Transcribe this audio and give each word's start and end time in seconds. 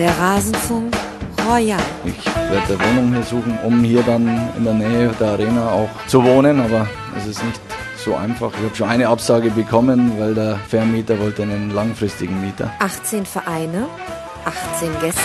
Der 0.00 0.16
Rasenfunk 0.18 0.96
Royal. 1.46 1.78
Ich 2.06 2.24
werde 2.24 2.72
eine 2.72 2.96
Wohnung 2.96 3.12
hier 3.12 3.22
suchen, 3.22 3.58
um 3.62 3.84
hier 3.84 4.02
dann 4.02 4.50
in 4.56 4.64
der 4.64 4.72
Nähe 4.72 5.14
der 5.20 5.32
Arena 5.32 5.72
auch 5.72 5.90
zu 6.06 6.24
wohnen, 6.24 6.58
aber 6.58 6.88
es 7.18 7.26
ist 7.26 7.44
nicht 7.44 7.60
so 8.02 8.14
einfach. 8.14 8.50
Ich 8.54 8.64
habe 8.64 8.74
schon 8.74 8.88
eine 8.88 9.08
Absage 9.08 9.50
bekommen, 9.50 10.18
weil 10.18 10.34
der 10.34 10.56
Vermieter 10.56 11.18
wollte 11.18 11.42
einen 11.42 11.70
langfristigen 11.72 12.40
Mieter. 12.40 12.72
18 12.78 13.26
Vereine, 13.26 13.88
18 14.46 14.90
Gäste. 15.02 15.20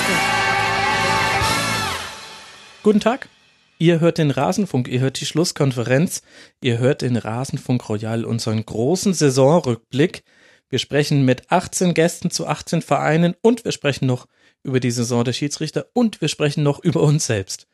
Guten 2.84 3.00
Tag. 3.00 3.30
Ihr 3.78 4.02
hört 4.02 4.18
den 4.18 4.30
Rasenfunk, 4.30 4.90
ihr 4.90 5.00
hört 5.00 5.22
die 5.22 5.26
Schlusskonferenz, 5.26 6.22
ihr 6.60 6.80
hört 6.80 7.02
den 7.02 7.16
Rasenfunk 7.16 7.88
Royal, 7.88 8.26
unseren 8.26 8.66
großen 8.66 9.14
Saisonrückblick. 9.14 10.26
Wir 10.68 10.80
sprechen 10.80 11.24
mit 11.24 11.50
18 11.50 11.94
Gästen 11.94 12.30
zu 12.30 12.46
18 12.46 12.82
Vereinen 12.82 13.36
und 13.42 13.64
wir 13.64 13.72
sprechen 13.72 14.08
noch 14.08 14.28
über 14.66 14.80
die 14.80 14.92
Saison 14.92 15.24
der 15.24 15.34
Schiedsrichter 15.34 15.86
und 15.94 16.22
wir 16.22 16.28
sprechen 16.28 16.64
noch 16.64 16.80
über 16.84 17.02
uns 17.02 17.26
selbst 17.26 17.68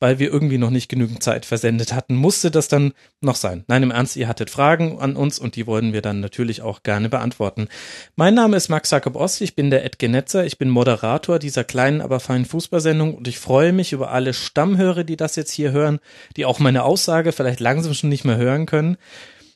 weil 0.00 0.18
wir 0.18 0.32
irgendwie 0.32 0.58
noch 0.58 0.70
nicht 0.70 0.88
genügend 0.88 1.22
Zeit 1.22 1.44
versendet 1.44 1.92
hatten, 1.92 2.16
musste 2.16 2.50
das 2.50 2.68
dann 2.68 2.94
noch 3.20 3.36
sein. 3.36 3.64
Nein, 3.68 3.82
im 3.82 3.90
Ernst, 3.90 4.16
ihr 4.16 4.26
hattet 4.26 4.48
Fragen 4.50 4.98
an 4.98 5.14
uns 5.14 5.38
und 5.38 5.56
die 5.56 5.66
wollen 5.66 5.92
wir 5.92 6.00
dann 6.00 6.20
natürlich 6.20 6.62
auch 6.62 6.82
gerne 6.82 7.10
beantworten. 7.10 7.68
Mein 8.16 8.34
Name 8.34 8.56
ist 8.56 8.70
Max 8.70 8.90
Jakob 8.90 9.14
Ost, 9.14 9.42
ich 9.42 9.54
bin 9.54 9.70
der 9.70 9.84
Ed 9.84 9.98
Genetzer, 9.98 10.44
ich 10.44 10.58
bin 10.58 10.70
Moderator 10.70 11.38
dieser 11.38 11.64
kleinen, 11.64 12.00
aber 12.00 12.18
feinen 12.18 12.46
Fußballsendung 12.46 13.14
und 13.14 13.28
ich 13.28 13.38
freue 13.38 13.72
mich 13.72 13.92
über 13.92 14.10
alle 14.10 14.32
Stammhörer, 14.32 15.04
die 15.04 15.16
das 15.16 15.36
jetzt 15.36 15.52
hier 15.52 15.70
hören, 15.70 16.00
die 16.36 16.46
auch 16.46 16.58
meine 16.58 16.82
Aussage 16.84 17.32
vielleicht 17.32 17.60
langsam 17.60 17.92
schon 17.92 18.08
nicht 18.08 18.24
mehr 18.24 18.38
hören 18.38 18.64
können. 18.64 18.96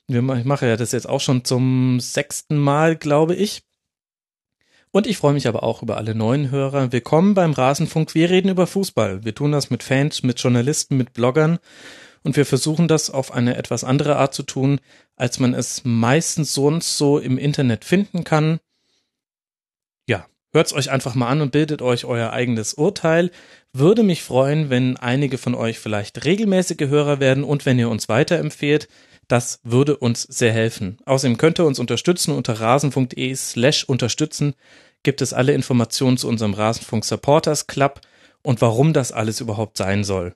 Ich 0.07 0.21
mache 0.21 0.67
ja 0.67 0.77
das 0.77 0.93
jetzt 0.93 1.09
auch 1.09 1.21
schon 1.21 1.47
zum 1.47 1.99
sechsten 1.99 2.59
Mal, 2.59 2.97
glaube 2.97 3.35
ich. 3.35 3.63
Und 4.95 5.09
ich 5.09 5.17
freue 5.17 5.33
mich 5.33 5.49
aber 5.49 5.65
auch 5.65 5.83
über 5.83 5.97
alle 5.97 6.15
neuen 6.15 6.53
Hörer. 6.53 6.93
Willkommen 6.93 7.35
beim 7.35 7.53
Rasenfunk. 7.53 8.15
Wir 8.15 8.31
reden 8.31 8.49
über 8.49 8.69
Fußball. 8.69 9.25
Wir 9.25 9.35
tun 9.35 9.51
das 9.51 9.69
mit 9.69 9.83
Fans, 9.83 10.23
mit 10.23 10.39
Journalisten, 10.39 10.97
mit 10.97 11.15
Bloggern. 11.15 11.59
Und 12.23 12.37
wir 12.37 12.47
versuchen 12.47 12.87
das 12.87 13.11
auf 13.11 13.33
eine 13.33 13.57
etwas 13.57 13.83
andere 13.83 14.15
Art 14.15 14.35
zu 14.35 14.45
tun, 14.45 14.79
als 15.17 15.41
man 15.41 15.53
es 15.53 15.81
meistens 15.83 16.55
sonst 16.55 16.97
so 16.97 17.19
im 17.19 17.39
Internet 17.39 17.85
finden 17.85 18.23
kann. 18.23 18.61
Ja, 20.07 20.29
hört's 20.53 20.73
euch 20.73 20.93
einfach 20.93 21.17
mal 21.17 21.27
an 21.27 21.41
und 21.41 21.51
bildet 21.51 21.83
euch 21.83 22.05
euer 22.05 22.31
eigenes 22.33 22.75
Urteil. 22.75 23.33
Würde 23.73 24.05
mich 24.05 24.23
freuen, 24.23 24.71
wenn 24.71 24.97
einige 24.97 25.39
von 25.39 25.57
euch 25.57 25.81
vielleicht 25.81 26.25
regelmäßige 26.25 26.87
Hörer 26.89 27.19
werden 27.19 27.43
und 27.43 27.67
wenn 27.67 27.81
ihr 27.81 27.91
uns 27.91 28.09
weiterempfehlt. 28.09 28.87
Das 29.29 29.61
würde 29.63 29.97
uns 29.97 30.23
sehr 30.23 30.53
helfen. 30.53 30.99
Außerdem 31.07 31.37
könnt 31.37 31.59
ihr 31.59 31.65
uns 31.65 31.79
unterstützen 31.79 32.33
unter 32.33 32.61
rasen.de 32.61 33.35
slash 33.35 33.85
unterstützen. 33.85 34.55
Gibt 35.03 35.23
es 35.23 35.33
alle 35.33 35.53
Informationen 35.53 36.17
zu 36.17 36.29
unserem 36.29 36.55
Rasenfunk 36.55 37.05
Supporters 37.05 37.67
Club 37.67 38.01
und 38.43 38.61
warum 38.61 38.93
das 38.93 39.13
alles 39.13 39.41
überhaupt 39.41 39.77
sein 39.77 40.05
soll. 40.05 40.35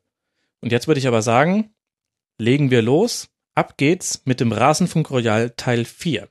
Und 0.61 0.72
jetzt 0.72 0.89
würde 0.89 0.98
ich 0.98 1.08
aber 1.08 1.22
sagen, 1.22 1.75
legen 2.39 2.70
wir 2.70 2.83
los. 2.83 3.28
Ab 3.55 3.77
geht's 3.77 4.22
mit 4.25 4.41
dem 4.41 4.53
Rasenfunk 4.53 5.11
Royal 5.11 5.50
Teil 5.50 5.84
4. 5.84 6.28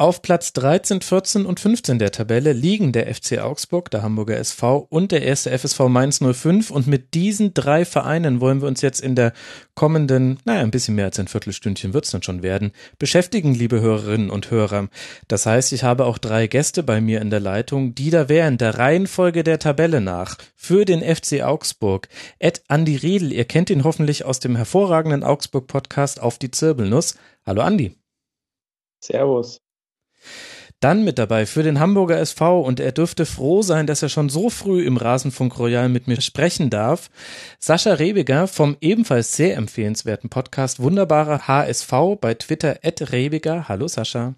Auf 0.00 0.22
Platz 0.22 0.54
13, 0.54 1.02
14 1.02 1.44
und 1.44 1.60
15 1.60 1.98
der 1.98 2.10
Tabelle 2.10 2.54
liegen 2.54 2.90
der 2.90 3.14
FC 3.14 3.38
Augsburg, 3.38 3.90
der 3.90 4.02
Hamburger 4.02 4.38
SV 4.38 4.86
und 4.88 5.12
der 5.12 5.20
erste 5.20 5.50
FSV 5.50 5.78
Mainz 5.88 6.20
05 6.22 6.70
und 6.70 6.86
mit 6.86 7.12
diesen 7.12 7.52
drei 7.52 7.84
Vereinen 7.84 8.40
wollen 8.40 8.62
wir 8.62 8.68
uns 8.68 8.80
jetzt 8.80 9.02
in 9.02 9.14
der 9.14 9.34
kommenden, 9.74 10.38
naja, 10.46 10.62
ein 10.62 10.70
bisschen 10.70 10.94
mehr 10.94 11.04
als 11.04 11.18
ein 11.18 11.28
Viertelstündchen 11.28 11.92
wird's 11.92 12.12
dann 12.12 12.22
schon 12.22 12.42
werden, 12.42 12.72
beschäftigen, 12.98 13.54
liebe 13.54 13.82
Hörerinnen 13.82 14.30
und 14.30 14.50
Hörer. 14.50 14.88
Das 15.28 15.44
heißt, 15.44 15.70
ich 15.74 15.84
habe 15.84 16.06
auch 16.06 16.16
drei 16.16 16.46
Gäste 16.46 16.82
bei 16.82 17.02
mir 17.02 17.20
in 17.20 17.28
der 17.28 17.40
Leitung, 17.40 17.94
die 17.94 18.08
da 18.08 18.30
wären 18.30 18.56
der 18.56 18.78
Reihenfolge 18.78 19.44
der 19.44 19.58
Tabelle 19.58 20.00
nach 20.00 20.38
für 20.56 20.86
den 20.86 21.02
FC 21.02 21.42
Augsburg. 21.42 22.08
Ed 22.38 22.62
Andi 22.68 22.96
Riedel, 22.96 23.32
ihr 23.32 23.44
kennt 23.44 23.68
ihn 23.68 23.84
hoffentlich 23.84 24.24
aus 24.24 24.40
dem 24.40 24.56
hervorragenden 24.56 25.24
Augsburg 25.24 25.66
Podcast 25.66 26.22
auf 26.22 26.38
die 26.38 26.50
Zirbelnuss. 26.50 27.18
Hallo 27.44 27.60
Andi. 27.60 27.98
Servus. 29.04 29.60
Dann 30.80 31.04
mit 31.04 31.18
dabei 31.18 31.44
für 31.44 31.62
den 31.62 31.78
Hamburger 31.78 32.18
SV 32.18 32.62
und 32.62 32.80
er 32.80 32.92
dürfte 32.92 33.26
froh 33.26 33.60
sein, 33.60 33.86
dass 33.86 34.02
er 34.02 34.08
schon 34.08 34.30
so 34.30 34.48
früh 34.48 34.82
im 34.86 34.96
Rasenfunk 34.96 35.58
Royal 35.58 35.90
mit 35.90 36.08
mir 36.08 36.20
sprechen 36.22 36.70
darf. 36.70 37.10
Sascha 37.58 37.92
Rebiger 37.92 38.48
vom 38.48 38.78
ebenfalls 38.80 39.36
sehr 39.36 39.56
empfehlenswerten 39.56 40.30
Podcast 40.30 40.80
Wunderbarer 40.80 41.46
HSV 41.46 41.92
bei 42.20 42.32
Twitter 42.34 42.78
at 42.82 43.12
Rebiger. 43.12 43.68
Hallo 43.68 43.88
Sascha. 43.88 44.34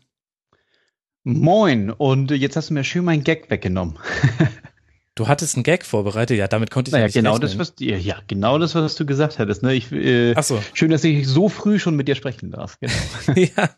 Moin 1.22 1.90
und 1.90 2.32
jetzt 2.32 2.56
hast 2.56 2.70
du 2.70 2.74
mir 2.74 2.82
schön 2.82 3.04
meinen 3.04 3.22
Gag 3.22 3.48
weggenommen. 3.50 3.98
Du 5.14 5.28
hattest 5.28 5.56
einen 5.56 5.62
Gag 5.62 5.84
vorbereitet, 5.84 6.38
ja, 6.38 6.48
damit 6.48 6.70
konnte 6.70 6.88
ich 6.88 6.92
naja, 6.92 7.04
nicht 7.04 7.14
genau 7.14 7.32
rechnen. 7.32 7.58
das, 7.58 7.58
was 7.58 7.74
ja, 7.80 7.98
ja, 7.98 8.16
genau 8.28 8.58
das, 8.58 8.74
was 8.74 8.94
du 8.94 9.04
gesagt 9.04 9.38
hattest. 9.38 9.62
Ne? 9.62 9.74
Ich, 9.74 9.92
äh, 9.92 10.34
so. 10.40 10.62
Schön, 10.72 10.90
dass 10.90 11.04
ich 11.04 11.28
so 11.28 11.50
früh 11.50 11.78
schon 11.78 11.96
mit 11.96 12.08
dir 12.08 12.14
sprechen 12.14 12.50
darf. 12.50 12.78
Genau. 12.80 13.38
ja. 13.58 13.70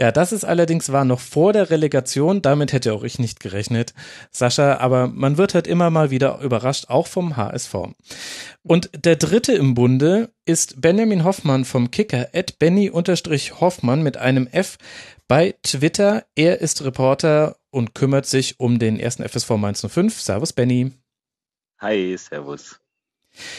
Ja, 0.00 0.12
das 0.12 0.32
ist 0.32 0.44
allerdings 0.44 0.90
war 0.92 1.04
noch 1.04 1.20
vor 1.20 1.52
der 1.52 1.68
Relegation, 1.68 2.40
damit 2.40 2.72
hätte 2.72 2.94
auch 2.94 3.04
ich 3.04 3.18
nicht 3.18 3.38
gerechnet, 3.38 3.92
Sascha, 4.30 4.78
aber 4.78 5.08
man 5.08 5.36
wird 5.36 5.52
halt 5.52 5.66
immer 5.66 5.90
mal 5.90 6.10
wieder 6.10 6.40
überrascht, 6.40 6.86
auch 6.88 7.06
vom 7.06 7.36
HSV. 7.36 7.74
Und 8.62 8.88
der 8.94 9.16
dritte 9.16 9.52
im 9.52 9.74
Bunde 9.74 10.30
ist 10.46 10.80
Benjamin 10.80 11.22
Hoffmann 11.22 11.66
vom 11.66 11.90
Kicker, 11.90 12.28
at 12.32 12.58
Benny-Hoffmann 12.58 14.02
mit 14.02 14.16
einem 14.16 14.46
F 14.46 14.78
bei 15.28 15.54
Twitter. 15.62 16.24
Er 16.34 16.62
ist 16.62 16.82
Reporter 16.82 17.56
und 17.70 17.94
kümmert 17.94 18.24
sich 18.24 18.58
um 18.58 18.78
den 18.78 18.98
ersten 18.98 19.22
FSV 19.28 19.50
Mainz 19.58 19.86
05. 19.86 20.18
Servus, 20.18 20.54
Benny. 20.54 20.92
Hi, 21.78 22.16
servus. 22.16 22.79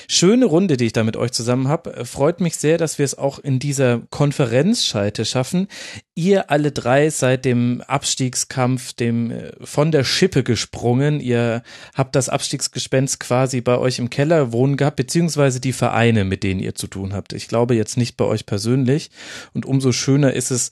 Schöne 0.07 0.45
Runde, 0.45 0.77
die 0.77 0.85
ich 0.85 0.93
da 0.93 1.03
mit 1.03 1.17
euch 1.17 1.31
zusammen 1.31 1.67
habe. 1.67 2.05
Freut 2.05 2.41
mich 2.41 2.57
sehr, 2.57 2.77
dass 2.77 2.97
wir 2.97 3.05
es 3.05 3.17
auch 3.17 3.39
in 3.39 3.59
dieser 3.59 4.01
Konferenzschalte 4.09 5.25
schaffen. 5.25 5.67
Ihr 6.15 6.49
alle 6.51 6.71
drei 6.71 7.09
seid 7.09 7.45
dem 7.45 7.81
Abstiegskampf, 7.81 8.93
dem 8.93 9.31
äh, 9.31 9.51
von 9.61 9.91
der 9.91 10.03
Schippe 10.03 10.43
gesprungen. 10.43 11.19
Ihr 11.19 11.63
habt 11.95 12.15
das 12.15 12.29
Abstiegsgespenst 12.29 13.19
quasi 13.19 13.61
bei 13.61 13.77
euch 13.77 13.99
im 13.99 14.09
Keller 14.09 14.51
wohnen 14.51 14.77
gehabt, 14.77 14.97
beziehungsweise 14.97 15.59
die 15.59 15.73
Vereine, 15.73 16.25
mit 16.25 16.43
denen 16.43 16.59
ihr 16.59 16.75
zu 16.75 16.87
tun 16.87 17.13
habt. 17.13 17.33
Ich 17.33 17.47
glaube 17.47 17.75
jetzt 17.75 17.97
nicht 17.97 18.17
bei 18.17 18.25
euch 18.25 18.45
persönlich. 18.45 19.11
Und 19.53 19.65
umso 19.65 19.91
schöner 19.91 20.33
ist 20.33 20.51
es, 20.51 20.71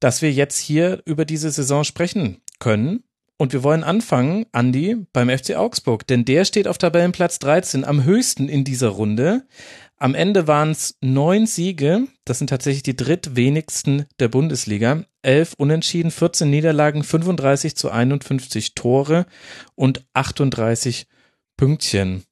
dass 0.00 0.22
wir 0.22 0.32
jetzt 0.32 0.58
hier 0.58 1.02
über 1.04 1.24
diese 1.24 1.50
Saison 1.50 1.84
sprechen 1.84 2.40
können. 2.58 3.02
Und 3.38 3.52
wir 3.52 3.62
wollen 3.62 3.84
anfangen, 3.84 4.46
Andi, 4.52 4.96
beim 5.12 5.28
FC 5.28 5.56
Augsburg, 5.56 6.06
denn 6.06 6.24
der 6.24 6.46
steht 6.46 6.66
auf 6.66 6.78
Tabellenplatz 6.78 7.38
13 7.38 7.84
am 7.84 8.04
höchsten 8.04 8.48
in 8.48 8.64
dieser 8.64 8.88
Runde. 8.88 9.44
Am 9.98 10.14
Ende 10.14 10.46
waren 10.46 10.70
es 10.70 10.96
neun 11.00 11.46
Siege, 11.46 12.06
das 12.24 12.38
sind 12.38 12.48
tatsächlich 12.48 12.82
die 12.82 12.96
drittwenigsten 12.96 14.06
der 14.20 14.28
Bundesliga. 14.28 15.04
Elf 15.22 15.54
Unentschieden, 15.56 16.10
14 16.10 16.48
Niederlagen, 16.48 17.02
35 17.02 17.76
zu 17.76 17.90
51 17.90 18.74
Tore 18.74 19.26
und 19.74 20.06
38 20.14 21.06
Pünktchen. 21.56 22.24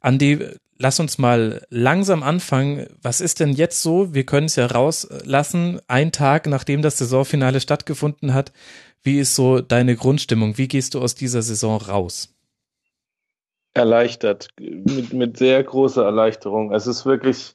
Andi, 0.00 0.38
lass 0.78 1.00
uns 1.00 1.18
mal 1.18 1.66
langsam 1.68 2.22
anfangen. 2.22 2.86
Was 3.00 3.20
ist 3.20 3.40
denn 3.40 3.52
jetzt 3.52 3.82
so? 3.82 4.14
Wir 4.14 4.24
können 4.24 4.46
es 4.46 4.56
ja 4.56 4.66
rauslassen, 4.66 5.80
ein 5.88 6.12
Tag 6.12 6.46
nachdem 6.46 6.82
das 6.82 6.98
Saisonfinale 6.98 7.60
stattgefunden 7.60 8.34
hat. 8.34 8.52
Wie 9.06 9.20
ist 9.20 9.36
so 9.36 9.60
deine 9.60 9.94
Grundstimmung? 9.94 10.58
Wie 10.58 10.66
gehst 10.66 10.94
du 10.94 11.00
aus 11.00 11.14
dieser 11.14 11.40
Saison 11.40 11.76
raus? 11.76 12.34
Erleichtert, 13.72 14.48
mit, 14.58 15.12
mit 15.12 15.36
sehr 15.36 15.62
großer 15.62 16.04
Erleichterung. 16.04 16.72
Es 16.72 16.88
ist 16.88 17.06
wirklich, 17.06 17.54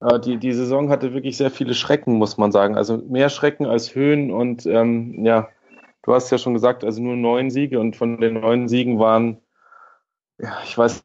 äh, 0.00 0.18
die, 0.18 0.38
die 0.38 0.54
Saison 0.54 0.88
hatte 0.88 1.12
wirklich 1.12 1.36
sehr 1.36 1.50
viele 1.50 1.74
Schrecken, 1.74 2.14
muss 2.14 2.38
man 2.38 2.52
sagen. 2.52 2.74
Also 2.74 2.96
mehr 2.96 3.28
Schrecken 3.28 3.66
als 3.66 3.94
Höhen 3.94 4.30
und 4.30 4.64
ähm, 4.64 5.26
ja, 5.26 5.50
du 6.04 6.14
hast 6.14 6.30
ja 6.30 6.38
schon 6.38 6.54
gesagt, 6.54 6.84
also 6.84 7.02
nur 7.02 7.16
neun 7.16 7.50
Siege 7.50 7.80
und 7.80 7.94
von 7.94 8.18
den 8.18 8.40
neun 8.40 8.66
Siegen 8.66 8.98
waren, 8.98 9.42
ja, 10.40 10.56
ich 10.64 10.78
weiß 10.78 11.04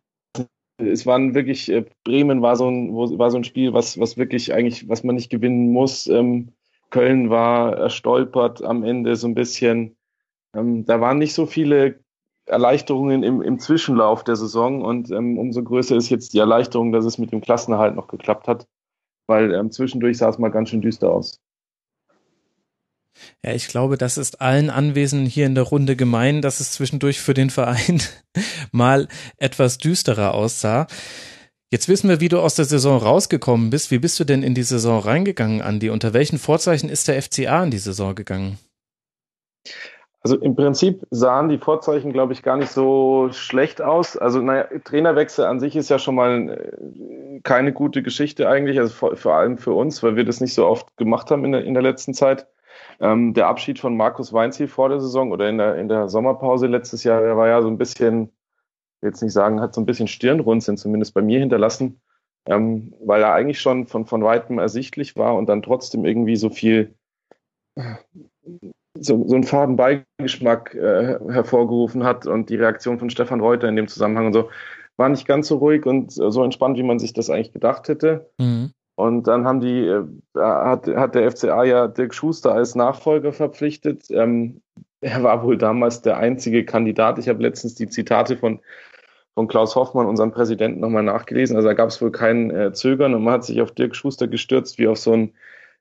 es 0.78 1.06
waren 1.06 1.36
wirklich, 1.36 1.70
äh, 1.70 1.84
Bremen 2.06 2.42
war 2.42 2.56
so 2.56 2.70
ein, 2.70 2.96
war 2.96 3.32
so 3.32 3.38
ein 3.38 3.44
Spiel, 3.44 3.74
was, 3.74 4.00
was 4.00 4.16
wirklich 4.16 4.54
eigentlich, 4.54 4.88
was 4.88 5.04
man 5.04 5.16
nicht 5.16 5.30
gewinnen 5.30 5.74
muss. 5.74 6.08
Ähm, 6.08 6.54
Köln 6.94 7.32
war 7.32 7.76
erstolpert 7.76 8.64
am 8.64 8.84
Ende 8.84 9.16
so 9.16 9.28
ein 9.28 9.34
bisschen. 9.34 9.98
Ähm, 10.56 10.86
da 10.86 11.02
waren 11.02 11.18
nicht 11.18 11.34
so 11.34 11.48
viele 11.48 12.00
Erleichterungen 12.46 13.24
im, 13.24 13.42
im 13.42 13.58
Zwischenlauf 13.58 14.24
der 14.24 14.36
Saison 14.36 14.84
und 14.84 15.10
ähm, 15.10 15.40
umso 15.40 15.64
größer 15.64 15.96
ist 15.96 16.10
jetzt 16.10 16.34
die 16.34 16.38
Erleichterung, 16.38 16.92
dass 16.92 17.06
es 17.06 17.18
mit 17.18 17.32
dem 17.32 17.42
Klassenerhalt 17.42 17.96
noch 17.96 18.08
geklappt 18.08 18.48
hat, 18.48 18.68
weil 19.26 19.56
ähm, 19.56 19.72
zwischendurch 19.72 20.20
sah 20.20 20.30
es 20.30 20.38
mal 20.38 20.50
ganz 20.50 20.70
schön 20.70 20.82
düster 20.82 21.10
aus. 21.10 21.42
Ja, 23.44 23.54
ich 23.54 23.70
glaube, 23.70 23.98
das 23.98 24.20
ist 24.20 24.40
allen 24.40 24.70
Anwesenden 24.70 25.28
hier 25.28 25.48
in 25.48 25.56
der 25.56 25.64
Runde 25.64 25.96
gemein, 25.96 26.44
dass 26.44 26.60
es 26.60 26.74
zwischendurch 26.74 27.20
für 27.20 27.34
den 27.34 27.50
Verein 27.50 28.02
mal 28.72 29.08
etwas 29.38 29.80
düsterer 29.80 30.36
aussah. 30.36 30.86
Jetzt 31.74 31.90
wissen 31.90 32.08
wir, 32.08 32.20
wie 32.20 32.30
du 32.30 32.38
aus 32.38 32.54
der 32.54 32.66
Saison 32.66 33.00
rausgekommen 33.00 33.72
bist. 33.72 33.90
Wie 33.90 33.98
bist 33.98 34.20
du 34.20 34.26
denn 34.26 34.44
in 34.44 34.54
die 34.54 34.62
Saison 34.62 35.00
reingegangen, 35.00 35.64
Andi? 35.64 35.90
Unter 35.90 36.14
welchen 36.14 36.38
Vorzeichen 36.38 36.88
ist 36.88 37.08
der 37.08 37.20
FCA 37.20 37.64
in 37.64 37.72
die 37.72 37.80
Saison 37.80 38.14
gegangen? 38.14 38.60
Also 40.22 40.38
im 40.38 40.56
Prinzip 40.56 41.02
sahen 41.10 41.50
die 41.50 41.58
Vorzeichen, 41.58 42.14
glaube 42.14 42.34
ich, 42.34 42.44
gar 42.44 42.58
nicht 42.58 42.70
so 42.70 43.30
schlecht 43.32 43.82
aus. 43.82 44.16
Also 44.16 44.40
naja, 44.40 44.68
Trainerwechsel 44.84 45.46
an 45.46 45.60
sich 45.60 45.76
ist 45.76 45.90
ja 45.90 45.98
schon 45.98 46.14
mal 46.14 46.48
äh, 46.48 47.40
keine 47.42 47.74
gute 47.74 48.04
Geschichte 48.04 48.48
eigentlich, 48.48 48.78
also 48.78 48.94
vor, 48.94 49.16
vor 49.16 49.34
allem 49.34 49.58
für 49.58 49.74
uns, 49.74 50.04
weil 50.04 50.16
wir 50.16 50.26
das 50.26 50.42
nicht 50.42 50.54
so 50.54 50.68
oft 50.68 50.96
gemacht 50.98 51.32
haben 51.32 51.44
in 51.44 51.54
der, 51.54 51.64
in 51.64 51.74
der 51.74 51.82
letzten 51.82 52.14
Zeit. 52.14 52.46
Ähm, 53.00 53.34
der 53.34 53.48
Abschied 53.48 53.80
von 53.80 53.98
Markus 53.98 54.32
Weinziel 54.32 54.68
vor 54.68 54.90
der 54.90 55.00
Saison 55.00 55.32
oder 55.32 55.50
in 55.50 55.58
der, 55.58 55.78
in 55.78 55.90
der 55.90 56.08
Sommerpause 56.08 56.68
letztes 56.68 57.04
Jahr, 57.04 57.22
der 57.22 57.36
war 57.36 57.48
ja 57.48 57.64
so 57.64 57.68
ein 57.68 57.80
bisschen, 57.80 58.30
jetzt 59.04 59.22
nicht 59.22 59.34
sagen, 59.34 59.62
hat 59.62 59.74
so 59.74 59.82
ein 59.82 59.86
bisschen 59.86 60.08
Stirnrunzeln 60.08 60.78
zumindest 60.78 61.14
bei 61.14 61.22
mir 61.22 61.40
hinterlassen, 61.40 62.02
ähm, 62.48 62.94
weil 63.04 63.22
er 63.22 63.34
eigentlich 63.34 63.62
schon 63.62 63.88
von, 63.88 64.06
von 64.06 64.24
weitem 64.24 64.60
ersichtlich 64.60 65.16
war 65.16 65.36
und 65.36 65.48
dann 65.48 65.62
trotzdem 65.62 66.06
irgendwie 66.06 66.36
so 66.36 66.50
viel 66.50 66.94
so, 69.00 69.28
so 69.28 69.36
einen 69.36 69.44
faden 69.44 69.76
Beigeschmack 69.76 70.76
äh, 70.76 71.18
hervorgerufen 71.30 72.04
hat 72.04 72.28
und 72.28 72.50
die 72.50 72.56
Reaktion 72.56 73.00
von 73.00 73.10
Stefan 73.10 73.40
Reuter 73.40 73.68
in 73.68 73.76
dem 73.76 73.88
Zusammenhang 73.88 74.28
und 74.28 74.34
so 74.34 74.50
war 74.96 75.10
nicht 75.10 75.28
ganz 75.28 75.48
so 75.48 75.58
ruhig 75.58 75.88
und 75.88 76.12
so 76.12 76.44
entspannt, 76.44 76.78
wie 76.78 76.84
man 76.84 77.00
sich 77.00 77.14
das 77.14 77.32
eigentlich 77.32 77.52
gedacht 77.52 77.88
hätte. 77.88 78.30
Mhm. 78.38 78.72
Und 78.96 79.26
dann 79.26 79.46
haben 79.46 79.60
die, 79.60 79.88
äh, 79.88 80.04
hat, 80.36 80.88
hat 80.88 81.16
der 81.16 81.32
FCA 81.32 81.64
ja 81.64 81.88
Dirk 81.88 82.14
Schuster 82.14 82.54
als 82.54 82.76
Nachfolger 82.76 83.34
verpflichtet. 83.34 84.06
Ähm, 84.12 84.62
er 85.02 85.24
war 85.24 85.44
wohl 85.44 85.58
damals 85.58 86.04
der 86.04 86.18
einzige 86.18 86.64
Kandidat. 86.64 87.18
Ich 87.18 87.28
habe 87.28 87.42
letztens 87.42 87.74
die 87.74 87.90
Zitate 87.90 88.38
von, 88.38 88.60
von 89.36 89.48
Klaus 89.48 89.76
Hoffmann, 89.76 90.06
unserem 90.06 90.32
Präsidenten, 90.32 90.80
nochmal 90.80 91.04
nachgelesen. 91.04 91.56
Also 91.56 91.68
da 91.68 91.74
gab 91.74 91.90
es 91.90 92.02
wohl 92.02 92.12
kein 92.12 92.52
äh, 92.52 92.74
Zögern 92.74 93.14
und 93.16 93.24
man 93.24 93.34
hat 93.34 93.46
sich 93.46 93.62
auf 93.62 93.72
Dirk 93.72 93.96
Schuster 93.96 94.28
gestürzt, 94.28 94.78
wie 94.78 94.88
auf 94.88 94.98
so 94.98 95.14
ein, 95.14 95.34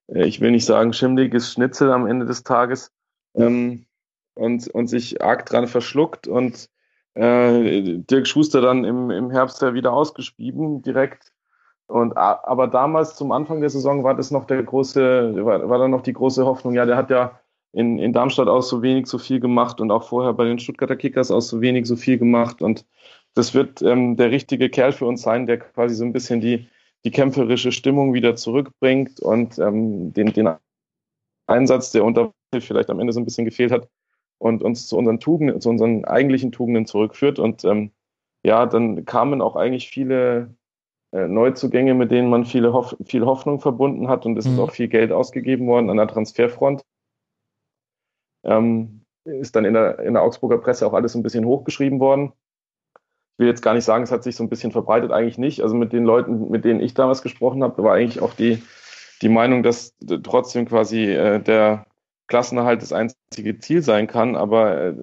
äh, 0.08 0.26
ich 0.26 0.40
will 0.40 0.50
nicht 0.50 0.64
sagen, 0.64 0.92
schimmliges 0.92 1.52
Schnitzel 1.52 1.90
am 1.90 2.06
Ende 2.06 2.26
des 2.26 2.44
Tages 2.44 2.92
ähm, 3.34 3.86
und, 4.34 4.68
und 4.68 4.86
sich 4.86 5.22
arg 5.22 5.46
dran 5.46 5.66
verschluckt 5.66 6.26
und 6.26 6.70
äh, 7.14 7.98
Dirk 7.98 8.26
Schuster 8.26 8.62
dann 8.62 8.84
im, 8.84 9.10
im 9.10 9.30
Herbst 9.30 9.60
ja 9.60 9.74
wieder 9.74 9.92
ausgespieben 9.92 10.82
direkt. 10.82 11.32
Und 11.88 12.16
aber 12.16 12.68
damals 12.68 13.16
zum 13.16 13.32
Anfang 13.32 13.60
der 13.60 13.68
Saison 13.68 14.02
war 14.02 14.14
das 14.14 14.30
noch 14.30 14.46
der 14.46 14.62
große, 14.62 15.44
war, 15.44 15.68
war 15.68 15.78
dann 15.78 15.90
noch 15.90 16.00
die 16.00 16.14
große 16.14 16.46
Hoffnung, 16.46 16.72
ja, 16.72 16.86
der 16.86 16.96
hat 16.96 17.10
ja 17.10 17.38
in, 17.72 17.98
in 17.98 18.12
Darmstadt 18.12 18.48
auch 18.48 18.62
so 18.62 18.82
wenig 18.82 19.06
so 19.06 19.18
viel 19.18 19.40
gemacht 19.40 19.80
und 19.80 19.90
auch 19.90 20.04
vorher 20.04 20.32
bei 20.32 20.44
den 20.44 20.58
Stuttgarter 20.58 20.96
Kickers 20.96 21.30
auch 21.30 21.40
so 21.40 21.60
wenig 21.60 21.86
so 21.86 21.96
viel 21.96 22.18
gemacht. 22.18 22.62
Und 22.62 22.86
das 23.34 23.54
wird 23.54 23.82
ähm, 23.82 24.16
der 24.16 24.30
richtige 24.30 24.68
Kerl 24.68 24.92
für 24.92 25.06
uns 25.06 25.22
sein, 25.22 25.46
der 25.46 25.58
quasi 25.58 25.94
so 25.94 26.04
ein 26.04 26.12
bisschen 26.12 26.40
die, 26.40 26.68
die 27.04 27.10
kämpferische 27.10 27.72
Stimmung 27.72 28.14
wieder 28.14 28.36
zurückbringt 28.36 29.20
und 29.20 29.58
ähm, 29.58 30.12
den, 30.12 30.32
den 30.32 30.50
Einsatz, 31.46 31.90
der 31.92 32.04
unter 32.04 32.32
vielleicht 32.60 32.90
am 32.90 33.00
Ende 33.00 33.12
so 33.12 33.20
ein 33.20 33.24
bisschen 33.24 33.44
gefehlt 33.44 33.72
hat 33.72 33.88
und 34.38 34.62
uns 34.62 34.86
zu 34.86 34.96
unseren 34.98 35.20
Tugenden, 35.20 35.60
zu 35.60 35.70
unseren 35.70 36.04
eigentlichen 36.04 36.52
Tugenden 36.52 36.86
zurückführt. 36.86 37.38
Und 37.38 37.64
ähm, 37.64 37.92
ja, 38.44 38.66
dann 38.66 39.04
kamen 39.04 39.40
auch 39.40 39.56
eigentlich 39.56 39.88
viele 39.88 40.54
äh, 41.12 41.28
Neuzugänge, 41.28 41.94
mit 41.94 42.10
denen 42.10 42.28
man 42.28 42.44
viele 42.44 42.72
Hoff 42.72 42.96
viel 43.04 43.24
Hoffnung 43.24 43.60
verbunden 43.60 44.08
hat 44.08 44.26
und 44.26 44.36
es 44.36 44.46
mhm. 44.46 44.54
ist 44.54 44.58
auch 44.58 44.70
viel 44.72 44.88
Geld 44.88 45.12
ausgegeben 45.12 45.66
worden 45.66 45.90
an 45.90 45.96
der 45.96 46.08
Transferfront. 46.08 46.84
Ähm, 48.44 49.02
ist 49.24 49.54
dann 49.54 49.64
in 49.64 49.74
der, 49.74 50.00
in 50.00 50.14
der 50.14 50.22
Augsburger 50.22 50.58
Presse 50.58 50.86
auch 50.86 50.94
alles 50.94 51.14
ein 51.14 51.22
bisschen 51.22 51.44
hochgeschrieben 51.44 52.00
worden. 52.00 52.32
Ich 53.34 53.38
will 53.38 53.48
jetzt 53.48 53.62
gar 53.62 53.74
nicht 53.74 53.84
sagen, 53.84 54.04
es 54.04 54.12
hat 54.12 54.22
sich 54.22 54.36
so 54.36 54.44
ein 54.44 54.48
bisschen 54.48 54.72
verbreitet, 54.72 55.10
eigentlich 55.10 55.38
nicht. 55.38 55.62
Also 55.62 55.74
mit 55.74 55.92
den 55.92 56.04
Leuten, 56.04 56.50
mit 56.50 56.64
denen 56.64 56.80
ich 56.80 56.94
damals 56.94 57.22
gesprochen 57.22 57.62
habe, 57.62 57.82
war 57.82 57.94
eigentlich 57.94 58.20
auch 58.20 58.34
die, 58.34 58.62
die 59.22 59.28
Meinung, 59.28 59.62
dass 59.62 59.96
trotzdem 60.22 60.66
quasi 60.66 61.04
äh, 61.04 61.40
der 61.40 61.86
Klassenerhalt 62.26 62.82
das 62.82 62.92
einzige 62.92 63.58
Ziel 63.58 63.82
sein 63.82 64.06
kann, 64.06 64.36
aber 64.36 64.80
äh, 64.80 64.94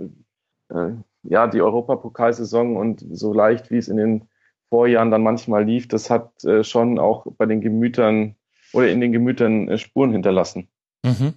äh, 0.69 0.93
ja, 1.23 1.47
die 1.47 1.61
Europapokalsaison 1.61 2.77
und 2.77 3.05
so 3.11 3.33
leicht 3.33 3.71
wie 3.71 3.77
es 3.77 3.87
in 3.87 3.97
den 3.97 4.29
Vorjahren 4.69 5.11
dann 5.11 5.23
manchmal 5.23 5.63
lief, 5.63 5.87
das 5.87 6.09
hat 6.09 6.43
äh, 6.43 6.63
schon 6.63 6.99
auch 6.99 7.25
bei 7.37 7.45
den 7.45 7.61
Gemütern 7.61 8.35
oder 8.73 8.89
in 8.89 9.01
den 9.01 9.11
Gemütern 9.11 9.67
äh, 9.67 9.77
Spuren 9.77 10.11
hinterlassen. 10.11 10.67
Mhm. 11.03 11.33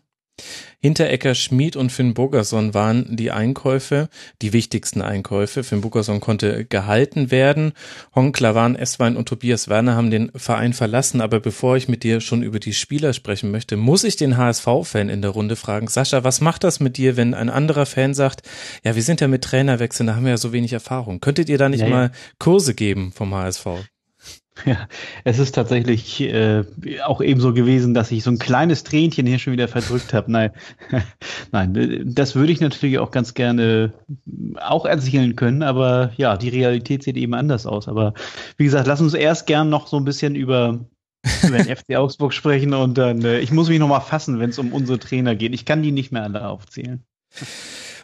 Hinterecker, 0.85 1.37
Schmid 1.37 1.77
und 1.77 1.93
Finn 1.93 2.13
Bogerson 2.13 2.75
waren 2.75 3.15
die 3.15 3.31
Einkäufe, 3.31 4.09
die 4.43 4.53
wichtigsten 4.53 5.01
Einkäufe. 5.01 5.63
Finn 5.63 5.81
Bogerson 5.81 6.19
konnte 6.19 6.65
gehalten 6.65 7.31
werden. 7.31 7.73
Hong 8.17 8.33
Klavan, 8.33 8.75
Esswein 8.75 9.17
und 9.17 9.29
Tobias 9.29 9.69
Werner 9.69 9.95
haben 9.95 10.11
den 10.11 10.33
Verein 10.35 10.73
verlassen. 10.73 11.21
Aber 11.21 11.39
bevor 11.39 11.77
ich 11.77 11.87
mit 11.87 12.03
dir 12.03 12.21
schon 12.21 12.43
über 12.43 12.59
die 12.59 12.75
Spieler 12.75 13.13
sprechen 13.13 13.53
möchte, 13.53 13.77
muss 13.77 14.03
ich 14.03 14.17
den 14.17 14.37
HSV-Fan 14.37 15.09
in 15.09 15.23
der 15.23 15.31
Runde 15.31 15.55
fragen. 15.55 15.87
Sascha, 15.87 16.25
was 16.25 16.41
macht 16.41 16.65
das 16.65 16.81
mit 16.81 16.97
dir, 16.97 17.17
wenn 17.17 17.33
ein 17.33 17.49
anderer 17.49 17.87
Fan 17.87 18.13
sagt, 18.13 18.43
ja, 18.83 18.97
wir 18.97 19.05
sind 19.05 19.21
ja 19.21 19.29
mit 19.29 19.45
Trainerwechseln, 19.45 20.09
da 20.09 20.17
haben 20.17 20.25
wir 20.25 20.31
ja 20.31 20.37
so 20.37 20.53
wenig 20.53 20.73
Erfahrung. 20.73 21.21
Könntet 21.21 21.49
ihr 21.49 21.59
da 21.59 21.69
nicht 21.69 21.83
ja, 21.83 21.89
mal 21.89 22.11
Kurse 22.41 22.75
geben 22.75 23.13
vom 23.15 23.33
HSV? 23.33 23.67
Ja, 24.67 24.87
es 25.25 25.39
ist 25.39 25.55
tatsächlich 25.55 26.21
äh, 26.21 26.65
auch 27.05 27.21
eben 27.21 27.41
so 27.41 27.53
gewesen, 27.53 27.95
dass 27.95 28.13
ich 28.13 28.23
so 28.23 28.31
ein 28.31 28.39
kleines 28.39 28.85
Tränchen 28.85 29.27
hier 29.27 29.39
schon 29.39 29.53
wieder 29.53 29.69
verdrückt 29.69 30.13
habe. 30.13 30.31
Nein, 30.31 30.51
nein, 31.53 32.03
das 32.05 32.35
würde 32.35 32.53
ich 32.53 32.61
natürlich 32.61 32.99
auch 32.99 33.11
ganz 33.11 33.35
gerne 33.35 33.93
auch 34.61 34.85
erzählen 34.85 35.37
können, 35.37 35.63
aber 35.63 36.13
ja, 36.17 36.37
die 36.37 36.51
Realität 36.51 37.03
sieht 37.03 37.17
eben 37.17 37.35
anders 37.35 37.67
aus. 37.67 37.89
Aber 37.89 38.15
wie 38.57 38.65
gesagt, 38.65 38.87
lass 38.87 39.01
uns 39.01 39.15
erst 39.15 39.47
gern 39.47 39.71
noch 39.71 39.87
so 39.87 39.97
ein 39.97 40.05
bisschen 40.05 40.35
über, 40.35 40.81
über 41.43 41.59
den 41.59 41.77
FC 41.77 41.97
Augsburg 41.97 42.33
sprechen 42.35 42.75
und 42.75 42.99
dann, 42.99 43.25
äh, 43.25 43.41
ich 43.41 43.53
muss 43.53 43.69
mich 43.69 43.79
noch 43.79 43.89
mal 43.89 44.01
fassen, 44.01 44.39
wenn 44.39 44.51
es 44.51 44.59
um 44.59 44.73
unsere 44.73 44.99
Trainer 44.99 45.35
geht. 45.35 45.55
Ich 45.55 45.65
kann 45.65 45.83
die 45.83 45.93
nicht 45.93 46.13
mehr 46.13 46.25
alle 46.25 46.47
aufzählen. 46.47 47.03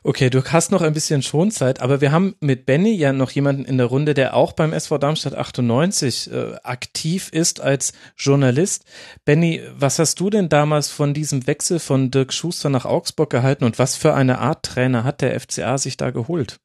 Okay, 0.02 0.30
du 0.30 0.44
hast 0.44 0.70
noch 0.70 0.82
ein 0.82 0.92
bisschen 0.92 1.22
Schonzeit, 1.22 1.80
aber 1.80 2.00
wir 2.00 2.12
haben 2.12 2.36
mit 2.40 2.66
Benny 2.66 2.94
ja 2.94 3.12
noch 3.12 3.30
jemanden 3.30 3.64
in 3.64 3.78
der 3.78 3.86
Runde, 3.86 4.14
der 4.14 4.34
auch 4.34 4.52
beim 4.52 4.72
SV 4.72 4.98
Darmstadt 4.98 5.34
98 5.34 6.32
äh, 6.32 6.56
aktiv 6.62 7.30
ist 7.32 7.60
als 7.60 7.92
Journalist. 8.16 8.84
Benny, 9.24 9.62
was 9.76 9.98
hast 9.98 10.20
du 10.20 10.30
denn 10.30 10.48
damals 10.48 10.90
von 10.90 11.14
diesem 11.14 11.46
Wechsel 11.46 11.78
von 11.78 12.10
Dirk 12.10 12.32
Schuster 12.32 12.70
nach 12.70 12.84
Augsburg 12.84 13.30
gehalten 13.30 13.64
und 13.64 13.78
was 13.78 13.96
für 13.96 14.14
eine 14.14 14.38
Art 14.38 14.64
Trainer 14.64 15.04
hat 15.04 15.20
der 15.20 15.38
FCA 15.38 15.78
sich 15.78 15.96
da 15.96 16.10
geholt? 16.10 16.58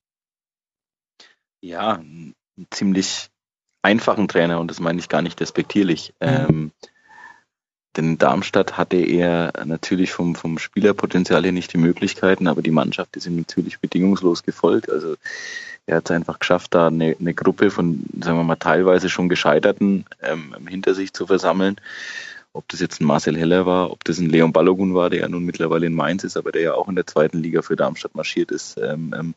Ja, 1.61 1.93
einen 1.93 2.35
ziemlich 2.71 3.29
einfachen 3.81 4.27
Trainer 4.27 4.59
und 4.59 4.69
das 4.69 4.79
meine 4.79 4.99
ich 4.99 5.09
gar 5.09 5.21
nicht 5.21 5.39
despektierlich. 5.39 6.13
Mhm. 6.19 6.27
Ähm, 6.27 6.71
denn 7.97 8.17
Darmstadt 8.17 8.77
hatte 8.77 8.97
er 8.97 9.53
natürlich 9.65 10.11
vom, 10.11 10.35
vom 10.35 10.57
Spielerpotenzial 10.57 11.43
her 11.43 11.51
nicht 11.51 11.73
die 11.73 11.77
Möglichkeiten, 11.77 12.47
aber 12.47 12.61
die 12.61 12.71
Mannschaft 12.71 13.15
ist 13.15 13.27
ihm 13.27 13.37
natürlich 13.37 13.79
bedingungslos 13.79 14.43
gefolgt. 14.43 14.89
Also 14.89 15.15
er 15.85 15.97
hat 15.97 16.09
es 16.09 16.15
einfach 16.15 16.39
geschafft, 16.39 16.73
da 16.73 16.87
eine, 16.87 17.15
eine 17.19 17.33
Gruppe 17.33 17.69
von, 17.69 18.03
sagen 18.21 18.37
wir 18.37 18.43
mal, 18.43 18.55
teilweise 18.55 19.09
schon 19.09 19.29
Gescheiterten 19.29 20.05
ähm, 20.21 20.55
hinter 20.67 20.93
sich 20.93 21.13
zu 21.13 21.27
versammeln. 21.27 21.75
Ob 22.53 22.67
das 22.69 22.79
jetzt 22.79 23.01
ein 23.01 23.05
Marcel 23.05 23.35
Heller 23.35 23.65
war, 23.65 23.91
ob 23.91 24.03
das 24.03 24.19
ein 24.19 24.29
Leon 24.29 24.53
Balogun 24.53 24.93
war, 24.93 25.09
der 25.09 25.21
ja 25.21 25.27
nun 25.27 25.43
mittlerweile 25.43 25.87
in 25.87 25.95
Mainz 25.95 26.23
ist, 26.23 26.37
aber 26.37 26.51
der 26.51 26.61
ja 26.61 26.73
auch 26.75 26.87
in 26.87 26.95
der 26.95 27.07
zweiten 27.07 27.39
Liga 27.39 27.63
für 27.63 27.75
Darmstadt 27.75 28.15
marschiert 28.15 28.51
ist. 28.51 28.77
Ähm, 28.77 29.13
ähm, 29.17 29.33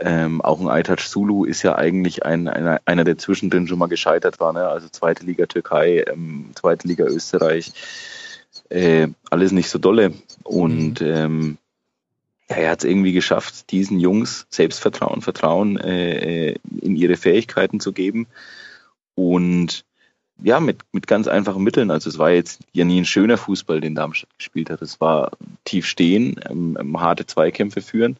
ähm, 0.00 0.40
auch 0.40 0.60
ein 0.60 0.68
Aitac 0.68 1.00
Sulu 1.00 1.44
ist 1.44 1.62
ja 1.62 1.76
eigentlich 1.76 2.24
ein, 2.24 2.46
einer, 2.46 2.80
einer, 2.84 3.04
der 3.04 3.18
zwischendrin 3.18 3.66
schon 3.66 3.78
mal 3.78 3.88
gescheitert 3.88 4.38
war. 4.38 4.52
Ne? 4.52 4.66
Also 4.66 4.88
zweite 4.88 5.24
Liga 5.24 5.46
Türkei, 5.46 6.04
ähm, 6.06 6.50
zweite 6.54 6.86
Liga 6.86 7.04
Österreich. 7.04 7.72
Äh, 8.68 9.08
alles 9.30 9.50
nicht 9.50 9.70
so 9.70 9.78
dolle. 9.78 10.12
Und 10.44 11.00
mhm. 11.00 11.06
ähm, 11.06 11.58
ja, 12.48 12.56
er 12.56 12.70
hat 12.70 12.78
es 12.78 12.84
irgendwie 12.84 13.12
geschafft, 13.12 13.72
diesen 13.72 13.98
Jungs 13.98 14.46
Selbstvertrauen, 14.50 15.20
Vertrauen 15.20 15.78
äh, 15.78 16.50
äh, 16.50 16.56
in 16.80 16.94
ihre 16.94 17.16
Fähigkeiten 17.16 17.80
zu 17.80 17.92
geben. 17.92 18.28
Und 19.16 19.84
ja, 20.40 20.60
mit, 20.60 20.78
mit 20.92 21.08
ganz 21.08 21.26
einfachen 21.26 21.64
Mitteln. 21.64 21.90
Also 21.90 22.08
es 22.08 22.18
war 22.18 22.30
jetzt 22.30 22.60
ja 22.72 22.84
nie 22.84 23.00
ein 23.00 23.04
schöner 23.04 23.36
Fußball, 23.36 23.80
den 23.80 23.96
Darmstadt 23.96 24.30
gespielt 24.38 24.70
hat. 24.70 24.80
Es 24.80 25.00
war 25.00 25.32
tief 25.64 25.86
stehen, 25.86 26.40
ähm, 26.48 26.78
ähm 26.80 27.00
harte 27.00 27.26
Zweikämpfe 27.26 27.80
führen 27.80 28.16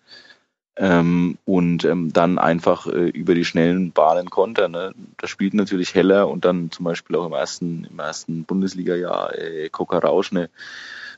ähm, 0.78 1.38
und 1.44 1.84
ähm, 1.84 2.12
dann 2.12 2.38
einfach 2.38 2.86
äh, 2.86 3.08
über 3.08 3.34
die 3.34 3.44
schnellen 3.44 3.90
Bahnen 3.90 4.30
konnte. 4.30 4.68
Ne? 4.68 4.94
Da 5.16 5.26
spielt 5.26 5.54
natürlich 5.54 5.94
Heller 5.94 6.28
und 6.28 6.44
dann 6.44 6.70
zum 6.70 6.84
Beispiel 6.84 7.16
auch 7.16 7.26
im 7.26 7.32
ersten, 7.32 7.88
im 7.90 7.98
ersten 7.98 8.44
Bundesliga-Jahr 8.44 9.36
äh, 9.36 9.68
Coca 9.70 9.98
Rausch 9.98 10.30
eine, 10.30 10.48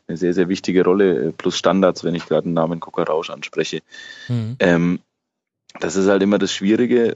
eine 0.09 0.17
sehr, 0.17 0.33
sehr 0.33 0.49
wichtige 0.49 0.83
Rolle, 0.83 1.29
äh, 1.29 1.33
plus 1.33 1.59
Standards, 1.59 2.05
wenn 2.05 2.15
ich 2.15 2.27
gerade 2.27 2.45
den 2.45 2.55
Namen 2.55 2.81
Coca 2.81 3.03
Rausch 3.03 3.29
anspreche. 3.29 3.83
Mhm. 4.29 4.57
Ähm, 4.61 4.99
das 5.79 5.95
ist 5.95 6.09
halt 6.09 6.23
immer 6.23 6.39
das 6.39 6.53
Schwierige, 6.53 7.15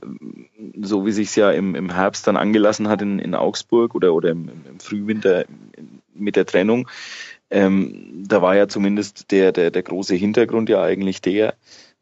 so 0.81 1.05
wie 1.07 1.13
sich 1.13 1.29
es 1.29 1.35
ja 1.35 1.51
im, 1.51 1.75
im 1.75 1.93
Herbst 1.93 2.27
dann 2.27 2.37
angelassen 2.37 2.89
hat 2.89 3.03
in, 3.03 3.19
in 3.19 3.35
Augsburg 3.35 3.95
oder, 3.95 4.15
oder 4.15 4.31
im, 4.31 4.49
im 4.69 4.79
Frühwinter 4.79 5.45
mit 6.15 6.37
der 6.37 6.47
Trennung. 6.47 6.89
Ähm, 7.51 8.25
da 8.29 8.43
war 8.43 8.55
ja 8.55 8.69
zumindest 8.69 9.33
der, 9.33 9.51
der, 9.51 9.71
der 9.71 9.83
große 9.83 10.15
Hintergrund 10.15 10.69
ja 10.69 10.83
eigentlich 10.83 11.21
der, 11.21 11.55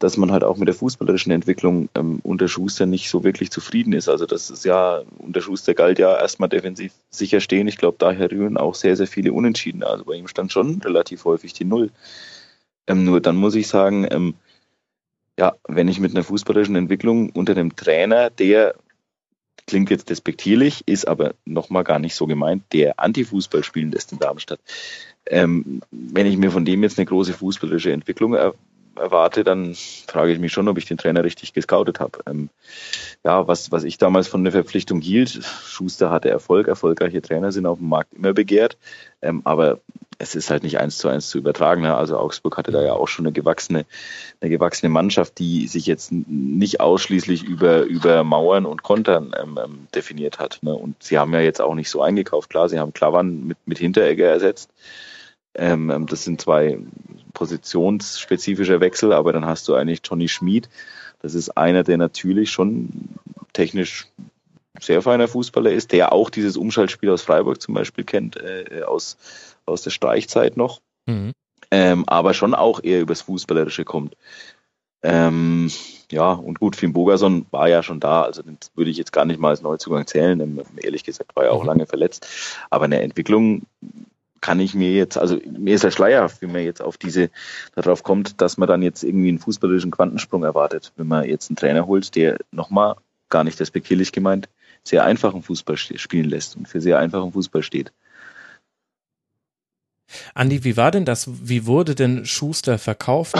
dass 0.03 0.17
man 0.17 0.33
halt 0.33 0.43
auch 0.43 0.57
mit 0.57 0.67
der 0.67 0.75
fußballerischen 0.75 1.31
Entwicklung 1.31 1.89
ähm, 1.95 2.19
unter 2.25 2.49
Schuster 2.49 2.87
nicht 2.87 3.09
so 3.09 3.23
wirklich 3.23 3.53
zufrieden 3.53 3.93
ist. 3.93 4.09
Also 4.09 4.27
das 4.27 4.51
ist 4.51 4.65
ja, 4.65 5.03
unter 5.19 5.41
Schuster 5.41 5.75
galt 5.75 6.01
ja 6.01 6.19
erstmal 6.19 6.49
defensiv 6.49 6.93
sicher 7.11 7.41
stehen. 7.41 7.69
Ich 7.69 7.77
glaube, 7.77 7.99
daher 8.01 8.31
rühren 8.31 8.57
auch 8.57 8.75
sehr, 8.75 8.97
sehr 8.97 9.07
viele 9.07 9.33
Unentschieden. 9.33 9.85
Also 9.85 10.05
bei 10.05 10.15
ihm 10.15 10.27
stand 10.27 10.51
schon 10.51 10.81
relativ 10.83 11.25
häufig 11.25 11.53
die 11.53 11.65
Null. 11.65 11.91
Ähm, 12.89 13.05
nur 13.05 13.21
dann 13.21 13.37
muss 13.37 13.55
ich 13.55 13.69
sagen, 13.69 14.09
ähm, 14.11 14.35
ja, 15.39 15.55
wenn 15.69 15.87
ich 15.87 16.01
mit 16.01 16.11
einer 16.11 16.25
fußballerischen 16.25 16.75
Entwicklung 16.75 17.31
unter 17.31 17.53
einem 17.53 17.77
Trainer, 17.77 18.29
der 18.29 18.75
klingt 19.69 19.91
jetzt 19.91 20.11
despektierlich, 20.11 20.83
ist 20.87 21.07
aber 21.07 21.35
nochmal 21.45 21.85
gar 21.85 22.01
nicht 22.01 22.17
so 22.17 22.27
gemeint, 22.27 22.65
der 22.73 22.99
Antifußball 22.99 23.63
spielen 23.63 23.93
lässt 23.93 24.11
in 24.11 24.19
Darmstadt. 24.19 24.59
Ähm, 25.27 25.81
wenn 25.93 26.27
ich 26.27 26.37
mir 26.37 26.51
von 26.51 26.65
dem 26.65 26.83
jetzt 26.83 26.99
eine 26.99 27.07
große 27.07 27.35
fußballerische 27.35 27.93
Entwicklung 27.93 28.35
er, 28.35 28.55
erwarte, 28.97 29.45
dann 29.45 29.75
frage 29.75 30.33
ich 30.33 30.39
mich 30.39 30.53
schon, 30.53 30.69
ob 30.69 30.79
ich 30.79 30.87
den 30.87 30.99
Trainer 30.99 31.25
richtig 31.25 31.53
gescoutet 31.53 32.01
habe. 32.01 32.21
Ähm, 32.27 32.51
ja, 33.25 33.47
was, 33.47 33.73
was 33.73 33.85
ich 33.85 33.99
damals 33.99 34.29
von 34.29 34.45
der 34.45 34.53
Verpflichtung 34.53 35.01
hielt, 35.01 35.31
Schuster 35.31 36.11
hatte 36.11 36.31
Erfolg, 36.31 36.69
erfolgreiche 36.69 37.23
Trainer 37.23 37.53
sind 37.53 37.67
auf 37.67 37.79
dem 37.79 37.89
Markt 37.89 38.15
immer 38.15 38.33
begehrt, 38.33 38.77
ähm, 39.23 39.43
aber 39.45 39.81
es 40.19 40.37
ist 40.37 40.51
halt 40.51 40.63
nicht 40.63 40.79
eins 40.79 40.99
zu 40.99 41.09
eins 41.09 41.29
zu 41.29 41.39
übertragen. 41.39 41.83
Ne? 41.83 41.97
Also 41.97 42.17
Augsburg 42.17 42.57
hatte 42.57 42.71
da 42.71 42.83
ja 42.83 42.93
auch 42.93 43.09
schon 43.09 43.27
eine 43.27 43.33
gewachsene, 43.33 43.85
eine 44.41 44.51
gewachsene 44.51 44.89
Mannschaft, 44.89 45.39
die 45.39 45.67
sich 45.67 45.87
jetzt 45.87 46.13
nicht 46.13 46.81
ausschließlich 46.81 47.43
über, 47.43 47.83
über 47.83 48.23
Mauern 48.23 48.65
und 48.65 48.85
Kontern 48.85 49.35
ähm, 49.41 49.59
ähm, 49.63 49.89
definiert 49.95 50.39
hat. 50.39 50.61
Ne? 50.63 50.75
Und 50.75 51.03
sie 51.03 51.19
haben 51.19 51.33
ja 51.33 51.41
jetzt 51.41 51.61
auch 51.61 51.75
nicht 51.75 51.91
so 51.91 52.03
eingekauft. 52.03 52.51
Klar, 52.51 52.69
sie 52.69 52.79
haben 52.79 52.93
Klavern 52.93 53.49
mit, 53.49 53.59
mit 53.67 53.79
Hinteregger 53.79 54.29
ersetzt. 54.29 54.71
Ähm, 55.55 55.91
ähm 55.91 56.07
das 56.07 56.23
sind 56.23 56.41
zwei 56.41 56.79
positionsspezifische 57.33 58.81
Wechsel, 58.81 59.13
aber 59.13 59.33
dann 59.33 59.47
hast 59.47 59.69
du 59.69 59.75
eigentlich 59.75 60.01
Johnny 60.05 60.29
Schmid. 60.29 60.69
Das 61.21 61.35
ist 61.35 61.57
einer, 61.57 61.85
der 61.85 61.99
natürlich 61.99 62.51
schon 62.51 62.91
technisch 63.53 64.07
sehr 64.81 65.03
feiner 65.03 65.29
Fußballer 65.29 65.71
ist, 65.71 65.93
der 65.93 66.13
auch 66.13 66.31
dieses 66.31 66.57
Umschaltspiel 66.57 67.11
aus 67.11 67.23
Freiburg 67.23 67.61
zum 67.61 67.75
Beispiel 67.75 68.05
kennt, 68.05 68.37
äh, 68.37 68.83
aus, 68.87 69.17
aus 69.67 69.83
der 69.83 69.91
Streichzeit 69.91 70.57
noch, 70.57 70.81
mhm. 71.07 71.33
ähm, 71.71 72.05
aber 72.07 72.35
schon 72.35 72.55
auch 72.55 72.83
eher 72.83 73.01
übers 73.01 73.23
Fußballerische 73.23 73.85
kommt. 73.85 74.17
Ähm, 75.05 75.71
ja, 76.11 76.33
und 76.33 76.61
gut, 76.61 76.77
Finn 76.77 76.93
Bogerson 76.93 77.47
war 77.51 77.69
ja 77.69 77.83
schon 77.83 77.99
da, 77.99 78.23
also 78.23 78.43
den 78.43 78.59
würde 78.75 78.91
ich 78.91 78.97
jetzt 78.97 79.13
gar 79.13 79.25
nicht 79.25 79.41
mal 79.41 79.49
als 79.49 79.63
Neuzugang 79.63 80.07
zählen, 80.07 80.61
ehrlich 80.77 81.05
gesagt 81.05 81.35
war 81.35 81.45
er 81.45 81.53
auch 81.53 81.63
mhm. 81.63 81.69
lange 81.69 81.87
verletzt, 81.87 82.27
aber 82.71 82.85
eine 82.85 83.03
Entwicklung 83.03 83.63
kann 84.43 84.61
ich 84.61 84.75
mir 84.75 84.93
jetzt, 84.93 85.17
also 85.17 85.39
mir 85.59 85.75
ist 85.75 85.85
der 85.85 85.93
Schleier, 85.93 86.31
wie 86.41 86.47
man 86.47 86.63
jetzt 86.63 86.83
auf 86.83 86.99
diese, 86.99 87.31
darauf 87.75 88.03
kommt, 88.03 88.43
dass 88.43 88.59
man 88.59 88.69
dann 88.69 88.83
jetzt 88.83 89.03
irgendwie 89.03 89.29
einen 89.29 89.39
fußballerischen 89.39 89.93
Quantensprung 89.93 90.43
erwartet, 90.43 90.93
wenn 90.97 91.07
man 91.07 91.25
jetzt 91.25 91.49
einen 91.49 91.57
Trainer 91.57 91.87
holt, 91.87 92.15
der 92.17 92.37
nochmal, 92.51 92.97
gar 93.31 93.45
nicht 93.45 93.61
respektierlich 93.61 94.13
gemeint, 94.13 94.51
sehr 94.83 95.05
einfachen 95.05 95.43
Fußball 95.43 95.77
spielen 95.79 96.29
lässt 96.29 96.57
und 96.57 96.69
für 96.69 96.81
sehr 96.81 96.99
einfachen 96.99 97.33
Fußball 97.33 97.63
steht. 97.63 97.93
Andi, 100.35 100.65
wie 100.65 100.77
war 100.77 100.91
denn 100.91 101.05
das? 101.05 101.29
Wie 101.43 101.67
wurde 101.67 101.95
denn 101.95 102.25
Schuster 102.25 102.79
verkauft? 102.79 103.35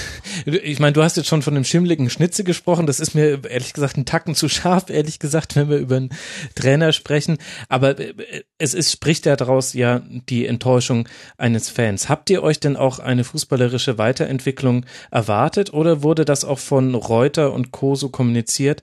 ich 0.46 0.78
meine, 0.78 0.92
du 0.92 1.02
hast 1.02 1.16
jetzt 1.16 1.28
schon 1.28 1.42
von 1.42 1.54
dem 1.54 1.64
schimmligen 1.64 2.10
Schnitze 2.10 2.44
gesprochen. 2.44 2.86
Das 2.86 3.00
ist 3.00 3.14
mir 3.14 3.44
ehrlich 3.48 3.72
gesagt 3.72 3.96
ein 3.96 4.04
Tacken 4.04 4.34
zu 4.34 4.48
scharf, 4.48 4.90
ehrlich 4.90 5.18
gesagt, 5.18 5.56
wenn 5.56 5.68
wir 5.68 5.78
über 5.78 5.96
einen 5.96 6.10
Trainer 6.54 6.92
sprechen. 6.92 7.38
Aber 7.68 7.98
äh, 7.98 8.14
es 8.58 8.74
ist, 8.74 8.92
spricht 8.92 9.26
ja 9.26 9.36
daraus 9.36 9.72
ja 9.74 10.02
die 10.28 10.46
Enttäuschung 10.46 11.08
eines 11.36 11.68
Fans. 11.68 12.08
Habt 12.08 12.30
ihr 12.30 12.42
euch 12.42 12.60
denn 12.60 12.76
auch 12.76 12.98
eine 12.98 13.24
fußballerische 13.24 13.98
Weiterentwicklung 13.98 14.86
erwartet 15.10 15.72
oder 15.72 16.02
wurde 16.02 16.24
das 16.24 16.44
auch 16.44 16.58
von 16.58 16.94
Reuter 16.94 17.52
und 17.52 17.72
Co. 17.72 17.94
so 17.94 18.08
kommuniziert, 18.08 18.82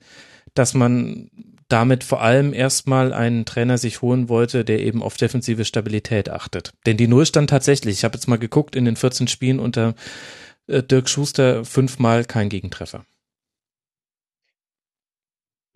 dass 0.54 0.74
man 0.74 1.30
damit 1.68 2.04
vor 2.04 2.20
allem 2.20 2.52
erstmal 2.52 3.12
einen 3.12 3.44
Trainer 3.44 3.78
sich 3.78 4.02
holen 4.02 4.28
wollte, 4.28 4.64
der 4.64 4.80
eben 4.80 5.02
auf 5.02 5.16
defensive 5.16 5.64
Stabilität 5.64 6.30
achtet. 6.30 6.72
Denn 6.86 6.96
die 6.96 7.08
Null 7.08 7.26
stand 7.26 7.50
tatsächlich, 7.50 7.98
ich 7.98 8.04
habe 8.04 8.14
jetzt 8.14 8.28
mal 8.28 8.38
geguckt, 8.38 8.76
in 8.76 8.84
den 8.84 8.96
14 8.96 9.26
Spielen 9.26 9.58
unter 9.58 9.94
äh, 10.68 10.82
Dirk 10.82 11.08
Schuster 11.08 11.64
fünfmal 11.64 12.24
kein 12.24 12.48
Gegentreffer. 12.48 13.04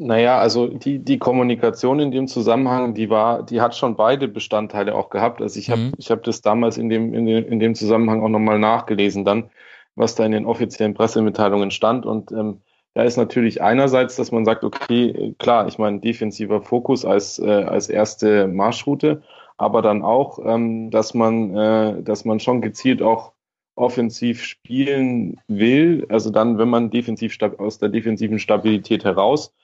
Naja, 0.02 0.38
also 0.38 0.68
die, 0.68 0.98
die 0.98 1.18
Kommunikation 1.18 2.00
in 2.00 2.10
dem 2.10 2.26
Zusammenhang, 2.26 2.94
die 2.94 3.10
war, 3.10 3.42
die 3.42 3.60
hat 3.60 3.76
schon 3.76 3.96
beide 3.96 4.28
Bestandteile 4.28 4.94
auch 4.94 5.10
gehabt. 5.10 5.42
Also 5.42 5.58
ich 5.58 5.68
habe 5.68 5.82
mhm. 5.82 5.92
ich 5.98 6.10
hab 6.10 6.22
das 6.22 6.40
damals 6.40 6.78
in 6.78 6.88
dem, 6.88 7.12
in 7.12 7.26
dem, 7.26 7.44
in 7.44 7.58
dem 7.58 7.74
Zusammenhang 7.74 8.22
auch 8.22 8.30
nochmal 8.30 8.58
nachgelesen, 8.58 9.26
dann, 9.26 9.50
was 9.96 10.14
da 10.14 10.24
in 10.24 10.32
den 10.32 10.46
offiziellen 10.46 10.94
Pressemitteilungen 10.94 11.70
stand. 11.70 12.06
Und 12.06 12.32
ähm, 12.32 12.62
da 12.94 13.04
ist 13.04 13.16
natürlich 13.16 13.62
einerseits, 13.62 14.16
dass 14.16 14.32
man 14.32 14.44
sagt, 14.44 14.64
okay, 14.64 15.34
klar, 15.38 15.68
ich 15.68 15.78
meine, 15.78 16.00
defensiver 16.00 16.60
Fokus 16.62 17.04
als, 17.04 17.38
äh, 17.38 17.64
als 17.64 17.88
erste 17.88 18.48
Marschroute, 18.48 19.22
aber 19.56 19.82
dann 19.82 20.02
auch, 20.02 20.40
ähm, 20.44 20.90
dass 20.90 21.14
man, 21.14 21.54
äh, 21.54 22.02
dass 22.02 22.24
man 22.24 22.40
schon 22.40 22.60
gezielt 22.60 23.02
auch 23.02 23.32
offensiv 23.76 24.42
spielen 24.42 25.40
will, 25.48 26.06
also 26.08 26.30
dann, 26.30 26.58
wenn 26.58 26.68
man 26.68 26.90
defensiv 26.90 27.36
aus 27.58 27.78
der 27.78 27.88
defensiven 27.88 28.38
Stabilität 28.38 29.04
heraus. 29.04 29.54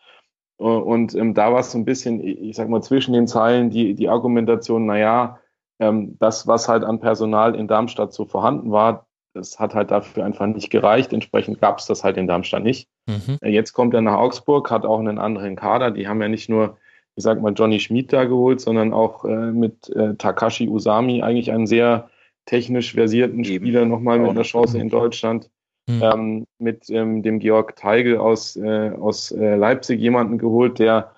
Äh, 0.59 0.64
und 0.64 1.14
ähm, 1.14 1.35
da 1.35 1.52
war 1.52 1.61
es 1.61 1.73
so 1.73 1.78
ein 1.78 1.85
bisschen, 1.85 2.21
ich 2.23 2.56
sag 2.56 2.68
mal, 2.68 2.83
zwischen 2.83 3.12
den 3.12 3.26
Zeilen 3.26 3.71
die, 3.71 3.95
die 3.95 4.09
Argumentation, 4.09 4.87
naja, 4.87 5.40
ähm, 5.80 6.16
das, 6.18 6.47
was 6.47 6.68
halt 6.68 6.85
an 6.85 7.00
Personal 7.00 7.54
in 7.54 7.68
Darmstadt 7.68 8.12
so 8.12 8.25
vorhanden 8.25 8.71
war, 8.71 9.06
das 9.35 9.59
hat 9.59 9.75
halt 9.75 9.90
dafür 9.90 10.25
einfach 10.25 10.47
nicht 10.47 10.71
gereicht. 10.71 11.12
Entsprechend 11.12 11.61
gab 11.61 11.78
es 11.78 11.87
das 11.87 12.04
halt 12.04 12.16
in 12.16 12.26
Darmstadt 12.26 12.62
nicht. 12.62 12.88
Mhm. 13.06 13.38
Äh, 13.40 13.50
jetzt 13.50 13.72
kommt 13.72 13.94
er 13.94 14.02
nach 14.02 14.16
Augsburg, 14.18 14.70
hat 14.70 14.84
auch 14.84 14.98
einen 14.98 15.18
anderen 15.18 15.56
Kader. 15.56 15.90
Die 15.90 16.08
haben 16.08 16.20
ja 16.20 16.28
nicht 16.28 16.48
nur, 16.48 16.76
ich 17.14 17.25
sag 17.25 17.40
mal, 17.40 17.52
Johnny 17.54 17.80
Schmid 17.80 18.12
da 18.12 18.25
geholt, 18.25 18.60
sondern 18.60 18.92
auch 18.92 19.25
äh, 19.25 19.52
mit 19.52 19.88
äh, 19.90 20.14
Takashi 20.14 20.68
Usami 20.68 21.22
eigentlich 21.22 21.52
einen 21.52 21.66
sehr 21.66 22.10
technisch 22.46 22.94
versierten 22.94 23.44
Eben. 23.44 23.64
Spieler 23.64 23.84
nochmal 23.84 24.18
mit 24.18 24.30
einer 24.30 24.42
Chance 24.42 24.78
in 24.78 24.88
Deutschland. 24.88 25.50
Mhm. 25.88 26.02
Ähm, 26.02 26.46
mit 26.58 26.90
ähm, 26.90 27.22
dem 27.22 27.38
Georg 27.38 27.76
Teigel 27.76 28.18
aus, 28.18 28.56
äh, 28.56 28.90
aus 28.90 29.30
äh, 29.30 29.54
Leipzig 29.54 30.00
jemanden 30.00 30.36
geholt, 30.36 30.80
der 30.80 31.12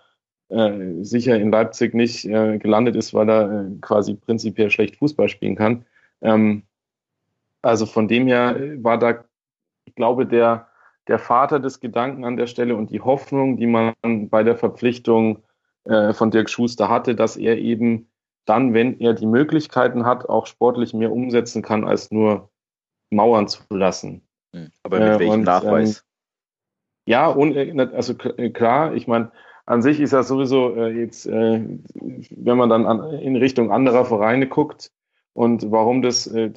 äh, 0.50 1.02
sicher 1.02 1.36
in 1.36 1.50
Leipzig 1.50 1.94
nicht 1.94 2.26
äh, 2.26 2.58
gelandet 2.58 2.94
ist, 2.96 3.14
weil 3.14 3.30
er 3.30 3.62
äh, 3.62 3.64
quasi 3.80 4.14
prinzipiell 4.14 4.70
schlecht 4.70 4.96
Fußball 4.96 5.28
spielen 5.28 5.56
kann. 5.56 5.86
Ähm, 6.20 6.64
also 7.62 7.86
von 7.86 8.08
dem 8.08 8.26
her 8.26 8.56
war 8.82 8.98
da, 8.98 9.24
ich 9.86 9.94
glaube, 9.94 10.26
der, 10.26 10.67
der 11.08 11.18
Vater 11.18 11.58
des 11.58 11.80
Gedanken 11.80 12.24
an 12.24 12.36
der 12.36 12.46
Stelle 12.46 12.76
und 12.76 12.90
die 12.90 13.00
Hoffnung, 13.00 13.56
die 13.56 13.66
man 13.66 13.94
bei 14.28 14.42
der 14.42 14.56
Verpflichtung 14.56 15.42
äh, 15.84 16.12
von 16.12 16.30
Dirk 16.30 16.50
Schuster 16.50 16.88
hatte, 16.88 17.14
dass 17.14 17.36
er 17.36 17.58
eben 17.58 18.10
dann, 18.44 18.74
wenn 18.74 18.98
er 19.00 19.14
die 19.14 19.26
Möglichkeiten 19.26 20.06
hat, 20.06 20.28
auch 20.28 20.46
sportlich 20.46 20.94
mehr 20.94 21.12
umsetzen 21.12 21.62
kann, 21.62 21.84
als 21.84 22.10
nur 22.10 22.50
Mauern 23.10 23.48
zu 23.48 23.62
lassen. 23.70 24.22
Hm. 24.54 24.70
Aber 24.82 24.98
mit 24.98 25.08
äh, 25.08 25.18
welchem 25.18 25.32
und, 25.32 25.42
Nachweis? 25.42 25.98
Ähm, 25.98 26.04
ja, 27.06 27.26
und, 27.28 27.56
äh, 27.56 27.88
also 27.94 28.14
äh, 28.36 28.50
klar, 28.50 28.94
ich 28.94 29.06
meine, 29.06 29.32
an 29.66 29.82
sich 29.82 30.00
ist 30.00 30.12
das 30.12 30.28
sowieso 30.28 30.74
äh, 30.76 30.90
jetzt, 30.90 31.26
äh, 31.26 31.62
wenn 31.94 32.56
man 32.56 32.70
dann 32.70 32.86
an, 32.86 33.12
in 33.14 33.36
Richtung 33.36 33.70
anderer 33.70 34.04
Vereine 34.04 34.46
guckt 34.46 34.90
und 35.34 35.70
warum 35.70 36.02
das 36.02 36.26
äh, 36.26 36.50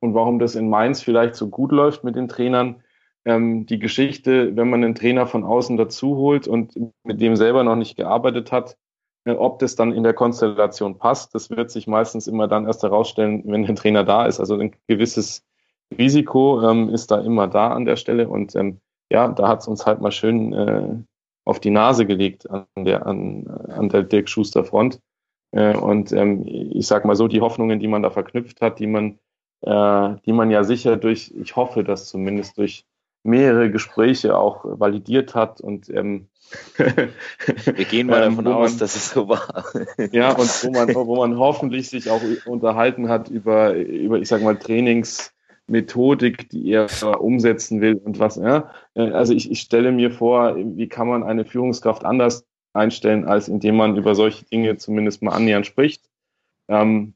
und 0.00 0.14
warum 0.14 0.38
das 0.38 0.54
in 0.54 0.68
Mainz 0.68 1.02
vielleicht 1.02 1.34
so 1.34 1.48
gut 1.48 1.72
läuft 1.72 2.04
mit 2.04 2.14
den 2.14 2.28
Trainern. 2.28 2.82
Ähm, 3.24 3.66
die 3.66 3.78
Geschichte, 3.78 4.54
wenn 4.56 4.68
man 4.68 4.84
einen 4.84 4.94
Trainer 4.94 5.26
von 5.26 5.44
außen 5.44 5.76
dazu 5.76 6.16
holt 6.16 6.46
und 6.46 6.78
mit 7.04 7.20
dem 7.20 7.36
selber 7.36 7.64
noch 7.64 7.76
nicht 7.76 7.96
gearbeitet 7.96 8.52
hat, 8.52 8.76
äh, 9.24 9.32
ob 9.32 9.58
das 9.58 9.76
dann 9.76 9.92
in 9.92 10.02
der 10.02 10.14
Konstellation 10.14 10.98
passt, 10.98 11.34
das 11.34 11.50
wird 11.50 11.70
sich 11.70 11.86
meistens 11.86 12.26
immer 12.26 12.48
dann 12.48 12.66
erst 12.66 12.82
herausstellen, 12.82 13.42
wenn 13.46 13.64
der 13.64 13.74
Trainer 13.74 14.04
da 14.04 14.26
ist. 14.26 14.40
Also 14.40 14.58
ein 14.58 14.74
gewisses 14.88 15.42
Risiko 15.96 16.62
ähm, 16.68 16.90
ist 16.90 17.10
da 17.10 17.20
immer 17.20 17.48
da 17.48 17.68
an 17.68 17.84
der 17.84 17.96
Stelle 17.96 18.28
und 18.28 18.54
ähm, 18.56 18.80
ja, 19.10 19.28
da 19.28 19.48
hat 19.48 19.60
es 19.60 19.68
uns 19.68 19.86
halt 19.86 20.00
mal 20.00 20.12
schön 20.12 20.52
äh, 20.52 20.96
auf 21.44 21.60
die 21.60 21.70
Nase 21.70 22.06
gelegt 22.06 22.50
an 22.50 22.66
der, 22.78 23.06
an, 23.06 23.46
an 23.68 23.88
der 23.90 24.02
Dirk 24.02 24.28
Schuster 24.28 24.64
Front. 24.64 25.00
Äh, 25.52 25.76
und 25.76 26.12
ähm, 26.12 26.42
ich 26.46 26.86
sag 26.86 27.04
mal 27.04 27.16
so, 27.16 27.28
die 27.28 27.40
Hoffnungen, 27.40 27.80
die 27.80 27.88
man 27.88 28.02
da 28.02 28.10
verknüpft 28.10 28.60
hat, 28.60 28.78
die 28.78 28.86
man 28.86 29.18
äh, 29.64 30.16
die 30.26 30.32
man 30.32 30.50
ja 30.50 30.62
sicher 30.62 30.96
durch, 30.96 31.32
ich 31.34 31.56
hoffe, 31.56 31.84
dass 31.84 32.08
zumindest 32.08 32.58
durch 32.58 32.84
mehrere 33.24 33.70
Gespräche 33.70 34.36
auch 34.36 34.64
validiert 34.64 35.34
hat 35.34 35.60
und 35.60 35.88
ähm, 35.88 36.28
wir 36.76 37.84
gehen 37.86 38.06
mal 38.06 38.22
ähm, 38.22 38.36
davon 38.36 38.52
aus, 38.52 38.70
man, 38.72 38.78
dass 38.78 38.94
es 38.94 39.10
so 39.10 39.28
war. 39.28 39.64
ja, 40.12 40.30
und 40.32 40.64
wo 40.64 40.70
man, 40.70 40.94
wo 40.94 41.16
man 41.16 41.38
hoffentlich 41.38 41.88
sich 41.88 42.10
auch 42.10 42.20
unterhalten 42.44 43.08
hat 43.08 43.28
über, 43.30 43.74
über 43.74 44.18
ich 44.18 44.28
sag 44.28 44.42
mal, 44.42 44.56
Trainingsmethodik, 44.56 46.50
die 46.50 46.70
er 46.70 46.88
umsetzen 47.20 47.80
will 47.80 47.94
und 47.96 48.18
was. 48.18 48.36
Ja? 48.36 48.70
Also 48.94 49.32
ich, 49.32 49.50
ich 49.50 49.60
stelle 49.60 49.90
mir 49.90 50.10
vor, 50.10 50.54
wie 50.56 50.88
kann 50.88 51.08
man 51.08 51.24
eine 51.24 51.46
Führungskraft 51.46 52.04
anders 52.04 52.44
einstellen, 52.74 53.24
als 53.24 53.48
indem 53.48 53.76
man 53.76 53.96
über 53.96 54.14
solche 54.14 54.44
Dinge 54.44 54.76
zumindest 54.76 55.22
mal 55.22 55.32
annähernd 55.32 55.66
spricht. 55.66 56.10
Ähm, 56.68 57.14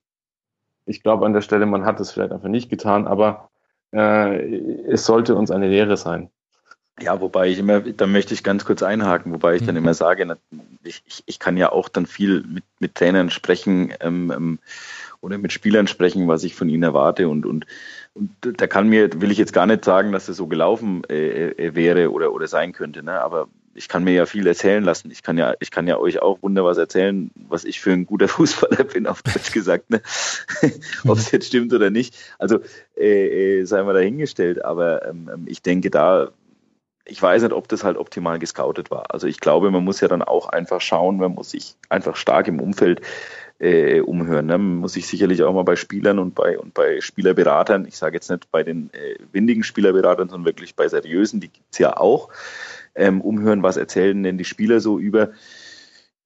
ich 0.86 1.02
glaube 1.02 1.26
an 1.26 1.34
der 1.34 1.42
Stelle, 1.42 1.66
man 1.66 1.84
hat 1.84 2.00
es 2.00 2.12
vielleicht 2.12 2.32
einfach 2.32 2.48
nicht 2.48 2.70
getan, 2.70 3.06
aber 3.06 3.50
es 3.90 5.06
sollte 5.06 5.34
uns 5.34 5.50
eine 5.50 5.68
Lehre 5.68 5.96
sein. 5.96 6.30
Ja, 7.00 7.20
wobei 7.20 7.48
ich 7.48 7.58
immer, 7.58 7.80
da 7.80 8.06
möchte 8.06 8.34
ich 8.34 8.42
ganz 8.42 8.64
kurz 8.64 8.82
einhaken, 8.82 9.32
wobei 9.32 9.54
ich 9.54 9.64
dann 9.64 9.76
mhm. 9.76 9.82
immer 9.82 9.94
sage, 9.94 10.36
ich, 10.82 11.22
ich 11.26 11.38
kann 11.38 11.56
ja 11.56 11.70
auch 11.70 11.88
dann 11.88 12.06
viel 12.06 12.42
mit, 12.42 12.64
mit 12.80 12.94
Trainern 12.96 13.30
sprechen 13.30 13.92
ähm, 14.00 14.32
ähm, 14.34 14.58
oder 15.20 15.38
mit 15.38 15.52
Spielern 15.52 15.86
sprechen, 15.86 16.26
was 16.26 16.44
ich 16.44 16.54
von 16.54 16.68
ihnen 16.68 16.82
erwarte 16.82 17.28
und, 17.28 17.46
und, 17.46 17.66
und 18.14 18.30
da 18.42 18.66
kann 18.66 18.88
mir, 18.88 19.20
will 19.20 19.30
ich 19.30 19.38
jetzt 19.38 19.52
gar 19.52 19.66
nicht 19.66 19.84
sagen, 19.84 20.10
dass 20.10 20.28
es 20.28 20.36
so 20.36 20.48
gelaufen 20.48 21.04
äh, 21.08 21.50
äh, 21.50 21.74
wäre 21.74 22.10
oder, 22.10 22.32
oder 22.32 22.48
sein 22.48 22.72
könnte, 22.72 23.04
ne? 23.04 23.20
aber 23.20 23.48
ich 23.78 23.88
kann 23.88 24.04
mir 24.04 24.12
ja 24.12 24.26
viel 24.26 24.46
erzählen 24.46 24.82
lassen. 24.82 25.10
Ich 25.10 25.22
kann 25.22 25.38
ja, 25.38 25.54
ich 25.60 25.70
kann 25.70 25.86
ja 25.86 25.98
euch 25.98 26.20
auch 26.20 26.42
wunder 26.42 26.64
was 26.64 26.76
erzählen, 26.76 27.30
was 27.48 27.64
ich 27.64 27.80
für 27.80 27.92
ein 27.92 28.04
guter 28.06 28.28
Fußballer 28.28 28.84
bin, 28.84 29.06
auf 29.06 29.22
Deutsch 29.22 29.52
gesagt. 29.52 29.88
Ne? 29.90 30.02
Ob 31.06 31.16
es 31.16 31.30
jetzt 31.30 31.46
stimmt 31.46 31.72
oder 31.72 31.90
nicht. 31.90 32.16
Also 32.38 32.58
äh, 32.96 33.60
äh, 33.60 33.64
sei 33.64 33.82
mal 33.84 33.94
dahingestellt. 33.94 34.64
Aber 34.64 35.08
ähm, 35.08 35.30
ähm, 35.32 35.44
ich 35.46 35.62
denke 35.62 35.90
da, 35.90 36.30
ich 37.06 37.22
weiß 37.22 37.42
nicht, 37.42 37.54
ob 37.54 37.68
das 37.68 37.84
halt 37.84 37.96
optimal 37.96 38.38
gescoutet 38.38 38.90
war. 38.90 39.06
Also 39.14 39.26
ich 39.26 39.40
glaube, 39.40 39.70
man 39.70 39.82
muss 39.82 40.00
ja 40.00 40.08
dann 40.08 40.20
auch 40.20 40.50
einfach 40.50 40.82
schauen, 40.82 41.16
man 41.16 41.34
muss 41.34 41.52
sich 41.52 41.76
einfach 41.88 42.16
stark 42.16 42.48
im 42.48 42.60
Umfeld 42.60 43.00
äh, 43.58 44.00
umhören. 44.00 44.46
Ne? 44.46 44.58
Man 44.58 44.76
muss 44.76 44.92
sich 44.92 45.06
sicherlich 45.06 45.42
auch 45.42 45.52
mal 45.52 45.64
bei 45.64 45.76
Spielern 45.76 46.18
und 46.18 46.34
bei 46.34 46.58
und 46.58 46.74
bei 46.74 47.00
Spielerberatern, 47.00 47.86
ich 47.86 47.96
sage 47.96 48.16
jetzt 48.16 48.30
nicht 48.30 48.50
bei 48.50 48.62
den 48.62 48.90
äh, 48.92 49.16
windigen 49.32 49.64
Spielerberatern, 49.64 50.28
sondern 50.28 50.46
wirklich 50.46 50.76
bei 50.76 50.86
seriösen, 50.88 51.40
die 51.40 51.48
gibt's 51.48 51.78
ja 51.78 51.96
auch, 51.96 52.28
ähm, 52.98 53.20
umhören, 53.20 53.62
was 53.62 53.76
erzählen 53.76 54.22
denn 54.22 54.38
die 54.38 54.44
Spieler 54.44 54.80
so 54.80 54.98
über, 54.98 55.30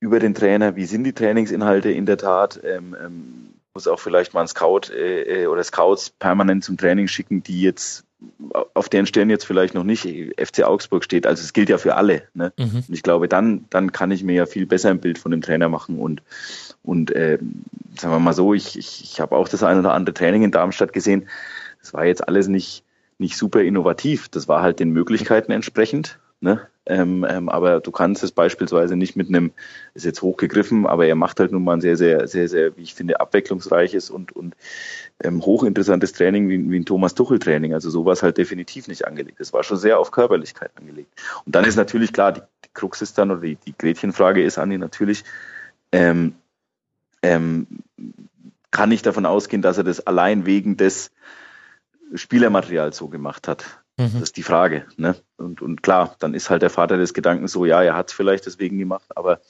über 0.01 0.19
den 0.19 0.35
Trainer, 0.35 0.75
wie 0.77 0.87
sind 0.87 1.05
die 1.05 1.13
Trainingsinhalte 1.13 1.91
in 1.91 2.07
der 2.07 2.17
Tat. 2.17 2.61
Ähm, 2.65 2.97
ähm, 3.01 3.49
muss 3.75 3.89
auch 3.89 4.01
vielleicht 4.01 4.35
mal 4.35 4.41
einen 4.41 4.49
Scout 4.49 4.93
äh, 4.93 5.45
äh 5.45 5.47
oder 5.47 5.65
Scouts 5.65 6.11
permanent 6.11 6.65
zum 6.65 6.77
Training 6.77 7.09
schicken, 7.09 7.43
die 7.43 7.63
jetzt 7.63 8.05
auf 8.75 8.89
deren 8.89 9.07
Stirn 9.07 9.31
jetzt 9.31 9.45
vielleicht 9.45 9.75
noch 9.75 9.85
nicht 9.85 10.05
FC 10.39 10.63
Augsburg 10.63 11.05
steht. 11.05 11.27
Also 11.27 11.43
es 11.43 11.53
gilt 11.53 11.69
ja 11.69 11.79
für 11.79 11.97
alle. 11.97 12.23
Ne? 12.35 12.53
Mhm. 12.57 12.85
Und 12.89 12.91
ich 12.91 13.03
glaube, 13.03 13.29
dann, 13.29 13.65
dann 13.71 13.93
kann 13.93 14.11
ich 14.11 14.23
mir 14.23 14.35
ja 14.35 14.47
viel 14.47 14.67
besser 14.67 14.91
ein 14.91 15.01
Bild 15.01 15.19
von 15.19 15.31
dem 15.31 15.43
Trainer 15.43 15.69
machen. 15.69 15.99
Und, 15.99 16.23
und 16.83 17.11
äh, 17.11 17.39
sagen 17.99 18.15
wir 18.15 18.19
mal 18.19 18.33
so, 18.33 18.55
ich, 18.55 18.79
ich, 18.79 19.03
ich 19.03 19.21
habe 19.21 19.37
auch 19.37 19.49
das 19.49 19.63
ein 19.63 19.79
oder 19.79 19.93
andere 19.93 20.15
Training 20.15 20.45
in 20.45 20.51
Darmstadt 20.51 20.93
gesehen. 20.93 21.29
Das 21.81 21.95
war 21.95 22.05
jetzt 22.05 22.27
alles 22.27 22.49
nicht, 22.49 22.85
nicht 23.19 23.37
super 23.37 23.63
innovativ. 23.63 24.29
Das 24.29 24.49
war 24.49 24.63
halt 24.63 24.79
den 24.81 24.91
Möglichkeiten 24.91 25.53
entsprechend. 25.53 26.19
Ne? 26.43 26.61
Ähm, 26.87 27.25
ähm, 27.29 27.49
aber 27.49 27.79
du 27.79 27.93
kannst 27.93 28.25
es 28.25 28.33
beispielsweise 28.33 28.97
nicht 28.97 29.15
mit 29.15 29.29
einem, 29.29 29.53
ist 29.95 30.05
jetzt 30.05 30.23
hochgegriffen, 30.23 30.87
aber 30.87 31.07
er 31.07 31.15
macht 31.15 31.39
halt 31.39 31.53
nun 31.53 31.63
mal 31.63 31.75
ein 31.75 31.81
sehr, 31.81 31.97
sehr, 31.97 32.27
sehr, 32.27 32.49
sehr, 32.49 32.77
wie 32.77 32.83
ich 32.83 32.95
finde, 32.95 33.21
abwechslungsreiches 33.21 34.11
und, 34.11 34.33
und 34.33 34.57
ähm, 35.23 35.41
hochinteressantes 35.47 36.13
Training 36.13 36.49
wie, 36.49 36.69
wie 36.69 36.81
ein 36.81 36.85
Thomas 36.85 37.15
Tuchel-Training. 37.15 37.75
Also 37.75 37.91
sowas 37.91 38.25
halt 38.25 38.39
definitiv 38.39 38.89
nicht 38.89 39.07
angelegt. 39.07 39.41
Es 39.41 39.53
war 39.53 39.63
schon 39.63 39.77
sehr 39.77 40.01
auf 40.01 40.11
Körperlichkeit 40.11 40.73
angelegt. 40.75 41.13
Und 41.47 41.55
dann 41.55 41.65
ist 41.65 41.77
natürlich 41.77 42.13
klar, 42.13 42.33
die, 42.33 42.41
die 42.65 42.71
Krux 42.75 43.01
ist 43.01 43.17
dann, 43.17 43.31
oder 43.31 43.43
die, 43.43 43.55
die 43.55 43.79
Gretchenfrage 43.79 44.43
ist, 44.43 44.59
Andi, 44.59 44.79
natürlich, 44.79 45.23
ähm, 45.93 46.35
ähm, 47.23 47.69
kann 48.73 48.91
ich 48.91 49.03
davon 49.03 49.27
ausgehen, 49.27 49.63
dass 49.63 49.79
er 49.79 49.85
das 49.85 50.05
allein 50.09 50.47
wegen 50.47 50.77
des 50.77 51.13
Spielermaterials 52.17 52.97
so 52.97 53.07
gemacht 53.07 53.47
hat. 53.47 53.82
Mhm. 53.97 54.13
Das 54.15 54.23
ist 54.23 54.37
die 54.37 54.43
Frage. 54.43 54.87
Ne? 54.97 55.15
Und, 55.37 55.63
und 55.63 55.83
klar, 55.83 56.17
dann 56.19 56.35
ist 56.35 56.51
halt 56.51 56.63
der 56.63 56.71
Vater 56.71 56.97
des 56.97 57.15
Gedankens 57.15 57.53
so, 57.53 57.65
ja, 57.65 57.83
er 57.83 57.95
hat 57.95 58.09
es 58.09 58.15
vielleicht 58.15 58.47
deswegen 58.47 58.79
gemacht, 58.79 59.11
aber 59.15 59.41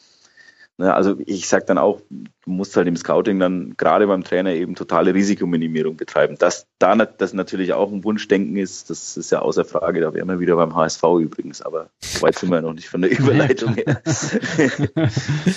ne, 0.79 0.95
also 0.95 1.17
ich 1.27 1.49
sag 1.49 1.67
dann 1.67 1.79
auch, 1.79 2.01
du 2.11 2.51
musst 2.51 2.77
halt 2.77 2.89
im 2.89 2.97
Scouting 2.97 3.39
dann 3.39 3.75
gerade 3.77 4.07
beim 4.07 4.25
Trainer 4.25 4.51
eben 4.51 4.75
totale 4.75 5.15
Risikominimierung 5.15 5.97
betreiben. 5.97 6.37
Dass 6.39 6.67
da 6.79 6.95
das 6.97 7.33
natürlich 7.33 7.73
auch 7.73 7.91
ein 7.93 8.05
Wunschdenken 8.05 8.57
ist, 8.57 8.91
das 8.91 9.17
ist 9.17 9.31
ja 9.31 9.41
außer 9.41 9.65
Frage, 9.65 10.01
da 10.01 10.13
wären 10.15 10.29
wir 10.29 10.41
wieder 10.41 10.57
beim 10.57 10.75
HSV 10.75 11.03
übrigens, 11.21 11.63
aber 11.63 11.89
so 12.01 12.23
weit 12.23 12.39
sind 12.39 12.51
wir 12.51 12.61
noch 12.61 12.75
nicht 12.75 12.89
von 12.89 13.03
der 13.03 13.11
Überleitung 13.19 13.75
her. 13.75 14.03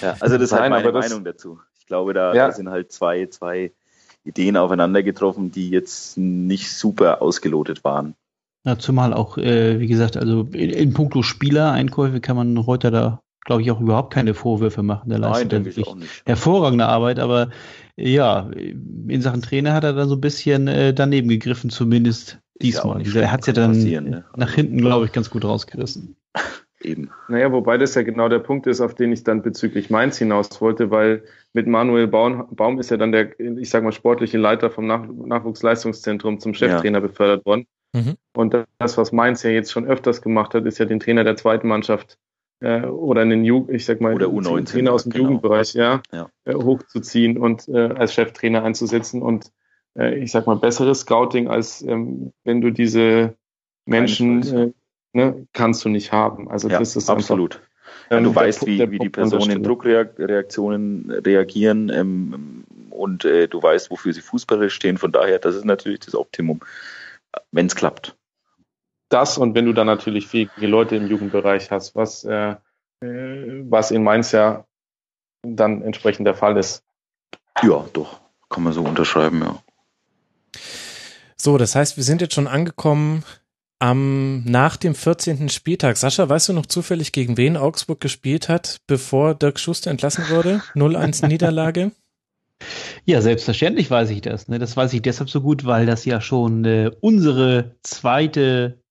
ja, 0.02 0.16
also 0.20 0.38
das 0.38 0.44
ist 0.44 0.54
halt 0.54 0.70
meine 0.70 0.92
Meinung 0.92 1.24
dazu. 1.24 1.60
Ich 1.80 1.88
glaube, 1.88 2.14
da, 2.14 2.34
ja. 2.34 2.48
da 2.48 2.54
sind 2.54 2.70
halt 2.70 2.92
zwei, 2.92 3.28
zwei 3.28 3.72
Ideen 4.24 4.58
aufeinander 4.58 5.04
getroffen, 5.04 5.52
die 5.52 5.70
jetzt 5.70 6.18
nicht 6.18 6.72
super 6.72 7.22
ausgelotet 7.22 7.84
waren. 7.84 8.16
Ja, 8.66 8.80
zumal 8.80 9.14
auch, 9.14 9.38
äh, 9.38 9.80
wie 9.80 9.88
gesagt, 9.88 10.18
also 10.18 10.48
in, 10.52 10.72
in 10.72 10.94
puncto 10.94 11.22
Spieler-Einkäufe 11.22 12.20
kann 12.20 12.36
man 12.36 12.66
heute 12.66 12.90
da, 12.90 13.22
glaube 13.46 13.62
ich, 13.62 13.70
auch 13.70 13.80
überhaupt 13.80 14.12
keine 14.12 14.34
Vorwürfe 14.34 14.82
machen. 14.82 15.10
Der 15.10 15.20
leistet 15.20 15.52
Nein, 15.52 15.66
wirklich 15.66 15.88
hervorragende 16.26 16.88
Arbeit, 16.88 17.20
aber 17.20 17.50
ja, 17.96 18.50
in 18.52 19.22
Sachen 19.22 19.44
Trainer 19.44 19.74
hat 19.74 19.84
er 19.84 19.94
dann 19.94 20.10
so 20.10 20.16
ein 20.16 20.22
bisschen 20.22 20.68
äh, 20.68 20.94
daneben 20.96 21.30
gegriffen, 21.30 21.70
zumindest 21.70 22.40
diesmal. 22.62 23.06
Ja 23.06 23.22
er 23.22 23.32
hat 23.32 23.42
es 23.42 23.48
ja 23.48 23.54
dann 23.54 23.72
ne? 23.72 24.26
nach 24.36 24.52
hinten, 24.52 24.80
glaube 24.80 25.06
ich, 25.06 25.12
ganz 25.12 25.30
gut 25.30 25.46
rausgerissen. 25.46 26.16
Eben. 26.82 27.10
Naja, 27.30 27.52
wobei 27.52 27.78
das 27.78 27.96
ja 27.96 28.04
genau 28.04 28.30
der 28.30 28.40
Punkt 28.40 28.68
ist, 28.68 28.80
auf 28.80 28.94
den 28.94 29.12
ich 29.12 29.24
dann 29.24 29.42
bezüglich 29.42 29.90
Mainz 29.90 30.18
hinaus 30.18 30.62
wollte, 30.62 30.92
weil 30.92 31.24
mit 31.54 31.68
Manuel 31.68 32.08
Baum, 32.08 32.48
Baum 32.52 32.80
ist 32.80 32.92
ja 32.92 32.98
dann 32.98 33.12
der, 33.12 33.40
ich 33.40 33.70
sag 33.70 33.84
mal, 33.84 33.92
sportliche 33.92 34.38
Leiter 34.38 34.70
vom 34.70 34.86
Nach 34.86 35.08
Nachwuchsleistungszentrum 35.08 36.40
zum 36.40 36.54
Cheftrainer 36.54 37.00
ja. 37.00 37.08
befördert 37.08 37.46
worden. 37.46 37.66
Mhm. 37.96 38.16
Und 38.36 38.56
das, 38.78 38.98
was 38.98 39.12
Mainz 39.12 39.44
ja 39.44 39.52
jetzt 39.52 39.72
schon 39.72 39.86
öfters 39.86 40.22
gemacht 40.22 40.54
hat, 40.54 40.66
ist 40.66 40.78
ja 40.78 40.86
den 40.86 41.00
Trainer 41.00 41.24
der 41.24 41.38
zweiten 41.38 41.68
Mannschaft 41.68 42.18
äh, 42.60 42.82
oder 42.82 43.24
in 43.24 43.30
den 43.30 43.46
Jugend, 43.46 43.72
ich 43.72 43.86
sag 43.86 44.02
mal, 44.02 44.14
oder 44.14 44.28
U19, 44.28 44.66
Trainer 44.66 44.92
aus 44.92 45.04
dem 45.04 45.14
genau. 45.14 45.24
Jugendbereich, 45.26 45.74
ja, 45.74 46.02
ja. 46.12 46.30
Äh, 46.44 46.56
hochzuziehen 46.56 47.38
und 47.38 47.68
äh, 47.70 47.90
als 47.96 48.14
Cheftrainer 48.14 48.64
einzusetzen 48.64 49.22
und 49.22 49.52
äh, 49.98 50.16
ich 50.20 50.32
sag 50.32 50.46
mal 50.46 50.58
besseres 50.58 51.02
Scouting 51.02 51.48
als 51.48 51.82
ähm, 51.82 52.34
wenn 52.44 52.60
du 52.60 52.72
diese 52.72 53.36
Menschen 53.86 54.44
äh, 54.44 54.72
ne, 55.14 55.48
kannst 55.54 55.86
du 55.86 55.90
nicht 55.90 56.12
haben. 56.12 56.50
Also 56.50 56.68
ja, 56.68 56.80
das 56.80 56.96
ist 56.96 57.10
absolut. 57.10 57.56
Einfach, 57.56 57.70
ähm, 58.12 58.18
ja, 58.18 58.30
du 58.30 58.36
weißt, 58.36 58.66
wie, 58.68 58.92
wie 58.92 59.00
die 59.00 59.10
Personen 59.10 59.52
in 59.52 59.64
Druckreaktionen 59.64 61.12
reagieren 61.12 61.90
ähm, 61.90 62.66
und 62.90 63.26
äh, 63.26 63.48
du 63.48 63.62
weißt, 63.62 63.90
wofür 63.90 64.14
sie 64.14 64.22
fußballisch 64.22 64.74
stehen. 64.74 64.98
Von 64.98 65.12
daher, 65.12 65.40
das 65.40 65.56
ist 65.56 65.66
natürlich 65.66 66.02
das 66.02 66.16
Optimum 66.16 66.60
wenn 67.52 67.68
es 67.68 67.76
klappt. 67.76 68.18
Das 69.10 69.38
und 69.38 69.56
wenn 69.56 69.66
du 69.66 69.74
dann 69.74 69.88
natürlich 69.88 70.28
fähige 70.28 70.68
Leute 70.68 70.96
im 70.96 71.08
Jugendbereich 71.08 71.72
hast, 71.72 71.96
was, 71.96 72.24
äh, 72.24 72.56
äh, 73.02 73.64
was 73.70 73.92
in 73.92 74.04
Mainz 74.04 74.32
ja 74.32 74.66
dann 75.44 75.82
entsprechend 75.82 76.26
der 76.26 76.34
Fall 76.34 76.58
ist. 76.58 76.84
Ja, 77.62 77.86
doch, 77.94 78.22
kann 78.50 78.64
man 78.64 78.74
so 78.74 78.84
unterschreiben, 78.84 79.42
ja. 79.42 79.62
So, 81.38 81.58
das 81.58 81.76
heißt, 81.76 81.98
wir 81.98 82.04
sind 82.04 82.22
jetzt 82.22 82.34
schon 82.34 82.48
angekommen 82.48 83.24
am 83.80 84.44
nach 84.46 84.78
dem 84.78 84.96
14. 84.96 85.50
Spieltag. 85.50 85.98
Sascha, 85.98 86.28
weißt 86.28 86.50
du 86.50 86.54
noch 86.54 86.66
zufällig, 86.66 87.12
gegen 87.12 87.38
wen 87.38 87.58
Augsburg 87.58 88.00
gespielt 88.00 88.50
hat, 88.50 88.82
bevor 88.88 89.36
Dirk 89.36 89.60
Schuster 89.60 89.92
entlassen 89.92 90.30
wurde? 90.30 90.62
0-1 90.76 91.28
Niederlage? 91.28 91.92
Ja, 93.06 93.22
selbstverständlich 93.22 93.90
weiß 93.92 94.10
ich 94.10 94.22
das. 94.22 94.48
Ne? 94.48 94.60
Das 94.60 94.76
weiß 94.76 94.94
ich 94.94 95.02
deshalb 95.02 95.30
so 95.30 95.42
gut, 95.42 95.66
weil 95.66 95.86
das 95.86 96.06
ja 96.06 96.22
schon 96.22 96.66
äh, 96.66 96.92
unsere 97.02 97.76
zweite, 97.84 98.82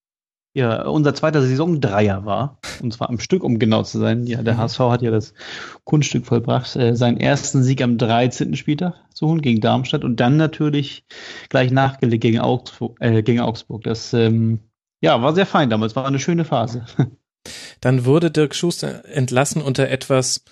ja, 0.54 0.86
unser 0.86 1.14
zweiter 1.14 1.42
Saisondreier 1.42 2.24
war. 2.24 2.58
Und 2.80 2.92
zwar 2.92 3.08
am 3.08 3.18
Stück, 3.18 3.42
um 3.42 3.58
genau 3.58 3.82
zu 3.82 3.98
sein. 3.98 4.26
Ja, 4.26 4.42
der 4.42 4.56
HSV 4.56 4.78
mhm. 4.80 4.90
hat 4.90 5.02
ja 5.02 5.10
das 5.10 5.34
Kunststück 5.84 6.26
vollbracht, 6.26 6.76
äh, 6.76 6.94
seinen 6.94 7.18
ersten 7.18 7.62
Sieg 7.62 7.82
am 7.82 7.98
13. 7.98 8.54
Spieltag 8.54 8.94
zu 9.12 9.26
holen 9.26 9.42
gegen 9.42 9.60
Darmstadt 9.60 10.04
und 10.04 10.20
dann 10.20 10.36
natürlich 10.36 11.04
gleich 11.48 11.72
nachgelegt 11.72 12.22
gegen 12.22 12.40
Augsburg. 12.40 12.96
Äh, 13.00 13.22
gegen 13.22 13.40
Augsburg. 13.40 13.82
Das 13.82 14.12
ähm, 14.12 14.60
ja, 15.00 15.20
war 15.20 15.34
sehr 15.34 15.46
fein 15.46 15.70
damals, 15.70 15.96
war 15.96 16.06
eine 16.06 16.20
schöne 16.20 16.44
Phase. 16.44 16.86
Dann 17.80 18.06
wurde 18.06 18.30
Dirk 18.30 18.54
Schuster 18.54 19.04
entlassen 19.04 19.60
unter 19.60 19.88
etwas 19.90 20.44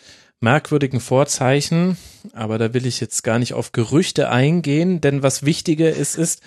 merkwürdigen 0.42 1.00
Vorzeichen, 1.00 1.96
aber 2.32 2.58
da 2.58 2.74
will 2.74 2.86
ich 2.86 3.00
jetzt 3.00 3.22
gar 3.22 3.38
nicht 3.38 3.54
auf 3.54 3.72
Gerüchte 3.72 4.28
eingehen, 4.28 5.00
denn 5.00 5.22
was 5.22 5.44
wichtiger 5.44 5.90
ist, 5.90 6.16
ist, 6.16 6.42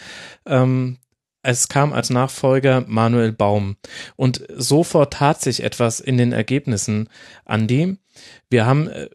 ähm, 0.46 0.98
es 1.42 1.68
kam 1.68 1.94
als 1.94 2.10
Nachfolger 2.10 2.84
Manuel 2.88 3.32
Baum 3.32 3.78
und 4.16 4.44
sofort 4.56 5.14
tat 5.14 5.42
sich 5.42 5.64
etwas 5.64 6.00
in 6.00 6.18
den 6.18 6.32
Ergebnissen, 6.32 7.08
Andi. 7.46 7.98
Wir 8.50 8.66
haben 8.66 8.88
äh, 8.88 9.10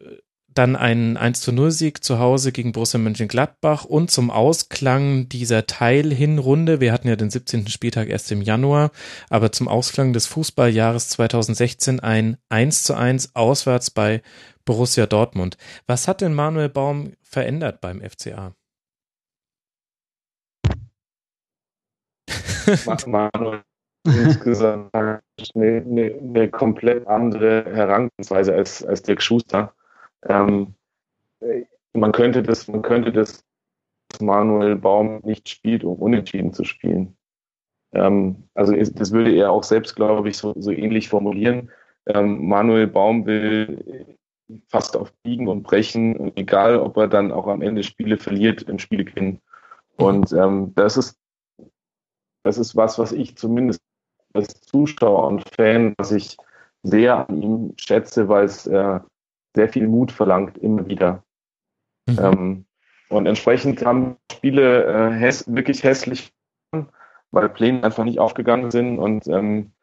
dann 0.53 0.75
einen 0.75 1.17
1 1.17 1.41
zu 1.41 1.51
0 1.51 1.71
Sieg 1.71 2.03
zu 2.03 2.19
Hause 2.19 2.51
gegen 2.51 2.71
Borussia 2.71 2.99
Mönchengladbach 2.99 3.85
und 3.85 4.11
zum 4.11 4.31
Ausklang 4.31 5.29
dieser 5.29 5.65
Teilhinrunde, 5.65 6.79
wir 6.79 6.91
hatten 6.91 7.07
ja 7.07 7.15
den 7.15 7.29
17. 7.29 7.67
Spieltag 7.67 8.09
erst 8.09 8.31
im 8.31 8.41
Januar, 8.41 8.91
aber 9.29 9.51
zum 9.51 9.67
Ausklang 9.67 10.13
des 10.13 10.27
Fußballjahres 10.27 11.09
2016 11.09 11.99
ein 11.99 12.37
1 12.49 12.83
zu 12.83 12.95
1 12.95 13.35
auswärts 13.35 13.91
bei 13.91 14.21
Borussia 14.65 15.05
Dortmund. 15.05 15.57
Was 15.87 16.07
hat 16.07 16.21
denn 16.21 16.33
Manuel 16.33 16.69
Baum 16.69 17.13
verändert 17.21 17.81
beim 17.81 18.01
FCA? 18.01 18.53
Manuel 23.07 23.63
insgesamt 24.05 24.93
eine, 24.93 25.21
eine, 25.55 26.15
eine, 26.19 26.49
komplett 26.49 27.07
andere 27.07 27.65
Herangehensweise 27.65 28.53
als, 28.53 28.83
als 28.83 29.01
Dirk 29.03 29.21
Schuster. 29.21 29.73
Ähm, 30.27 30.73
man 31.93 32.11
könnte 32.11 32.41
das, 32.41 32.67
man 32.67 32.81
könnte 32.81 33.11
das 33.11 33.43
Manuel 34.19 34.75
Baum 34.75 35.21
nicht 35.23 35.49
spielt, 35.49 35.83
um 35.83 35.97
unentschieden 35.97 36.53
zu 36.53 36.63
spielen. 36.63 37.15
Ähm, 37.93 38.47
also 38.53 38.73
das 38.73 39.11
würde 39.11 39.31
er 39.35 39.51
auch 39.51 39.63
selbst, 39.63 39.95
glaube 39.95 40.29
ich, 40.29 40.37
so, 40.37 40.53
so 40.57 40.71
ähnlich 40.71 41.09
formulieren. 41.09 41.71
Ähm, 42.07 42.47
Manuel 42.47 42.87
Baum 42.87 43.25
will 43.25 43.83
fast 44.67 44.95
auf 44.97 45.13
Biegen 45.23 45.47
und 45.47 45.63
Brechen, 45.63 46.35
egal 46.35 46.77
ob 46.77 46.97
er 46.97 47.07
dann 47.07 47.31
auch 47.31 47.47
am 47.47 47.61
Ende 47.61 47.83
Spiele 47.83 48.17
verliert, 48.17 48.63
im 48.63 48.79
Spiel 48.79 49.05
gewinnen. 49.05 49.39
Und 49.97 50.31
ähm, 50.33 50.73
das 50.75 50.97
ist 50.97 51.21
das 52.43 52.57
ist 52.57 52.75
was, 52.75 52.97
was 52.97 53.11
ich 53.11 53.35
zumindest 53.37 53.81
als 54.33 54.61
Zuschauer 54.61 55.27
und 55.27 55.43
Fan, 55.55 55.93
was 55.97 56.11
ich 56.11 56.37
sehr 56.83 57.29
an 57.29 57.41
ihm 57.41 57.73
schätze, 57.77 58.27
weil 58.27 58.45
es 58.45 58.65
äh, 58.65 58.99
sehr 59.55 59.69
viel 59.69 59.87
Mut 59.87 60.11
verlangt, 60.11 60.57
immer 60.57 60.87
wieder. 60.87 61.23
Mhm. 62.07 62.19
Ähm, 62.19 62.65
und 63.09 63.25
entsprechend 63.25 63.85
haben 63.85 64.17
Spiele 64.31 64.85
äh, 64.85 65.11
häss 65.11 65.53
wirklich 65.53 65.83
hässlich, 65.83 66.33
weil 67.31 67.49
Pläne 67.49 67.83
einfach 67.83 68.05
nicht 68.05 68.19
aufgegangen 68.19 68.71
sind 68.71 68.99
und 68.99 69.27
ähm, 69.27 69.73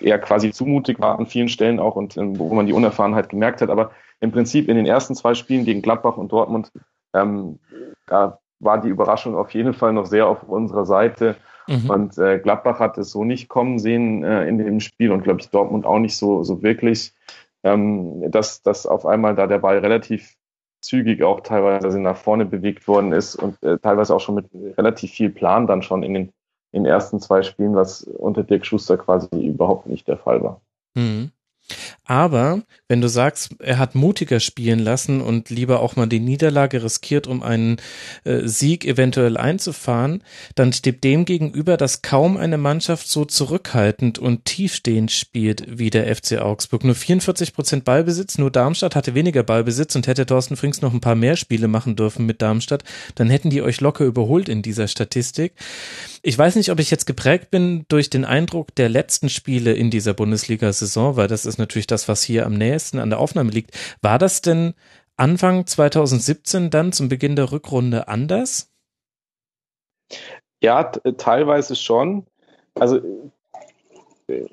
er 0.00 0.18
quasi 0.18 0.52
zumutig 0.52 1.00
war 1.00 1.18
an 1.18 1.26
vielen 1.26 1.48
Stellen 1.48 1.80
auch 1.80 1.96
und 1.96 2.16
ähm, 2.16 2.38
wo 2.38 2.52
man 2.54 2.66
die 2.66 2.72
Unerfahrenheit 2.72 3.28
gemerkt 3.28 3.60
hat. 3.60 3.70
Aber 3.70 3.90
im 4.20 4.32
Prinzip 4.32 4.68
in 4.68 4.76
den 4.76 4.86
ersten 4.86 5.14
zwei 5.14 5.34
Spielen 5.34 5.64
gegen 5.64 5.82
Gladbach 5.82 6.16
und 6.16 6.32
Dortmund, 6.32 6.70
ähm, 7.14 7.58
da 8.06 8.38
war 8.60 8.80
die 8.80 8.88
Überraschung 8.88 9.36
auf 9.36 9.50
jeden 9.52 9.74
Fall 9.74 9.92
noch 9.92 10.06
sehr 10.06 10.26
auf 10.26 10.42
unserer 10.44 10.86
Seite. 10.86 11.36
Mhm. 11.66 11.90
Und 11.90 12.18
äh, 12.18 12.38
Gladbach 12.38 12.78
hat 12.78 12.98
es 12.98 13.10
so 13.10 13.24
nicht 13.24 13.48
kommen 13.48 13.78
sehen 13.78 14.22
äh, 14.22 14.46
in 14.46 14.58
dem 14.58 14.80
Spiel 14.80 15.10
und 15.10 15.24
glaube 15.24 15.40
ich 15.40 15.50
Dortmund 15.50 15.86
auch 15.86 15.98
nicht 15.98 16.16
so, 16.16 16.42
so 16.42 16.62
wirklich, 16.62 17.14
ähm, 17.62 18.30
dass, 18.30 18.62
dass 18.62 18.86
auf 18.86 19.06
einmal 19.06 19.34
da 19.34 19.46
der 19.46 19.58
Ball 19.58 19.78
relativ 19.78 20.36
zügig 20.80 21.22
auch 21.22 21.40
teilweise 21.40 21.98
nach 21.98 22.16
vorne 22.16 22.44
bewegt 22.44 22.86
worden 22.86 23.12
ist 23.12 23.36
und 23.36 23.62
äh, 23.62 23.78
teilweise 23.78 24.14
auch 24.14 24.20
schon 24.20 24.34
mit 24.34 24.46
relativ 24.76 25.10
viel 25.12 25.30
Plan 25.30 25.66
dann 25.66 25.82
schon 25.82 26.02
in 26.02 26.12
den, 26.14 26.32
in 26.74 26.82
den 26.82 26.92
ersten 26.92 27.20
zwei 27.20 27.42
Spielen, 27.42 27.76
was 27.76 28.02
unter 28.02 28.42
Dirk 28.42 28.66
Schuster 28.66 28.96
quasi 28.96 29.28
überhaupt 29.46 29.86
nicht 29.86 30.08
der 30.08 30.18
Fall 30.18 30.42
war. 30.42 30.60
Mhm. 30.94 31.30
Aber 32.06 32.62
wenn 32.86 33.00
du 33.00 33.08
sagst, 33.08 33.56
er 33.60 33.78
hat 33.78 33.94
mutiger 33.94 34.38
spielen 34.38 34.78
lassen 34.78 35.22
und 35.22 35.48
lieber 35.48 35.80
auch 35.80 35.96
mal 35.96 36.06
die 36.06 36.20
Niederlage 36.20 36.82
riskiert, 36.82 37.26
um 37.26 37.42
einen 37.42 37.78
äh, 38.24 38.42
Sieg 38.44 38.84
eventuell 38.84 39.38
einzufahren, 39.38 40.22
dann 40.54 40.74
steht 40.74 41.02
dem 41.02 41.24
gegenüber, 41.24 41.78
dass 41.78 42.02
kaum 42.02 42.36
eine 42.36 42.58
Mannschaft 42.58 43.08
so 43.08 43.24
zurückhaltend 43.24 44.18
und 44.18 44.44
tiefstehend 44.44 45.12
spielt 45.12 45.64
wie 45.78 45.88
der 45.88 46.14
FC 46.14 46.38
Augsburg. 46.38 46.84
Nur 46.84 46.94
44 46.94 47.54
Prozent 47.54 47.84
Ballbesitz, 47.86 48.36
nur 48.36 48.50
Darmstadt 48.50 48.96
hatte 48.96 49.14
weniger 49.14 49.42
Ballbesitz 49.42 49.96
und 49.96 50.06
hätte 50.06 50.26
Thorsten 50.26 50.56
Frings 50.56 50.82
noch 50.82 50.92
ein 50.92 51.00
paar 51.00 51.14
mehr 51.14 51.36
Spiele 51.36 51.68
machen 51.68 51.96
dürfen 51.96 52.26
mit 52.26 52.42
Darmstadt, 52.42 52.84
dann 53.14 53.30
hätten 53.30 53.48
die 53.48 53.62
euch 53.62 53.80
locker 53.80 54.04
überholt 54.04 54.50
in 54.50 54.60
dieser 54.60 54.88
Statistik. 54.88 55.54
Ich 56.22 56.36
weiß 56.36 56.56
nicht, 56.56 56.70
ob 56.70 56.80
ich 56.80 56.90
jetzt 56.90 57.06
geprägt 57.06 57.50
bin 57.50 57.86
durch 57.88 58.10
den 58.10 58.24
Eindruck 58.26 58.74
der 58.74 58.90
letzten 58.90 59.30
Spiele 59.30 59.72
in 59.72 59.90
dieser 59.90 60.12
Bundesliga-Saison, 60.12 61.16
weil 61.16 61.28
das 61.28 61.46
ist 61.46 61.58
natürlich 61.58 61.86
was 62.08 62.22
hier 62.22 62.46
am 62.46 62.54
nächsten 62.54 62.98
an 62.98 63.10
der 63.10 63.18
Aufnahme 63.18 63.50
liegt. 63.50 63.76
War 64.02 64.18
das 64.18 64.42
denn 64.42 64.74
Anfang 65.16 65.66
2017 65.66 66.70
dann 66.70 66.92
zum 66.92 67.08
Beginn 67.08 67.36
der 67.36 67.52
Rückrunde 67.52 68.08
anders? 68.08 68.70
Ja, 70.60 70.84
teilweise 70.84 71.76
schon. 71.76 72.26
Also 72.74 73.00
äh, 74.26 74.46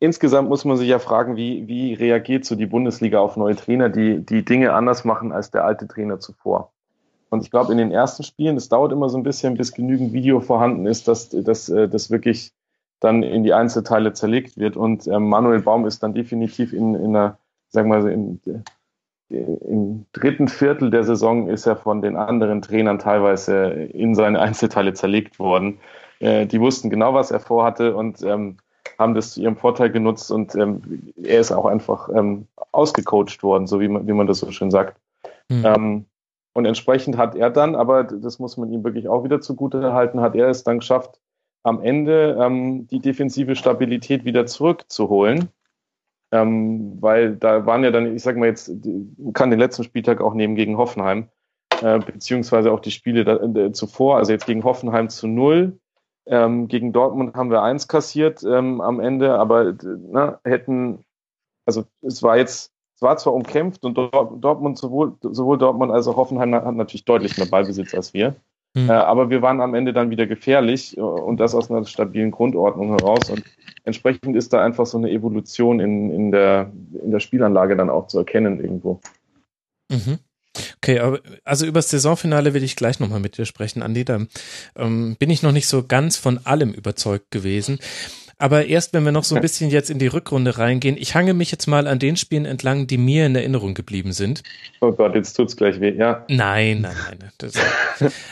insgesamt 0.00 0.48
muss 0.48 0.64
man 0.64 0.76
sich 0.76 0.88
ja 0.88 0.98
fragen, 0.98 1.36
wie, 1.36 1.66
wie 1.68 1.94
reagiert 1.94 2.44
so 2.44 2.54
die 2.54 2.66
Bundesliga 2.66 3.20
auf 3.20 3.36
neue 3.36 3.56
Trainer, 3.56 3.88
die 3.88 4.24
die 4.24 4.44
Dinge 4.44 4.72
anders 4.72 5.04
machen 5.04 5.32
als 5.32 5.50
der 5.50 5.64
alte 5.64 5.86
Trainer 5.86 6.18
zuvor. 6.18 6.72
Und 7.30 7.44
ich 7.44 7.50
glaube, 7.50 7.72
in 7.72 7.78
den 7.78 7.92
ersten 7.92 8.24
Spielen, 8.24 8.56
es 8.56 8.68
dauert 8.68 8.92
immer 8.92 9.08
so 9.08 9.16
ein 9.16 9.22
bisschen, 9.22 9.56
bis 9.56 9.72
genügend 9.72 10.12
Video 10.12 10.40
vorhanden 10.40 10.86
ist, 10.86 11.06
dass, 11.06 11.28
dass 11.28 11.68
äh, 11.68 11.88
das 11.88 12.10
wirklich 12.10 12.52
dann 13.00 13.22
in 13.22 13.42
die 13.42 13.54
Einzelteile 13.54 14.12
zerlegt 14.12 14.58
wird. 14.58 14.76
Und 14.76 15.06
ähm, 15.08 15.28
Manuel 15.28 15.60
Baum 15.60 15.86
ist 15.86 16.02
dann 16.02 16.14
definitiv 16.14 16.72
in, 16.72 16.94
in 16.94 17.16
einer, 17.16 17.38
sagen 17.68 17.90
wir 17.90 18.00
mal, 18.00 18.10
in, 18.10 18.40
im 19.30 20.06
dritten 20.12 20.48
Viertel 20.48 20.90
der 20.90 21.04
Saison 21.04 21.48
ist 21.48 21.66
er 21.66 21.76
von 21.76 22.02
den 22.02 22.16
anderen 22.16 22.62
Trainern 22.62 22.98
teilweise 22.98 23.68
in 23.68 24.14
seine 24.14 24.40
Einzelteile 24.40 24.92
zerlegt 24.92 25.38
worden. 25.38 25.78
Äh, 26.18 26.46
die 26.46 26.60
wussten 26.60 26.90
genau, 26.90 27.14
was 27.14 27.30
er 27.30 27.40
vorhatte 27.40 27.96
und 27.96 28.22
ähm, 28.22 28.58
haben 28.98 29.14
das 29.14 29.32
zu 29.32 29.40
ihrem 29.40 29.56
Vorteil 29.56 29.90
genutzt 29.90 30.30
und 30.30 30.54
ähm, 30.56 31.12
er 31.22 31.40
ist 31.40 31.52
auch 31.52 31.64
einfach 31.64 32.10
ähm, 32.14 32.46
ausgecoacht 32.72 33.42
worden, 33.42 33.66
so 33.66 33.80
wie 33.80 33.88
man, 33.88 34.06
wie 34.06 34.12
man 34.12 34.26
das 34.26 34.40
so 34.40 34.50
schön 34.50 34.70
sagt. 34.70 35.00
Mhm. 35.48 36.04
Und 36.52 36.66
entsprechend 36.66 37.16
hat 37.16 37.34
er 37.34 37.50
dann, 37.50 37.74
aber 37.74 38.04
das 38.04 38.38
muss 38.38 38.56
man 38.56 38.70
ihm 38.72 38.84
wirklich 38.84 39.08
auch 39.08 39.24
wieder 39.24 39.40
zugute 39.40 39.92
halten, 39.92 40.20
hat 40.20 40.34
er 40.34 40.48
es 40.48 40.64
dann 40.64 40.80
geschafft, 40.80 41.18
am 41.62 41.82
Ende 41.82 42.38
ähm, 42.40 42.86
die 42.88 43.00
defensive 43.00 43.56
Stabilität 43.56 44.24
wieder 44.24 44.46
zurückzuholen. 44.46 45.48
Ähm, 46.32 46.98
weil 47.00 47.34
da 47.36 47.66
waren 47.66 47.82
ja 47.82 47.90
dann, 47.90 48.14
ich 48.14 48.22
sag 48.22 48.36
mal 48.36 48.46
jetzt, 48.46 48.70
kann 49.34 49.50
den 49.50 49.58
letzten 49.58 49.82
Spieltag 49.82 50.20
auch 50.20 50.32
nehmen 50.32 50.54
gegen 50.54 50.76
Hoffenheim, 50.76 51.28
äh, 51.82 51.98
beziehungsweise 51.98 52.70
auch 52.70 52.78
die 52.80 52.92
Spiele 52.92 53.24
da, 53.24 53.36
äh, 53.36 53.72
zuvor, 53.72 54.16
also 54.16 54.30
jetzt 54.32 54.46
gegen 54.46 54.62
Hoffenheim 54.62 55.08
zu 55.08 55.26
null. 55.26 55.78
Ähm, 56.26 56.68
gegen 56.68 56.92
Dortmund 56.92 57.34
haben 57.34 57.50
wir 57.50 57.62
eins 57.62 57.88
kassiert 57.88 58.44
ähm, 58.44 58.80
am 58.80 59.00
Ende, 59.00 59.36
aber 59.38 59.74
na, 59.82 60.38
hätten, 60.44 61.04
also 61.66 61.84
es 62.02 62.22
war 62.22 62.36
jetzt 62.36 62.72
es 63.00 63.02
war 63.02 63.16
zwar 63.16 63.32
umkämpft 63.32 63.82
und 63.86 63.94
Dortmund, 63.94 64.76
sowohl, 64.76 65.16
sowohl 65.22 65.56
Dortmund 65.56 65.90
als 65.90 66.06
auch 66.06 66.16
Hoffenheim 66.16 66.54
hat 66.54 66.74
natürlich 66.74 67.06
deutlich 67.06 67.38
mehr 67.38 67.46
Ballbesitz 67.46 67.94
als 67.94 68.12
wir. 68.12 68.36
Mhm. 68.74 68.88
Äh, 68.88 68.92
aber 68.92 69.30
wir 69.30 69.42
waren 69.42 69.60
am 69.60 69.74
Ende 69.74 69.92
dann 69.92 70.10
wieder 70.10 70.26
gefährlich 70.26 70.96
äh, 70.96 71.00
und 71.00 71.38
das 71.38 71.54
aus 71.54 71.70
einer 71.70 71.84
stabilen 71.84 72.30
Grundordnung 72.30 72.90
heraus. 72.90 73.30
Und 73.30 73.42
entsprechend 73.84 74.36
ist 74.36 74.52
da 74.52 74.64
einfach 74.64 74.86
so 74.86 74.98
eine 74.98 75.10
Evolution 75.10 75.80
in, 75.80 76.10
in, 76.10 76.30
der, 76.30 76.72
in 77.02 77.10
der 77.10 77.20
Spielanlage 77.20 77.76
dann 77.76 77.90
auch 77.90 78.06
zu 78.06 78.18
erkennen 78.18 78.60
irgendwo. 78.60 79.00
Mhm. 79.90 80.18
Okay, 80.78 80.98
aber 80.98 81.20
also 81.44 81.66
über 81.66 81.78
das 81.78 81.90
Saisonfinale 81.90 82.54
will 82.54 82.64
ich 82.64 82.76
gleich 82.76 83.00
nochmal 83.00 83.20
mit 83.20 83.38
dir 83.38 83.44
sprechen, 83.44 83.82
Andi. 83.82 84.04
Da 84.04 84.20
ähm, 84.76 85.16
bin 85.18 85.30
ich 85.30 85.42
noch 85.42 85.52
nicht 85.52 85.68
so 85.68 85.84
ganz 85.86 86.16
von 86.16 86.38
allem 86.44 86.72
überzeugt 86.72 87.30
gewesen. 87.30 87.78
Aber 88.40 88.64
erst, 88.64 88.94
wenn 88.94 89.04
wir 89.04 89.12
noch 89.12 89.24
so 89.24 89.34
ein 89.34 89.42
bisschen 89.42 89.68
jetzt 89.70 89.90
in 89.90 89.98
die 89.98 90.06
Rückrunde 90.06 90.56
reingehen, 90.56 90.96
ich 90.98 91.14
hange 91.14 91.34
mich 91.34 91.50
jetzt 91.52 91.66
mal 91.66 91.86
an 91.86 91.98
den 91.98 92.16
Spielen 92.16 92.46
entlang, 92.46 92.86
die 92.86 92.96
mir 92.96 93.26
in 93.26 93.36
Erinnerung 93.36 93.74
geblieben 93.74 94.12
sind. 94.12 94.42
Oh 94.80 94.92
Gott, 94.92 95.14
jetzt 95.14 95.34
tut's 95.34 95.56
gleich 95.56 95.78
weh, 95.78 95.94
ja. 95.94 96.24
Nein, 96.28 96.80
nein, 96.80 96.94
nein. 97.20 97.32
Das, 97.36 97.52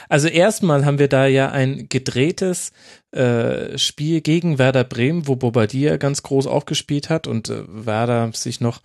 also 0.09 0.29
erstmal 0.29 0.87
haben 0.87 0.99
wir 0.99 1.09
da 1.09 1.27
ja 1.27 1.51
ein 1.51 1.91
gedrehtes 1.91 2.73
äh, 3.13 3.77
Spiel 3.77 4.23
gegen 4.23 4.59
Werder 4.59 4.85
Bremen, 4.85 5.29
wo 5.29 5.37
Bobadilla 5.37 5.99
ganz 5.99 6.23
groß 6.23 6.47
aufgespielt 6.47 7.11
hat 7.11 7.27
und 7.27 7.51
äh, 7.51 7.65
Werder 7.69 8.31
sich 8.33 8.63
noch 8.63 8.81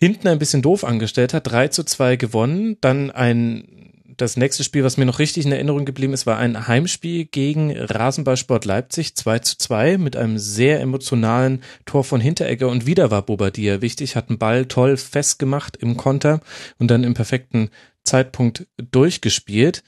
hinten 0.00 0.26
ein 0.26 0.40
bisschen 0.40 0.62
doof 0.62 0.82
angestellt 0.82 1.34
hat, 1.34 1.52
3 1.52 1.68
zu 1.68 1.84
2 1.84 2.16
gewonnen, 2.16 2.78
dann 2.80 3.12
ein 3.12 3.91
das 4.16 4.36
nächste 4.36 4.64
Spiel, 4.64 4.84
was 4.84 4.96
mir 4.96 5.06
noch 5.06 5.18
richtig 5.18 5.44
in 5.44 5.52
Erinnerung 5.52 5.84
geblieben 5.84 6.12
ist, 6.12 6.26
war 6.26 6.38
ein 6.38 6.66
Heimspiel 6.68 7.24
gegen 7.24 7.76
Rasenballsport 7.76 8.64
Leipzig 8.64 9.14
2 9.14 9.38
zu 9.40 9.58
2 9.58 9.98
mit 9.98 10.16
einem 10.16 10.38
sehr 10.38 10.80
emotionalen 10.80 11.62
Tor 11.84 12.04
von 12.04 12.20
Hinteregger 12.20 12.68
und 12.68 12.86
wieder 12.86 13.10
war 13.10 13.22
Bobadilla 13.22 13.80
wichtig, 13.80 14.16
hat 14.16 14.28
einen 14.28 14.38
Ball 14.38 14.66
toll 14.66 14.96
festgemacht 14.96 15.76
im 15.76 15.96
Konter 15.96 16.40
und 16.78 16.90
dann 16.90 17.04
im 17.04 17.14
perfekten 17.14 17.70
Zeitpunkt 18.04 18.66
durchgespielt. 18.76 19.82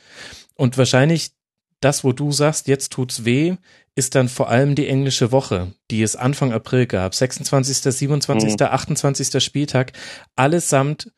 Und 0.55 0.79
wahrscheinlich 0.79 1.33
das, 1.81 2.05
wo 2.05 2.13
du 2.13 2.33
sagst, 2.33 2.69
jetzt 2.69 2.93
tut's 2.93 3.25
weh, 3.25 3.57
ist 3.95 4.15
dann 4.15 4.29
vor 4.29 4.49
allem 4.49 4.75
die 4.75 4.89
englische 4.89 5.33
Woche, 5.33 5.73
die 5.91 6.03
es 6.03 6.17
Anfang 6.17 6.53
April 6.53 6.87
gab. 6.87 7.15
26., 7.15 7.95
27., 7.95 8.51
mhm. 8.59 8.67
28. 8.67 9.43
Spieltag, 9.43 9.93
allesamt 10.35 11.13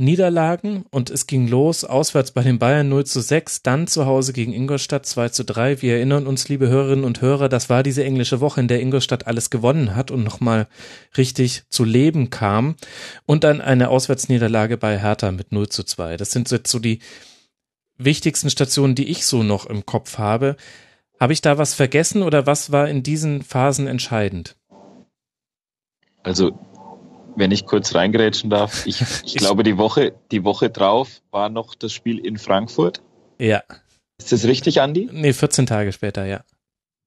Niederlagen 0.00 0.84
und 0.90 1.10
es 1.10 1.26
ging 1.26 1.46
los, 1.46 1.84
auswärts 1.84 2.32
bei 2.32 2.42
den 2.42 2.58
Bayern 2.58 2.88
0 2.88 3.04
zu 3.04 3.20
6, 3.20 3.62
dann 3.62 3.86
zu 3.86 4.06
Hause 4.06 4.32
gegen 4.32 4.52
Ingolstadt 4.54 5.04
2 5.04 5.28
zu 5.28 5.44
3. 5.44 5.82
Wir 5.82 5.96
erinnern 5.96 6.26
uns, 6.26 6.48
liebe 6.48 6.68
Hörerinnen 6.68 7.04
und 7.04 7.20
Hörer, 7.20 7.50
das 7.50 7.68
war 7.68 7.82
diese 7.82 8.02
englische 8.02 8.40
Woche, 8.40 8.60
in 8.60 8.68
der 8.68 8.80
Ingolstadt 8.80 9.26
alles 9.26 9.50
gewonnen 9.50 9.94
hat 9.94 10.10
und 10.10 10.24
nochmal 10.24 10.68
richtig 11.18 11.64
zu 11.68 11.84
leben 11.84 12.30
kam. 12.30 12.76
Und 13.26 13.44
dann 13.44 13.60
eine 13.60 13.90
Auswärtsniederlage 13.90 14.78
bei 14.78 14.98
Hertha 14.98 15.32
mit 15.32 15.52
0 15.52 15.68
zu 15.68 15.84
2. 15.84 16.16
Das 16.16 16.30
sind 16.30 16.50
jetzt 16.50 16.70
so 16.70 16.78
die 16.78 17.00
wichtigsten 17.98 18.48
Stationen, 18.48 18.94
die 18.94 19.08
ich 19.08 19.26
so 19.26 19.42
noch 19.42 19.66
im 19.66 19.84
Kopf 19.84 20.16
habe. 20.16 20.56
Habe 21.20 21.34
ich 21.34 21.42
da 21.42 21.58
was 21.58 21.74
vergessen 21.74 22.22
oder 22.22 22.46
was 22.46 22.72
war 22.72 22.88
in 22.88 23.02
diesen 23.02 23.42
Phasen 23.42 23.86
entscheidend? 23.86 24.56
Also 26.22 26.58
wenn 27.40 27.50
ich 27.50 27.66
kurz 27.66 27.94
reingrätschen 27.94 28.50
darf, 28.50 28.86
ich, 28.86 29.02
ich 29.24 29.34
glaube, 29.36 29.64
die 29.64 29.76
Woche, 29.76 30.12
die 30.30 30.44
Woche 30.44 30.70
drauf 30.70 31.20
war 31.32 31.48
noch 31.48 31.74
das 31.74 31.92
Spiel 31.92 32.24
in 32.24 32.38
Frankfurt. 32.38 33.02
Ja. 33.38 33.62
Ist 34.18 34.30
das 34.30 34.44
richtig, 34.44 34.80
Andi? 34.80 35.08
Nee, 35.10 35.32
14 35.32 35.66
Tage 35.66 35.90
später, 35.92 36.26
ja. 36.26 36.42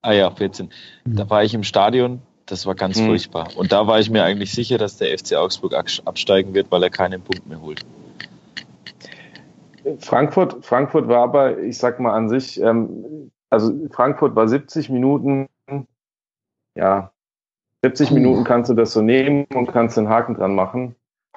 Ah 0.02 0.12
ja, 0.12 0.30
14. 0.30 0.69
Da 1.06 1.30
war 1.30 1.46
ich 1.46 1.54
im 1.54 1.63
Stadion, 1.63 2.22
das 2.46 2.65
war 2.65 2.76
ganz 2.76 3.00
mhm. 3.00 3.06
furchtbar. 3.06 3.50
Und 3.56 3.72
da 3.72 3.88
war 3.88 4.00
ich 4.00 4.10
mir 4.10 4.24
eigentlich 4.24 4.52
sicher, 4.52 4.78
dass 4.78 4.98
der 4.98 5.17
FC 5.17 5.36
Augsburg 5.36 5.74
absteigen 5.74 6.54
wird, 6.54 6.69
weil 6.72 6.84
er 6.84 6.89
keinen 6.89 7.22
Punkt 7.22 7.48
mehr 7.48 7.62
holt. 7.62 7.86
Frankfurt, 10.00 10.65
Frankfurt 10.65 11.08
war 11.08 11.24
aber, 11.24 11.60
ich 11.60 11.78
sag 11.78 12.00
mal 12.00 12.13
an 12.13 12.28
sich, 12.28 12.60
ähm, 12.60 13.32
also 13.50 13.72
Frankfurt 13.91 14.36
war 14.36 14.48
70 14.48 14.89
Minuten, 14.89 15.48
ja, 16.76 17.12
70 17.84 18.12
Minuten 18.12 18.43
kannst 18.43 18.69
du 18.69 18.74
das 18.74 18.93
so 18.93 19.02
nehmen 19.02 19.46
und 19.54 19.72
kannst 19.72 19.98
den 19.98 20.08
Haken 20.08 20.36
dran 20.36 20.56
machen. 20.56 20.96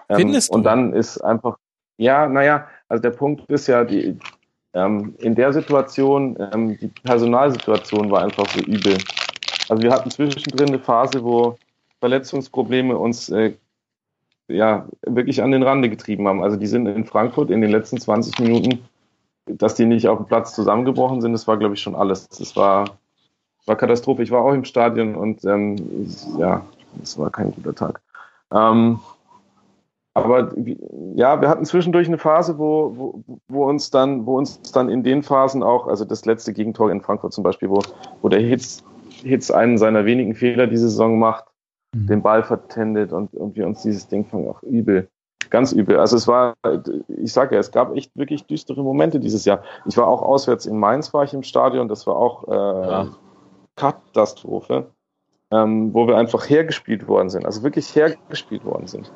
Ähm, 0.08 0.18
Findest 0.18 0.50
du? 0.50 0.54
Und 0.54 0.64
dann 0.64 0.92
ist 0.92 1.18
einfach, 1.18 1.58
ja, 1.98 2.28
naja, 2.28 2.68
also 2.88 3.02
der 3.02 3.10
Punkt 3.10 3.50
ist 3.50 3.66
ja, 3.66 3.84
die, 3.84 4.16
ähm, 4.74 5.14
in 5.18 5.34
der 5.34 5.52
Situation, 5.52 6.36
ähm, 6.52 6.78
die 6.78 6.88
Personalsituation 6.88 8.10
war 8.10 8.22
einfach 8.22 8.48
so 8.48 8.60
übel. 8.60 8.96
Also 9.68 9.82
wir 9.82 9.90
hatten 9.90 10.10
zwischendrin 10.10 10.68
eine 10.68 10.78
Phase, 10.78 11.24
wo 11.24 11.56
Verletzungsprobleme 11.98 12.96
uns 12.96 13.28
äh, 13.30 13.54
ja 14.48 14.86
wirklich 15.02 15.42
an 15.42 15.50
den 15.50 15.64
Rande 15.64 15.90
getrieben 15.90 16.28
haben. 16.28 16.42
Also 16.42 16.56
die 16.56 16.66
sind 16.68 16.86
in 16.86 17.06
Frankfurt 17.06 17.50
in 17.50 17.60
den 17.60 17.70
letzten 17.70 17.98
20 17.98 18.38
Minuten, 18.38 18.86
dass 19.46 19.74
die 19.74 19.86
nicht 19.86 20.06
auf 20.06 20.18
dem 20.18 20.26
Platz 20.26 20.54
zusammengebrochen 20.54 21.20
sind, 21.20 21.32
das 21.32 21.48
war, 21.48 21.56
glaube 21.56 21.74
ich, 21.74 21.80
schon 21.80 21.96
alles. 21.96 22.28
Das 22.28 22.54
war, 22.54 22.98
war 23.66 23.76
Katastrophe. 23.76 24.22
Ich 24.22 24.30
war 24.30 24.42
auch 24.42 24.54
im 24.54 24.64
Stadion 24.64 25.14
und 25.14 25.44
ähm, 25.44 25.76
ja, 26.38 26.62
das 26.94 27.18
war 27.18 27.30
kein 27.30 27.52
guter 27.52 27.74
Tag. 27.74 28.00
Ähm, 28.52 29.00
aber 30.14 30.54
ja, 31.14 31.42
wir 31.42 31.48
hatten 31.50 31.66
zwischendurch 31.66 32.08
eine 32.08 32.16
Phase, 32.16 32.58
wo, 32.58 32.92
wo, 32.96 33.22
wo 33.48 33.68
uns 33.68 33.90
dann, 33.90 34.24
wo 34.24 34.38
uns 34.38 34.62
dann 34.72 34.88
in 34.88 35.02
den 35.02 35.22
Phasen 35.22 35.62
auch, 35.62 35.88
also 35.88 36.06
das 36.06 36.24
letzte 36.24 36.54
Gegentor 36.54 36.90
in 36.90 37.02
Frankfurt 37.02 37.34
zum 37.34 37.44
Beispiel, 37.44 37.68
wo, 37.68 37.82
wo 38.22 38.30
der 38.30 38.40
Hitz, 38.40 38.82
Hitz 39.22 39.50
einen 39.50 39.76
seiner 39.76 40.06
wenigen 40.06 40.34
Fehler 40.34 40.68
diese 40.68 40.88
Saison 40.88 41.18
macht, 41.18 41.44
mhm. 41.94 42.06
den 42.06 42.22
Ball 42.22 42.42
vertendet 42.42 43.12
und, 43.12 43.34
und 43.34 43.56
wir 43.56 43.66
uns 43.66 43.82
dieses 43.82 44.08
Ding 44.08 44.24
fangen 44.24 44.48
auch 44.48 44.62
übel. 44.62 45.08
Ganz 45.50 45.72
übel. 45.72 45.98
Also 45.98 46.16
es 46.16 46.26
war, 46.26 46.54
ich 47.08 47.32
sage 47.32 47.54
ja, 47.54 47.60
es 47.60 47.70
gab 47.70 47.94
echt 47.94 48.16
wirklich 48.16 48.46
düstere 48.46 48.82
Momente 48.82 49.20
dieses 49.20 49.44
Jahr. 49.44 49.62
Ich 49.84 49.98
war 49.98 50.06
auch 50.06 50.22
auswärts 50.22 50.64
in 50.64 50.78
Mainz, 50.78 51.12
war 51.12 51.24
ich 51.24 51.34
im 51.34 51.42
Stadion, 51.42 51.88
das 51.88 52.06
war 52.06 52.16
auch 52.16 52.48
äh, 52.48 52.90
ja. 52.90 53.08
Katastrophe, 53.76 54.90
ähm, 55.50 55.94
wo 55.94 56.06
wir 56.08 56.16
einfach 56.16 56.48
hergespielt 56.48 57.06
worden 57.06 57.30
sind, 57.30 57.46
also 57.46 57.62
wirklich 57.62 57.94
hergespielt 57.94 58.64
worden 58.64 58.86
sind. 58.86 59.12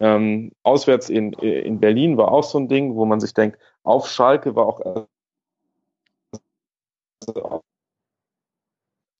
Ähm, 0.00 0.52
auswärts 0.62 1.08
in, 1.08 1.32
in 1.34 1.80
Berlin 1.80 2.16
war 2.16 2.30
auch 2.30 2.44
so 2.44 2.58
ein 2.58 2.68
Ding, 2.68 2.94
wo 2.94 3.04
man 3.04 3.20
sich 3.20 3.34
denkt, 3.34 3.58
auf 3.82 4.08
Schalke 4.08 4.54
war 4.54 4.66
auch 4.66 4.80
äh, 4.80 5.04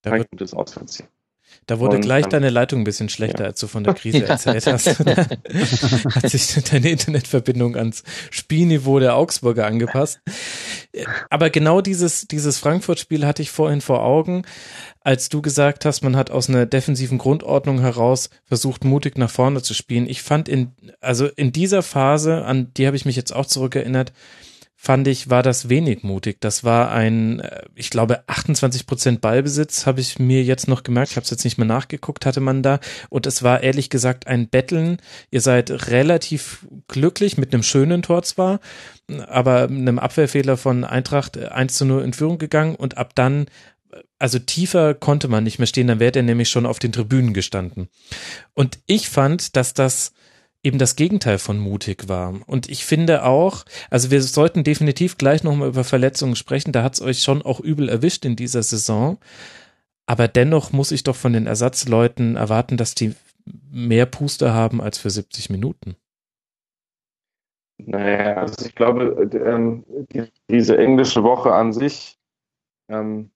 kein 0.02 0.24
gutes 0.30 0.54
Auswärtsziel. 0.54 1.08
Da 1.66 1.78
wurde 1.78 1.96
und 1.96 2.02
gleich 2.02 2.26
deine 2.26 2.50
Leitung 2.50 2.80
ein 2.80 2.84
bisschen 2.84 3.08
schlechter, 3.08 3.44
ja. 3.44 3.50
als 3.50 3.60
du 3.60 3.66
von 3.66 3.84
der 3.84 3.94
Krise 3.94 4.26
erzählt 4.26 4.66
hast. 4.66 4.86
Hat 6.14 6.30
sich 6.30 6.62
deine 6.64 6.90
Internetverbindung 6.90 7.76
ans 7.76 8.04
Spielniveau 8.30 8.98
der 8.98 9.16
Augsburger 9.16 9.66
angepasst. 9.66 10.20
Aber 11.30 11.50
genau 11.50 11.80
dieses, 11.80 12.26
dieses 12.28 12.58
Frankfurt-Spiel 12.58 13.26
hatte 13.26 13.42
ich 13.42 13.50
vorhin 13.50 13.80
vor 13.80 14.02
Augen, 14.02 14.44
als 15.00 15.28
du 15.28 15.42
gesagt 15.42 15.84
hast, 15.84 16.02
man 16.02 16.16
hat 16.16 16.30
aus 16.30 16.48
einer 16.48 16.66
defensiven 16.66 17.18
Grundordnung 17.18 17.80
heraus 17.80 18.30
versucht, 18.44 18.84
mutig 18.84 19.18
nach 19.18 19.30
vorne 19.30 19.62
zu 19.62 19.74
spielen. 19.74 20.08
Ich 20.08 20.22
fand 20.22 20.48
in, 20.48 20.72
also 21.00 21.26
in 21.26 21.52
dieser 21.52 21.82
Phase, 21.82 22.44
an 22.44 22.72
die 22.74 22.86
habe 22.86 22.96
ich 22.96 23.04
mich 23.04 23.16
jetzt 23.16 23.34
auch 23.34 23.46
zurückerinnert, 23.46 24.12
fand 24.84 25.08
ich, 25.08 25.30
war 25.30 25.42
das 25.42 25.70
wenig 25.70 26.02
mutig. 26.02 26.36
Das 26.40 26.62
war 26.62 26.90
ein, 26.90 27.40
äh, 27.40 27.62
ich 27.74 27.88
glaube, 27.88 28.22
28 28.26 28.86
Prozent 28.86 29.20
Ballbesitz, 29.22 29.86
habe 29.86 30.00
ich 30.00 30.18
mir 30.18 30.42
jetzt 30.42 30.68
noch 30.68 30.82
gemerkt. 30.82 31.12
Ich 31.12 31.16
habe 31.16 31.24
es 31.24 31.30
jetzt 31.30 31.44
nicht 31.44 31.56
mehr 31.56 31.66
nachgeguckt, 31.66 32.26
hatte 32.26 32.40
man 32.40 32.62
da. 32.62 32.80
Und 33.08 33.26
es 33.26 33.42
war 33.42 33.62
ehrlich 33.62 33.88
gesagt 33.88 34.26
ein 34.26 34.48
Betteln. 34.48 34.98
Ihr 35.30 35.40
seid 35.40 35.90
relativ 35.90 36.66
glücklich 36.86 37.38
mit 37.38 37.54
einem 37.54 37.62
schönen 37.62 38.02
Tor 38.02 38.24
zwar, 38.24 38.60
aber 39.26 39.64
einem 39.64 39.98
Abwehrfehler 39.98 40.58
von 40.58 40.84
Eintracht 40.84 41.38
1 41.38 41.72
äh, 41.72 41.74
zu 41.74 41.84
0 41.86 42.02
in 42.02 42.12
Führung 42.12 42.38
gegangen 42.38 42.74
und 42.74 42.98
ab 42.98 43.14
dann 43.14 43.46
also 44.18 44.38
tiefer 44.38 44.94
konnte 44.94 45.28
man 45.28 45.44
nicht 45.44 45.58
mehr 45.58 45.66
stehen, 45.66 45.86
dann 45.86 46.00
wäre 46.00 46.18
er 46.18 46.22
nämlich 46.22 46.48
schon 46.48 46.66
auf 46.66 46.78
den 46.78 46.92
Tribünen 46.92 47.32
gestanden. 47.32 47.88
Und 48.54 48.78
ich 48.86 49.08
fand, 49.08 49.54
dass 49.54 49.72
das 49.72 50.12
eben 50.64 50.78
das 50.78 50.96
Gegenteil 50.96 51.38
von 51.38 51.58
mutig 51.58 52.08
war. 52.08 52.34
Und 52.46 52.68
ich 52.70 52.84
finde 52.84 53.24
auch, 53.24 53.64
also 53.90 54.10
wir 54.10 54.22
sollten 54.22 54.64
definitiv 54.64 55.18
gleich 55.18 55.44
nochmal 55.44 55.68
über 55.68 55.84
Verletzungen 55.84 56.36
sprechen. 56.36 56.72
Da 56.72 56.82
hat 56.82 56.94
es 56.94 57.02
euch 57.02 57.20
schon 57.20 57.42
auch 57.42 57.60
übel 57.60 57.88
erwischt 57.88 58.24
in 58.24 58.34
dieser 58.34 58.62
Saison. 58.62 59.18
Aber 60.06 60.26
dennoch 60.26 60.72
muss 60.72 60.90
ich 60.90 61.04
doch 61.04 61.16
von 61.16 61.34
den 61.34 61.46
Ersatzleuten 61.46 62.36
erwarten, 62.36 62.76
dass 62.76 62.94
die 62.94 63.14
mehr 63.70 64.06
Puste 64.06 64.52
haben 64.54 64.80
als 64.80 64.98
für 64.98 65.10
70 65.10 65.50
Minuten. 65.50 65.96
Naja, 67.78 68.36
also 68.36 68.66
ich 68.66 68.74
glaube, 68.74 69.28
ähm, 69.32 69.84
diese 70.48 70.78
englische 70.78 71.22
Woche 71.22 71.52
an 71.52 71.72
sich, 71.72 72.18
ähm, 72.88 73.30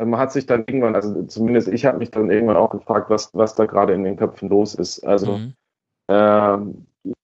man 0.00 0.18
hat 0.18 0.32
sich 0.32 0.46
dann 0.46 0.60
irgendwann, 0.66 0.94
also 0.94 1.24
zumindest 1.24 1.68
ich 1.68 1.84
habe 1.84 1.98
mich 1.98 2.10
dann 2.10 2.30
irgendwann 2.30 2.56
auch 2.56 2.70
gefragt, 2.70 3.10
was, 3.10 3.34
was 3.34 3.54
da 3.54 3.66
gerade 3.66 3.94
in 3.94 4.04
den 4.04 4.16
Köpfen 4.16 4.48
los 4.48 4.74
ist. 4.74 5.04
Also 5.04 5.38
mhm. 5.38 5.54
Äh, 6.08 6.58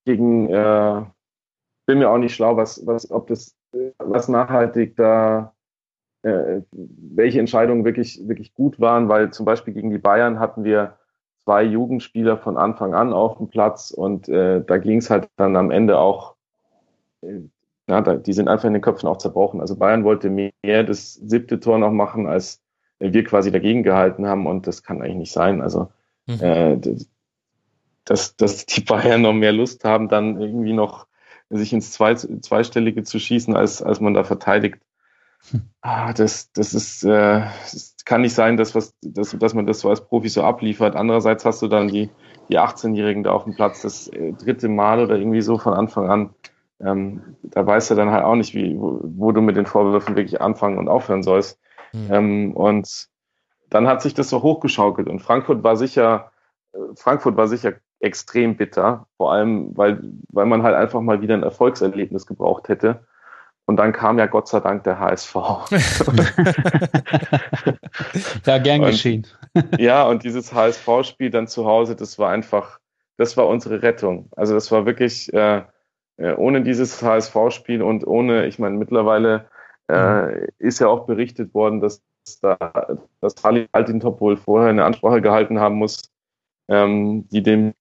gegen, 0.04 0.48
äh, 0.50 1.02
bin 1.86 1.98
mir 1.98 2.10
auch 2.10 2.18
nicht 2.18 2.34
schlau, 2.34 2.56
was, 2.56 2.86
was, 2.86 3.10
ob 3.10 3.26
das, 3.26 3.56
was 3.98 4.28
nachhaltig 4.28 4.96
da, 4.96 5.54
äh, 6.22 6.62
welche 6.70 7.40
Entscheidungen 7.40 7.84
wirklich, 7.84 8.26
wirklich 8.26 8.54
gut 8.54 8.80
waren, 8.80 9.08
weil 9.08 9.30
zum 9.32 9.46
Beispiel 9.46 9.74
gegen 9.74 9.90
die 9.90 9.98
Bayern 9.98 10.38
hatten 10.38 10.64
wir 10.64 10.98
zwei 11.44 11.62
Jugendspieler 11.62 12.38
von 12.38 12.56
Anfang 12.56 12.94
an 12.94 13.12
auf 13.12 13.36
dem 13.36 13.48
Platz 13.48 13.90
und 13.90 14.28
äh, 14.28 14.62
da 14.64 14.78
ging 14.78 14.98
es 14.98 15.10
halt 15.10 15.28
dann 15.36 15.56
am 15.56 15.70
Ende 15.70 15.98
auch, 15.98 16.36
äh, 17.22 17.40
ja, 17.86 18.00
da, 18.00 18.16
die 18.16 18.32
sind 18.32 18.48
einfach 18.48 18.66
in 18.66 18.72
den 18.72 18.82
Köpfen 18.82 19.08
auch 19.08 19.18
zerbrochen. 19.18 19.60
Also 19.60 19.76
Bayern 19.76 20.04
wollte 20.04 20.30
mehr 20.30 20.52
das 20.62 21.14
siebte 21.14 21.60
Tor 21.60 21.78
noch 21.78 21.90
machen, 21.90 22.26
als 22.26 22.62
wir 22.98 23.24
quasi 23.24 23.50
dagegen 23.50 23.82
gehalten 23.82 24.26
haben 24.26 24.46
und 24.46 24.66
das 24.66 24.82
kann 24.82 25.02
eigentlich 25.02 25.16
nicht 25.16 25.32
sein. 25.32 25.60
Also 25.60 25.88
mhm. 26.26 26.40
äh, 26.40 26.78
dass, 28.04 28.36
dass 28.36 28.66
die 28.66 28.80
Bayern 28.80 29.22
noch 29.22 29.32
mehr 29.32 29.52
Lust 29.52 29.84
haben, 29.84 30.08
dann 30.08 30.40
irgendwie 30.40 30.72
noch 30.72 31.06
sich 31.50 31.72
ins 31.72 31.92
Zwei, 31.92 32.14
Zweistellige 32.14 33.02
zu 33.02 33.18
schießen, 33.18 33.56
als, 33.56 33.82
als 33.82 34.00
man 34.00 34.14
da 34.14 34.24
verteidigt. 34.24 34.80
Hm. 35.50 35.62
Ah, 35.82 36.12
das, 36.12 36.52
das 36.52 36.74
ist, 36.74 37.04
äh, 37.04 37.42
das 37.72 37.96
kann 38.04 38.22
nicht 38.22 38.34
sein, 38.34 38.56
dass, 38.56 38.74
was, 38.74 38.94
dass, 39.02 39.36
dass 39.38 39.54
man 39.54 39.66
das 39.66 39.80
so 39.80 39.90
als 39.90 40.06
Profi 40.06 40.28
so 40.28 40.42
abliefert. 40.42 40.96
Andererseits 40.96 41.44
hast 41.44 41.62
du 41.62 41.68
dann 41.68 41.88
die, 41.88 42.10
die 42.48 42.58
18-Jährigen 42.58 43.22
da 43.22 43.32
auf 43.32 43.44
dem 43.44 43.54
Platz 43.54 43.82
das 43.82 44.08
äh, 44.08 44.32
dritte 44.32 44.68
Mal 44.68 45.00
oder 45.00 45.16
irgendwie 45.16 45.42
so 45.42 45.58
von 45.58 45.74
Anfang 45.74 46.08
an. 46.08 46.30
Ähm, 46.80 47.36
da 47.42 47.66
weißt 47.66 47.90
du 47.90 47.94
dann 47.94 48.10
halt 48.10 48.24
auch 48.24 48.34
nicht, 48.34 48.54
wie, 48.54 48.78
wo, 48.78 49.00
wo 49.02 49.32
du 49.32 49.40
mit 49.40 49.56
den 49.56 49.66
Vorwürfen 49.66 50.16
wirklich 50.16 50.40
anfangen 50.40 50.78
und 50.78 50.88
aufhören 50.88 51.22
sollst. 51.22 51.58
Mhm. 51.92 52.12
Ähm, 52.12 52.56
und 52.56 53.08
dann 53.70 53.86
hat 53.86 54.02
sich 54.02 54.14
das 54.14 54.28
so 54.28 54.42
hochgeschaukelt 54.42 55.08
und 55.08 55.20
Frankfurt 55.20 55.62
war 55.62 55.76
sicher, 55.76 56.32
äh, 56.72 56.78
Frankfurt 56.96 57.36
war 57.36 57.48
sicher 57.48 57.74
extrem 58.04 58.56
bitter, 58.56 59.06
vor 59.16 59.32
allem, 59.32 59.76
weil, 59.76 60.00
weil 60.28 60.46
man 60.46 60.62
halt 60.62 60.76
einfach 60.76 61.00
mal 61.00 61.20
wieder 61.20 61.34
ein 61.34 61.42
Erfolgserlebnis 61.42 62.26
gebraucht 62.26 62.68
hätte. 62.68 63.04
Und 63.66 63.76
dann 63.76 63.92
kam 63.92 64.18
ja 64.18 64.26
Gott 64.26 64.46
sei 64.46 64.60
Dank 64.60 64.84
der 64.84 64.98
HSV. 64.98 65.34
ja, 68.44 68.58
gern 68.58 68.82
und, 68.82 68.86
geschehen. 68.88 69.26
ja, 69.78 70.06
und 70.06 70.22
dieses 70.22 70.52
HSV-Spiel 70.52 71.30
dann 71.30 71.46
zu 71.46 71.64
Hause, 71.64 71.96
das 71.96 72.18
war 72.18 72.28
einfach, 72.30 72.78
das 73.16 73.38
war 73.38 73.48
unsere 73.48 73.80
Rettung. 73.80 74.28
Also 74.36 74.52
das 74.52 74.70
war 74.70 74.84
wirklich, 74.84 75.32
äh, 75.32 75.62
äh 76.18 76.34
ohne 76.34 76.62
dieses 76.62 77.02
HSV-Spiel 77.02 77.80
und 77.80 78.06
ohne, 78.06 78.44
ich 78.46 78.58
meine, 78.58 78.76
mittlerweile 78.76 79.46
äh, 79.88 80.22
mhm. 80.26 80.46
ist 80.58 80.80
ja 80.80 80.88
auch 80.88 81.06
berichtet 81.06 81.54
worden, 81.54 81.80
dass 81.80 82.02
da, 82.42 82.98
dass 83.20 83.34
Halil 83.42 83.68
Altintop 83.72 84.20
wohl 84.20 84.36
vorher 84.36 84.70
eine 84.70 84.84
Ansprache 84.84 85.22
gehalten 85.22 85.58
haben 85.58 85.76
muss, 85.76 86.10
ähm, 86.68 87.28
die 87.28 87.42
dem 87.42 87.74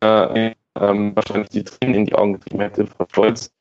Äh, 0.00 0.54
ähm, 0.74 1.14
wahrscheinlich 1.14 1.50
die 1.50 1.64
Tränen 1.64 1.94
in 1.94 2.06
die 2.06 2.14
Augen 2.14 2.34
getrieben 2.34 2.60
hätte 2.60 2.86
vor 2.86 3.06
Stolz. 3.10 3.52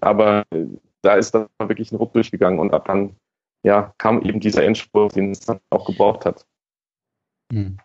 Aber 0.00 0.44
äh, 0.50 0.66
da 1.02 1.14
ist 1.14 1.34
dann 1.34 1.48
wirklich 1.58 1.92
ein 1.92 1.96
Ruck 1.96 2.12
durchgegangen 2.12 2.58
und 2.60 2.72
ab 2.72 2.86
dann 2.86 3.16
ja, 3.62 3.92
kam 3.98 4.22
eben 4.22 4.40
dieser 4.40 4.64
Endspurt, 4.64 5.16
den 5.16 5.32
es 5.32 5.40
dann 5.40 5.60
auch 5.70 5.86
gebraucht 5.86 6.24
hat. 6.24 6.46
Hm. 7.52 7.78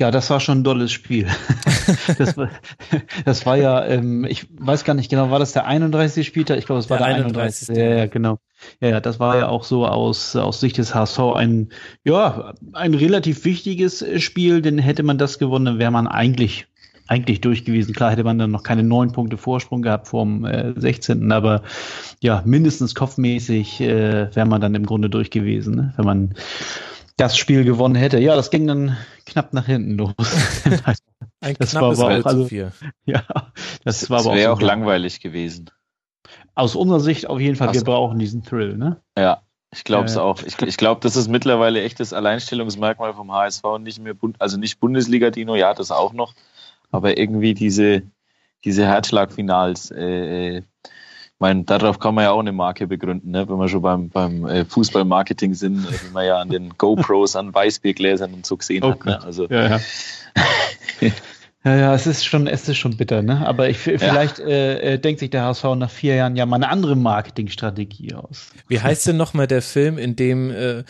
Ja, 0.00 0.10
das 0.10 0.30
war 0.30 0.40
schon 0.40 0.60
ein 0.60 0.64
dolles 0.64 0.92
Spiel. 0.92 1.26
das, 2.18 2.34
war, 2.38 2.48
das 3.26 3.44
war 3.44 3.58
ja, 3.58 3.84
ähm, 3.84 4.24
ich 4.24 4.46
weiß 4.58 4.84
gar 4.84 4.94
nicht 4.94 5.10
genau, 5.10 5.30
war 5.30 5.38
das 5.38 5.52
der 5.52 5.66
31. 5.66 6.26
Spieltag? 6.26 6.56
Ich 6.56 6.64
glaube, 6.64 6.78
es 6.78 6.88
war 6.88 6.96
der, 6.96 7.08
der 7.08 7.16
31. 7.16 7.68
31. 7.68 7.76
Ja, 7.76 7.98
ja, 7.98 8.06
genau. 8.06 8.38
Ja, 8.80 8.88
ja, 8.88 9.00
das 9.00 9.20
war 9.20 9.36
ja 9.36 9.48
auch 9.48 9.62
so 9.62 9.86
aus, 9.86 10.36
aus 10.36 10.58
Sicht 10.58 10.78
des 10.78 10.94
HSV 10.94 11.18
ein, 11.34 11.68
ja, 12.02 12.54
ein 12.72 12.94
relativ 12.94 13.44
wichtiges 13.44 14.02
Spiel, 14.22 14.62
denn 14.62 14.78
hätte 14.78 15.02
man 15.02 15.18
das 15.18 15.38
gewonnen, 15.38 15.78
wäre 15.78 15.90
man 15.90 16.06
eigentlich 16.06 16.66
eigentlich 17.06 17.42
durch 17.42 17.66
gewesen. 17.66 17.92
Klar 17.92 18.12
hätte 18.12 18.24
man 18.24 18.38
dann 18.38 18.52
noch 18.52 18.62
keine 18.62 18.84
neun 18.84 19.12
Punkte 19.12 19.36
Vorsprung 19.36 19.82
gehabt 19.82 20.08
vom 20.08 20.46
äh, 20.46 20.72
16. 20.76 21.30
Aber 21.30 21.62
ja, 22.20 22.42
mindestens 22.46 22.94
kopfmäßig 22.94 23.82
äh, 23.82 24.34
wäre 24.34 24.46
man 24.46 24.62
dann 24.62 24.74
im 24.76 24.86
Grunde 24.86 25.10
durch 25.10 25.30
gewesen, 25.30 25.74
ne? 25.74 25.92
wenn 25.96 26.04
man 26.06 26.34
das 27.20 27.36
Spiel 27.36 27.64
gewonnen 27.64 27.94
hätte. 27.94 28.18
Ja, 28.18 28.34
das 28.34 28.50
ging 28.50 28.66
dann 28.66 28.96
knapp 29.26 29.52
nach 29.52 29.66
hinten 29.66 29.96
los. 29.96 30.14
Ein 31.40 31.56
das 31.58 31.74
war 31.74 31.92
aber 31.92 32.04
auch, 32.04 32.24
also, 32.26 32.48
ja, 33.04 33.22
das, 33.84 34.00
das 34.00 34.10
war 34.10 34.20
aber 34.20 34.34
wäre 34.34 34.52
auch, 34.52 34.58
auch 34.58 34.62
langweilig 34.62 35.20
gewesen. 35.20 35.70
Aus 36.54 36.74
unserer 36.74 37.00
Sicht 37.00 37.26
auf 37.26 37.40
jeden 37.40 37.56
Fall, 37.56 37.68
Aus 37.68 37.74
wir 37.74 37.84
brauchen 37.84 38.18
diesen 38.18 38.42
Thrill, 38.42 38.76
ne? 38.76 39.00
Ja, 39.16 39.42
ich 39.72 39.84
glaube 39.84 40.06
es 40.06 40.16
äh, 40.16 40.20
auch. 40.20 40.42
Ich, 40.42 40.60
ich 40.60 40.76
glaube, 40.76 41.00
das 41.00 41.16
ist 41.16 41.28
mittlerweile 41.28 41.82
echt 41.82 42.00
das 42.00 42.12
Alleinstellungsmerkmal 42.12 43.14
vom 43.14 43.32
HSV. 43.32 43.62
Nicht 43.80 44.00
mehr, 44.00 44.14
Bund, 44.14 44.36
also 44.38 44.58
nicht 44.58 44.80
Bundesliga-Dino, 44.80 45.54
ja, 45.54 45.72
das 45.72 45.90
auch 45.90 46.12
noch. 46.12 46.34
Aber 46.90 47.16
irgendwie 47.16 47.54
diese, 47.54 48.02
diese 48.64 48.84
Herzschlagfinals, 48.84 49.90
äh, 49.92 50.62
ich 51.40 51.42
meine, 51.42 51.64
darauf 51.64 51.98
kann 51.98 52.14
man 52.14 52.24
ja 52.24 52.32
auch 52.32 52.40
eine 52.40 52.52
Marke 52.52 52.86
begründen, 52.86 53.30
ne? 53.30 53.48
wenn 53.48 53.56
wir 53.56 53.66
schon 53.66 53.80
beim, 53.80 54.10
beim 54.10 54.46
äh, 54.46 54.66
Fußballmarketing 54.66 55.54
sind, 55.54 55.86
äh, 55.86 55.92
wie 56.06 56.12
man 56.12 56.26
ja 56.26 56.36
an 56.36 56.50
den 56.50 56.76
GoPros, 56.76 57.34
an 57.34 57.54
Weißbiergläsern 57.54 58.34
und 58.34 58.44
so 58.44 58.58
gesehen 58.58 58.84
okay. 58.84 59.12
hat. 59.12 59.20
Ne? 59.20 59.24
Also, 59.24 59.46
ja, 59.46 59.70
ja. 59.70 59.80
Ja, 61.62 61.76
ja, 61.76 61.94
es 61.94 62.06
ist 62.06 62.24
schon, 62.24 62.46
es 62.46 62.66
ist 62.70 62.78
schon 62.78 62.96
bitter, 62.96 63.20
ne? 63.20 63.46
Aber 63.46 63.68
ich, 63.68 63.76
vielleicht 63.76 64.38
ja. 64.38 64.46
äh, 64.46 64.94
äh, 64.94 64.98
denkt 64.98 65.20
sich 65.20 65.28
der 65.28 65.44
HSV 65.44 65.64
nach 65.76 65.90
vier 65.90 66.14
Jahren 66.14 66.34
ja 66.34 66.46
mal 66.46 66.56
eine 66.56 66.70
andere 66.70 66.96
Marketingstrategie 66.96 68.14
aus. 68.14 68.48
Wie 68.66 68.80
heißt 68.80 69.08
denn 69.08 69.18
nochmal 69.18 69.46
der 69.46 69.60
Film, 69.60 69.98
in 69.98 70.16
dem 70.16 70.50
äh, 70.50 70.84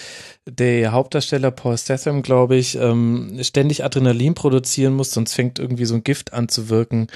der 0.46 0.92
Hauptdarsteller 0.92 1.50
Paul 1.50 1.76
Statham, 1.76 2.22
glaube 2.22 2.54
ich, 2.54 2.76
ähm, 2.76 3.40
ständig 3.42 3.82
Adrenalin 3.84 4.34
produzieren 4.34 4.94
muss, 4.94 5.10
sonst 5.10 5.34
fängt 5.34 5.58
irgendwie 5.58 5.86
so 5.86 5.96
ein 5.96 6.04
Gift 6.04 6.32
an 6.32 6.48
zu 6.48 6.68
wirken 6.68 7.08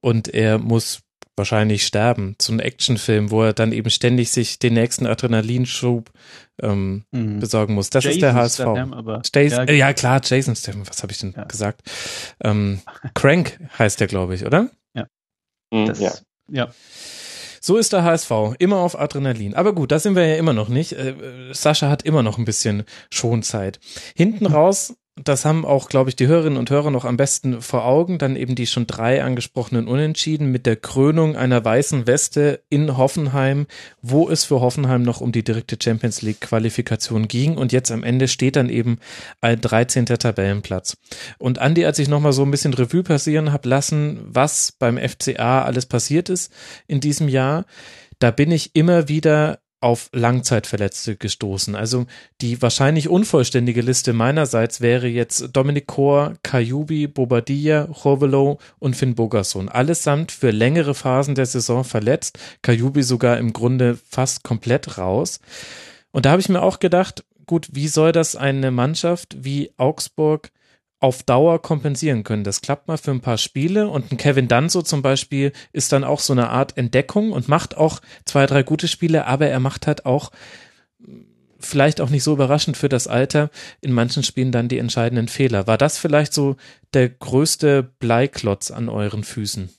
und 0.00 0.32
er 0.32 0.56
muss 0.56 1.02
wahrscheinlich 1.36 1.86
sterben. 1.86 2.36
So 2.40 2.52
ein 2.52 2.60
Actionfilm, 2.60 3.30
wo 3.30 3.42
er 3.42 3.52
dann 3.52 3.72
eben 3.72 3.90
ständig 3.90 4.30
sich 4.30 4.58
den 4.58 4.74
nächsten 4.74 5.06
Adrenalinschub 5.06 6.10
ähm, 6.62 7.04
mhm. 7.12 7.40
besorgen 7.40 7.74
muss. 7.74 7.90
Das 7.90 8.04
Jason 8.04 8.16
ist 8.16 8.22
der 8.22 8.34
HSV. 8.34 8.54
Statham, 8.54 8.92
aber, 8.92 9.22
Stace, 9.24 9.52
ja, 9.52 9.64
äh, 9.64 9.76
ja, 9.76 9.92
klar, 9.92 10.20
Jason 10.24 10.56
Statham, 10.56 10.86
was 10.88 11.02
habe 11.02 11.12
ich 11.12 11.18
denn 11.18 11.34
ja. 11.36 11.44
gesagt? 11.44 11.82
Ähm, 12.42 12.80
Crank 13.14 13.58
heißt 13.78 14.00
der, 14.00 14.06
glaube 14.06 14.34
ich, 14.34 14.46
oder? 14.46 14.70
Ja. 14.94 15.06
Mhm, 15.72 15.86
das, 15.86 16.00
ja. 16.00 16.12
ja. 16.50 16.68
So 17.60 17.78
ist 17.78 17.92
der 17.92 18.04
HSV, 18.04 18.30
immer 18.58 18.76
auf 18.76 18.98
Adrenalin. 18.98 19.54
Aber 19.54 19.74
gut, 19.74 19.90
da 19.90 19.98
sind 19.98 20.14
wir 20.14 20.24
ja 20.24 20.36
immer 20.36 20.52
noch 20.52 20.68
nicht. 20.68 20.92
Äh, 20.92 21.14
Sascha 21.52 21.88
hat 21.88 22.02
immer 22.02 22.22
noch 22.22 22.38
ein 22.38 22.44
bisschen 22.44 22.84
Schonzeit. 23.10 23.80
Hinten 24.14 24.46
raus 24.46 24.94
das 25.24 25.46
haben 25.46 25.64
auch, 25.64 25.88
glaube 25.88 26.10
ich, 26.10 26.16
die 26.16 26.26
Hörerinnen 26.26 26.58
und 26.58 26.68
Hörer 26.68 26.90
noch 26.90 27.06
am 27.06 27.16
besten 27.16 27.62
vor 27.62 27.86
Augen. 27.86 28.18
Dann 28.18 28.36
eben 28.36 28.54
die 28.54 28.66
schon 28.66 28.86
drei 28.86 29.24
angesprochenen 29.24 29.88
Unentschieden 29.88 30.52
mit 30.52 30.66
der 30.66 30.76
Krönung 30.76 31.36
einer 31.36 31.64
weißen 31.64 32.06
Weste 32.06 32.60
in 32.68 32.98
Hoffenheim, 32.98 33.66
wo 34.02 34.28
es 34.28 34.44
für 34.44 34.60
Hoffenheim 34.60 35.02
noch 35.02 35.22
um 35.22 35.32
die 35.32 35.42
direkte 35.42 35.78
Champions 35.82 36.20
League 36.20 36.42
Qualifikation 36.42 37.28
ging. 37.28 37.56
Und 37.56 37.72
jetzt 37.72 37.90
am 37.90 38.04
Ende 38.04 38.28
steht 38.28 38.56
dann 38.56 38.68
eben 38.68 38.98
ein 39.40 39.58
13. 39.58 40.04
Tabellenplatz. 40.04 40.98
Und 41.38 41.60
Andi, 41.60 41.86
als 41.86 41.98
ich 41.98 42.08
nochmal 42.08 42.34
so 42.34 42.42
ein 42.42 42.50
bisschen 42.50 42.74
Revue 42.74 43.02
passieren 43.02 43.52
habe 43.52 43.68
lassen, 43.68 44.20
was 44.26 44.72
beim 44.72 44.98
FCA 44.98 45.62
alles 45.62 45.86
passiert 45.86 46.28
ist 46.28 46.52
in 46.86 47.00
diesem 47.00 47.28
Jahr, 47.28 47.64
da 48.18 48.30
bin 48.30 48.50
ich 48.50 48.76
immer 48.76 49.08
wieder 49.08 49.60
auf 49.80 50.08
Langzeitverletzte 50.12 51.16
gestoßen. 51.16 51.74
Also 51.74 52.06
die 52.40 52.60
wahrscheinlich 52.62 53.08
unvollständige 53.08 53.82
Liste 53.82 54.12
meinerseits 54.12 54.80
wäre 54.80 55.06
jetzt 55.06 55.50
Dominik 55.52 55.86
Kor, 55.86 56.34
Kajubi, 56.42 57.06
Bobadilla, 57.06 57.84
Rovelo 57.84 58.58
und 58.78 58.96
Finn 58.96 59.14
Bogerson. 59.14 59.68
Allesamt 59.68 60.32
für 60.32 60.50
längere 60.50 60.94
Phasen 60.94 61.34
der 61.34 61.46
Saison 61.46 61.84
verletzt. 61.84 62.38
Kajubi 62.62 63.02
sogar 63.02 63.38
im 63.38 63.52
Grunde 63.52 63.98
fast 64.08 64.42
komplett 64.44 64.98
raus. 64.98 65.40
Und 66.10 66.26
da 66.26 66.30
habe 66.30 66.40
ich 66.40 66.48
mir 66.48 66.62
auch 66.62 66.78
gedacht, 66.78 67.24
gut, 67.46 67.68
wie 67.72 67.88
soll 67.88 68.12
das 68.12 68.36
eine 68.36 68.70
Mannschaft 68.70 69.36
wie 69.38 69.70
Augsburg 69.76 70.50
auf 71.06 71.22
Dauer 71.22 71.62
kompensieren 71.62 72.24
können. 72.24 72.42
Das 72.42 72.62
klappt 72.62 72.88
mal 72.88 72.98
für 72.98 73.12
ein 73.12 73.20
paar 73.20 73.38
Spiele 73.38 73.86
und 73.86 74.10
ein 74.10 74.16
Kevin 74.16 74.48
Danzo 74.48 74.82
zum 74.82 75.02
Beispiel 75.02 75.52
ist 75.72 75.92
dann 75.92 76.02
auch 76.02 76.18
so 76.18 76.32
eine 76.32 76.50
Art 76.50 76.76
Entdeckung 76.76 77.30
und 77.30 77.46
macht 77.46 77.76
auch 77.76 78.00
zwei, 78.24 78.44
drei 78.46 78.64
gute 78.64 78.88
Spiele, 78.88 79.24
aber 79.26 79.46
er 79.46 79.60
macht 79.60 79.86
halt 79.86 80.04
auch 80.04 80.32
vielleicht 81.60 82.00
auch 82.00 82.10
nicht 82.10 82.24
so 82.24 82.32
überraschend 82.32 82.76
für 82.76 82.88
das 82.88 83.06
Alter 83.06 83.50
in 83.80 83.92
manchen 83.92 84.24
Spielen 84.24 84.50
dann 84.50 84.66
die 84.66 84.78
entscheidenden 84.78 85.28
Fehler. 85.28 85.68
War 85.68 85.78
das 85.78 85.96
vielleicht 85.96 86.32
so 86.32 86.56
der 86.92 87.08
größte 87.08 87.84
Bleiklotz 87.84 88.72
an 88.72 88.88
euren 88.88 89.22
Füßen? 89.22 89.70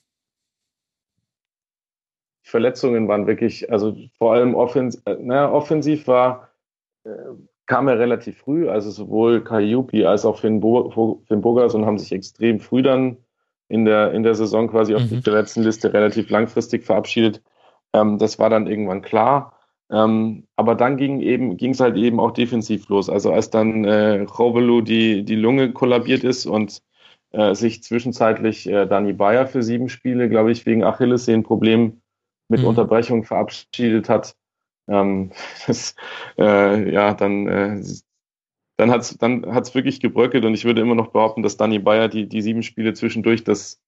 Die 2.46 2.50
Verletzungen 2.50 3.10
waren 3.10 3.28
wirklich, 3.28 3.70
also 3.70 3.98
vor 4.18 4.34
allem 4.34 4.56
offens 4.56 5.02
äh, 5.06 5.18
naja, 5.20 5.52
offensiv 5.52 6.08
war 6.08 6.52
äh, 7.04 7.10
kam 7.68 7.88
er 7.88 8.00
relativ 8.00 8.38
früh, 8.38 8.70
also 8.70 8.90
sowohl 8.90 9.44
Kayupi 9.44 10.06
als 10.06 10.26
auch 10.26 10.40
Finn, 10.40 10.62
Bo 10.62 11.22
Finn 11.28 11.42
Bogerson 11.42 11.86
haben 11.86 11.98
sich 11.98 12.12
extrem 12.12 12.60
früh 12.60 12.82
dann 12.82 13.18
in 13.68 13.86
der, 13.86 14.14
in 14.14 14.24
der 14.24 14.36
Saison 14.36 14.70
quasi 14.70 14.94
mhm. 14.94 14.98
auf 14.98 15.08
die 15.10 15.22
Verletztenliste 15.22 15.94
relativ 15.94 16.30
langfristig 16.30 16.86
verabschiedet. 16.86 17.42
Ähm, 17.94 18.18
das 18.18 18.40
war 18.40 18.50
dann 18.50 18.68
irgendwann 18.68 19.02
klar. 19.02 19.54
Ähm, 19.90 20.48
aber 20.56 20.76
dann 20.76 20.98
ging 20.98 21.22
eben, 21.22 21.58
ging 21.58 21.72
es 21.72 21.80
halt 21.80 21.96
eben 21.96 22.20
auch 22.20 22.32
defensiv 22.32 22.88
los. 22.90 23.10
Also 23.10 23.32
als 23.32 23.50
dann 23.50 23.86
äh, 23.86 24.22
Rovelu 24.22 24.82
die, 24.82 25.24
die 25.24 25.36
Lunge 25.36 25.72
kollabiert 25.72 26.24
ist 26.24 26.46
und 26.46 26.82
äh, 27.32 27.54
sich 27.56 27.84
zwischenzeitlich 27.84 28.68
äh, 28.68 28.86
Dani 28.86 29.14
Bayer 29.14 29.48
für 29.48 29.64
sieben 29.64 29.90
Spiele, 29.90 30.30
glaube 30.30 30.52
ich, 30.52 30.66
wegen 30.66 30.84
Achillessehnenproblem 30.84 32.02
mit 32.50 32.62
mhm. 32.62 32.68
Unterbrechung 32.68 33.24
verabschiedet 33.24 34.10
hat, 34.10 34.36
ähm, 34.88 35.32
das, 35.68 35.96
äh, 36.38 36.92
ja, 36.92 37.14
dann, 37.14 37.48
äh, 37.48 37.84
dann 38.78 38.92
hat's 38.92 39.18
dann 39.18 39.46
hat's 39.54 39.76
wirklich 39.76 40.00
gebröckelt 40.00 40.46
und 40.46 40.54
ich 40.54 40.66
würde 40.66 40.82
immer 40.82 40.96
noch 40.96 41.10
behaupten, 41.10 41.44
dass 41.44 41.58
Danny 41.58 41.80
Bayer 41.80 42.08
die, 42.10 42.28
die 42.28 42.42
sieben 42.42 42.64
Spiele 42.64 42.94
zwischendurch, 42.94 43.44
dass, 43.44 43.82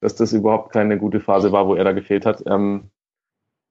dass 0.00 0.16
das 0.16 0.32
überhaupt 0.32 0.72
keine 0.72 0.98
gute 0.98 1.20
Phase 1.20 1.52
war, 1.52 1.66
wo 1.68 1.74
er 1.74 1.84
da 1.84 1.92
gefehlt 1.92 2.26
hat. 2.26 2.42
Ähm, 2.46 2.90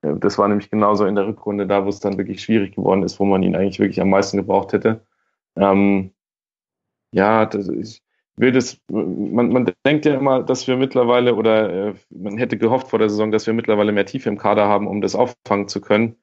das 0.01 0.37
war 0.37 0.47
nämlich 0.47 0.69
genauso 0.69 1.05
in 1.05 1.15
der 1.15 1.27
Rückrunde 1.27 1.67
da, 1.67 1.85
wo 1.85 1.89
es 1.89 1.99
dann 1.99 2.17
wirklich 2.17 2.41
schwierig 2.41 2.75
geworden 2.75 3.03
ist, 3.03 3.19
wo 3.19 3.25
man 3.25 3.43
ihn 3.43 3.55
eigentlich 3.55 3.79
wirklich 3.79 4.01
am 4.01 4.09
meisten 4.09 4.37
gebraucht 4.37 4.73
hätte. 4.73 5.05
Ähm, 5.55 6.11
ja, 7.11 7.45
das 7.45 7.67
ist, 7.67 8.03
will 8.35 8.51
das, 8.51 8.79
man, 8.89 9.49
man 9.49 9.71
denkt 9.85 10.05
ja 10.05 10.15
immer, 10.15 10.43
dass 10.43 10.67
wir 10.67 10.77
mittlerweile 10.77 11.35
oder 11.35 11.89
äh, 11.89 11.93
man 12.09 12.37
hätte 12.37 12.57
gehofft 12.57 12.89
vor 12.89 12.99
der 12.99 13.09
Saison, 13.09 13.31
dass 13.31 13.47
wir 13.47 13.53
mittlerweile 13.53 13.91
mehr 13.91 14.05
Tiefe 14.05 14.29
im 14.29 14.37
Kader 14.37 14.67
haben, 14.67 14.87
um 14.87 15.01
das 15.01 15.15
auffangen 15.15 15.67
zu 15.67 15.81
können. 15.81 16.17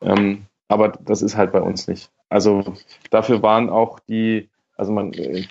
Ähm, 0.00 0.46
aber 0.68 0.88
das 0.88 1.22
ist 1.22 1.36
halt 1.36 1.52
bei 1.52 1.60
uns 1.60 1.88
nicht. 1.88 2.10
Also 2.28 2.74
dafür 3.10 3.42
waren 3.42 3.70
auch 3.70 4.00
die, 4.00 4.48
also 4.76 4.92
man 4.92 5.12
äh, 5.12 5.44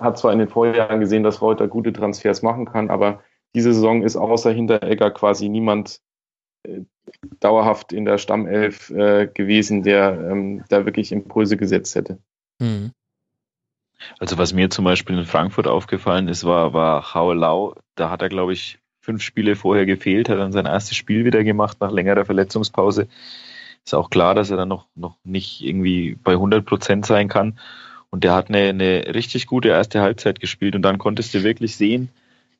hat 0.00 0.18
zwar 0.18 0.32
in 0.32 0.38
den 0.38 0.48
Vorjahren 0.48 1.00
gesehen, 1.00 1.22
dass 1.22 1.42
Reuter 1.42 1.68
gute 1.68 1.92
Transfers 1.92 2.42
machen 2.42 2.64
kann, 2.64 2.90
aber 2.90 3.22
diese 3.54 3.72
Saison 3.72 4.02
ist 4.02 4.16
außer 4.16 4.50
Hinteregger 4.50 5.10
quasi 5.10 5.48
niemand 5.48 6.00
äh, 6.64 6.80
dauerhaft 7.40 7.92
in 7.92 8.04
der 8.04 8.18
Stammelf 8.18 8.90
äh, 8.90 9.26
gewesen, 9.26 9.82
der 9.82 10.12
ähm, 10.30 10.64
da 10.68 10.86
wirklich 10.86 11.12
Impulse 11.12 11.56
gesetzt 11.56 11.94
hätte. 11.94 12.18
Mhm. 12.58 12.92
Also 14.18 14.38
was 14.38 14.52
mir 14.52 14.70
zum 14.70 14.84
Beispiel 14.84 15.18
in 15.18 15.24
Frankfurt 15.24 15.68
aufgefallen 15.68 16.28
ist, 16.28 16.44
war, 16.44 16.72
war 16.72 17.14
Hau 17.14 17.32
Lau. 17.32 17.74
Da 17.94 18.10
hat 18.10 18.22
er, 18.22 18.28
glaube 18.28 18.52
ich, 18.52 18.78
fünf 19.00 19.22
Spiele 19.22 19.54
vorher 19.54 19.86
gefehlt, 19.86 20.28
hat 20.28 20.38
dann 20.38 20.52
sein 20.52 20.66
erstes 20.66 20.96
Spiel 20.96 21.24
wieder 21.24 21.44
gemacht 21.44 21.78
nach 21.80 21.92
längerer 21.92 22.24
Verletzungspause 22.24 23.08
ist 23.84 23.94
auch 23.94 24.10
klar, 24.10 24.34
dass 24.34 24.50
er 24.50 24.56
dann 24.56 24.68
noch, 24.68 24.86
noch 24.94 25.16
nicht 25.24 25.62
irgendwie 25.62 26.16
bei 26.22 26.32
100 26.32 26.64
Prozent 26.64 27.06
sein 27.06 27.28
kann. 27.28 27.58
Und 28.10 28.24
der 28.24 28.34
hat 28.34 28.48
eine, 28.48 28.68
eine 28.68 29.14
richtig 29.14 29.46
gute 29.46 29.68
erste 29.68 30.00
Halbzeit 30.00 30.38
gespielt 30.38 30.74
und 30.74 30.82
dann 30.82 30.98
konntest 30.98 31.32
du 31.34 31.42
wirklich 31.42 31.76
sehen, 31.76 32.10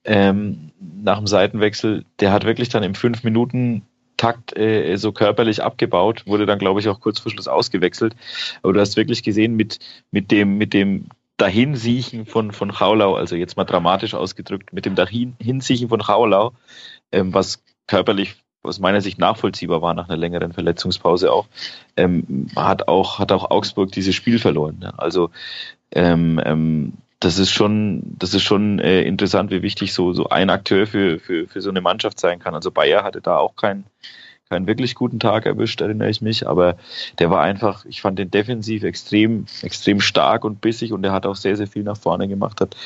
ähm, 0.04 0.72
nach 0.80 1.18
dem 1.18 1.26
Seitenwechsel, 1.26 2.04
der 2.20 2.32
hat 2.32 2.44
wirklich 2.44 2.70
dann 2.70 2.82
im 2.82 2.94
5 2.94 3.22
Minuten 3.22 3.82
Takt 4.16 4.56
äh, 4.56 4.96
so 4.96 5.12
körperlich 5.12 5.62
abgebaut, 5.62 6.26
wurde 6.26 6.46
dann, 6.46 6.58
glaube 6.58 6.80
ich, 6.80 6.88
auch 6.88 7.00
kurz 7.00 7.18
vor 7.18 7.32
Schluss 7.32 7.48
ausgewechselt. 7.48 8.14
Aber 8.62 8.72
du 8.72 8.80
hast 8.80 8.96
wirklich 8.96 9.22
gesehen, 9.22 9.54
mit, 9.54 9.78
mit 10.10 10.30
dem, 10.30 10.58
mit 10.58 10.74
dem 10.74 11.06
Dahinsiechen 11.38 12.26
von, 12.26 12.52
von 12.52 12.72
Chaulau, 12.72 13.14
also 13.14 13.34
jetzt 13.34 13.56
mal 13.56 13.64
dramatisch 13.64 14.14
ausgedrückt, 14.14 14.72
mit 14.72 14.86
dem 14.86 14.94
Dahinsiechen 14.94 15.88
von 15.88 16.02
Chaulau, 16.02 16.52
ähm, 17.10 17.34
was 17.34 17.62
körperlich 17.88 18.36
aus 18.62 18.78
meiner 18.78 19.00
Sicht 19.00 19.18
nachvollziehbar 19.18 19.82
war 19.82 19.94
nach 19.94 20.08
einer 20.08 20.16
längeren 20.16 20.52
Verletzungspause 20.52 21.32
auch, 21.32 21.46
ähm, 21.96 22.46
hat 22.56 22.88
auch 22.88 23.18
hat 23.18 23.32
auch 23.32 23.50
Augsburg 23.50 23.92
dieses 23.92 24.14
Spiel 24.14 24.38
verloren. 24.38 24.78
Ne? 24.80 24.92
Also 24.98 25.30
ähm, 25.90 26.40
ähm, 26.44 26.92
das 27.20 27.38
ist 27.38 27.50
schon 27.50 28.02
das 28.18 28.34
ist 28.34 28.42
schon 28.42 28.78
äh, 28.78 29.02
interessant, 29.02 29.50
wie 29.50 29.62
wichtig 29.62 29.92
so 29.92 30.12
so 30.12 30.28
ein 30.28 30.50
Akteur 30.50 30.86
für 30.86 31.18
für 31.18 31.46
für 31.48 31.60
so 31.60 31.70
eine 31.70 31.80
Mannschaft 31.80 32.20
sein 32.20 32.38
kann. 32.38 32.54
Also 32.54 32.70
Bayer 32.70 33.04
hatte 33.04 33.20
da 33.20 33.36
auch 33.36 33.56
kein 33.56 33.84
keinen 34.52 34.66
wirklich 34.66 34.94
guten 34.94 35.18
Tag 35.18 35.46
erwischt, 35.46 35.80
erinnere 35.80 36.10
ich 36.10 36.20
mich, 36.20 36.46
aber 36.46 36.76
der 37.18 37.30
war 37.30 37.40
einfach, 37.40 37.86
ich 37.86 38.02
fand 38.02 38.18
den 38.18 38.30
defensiv 38.30 38.82
extrem, 38.82 39.46
extrem 39.62 40.00
stark 40.00 40.44
und 40.44 40.60
bissig 40.60 40.92
und 40.92 41.00
der 41.00 41.12
hat 41.12 41.24
auch 41.24 41.36
sehr, 41.36 41.56
sehr 41.56 41.66
viel 41.66 41.82
nach 41.82 41.96
vorne 41.96 42.28
gemacht, 42.28 42.60
hat, 42.60 42.76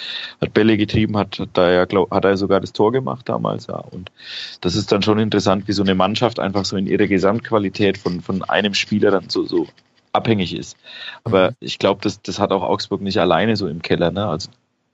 hat 0.41 0.55
Bälle 0.55 0.77
getrieben, 0.77 1.17
hat, 1.17 1.41
hat 1.41 1.49
da 1.55 1.73
ja, 1.73 1.85
glaub, 1.85 2.13
hat 2.13 2.25
er 2.25 2.37
sogar 2.37 2.61
das 2.61 2.73
Tor 2.73 2.93
gemacht 2.93 3.29
damals, 3.29 3.67
ja. 3.67 3.79
Und 3.79 4.13
das 4.61 4.77
ist 4.77 4.93
dann 4.93 5.03
schon 5.03 5.19
interessant, 5.19 5.67
wie 5.67 5.73
so 5.73 5.83
eine 5.83 5.97
Mannschaft 5.97 6.39
einfach 6.39 6.65
so 6.65 6.77
in 6.77 6.87
ihrer 6.87 7.09
Gesamtqualität 7.09 7.99
von, 7.99 8.21
von 8.21 8.45
einem 8.45 8.75
Spieler 8.75 9.11
dann 9.11 9.29
so, 9.29 9.45
so 9.45 9.67
abhängig 10.13 10.55
ist. 10.55 10.77
Aber 11.25 11.51
mhm. 11.51 11.57
ich 11.59 11.81
glaube, 11.81 12.01
das, 12.01 12.23
das 12.23 12.39
hat 12.39 12.53
auch 12.53 12.63
Augsburg 12.63 13.01
nicht 13.01 13.19
alleine 13.19 13.57
so 13.57 13.67
im 13.67 13.83
Keller, 13.83 14.13
ne? 14.13 14.27
Also 14.29 14.51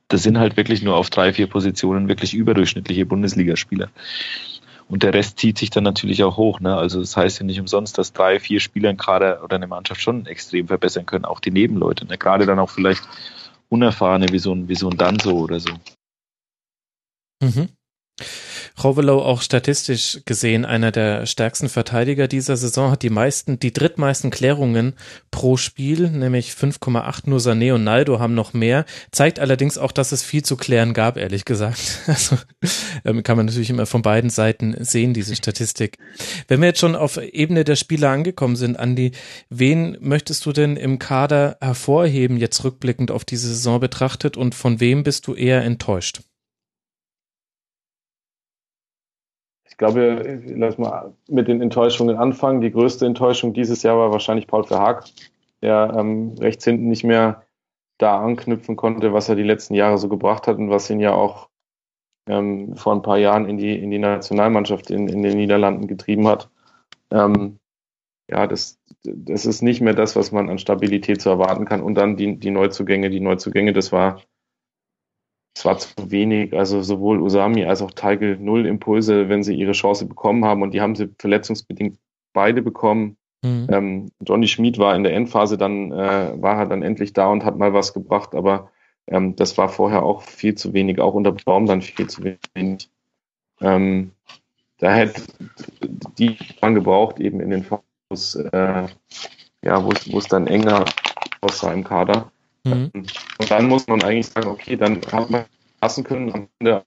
das 0.09 0.23
sind 0.23 0.39
halt 0.39 0.57
wirklich 0.57 0.83
nur 0.83 0.97
auf 0.97 1.11
drei, 1.11 1.33
vier 1.33 1.47
Positionen 1.47 2.09
wirklich 2.09 2.35
überdurchschnittliche 2.35 3.07
Bundesligaspieler. 3.07 3.89
Und 4.89 5.03
der 5.03 5.15
Rest 5.15 5.39
zieht 5.39 5.59
sich 5.59 5.71
dann 5.71 5.85
natürlich 5.85 6.23
auch 6.25 6.37
hoch. 6.37 6.61
Ne? 6.61 6.77
Also 6.77 7.01
das 7.01 7.17
heißt 7.17 7.41
ja 7.41 7.47
nicht 7.47 7.61
umsonst, 7.61 7.97
dass 7.99 8.13
drei, 8.13 8.39
vier 8.41 8.61
Spieler 8.61 8.89
einen 8.91 8.99
Kader 8.99 9.43
oder 9.43 9.57
eine 9.57 9.67
Mannschaft 9.67 10.01
schon 10.01 10.27
extrem 10.27 10.69
verbessern 10.69 11.07
können, 11.07 11.25
auch 11.25 11.41
die 11.41 11.51
Nebenleute. 11.51 12.07
Ne? 12.07 12.19
Gerade 12.19 12.47
dann 12.47 12.59
auch 12.59 12.71
vielleicht 12.71 13.03
Unerfahrene 13.69 14.29
wie 14.31 14.39
so 14.39 14.55
ein, 14.55 14.69
wie 14.69 14.75
so 14.75 14.91
ein 14.91 14.99
Danzo 14.99 15.33
oder 15.33 15.61
so. 15.61 15.73
Mhm. 17.43 17.69
Rovelow 18.83 19.21
auch 19.21 19.43
statistisch 19.43 20.21
gesehen 20.25 20.65
einer 20.65 20.91
der 20.91 21.27
stärksten 21.27 21.69
Verteidiger 21.69 22.29
dieser 22.29 22.57
Saison, 22.57 22.91
hat 22.91 23.03
die 23.03 23.11
meisten, 23.11 23.59
die 23.59 23.73
drittmeisten 23.73 24.31
Klärungen 24.31 24.95
pro 25.31 25.57
Spiel, 25.57 26.11
nämlich 26.11 26.51
5,8 26.51 27.23
nur 27.25 27.39
Sané 27.39 27.75
und 27.75 27.85
Naldo 27.85 28.19
haben 28.19 28.35
noch 28.35 28.53
mehr, 28.53 28.85
zeigt 29.11 29.39
allerdings 29.39 29.79
auch, 29.79 29.93
dass 29.93 30.13
es 30.13 30.23
viel 30.23 30.43
zu 30.43 30.57
klären 30.57 30.95
gab, 30.95 31.17
ehrlich 31.17 31.45
gesagt. 31.45 32.01
Also 32.13 32.37
ähm, 33.05 33.23
kann 33.23 33.39
man 33.39 33.47
natürlich 33.47 33.71
immer 33.71 33.87
von 33.87 34.03
beiden 34.03 34.29
Seiten 34.29 34.77
sehen, 34.85 35.15
diese 35.15 35.35
Statistik. 35.35 35.97
Wenn 36.47 36.61
wir 36.61 36.69
jetzt 36.69 36.81
schon 36.81 36.95
auf 36.95 37.17
Ebene 37.17 37.65
der 37.65 37.77
Spieler 37.77 38.11
angekommen 38.11 38.55
sind, 38.55 38.79
Andi, 38.79 39.13
wen 39.49 39.97
möchtest 40.01 40.45
du 40.45 40.53
denn 40.53 40.77
im 40.77 40.99
Kader 40.99 41.57
hervorheben, 41.61 42.37
jetzt 42.37 42.63
rückblickend 42.65 43.11
auf 43.11 43.25
diese 43.25 43.49
Saison 43.49 43.81
betrachtet 43.81 44.37
und 44.37 44.55
von 44.55 44.79
wem 44.79 45.05
bist 45.05 45.27
du 45.27 45.35
eher 45.35 45.63
enttäuscht? 45.63 46.21
Ich 49.73 49.79
glaube, 49.79 50.43
lass 50.55 50.77
mal 50.77 51.15
mit 51.29 51.49
den 51.49 51.63
Enttäuschungen 51.63 52.19
anfangen. 52.19 52.61
Die 52.61 52.71
größte 52.71 53.07
Enttäuschung 53.07 53.55
dieses 53.55 53.83
Jahr 53.83 53.97
war 53.97 54.13
wahrscheinlich 54.13 54.47
Paul 54.47 54.65
Verhaag, 54.65 55.05
der 55.63 55.95
ähm, 55.97 56.35
rechts 56.39 56.67
hinten 56.67 56.89
nicht 56.89 57.05
mehr 57.05 57.47
da 57.97 58.21
anknüpfen 58.21 58.77
konnte, 58.77 59.15
was 59.15 59.31
er 59.31 59.35
die 59.35 59.43
letzten 59.43 59.73
Jahre 59.73 59.97
so 59.97 60.11
gebracht 60.11 60.47
hat 60.47 60.59
und 60.59 60.69
was 60.69 60.91
ihn 60.91 61.01
ja 61.01 61.15
auch 61.15 61.49
ähm, 62.29 62.77
vor 62.77 62.95
ein 62.95 63.01
paar 63.01 63.17
Jahren 63.17 63.49
in 63.49 63.57
die, 63.57 63.75
in 63.75 63.91
die 63.91 63.99
Nationalmannschaft 63.99 64.91
in, 64.91 65.09
in 65.09 65.23
den 65.23 65.39
Niederlanden 65.39 65.87
getrieben 65.87 66.29
hat. 66.29 66.51
Ähm, 67.11 67.59
ja, 68.29 68.47
das, 68.47 68.79
das 69.05 69.47
ist 69.47 69.63
nicht 69.63 69.81
mehr 69.81 69.95
das, 69.95 70.17
was 70.17 70.33
man 70.33 70.51
an 70.51 70.59
Stabilität 70.59 71.23
zu 71.23 71.31
erwarten 71.31 71.65
kann. 71.65 71.81
Und 71.81 71.95
dann 71.95 72.19
die, 72.19 72.37
die 72.37 72.51
Neuzugänge, 72.51 73.09
die 73.09 73.21
Neuzugänge, 73.21 73.73
das 73.73 73.91
war 73.91 74.21
es 75.55 75.65
war 75.65 75.79
zu 75.79 76.11
wenig. 76.11 76.55
Also 76.55 76.83
sowohl 76.83 77.21
Usami 77.21 77.65
als 77.65 77.83
auch 77.83 77.91
Teigl 77.91 78.39
null 78.39 78.67
Impulse, 78.67 79.29
wenn 79.29 79.43
sie 79.43 79.55
ihre 79.55 79.73
Chance 79.73 80.07
bekommen 80.07 80.45
haben. 80.45 80.63
Und 80.63 80.73
die 80.73 80.81
haben 80.81 80.95
sie 80.95 81.11
verletzungsbedingt 81.19 81.99
beide 82.33 82.63
bekommen. 82.63 83.17
Mhm. 83.43 83.67
Ähm, 83.71 84.11
Johnny 84.21 84.47
Schmid 84.47 84.79
war 84.79 84.95
in 84.95 85.03
der 85.03 85.15
Endphase 85.15 85.59
dann, 85.59 85.93
äh, 85.93 86.33
war 86.41 86.59
er 86.59 86.67
dann 86.67 86.83
endlich 86.83 87.13
da 87.13 87.29
und 87.29 87.45
hat 87.45 87.59
mal 87.59 87.75
was 87.75 87.93
gebracht, 87.93 88.35
aber 88.35 88.71
ähm, 89.09 89.37
das 89.37 89.59
war 89.59 89.69
vorher 89.69 90.05
auch 90.05 90.23
viel 90.23 90.55
zu 90.55 90.73
wenig, 90.73 91.01
auch 91.01 91.15
unter 91.15 91.33
Baum 91.33 91.67
dann 91.67 91.83
viel 91.83 92.07
zu 92.07 92.23
wenig. 92.25 92.89
Ähm, 93.61 94.13
da 94.79 94.93
hätte 94.93 95.23
die 96.19 96.37
man 96.61 96.75
gebraucht, 96.75 97.21
eben 97.21 97.41
in 97.41 97.51
den 97.51 97.65
Fokus, 97.65 98.35
äh, 98.37 98.87
ja, 99.65 99.85
wo 99.85 100.19
es 100.19 100.29
dann 100.29 100.47
enger 100.47 100.85
aussah 101.41 101.73
im 101.73 101.85
Kader. 101.85 102.32
Mhm. 102.65 102.91
Und 102.95 103.51
dann 103.51 103.69
muss 103.69 103.87
man 103.87 104.03
eigentlich 104.03 104.29
sagen, 104.29 104.49
okay, 104.49 104.77
dann 104.77 105.01
hat 105.11 105.31
man 105.31 105.45
passen 105.81 106.05
können 106.05 106.33
am 106.33 106.49
Ende 106.59 106.85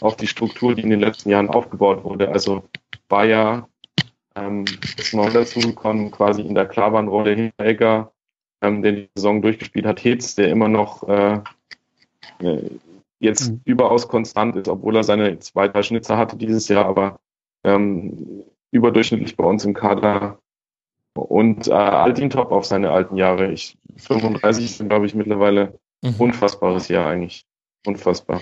auf 0.00 0.16
die 0.16 0.26
Struktur, 0.26 0.74
die 0.74 0.82
in 0.82 0.90
den 0.90 1.00
letzten 1.00 1.30
Jahren 1.30 1.50
aufgebaut 1.50 2.04
wurde. 2.04 2.30
Also 2.30 2.64
Bayer 3.08 3.68
ähm, 4.34 4.64
ist 4.96 5.14
neu 5.14 5.30
dazugekommen, 5.30 6.10
quasi 6.10 6.42
in 6.42 6.54
der 6.54 6.66
Klavan-Rolle 6.66 7.34
Hinteregger, 7.34 8.12
ähm, 8.62 8.82
der 8.82 8.92
die 8.92 9.10
Saison 9.14 9.42
durchgespielt 9.42 9.86
hat, 9.86 10.00
Hitz, 10.00 10.34
der 10.34 10.48
immer 10.48 10.68
noch 10.68 11.08
äh, 11.08 11.40
äh, 12.40 12.70
jetzt 13.20 13.50
mhm. 13.50 13.60
überaus 13.64 14.08
konstant 14.08 14.56
ist, 14.56 14.68
obwohl 14.68 14.96
er 14.96 15.04
seine 15.04 15.38
zwei, 15.38 15.68
drei 15.68 15.82
Schnitzer 15.82 16.16
hatte 16.16 16.36
dieses 16.36 16.68
Jahr, 16.68 16.86
aber 16.86 17.20
ähm, 17.64 18.44
überdurchschnittlich 18.70 19.36
bei 19.36 19.44
uns 19.44 19.64
im 19.64 19.74
Kader 19.74 20.38
und 21.14 21.68
äh, 21.68 21.72
Altintop 21.72 22.52
auf 22.52 22.64
seine 22.64 22.90
alten 22.90 23.16
Jahre. 23.16 23.52
Ich, 23.52 23.76
35 23.96 24.76
sind, 24.76 24.88
glaube 24.88 25.06
ich, 25.06 25.14
mittlerweile 25.14 25.78
mhm. 26.02 26.14
unfassbares 26.18 26.88
Jahr 26.88 27.08
eigentlich. 27.08 27.44
Unfassbar. 27.86 28.40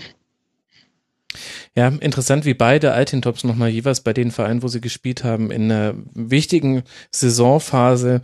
Ja, 1.74 1.88
interessant, 1.88 2.46
wie 2.46 2.54
beide 2.54 2.92
Altintops 2.92 3.44
nochmal 3.44 3.68
jeweils 3.68 4.00
bei 4.00 4.14
den 4.14 4.30
Vereinen, 4.30 4.62
wo 4.62 4.68
sie 4.68 4.80
gespielt 4.80 5.24
haben, 5.24 5.50
in 5.50 5.70
einer 5.70 5.94
wichtigen 6.14 6.84
Saisonphase 7.10 8.22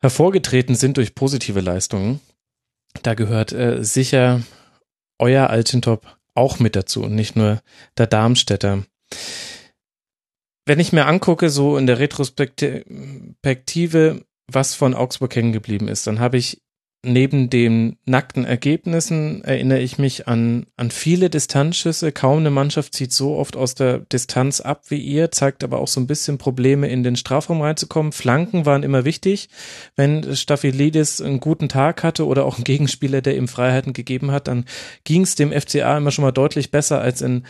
hervorgetreten 0.00 0.76
sind 0.76 0.96
durch 0.96 1.14
positive 1.16 1.60
Leistungen. 1.60 2.20
Da 3.02 3.14
gehört 3.14 3.52
äh, 3.52 3.82
sicher 3.82 4.42
euer 5.18 5.50
Altintop 5.50 6.16
auch 6.34 6.58
mit 6.58 6.76
dazu 6.76 7.02
und 7.02 7.14
nicht 7.14 7.36
nur 7.36 7.60
der 7.98 8.06
Darmstädter 8.06 8.84
wenn 10.66 10.80
ich 10.80 10.92
mir 10.92 11.06
angucke, 11.06 11.50
so 11.50 11.76
in 11.76 11.86
der 11.86 11.98
Retrospektive, 11.98 12.84
was 14.46 14.74
von 14.74 14.94
Augsburg 14.94 15.34
hängen 15.36 15.52
geblieben 15.52 15.88
ist, 15.88 16.06
dann 16.06 16.20
habe 16.20 16.36
ich 16.36 16.62
neben 17.04 17.50
den 17.50 17.96
nackten 18.06 18.44
Ergebnissen 18.44 19.44
erinnere 19.44 19.80
ich 19.80 19.98
mich 19.98 20.26
an, 20.26 20.66
an 20.76 20.90
viele 20.90 21.30
Distanzschüsse. 21.30 22.12
Kaum 22.12 22.38
eine 22.38 22.50
Mannschaft 22.50 22.94
zieht 22.94 23.12
so 23.12 23.36
oft 23.36 23.56
aus 23.56 23.74
der 23.74 23.98
Distanz 23.98 24.60
ab 24.60 24.84
wie 24.88 24.98
ihr, 24.98 25.30
zeigt 25.30 25.62
aber 25.62 25.78
auch 25.78 25.88
so 25.88 26.00
ein 26.00 26.06
bisschen 26.06 26.38
Probleme 26.38 26.88
in 26.88 27.02
den 27.02 27.16
Strafraum 27.16 27.60
reinzukommen. 27.60 28.12
Flanken 28.12 28.66
waren 28.66 28.82
immer 28.82 29.04
wichtig. 29.04 29.48
Wenn 29.96 30.34
Staphylidis 30.34 31.20
einen 31.20 31.40
guten 31.40 31.68
Tag 31.68 32.02
hatte 32.02 32.26
oder 32.26 32.44
auch 32.44 32.58
ein 32.58 32.64
Gegenspieler, 32.64 33.20
der 33.20 33.36
ihm 33.36 33.48
Freiheiten 33.48 33.92
gegeben 33.92 34.30
hat, 34.30 34.48
dann 34.48 34.64
ging 35.04 35.22
es 35.22 35.34
dem 35.34 35.52
FCA 35.52 35.98
immer 35.98 36.10
schon 36.10 36.24
mal 36.24 36.32
deutlich 36.32 36.70
besser 36.70 37.00
als 37.00 37.22
in 37.22 37.44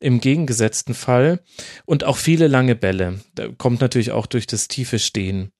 im 0.00 0.20
gegengesetzten 0.20 0.94
Fall 0.94 1.40
und 1.86 2.04
auch 2.04 2.16
viele 2.16 2.48
lange 2.48 2.74
Bälle. 2.74 3.20
Da 3.34 3.48
kommt 3.56 3.80
natürlich 3.80 4.12
auch 4.12 4.26
durch 4.26 4.46
das 4.46 4.68
tiefe 4.68 4.98
Stehen. 4.98 5.50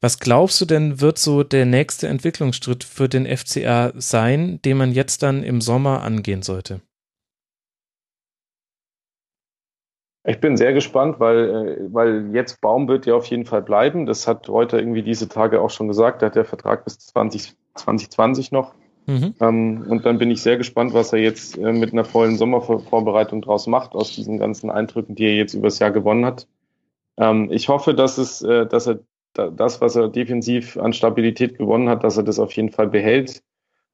Was 0.00 0.18
glaubst 0.18 0.60
du 0.60 0.64
denn, 0.64 1.00
wird 1.00 1.18
so 1.18 1.42
der 1.42 1.66
nächste 1.66 2.08
Entwicklungsschritt 2.08 2.84
für 2.84 3.08
den 3.08 3.26
FCA 3.26 3.92
sein, 3.96 4.60
den 4.64 4.76
man 4.76 4.92
jetzt 4.92 5.22
dann 5.22 5.42
im 5.42 5.60
Sommer 5.60 6.02
angehen 6.02 6.42
sollte? 6.42 6.80
Ich 10.26 10.40
bin 10.40 10.56
sehr 10.56 10.72
gespannt, 10.72 11.20
weil, 11.20 11.38
äh, 11.50 11.92
weil 11.92 12.34
jetzt 12.34 12.62
Baum 12.62 12.88
wird 12.88 13.04
ja 13.04 13.14
auf 13.14 13.26
jeden 13.26 13.44
Fall 13.44 13.60
bleiben. 13.60 14.06
Das 14.06 14.26
hat 14.26 14.48
Reuter 14.48 14.78
irgendwie 14.78 15.02
diese 15.02 15.28
Tage 15.28 15.60
auch 15.60 15.68
schon 15.68 15.86
gesagt. 15.86 16.22
Da 16.22 16.26
hat 16.26 16.34
der 16.34 16.46
Vertrag 16.46 16.84
bis 16.84 16.98
20, 16.98 17.54
2020 17.74 18.50
noch. 18.50 18.74
Mhm. 19.06 19.34
Ähm, 19.40 19.86
und 19.88 20.06
dann 20.06 20.18
bin 20.18 20.30
ich 20.30 20.42
sehr 20.42 20.56
gespannt, 20.56 20.94
was 20.94 21.12
er 21.12 21.18
jetzt 21.20 21.58
äh, 21.58 21.72
mit 21.72 21.92
einer 21.92 22.04
vollen 22.04 22.36
Sommervorbereitung 22.36 23.42
draus 23.42 23.66
macht, 23.66 23.94
aus 23.94 24.14
diesen 24.14 24.38
ganzen 24.38 24.70
Eindrücken, 24.70 25.14
die 25.14 25.24
er 25.24 25.34
jetzt 25.34 25.54
übers 25.54 25.78
Jahr 25.78 25.90
gewonnen 25.90 26.24
hat. 26.24 26.48
Ähm, 27.18 27.48
ich 27.50 27.68
hoffe, 27.68 27.94
dass 27.94 28.18
es, 28.18 28.42
äh, 28.42 28.66
dass 28.66 28.86
er 28.86 29.00
da, 29.34 29.50
das, 29.50 29.80
was 29.80 29.96
er 29.96 30.08
defensiv 30.08 30.76
an 30.76 30.92
Stabilität 30.92 31.58
gewonnen 31.58 31.88
hat, 31.88 32.04
dass 32.04 32.16
er 32.16 32.22
das 32.22 32.38
auf 32.38 32.52
jeden 32.52 32.70
Fall 32.70 32.88
behält. 32.88 33.42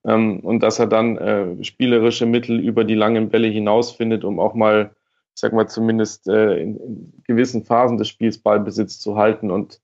Ähm, 0.04 0.40
und 0.40 0.62
dass 0.62 0.78
er 0.78 0.86
dann 0.86 1.18
äh, 1.18 1.64
spielerische 1.64 2.26
Mittel 2.26 2.58
über 2.60 2.84
die 2.84 2.94
langen 2.94 3.28
Bälle 3.28 3.48
hinaus 3.48 3.90
findet, 3.92 4.24
um 4.24 4.38
auch 4.38 4.54
mal, 4.54 4.94
ich 5.34 5.40
sag 5.40 5.52
mal, 5.52 5.66
zumindest 5.68 6.28
äh, 6.28 6.56
in, 6.56 6.76
in 6.76 7.22
gewissen 7.24 7.64
Phasen 7.64 7.98
des 7.98 8.08
Spiels 8.08 8.38
Ballbesitz 8.38 8.98
zu 8.98 9.16
halten 9.16 9.50
und 9.50 9.80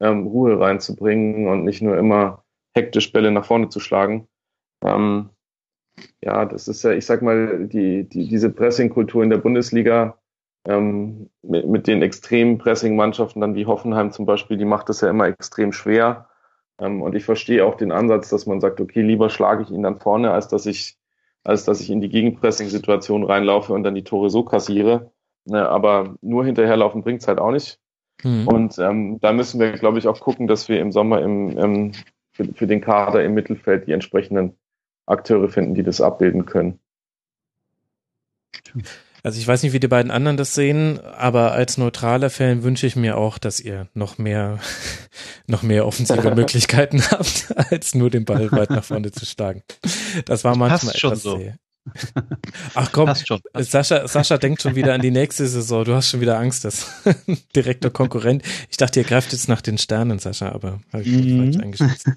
ähm, 0.00 0.26
Ruhe 0.26 0.60
reinzubringen 0.60 1.48
und 1.48 1.64
nicht 1.64 1.82
nur 1.82 1.96
immer 1.96 2.44
hektisch 2.74 3.12
Bälle 3.12 3.30
nach 3.30 3.44
vorne 3.44 3.70
zu 3.70 3.80
schlagen. 3.80 4.28
Ähm, 4.82 5.30
ja, 6.22 6.44
das 6.44 6.68
ist 6.68 6.82
ja, 6.82 6.92
ich 6.92 7.06
sag 7.06 7.22
mal, 7.22 7.66
die, 7.66 8.04
die, 8.08 8.28
diese 8.28 8.50
Pressing-Kultur 8.50 9.22
in 9.22 9.30
der 9.30 9.38
Bundesliga 9.38 10.18
ähm, 10.66 11.30
mit, 11.42 11.66
mit 11.66 11.86
den 11.86 12.02
extremen 12.02 12.58
Pressing-Mannschaften, 12.58 13.40
dann 13.40 13.54
wie 13.54 13.66
Hoffenheim 13.66 14.12
zum 14.12 14.26
Beispiel, 14.26 14.56
die 14.56 14.64
macht 14.64 14.88
das 14.88 15.00
ja 15.00 15.10
immer 15.10 15.26
extrem 15.26 15.72
schwer. 15.72 16.28
Ähm, 16.78 17.02
und 17.02 17.14
ich 17.14 17.24
verstehe 17.24 17.64
auch 17.64 17.76
den 17.76 17.92
Ansatz, 17.92 18.28
dass 18.28 18.46
man 18.46 18.60
sagt, 18.60 18.80
okay, 18.80 19.02
lieber 19.02 19.30
schlage 19.30 19.62
ich 19.62 19.70
ihn 19.70 19.82
dann 19.82 19.98
vorne, 19.98 20.32
als 20.32 20.48
dass 20.48 20.66
ich, 20.66 20.98
als 21.44 21.64
dass 21.64 21.80
ich 21.80 21.90
in 21.90 22.00
die 22.00 22.08
Gegenpressing-Situation 22.08 23.24
reinlaufe 23.24 23.72
und 23.72 23.82
dann 23.84 23.94
die 23.94 24.04
Tore 24.04 24.30
so 24.30 24.42
kassiere. 24.42 25.12
Ne, 25.48 25.68
aber 25.68 26.16
nur 26.22 26.44
hinterherlaufen 26.44 27.02
bringt's 27.02 27.28
halt 27.28 27.38
auch 27.38 27.52
nicht. 27.52 27.78
Mhm. 28.24 28.48
Und 28.48 28.78
ähm, 28.78 29.20
da 29.20 29.32
müssen 29.32 29.60
wir, 29.60 29.72
glaube 29.72 29.98
ich, 29.98 30.08
auch 30.08 30.18
gucken, 30.18 30.48
dass 30.48 30.68
wir 30.68 30.80
im 30.80 30.90
Sommer 30.90 31.22
im, 31.22 31.56
im, 31.56 31.92
für, 32.32 32.52
für 32.52 32.66
den 32.66 32.80
Kader 32.80 33.22
im 33.24 33.34
Mittelfeld 33.34 33.86
die 33.86 33.92
entsprechenden 33.92 34.56
Akteure 35.06 35.48
finden, 35.48 35.74
die 35.74 35.82
das 35.82 36.00
abbilden 36.00 36.46
können. 36.46 36.78
Also 39.22 39.40
ich 39.40 39.48
weiß 39.48 39.64
nicht, 39.64 39.72
wie 39.72 39.80
die 39.80 39.88
beiden 39.88 40.12
anderen 40.12 40.36
das 40.36 40.54
sehen, 40.54 41.00
aber 41.00 41.50
als 41.50 41.78
neutraler 41.78 42.30
Fan 42.30 42.62
wünsche 42.62 42.86
ich 42.86 42.94
mir 42.94 43.16
auch, 43.16 43.38
dass 43.38 43.58
ihr 43.58 43.88
noch 43.92 44.18
mehr, 44.18 44.60
noch 45.48 45.64
mehr 45.64 45.86
offensive 45.86 46.30
Möglichkeiten 46.34 47.02
habt, 47.10 47.52
als 47.70 47.94
nur 47.94 48.08
den 48.08 48.24
Ball 48.24 48.52
weit 48.52 48.70
nach 48.70 48.84
vorne 48.84 49.10
zu 49.10 49.26
schlagen. 49.26 49.62
Das 50.26 50.44
war 50.44 50.56
manchmal 50.56 50.92
Passt 50.92 51.04
etwas 51.04 51.22
so. 51.22 51.38
Sehr. 51.38 51.56
Ach 52.74 52.90
komm, 52.92 53.14
schon, 53.14 53.40
Sascha, 53.54 54.08
Sascha 54.08 54.38
denkt 54.38 54.62
schon 54.62 54.74
wieder 54.74 54.94
an 54.94 55.00
die 55.00 55.10
nächste 55.10 55.46
Saison. 55.46 55.84
Du 55.84 55.94
hast 55.94 56.10
schon 56.10 56.20
wieder 56.20 56.38
Angst, 56.38 56.64
dass 56.64 56.86
direkter 57.56 57.90
Konkurrent. 57.90 58.42
Ich 58.70 58.76
dachte, 58.76 59.00
ihr 59.00 59.06
greift 59.06 59.32
jetzt 59.32 59.48
nach 59.48 59.60
den 59.60 59.78
Sternen, 59.78 60.18
Sascha, 60.18 60.50
aber 60.50 60.80
habe 60.92 61.02
ich 61.02 61.08
mhm. 61.08 61.52
falsch 61.52 61.64
eingeschätzt. 61.64 62.10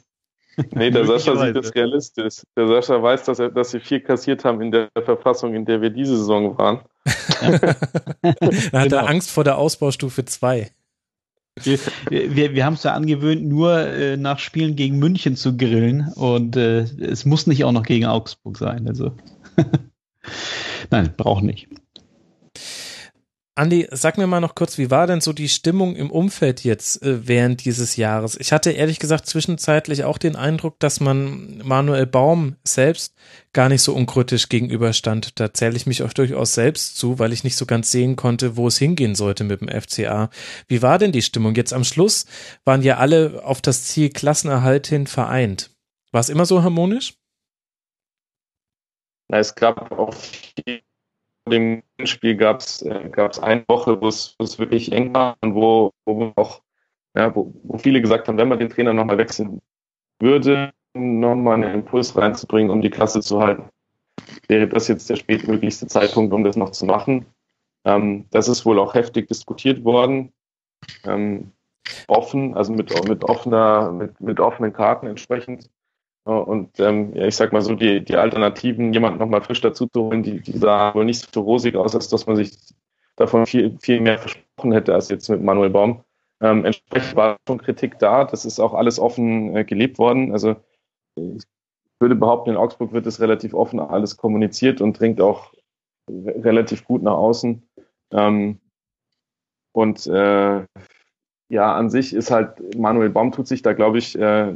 Nee, 0.72 0.92
der 0.92 1.06
Sascha 1.06 1.36
sieht 1.36 1.56
das 1.56 1.74
realistisch. 1.76 2.44
Der 2.56 2.68
Sascha 2.68 3.02
weiß, 3.02 3.24
dass, 3.26 3.40
er, 3.40 3.50
dass 3.50 3.72
sie 3.72 3.80
viel 3.80 4.00
kassiert 4.00 4.46
haben 4.46 4.62
in 4.62 4.72
der 4.72 4.90
Verfassung, 5.04 5.54
in 5.54 5.66
der 5.66 5.82
wir 5.82 5.90
diese 5.90 6.18
Saison 6.18 6.58
waren. 6.58 6.82
da 7.06 8.80
hat 8.80 8.90
genau. 8.90 8.96
er 8.98 9.10
Angst 9.10 9.32
vor 9.32 9.44
der 9.44 9.58
Ausbaustufe 9.58 10.26
2. 10.26 10.72
Wir, 11.62 11.80
wir, 12.10 12.54
wir 12.54 12.66
haben 12.66 12.76
es 12.76 12.84
ja 12.84 12.94
angewöhnt, 12.94 13.44
nur 13.44 13.80
äh, 13.80 14.18
nach 14.18 14.40
Spielen 14.40 14.76
gegen 14.76 14.98
München 14.98 15.36
zu 15.36 15.58
grillen 15.58 16.12
und 16.16 16.56
äh, 16.56 16.82
es 16.82 17.26
muss 17.26 17.48
nicht 17.48 17.66
auch 17.66 17.72
noch 17.72 17.84
gegen 17.84 18.06
Augsburg 18.06 18.58
sein. 18.58 18.88
Also 18.88 19.12
Nein, 20.90 21.14
braucht 21.18 21.44
nicht. 21.44 21.68
Andi, 23.60 23.90
sag 23.92 24.18
mir 24.18 24.26
mal 24.26 24.40
noch 24.40 24.56
kurz, 24.56 24.78
wie 24.78 24.90
war 24.90 25.06
denn 25.06 25.20
so 25.20 25.34
die 25.34 25.50
Stimmung 25.50 25.98
im 25.98 26.12
Umfeld 26.12 26.64
jetzt 26.64 27.04
äh, 27.04 27.28
während 27.28 27.66
dieses 27.66 27.98
Jahres? 27.98 28.40
Ich 28.40 28.54
hatte 28.54 28.72
ehrlich 28.72 29.00
gesagt 29.00 29.26
zwischenzeitlich 29.26 30.06
auch 30.06 30.18
den 30.18 30.38
Eindruck, 30.38 30.80
dass 30.80 31.02
man 31.02 31.58
Manuel 31.66 32.06
Baum 32.06 32.56
selbst 32.64 33.16
gar 33.52 33.68
nicht 33.68 33.82
so 33.82 33.94
unkritisch 33.94 34.48
gegenüberstand. 34.48 35.42
Da 35.42 35.54
zähle 35.54 35.76
ich 35.76 35.86
mich 35.86 36.04
auch 36.04 36.14
durchaus 36.14 36.54
selbst 36.54 36.96
zu, 36.96 37.20
weil 37.20 37.34
ich 37.34 37.44
nicht 37.44 37.58
so 37.58 37.66
ganz 37.66 37.92
sehen 37.92 38.16
konnte, 38.16 38.56
wo 38.56 38.66
es 38.66 38.78
hingehen 38.78 39.14
sollte 39.14 39.44
mit 39.44 39.60
dem 39.60 39.68
FCA. 39.68 40.30
Wie 40.70 40.82
war 40.82 40.98
denn 40.98 41.12
die 41.12 41.22
Stimmung? 41.22 41.54
Jetzt 41.54 41.74
am 41.74 41.84
Schluss 41.84 42.28
waren 42.64 42.82
ja 42.82 42.96
alle 42.96 43.42
auf 43.44 43.62
das 43.62 43.84
Ziel 43.84 44.10
Klassenerhalt 44.10 44.88
hin 44.88 45.06
vereint. 45.06 45.72
War 46.14 46.22
es 46.22 46.30
immer 46.30 46.46
so 46.46 46.64
harmonisch? 46.64 47.16
Na, 49.28 49.40
es 49.40 49.54
gab 49.54 49.92
auch 49.92 50.16
dem 51.48 51.84
Spiel 52.04 52.36
gab 52.36 52.60
es 52.60 52.82
äh, 52.82 53.10
eine 53.42 53.64
Woche, 53.68 54.00
wo 54.02 54.08
es 54.08 54.60
wirklich 54.60 54.92
eng 54.92 55.14
war 55.14 55.38
und 55.42 55.56
wo, 55.56 55.92
wo 56.06 56.32
auch, 56.36 56.62
ja, 57.16 57.36
wo, 57.36 57.54
wo 57.64 57.78
viele 57.78 58.02
gesagt 58.02 58.28
haben, 58.28 58.38
wenn 58.38 58.50
man 58.50 58.60
den 58.60 58.70
Trainer 58.70 58.94
nochmal 58.94 59.18
wechseln 59.18 59.62
würde, 60.20 60.72
nochmal 60.94 61.56
einen 61.56 61.74
Impuls 61.74 62.16
reinzubringen, 62.16 62.72
um 62.72 62.82
die 62.82 62.90
Klasse 62.90 63.22
zu 63.22 63.40
halten, 63.40 63.70
wäre 64.48 64.68
das 64.68 64.88
jetzt 64.88 65.10
der 65.10 65.16
spätmöglichste 65.16 65.88
Zeitpunkt, 65.88 66.34
um 66.34 66.44
das 66.44 66.56
noch 66.56 66.72
zu 66.72 66.86
machen. 66.86 67.26
Ähm, 67.86 68.26
das 68.32 68.48
ist 68.48 68.66
wohl 68.66 68.80
auch 68.80 68.94
heftig 68.94 69.28
diskutiert 69.28 69.84
worden. 69.84 70.34
Ähm, 71.06 71.52
offen, 72.08 72.56
also 72.56 72.74
mit, 72.74 72.92
mit 73.08 73.24
offener, 73.24 73.92
mit, 73.92 74.20
mit 74.20 74.40
offenen 74.40 74.74
Karten 74.74 75.08
entsprechend. 75.08 75.70
Und 76.24 76.80
ähm, 76.80 77.16
ja, 77.16 77.26
ich 77.26 77.36
sag 77.36 77.52
mal 77.54 77.62
so, 77.62 77.76
die, 77.76 78.04
die 78.04 78.16
Alternativen, 78.16 78.94
jemanden 78.94 79.20
nochmal 79.20 79.42
frisch 79.42 79.62
dazu 79.62 79.88
zu 79.88 80.04
holen, 80.04 80.22
die, 80.22 80.42
die 80.42 80.58
sah 80.58 80.94
wohl 80.94 81.06
nicht 81.06 81.34
so 81.34 81.42
rosig 81.42 81.76
aus, 81.76 81.96
als 81.96 82.10
dass 82.10 82.28
man 82.28 82.36
sich 82.36 82.58
davon 83.16 83.46
viel, 83.46 83.78
viel 83.82 84.00
mehr 84.00 84.20
versprochen 84.20 84.72
hätte 84.72 84.94
als 84.94 85.10
jetzt 85.10 85.30
mit 85.30 85.42
Manuel 85.42 85.70
Baum. 85.70 86.04
Ähm, 86.42 86.66
entsprechend 86.66 87.16
war 87.16 87.38
schon 87.48 87.58
Kritik 87.58 88.00
da. 88.00 88.26
Das 88.26 88.46
ist 88.46 88.60
auch 88.60 88.74
alles 88.74 89.00
offen 89.00 89.56
äh, 89.56 89.66
gelebt 89.66 89.98
worden. 89.98 90.32
Also 90.32 90.56
ich 91.16 91.44
würde 92.00 92.16
behaupten, 92.16 92.52
in 92.52 92.58
Augsburg 92.58 92.94
wird 92.94 93.08
es 93.08 93.20
relativ 93.20 93.54
offen 93.54 93.80
alles 93.80 94.16
kommuniziert 94.16 94.82
und 94.82 95.00
dringt 95.00 95.20
auch 95.20 95.54
relativ 96.10 96.86
gut 96.86 97.04
nach 97.04 97.14
außen. 97.14 97.68
Ähm, 98.12 98.60
und 99.74 100.08
äh, 100.08 100.66
ja, 101.50 101.74
an 101.74 101.90
sich 101.90 102.14
ist 102.14 102.32
halt, 102.32 102.78
Manuel 102.78 103.10
Baum 103.10 103.32
tut 103.32 103.48
sich 103.48 103.64
da, 103.64 103.74
glaube 103.74 103.98
ich, 103.98 104.18
äh, 104.18 104.54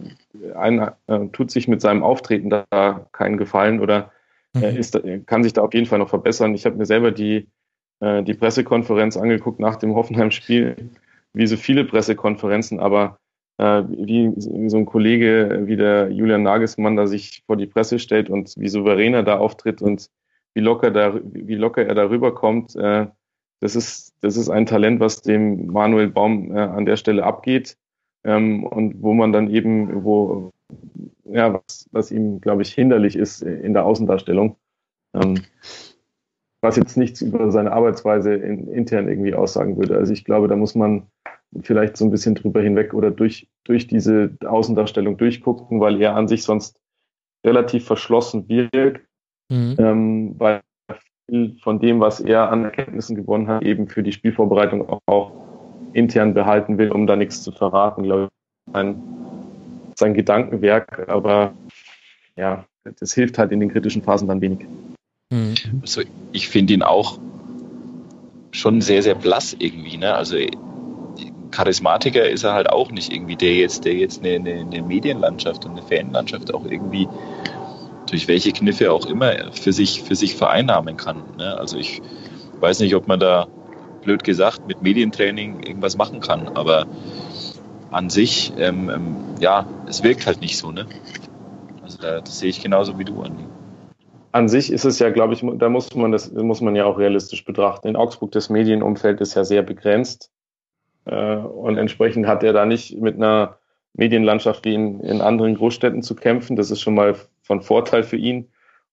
ein, 0.56 0.92
äh, 1.08 1.28
tut 1.32 1.50
sich 1.50 1.68
mit 1.68 1.82
seinem 1.82 2.04
Auftreten 2.04 2.50
da 2.50 3.08
keinen 3.12 3.38
Gefallen 3.38 3.80
oder 3.80 4.12
äh, 4.56 4.72
mhm. 4.72 4.78
ist, 4.78 5.02
kann 5.26 5.44
sich 5.44 5.54
da 5.54 5.64
auf 5.64 5.74
jeden 5.74 5.88
Fall 5.88 6.00
noch 6.00 6.10
verbessern. 6.10 6.54
Ich 6.54 6.66
habe 6.66 6.76
mir 6.76 6.86
selber 6.86 7.12
die, 7.12 7.48
äh, 8.00 8.22
die 8.22 8.36
Pressekonferenz 8.36 9.18
angeguckt 9.18 9.60
nach 9.60 9.78
dem 9.78 9.96
Hoffenheim-Spiel, 9.96 10.92
wie 11.34 11.48
so 11.48 11.58
viele 11.58 11.84
Pressekonferenzen, 11.84 12.80
aber 12.80 13.18
äh, 13.58 13.84
wie, 13.90 14.32
wie 14.36 14.70
so 14.70 14.78
ein 14.78 14.86
Kollege 14.86 15.64
wie 15.66 15.76
der 15.76 16.12
Julian 16.12 16.44
Nagelsmann 16.44 16.96
da 16.96 17.08
sich 17.08 17.44
vor 17.48 17.58
die 17.58 17.68
Presse 17.68 17.98
stellt 17.98 18.30
und 18.30 18.54
wie 18.58 18.68
souverän 18.68 19.16
er 19.16 19.24
da 19.24 19.38
auftritt 19.38 19.82
und 19.82 20.10
wie 20.54 20.62
locker, 20.62 20.92
da, 20.92 21.20
wie 21.24 21.56
locker 21.56 21.86
er 21.86 21.96
darüber 21.96 22.36
kommt, 22.36 22.76
äh, 22.76 23.08
das 23.60 23.76
ist, 23.76 24.14
das 24.22 24.38
ist 24.38 24.50
ein 24.50 24.66
Talent, 24.66 25.00
was 25.00 25.22
dem 25.22 25.68
Manuel 25.68 26.10
Baum 26.10 26.56
äh, 26.56 26.60
an 26.60 26.86
der 26.86 26.98
Stelle 26.98 27.24
abgeht 27.24 27.78
ähm, 28.24 28.64
und 28.66 29.02
wo 29.02 29.14
man 29.14 29.32
dann 29.32 29.50
eben, 29.50 30.04
wo, 30.04 30.52
ja, 31.26 31.54
was, 31.54 31.88
was 31.92 32.12
ihm, 32.12 32.42
glaube 32.42 32.62
ich, 32.62 32.74
hinderlich 32.74 33.16
ist 33.16 33.42
in 33.42 33.74
der 33.74 33.86
Außendarstellung. 33.86 34.58
Ähm, 35.14 35.44
was 36.64 36.78
jetzt 36.78 36.96
nichts 36.96 37.22
über 37.22 37.52
seine 37.52 37.74
Arbeitsweise 37.74 38.34
in, 38.34 38.70
intern 38.70 39.10
irgendwie 39.10 39.36
aussagen 39.36 39.78
würde. 39.78 39.98
Also 39.98 40.14
ich 40.14 40.24
glaube, 40.24 40.48
da 40.48 40.56
muss 40.56 40.76
man 40.76 41.08
vielleicht 41.62 41.98
so 41.98 42.06
ein 42.06 42.12
bisschen 42.12 42.36
drüber 42.36 42.62
hinweg 42.62 42.94
oder 42.94 43.12
durch, 43.12 43.50
durch 43.66 43.86
diese 43.86 44.36
Außendarstellung 44.44 45.18
durchgucken, 45.18 45.82
weil 45.82 46.02
er 46.02 46.16
an 46.16 46.28
sich 46.28 46.44
sonst 46.44 46.80
relativ 47.46 47.86
verschlossen 47.86 48.48
wirkt, 48.48 49.06
mhm. 49.50 49.76
ähm, 49.78 50.36
weil 50.40 50.62
von 51.62 51.80
dem, 51.80 52.00
was 52.00 52.20
er 52.20 52.52
an 52.52 52.66
Erkenntnissen 52.66 53.16
gewonnen 53.16 53.48
hat, 53.48 53.64
eben 53.64 53.88
für 53.88 54.04
die 54.04 54.12
Spielvorbereitung 54.12 54.88
auch, 54.90 55.00
auch 55.06 55.32
intern 55.94 56.34
behalten 56.34 56.78
will, 56.78 56.92
um 56.92 57.08
da 57.08 57.16
nichts 57.16 57.44
zu 57.44 57.52
verraten, 57.52 58.04
glaube 58.04 58.24
ich, 58.26 58.74
sein, 58.74 59.02
sein 59.96 60.14
Gedankenwerk. 60.14 61.08
Aber 61.08 61.54
ja, 62.36 62.66
das 63.00 63.14
hilft 63.14 63.38
halt 63.38 63.52
in 63.52 63.60
den 63.60 63.72
kritischen 63.72 64.04
Phasen 64.04 64.28
dann 64.28 64.42
wenig. 64.42 64.66
Mhm. 65.32 65.56
Also 65.82 66.02
ich 66.32 66.50
finde 66.50 66.74
ihn 66.74 66.84
auch 66.84 67.20
schon 68.52 68.82
sehr, 68.82 69.02
sehr 69.02 69.16
blass 69.16 69.56
irgendwie. 69.58 69.98
Ne? 69.98 70.14
Also 70.14 70.38
Charismatiker 71.52 72.28
ist 72.28 72.44
er 72.44 72.54
halt 72.54 72.70
auch 72.70 72.92
nicht 72.92 73.14
irgendwie, 73.14 73.36
der 73.36 73.56
jetzt, 73.56 73.86
der 73.86 73.94
jetzt 73.94 74.24
eine, 74.24 74.36
eine, 74.36 74.62
eine 74.62 74.82
Medienlandschaft 74.82 75.66
und 75.66 75.72
eine 75.72 75.82
Fanlandschaft 75.84 76.54
auch 76.54 76.66
irgendwie 76.66 77.08
durch 78.14 78.28
welche 78.28 78.52
Kniffe 78.52 78.92
auch 78.92 79.08
immer 79.08 79.52
für 79.54 79.74
sich, 79.74 80.04
für 80.04 80.14
sich 80.14 80.36
vereinnahmen 80.36 80.98
kann. 80.98 81.24
Ne? 81.40 81.58
Also 81.58 81.78
ich 81.78 82.00
weiß 82.60 82.80
nicht, 82.80 82.96
ob 82.96 83.08
man 83.08 83.20
da 83.20 83.48
blöd 84.04 84.24
gesagt 84.24 84.68
mit 84.68 84.84
Medientraining 84.84 85.64
irgendwas 85.64 85.98
machen 85.98 86.20
kann, 86.20 86.50
aber 86.50 86.86
an 87.90 88.12
sich, 88.12 88.54
ähm, 88.58 88.92
ähm, 88.94 89.16
ja, 89.40 89.66
es 89.88 90.04
wirkt 90.04 90.28
halt 90.28 90.42
nicht 90.42 90.60
so. 90.60 90.72
Ne? 90.72 90.86
Also 91.82 91.98
da, 91.98 92.22
das 92.22 92.38
sehe 92.38 92.50
ich 92.50 92.62
genauso 92.62 93.00
wie 93.00 93.06
du, 93.06 93.20
Andi. 93.22 93.46
An 94.32 94.48
sich 94.48 94.72
ist 94.72 94.86
es 94.86 95.00
ja, 95.00 95.10
glaube 95.10 95.34
ich, 95.34 95.44
da 95.58 95.70
muss 95.70 95.94
man 95.96 96.12
das 96.12 96.32
muss 96.32 96.62
man 96.62 96.76
ja 96.76 96.86
auch 96.86 97.00
realistisch 97.00 97.46
betrachten. 97.46 97.88
In 97.88 97.96
Augsburg 97.96 98.32
das 98.32 98.50
Medienumfeld 98.50 99.22
ist 99.22 99.34
ja 99.34 99.44
sehr 99.44 99.64
begrenzt 99.64 100.32
äh, 101.06 101.36
und 101.36 101.78
entsprechend 101.78 102.28
hat 102.28 102.44
er 102.44 102.54
da 102.54 102.66
nicht 102.66 103.00
mit 103.00 103.16
einer 103.16 103.58
Medienlandschaft 103.94 104.66
wie 104.66 104.74
in, 104.74 105.00
in 105.02 105.22
anderen 105.22 105.56
Großstädten 105.56 106.02
zu 106.02 106.16
kämpfen. 106.16 106.56
Das 106.56 106.72
ist 106.72 106.82
schon 106.82 106.96
mal 106.96 107.16
von 107.42 107.62
Vorteil 107.62 108.04
für 108.04 108.18
ihn. 108.18 108.50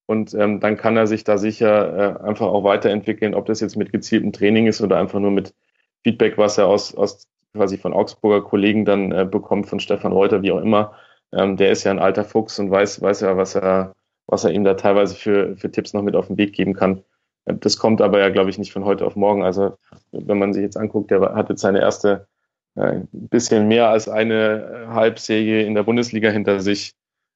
Und 0.07 0.35
ähm, 0.35 0.61
dann 0.61 0.77
kann 0.77 0.97
er 0.97 1.07
sich 1.07 1.25
da 1.25 1.39
sicher 1.39 2.19
äh, 2.21 2.23
einfach 2.25 2.49
auch 2.49 2.65
weiterentwickeln, 2.65 3.35
ob 3.35 3.47
das 3.47 3.61
jetzt 3.61 3.77
mit 3.77 3.93
gezieltem 3.93 4.33
Training 4.33 4.67
ist 4.67 4.81
oder 4.81 4.99
einfach 4.99 5.21
nur 5.21 5.31
mit 5.31 5.55
Feedback, 6.03 6.37
was 6.37 6.59
er 6.59 6.67
aus, 6.67 6.95
aus 6.95 7.29
quasi 7.55 7.79
von 7.79 7.93
Augsburger 7.93 8.43
Kollegen 8.43 8.85
dann 8.85 9.13
äh, 9.13 9.25
bekommt, 9.25 9.69
von 9.69 9.81
Stefan 9.81 10.13
Reuter, 10.13 10.43
wie 10.43 10.53
auch 10.53 10.61
immer. 10.61 10.95
Ähm, 11.33 11.57
der 11.57 11.71
ist 11.71 11.85
ja 11.85 11.93
ein 11.93 11.99
alter 11.99 12.25
Fuchs 12.25 12.59
und 12.59 12.71
weiß, 12.71 13.01
weiß 13.01 13.21
ja, 13.21 13.37
was 13.37 13.55
er, 13.55 13.95
was 14.27 14.45
er 14.45 14.51
ihm 14.51 14.65
da 14.65 14.75
teilweise 14.75 15.15
für, 15.15 15.57
für 15.57 15.71
Tipps 15.71 15.93
noch 15.93 16.03
mit 16.03 16.17
auf 16.17 16.27
den 16.27 16.39
Weg 16.39 16.55
geben 16.55 16.75
kann. 16.75 17.05
Äh, 17.45 17.55
das 17.55 17.79
kommt 17.79 18.01
aber 18.01 18.19
ja, 18.19 18.31
glaube 18.31 18.51
ich, 18.51 18.59
nicht 18.59 18.73
von 18.73 18.85
heute 18.85 19.07
auf 19.07 19.17
morgen. 19.17 19.45
Also 19.45 19.77
wenn 20.11 20.39
man 20.39 20.53
sich 20.53 20.63
jetzt 20.63 20.77
anguckt, 20.77 21.11
der 21.11 21.21
hat 21.35 21.51
jetzt 21.51 21.61
seine 21.61 21.81
erste 21.81 22.27
ein 22.75 23.09
bisschen 23.13 23.69
mehr 23.69 23.89
als 23.89 24.09
eine 24.09 24.87
Halbserie 24.89 25.65
in 25.65 25.75
der 25.75 25.83
Bundesliga 25.83 26.31
hinter 26.31 26.61
sich. 26.61 26.95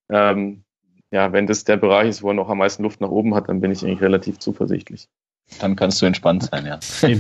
Ähm, 0.09 0.65
ja, 1.11 1.33
wenn 1.33 1.47
das 1.47 1.65
der 1.65 1.77
Bereich 1.77 2.09
ist, 2.09 2.23
wo 2.23 2.29
er 2.29 2.35
noch 2.35 2.49
am 2.49 2.59
meisten 2.59 2.83
Luft 2.83 3.01
nach 3.01 3.11
oben 3.11 3.35
hat, 3.35 3.49
dann 3.49 3.61
bin 3.61 3.71
ich 3.71 3.85
eigentlich 3.85 4.01
relativ 4.01 4.39
zuversichtlich. 4.39 5.09
Dann 5.61 5.77
kannst 5.77 6.01
du 6.01 6.07
entspannt 6.07 6.45
sein, 6.45 6.67
ja. 6.67 6.81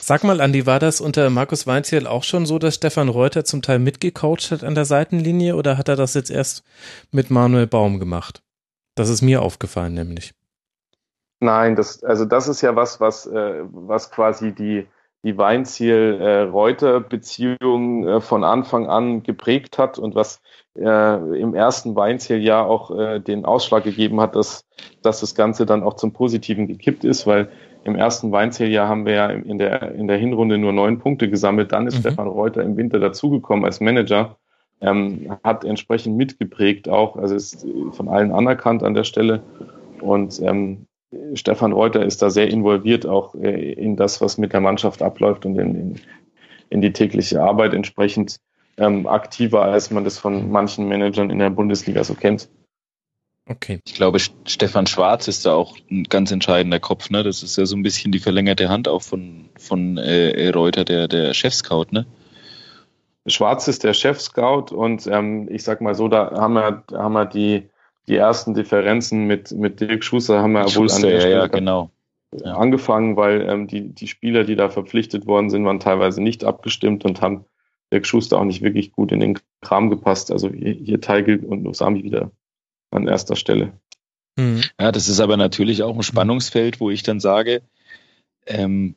Sag 0.00 0.24
mal, 0.24 0.40
Andi, 0.40 0.66
war 0.66 0.78
das 0.78 1.00
unter 1.00 1.30
Markus 1.30 1.66
Weinziel 1.66 2.06
auch 2.06 2.24
schon 2.24 2.44
so, 2.44 2.58
dass 2.58 2.74
Stefan 2.74 3.08
Reuter 3.08 3.44
zum 3.44 3.62
Teil 3.62 3.78
mitgecoacht 3.78 4.50
hat 4.50 4.64
an 4.64 4.74
der 4.74 4.84
Seitenlinie 4.84 5.56
oder 5.56 5.78
hat 5.78 5.88
er 5.88 5.96
das 5.96 6.14
jetzt 6.14 6.30
erst 6.30 6.64
mit 7.12 7.30
Manuel 7.30 7.66
Baum 7.66 8.00
gemacht? 8.00 8.42
Das 8.96 9.08
ist 9.08 9.22
mir 9.22 9.42
aufgefallen, 9.42 9.94
nämlich. 9.94 10.34
Nein, 11.40 11.76
das, 11.76 12.04
also 12.04 12.24
das 12.24 12.48
ist 12.48 12.60
ja 12.60 12.76
was, 12.76 13.00
was, 13.00 13.26
äh, 13.26 13.62
was 13.70 14.10
quasi 14.10 14.52
die, 14.52 14.86
die 15.24 15.38
Weinziel-Reuter-Beziehung 15.38 18.08
äh, 18.08 18.20
von 18.20 18.44
Anfang 18.44 18.88
an 18.88 19.22
geprägt 19.22 19.78
hat 19.78 19.98
und 19.98 20.14
was 20.14 20.42
äh, 20.76 21.38
im 21.38 21.54
ersten 21.54 21.94
Weinzieljahr 21.94 22.66
auch 22.66 22.90
äh, 22.96 23.20
den 23.20 23.44
Ausschlag 23.44 23.84
gegeben 23.84 24.20
hat, 24.20 24.34
dass, 24.34 24.66
dass 25.02 25.20
das 25.20 25.34
Ganze 25.34 25.66
dann 25.66 25.82
auch 25.82 25.94
zum 25.94 26.12
Positiven 26.12 26.66
gekippt 26.66 27.04
ist, 27.04 27.26
weil 27.26 27.50
im 27.84 27.96
ersten 27.96 28.32
Weinzieljahr 28.32 28.88
haben 28.88 29.06
wir 29.06 29.14
ja 29.14 29.26
in 29.28 29.58
der, 29.58 29.94
in 29.94 30.08
der 30.08 30.16
Hinrunde 30.16 30.58
nur 30.58 30.72
neun 30.72 30.98
Punkte 30.98 31.28
gesammelt. 31.28 31.72
Dann 31.72 31.86
ist 31.86 31.96
mhm. 31.96 32.00
Stefan 32.00 32.28
Reuter 32.28 32.62
im 32.62 32.76
Winter 32.76 32.98
dazugekommen 32.98 33.64
als 33.64 33.80
Manager, 33.80 34.36
ähm, 34.80 35.36
hat 35.44 35.64
entsprechend 35.64 36.16
mitgeprägt 36.16 36.88
auch, 36.88 37.16
also 37.16 37.34
ist 37.34 37.66
von 37.92 38.08
allen 38.08 38.32
anerkannt 38.32 38.82
an 38.82 38.94
der 38.94 39.04
Stelle. 39.04 39.42
Und 40.00 40.40
ähm, 40.42 40.86
Stefan 41.34 41.72
Reuter 41.72 42.04
ist 42.04 42.22
da 42.22 42.30
sehr 42.30 42.48
involviert 42.48 43.06
auch 43.06 43.34
äh, 43.34 43.72
in 43.72 43.96
das, 43.96 44.20
was 44.20 44.38
mit 44.38 44.52
der 44.52 44.60
Mannschaft 44.60 45.02
abläuft 45.02 45.44
und 45.44 45.58
in, 45.58 45.74
in, 45.74 46.00
in 46.70 46.80
die 46.80 46.92
tägliche 46.92 47.42
Arbeit 47.42 47.74
entsprechend 47.74 48.40
ähm, 48.78 49.06
aktiver, 49.06 49.62
als 49.62 49.90
man 49.90 50.04
das 50.04 50.18
von 50.18 50.50
manchen 50.50 50.88
Managern 50.88 51.30
in 51.30 51.38
der 51.38 51.50
Bundesliga 51.50 52.02
so 52.04 52.14
kennt. 52.14 52.48
Okay. 53.48 53.80
Ich 53.84 53.94
glaube, 53.94 54.18
Stefan 54.46 54.86
Schwarz 54.86 55.28
ist 55.28 55.44
da 55.44 55.54
auch 55.54 55.76
ein 55.90 56.04
ganz 56.04 56.30
entscheidender 56.30 56.80
Kopf. 56.80 57.10
Ne? 57.10 57.22
Das 57.22 57.42
ist 57.42 57.58
ja 57.58 57.66
so 57.66 57.76
ein 57.76 57.82
bisschen 57.82 58.12
die 58.12 58.20
verlängerte 58.20 58.68
Hand 58.68 58.88
auch 58.88 59.02
von, 59.02 59.48
von 59.58 59.98
äh, 59.98 60.48
Reuter, 60.50 60.84
der, 60.84 61.08
der 61.08 61.34
Chef-Scout, 61.34 61.86
ne? 61.90 62.06
Schwarz 63.26 63.68
ist 63.68 63.84
der 63.84 63.94
Chef-Scout 63.94 64.74
und 64.74 65.06
ähm, 65.06 65.48
ich 65.48 65.62
sag 65.62 65.80
mal 65.80 65.94
so, 65.94 66.08
da 66.08 66.32
haben 66.32 66.54
wir, 66.54 66.82
haben 66.92 67.12
wir 67.12 67.24
die 67.24 67.68
die 68.08 68.16
ersten 68.16 68.54
Differenzen 68.54 69.26
mit, 69.26 69.52
mit 69.52 69.80
Dirk 69.80 70.04
Schuster 70.04 70.40
haben 70.40 70.52
wir 70.52 70.64
wohl 70.64 70.70
Schuster, 70.70 70.96
an 70.96 71.02
der 71.02 71.12
ja, 71.12 71.20
Stelle 71.20 71.34
ja, 71.34 71.46
genau. 71.46 71.90
Angefangen, 72.44 73.16
weil 73.16 73.42
ähm, 73.42 73.66
die, 73.66 73.90
die 73.94 74.08
Spieler, 74.08 74.44
die 74.44 74.56
da 74.56 74.70
verpflichtet 74.70 75.26
worden 75.26 75.50
sind, 75.50 75.64
waren 75.64 75.80
teilweise 75.80 76.22
nicht 76.22 76.44
abgestimmt 76.44 77.04
und 77.04 77.20
haben 77.20 77.44
Dirk 77.92 78.06
Schuster 78.06 78.38
auch 78.38 78.44
nicht 78.44 78.62
wirklich 78.62 78.92
gut 78.92 79.12
in 79.12 79.20
den 79.20 79.38
Kram 79.60 79.90
gepasst. 79.90 80.32
Also 80.32 80.50
hier, 80.50 80.72
hier 80.72 81.00
Teigl 81.00 81.44
und 81.44 81.66
Osami 81.66 82.02
wieder 82.04 82.30
an 82.90 83.06
erster 83.06 83.36
Stelle. 83.36 83.72
Mhm. 84.36 84.62
Ja, 84.80 84.92
das 84.92 85.08
ist 85.08 85.20
aber 85.20 85.36
natürlich 85.36 85.82
auch 85.82 85.94
ein 85.94 86.02
Spannungsfeld, 86.02 86.80
wo 86.80 86.90
ich 86.90 87.02
dann 87.02 87.20
sage, 87.20 87.62
ähm, 88.46 88.94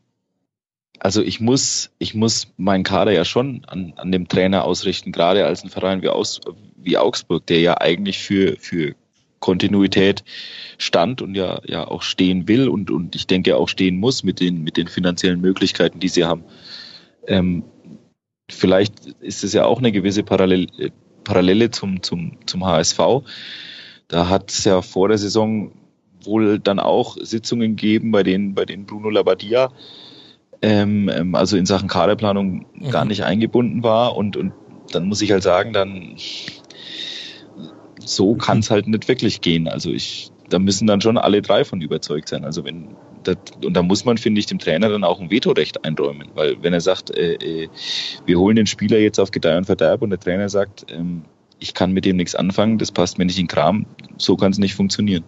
also 0.99 1.21
ich 1.21 1.41
muss, 1.41 1.91
ich 1.99 2.15
muss 2.15 2.53
meinen 2.57 2.83
Kader 2.83 3.11
ja 3.11 3.25
schon 3.25 3.65
an, 3.65 3.93
an 3.97 4.11
dem 4.11 4.27
Trainer 4.27 4.63
ausrichten, 4.63 5.11
gerade 5.11 5.45
als 5.45 5.63
ein 5.63 5.69
Verein 5.69 6.01
wie, 6.01 6.09
Aus, 6.09 6.39
wie 6.85 6.97
Augsburg, 6.97 7.45
der 7.47 7.59
ja 7.59 7.79
eigentlich 7.79 8.19
für, 8.19 8.55
für 8.59 8.95
Kontinuität 9.39 10.23
stand 10.77 11.21
und 11.21 11.35
ja, 11.35 11.61
ja 11.65 11.87
auch 11.87 12.01
stehen 12.01 12.47
will 12.47 12.67
und, 12.67 12.89
und 12.89 13.15
ich 13.15 13.27
denke 13.27 13.57
auch 13.57 13.69
stehen 13.69 13.97
muss 13.97 14.23
mit 14.23 14.39
den, 14.39 14.63
mit 14.63 14.77
den 14.77 14.87
finanziellen 14.87 15.41
Möglichkeiten, 15.41 15.99
die 15.99 16.07
sie 16.07 16.25
haben. 16.25 16.43
Ähm, 17.27 17.63
vielleicht 18.49 19.07
ist 19.19 19.43
es 19.43 19.53
ja 19.53 19.65
auch 19.65 19.79
eine 19.79 19.91
gewisse 19.91 20.23
Parallel, 20.23 20.67
Parallele 21.23 21.71
zum, 21.71 22.01
zum, 22.01 22.37
zum 22.45 22.65
HSV. 22.65 22.99
Da 24.07 24.29
hat 24.29 24.51
es 24.51 24.63
ja 24.63 24.81
vor 24.81 25.09
der 25.09 25.17
Saison 25.17 25.71
wohl 26.23 26.59
dann 26.59 26.79
auch 26.79 27.17
Sitzungen 27.19 27.75
gegeben, 27.75 28.11
bei 28.11 28.23
denen, 28.23 28.55
bei 28.55 28.65
denen 28.65 28.85
Bruno 28.85 29.09
Labbadia 29.09 29.71
ähm, 30.61 31.09
ähm, 31.13 31.35
also 31.35 31.57
in 31.57 31.65
Sachen 31.65 31.87
Kaderplanung 31.87 32.65
mhm. 32.73 32.89
gar 32.89 33.05
nicht 33.05 33.23
eingebunden 33.23 33.83
war 33.83 34.15
und, 34.15 34.37
und 34.37 34.53
dann 34.91 35.07
muss 35.07 35.21
ich 35.21 35.31
halt 35.31 35.43
sagen, 35.43 35.73
dann 35.73 36.15
so 38.05 38.35
kann 38.35 38.59
es 38.59 38.71
halt 38.71 38.87
nicht 38.87 39.07
wirklich 39.07 39.41
gehen. 39.41 39.67
Also 39.67 39.91
ich, 39.91 40.31
da 40.49 40.59
müssen 40.59 40.87
dann 40.87 41.01
schon 41.01 41.17
alle 41.17 41.41
drei 41.41 41.65
von 41.65 41.81
überzeugt 41.81 42.29
sein. 42.29 42.45
Also 42.45 42.63
wenn 42.63 42.95
das, 43.23 43.37
und 43.63 43.73
da 43.73 43.81
muss 43.81 44.05
man, 44.05 44.17
finde 44.17 44.39
ich, 44.39 44.45
dem 44.45 44.59
Trainer 44.59 44.89
dann 44.89 45.03
auch 45.03 45.19
ein 45.19 45.31
Vetorecht 45.31 45.83
einräumen, 45.83 46.29
weil 46.35 46.61
wenn 46.61 46.73
er 46.73 46.81
sagt, 46.81 47.15
äh, 47.15 47.33
äh, 47.33 47.69
wir 48.25 48.39
holen 48.39 48.55
den 48.55 48.67
Spieler 48.67 48.99
jetzt 48.99 49.19
auf 49.19 49.31
Gedeih 49.31 49.57
und 49.57 49.65
Verderb 49.65 50.01
und 50.01 50.11
der 50.11 50.19
Trainer 50.19 50.49
sagt, 50.49 50.85
ähm, 50.91 51.23
ich 51.59 51.73
kann 51.73 51.91
mit 51.91 52.05
dem 52.05 52.17
nichts 52.17 52.35
anfangen, 52.35 52.77
das 52.77 52.91
passt 52.91 53.17
mir 53.17 53.25
nicht 53.25 53.39
in 53.39 53.47
Kram, 53.47 53.85
so 54.17 54.35
kann 54.35 54.51
es 54.51 54.57
nicht 54.57 54.75
funktionieren. 54.75 55.23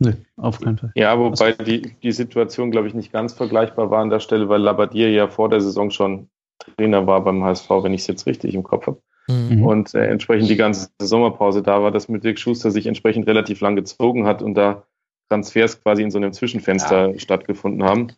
Nee, 0.00 0.14
auf 0.36 0.60
keinen 0.60 0.76
Fall. 0.76 0.92
Ja, 0.96 1.18
wobei 1.18 1.52
die, 1.52 1.94
die 2.02 2.12
Situation, 2.12 2.70
glaube 2.70 2.88
ich, 2.88 2.94
nicht 2.94 3.12
ganz 3.12 3.32
vergleichbar 3.32 3.90
war 3.90 4.02
an 4.02 4.10
der 4.10 4.20
Stelle, 4.20 4.48
weil 4.48 4.60
Labadier 4.60 5.10
ja 5.10 5.28
vor 5.28 5.48
der 5.48 5.60
Saison 5.60 5.90
schon 5.90 6.28
Trainer 6.76 7.06
war 7.06 7.22
beim 7.22 7.44
HSV, 7.44 7.70
wenn 7.82 7.94
ich 7.94 8.02
es 8.02 8.06
jetzt 8.08 8.26
richtig 8.26 8.54
im 8.54 8.62
Kopf 8.62 8.86
habe. 8.86 9.00
Mhm. 9.28 9.64
Und 9.64 9.94
äh, 9.94 10.06
entsprechend 10.06 10.50
die 10.50 10.56
ganze 10.56 10.90
Sommerpause 11.00 11.62
da 11.62 11.82
war, 11.82 11.90
dass 11.90 12.08
mit 12.08 12.24
Dirk 12.24 12.38
Schuster 12.38 12.70
sich 12.70 12.86
entsprechend 12.86 13.26
relativ 13.26 13.60
lang 13.60 13.76
gezogen 13.76 14.26
hat 14.26 14.42
und 14.42 14.54
da 14.54 14.84
Transfers 15.28 15.80
quasi 15.82 16.02
in 16.02 16.10
so 16.10 16.18
einem 16.18 16.32
Zwischenfenster 16.32 17.10
ja. 17.10 17.18
stattgefunden 17.18 17.82
haben. 17.84 18.08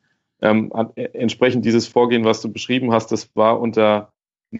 Ähm, 0.43 0.73
äh, 0.97 1.05
entsprechend 1.13 1.65
dieses 1.65 1.87
Vorgehen, 1.87 2.25
was 2.25 2.43
du 2.43 2.53
beschrieben 2.53 2.93
hast, 2.93 3.13
das 3.13 3.31
war 3.35 3.61
unter 3.61 4.13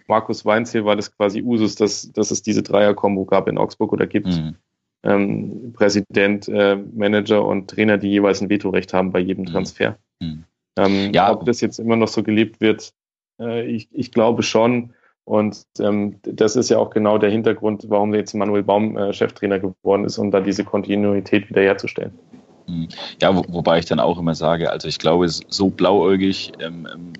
Markus 0.07 0.45
Weinzel 0.45 0.85
war 0.85 0.95
das 0.95 1.15
quasi 1.15 1.41
Usus, 1.41 1.75
dass, 1.75 2.11
dass 2.11 2.31
es 2.31 2.41
diese 2.41 2.63
Dreier-Kombo 2.63 3.25
gab 3.25 3.47
in 3.47 3.57
Augsburg 3.57 3.93
oder 3.93 4.07
gibt. 4.07 4.27
Mhm. 4.27 4.55
Ähm, 5.03 5.73
Präsident, 5.73 6.47
äh, 6.49 6.75
Manager 6.75 7.45
und 7.45 7.69
Trainer, 7.69 7.97
die 7.97 8.09
jeweils 8.09 8.41
ein 8.41 8.49
Vetorecht 8.49 8.93
haben 8.93 9.11
bei 9.11 9.19
jedem 9.19 9.45
mhm. 9.45 9.49
Transfer. 9.49 9.97
Mhm. 10.19 10.43
Ähm, 10.77 11.11
ja. 11.13 11.31
Ob 11.31 11.45
das 11.45 11.61
jetzt 11.61 11.79
immer 11.79 11.95
noch 11.95 12.07
so 12.07 12.23
gelebt 12.23 12.59
wird, 12.59 12.93
äh, 13.39 13.65
ich, 13.65 13.87
ich 13.91 14.11
glaube 14.11 14.43
schon. 14.43 14.93
Und 15.27 15.65
ähm, 15.81 16.21
das 16.23 16.55
ist 16.55 16.69
ja 16.69 16.77
auch 16.77 16.89
genau 16.89 17.17
der 17.17 17.29
Hintergrund, 17.29 17.83
warum 17.89 18.15
jetzt 18.15 18.33
Manuel 18.33 18.63
Baum 18.63 18.95
äh, 18.95 19.11
Cheftrainer 19.11 19.59
geworden 19.59 20.05
ist, 20.05 20.17
um 20.19 20.31
da 20.31 20.39
diese 20.39 20.63
Kontinuität 20.63 21.49
wiederherzustellen. 21.49 22.17
Mhm. 22.65 22.87
Ja, 23.21 23.35
wo, 23.35 23.43
wobei 23.49 23.79
ich 23.79 23.85
dann 23.85 23.99
auch 23.99 24.17
immer 24.17 24.35
sage, 24.35 24.71
also 24.71 24.87
ich 24.87 24.99
glaube, 24.99 25.27
so 25.27 25.69
blauäugig 25.69 26.53
ähm, 26.61 26.87
ähm, 26.89 27.13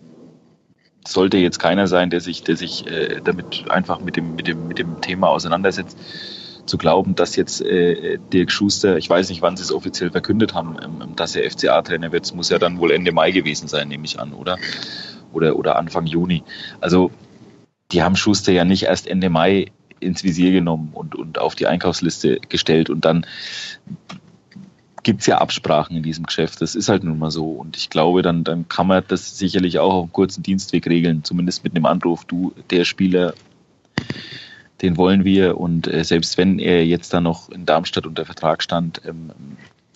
sollte 1.05 1.36
jetzt 1.36 1.60
keiner 1.60 1.88
sein, 1.88 2.10
der 2.10 2.22
sich, 2.22 2.43
der 2.43 2.55
sich 2.55 2.88
äh, 2.88 3.20
damit 3.22 3.70
einfach 3.70 3.99
mit 3.99 4.16
dem, 4.16 4.38
mit 4.38 4.47
dem, 4.47 4.70
mit 4.70 4.80
dem 4.80 5.01
Thema 5.01 5.28
auseinandersetzt. 5.28 5.97
Zu 6.66 6.78
glauben, 6.78 7.14
dass 7.16 7.36
jetzt 7.36 7.62
äh, 7.62 8.20
Dirk 8.32 8.51
Schuster, 8.51 8.97
ich 8.97 9.10
weiß 9.10 9.28
nicht, 9.28 9.41
wann 9.41 9.58
sie 9.58 9.64
es 9.64 9.72
offiziell 9.74 10.12
verkündet 10.12 10.53
haben, 10.53 10.78
ähm, 10.82 11.14
dass 11.18 11.36
er 11.36 11.49
FCA-Trainer 11.51 12.14
wird, 12.14 12.24
es 12.24 12.34
muss 12.34 12.49
ja 12.49 12.58
dann 12.58 12.80
wohl 12.80 12.91
Ende 12.91 13.12
Mai 13.12 13.32
gewesen 13.32 13.68
sein, 13.68 13.89
nehme 13.89 14.05
ich 14.05 14.18
an, 14.18 14.32
oder? 14.32 14.58
Oder, 15.34 15.58
oder 15.58 15.76
Anfang 15.76 16.05
Juni. 16.05 16.43
Also 16.80 17.12
die 17.91 18.03
haben 18.03 18.15
Schuster 18.15 18.51
ja 18.51 18.65
nicht 18.65 18.83
erst 18.83 19.07
Ende 19.07 19.29
Mai 19.29 19.71
ins 19.99 20.23
Visier 20.23 20.51
genommen 20.51 20.91
und, 20.93 21.15
und 21.15 21.39
auf 21.39 21.55
die 21.55 21.67
Einkaufsliste 21.67 22.39
gestellt 22.49 22.89
und 22.89 23.05
dann 23.05 23.25
gibt 25.07 25.21
es 25.21 25.27
ja 25.27 25.38
Absprachen 25.38 25.95
in 25.95 26.03
diesem 26.03 26.25
Geschäft. 26.25 26.61
Das 26.61 26.75
ist 26.75 26.89
halt 26.89 27.05
nun 27.05 27.17
mal 27.17 27.31
so. 27.31 27.45
Und 27.51 27.77
ich 27.77 27.89
glaube, 27.89 28.23
dann, 28.23 28.43
dann 28.43 28.67
kann 28.67 28.88
man 28.88 29.03
das 29.07 29.38
sicherlich 29.38 29.79
auch 29.79 29.93
auf 29.93 30.03
einem 30.03 30.11
kurzen 30.11 30.43
Dienstweg 30.43 30.85
regeln, 30.85 31.23
zumindest 31.23 31.63
mit 31.63 31.73
einem 31.73 31.85
Anruf, 31.85 32.25
du, 32.25 32.53
der 32.71 32.83
Spieler, 32.83 33.33
den 34.81 34.97
wollen 34.97 35.23
wir. 35.23 35.57
Und 35.57 35.88
äh, 35.88 36.03
selbst 36.03 36.38
wenn 36.38 36.59
er 36.59 36.85
jetzt 36.85 37.13
dann 37.13 37.23
noch 37.23 37.49
in 37.49 37.65
Darmstadt 37.65 38.05
unter 38.05 38.25
Vertrag 38.25 38.61
stand, 38.61 39.01
ähm, 39.05 39.31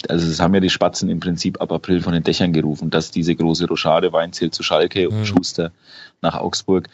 also 0.07 0.27
es 0.27 0.39
haben 0.39 0.53
ja 0.53 0.61
die 0.61 0.69
Spatzen 0.69 1.09
im 1.09 1.19
Prinzip 1.19 1.59
ab 1.59 1.73
April 1.73 2.01
von 2.01 2.13
den 2.13 2.23
Dächern 2.23 2.53
gerufen, 2.53 2.89
dass 2.89 3.11
diese 3.11 3.35
große 3.35 3.67
Rochade 3.67 4.13
Weinzel 4.13 4.49
zu 4.51 4.63
Schalke 4.63 5.09
mhm. 5.09 5.17
und 5.17 5.25
Schuster 5.25 5.73
nach 6.21 6.35
Augsburg 6.35 6.87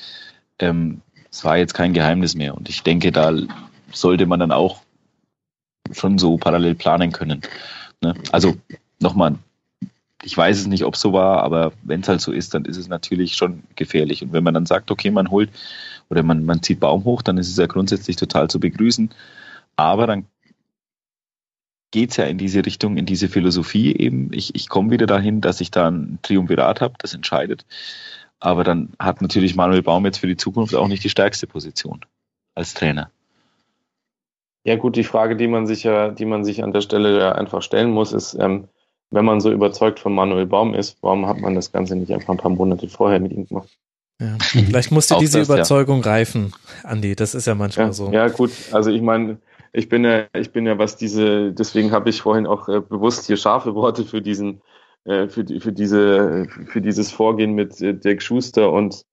ähm, 0.60 1.02
es 1.32 1.44
war 1.44 1.58
jetzt 1.58 1.74
kein 1.74 1.94
Geheimnis 1.94 2.36
mehr. 2.36 2.56
Und 2.56 2.70
ich 2.70 2.84
denke, 2.84 3.12
da 3.12 3.34
sollte 3.92 4.26
man 4.26 4.40
dann 4.40 4.52
auch 4.52 4.82
schon 5.92 6.18
so 6.18 6.38
parallel 6.38 6.76
planen 6.76 7.12
können. 7.12 7.42
Ne? 8.02 8.16
Also 8.32 8.58
nochmal, 9.00 9.36
ich 10.24 10.36
weiß 10.36 10.60
es 10.60 10.68
nicht, 10.68 10.84
ob 10.84 10.96
es 10.96 11.02
so 11.02 11.14
war, 11.14 11.44
aber 11.44 11.74
wenn 11.84 12.02
es 12.02 12.08
halt 12.08 12.22
so 12.22 12.32
ist, 12.32 12.54
dann 12.54 12.66
ist 12.66 12.78
es 12.78 12.88
natürlich 12.88 13.36
schon 13.36 13.64
gefährlich. 13.76 14.24
Und 14.24 14.34
wenn 14.34 14.44
man 14.44 14.54
dann 14.54 14.66
sagt, 14.66 14.92
okay, 14.92 15.12
man 15.12 15.30
holt 15.30 15.50
oder 16.10 16.24
man, 16.24 16.44
man 16.46 16.64
zieht 16.64 16.80
Baum 16.80 17.04
hoch, 17.04 17.22
dann 17.22 17.38
ist 17.38 17.50
es 17.50 17.58
ja 17.58 17.68
grundsätzlich 17.68 18.16
total 18.16 18.50
zu 18.50 18.60
begrüßen. 18.60 19.12
Aber 19.76 20.08
dann 20.08 20.26
geht 21.92 22.12
es 22.12 22.18
ja 22.18 22.26
in 22.26 22.38
diese 22.38 22.66
Richtung, 22.66 22.98
in 22.98 23.06
diese 23.06 23.30
Philosophie 23.30 23.96
eben. 23.96 24.34
Ich, 24.34 24.56
ich 24.56 24.70
komme 24.70 24.92
wieder 24.92 25.06
dahin, 25.06 25.42
dass 25.42 25.62
ich 25.62 25.72
da 25.72 25.90
ein 25.90 26.20
Triumvirat 26.22 26.82
habe, 26.82 26.96
das 27.00 27.14
entscheidet. 27.14 27.66
Aber 28.40 28.64
dann 28.64 28.94
hat 29.00 29.22
natürlich 29.22 29.56
Manuel 29.56 29.82
Baum 29.82 30.06
jetzt 30.06 30.20
für 30.20 30.28
die 30.28 30.38
Zukunft 30.38 30.76
auch 30.76 30.88
nicht 30.88 31.04
die 31.04 31.10
stärkste 31.10 31.48
Position 31.48 32.02
als 32.56 32.74
Trainer. 32.74 33.12
Ja, 34.64 34.76
gut, 34.76 34.96
die 34.96 35.04
Frage, 35.04 35.36
die 35.36 35.48
man 35.48 35.66
sich 35.66 35.84
ja, 35.84 36.10
die 36.10 36.26
man 36.26 36.44
sich 36.44 36.64
an 36.64 36.74
der 36.74 36.82
Stelle 36.82 37.18
ja 37.18 37.32
einfach 37.32 37.62
stellen 37.62 37.90
muss, 37.90 38.12
ist, 38.12 38.36
ähm, 38.40 38.68
wenn 39.10 39.26
man 39.26 39.40
so 39.40 39.52
überzeugt 39.52 40.00
von 40.00 40.14
Manuel 40.14 40.46
Baum 40.46 40.74
ist, 40.74 40.98
warum 41.02 41.26
hat 41.28 41.40
man 41.40 41.56
das 41.56 41.72
Ganze 41.72 41.96
nicht 41.96 42.12
einfach 42.12 42.30
ein 42.30 42.38
paar 42.38 42.52
Monate 42.52 42.90
vorher 42.90 43.20
mit 43.20 43.32
ihm 43.32 43.48
gemacht? 43.48 43.70
Ja, 44.20 44.36
vielleicht 44.42 44.92
musste 44.92 45.16
diese 45.20 45.40
das, 45.40 45.48
Überzeugung 45.48 46.04
ja. 46.04 46.12
reifen, 46.12 46.54
Andi. 46.84 47.16
Das 47.16 47.36
ist 47.36 47.46
ja 47.48 47.56
manchmal 47.56 47.88
ja, 47.88 47.94
so. 47.94 48.12
Ja, 48.12 48.28
gut. 48.28 48.52
Also 48.72 48.90
ich 48.90 49.02
meine, 49.02 49.38
ich 49.72 49.90
bin 49.90 50.04
ja, 50.04 50.26
ich 50.34 50.52
bin 50.52 50.66
ja, 50.66 50.78
was 50.78 50.98
diese, 50.98 51.54
deswegen 51.54 51.92
habe 51.92 52.10
ich 52.10 52.22
vorhin 52.22 52.48
auch 52.48 52.68
äh, 52.68 52.82
bewusst 52.82 53.28
hier 53.28 53.38
scharfe 53.38 53.76
Worte 53.76 54.06
für 54.06 54.22
diesen 54.22 54.62
äh, 55.08 55.30
für, 55.30 55.44
die, 55.44 55.60
für, 55.60 55.72
diese, 55.72 56.48
für 56.68 56.82
dieses 56.82 57.12
Vorgehen 57.12 57.54
mit 57.54 57.82
äh, 57.82 57.94
Dirk 57.94 58.22
Schuster 58.22 58.72
und 58.72 59.06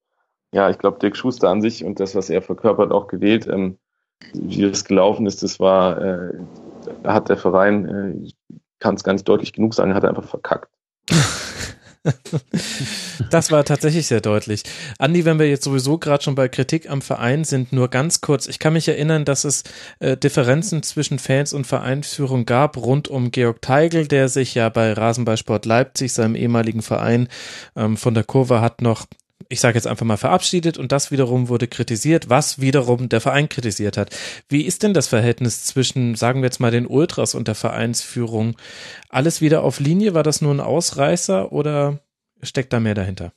ja, 0.53 0.69
ich 0.71 0.79
glaube, 0.79 0.99
Dirk 0.99 1.17
Schuster 1.17 1.49
an 1.49 1.63
sich 1.63 1.85
und 1.85 2.01
das, 2.01 2.15
was 2.15 2.31
er 2.31 2.43
verkörpert, 2.43 2.93
auch 2.93 3.09
gewählt. 3.09 3.47
Ähm, 3.47 3.79
wie 4.33 4.63
das 4.63 4.85
gelaufen 4.85 5.27
ist, 5.27 5.43
das 5.43 5.61
war, 5.61 6.01
äh, 6.01 6.33
hat 7.05 7.29
der 7.29 7.37
Verein, 7.37 7.85
äh, 7.89 8.57
kann 8.79 8.95
es 8.95 9.05
gar 9.05 9.13
nicht 9.13 9.29
deutlich 9.29 9.53
genug 9.53 9.75
sagen, 9.75 9.95
hat 9.95 10.03
er 10.03 10.11
einfach 10.11 10.25
verkackt. 10.25 10.71
das 13.31 13.51
war 13.51 13.65
tatsächlich 13.65 14.07
sehr 14.07 14.21
deutlich. 14.21 14.63
Andi, 14.99 15.25
wenn 15.25 15.39
wir 15.39 15.49
jetzt 15.49 15.65
sowieso 15.65 15.99
gerade 15.99 16.23
schon 16.23 16.35
bei 16.35 16.49
Kritik 16.49 16.91
am 16.91 17.03
Verein 17.03 17.45
sind, 17.45 17.73
nur 17.73 17.89
ganz 17.89 18.21
kurz. 18.21 18.47
Ich 18.47 18.59
kann 18.59 18.75
mich 18.75 18.89
erinnern, 18.89 19.25
dass 19.25 19.45
es 19.45 19.65
äh, 20.01 20.17
Differenzen 20.17 20.83
zwischen 20.83 21.19
Fans 21.19 21.53
und 21.53 21.67
Vereinsführung 21.67 22.45
gab 22.45 22.77
rund 22.77 23.09
um 23.09 23.31
Georg 23.31 23.63
Teigl, 23.63 24.07
der 24.07 24.29
sich 24.29 24.55
ja 24.55 24.69
bei 24.69 24.93
Rasenballsport 24.93 25.65
Leipzig, 25.65 26.13
seinem 26.13 26.35
ehemaligen 26.35 26.83
Verein, 26.83 27.29
ähm, 27.77 27.97
von 27.97 28.15
der 28.15 28.25
Kurve 28.25 28.61
hat 28.61 28.83
noch 28.83 29.07
ich 29.55 29.61
sage 29.61 29.77
jetzt 29.77 29.87
einfach 29.87 30.05
mal 30.05 30.17
verabschiedet 30.17 30.79
und 30.79 30.91
das 30.91 31.13
wiederum 31.13 31.49
wurde 31.49 31.69
kritisiert, 31.69 32.29
was 32.29 32.61
wiederum 32.61 33.09
der 33.09 33.21
Verein 33.21 33.49
kritisiert 33.49 33.97
hat. 33.97 34.11
Wie 34.49 34.63
ist 34.63 34.83
denn 34.83 34.95
das 34.95 35.07
Verhältnis 35.07 35.65
zwischen, 35.65 36.17
sagen 36.17 36.43
wir 36.43 36.47
jetzt 36.47 36.59
mal, 36.59 36.73
den 36.73 36.87
Ultras 36.87 37.37
und 37.37 37.47
der 37.47 37.55
Vereinsführung? 37.55 38.57
Alles 39.09 39.41
wieder 39.41 39.63
auf 39.63 39.79
Linie? 39.79 40.13
War 40.13 40.25
das 40.25 40.43
nur 40.43 40.53
ein 40.53 40.61
Ausreißer 40.61 41.53
oder 41.53 42.01
steckt 42.43 42.73
da 42.73 42.81
mehr 42.81 42.95
dahinter? 42.95 43.33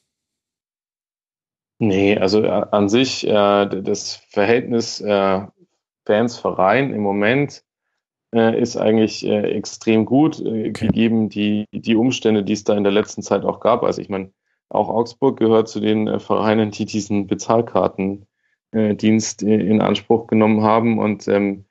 Nee, 1.78 2.18
also 2.18 2.44
äh, 2.44 2.66
an 2.72 2.90
sich 2.90 3.26
äh, 3.28 3.68
das 3.68 4.16
Verhältnis 4.30 5.00
äh, 5.00 5.42
Fans-Verein 6.06 6.94
im 6.94 7.02
Moment 7.02 7.64
äh, 8.34 8.60
ist 8.60 8.76
eigentlich 8.76 9.24
äh, 9.24 9.52
extrem 9.52 10.06
gut, 10.06 10.40
äh, 10.40 10.70
okay. 10.70 10.88
gegeben 10.88 11.30
die, 11.30 11.66
die 11.72 11.96
Umstände, 11.96 12.44
die 12.44 12.54
es 12.54 12.64
da 12.64 12.76
in 12.76 12.84
der 12.84 12.92
letzten 12.92 13.22
Zeit 13.22 13.44
auch 13.44 13.60
gab. 13.60 13.84
Also 13.84 14.02
ich 14.02 14.10
meine, 14.10 14.32
auch 14.70 14.90
Augsburg 14.90 15.40
gehört 15.40 15.70
zu 15.70 15.80
den 15.80 16.08
äh, 16.08 16.20
Vereinen, 16.20 16.72
die 16.72 16.86
diesen 16.86 17.28
Bezahlkartendienst 17.28 19.44
äh, 19.44 19.56
in 19.56 19.82
Anspruch 19.82 20.28
genommen 20.28 20.64
haben. 20.64 21.00
Und 21.00 21.28
ähm, 21.28 21.66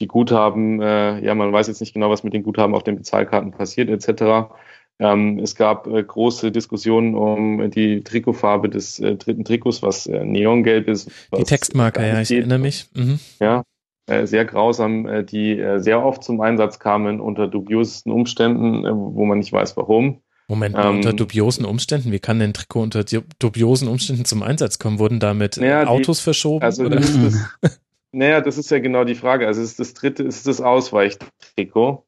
die 0.00 0.08
Guthaben, 0.08 0.82
äh, 0.82 1.24
ja, 1.24 1.34
man 1.34 1.52
weiß 1.52 1.68
jetzt 1.68 1.80
nicht 1.80 1.94
genau, 1.94 2.10
was 2.10 2.24
mit 2.24 2.32
den 2.32 2.42
Guthaben 2.42 2.74
auf 2.74 2.82
den 2.82 2.96
Bezahlkarten 2.96 3.52
passiert, 3.52 3.88
etc. 3.88 4.50
Ähm, 4.98 5.38
es 5.38 5.54
gab 5.54 5.86
äh, 5.86 6.02
große 6.02 6.52
Diskussionen 6.52 7.14
um 7.14 7.70
die 7.70 8.02
Trikotfarbe 8.02 8.68
des 8.68 9.00
äh, 9.00 9.16
dritten 9.16 9.44
Trikots, 9.44 9.82
was 9.82 10.06
äh, 10.06 10.24
neongelb 10.24 10.88
ist. 10.88 11.10
Die 11.36 11.44
Textmarker, 11.44 12.06
ja, 12.06 12.20
ich 12.20 12.30
erinnere 12.30 12.58
mich. 12.58 12.86
Mhm. 12.94 13.18
Ja, 13.40 13.62
äh, 14.06 14.26
sehr 14.26 14.44
grausam, 14.44 15.06
äh, 15.06 15.24
die 15.24 15.58
äh, 15.58 15.78
sehr 15.78 16.04
oft 16.04 16.22
zum 16.22 16.40
Einsatz 16.40 16.78
kamen 16.78 17.20
unter 17.20 17.48
dubiosesten 17.48 18.12
Umständen, 18.12 18.84
wo 18.84 19.24
man 19.24 19.38
nicht 19.38 19.52
weiß 19.52 19.76
warum. 19.76 20.20
Moment, 20.46 20.76
ähm, 20.78 20.96
unter 20.96 21.12
dubiosen 21.12 21.64
Umständen? 21.64 22.12
Wie 22.12 22.18
kann 22.18 22.38
denn 22.38 22.52
Trikot 22.52 22.82
unter 22.82 23.04
dubiosen 23.38 23.88
Umständen 23.88 24.24
zum 24.24 24.42
Einsatz 24.42 24.78
kommen? 24.78 24.98
Wurden 24.98 25.20
damit 25.20 25.56
naja, 25.56 25.86
Autos 25.86 26.18
die, 26.18 26.24
verschoben? 26.24 26.64
Also 26.64 26.84
oder? 26.84 26.96
Das 26.96 27.80
naja, 28.12 28.40
das 28.40 28.58
ist 28.58 28.70
ja 28.70 28.78
genau 28.78 29.04
die 29.04 29.14
Frage. 29.14 29.46
Also 29.46 29.62
ist 29.62 29.80
das 29.80 29.94
dritte 29.94 30.22
ist 30.22 30.46
das 30.46 30.60
Ausweichtrikot. 30.60 32.04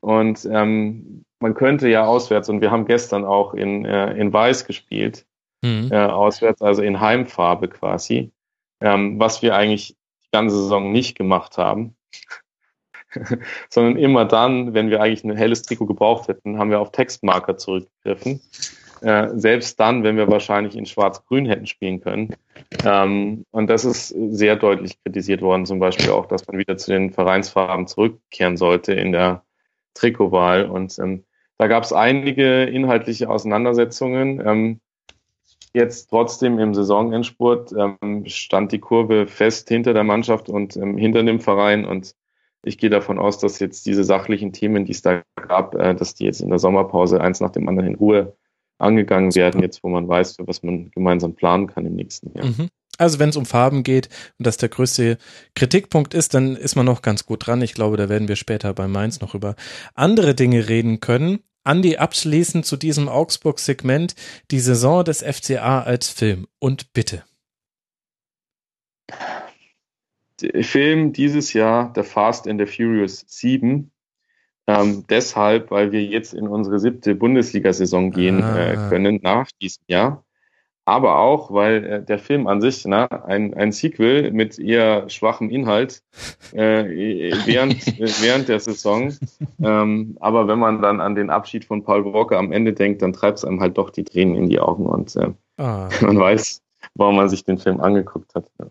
Und 0.00 0.48
ähm, 0.50 1.24
man 1.40 1.54
könnte 1.54 1.88
ja 1.88 2.04
auswärts, 2.04 2.48
und 2.48 2.60
wir 2.60 2.70
haben 2.70 2.86
gestern 2.86 3.24
auch 3.24 3.54
in, 3.54 3.84
äh, 3.84 4.12
in 4.14 4.32
Weiß 4.32 4.64
gespielt, 4.64 5.26
mhm. 5.62 5.88
äh, 5.90 5.96
auswärts, 5.96 6.62
also 6.62 6.82
in 6.82 7.00
Heimfarbe 7.00 7.68
quasi, 7.68 8.32
ähm, 8.80 9.18
was 9.18 9.42
wir 9.42 9.54
eigentlich 9.54 9.96
die 10.24 10.28
ganze 10.32 10.56
Saison 10.56 10.92
nicht 10.92 11.16
gemacht 11.16 11.58
haben. 11.58 11.94
sondern 13.68 13.96
immer 13.96 14.24
dann, 14.24 14.74
wenn 14.74 14.90
wir 14.90 15.00
eigentlich 15.00 15.24
ein 15.24 15.36
helles 15.36 15.62
Trikot 15.62 15.86
gebraucht 15.86 16.28
hätten, 16.28 16.58
haben 16.58 16.70
wir 16.70 16.80
auf 16.80 16.92
Textmarker 16.92 17.56
zurückgegriffen. 17.56 18.40
Äh, 19.00 19.28
selbst 19.34 19.78
dann, 19.78 20.02
wenn 20.02 20.16
wir 20.16 20.28
wahrscheinlich 20.28 20.76
in 20.76 20.86
Schwarz-Grün 20.86 21.46
hätten 21.46 21.66
spielen 21.66 22.00
können. 22.00 22.34
Ähm, 22.84 23.44
und 23.50 23.68
das 23.68 23.84
ist 23.84 24.08
sehr 24.08 24.56
deutlich 24.56 25.02
kritisiert 25.02 25.40
worden, 25.40 25.66
zum 25.66 25.78
Beispiel 25.78 26.10
auch, 26.10 26.26
dass 26.26 26.46
man 26.46 26.58
wieder 26.58 26.76
zu 26.76 26.90
den 26.90 27.12
Vereinsfarben 27.12 27.86
zurückkehren 27.86 28.56
sollte 28.56 28.94
in 28.94 29.12
der 29.12 29.44
Trikotwahl. 29.94 30.66
Und 30.66 30.98
ähm, 30.98 31.24
da 31.58 31.68
gab 31.68 31.84
es 31.84 31.92
einige 31.92 32.64
inhaltliche 32.64 33.30
Auseinandersetzungen. 33.30 34.42
Ähm, 34.44 34.80
jetzt 35.72 36.10
trotzdem 36.10 36.58
im 36.58 36.74
Saisonendspurt 36.74 37.72
ähm, 37.72 38.24
stand 38.26 38.72
die 38.72 38.80
Kurve 38.80 39.26
fest 39.26 39.68
hinter 39.68 39.92
der 39.92 40.04
Mannschaft 40.04 40.48
und 40.48 40.76
ähm, 40.76 40.96
hinter 40.96 41.22
dem 41.22 41.40
Verein 41.40 41.84
und 41.84 42.14
ich 42.62 42.78
gehe 42.78 42.90
davon 42.90 43.18
aus, 43.18 43.38
dass 43.38 43.58
jetzt 43.58 43.86
diese 43.86 44.04
sachlichen 44.04 44.52
Themen, 44.52 44.84
die 44.84 44.92
es 44.92 45.02
da 45.02 45.22
gab, 45.36 45.74
äh, 45.74 45.94
dass 45.94 46.14
die 46.14 46.24
jetzt 46.24 46.40
in 46.40 46.48
der 46.48 46.58
Sommerpause 46.58 47.20
eins 47.20 47.40
nach 47.40 47.50
dem 47.50 47.68
anderen 47.68 47.88
in 47.88 47.94
Ruhe 47.96 48.36
angegangen 48.78 49.34
werden, 49.34 49.62
jetzt 49.62 49.82
wo 49.82 49.88
man 49.88 50.08
weiß, 50.08 50.36
für 50.36 50.46
was 50.46 50.62
man 50.62 50.90
gemeinsam 50.90 51.34
planen 51.34 51.66
kann 51.66 51.86
im 51.86 51.94
nächsten 51.94 52.32
Jahr. 52.36 52.46
Mhm. 52.46 52.68
Also 52.96 53.20
wenn 53.20 53.28
es 53.28 53.36
um 53.36 53.46
Farben 53.46 53.84
geht 53.84 54.08
und 54.38 54.46
das 54.46 54.56
der 54.56 54.68
größte 54.68 55.18
Kritikpunkt 55.54 56.14
ist, 56.14 56.34
dann 56.34 56.56
ist 56.56 56.74
man 56.74 56.86
noch 56.86 57.00
ganz 57.00 57.26
gut 57.26 57.46
dran. 57.46 57.62
Ich 57.62 57.74
glaube, 57.74 57.96
da 57.96 58.08
werden 58.08 58.28
wir 58.28 58.36
später 58.36 58.74
bei 58.74 58.88
Mainz 58.88 59.20
noch 59.20 59.34
über 59.34 59.54
andere 59.94 60.34
Dinge 60.34 60.68
reden 60.68 60.98
können. 61.00 61.40
Andi, 61.62 61.96
abschließend 61.96 62.66
zu 62.66 62.76
diesem 62.76 63.08
Augsburg-Segment 63.08 64.14
die 64.50 64.60
Saison 64.60 65.04
des 65.04 65.22
FCA 65.22 65.82
als 65.82 66.08
Film. 66.08 66.46
Und 66.58 66.92
bitte. 66.92 67.24
Film 70.62 71.12
dieses 71.12 71.52
Jahr, 71.52 71.92
The 71.94 72.02
Fast 72.02 72.46
and 72.48 72.60
the 72.60 72.66
Furious 72.66 73.24
7. 73.26 73.90
Ähm, 74.66 75.04
deshalb, 75.08 75.70
weil 75.70 75.92
wir 75.92 76.04
jetzt 76.04 76.34
in 76.34 76.46
unsere 76.46 76.78
siebte 76.78 77.14
Bundesliga-Saison 77.14 78.10
gehen 78.10 78.42
ah. 78.42 78.58
äh, 78.58 78.76
können 78.90 79.18
nach 79.22 79.48
diesem 79.60 79.82
Jahr. 79.88 80.24
Aber 80.88 81.18
auch, 81.18 81.52
weil 81.52 81.84
äh, 81.84 82.02
der 82.02 82.18
Film 82.18 82.46
an 82.46 82.62
sich, 82.62 82.86
ne, 82.86 83.10
ein, 83.26 83.52
ein 83.52 83.72
Sequel 83.72 84.30
mit 84.30 84.58
eher 84.58 85.08
schwachem 85.10 85.50
Inhalt 85.50 86.02
äh, 86.52 86.84
während, 87.44 87.86
während 88.22 88.48
der 88.48 88.58
Saison. 88.58 89.12
Ähm, 89.62 90.16
aber 90.20 90.48
wenn 90.48 90.58
man 90.58 90.80
dann 90.80 91.02
an 91.02 91.14
den 91.14 91.28
Abschied 91.28 91.66
von 91.66 91.82
Paul 91.82 92.06
Walker 92.06 92.38
am 92.38 92.52
Ende 92.52 92.72
denkt, 92.72 93.02
dann 93.02 93.12
treibt 93.12 93.38
es 93.38 93.44
einem 93.44 93.60
halt 93.60 93.76
doch 93.76 93.90
die 93.90 94.04
Tränen 94.04 94.34
in 94.34 94.48
die 94.48 94.60
Augen 94.60 94.86
und 94.86 95.14
äh, 95.16 95.32
ah. 95.58 95.90
man 96.00 96.18
weiß, 96.18 96.62
warum 96.94 97.16
man 97.16 97.28
sich 97.28 97.44
den 97.44 97.58
Film 97.58 97.80
angeguckt 97.80 98.34
hat. 98.34 98.50
Ja. 98.58 98.66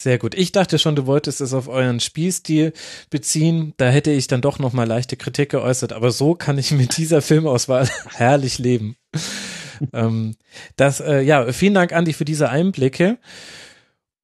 Sehr 0.00 0.18
gut. 0.18 0.34
Ich 0.36 0.52
dachte 0.52 0.78
schon, 0.78 0.94
du 0.94 1.06
wolltest 1.06 1.40
es 1.40 1.52
auf 1.52 1.66
euren 1.66 1.98
Spielstil 1.98 2.72
beziehen. 3.10 3.74
Da 3.78 3.88
hätte 3.88 4.12
ich 4.12 4.28
dann 4.28 4.40
doch 4.40 4.60
noch 4.60 4.72
mal 4.72 4.86
leichte 4.86 5.16
Kritik 5.16 5.50
geäußert. 5.50 5.92
Aber 5.92 6.12
so 6.12 6.36
kann 6.36 6.56
ich 6.56 6.70
mit 6.70 6.96
dieser 6.96 7.20
Filmauswahl 7.20 7.88
herrlich 8.14 8.58
leben. 8.58 8.96
ähm, 9.92 10.36
das, 10.76 11.00
äh, 11.00 11.20
ja, 11.22 11.52
vielen 11.52 11.74
Dank, 11.74 11.92
Andi, 11.92 12.12
für 12.12 12.24
diese 12.24 12.48
Einblicke. 12.48 13.18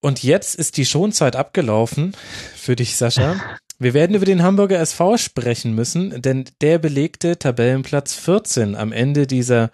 Und 0.00 0.22
jetzt 0.22 0.54
ist 0.54 0.76
die 0.76 0.84
Schonzeit 0.84 1.34
abgelaufen 1.34 2.14
für 2.54 2.76
dich, 2.76 2.96
Sascha. 2.96 3.40
Wir 3.80 3.94
werden 3.94 4.14
über 4.14 4.26
den 4.26 4.42
Hamburger 4.42 4.78
SV 4.78 5.16
sprechen 5.16 5.74
müssen, 5.74 6.22
denn 6.22 6.44
der 6.60 6.78
belegte 6.78 7.38
Tabellenplatz 7.38 8.14
14 8.14 8.76
am 8.76 8.92
Ende 8.92 9.26
dieser 9.26 9.72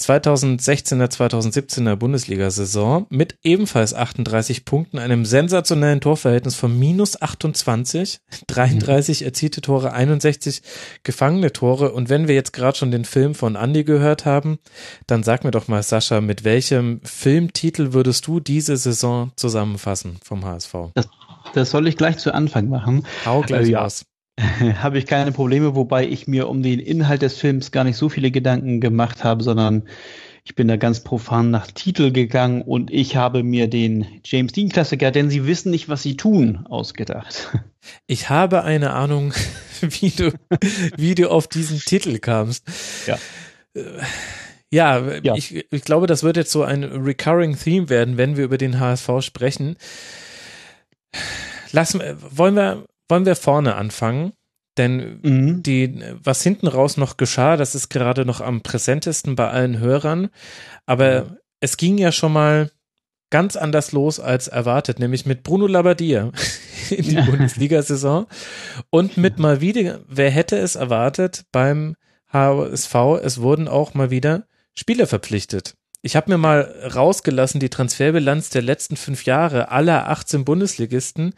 2016er, 0.00 1.10
2017er 1.10 1.96
Bundesliga-Saison 1.96 3.06
mit 3.10 3.36
ebenfalls 3.42 3.94
38 3.94 4.64
Punkten, 4.64 4.98
einem 4.98 5.24
sensationellen 5.24 6.00
Torverhältnis 6.00 6.54
von 6.56 6.76
minus 6.76 7.20
28, 7.20 8.20
33 8.48 9.20
mhm. 9.20 9.26
erzielte 9.26 9.60
Tore, 9.60 9.92
61 9.92 10.62
gefangene 11.04 11.52
Tore. 11.52 11.92
Und 11.92 12.08
wenn 12.08 12.28
wir 12.28 12.34
jetzt 12.34 12.52
gerade 12.52 12.76
schon 12.76 12.90
den 12.90 13.04
Film 13.04 13.34
von 13.34 13.54
Andy 13.54 13.84
gehört 13.84 14.24
haben, 14.24 14.58
dann 15.06 15.22
sag 15.22 15.44
mir 15.44 15.52
doch 15.52 15.68
mal, 15.68 15.82
Sascha, 15.82 16.20
mit 16.20 16.44
welchem 16.44 17.00
Filmtitel 17.04 17.92
würdest 17.92 18.26
du 18.26 18.40
diese 18.40 18.76
Saison 18.76 19.32
zusammenfassen 19.36 20.18
vom 20.24 20.44
HSV? 20.44 20.74
Das, 20.94 21.08
das 21.54 21.70
soll 21.70 21.86
ich 21.86 21.96
gleich 21.96 22.18
zu 22.18 22.34
Anfang 22.34 22.68
machen. 22.68 23.06
Hau 23.24 23.42
gleich 23.42 23.68
äh, 23.68 23.72
ja. 23.72 23.84
aus. 23.84 24.04
habe 24.82 24.98
ich 24.98 25.06
keine 25.06 25.32
Probleme, 25.32 25.74
wobei 25.74 26.06
ich 26.06 26.26
mir 26.26 26.48
um 26.48 26.62
den 26.62 26.80
Inhalt 26.80 27.22
des 27.22 27.36
Films 27.36 27.70
gar 27.70 27.84
nicht 27.84 27.96
so 27.96 28.08
viele 28.08 28.30
Gedanken 28.30 28.80
gemacht 28.80 29.24
habe, 29.24 29.42
sondern 29.42 29.84
ich 30.44 30.56
bin 30.56 30.66
da 30.66 30.76
ganz 30.76 31.00
profan 31.00 31.50
nach 31.50 31.70
Titel 31.70 32.10
gegangen 32.10 32.62
und 32.62 32.90
ich 32.90 33.14
habe 33.14 33.42
mir 33.44 33.68
den 33.68 34.06
James 34.24 34.52
Dean 34.52 34.70
Klassiker, 34.70 35.10
denn 35.10 35.30
sie 35.30 35.46
wissen 35.46 35.70
nicht, 35.70 35.88
was 35.88 36.02
sie 36.02 36.16
tun, 36.16 36.66
ausgedacht. 36.68 37.50
Ich 38.06 38.30
habe 38.30 38.62
eine 38.62 38.92
Ahnung, 38.92 39.32
wie 39.80 40.10
du, 40.10 40.32
wie 40.96 41.16
du 41.16 41.28
auf 41.28 41.48
diesen 41.48 41.80
Titel 41.80 42.20
kamst. 42.20 42.64
Ja. 43.08 43.18
Ja, 44.70 45.18
ja. 45.20 45.34
Ich, 45.34 45.66
ich 45.68 45.82
glaube, 45.82 46.06
das 46.06 46.22
wird 46.22 46.36
jetzt 46.36 46.52
so 46.52 46.62
ein 46.62 46.84
recurring 46.84 47.58
Theme 47.58 47.88
werden, 47.88 48.18
wenn 48.18 48.36
wir 48.36 48.44
über 48.44 48.56
den 48.56 48.78
HSV 48.78 49.10
sprechen. 49.18 49.74
Lassen, 51.72 52.00
wollen 52.30 52.54
wir 52.54 52.84
wollen 53.12 53.26
wir 53.26 53.36
vorne 53.36 53.74
anfangen? 53.74 54.32
Denn 54.78 55.20
mhm. 55.22 55.62
die, 55.62 56.02
was 56.22 56.42
hinten 56.42 56.66
raus 56.66 56.96
noch 56.96 57.18
geschah, 57.18 57.58
das 57.58 57.74
ist 57.74 57.90
gerade 57.90 58.24
noch 58.24 58.40
am 58.40 58.62
präsentesten 58.62 59.36
bei 59.36 59.50
allen 59.50 59.78
Hörern. 59.80 60.30
Aber 60.86 61.24
mhm. 61.24 61.36
es 61.60 61.76
ging 61.76 61.98
ja 61.98 62.10
schon 62.10 62.32
mal 62.32 62.70
ganz 63.28 63.56
anders 63.56 63.92
los 63.92 64.18
als 64.18 64.48
erwartet, 64.48 64.98
nämlich 64.98 65.26
mit 65.26 65.42
Bruno 65.42 65.66
Labbadia 65.66 66.32
in 66.90 67.04
die 67.04 67.16
ja. 67.16 67.26
Bundesliga-Saison 67.26 68.26
und 68.88 69.18
mit 69.18 69.38
mal 69.38 69.60
wieder, 69.60 70.00
wer 70.08 70.30
hätte 70.30 70.56
es 70.56 70.74
erwartet, 70.74 71.44
beim 71.52 71.94
HSV, 72.32 72.94
es 73.22 73.42
wurden 73.42 73.68
auch 73.68 73.92
mal 73.92 74.10
wieder 74.10 74.46
Spieler 74.72 75.06
verpflichtet. 75.06 75.74
Ich 76.00 76.16
habe 76.16 76.30
mir 76.30 76.38
mal 76.38 76.90
rausgelassen 76.94 77.60
die 77.60 77.68
Transferbilanz 77.68 78.48
der 78.48 78.62
letzten 78.62 78.96
fünf 78.96 79.26
Jahre 79.26 79.70
aller 79.70 80.08
18 80.08 80.46
Bundesligisten. 80.46 81.34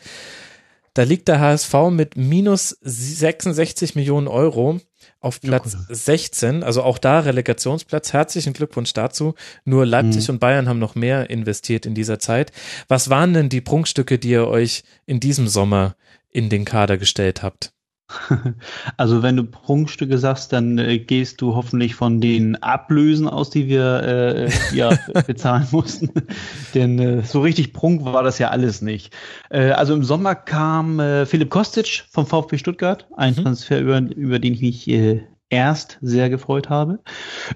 Da 0.95 1.03
liegt 1.03 1.27
der 1.27 1.41
HSV 1.41 1.75
mit 1.91 2.17
minus 2.17 2.77
66 2.81 3.97
Millionen 3.97 4.29
Euro 4.29 4.81
auf 5.21 5.41
Platz 5.41 5.75
ja, 5.75 5.95
16, 5.95 6.63
also 6.63 6.83
auch 6.85 6.99
da 6.99 7.19
Relegationsplatz. 7.21 8.13
Herzlichen 8.13 8.53
Glückwunsch 8.53 8.93
dazu. 8.93 9.35
Nur 9.65 9.87
Leipzig 9.87 10.29
mhm. 10.29 10.35
und 10.35 10.39
Bayern 10.39 10.69
haben 10.69 10.79
noch 10.79 10.95
mehr 10.95 11.31
investiert 11.31 11.85
in 11.85 11.95
dieser 11.95 12.21
Zeit. 12.21 12.53
Was 12.87 13.11
waren 13.11 13.35
denn 13.35 13.49
die 13.49 13.61
Prunkstücke, 13.61 14.19
die 14.21 14.31
ihr 14.31 14.47
euch 14.47 14.85
in 15.05 15.19
diesem 15.19 15.49
Sommer 15.49 15.97
in 16.31 16.49
den 16.49 16.65
Kader 16.65 16.97
gestellt 16.97 17.43
habt? 17.43 17.74
Also 18.97 19.23
wenn 19.23 19.37
du 19.37 19.45
Prunkstücke 19.45 20.19
sagst, 20.19 20.53
dann 20.53 20.79
äh, 20.79 20.99
gehst 20.99 21.41
du 21.41 21.55
hoffentlich 21.55 21.95
von 21.95 22.21
den 22.21 22.57
Ablösen 22.63 23.29
aus, 23.29 23.51
die 23.51 23.69
wir 23.69 24.03
äh, 24.03 24.51
ja, 24.75 24.97
bezahlen 25.27 25.67
mussten. 25.71 26.11
Denn 26.75 26.99
äh, 26.99 27.23
so 27.23 27.41
richtig 27.41 27.73
Prunk 27.73 28.05
war 28.05 28.23
das 28.23 28.39
ja 28.39 28.51
alles 28.51 28.83
nicht. 28.83 29.15
Äh, 29.51 29.71
also 29.71 29.95
im 29.95 30.05
Sommer 30.05 30.35
kam 30.35 31.01
äh, 31.01 31.27
Philipp 31.27 31.51
Kostic 31.51 32.05
vom 32.11 32.27
VfB 32.27 32.59
Stuttgart, 32.59 33.07
ein 33.17 33.35
mhm. 33.35 33.43
Transfer, 33.43 33.81
über, 33.81 34.01
über 34.01 34.39
den 34.39 34.55
ich 34.55 34.61
mich 34.61 34.89
äh, 34.89 35.23
erst 35.51 35.99
sehr 36.01 36.31
gefreut 36.31 36.69
habe. 36.69 37.01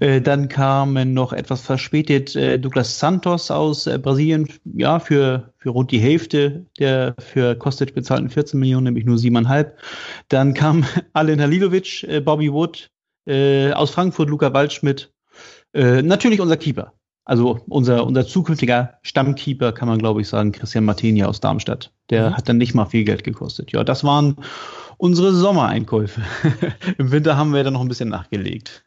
Äh, 0.01 0.21
dann 0.21 0.49
kamen 0.49 1.15
noch 1.15 1.33
etwas 1.33 1.63
verspätet 1.63 2.37
äh, 2.37 2.59
Douglas 2.59 2.99
Santos 2.99 3.51
aus 3.51 3.87
äh, 3.87 3.99
Brasilien, 3.99 4.49
ja, 4.65 5.01
für, 5.01 5.53
für 5.59 5.71
rund 5.71 5.91
die 5.91 5.99
Hälfte 5.99 6.67
der 6.79 7.15
für 7.19 7.57
Kostic 7.57 7.95
bezahlten 7.95 8.31
14 8.31 8.61
Millionen, 8.61 8.85
nämlich 8.85 9.05
nur 9.05 9.19
siebeneinhalb. 9.19 9.79
Dann 10.29 10.55
kam 10.55 10.85
Alen 11.13 11.41
Halilovic, 11.41 12.05
äh, 12.05 12.21
Bobby 12.21 12.53
Wood 12.53 12.91
äh, 13.27 13.73
aus 13.73 13.91
Frankfurt, 13.91 14.29
Luca 14.29 14.53
Waldschmidt, 14.53 15.13
äh, 15.75 16.03
natürlich 16.03 16.41
unser 16.41 16.57
Keeper. 16.57 16.93
Also 17.25 17.61
unser, 17.69 18.07
unser 18.07 18.27
zukünftiger 18.27 18.95
Stammkeeper, 19.03 19.73
kann 19.73 19.87
man 19.87 19.99
glaube 19.99 20.23
ich 20.23 20.29
sagen, 20.29 20.51
Christian 20.51 20.87
Martini 20.87 21.25
aus 21.25 21.41
Darmstadt. 21.41 21.93
Der 22.09 22.31
mhm. 22.31 22.37
hat 22.37 22.49
dann 22.49 22.57
nicht 22.57 22.75
mal 22.75 22.87
viel 22.87 23.05
Geld 23.05 23.23
gekostet. 23.23 23.71
Ja, 23.73 23.85
das 23.85 24.03
waren 24.03 24.37
unsere 24.99 25.33
Sommereinkäufe. 25.35 26.21
Im 26.99 27.11
Winter 27.11 27.37
haben 27.37 27.55
wir 27.55 27.65
dann 27.65 27.73
noch 27.73 27.81
ein 27.81 27.89
bisschen 27.89 28.11
nachgelegt. 28.11 28.85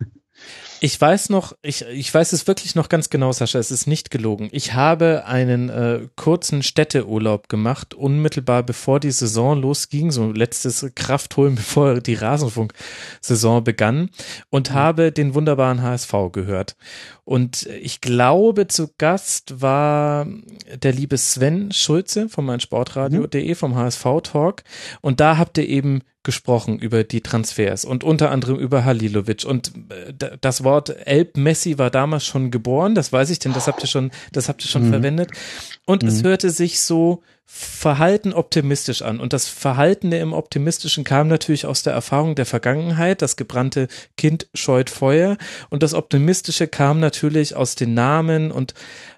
Ich 0.84 1.00
weiß 1.00 1.30
noch, 1.30 1.54
ich, 1.62 1.86
ich 1.94 2.12
weiß 2.12 2.34
es 2.34 2.48
wirklich 2.48 2.74
noch 2.74 2.90
ganz 2.90 3.12
genau, 3.12 3.32
Sascha, 3.32 3.60
es 3.60 3.70
ist 3.70 3.86
nicht 3.86 4.10
gelogen. 4.10 4.50
Ich 4.52 4.74
habe 4.74 5.26
einen 5.28 5.70
äh, 5.70 6.08
kurzen 6.16 6.64
Städteurlaub 6.64 7.50
gemacht, 7.50 7.94
unmittelbar 7.94 8.64
bevor 8.64 9.00
die 9.00 9.12
Saison 9.12 9.62
losging, 9.62 10.10
so 10.10 10.32
letztes 10.32 10.84
Kraftholen, 10.96 11.54
bevor 11.56 12.00
die 12.02 12.16
Rasenfunk-Saison 12.16 13.64
begann 13.64 14.10
und 14.50 14.72
mhm. 14.72 14.74
habe 14.74 15.12
den 15.12 15.36
wunderbaren 15.36 15.84
HSV 15.84 16.14
gehört. 16.32 16.76
Und 17.24 17.68
ich 17.68 18.02
glaube, 18.02 18.68
zu 18.68 18.90
Gast 18.98 19.62
war 19.62 20.28
der 20.74 20.92
liebe 20.92 21.18
Sven 21.18 21.72
Schulze 21.72 22.30
von 22.30 22.46
meinsportradio.de 22.46 23.56
vom 23.56 23.76
HSV 23.76 24.06
Talk. 24.24 24.64
Und 25.02 25.20
da 25.20 25.38
habt 25.38 25.58
ihr 25.58 25.68
eben 25.68 26.02
gesprochen 26.24 26.78
über 26.78 27.04
die 27.04 27.22
Transfers 27.22 27.84
und 27.84 28.04
unter 28.04 28.32
anderem 28.32 28.58
über 28.58 28.86
Halilovic. 28.86 29.44
Und 29.46 29.72
äh, 29.90 30.38
das 30.40 30.64
Wort 30.64 30.96
Elb 31.08 31.38
Messi 31.38 31.78
war 31.78 31.90
damals 31.90 32.26
schon 32.26 32.52
geboren, 32.52 32.94
das 32.94 33.12
weiß 33.12 33.30
ich, 33.32 33.40
denn 33.40 33.54
das 33.54 33.68
habt 33.68 33.82
ihr 33.82 33.88
schon, 33.88 34.12
das 34.32 34.48
habt 34.48 34.64
ihr 34.64 34.70
schon 34.70 34.88
mhm. 34.88 34.92
verwendet. 34.92 35.32
Und 35.86 36.04
mhm. 36.04 36.10
es 36.10 36.24
hörte 36.24 36.52
sich 36.52 36.82
so 36.82 37.24
verhalten 37.54 38.34
optimistisch 38.34 39.02
an. 39.02 39.20
Und 39.20 39.34
das 39.34 39.48
Verhalten 39.48 40.12
im 40.14 40.32
Optimistischen 40.34 41.04
kam 41.04 41.28
natürlich 41.28 41.66
aus 41.66 41.84
der 41.84 41.94
Erfahrung 41.94 42.34
der 42.36 42.46
Vergangenheit. 42.46 43.22
Das 43.22 43.36
gebrannte 43.36 43.88
Kind 44.16 44.48
scheut 44.54 44.90
Feuer. 44.90 45.38
Und 45.70 45.84
das 45.84 45.94
Optimistische 45.94 46.68
kam 46.68 47.02
natürlich 47.02 47.56
aus 47.56 47.76
den 47.76 47.94
Namen 47.94 48.52
und 48.52 48.74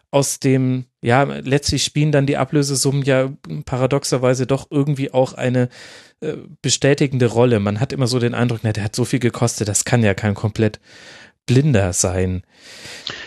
aus 0.10 0.40
dem, 0.40 0.86
ja, 1.02 1.24
letztlich 1.24 1.84
spielen 1.84 2.12
dann 2.12 2.26
die 2.26 2.38
Ablösesummen 2.38 3.04
ja 3.04 3.32
paradoxerweise 3.66 4.46
doch 4.46 4.68
irgendwie 4.70 5.12
auch 5.12 5.34
eine 5.34 5.70
äh, 6.22 6.34
bestätigende 6.62 7.28
Rolle. 7.28 7.60
Man 7.60 7.80
hat 7.80 7.94
immer 7.94 8.08
so 8.08 8.20
den 8.20 8.34
Eindruck, 8.34 8.60
na, 8.64 8.74
der 8.74 8.84
hat 8.84 8.96
so 8.96 9.06
viel 9.06 9.20
gekostet, 9.20 9.68
das 9.68 9.86
kann 9.86 10.04
ja 10.04 10.14
kein 10.14 10.36
komplett 10.36 10.80
Blinder 11.46 11.94
sein. 11.94 12.44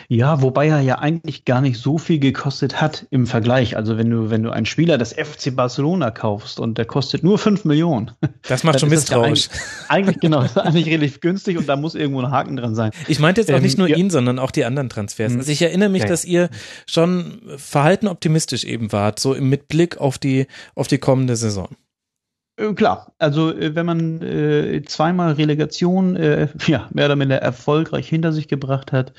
Ja, 0.09 0.43
wobei 0.43 0.69
er 0.69 0.81
ja 0.81 0.99
eigentlich 0.99 1.45
gar 1.45 1.61
nicht 1.61 1.79
so 1.81 1.99
viel 1.99 2.19
gekostet 2.19 2.81
hat 2.81 3.07
im 3.11 3.27
Vergleich. 3.27 3.77
Also 3.77 3.99
wenn 3.99 4.11
du, 4.11 4.31
wenn 4.31 4.43
du 4.43 4.51
einen 4.51 4.67
Spieler 4.67 4.99
des 4.99 5.13
FC 5.13 5.55
Barcelona 5.55 6.11
kaufst 6.11 6.61
und 6.61 6.79
der 6.79 6.85
kostet 6.85 7.23
nur 7.23 7.39
5 7.39 7.65
Millionen. 7.65 8.13
Das 8.49 8.63
macht 8.63 8.79
schon 8.79 8.91
misstrauisch. 8.91 9.47
Ja 9.47 9.53
eigentlich, 9.89 9.89
eigentlich, 9.89 10.21
genau, 10.21 10.43
das 10.43 10.53
ist 10.53 10.59
eigentlich 10.59 10.87
relativ 10.87 11.21
günstig 11.21 11.59
und 11.59 11.69
da 11.69 11.75
muss 11.75 11.97
irgendwo 11.97 12.21
ein 12.21 12.31
Haken 12.31 12.57
dran 12.57 12.75
sein. 12.77 12.93
Ich 13.09 13.19
meinte 13.19 13.41
jetzt 13.41 13.51
auch 13.51 13.57
ähm, 13.57 13.63
nicht 13.63 13.77
nur 13.77 13.89
ja. 13.89 13.97
ihn, 13.97 14.09
sondern 14.09 14.39
auch 14.39 14.53
die 14.53 14.65
anderen 14.65 14.89
Transfers. 14.89 15.33
Mhm. 15.33 15.39
Also 15.41 15.51
ich 15.51 15.63
erinnere 15.63 15.89
mich, 15.89 16.03
ja. 16.03 16.09
dass 16.09 16.25
ihr 16.25 16.49
schon 16.87 17.41
verhalten 17.57 18.07
optimistisch 18.07 18.65
eben 18.65 18.93
wart, 18.93 19.19
so 19.19 19.35
mit 19.35 19.67
Blick 19.67 19.99
auf 19.99 20.19
die, 20.19 20.47
auf 20.77 20.87
die 20.87 20.99
kommende 20.99 21.35
Saison. 21.35 21.69
Äh, 22.57 22.73
klar, 22.73 23.13
also 23.19 23.53
äh, 23.53 23.75
wenn 23.75 23.87
man 23.87 24.23
äh, 24.23 24.83
zweimal 24.83 25.33
Relegation 25.33 26.17
äh, 26.17 26.49
ja 26.67 26.89
mehr 26.93 27.07
oder 27.07 27.17
minder 27.17 27.37
erfolgreich 27.37 28.09
hinter 28.09 28.33
sich 28.33 28.49
gebracht 28.49 28.93
hat, 28.93 29.13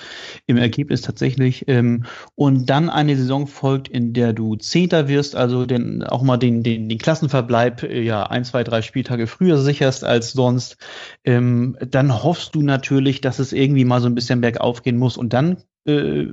im 0.48 0.58
Ergebnis 0.58 1.02
tatsächlich, 1.02 1.66
ähm, 1.68 2.06
und 2.36 2.68
dann 2.70 2.90
eine 2.90 3.16
Saison 3.16 3.48
folgt, 3.48 3.88
in 3.88 4.14
der 4.14 4.34
du 4.34 4.56
Zehnter 4.56 5.08
wirst, 5.08 5.36
also 5.36 5.66
den, 5.66 6.04
auch 6.04 6.24
mal 6.24 6.38
den, 6.38 6.64
den, 6.64 6.90
den 6.90 6.98
Klassenverbleib 6.98 7.84
äh, 7.84 8.02
ja 8.02 8.24
ein, 8.24 8.44
zwei, 8.44 8.64
drei 8.64 8.82
Spieltage 8.82 9.28
früher 9.28 9.58
sicherst 9.60 10.04
als 10.04 10.32
sonst, 10.32 10.78
ähm, 11.24 11.78
dann 11.80 12.24
hoffst 12.24 12.56
du 12.56 12.64
natürlich, 12.64 13.22
dass 13.22 13.40
es 13.40 13.54
irgendwie 13.54 13.86
mal 13.86 14.02
so 14.02 14.08
ein 14.08 14.16
bisschen 14.16 14.42
bergauf 14.42 14.82
gehen 14.82 14.98
muss. 14.98 15.16
Und 15.18 15.34
dann 15.34 15.58
äh, 15.86 16.26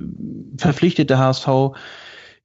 verpflichtet 0.57 1.09
der 1.09 1.19
HSV 1.19 1.47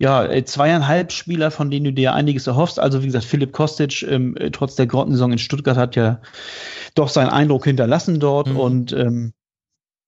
ja, 0.01 0.24
äh, 0.24 0.44
zweieinhalb 0.44 1.12
Spieler, 1.12 1.51
von 1.51 1.70
denen 1.70 1.84
du 1.84 1.92
dir 1.92 2.14
einiges 2.14 2.46
erhoffst. 2.46 2.80
Also 2.80 3.03
wie 3.03 3.07
gesagt, 3.07 3.26
Philipp 3.26 3.53
Kostic, 3.53 4.03
ähm, 4.03 4.34
äh, 4.38 4.51
trotz 4.51 4.74
der 4.74 4.86
Grottensaison 4.86 5.32
in 5.32 5.38
Stuttgart, 5.38 5.76
hat 5.76 5.94
ja 5.94 6.22
doch 6.94 7.11
seinen 7.11 7.28
Eindruck 7.28 7.64
hinterlassen 7.64 8.18
dort. 8.18 8.48
Mhm. 8.48 8.57
Und 8.57 8.92
ähm, 8.94 9.34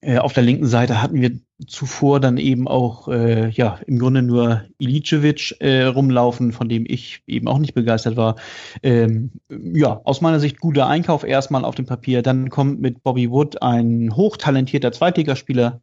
äh, 0.00 0.16
auf 0.16 0.32
der 0.32 0.44
linken 0.44 0.66
Seite 0.66 1.02
hatten 1.02 1.20
wir 1.20 1.38
zuvor 1.66 2.20
dann 2.20 2.38
eben 2.38 2.66
auch 2.68 3.06
äh, 3.08 3.50
ja 3.50 3.80
im 3.86 3.98
Grunde 3.98 4.22
nur 4.22 4.62
Ilicevic 4.78 5.56
äh, 5.60 5.82
rumlaufen, 5.82 6.52
von 6.52 6.70
dem 6.70 6.86
ich 6.88 7.22
eben 7.26 7.46
auch 7.46 7.58
nicht 7.58 7.74
begeistert 7.74 8.16
war. 8.16 8.36
Ähm, 8.82 9.32
ja, 9.50 10.00
aus 10.04 10.22
meiner 10.22 10.40
Sicht 10.40 10.58
guter 10.58 10.86
Einkauf 10.86 11.22
erstmal 11.22 11.66
auf 11.66 11.74
dem 11.74 11.84
Papier. 11.84 12.22
Dann 12.22 12.48
kommt 12.48 12.80
mit 12.80 13.02
Bobby 13.02 13.30
Wood 13.30 13.60
ein 13.60 14.16
hochtalentierter 14.16 14.90
Zweitligaspieler, 14.90 15.82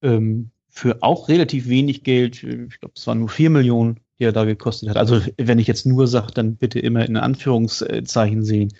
ähm, 0.00 0.52
für 0.78 1.02
auch 1.02 1.28
relativ 1.28 1.68
wenig 1.68 2.04
Geld, 2.04 2.44
ich 2.44 2.78
glaube, 2.78 2.92
es 2.94 3.04
waren 3.08 3.18
nur 3.18 3.28
vier 3.28 3.50
Millionen, 3.50 3.98
die 4.18 4.24
er 4.24 4.32
da 4.32 4.44
gekostet 4.44 4.88
hat. 4.88 4.96
Also 4.96 5.20
wenn 5.36 5.58
ich 5.58 5.66
jetzt 5.66 5.86
nur 5.86 6.06
sage, 6.06 6.32
dann 6.32 6.54
bitte 6.54 6.78
immer 6.78 7.04
in 7.04 7.16
Anführungszeichen 7.16 8.44
sehen. 8.44 8.72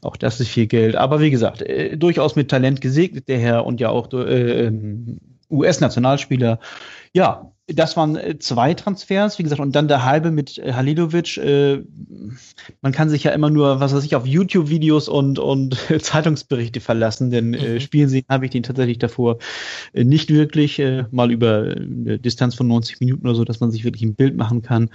Auch 0.00 0.16
das 0.16 0.40
ist 0.40 0.48
viel 0.48 0.66
Geld. 0.66 0.96
Aber 0.96 1.20
wie 1.20 1.30
gesagt, 1.30 1.60
äh, 1.60 1.98
durchaus 1.98 2.34
mit 2.34 2.50
Talent 2.50 2.80
gesegnet 2.80 3.28
der 3.28 3.38
Herr 3.38 3.66
und 3.66 3.78
ja 3.78 3.90
auch 3.90 4.10
äh, 4.14 4.66
ähm, 4.66 5.18
US-Nationalspieler. 5.50 6.60
Ja, 7.12 7.52
das 7.66 7.96
waren 7.96 8.16
äh, 8.16 8.38
zwei 8.38 8.74
Transfers, 8.74 9.38
wie 9.38 9.42
gesagt, 9.42 9.60
und 9.60 9.74
dann 9.74 9.88
der 9.88 10.04
halbe 10.04 10.30
mit 10.30 10.58
äh, 10.58 10.74
Halilovic. 10.74 11.38
Äh, 11.38 11.82
man 12.82 12.92
kann 12.92 13.08
sich 13.08 13.24
ja 13.24 13.32
immer 13.32 13.50
nur, 13.50 13.80
was 13.80 13.94
weiß 13.94 14.04
ich, 14.04 14.16
auf 14.16 14.26
YouTube-Videos 14.26 15.08
und, 15.08 15.38
und 15.38 15.76
Zeitungsberichte 16.00 16.80
verlassen, 16.80 17.30
denn 17.30 17.50
mhm. 17.50 17.80
spielen 17.80 18.08
sehen 18.08 18.26
habe 18.28 18.44
ich 18.44 18.50
den 18.50 18.62
tatsächlich 18.62 18.98
davor 18.98 19.38
nicht 19.92 20.30
wirklich, 20.30 20.82
mal 21.10 21.30
über 21.30 21.74
eine 21.76 22.18
Distanz 22.18 22.54
von 22.54 22.66
90 22.66 23.00
Minuten 23.00 23.26
oder 23.26 23.34
so, 23.34 23.44
dass 23.44 23.60
man 23.60 23.70
sich 23.70 23.84
wirklich 23.84 24.02
ein 24.02 24.14
Bild 24.14 24.36
machen 24.36 24.62
kann. 24.62 24.90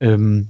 Ähm, 0.00 0.48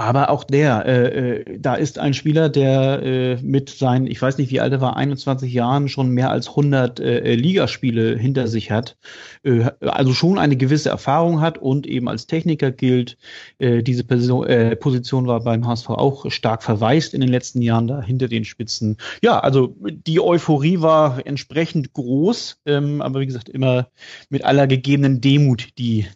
aber 0.00 0.30
auch 0.30 0.44
der, 0.44 0.86
äh, 0.86 1.40
äh, 1.40 1.58
da 1.58 1.74
ist 1.74 1.98
ein 1.98 2.14
Spieler, 2.14 2.48
der 2.48 3.02
äh, 3.02 3.36
mit 3.42 3.68
seinen, 3.68 4.06
ich 4.06 4.20
weiß 4.20 4.38
nicht, 4.38 4.50
wie 4.50 4.58
alt 4.58 4.72
er 4.72 4.80
war, 4.80 4.96
21 4.96 5.52
Jahren 5.52 5.90
schon 5.90 6.08
mehr 6.08 6.30
als 6.30 6.48
100 6.48 7.00
äh, 7.00 7.34
Ligaspiele 7.34 8.16
hinter 8.16 8.48
sich 8.48 8.70
hat. 8.70 8.96
Äh, 9.42 9.70
also 9.80 10.14
schon 10.14 10.38
eine 10.38 10.56
gewisse 10.56 10.88
Erfahrung 10.88 11.42
hat 11.42 11.58
und 11.58 11.86
eben 11.86 12.08
als 12.08 12.26
Techniker 12.26 12.70
gilt. 12.70 13.18
Äh, 13.58 13.82
diese 13.82 14.02
Person, 14.02 14.46
äh, 14.46 14.74
Position 14.74 15.26
war 15.26 15.44
beim 15.44 15.66
HSV 15.66 15.90
auch 15.90 16.30
stark 16.30 16.62
verwaist 16.62 17.12
in 17.12 17.20
den 17.20 17.30
letzten 17.30 17.60
Jahren 17.60 17.86
da 17.86 18.00
hinter 18.00 18.28
den 18.28 18.46
Spitzen. 18.46 18.96
Ja, 19.22 19.40
also 19.40 19.76
die 19.82 20.20
Euphorie 20.20 20.80
war 20.80 21.26
entsprechend 21.26 21.92
groß, 21.92 22.62
ähm, 22.64 23.02
aber 23.02 23.20
wie 23.20 23.26
gesagt, 23.26 23.50
immer 23.50 23.88
mit 24.30 24.46
aller 24.46 24.66
gegebenen 24.66 25.20
Demut, 25.20 25.76
die 25.76 26.06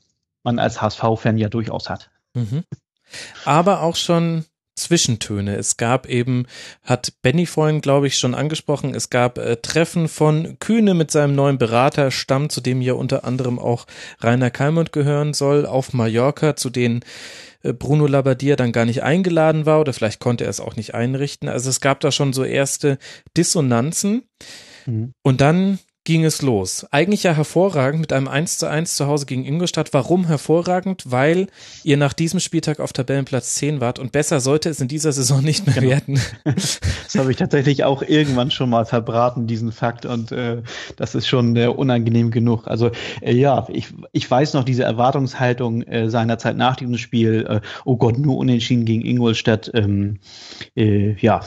man 0.42 0.58
als 0.58 0.80
HSV-Fan 0.80 1.36
ja 1.36 1.50
durchaus 1.50 1.90
hat. 1.90 2.10
Mhm 2.32 2.64
aber 3.44 3.82
auch 3.82 3.96
schon 3.96 4.44
Zwischentöne. 4.76 5.56
Es 5.56 5.76
gab 5.76 6.06
eben, 6.06 6.46
hat 6.82 7.12
Benny 7.22 7.46
vorhin, 7.46 7.80
glaube 7.80 8.08
ich, 8.08 8.18
schon 8.18 8.34
angesprochen, 8.34 8.94
es 8.94 9.08
gab 9.08 9.38
äh, 9.38 9.56
Treffen 9.56 10.08
von 10.08 10.58
Kühne 10.58 10.94
mit 10.94 11.10
seinem 11.10 11.34
neuen 11.34 11.58
Beraterstamm, 11.58 12.50
zu 12.50 12.60
dem 12.60 12.80
ja 12.80 12.94
unter 12.94 13.24
anderem 13.24 13.58
auch 13.58 13.86
Rainer 14.20 14.50
Kalmund 14.50 14.92
gehören 14.92 15.32
soll, 15.32 15.64
auf 15.64 15.92
Mallorca, 15.92 16.56
zu 16.56 16.70
denen 16.70 17.04
äh, 17.62 17.72
Bruno 17.72 18.06
Labbadia 18.06 18.56
dann 18.56 18.72
gar 18.72 18.84
nicht 18.84 19.04
eingeladen 19.04 19.64
war 19.64 19.80
oder 19.80 19.92
vielleicht 19.92 20.20
konnte 20.20 20.44
er 20.44 20.50
es 20.50 20.60
auch 20.60 20.74
nicht 20.74 20.94
einrichten. 20.94 21.48
Also 21.48 21.70
es 21.70 21.80
gab 21.80 22.00
da 22.00 22.10
schon 22.10 22.32
so 22.32 22.44
erste 22.44 22.98
Dissonanzen. 23.36 24.24
Mhm. 24.86 25.12
Und 25.22 25.40
dann 25.40 25.78
ging 26.04 26.24
es 26.24 26.42
los. 26.42 26.86
Eigentlich 26.90 27.22
ja 27.22 27.32
hervorragend 27.32 28.00
mit 28.00 28.12
einem 28.12 28.28
1 28.28 28.58
zu 28.58 28.68
1 28.68 28.96
zu 28.96 29.06
Hause 29.06 29.24
gegen 29.24 29.44
Ingolstadt. 29.44 29.92
Warum 29.92 30.26
hervorragend? 30.26 31.04
Weil 31.06 31.46
ihr 31.82 31.96
nach 31.96 32.12
diesem 32.12 32.40
Spieltag 32.40 32.78
auf 32.78 32.92
Tabellenplatz 32.92 33.54
10 33.54 33.80
wart 33.80 33.98
und 33.98 34.12
besser 34.12 34.40
sollte 34.40 34.68
es 34.68 34.80
in 34.80 34.88
dieser 34.88 35.12
Saison 35.12 35.42
nicht 35.42 35.66
mehr 35.66 35.76
genau. 35.76 35.88
werden. 35.88 36.20
Das 36.44 37.20
habe 37.20 37.30
ich 37.30 37.36
tatsächlich 37.36 37.84
auch 37.84 38.02
irgendwann 38.02 38.50
schon 38.50 38.70
mal 38.70 38.84
verbraten, 38.86 39.46
diesen 39.46 39.72
Fakt 39.72 40.04
und 40.04 40.32
äh, 40.32 40.62
das 40.96 41.14
ist 41.14 41.28
schon 41.28 41.54
äh, 41.56 41.66
unangenehm 41.66 42.30
genug. 42.30 42.66
Also 42.66 42.90
äh, 43.20 43.34
ja, 43.34 43.66
ich, 43.70 43.88
ich 44.12 44.28
weiß 44.28 44.54
noch 44.54 44.64
diese 44.64 44.82
Erwartungshaltung 44.82 45.82
äh, 45.82 46.10
seinerzeit 46.10 46.56
nach 46.56 46.76
diesem 46.76 46.98
Spiel, 46.98 47.46
äh, 47.48 47.60
oh 47.84 47.96
Gott, 47.96 48.18
nur 48.18 48.36
unentschieden 48.36 48.84
gegen 48.84 49.04
Ingolstadt. 49.04 49.70
Ähm, 49.74 50.18
äh, 50.74 51.14
ja, 51.20 51.40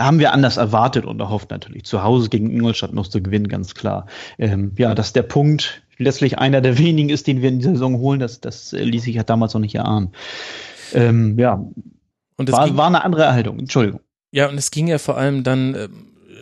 haben 0.00 0.18
wir 0.18 0.32
anders 0.32 0.56
erwartet 0.56 1.04
und 1.04 1.20
erhofft 1.20 1.50
natürlich. 1.50 1.84
Zu 1.84 2.02
Hause 2.02 2.28
gegen 2.28 2.50
Ingolstadt 2.50 2.92
noch 2.92 3.06
zu 3.06 3.22
gewinnen, 3.22 3.48
ganz 3.48 3.74
klar. 3.74 4.06
Ähm, 4.38 4.72
ja, 4.76 4.94
dass 4.94 5.12
der 5.12 5.22
Punkt 5.22 5.82
letztlich 5.98 6.38
einer 6.38 6.60
der 6.60 6.78
wenigen 6.78 7.10
ist, 7.10 7.26
den 7.26 7.42
wir 7.42 7.50
in 7.50 7.58
dieser 7.58 7.72
Saison 7.72 7.98
holen, 7.98 8.20
das, 8.20 8.40
das 8.40 8.72
ließ 8.72 9.04
sich 9.04 9.14
ja 9.14 9.22
damals 9.22 9.54
noch 9.54 9.60
nicht 9.60 9.74
erahnen. 9.74 10.12
Ähm, 10.94 11.38
ja, 11.38 11.64
und 12.36 12.50
war, 12.52 12.66
ging, 12.66 12.76
war 12.76 12.86
eine 12.86 13.04
andere 13.04 13.24
Erhaltung. 13.24 13.58
Entschuldigung. 13.58 14.00
Ja, 14.32 14.48
und 14.48 14.56
es 14.56 14.70
ging 14.70 14.86
ja 14.88 14.98
vor 14.98 15.18
allem 15.18 15.44
dann 15.44 15.74
äh, 15.74 15.88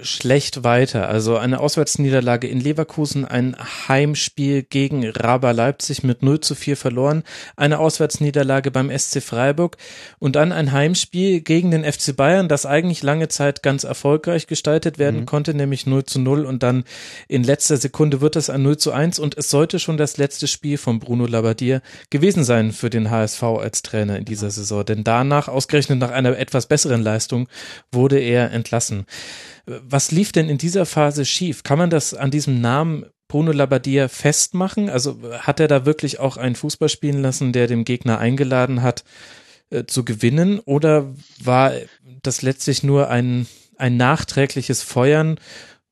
schlecht 0.02 0.64
weiter. 0.64 1.08
Also 1.08 1.36
eine 1.36 1.60
Auswärtsniederlage 1.60 2.46
in 2.46 2.60
Leverkusen, 2.60 3.24
ein 3.24 3.56
Heimspiel 3.88 4.62
gegen 4.62 5.08
Raber 5.08 5.52
Leipzig 5.52 6.02
mit 6.02 6.22
0 6.22 6.40
zu 6.40 6.54
4 6.54 6.76
verloren, 6.76 7.22
eine 7.56 7.78
Auswärtsniederlage 7.78 8.70
beim 8.70 8.96
SC 8.96 9.22
Freiburg 9.22 9.76
und 10.18 10.36
dann 10.36 10.52
ein 10.52 10.72
Heimspiel 10.72 11.40
gegen 11.40 11.70
den 11.70 11.84
FC 11.84 12.14
Bayern, 12.16 12.48
das 12.48 12.66
eigentlich 12.66 13.02
lange 13.02 13.28
Zeit 13.28 13.62
ganz 13.62 13.84
erfolgreich 13.84 14.46
gestaltet 14.46 14.98
werden 14.98 15.20
mhm. 15.20 15.26
konnte, 15.26 15.54
nämlich 15.54 15.86
0 15.86 16.04
zu 16.04 16.20
0 16.20 16.44
und 16.44 16.62
dann 16.62 16.84
in 17.28 17.42
letzter 17.42 17.76
Sekunde 17.76 18.20
wird 18.20 18.36
es 18.36 18.50
ein 18.50 18.62
0 18.62 18.76
zu 18.76 18.92
1 18.92 19.18
und 19.18 19.36
es 19.36 19.50
sollte 19.50 19.78
schon 19.78 19.96
das 19.96 20.16
letzte 20.16 20.46
Spiel 20.46 20.78
von 20.78 20.98
Bruno 20.98 21.26
Labbadia 21.26 21.80
gewesen 22.10 22.44
sein 22.44 22.72
für 22.72 22.90
den 22.90 23.10
HSV 23.10 23.42
als 23.42 23.82
Trainer 23.82 24.16
in 24.16 24.24
dieser 24.24 24.50
Saison, 24.50 24.84
denn 24.84 25.04
danach, 25.04 25.48
ausgerechnet 25.48 25.98
nach 25.98 26.10
einer 26.10 26.38
etwas 26.38 26.66
besseren 26.66 27.02
Leistung, 27.02 27.48
wurde 27.92 28.18
er 28.18 28.50
entlassen. 28.52 29.06
Was 29.68 30.10
lief 30.10 30.32
denn 30.32 30.48
in 30.48 30.58
dieser 30.58 30.86
Phase 30.86 31.24
schief? 31.24 31.62
Kann 31.62 31.78
man 31.78 31.90
das 31.90 32.14
an 32.14 32.30
diesem 32.30 32.60
Namen 32.60 33.04
Bruno 33.28 33.52
Labbadia 33.52 34.08
festmachen? 34.08 34.88
Also 34.88 35.20
hat 35.40 35.60
er 35.60 35.68
da 35.68 35.84
wirklich 35.84 36.18
auch 36.18 36.38
einen 36.38 36.54
Fußball 36.54 36.88
spielen 36.88 37.20
lassen, 37.20 37.52
der 37.52 37.66
dem 37.66 37.84
Gegner 37.84 38.18
eingeladen 38.18 38.82
hat, 38.82 39.04
äh, 39.70 39.84
zu 39.84 40.04
gewinnen? 40.04 40.58
Oder 40.60 41.14
war 41.42 41.72
das 42.22 42.40
letztlich 42.40 42.82
nur 42.82 43.10
ein, 43.10 43.46
ein 43.76 43.98
nachträgliches 43.98 44.82
Feuern, 44.82 45.38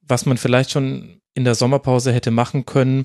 was 0.01 0.25
man 0.25 0.39
vielleicht 0.39 0.71
schon 0.71 1.21
in 1.35 1.45
der 1.45 1.55
Sommerpause 1.55 2.13
hätte 2.13 2.31
machen 2.31 2.65
können, 2.65 3.05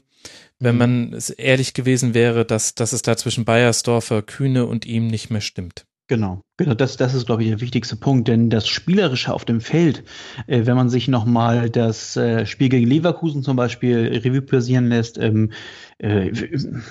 wenn 0.57 0.76
mhm. 0.76 0.80
man 0.80 1.13
es 1.13 1.30
ehrlich 1.30 1.74
gewesen 1.74 2.13
wäre, 2.13 2.45
dass, 2.45 2.76
dass 2.76 2.93
es 2.93 3.01
da 3.01 3.17
zwischen 3.17 3.43
Bayersdorfer, 3.43 4.22
Kühne 4.22 4.65
und 4.65 4.86
ihm 4.86 5.07
nicht 5.07 5.30
mehr 5.30 5.41
stimmt? 5.41 5.86
Genau, 6.07 6.41
genau, 6.64 6.76
das, 6.76 6.97
das 6.97 7.14
ist, 7.14 7.26
glaube 7.26 7.43
ich, 7.43 7.49
der 7.49 7.62
wichtigste 7.62 7.95
Punkt, 7.95 8.28
denn 8.28 8.49
das 8.49 8.68
Spielerische 8.68 9.34
auf 9.34 9.45
dem 9.45 9.62
Feld, 9.62 10.03
äh, 10.47 10.66
wenn 10.66 10.76
man 10.76 10.89
sich 10.89 11.07
nochmal 11.07 11.70
das 11.70 12.16
äh, 12.18 12.45
Spiel 12.45 12.70
gegen 12.70 12.88
Leverkusen 12.88 13.43
zum 13.43 13.55
Beispiel 13.55 14.22
Revue 14.24 14.41
passieren 14.41 14.89
lässt, 14.89 15.18
ähm, 15.18 15.51
äh, 16.01 16.32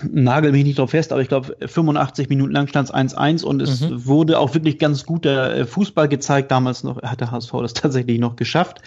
nagel 0.09 0.53
mich 0.53 0.65
nicht 0.65 0.79
drauf 0.79 0.91
fest, 0.91 1.11
aber 1.11 1.21
ich 1.21 1.29
glaube, 1.29 1.57
85 1.67 2.29
Minuten 2.29 2.53
lang 2.53 2.69
stand 2.69 2.89
es 2.89 2.95
1-1 2.95 3.45
und 3.45 3.61
es 3.61 3.81
mhm. 3.81 4.07
wurde 4.07 4.39
auch 4.39 4.55
wirklich 4.55 4.79
ganz 4.79 5.05
guter 5.05 5.57
äh, 5.57 5.67
Fußball 5.67 6.09
gezeigt. 6.09 6.53
Damals 6.53 6.85
noch 6.85 7.03
hat 7.03 7.21
der 7.21 7.33
HSV 7.33 7.51
das 7.63 7.75
tatsächlich 7.75 8.21
noch 8.21 8.37
geschafft. 8.37 8.83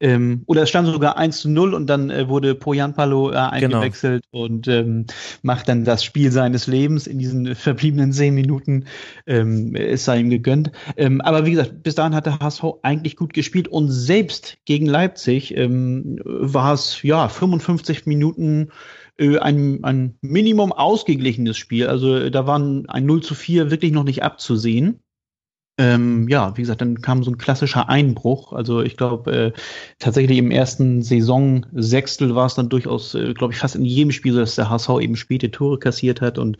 Ähm, 0.00 0.42
oder 0.46 0.62
es 0.62 0.68
stand 0.68 0.88
sogar 0.88 1.16
1 1.16 1.44
0 1.44 1.74
und 1.74 1.86
dann 1.86 2.10
äh, 2.10 2.28
wurde 2.28 2.56
Poyanpalo 2.56 3.30
äh, 3.30 3.32
genau. 3.32 3.50
eingewechselt 3.50 4.24
genau. 4.32 4.44
und 4.44 4.66
ähm, 4.66 5.06
macht 5.42 5.68
dann 5.68 5.84
das 5.84 6.02
Spiel 6.02 6.32
seines 6.32 6.66
Lebens 6.66 7.06
in 7.06 7.18
diesen 7.20 7.54
verbliebenen 7.54 8.12
zehn 8.12 8.34
Minuten. 8.34 8.84
Ähm, 9.26 9.76
es 9.76 10.04
sei 10.04 10.18
ihm 10.18 10.27
gegönnt. 10.30 10.72
Ähm, 10.96 11.20
aber 11.20 11.46
wie 11.46 11.52
gesagt, 11.52 11.82
bis 11.82 11.94
dahin 11.94 12.14
hat 12.14 12.26
der 12.26 12.38
HSV 12.38 12.64
eigentlich 12.82 13.16
gut 13.16 13.32
gespielt 13.32 13.68
und 13.68 13.90
selbst 13.90 14.58
gegen 14.64 14.86
Leipzig 14.86 15.56
ähm, 15.56 16.18
war 16.24 16.74
es 16.74 17.02
ja 17.02 17.28
55 17.28 18.06
Minuten 18.06 18.70
äh, 19.18 19.38
ein, 19.38 19.84
ein 19.84 20.18
Minimum 20.20 20.72
ausgeglichenes 20.72 21.56
Spiel. 21.56 21.86
Also 21.86 22.16
äh, 22.16 22.30
da 22.30 22.46
waren 22.46 22.88
ein 22.88 23.06
0 23.06 23.22
zu 23.22 23.34
4 23.34 23.70
wirklich 23.70 23.92
noch 23.92 24.04
nicht 24.04 24.22
abzusehen. 24.22 25.00
Ähm, 25.78 26.26
ja, 26.28 26.56
wie 26.56 26.62
gesagt, 26.62 26.80
dann 26.80 27.00
kam 27.00 27.22
so 27.22 27.30
ein 27.30 27.38
klassischer 27.38 27.88
Einbruch. 27.88 28.52
Also 28.52 28.82
ich 28.82 28.96
glaube, 28.96 29.32
äh, 29.32 29.52
tatsächlich 30.00 30.36
im 30.36 30.50
ersten 30.50 31.02
Saison-Sechstel 31.02 32.34
war 32.34 32.46
es 32.46 32.56
dann 32.56 32.68
durchaus, 32.68 33.14
äh, 33.14 33.32
glaube 33.32 33.52
ich, 33.52 33.60
fast 33.60 33.76
in 33.76 33.84
jedem 33.84 34.10
Spiel 34.10 34.32
so, 34.32 34.40
dass 34.40 34.56
der 34.56 34.70
HSV 34.70 34.90
eben 35.00 35.14
späte 35.14 35.52
Tore 35.52 35.78
kassiert 35.78 36.20
hat. 36.20 36.36
Und 36.36 36.58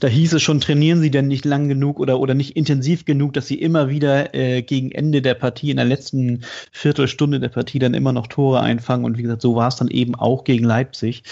da 0.00 0.08
hieß 0.08 0.34
es 0.34 0.42
schon, 0.42 0.60
trainieren 0.60 1.00
sie 1.00 1.10
denn 1.10 1.28
nicht 1.28 1.46
lang 1.46 1.68
genug 1.68 1.98
oder, 1.98 2.20
oder 2.20 2.34
nicht 2.34 2.56
intensiv 2.56 3.06
genug, 3.06 3.32
dass 3.32 3.46
sie 3.46 3.58
immer 3.58 3.88
wieder 3.88 4.34
äh, 4.34 4.60
gegen 4.60 4.92
Ende 4.92 5.22
der 5.22 5.34
Partie, 5.34 5.70
in 5.70 5.78
der 5.78 5.86
letzten 5.86 6.44
Viertelstunde 6.70 7.40
der 7.40 7.48
Partie 7.48 7.78
dann 7.78 7.94
immer 7.94 8.12
noch 8.12 8.26
Tore 8.26 8.60
einfangen. 8.60 9.06
Und 9.06 9.16
wie 9.16 9.22
gesagt, 9.22 9.40
so 9.40 9.56
war 9.56 9.68
es 9.68 9.76
dann 9.76 9.88
eben 9.88 10.14
auch 10.14 10.44
gegen 10.44 10.64
Leipzig. 10.64 11.22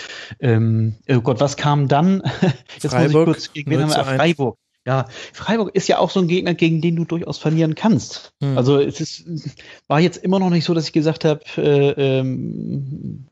Ähm, 0.41 0.95
oh 1.07 1.21
Gott, 1.21 1.41
was 1.41 1.59
kam 1.59 1.87
dann? 1.87 2.23
Jetzt 2.83 2.93
Freiburg, 2.93 3.27
muss 3.29 3.37
ich 3.37 3.53
kurz 3.53 3.53
gegen 3.53 3.89
Freiburg 3.91 4.57
ja, 4.87 5.07
Freiburg 5.33 5.75
ist 5.75 5.89
ja 5.89 5.99
auch 5.99 6.11
so 6.11 6.21
ein 6.21 6.29
Gegner, 6.29 6.55
gegen 6.55 6.81
den 6.81 6.97
du 6.97 7.05
durchaus 7.05 7.39
verlieren 7.39 7.75
kannst. 7.75 8.33
Mhm. 8.41 8.57
Also 8.57 8.79
es 8.79 9.01
ist, 9.01 9.27
war 9.89 10.01
jetzt 10.01 10.19
immer 10.19 10.39
noch 10.39 10.51
nicht 10.51 10.65
so, 10.65 10.75
dass 10.75 10.87
ich 10.87 10.93
gesagt 10.93 11.25
habe, 11.25 11.41
äh, 11.57 12.21
ähm, 12.21 13.27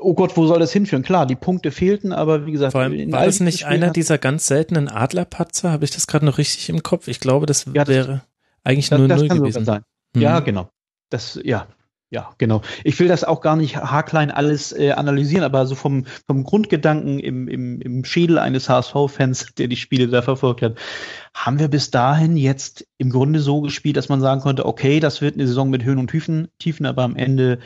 oh 0.00 0.14
Gott, 0.14 0.36
wo 0.36 0.46
soll 0.46 0.60
das 0.60 0.72
hinführen? 0.72 1.02
Klar, 1.02 1.26
die 1.26 1.34
Punkte 1.34 1.72
fehlten, 1.72 2.12
aber 2.12 2.46
wie 2.46 2.52
gesagt, 2.52 2.72
Vor 2.72 2.82
allem, 2.82 3.10
war 3.10 3.26
das 3.26 3.40
nicht 3.40 3.66
einer 3.66 3.90
dieser 3.90 4.18
ganz 4.18 4.46
seltenen 4.46 4.88
Adlerpatzer? 4.88 5.72
Habe 5.72 5.84
ich 5.84 5.90
das 5.90 6.06
gerade 6.06 6.24
noch 6.24 6.38
richtig 6.38 6.68
im 6.68 6.82
Kopf? 6.84 7.08
Ich 7.08 7.18
glaube, 7.18 7.46
das 7.46 7.66
ja, 7.72 7.88
wäre 7.88 8.22
eigentlich 8.62 8.90
nur 8.92 9.08
null 9.08 9.28
gewesen. 9.28 9.64
Sein. 9.64 9.82
Mhm. 10.14 10.22
Ja, 10.22 10.40
genau. 10.40 10.70
Das, 11.08 11.40
ja, 11.42 11.66
ja, 12.12 12.34
genau. 12.38 12.60
Ich 12.82 12.98
will 12.98 13.06
das 13.06 13.22
auch 13.22 13.40
gar 13.40 13.54
nicht 13.54 13.76
haarklein 13.76 14.32
alles 14.32 14.72
äh, 14.72 14.90
analysieren, 14.90 15.44
aber 15.44 15.64
so 15.66 15.76
vom, 15.76 16.06
vom 16.26 16.42
Grundgedanken 16.42 17.20
im, 17.20 17.46
im, 17.46 17.80
im 17.80 18.04
Schädel 18.04 18.38
eines 18.38 18.68
HSV-Fans, 18.68 19.54
der 19.56 19.68
die 19.68 19.76
Spiele 19.76 20.08
da 20.08 20.20
verfolgt 20.20 20.62
hat, 20.62 20.76
haben 21.34 21.60
wir 21.60 21.68
bis 21.68 21.92
dahin 21.92 22.36
jetzt 22.36 22.84
im 22.98 23.10
Grunde 23.10 23.38
so 23.38 23.60
gespielt, 23.60 23.96
dass 23.96 24.08
man 24.08 24.20
sagen 24.20 24.40
konnte, 24.40 24.66
okay, 24.66 24.98
das 24.98 25.20
wird 25.20 25.36
eine 25.36 25.46
Saison 25.46 25.70
mit 25.70 25.84
Höhen 25.84 25.98
und 25.98 26.10
Tiefen, 26.10 26.48
Tiefen 26.58 26.84
aber 26.84 27.04
am 27.04 27.14
Ende 27.14 27.60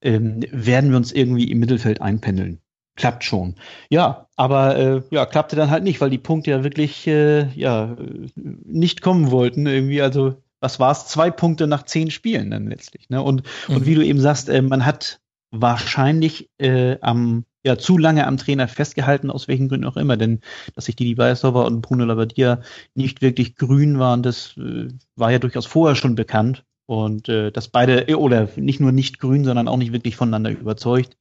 ähm, 0.00 0.40
werden 0.50 0.90
wir 0.90 0.96
uns 0.96 1.12
irgendwie 1.12 1.50
im 1.50 1.58
Mittelfeld 1.58 2.00
einpendeln. 2.00 2.62
Klappt 2.96 3.24
schon. 3.24 3.56
Ja, 3.90 4.28
aber 4.36 4.76
äh, 4.76 5.02
ja, 5.10 5.26
klappte 5.26 5.56
dann 5.56 5.70
halt 5.70 5.82
nicht, 5.82 6.00
weil 6.00 6.10
die 6.10 6.18
Punkte 6.18 6.50
ja 6.50 6.64
wirklich 6.64 7.06
äh, 7.06 7.48
ja 7.54 7.96
nicht 8.34 9.00
kommen 9.00 9.30
wollten 9.30 9.66
irgendwie. 9.66 10.02
Also 10.02 10.41
was 10.62 10.80
war 10.80 10.92
es, 10.92 11.06
zwei 11.06 11.30
Punkte 11.30 11.66
nach 11.66 11.82
zehn 11.82 12.10
Spielen 12.10 12.50
dann 12.50 12.68
letztlich. 12.68 13.10
Ne? 13.10 13.20
Und, 13.20 13.42
mhm. 13.68 13.76
und 13.76 13.86
wie 13.86 13.94
du 13.94 14.02
eben 14.02 14.20
sagst, 14.20 14.48
äh, 14.48 14.62
man 14.62 14.86
hat 14.86 15.20
wahrscheinlich 15.50 16.48
äh, 16.58 16.98
am 17.00 17.44
ja 17.64 17.78
zu 17.78 17.96
lange 17.98 18.26
am 18.26 18.38
Trainer 18.38 18.66
festgehalten, 18.68 19.30
aus 19.30 19.48
welchen 19.48 19.68
Gründen 19.68 19.86
auch 19.86 19.96
immer, 19.96 20.16
denn 20.16 20.40
dass 20.74 20.86
sich 20.86 20.96
Didi 20.96 21.16
Weisdorfer 21.16 21.64
und 21.64 21.80
Bruno 21.80 22.04
Labbadia 22.04 22.60
nicht 22.94 23.22
wirklich 23.22 23.54
grün 23.54 23.98
waren, 23.98 24.22
das 24.22 24.56
äh, 24.56 24.88
war 25.16 25.30
ja 25.30 25.38
durchaus 25.38 25.66
vorher 25.66 25.94
schon 25.94 26.14
bekannt 26.14 26.64
und 26.86 27.28
äh, 27.28 27.52
dass 27.52 27.68
beide 27.68 28.08
äh, 28.08 28.14
oder 28.14 28.48
nicht 28.56 28.80
nur 28.80 28.92
nicht 28.92 29.20
grün, 29.20 29.44
sondern 29.44 29.68
auch 29.68 29.76
nicht 29.76 29.92
wirklich 29.92 30.16
voneinander 30.16 30.50
überzeugt. 30.50 31.16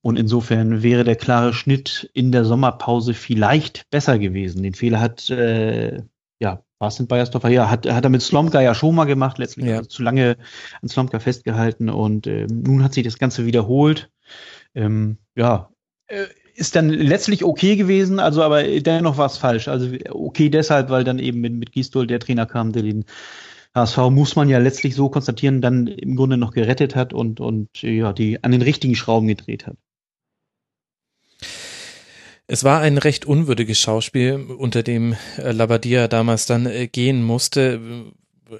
Und 0.00 0.18
insofern 0.18 0.82
wäre 0.82 1.04
der 1.04 1.16
klare 1.16 1.52
Schnitt 1.52 2.10
in 2.12 2.32
der 2.32 2.44
Sommerpause 2.44 3.14
vielleicht 3.14 3.88
besser 3.90 4.18
gewesen. 4.18 4.62
Den 4.64 4.74
Fehler 4.74 5.00
hat 5.00 5.30
äh, 5.30 6.02
was 6.82 6.96
sind 6.96 7.08
Bayersdorfer? 7.08 7.48
Ja, 7.48 7.70
hat, 7.70 7.86
hat 7.86 8.04
er 8.04 8.10
mit 8.10 8.22
Slomka 8.22 8.60
ja 8.60 8.74
schon 8.74 8.96
mal 8.96 9.04
gemacht, 9.04 9.38
letztlich 9.38 9.66
ja. 9.66 9.76
also 9.78 9.88
zu 9.88 10.02
lange 10.02 10.36
an 10.82 10.88
Slomka 10.88 11.20
festgehalten 11.20 11.88
und 11.88 12.26
äh, 12.26 12.46
nun 12.50 12.82
hat 12.82 12.92
sich 12.92 13.04
das 13.04 13.18
Ganze 13.18 13.46
wiederholt. 13.46 14.10
Ähm, 14.74 15.18
ja, 15.36 15.70
äh, 16.08 16.26
ist 16.54 16.74
dann 16.74 16.90
letztlich 16.90 17.44
okay 17.44 17.76
gewesen, 17.76 18.18
also 18.18 18.42
aber 18.42 18.64
dennoch 18.64 19.16
war 19.16 19.26
es 19.26 19.38
falsch. 19.38 19.68
Also 19.68 19.90
okay 20.10 20.50
deshalb, 20.50 20.90
weil 20.90 21.04
dann 21.04 21.20
eben 21.20 21.40
mit, 21.40 21.54
mit 21.54 21.72
Gistol 21.72 22.08
der 22.08 22.18
Trainer 22.18 22.46
kam, 22.46 22.72
der 22.72 22.82
den 22.82 23.04
HSV 23.74 23.98
muss 24.10 24.34
man 24.34 24.48
ja 24.48 24.58
letztlich 24.58 24.96
so 24.96 25.08
konstatieren, 25.08 25.60
dann 25.60 25.86
im 25.86 26.16
Grunde 26.16 26.36
noch 26.36 26.52
gerettet 26.52 26.96
hat 26.96 27.14
und, 27.14 27.40
und 27.40 27.68
ja, 27.80 28.12
die 28.12 28.42
an 28.42 28.50
den 28.50 28.60
richtigen 28.60 28.96
Schrauben 28.96 29.28
gedreht 29.28 29.68
hat. 29.68 29.76
Es 32.52 32.64
war 32.64 32.82
ein 32.82 32.98
recht 32.98 33.24
unwürdiges 33.24 33.80
Schauspiel, 33.80 34.34
unter 34.34 34.82
dem 34.82 35.16
äh, 35.38 35.52
Labadia 35.52 36.06
damals 36.06 36.44
dann 36.44 36.66
äh, 36.66 36.86
gehen 36.86 37.22
musste. 37.22 37.80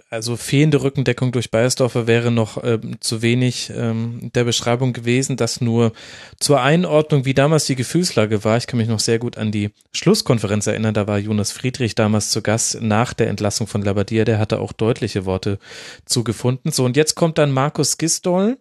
Also 0.08 0.38
fehlende 0.38 0.82
Rückendeckung 0.82 1.30
durch 1.30 1.50
Beiersdorfer 1.50 2.06
wäre 2.06 2.30
noch 2.30 2.64
äh, 2.64 2.78
zu 3.00 3.20
wenig 3.20 3.70
ähm, 3.76 4.30
der 4.34 4.44
Beschreibung 4.44 4.94
gewesen, 4.94 5.36
dass 5.36 5.60
nur 5.60 5.92
zur 6.40 6.62
Einordnung, 6.62 7.26
wie 7.26 7.34
damals 7.34 7.66
die 7.66 7.76
Gefühlslage 7.76 8.44
war. 8.44 8.56
Ich 8.56 8.66
kann 8.66 8.78
mich 8.78 8.88
noch 8.88 8.98
sehr 8.98 9.18
gut 9.18 9.36
an 9.36 9.52
die 9.52 9.72
Schlusskonferenz 9.92 10.66
erinnern. 10.66 10.94
Da 10.94 11.06
war 11.06 11.18
Jonas 11.18 11.52
Friedrich 11.52 11.94
damals 11.94 12.30
zu 12.30 12.40
Gast 12.40 12.80
nach 12.80 13.12
der 13.12 13.28
Entlassung 13.28 13.66
von 13.66 13.82
Labadia. 13.82 14.24
Der 14.24 14.38
hatte 14.38 14.60
auch 14.60 14.72
deutliche 14.72 15.26
Worte 15.26 15.58
zugefunden. 16.06 16.72
So, 16.72 16.86
und 16.86 16.96
jetzt 16.96 17.14
kommt 17.14 17.36
dann 17.36 17.52
Markus 17.52 17.98
Gistol 17.98 18.56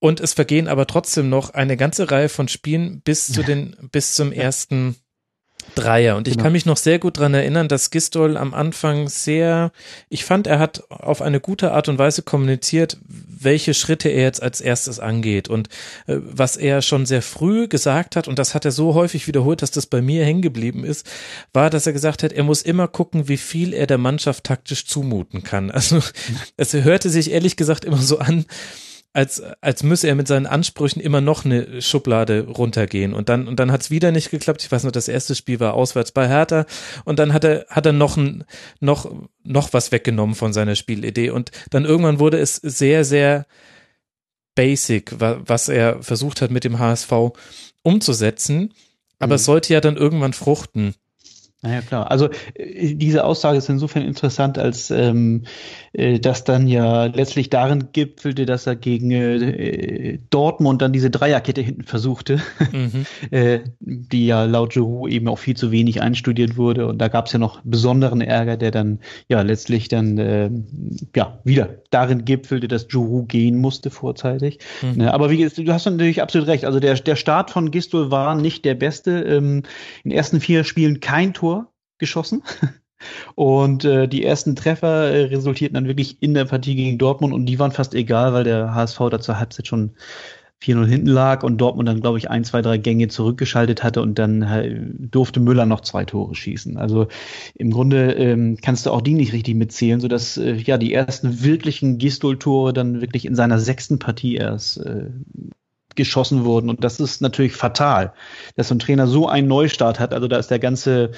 und 0.00 0.20
es 0.20 0.34
vergehen 0.34 0.68
aber 0.68 0.86
trotzdem 0.86 1.28
noch 1.28 1.50
eine 1.50 1.76
ganze 1.76 2.10
Reihe 2.10 2.28
von 2.28 2.48
Spielen 2.48 3.00
bis 3.00 3.32
zu 3.32 3.42
den, 3.42 3.76
bis 3.90 4.14
zum 4.14 4.32
ersten 4.32 4.96
Dreier. 5.74 6.16
Und 6.16 6.28
ich 6.28 6.34
genau. 6.34 6.44
kann 6.44 6.52
mich 6.52 6.66
noch 6.66 6.76
sehr 6.76 6.98
gut 6.98 7.18
dran 7.18 7.34
erinnern, 7.34 7.68
dass 7.68 7.90
Gistol 7.90 8.36
am 8.36 8.54
Anfang 8.54 9.08
sehr, 9.08 9.72
ich 10.08 10.24
fand, 10.24 10.46
er 10.46 10.58
hat 10.58 10.84
auf 10.90 11.22
eine 11.22 11.40
gute 11.40 11.72
Art 11.72 11.88
und 11.88 11.98
Weise 11.98 12.22
kommuniziert, 12.22 12.98
welche 13.06 13.74
Schritte 13.74 14.08
er 14.08 14.22
jetzt 14.22 14.42
als 14.42 14.60
erstes 14.60 14.98
angeht. 14.98 15.48
Und 15.48 15.68
äh, 16.06 16.16
was 16.18 16.56
er 16.56 16.82
schon 16.82 17.06
sehr 17.06 17.22
früh 17.22 17.68
gesagt 17.68 18.16
hat, 18.16 18.28
und 18.28 18.38
das 18.38 18.54
hat 18.54 18.64
er 18.64 18.72
so 18.72 18.94
häufig 18.94 19.26
wiederholt, 19.26 19.62
dass 19.62 19.70
das 19.70 19.86
bei 19.86 20.00
mir 20.00 20.24
hängen 20.24 20.42
geblieben 20.42 20.84
ist, 20.84 21.08
war, 21.52 21.70
dass 21.70 21.86
er 21.86 21.92
gesagt 21.92 22.22
hat, 22.22 22.32
er 22.32 22.44
muss 22.44 22.62
immer 22.62 22.88
gucken, 22.88 23.28
wie 23.28 23.36
viel 23.36 23.74
er 23.74 23.86
der 23.86 23.98
Mannschaft 23.98 24.44
taktisch 24.44 24.86
zumuten 24.86 25.42
kann. 25.42 25.70
Also 25.78 26.02
es 26.56 26.72
hörte 26.72 27.08
sich 27.08 27.30
ehrlich 27.30 27.56
gesagt 27.56 27.84
immer 27.84 27.98
so 27.98 28.18
an, 28.18 28.46
als, 29.12 29.42
als 29.60 29.82
müsse 29.82 30.06
er 30.06 30.14
mit 30.14 30.28
seinen 30.28 30.46
Ansprüchen 30.46 31.00
immer 31.00 31.20
noch 31.20 31.44
eine 31.44 31.80
Schublade 31.82 32.46
runtergehen. 32.46 33.14
Und 33.14 33.28
dann, 33.28 33.48
und 33.48 33.58
dann 33.58 33.72
hat 33.72 33.80
es 33.82 33.90
wieder 33.90 34.12
nicht 34.12 34.30
geklappt. 34.30 34.62
Ich 34.62 34.70
weiß 34.70 34.84
noch, 34.84 34.92
das 34.92 35.08
erste 35.08 35.34
Spiel 35.34 35.60
war 35.60 35.74
auswärts 35.74 36.12
bei 36.12 36.28
Hertha. 36.28 36.66
Und 37.04 37.18
dann 37.18 37.32
hat 37.32 37.44
er, 37.44 37.66
hat 37.68 37.86
er 37.86 37.92
noch, 37.92 38.16
ein, 38.16 38.44
noch, 38.80 39.10
noch 39.42 39.72
was 39.72 39.92
weggenommen 39.92 40.34
von 40.34 40.52
seiner 40.52 40.76
Spielidee. 40.76 41.30
Und 41.30 41.50
dann 41.70 41.84
irgendwann 41.84 42.18
wurde 42.20 42.38
es 42.38 42.56
sehr, 42.56 43.04
sehr 43.04 43.46
basic, 44.54 45.14
was 45.18 45.68
er 45.68 46.02
versucht 46.02 46.42
hat 46.42 46.50
mit 46.50 46.64
dem 46.64 46.78
HSV 46.78 47.12
umzusetzen. 47.82 48.74
Aber 49.18 49.34
mhm. 49.34 49.36
es 49.36 49.44
sollte 49.44 49.72
ja 49.72 49.80
dann 49.80 49.96
irgendwann 49.96 50.32
fruchten. 50.32 50.94
Naja, 51.60 51.80
klar. 51.80 52.10
Also 52.10 52.28
äh, 52.54 52.94
diese 52.94 53.24
Aussage 53.24 53.58
ist 53.58 53.68
insofern 53.68 54.02
interessant, 54.02 54.58
als 54.58 54.90
ähm, 54.90 55.44
äh, 55.87 55.87
das 56.20 56.44
dann 56.44 56.68
ja 56.68 57.06
letztlich 57.06 57.50
darin 57.50 57.88
gipfelte, 57.92 58.46
dass 58.46 58.68
er 58.68 58.76
gegen 58.76 59.10
äh, 59.10 60.18
Dortmund 60.30 60.80
dann 60.80 60.92
diese 60.92 61.10
Dreierkette 61.10 61.60
hinten 61.60 61.82
versuchte, 61.82 62.40
mhm. 62.72 63.04
äh, 63.32 63.60
die 63.80 64.26
ja 64.26 64.44
laut 64.44 64.74
Giroud 64.74 65.10
eben 65.10 65.26
auch 65.26 65.38
viel 65.38 65.56
zu 65.56 65.72
wenig 65.72 66.00
einstudiert 66.00 66.56
wurde. 66.56 66.86
Und 66.86 66.98
da 66.98 67.08
gab 67.08 67.26
es 67.26 67.32
ja 67.32 67.40
noch 67.40 67.60
besonderen 67.64 68.20
Ärger, 68.20 68.56
der 68.56 68.70
dann 68.70 69.00
ja 69.28 69.42
letztlich 69.42 69.88
dann 69.88 70.18
äh, 70.18 70.50
ja 71.16 71.40
wieder 71.42 71.82
darin 71.90 72.24
gipfelte, 72.24 72.68
dass 72.68 72.86
Giroud 72.86 73.28
gehen 73.28 73.56
musste 73.56 73.90
vorzeitig. 73.90 74.60
Mhm. 74.82 75.02
Ja, 75.02 75.12
aber 75.12 75.30
wie 75.30 75.48
du 75.48 75.72
hast 75.72 75.86
natürlich 75.86 76.22
absolut 76.22 76.46
recht. 76.46 76.64
Also 76.64 76.78
der, 76.78 76.94
der 76.94 77.16
Start 77.16 77.50
von 77.50 77.72
Gistol 77.72 78.12
war 78.12 78.36
nicht 78.36 78.64
der 78.64 78.74
beste. 78.74 79.22
Ähm, 79.22 79.62
in 80.04 80.10
den 80.10 80.12
ersten 80.12 80.40
vier 80.40 80.62
Spielen 80.62 81.00
kein 81.00 81.34
Tor 81.34 81.72
geschossen. 81.98 82.42
Und 83.34 83.84
äh, 83.84 84.08
die 84.08 84.24
ersten 84.24 84.56
Treffer 84.56 85.10
äh, 85.10 85.24
resultierten 85.24 85.74
dann 85.74 85.86
wirklich 85.86 86.22
in 86.22 86.34
der 86.34 86.44
Partie 86.44 86.74
gegen 86.74 86.98
Dortmund 86.98 87.32
und 87.32 87.46
die 87.46 87.58
waren 87.58 87.72
fast 87.72 87.94
egal, 87.94 88.32
weil 88.32 88.44
der 88.44 88.74
HSV 88.74 88.98
da 89.10 89.20
zur 89.20 89.38
Halbzeit 89.38 89.66
schon 89.66 89.92
4-0 90.62 90.86
hinten 90.86 91.06
lag 91.06 91.44
und 91.44 91.58
Dortmund 91.58 91.88
dann, 91.88 92.00
glaube 92.00 92.18
ich, 92.18 92.30
ein, 92.30 92.42
zwei, 92.42 92.62
drei 92.62 92.78
Gänge 92.78 93.06
zurückgeschaltet 93.08 93.84
hatte 93.84 94.02
und 94.02 94.18
dann 94.18 94.42
äh, 94.42 94.74
durfte 94.98 95.38
Müller 95.38 95.66
noch 95.66 95.82
zwei 95.82 96.04
Tore 96.04 96.34
schießen. 96.34 96.76
Also 96.76 97.06
im 97.54 97.70
Grunde 97.70 98.12
ähm, 98.14 98.58
kannst 98.60 98.86
du 98.86 98.90
auch 98.90 99.00
die 99.00 99.14
nicht 99.14 99.32
richtig 99.32 99.54
mitzählen, 99.54 100.00
sodass 100.00 100.36
äh, 100.36 100.54
ja 100.54 100.76
die 100.76 100.92
ersten 100.92 101.44
wirklichen 101.44 101.98
Gistol-Tore 101.98 102.72
dann 102.72 103.00
wirklich 103.00 103.24
in 103.24 103.36
seiner 103.36 103.60
sechsten 103.60 104.00
Partie 104.00 104.34
erst 104.34 104.78
äh, 104.78 105.10
geschossen 105.94 106.44
wurden. 106.44 106.70
Und 106.70 106.82
das 106.82 106.98
ist 106.98 107.22
natürlich 107.22 107.52
fatal, 107.52 108.12
dass 108.56 108.68
so 108.68 108.74
ein 108.74 108.80
Trainer 108.80 109.06
so 109.06 109.28
einen 109.28 109.46
Neustart 109.46 110.00
hat. 110.00 110.12
Also 110.12 110.26
da 110.26 110.38
ist 110.38 110.50
der 110.50 110.58
ganze 110.58 111.12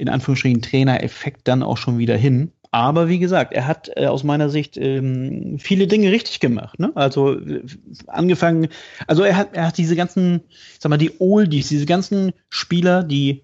in 0.00 0.08
Anführungsstrichen 0.08 0.62
Trainereffekt 0.62 1.46
dann 1.46 1.62
auch 1.62 1.76
schon 1.76 1.98
wieder 1.98 2.16
hin. 2.16 2.52
Aber 2.72 3.08
wie 3.08 3.18
gesagt, 3.18 3.52
er 3.52 3.66
hat 3.66 3.90
äh, 3.96 4.06
aus 4.06 4.22
meiner 4.22 4.48
Sicht 4.48 4.76
ähm, 4.76 5.58
viele 5.58 5.88
Dinge 5.88 6.12
richtig 6.12 6.38
gemacht. 6.38 6.78
Ne? 6.78 6.92
Also 6.94 7.38
äh, 7.38 7.64
angefangen, 8.06 8.68
also 9.08 9.24
er 9.24 9.36
hat, 9.36 9.54
er 9.54 9.66
hat 9.66 9.76
diese 9.76 9.96
ganzen, 9.96 10.42
sag 10.78 10.90
mal, 10.90 10.96
die 10.96 11.20
Oldies, 11.20 11.68
diese 11.68 11.86
ganzen 11.86 12.32
Spieler, 12.48 13.02
die 13.02 13.42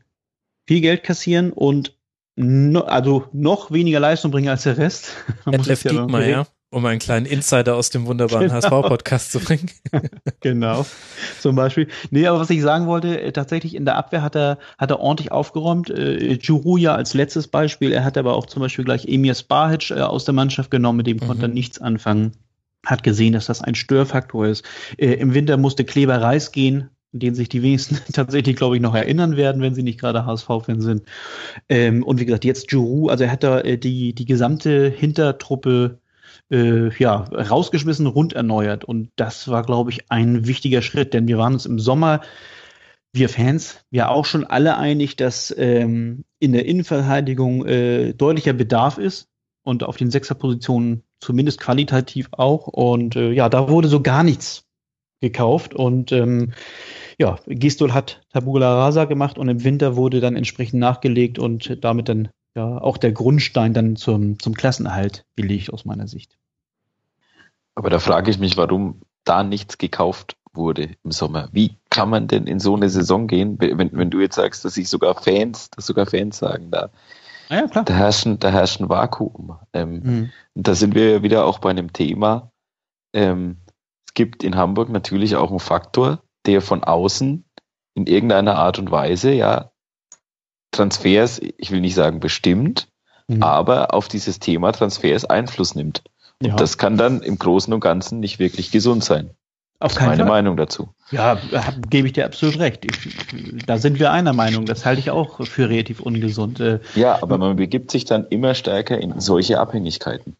viel 0.68 0.80
Geld 0.80 1.02
kassieren 1.02 1.52
und 1.52 1.96
no, 2.36 2.82
also 2.82 3.24
noch 3.32 3.72
weniger 3.72 3.98
Leistung 3.98 4.30
bringen 4.30 4.48
als 4.48 4.62
der 4.62 4.78
Rest. 4.78 5.12
Detlef 5.46 5.84
ja 5.84 5.90
Diekmeyer. 5.90 6.46
Um 6.76 6.84
einen 6.84 6.98
kleinen 6.98 7.24
Insider 7.24 7.74
aus 7.74 7.88
dem 7.88 8.04
wunderbaren 8.04 8.48
genau. 8.48 8.56
HSV-Podcast 8.56 9.32
zu 9.32 9.40
bringen. 9.40 9.70
genau, 10.40 10.84
zum 11.40 11.56
Beispiel. 11.56 11.88
Nee, 12.10 12.26
aber 12.26 12.38
was 12.38 12.50
ich 12.50 12.60
sagen 12.60 12.86
wollte, 12.86 13.18
äh, 13.18 13.32
tatsächlich 13.32 13.74
in 13.74 13.86
der 13.86 13.96
Abwehr 13.96 14.20
hat 14.20 14.36
er, 14.36 14.58
hat 14.76 14.90
er 14.90 15.00
ordentlich 15.00 15.32
aufgeräumt. 15.32 15.88
Äh, 15.88 16.34
Juru 16.34 16.76
ja 16.76 16.94
als 16.94 17.14
letztes 17.14 17.48
Beispiel. 17.48 17.92
Er 17.92 18.04
hat 18.04 18.18
aber 18.18 18.36
auch 18.36 18.44
zum 18.44 18.60
Beispiel 18.60 18.84
gleich 18.84 19.06
Emir 19.06 19.34
Spahic 19.34 19.90
äh, 19.90 20.02
aus 20.02 20.26
der 20.26 20.34
Mannschaft 20.34 20.70
genommen, 20.70 20.98
mit 20.98 21.06
dem 21.06 21.16
mhm. 21.16 21.20
konnte 21.20 21.46
er 21.46 21.48
nichts 21.48 21.80
anfangen. 21.80 22.32
Hat 22.84 23.02
gesehen, 23.02 23.32
dass 23.32 23.46
das 23.46 23.62
ein 23.62 23.74
Störfaktor 23.74 24.46
ist. 24.46 24.62
Äh, 24.98 25.14
Im 25.14 25.32
Winter 25.32 25.56
musste 25.56 25.86
Kleber 25.86 26.20
Reis 26.20 26.52
gehen, 26.52 26.90
den 27.10 27.34
sich 27.34 27.48
die 27.48 27.62
wenigsten 27.62 28.00
tatsächlich, 28.12 28.54
glaube 28.54 28.76
ich, 28.76 28.82
noch 28.82 28.94
erinnern 28.94 29.38
werden, 29.38 29.62
wenn 29.62 29.74
sie 29.74 29.82
nicht 29.82 29.98
gerade 29.98 30.26
HSV-Fan 30.26 30.82
sind. 30.82 31.04
Ähm, 31.70 32.02
und 32.02 32.20
wie 32.20 32.26
gesagt, 32.26 32.44
jetzt 32.44 32.70
Juru, 32.70 33.08
also 33.08 33.24
er 33.24 33.32
hat 33.32 33.44
da 33.44 33.60
äh, 33.60 33.78
die, 33.78 34.14
die 34.14 34.26
gesamte 34.26 34.90
Hintertruppe 34.94 36.00
äh, 36.50 36.90
ja, 36.98 37.16
rausgeschmissen, 37.16 38.06
rund 38.06 38.32
erneuert. 38.32 38.84
Und 38.84 39.10
das 39.16 39.48
war, 39.48 39.62
glaube 39.62 39.90
ich, 39.90 40.10
ein 40.10 40.46
wichtiger 40.46 40.82
Schritt, 40.82 41.14
denn 41.14 41.28
wir 41.28 41.38
waren 41.38 41.54
uns 41.54 41.66
im 41.66 41.78
Sommer, 41.78 42.20
wir 43.12 43.28
Fans, 43.28 43.84
ja 43.90 44.08
auch 44.08 44.26
schon 44.26 44.44
alle 44.44 44.76
einig, 44.76 45.16
dass 45.16 45.54
ähm, 45.56 46.24
in 46.38 46.52
der 46.52 46.66
Innenverteidigung 46.66 47.64
äh, 47.66 48.12
deutlicher 48.12 48.52
Bedarf 48.52 48.98
ist 48.98 49.28
und 49.62 49.84
auf 49.84 49.96
den 49.96 50.10
Sechserpositionen 50.10 51.02
zumindest 51.20 51.60
qualitativ 51.60 52.28
auch. 52.32 52.66
Und 52.66 53.16
äh, 53.16 53.32
ja, 53.32 53.48
da 53.48 53.68
wurde 53.70 53.88
so 53.88 54.02
gar 54.02 54.22
nichts 54.22 54.64
gekauft 55.20 55.74
und 55.74 56.12
ähm, 56.12 56.52
ja, 57.18 57.38
Gistol 57.46 57.94
hat 57.94 58.20
Tabula 58.32 58.74
Rasa 58.74 59.06
gemacht 59.06 59.38
und 59.38 59.48
im 59.48 59.64
Winter 59.64 59.96
wurde 59.96 60.20
dann 60.20 60.36
entsprechend 60.36 60.80
nachgelegt 60.80 61.38
und 61.38 61.82
damit 61.82 62.10
dann 62.10 62.28
ja 62.56 62.78
auch 62.78 62.96
der 62.96 63.12
Grundstein 63.12 63.72
dann 63.74 63.96
zum, 63.96 64.38
zum 64.38 64.54
Klassenerhalt 64.54 65.24
gelegt 65.36 65.72
aus 65.72 65.84
meiner 65.84 66.08
Sicht. 66.08 66.36
Aber 67.74 67.90
da 67.90 67.98
frage 67.98 68.30
ich 68.30 68.38
mich, 68.38 68.56
warum 68.56 69.02
da 69.24 69.44
nichts 69.44 69.78
gekauft 69.78 70.36
wurde 70.54 70.96
im 71.04 71.12
Sommer. 71.12 71.48
Wie 71.52 71.76
kann 71.90 72.08
man 72.08 72.26
denn 72.28 72.46
in 72.46 72.58
so 72.58 72.74
eine 72.74 72.88
Saison 72.88 73.26
gehen, 73.26 73.56
wenn, 73.60 73.90
wenn 73.92 74.10
du 74.10 74.20
jetzt 74.20 74.36
sagst, 74.36 74.64
dass 74.64 74.74
sich 74.74 74.88
sogar 74.88 75.14
Fans, 75.14 75.70
dass 75.70 75.86
sogar 75.86 76.06
Fans 76.06 76.38
sagen, 76.38 76.70
da, 76.70 76.90
ah 77.50 77.56
ja, 77.56 77.66
klar. 77.68 77.84
da 77.84 77.94
herrschen, 77.94 78.38
da 78.38 78.50
herrscht 78.50 78.80
ein 78.80 78.88
Vakuum. 78.88 79.58
Ähm, 79.74 80.00
mhm. 80.02 80.30
Da 80.54 80.74
sind 80.74 80.94
wir 80.94 81.22
wieder 81.22 81.44
auch 81.44 81.58
bei 81.58 81.70
einem 81.70 81.92
Thema. 81.92 82.50
Ähm, 83.12 83.58
es 84.06 84.14
gibt 84.14 84.42
in 84.42 84.56
Hamburg 84.56 84.88
natürlich 84.88 85.36
auch 85.36 85.50
einen 85.50 85.60
Faktor, 85.60 86.22
der 86.46 86.62
von 86.62 86.82
außen 86.82 87.44
in 87.94 88.06
irgendeiner 88.06 88.56
Art 88.56 88.78
und 88.78 88.90
Weise 88.90 89.32
ja 89.32 89.72
Transfers, 90.76 91.40
ich 91.58 91.70
will 91.70 91.80
nicht 91.80 91.94
sagen 91.94 92.20
bestimmt, 92.20 92.88
mhm. 93.28 93.42
aber 93.42 93.94
auf 93.94 94.08
dieses 94.08 94.38
Thema 94.38 94.72
Transfers 94.72 95.24
Einfluss 95.24 95.74
nimmt. 95.74 96.02
Und 96.40 96.48
ja. 96.48 96.56
das 96.56 96.78
kann 96.78 96.96
dann 96.96 97.22
im 97.22 97.38
Großen 97.38 97.72
und 97.72 97.80
Ganzen 97.80 98.20
nicht 98.20 98.38
wirklich 98.38 98.70
gesund 98.70 99.02
sein. 99.02 99.30
Auf 99.78 99.92
das 99.92 100.02
ist 100.02 100.08
meine 100.08 100.22
Fall. 100.22 100.28
Meinung 100.28 100.56
dazu. 100.56 100.88
Ja, 101.10 101.38
gebe 101.90 102.06
ich 102.06 102.14
dir 102.14 102.24
absolut 102.24 102.58
recht. 102.58 102.84
Ich, 102.84 103.66
da 103.66 103.76
sind 103.76 103.98
wir 103.98 104.10
einer 104.10 104.32
Meinung. 104.32 104.64
Das 104.64 104.86
halte 104.86 105.00
ich 105.00 105.10
auch 105.10 105.44
für 105.46 105.68
relativ 105.68 106.00
ungesund. 106.00 106.60
Äh, 106.60 106.80
ja, 106.94 107.22
aber 107.22 107.36
man 107.36 107.56
begibt 107.56 107.90
sich 107.90 108.06
dann 108.06 108.26
immer 108.28 108.54
stärker 108.54 108.98
in 108.98 109.20
solche 109.20 109.60
Abhängigkeiten. 109.60 110.36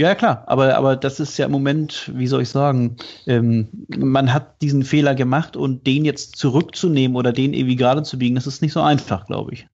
Ja, 0.00 0.14
klar, 0.14 0.44
aber, 0.46 0.76
aber 0.76 0.96
das 0.96 1.20
ist 1.20 1.36
ja 1.36 1.44
im 1.44 1.52
Moment, 1.52 2.10
wie 2.14 2.26
soll 2.26 2.40
ich 2.40 2.48
sagen, 2.48 2.96
ähm, 3.26 3.68
man 3.94 4.32
hat 4.32 4.62
diesen 4.62 4.82
Fehler 4.82 5.14
gemacht 5.14 5.58
und 5.58 5.86
den 5.86 6.06
jetzt 6.06 6.36
zurückzunehmen 6.36 7.18
oder 7.18 7.34
den 7.34 7.52
irgendwie 7.52 7.76
gerade 7.76 8.02
zu 8.02 8.18
biegen, 8.18 8.34
das 8.34 8.46
ist 8.46 8.62
nicht 8.62 8.72
so 8.72 8.80
einfach, 8.80 9.26
glaube 9.26 9.52
ich. 9.52 9.66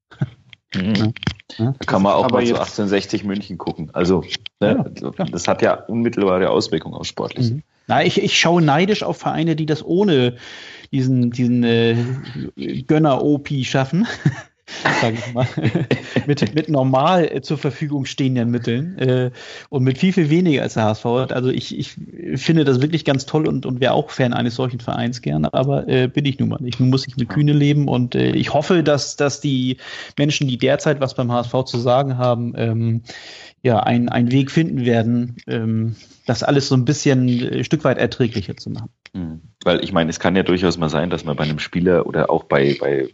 Mhm. 0.74 1.14
Ja. 1.58 1.74
Da 1.78 1.86
kann 1.86 2.02
man 2.02 2.14
auch 2.14 2.24
aber 2.24 2.38
mal 2.38 2.44
zu 2.44 2.54
1860 2.54 3.22
München 3.22 3.56
gucken. 3.56 3.90
Also, 3.92 4.24
ne, 4.58 4.92
ja, 5.00 5.24
das 5.26 5.46
hat 5.46 5.62
ja 5.62 5.74
unmittelbare 5.74 6.50
Auswirkungen 6.50 6.96
auf 6.96 7.06
Sportliche. 7.06 7.54
Mhm. 7.54 7.62
Na, 7.86 8.04
ich, 8.04 8.20
ich 8.20 8.36
schaue 8.36 8.62
neidisch 8.62 9.04
auf 9.04 9.18
Vereine, 9.18 9.54
die 9.54 9.66
das 9.66 9.84
ohne 9.84 10.38
diesen, 10.90 11.30
diesen 11.30 11.62
äh, 11.62 11.94
Gönner-OP 12.88 13.48
schaffen. 13.62 14.08
Sag 15.00 15.14
ich 15.14 15.32
mal, 15.32 15.46
mit, 16.26 16.54
mit 16.54 16.68
normal 16.68 17.30
äh, 17.32 17.40
zur 17.40 17.58
Verfügung 17.58 18.04
stehenden 18.04 18.50
Mitteln 18.50 18.98
äh, 18.98 19.30
und 19.68 19.84
mit 19.84 19.98
viel, 19.98 20.12
viel 20.12 20.28
weniger 20.28 20.62
als 20.62 20.74
der 20.74 20.84
HSV 20.84 21.04
hat. 21.04 21.32
Also 21.32 21.50
ich, 21.50 21.78
ich 21.78 21.96
finde 22.34 22.64
das 22.64 22.80
wirklich 22.80 23.04
ganz 23.04 23.26
toll 23.26 23.46
und, 23.46 23.64
und 23.64 23.80
wäre 23.80 23.92
auch 23.92 24.10
Fan 24.10 24.32
eines 24.32 24.56
solchen 24.56 24.80
Vereins 24.80 25.22
gerne, 25.22 25.52
aber 25.54 25.88
äh, 25.88 26.08
bin 26.08 26.24
ich 26.24 26.38
nun 26.38 26.48
mal 26.48 26.60
nicht. 26.60 26.80
Nun 26.80 26.90
muss 26.90 27.06
ich 27.06 27.16
mit 27.16 27.28
Kühne 27.28 27.52
leben 27.52 27.88
und 27.88 28.14
äh, 28.14 28.30
ich 28.30 28.52
hoffe, 28.52 28.82
dass, 28.82 29.16
dass 29.16 29.40
die 29.40 29.76
Menschen, 30.18 30.48
die 30.48 30.58
derzeit 30.58 31.00
was 31.00 31.14
beim 31.14 31.30
HSV 31.30 31.64
zu 31.64 31.78
sagen 31.78 32.18
haben, 32.18 32.54
ähm, 32.56 33.02
ja, 33.66 33.80
ein, 33.80 34.08
einen 34.08 34.30
Weg 34.30 34.52
finden 34.52 34.84
werden, 34.84 35.38
ähm, 35.48 35.96
das 36.24 36.44
alles 36.44 36.68
so 36.68 36.76
ein 36.76 36.84
bisschen 36.84 37.26
ein 37.26 37.52
äh, 37.52 37.64
Stück 37.64 37.82
weit 37.82 37.98
erträglicher 37.98 38.56
zu 38.56 38.70
machen. 38.70 38.90
Mhm. 39.12 39.40
Weil 39.64 39.82
ich 39.82 39.92
meine, 39.92 40.08
es 40.08 40.20
kann 40.20 40.36
ja 40.36 40.44
durchaus 40.44 40.78
mal 40.78 40.88
sein, 40.88 41.10
dass 41.10 41.24
man 41.24 41.34
bei 41.34 41.42
einem 41.42 41.58
Spieler 41.58 42.06
oder 42.06 42.30
auch 42.30 42.44
bei, 42.44 42.76
bei 42.78 43.08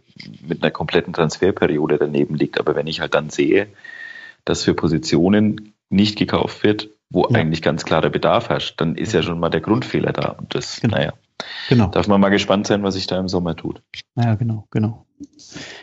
mit 0.47 0.61
einer 0.61 0.69
kompletten 0.69 1.11
Transferperiode 1.11 1.97
daneben 1.97 2.35
liegt. 2.35 2.59
Aber 2.59 2.75
wenn 2.75 2.85
ich 2.85 2.99
halt 2.99 3.15
dann 3.15 3.31
sehe, 3.31 3.65
dass 4.45 4.61
für 4.61 4.75
Positionen 4.75 5.73
nicht 5.89 6.19
gekauft 6.19 6.63
wird, 6.63 6.89
wo 7.09 7.23
ja. 7.23 7.35
eigentlich 7.35 7.63
ganz 7.63 7.83
klar 7.83 8.01
der 8.01 8.09
Bedarf 8.09 8.49
herrscht, 8.49 8.79
dann 8.79 8.93
ist 8.93 9.11
ja 9.11 9.23
schon 9.23 9.39
mal 9.39 9.49
der 9.49 9.61
Grundfehler 9.61 10.13
da. 10.13 10.29
Und 10.33 10.53
das, 10.53 10.81
genau. 10.81 10.97
naja, 10.97 11.13
genau. 11.67 11.87
darf 11.87 12.07
man 12.07 12.21
mal 12.21 12.29
gespannt 12.29 12.67
sein, 12.67 12.83
was 12.83 12.93
sich 12.93 13.07
da 13.07 13.19
im 13.19 13.27
Sommer 13.27 13.55
tut. 13.55 13.81
Naja, 14.13 14.35
genau, 14.35 14.67
genau. 14.69 15.07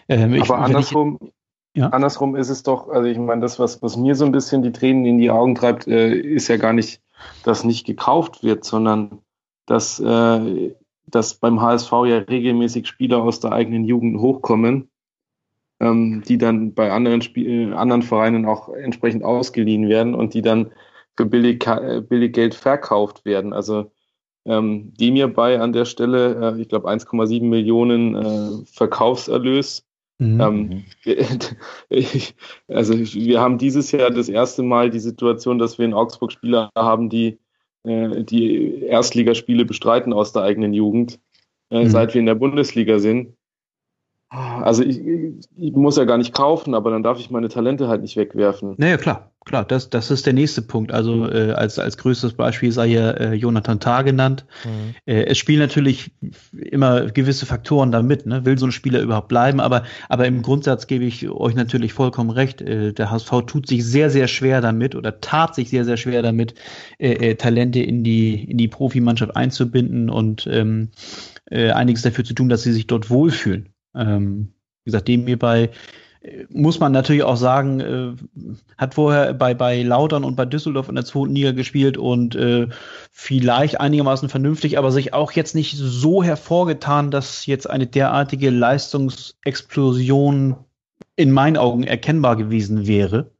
Ähm, 0.09 0.40
Aber 0.40 0.59
andersrum, 0.59 1.18
ich, 1.20 1.30
ja. 1.74 1.88
andersrum 1.88 2.36
ist 2.36 2.48
es 2.48 2.62
doch, 2.62 2.88
also 2.88 3.09
ich 3.09 3.18
meine, 3.18 3.40
das, 3.40 3.59
was, 3.59 3.82
was 3.82 3.97
mir 3.97 4.14
so 4.14 4.24
ein 4.24 4.32
bisschen 4.32 4.62
die 4.62 4.72
Tränen 4.72 5.05
in 5.05 5.18
die 5.18 5.30
Augen 5.30 5.55
treibt, 5.55 5.86
äh, 5.86 6.12
ist 6.14 6.48
ja 6.48 6.56
gar 6.56 6.72
nicht, 6.72 7.01
dass 7.44 7.64
nicht 7.64 7.86
gekauft 7.86 8.42
wird, 8.42 8.64
sondern 8.64 9.20
dass, 9.66 10.01
äh, 10.01 10.74
dass 11.06 11.34
beim 11.34 11.60
HSV 11.60 11.92
ja 12.06 12.18
regelmäßig 12.18 12.86
Spieler 12.86 13.22
aus 13.22 13.40
der 13.40 13.52
eigenen 13.52 13.84
Jugend 13.84 14.20
hochkommen, 14.20 14.90
ähm, 15.80 16.22
die 16.26 16.38
dann 16.38 16.74
bei 16.74 16.90
anderen, 16.90 17.22
Spiel 17.22 17.74
anderen 17.74 18.02
Vereinen 18.02 18.47
auch 18.47 18.68
entsprechend 18.68 19.24
ausgeliehen 19.24 19.88
werden 19.88 20.14
und 20.14 20.34
die 20.34 20.42
dann 20.42 20.72
für 21.16 21.26
billig, 21.26 21.66
äh, 21.66 22.01
billig 22.01 22.32
Geld 22.32 22.55
verkauft 22.55 23.24
werden. 23.24 23.52
Also 23.52 23.90
ähm, 24.47 24.92
die 24.98 25.10
mir 25.10 25.28
bei 25.28 25.60
an 25.60 25.72
der 25.72 25.84
Stelle, 25.84 26.55
äh, 26.55 26.60
ich 26.60 26.68
glaube 26.68 26.88
1,7 26.88 27.44
Millionen 27.44 28.14
äh, 28.14 28.64
Verkaufserlös. 28.66 29.86
Mhm. 30.20 30.40
Ähm, 30.40 30.84
ich, 31.88 32.34
also 32.68 32.94
wir 32.97 33.40
haben 33.40 33.59
dieses 33.59 33.90
Jahr 33.90 34.10
das 34.10 34.28
erste 34.28 34.62
Mal 34.62 34.90
die 34.90 35.01
Situation, 35.01 35.59
dass 35.59 35.78
wir 35.78 35.86
in 35.86 35.94
Augsburg 35.94 36.30
Spieler 36.30 36.70
haben, 36.76 37.09
die 37.09 37.38
äh, 37.84 38.22
die 38.22 38.82
Erstligaspiele 38.82 39.64
bestreiten 39.64 40.12
aus 40.12 40.32
der 40.32 40.42
eigenen 40.42 40.74
Jugend, 40.74 41.18
äh, 41.70 41.84
mhm. 41.84 41.88
seit 41.88 42.12
wir 42.12 42.20
in 42.20 42.26
der 42.26 42.34
Bundesliga 42.34 42.98
sind. 42.98 43.34
Also 44.32 44.85
ich, 44.85 45.01
ich, 45.57 45.73
muss 45.73 45.97
ja 45.97 46.05
gar 46.05 46.16
nicht 46.16 46.32
kaufen, 46.32 46.74
aber 46.74 46.93
dann 46.93 47.02
darf 47.02 47.19
ich 47.19 47.31
meine 47.31 47.48
Talente 47.48 47.89
halt 47.89 48.01
nicht 48.02 48.16
wegwerfen. 48.16 48.77
Naja, 48.78 48.97
klar, 48.97 49.32
klar, 49.44 49.65
das, 49.65 49.90
das 49.90 50.12
ist 50.12 50.24
der 50.24 50.35
nächste 50.35 50.62
Punkt. 50.62 50.93
Also 50.93 51.28
äh, 51.28 51.51
als, 51.51 51.81
als 51.81 51.98
größtes 51.98 52.35
Beispiel 52.35 52.70
sei 52.70 52.86
ja 52.86 53.11
äh, 53.11 53.35
Jonathan 53.35 53.81
Tah 53.81 54.02
genannt. 54.02 54.47
Mhm. 54.65 54.94
Äh, 55.05 55.24
es 55.24 55.36
spielen 55.36 55.59
natürlich 55.59 56.12
immer 56.52 57.07
gewisse 57.07 57.44
Faktoren 57.44 57.90
da 57.90 58.02
mit, 58.02 58.24
ne? 58.27 58.44
will 58.44 58.57
so 58.57 58.66
ein 58.66 58.73
Spieler 58.73 59.01
überhaupt 59.01 59.27
bleiben, 59.27 59.59
aber, 59.59 59.82
aber 60.09 60.27
im 60.27 60.43
Grundsatz 60.43 60.86
gebe 60.86 61.07
ich 61.07 61.28
euch 61.28 61.57
natürlich 61.57 61.93
vollkommen 61.93 62.31
recht. 62.31 62.62
Äh, 62.62 62.93
der 62.93 63.11
HSV 63.11 63.32
tut 63.48 63.66
sich 63.66 63.85
sehr, 63.85 64.11
sehr 64.11 64.28
schwer 64.28 64.61
damit 64.61 64.94
oder 64.94 65.20
tat 65.20 65.57
sich 65.57 65.70
sehr, 65.70 65.85
sehr 65.85 65.97
schwer 65.97 66.23
damit, 66.23 66.55
äh, 66.98 67.31
äh, 67.31 67.35
Talente 67.35 67.81
in 67.81 68.05
die, 68.05 68.44
in 68.44 68.59
die 68.59 68.69
Profimannschaft 68.69 69.35
einzubinden 69.35 70.09
und 70.09 70.47
ähm, 70.48 70.90
äh, 71.51 71.73
einiges 71.73 72.02
dafür 72.02 72.23
zu 72.23 72.35
tun, 72.35 72.48
dass 72.48 72.62
sie 72.62 72.73
sich 72.73 72.86
dort 72.86 73.11
wohlfühlen. 73.11 73.70
Ähm, 73.94 74.52
wie 74.84 74.90
gesagt, 74.90 75.08
dem 75.08 75.26
hierbei 75.26 75.70
äh, 76.20 76.44
muss 76.48 76.80
man 76.80 76.92
natürlich 76.92 77.22
auch 77.22 77.36
sagen, 77.36 77.80
äh, 77.80 78.12
hat 78.76 78.94
vorher 78.94 79.34
bei, 79.34 79.54
bei 79.54 79.82
Lautern 79.82 80.24
und 80.24 80.36
bei 80.36 80.44
Düsseldorf 80.44 80.88
in 80.88 80.94
der 80.94 81.04
zweiten 81.04 81.34
Liga 81.34 81.52
gespielt 81.52 81.98
und 81.98 82.34
äh, 82.34 82.68
vielleicht 83.10 83.80
einigermaßen 83.80 84.28
vernünftig, 84.28 84.78
aber 84.78 84.92
sich 84.92 85.14
auch 85.14 85.32
jetzt 85.32 85.54
nicht 85.54 85.76
so 85.76 86.22
hervorgetan, 86.22 87.10
dass 87.10 87.46
jetzt 87.46 87.68
eine 87.68 87.86
derartige 87.86 88.50
Leistungsexplosion 88.50 90.56
in 91.16 91.32
meinen 91.32 91.56
Augen 91.56 91.84
erkennbar 91.84 92.36
gewesen 92.36 92.86
wäre. 92.86 93.30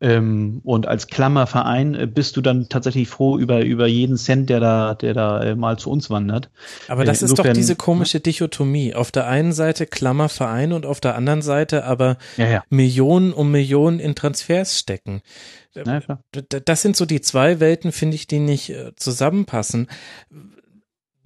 Ähm, 0.00 0.60
und 0.64 0.86
als 0.86 1.06
Klammerverein 1.06 1.94
äh, 1.94 2.06
bist 2.06 2.36
du 2.36 2.40
dann 2.40 2.68
tatsächlich 2.68 3.08
froh 3.08 3.38
über, 3.38 3.64
über 3.64 3.86
jeden 3.86 4.16
Cent, 4.16 4.50
der 4.50 4.60
da, 4.60 4.94
der 4.94 5.14
da 5.14 5.42
äh, 5.42 5.54
mal 5.54 5.78
zu 5.78 5.90
uns 5.90 6.10
wandert. 6.10 6.50
Aber 6.88 7.04
das 7.04 7.22
äh, 7.22 7.26
ist 7.26 7.38
doch 7.38 7.52
diese 7.52 7.76
komische 7.76 8.20
Dichotomie. 8.20 8.94
Auf 8.94 9.10
der 9.10 9.26
einen 9.26 9.52
Seite 9.52 9.86
Klammerverein 9.86 10.72
und 10.72 10.86
auf 10.86 11.00
der 11.00 11.14
anderen 11.14 11.42
Seite 11.42 11.84
aber 11.84 12.16
ja, 12.36 12.48
ja. 12.48 12.64
Millionen 12.68 13.32
um 13.32 13.50
Millionen 13.50 14.00
in 14.00 14.14
Transfers 14.14 14.78
stecken. 14.78 15.22
Ja, 15.74 16.00
das 16.32 16.82
sind 16.82 16.96
so 16.96 17.04
die 17.04 17.20
zwei 17.20 17.60
Welten, 17.60 17.92
finde 17.92 18.14
ich, 18.14 18.26
die 18.26 18.38
nicht 18.38 18.70
äh, 18.70 18.94
zusammenpassen. 18.96 19.88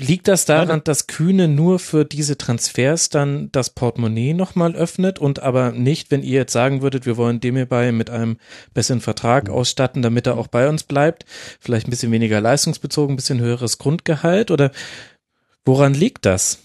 Liegt 0.02 0.28
das 0.28 0.46
daran, 0.46 0.80
dass 0.82 1.08
Kühne 1.08 1.46
nur 1.46 1.78
für 1.78 2.06
diese 2.06 2.38
Transfers 2.38 3.10
dann 3.10 3.52
das 3.52 3.68
Portemonnaie 3.68 4.32
nochmal 4.32 4.74
öffnet 4.74 5.18
und 5.18 5.42
aber 5.42 5.72
nicht, 5.72 6.10
wenn 6.10 6.22
ihr 6.22 6.38
jetzt 6.38 6.54
sagen 6.54 6.80
würdet, 6.80 7.04
wir 7.04 7.18
wollen 7.18 7.38
dem 7.40 7.56
hierbei 7.56 7.92
mit 7.92 8.08
einem 8.08 8.38
besseren 8.72 9.02
Vertrag 9.02 9.50
ausstatten, 9.50 10.00
damit 10.00 10.26
er 10.26 10.38
auch 10.38 10.46
bei 10.46 10.70
uns 10.70 10.84
bleibt, 10.84 11.26
vielleicht 11.60 11.86
ein 11.86 11.90
bisschen 11.90 12.12
weniger 12.12 12.40
leistungsbezogen, 12.40 13.12
ein 13.12 13.16
bisschen 13.16 13.40
höheres 13.40 13.76
Grundgehalt 13.76 14.50
oder 14.50 14.70
woran 15.66 15.92
liegt 15.92 16.24
das? 16.24 16.60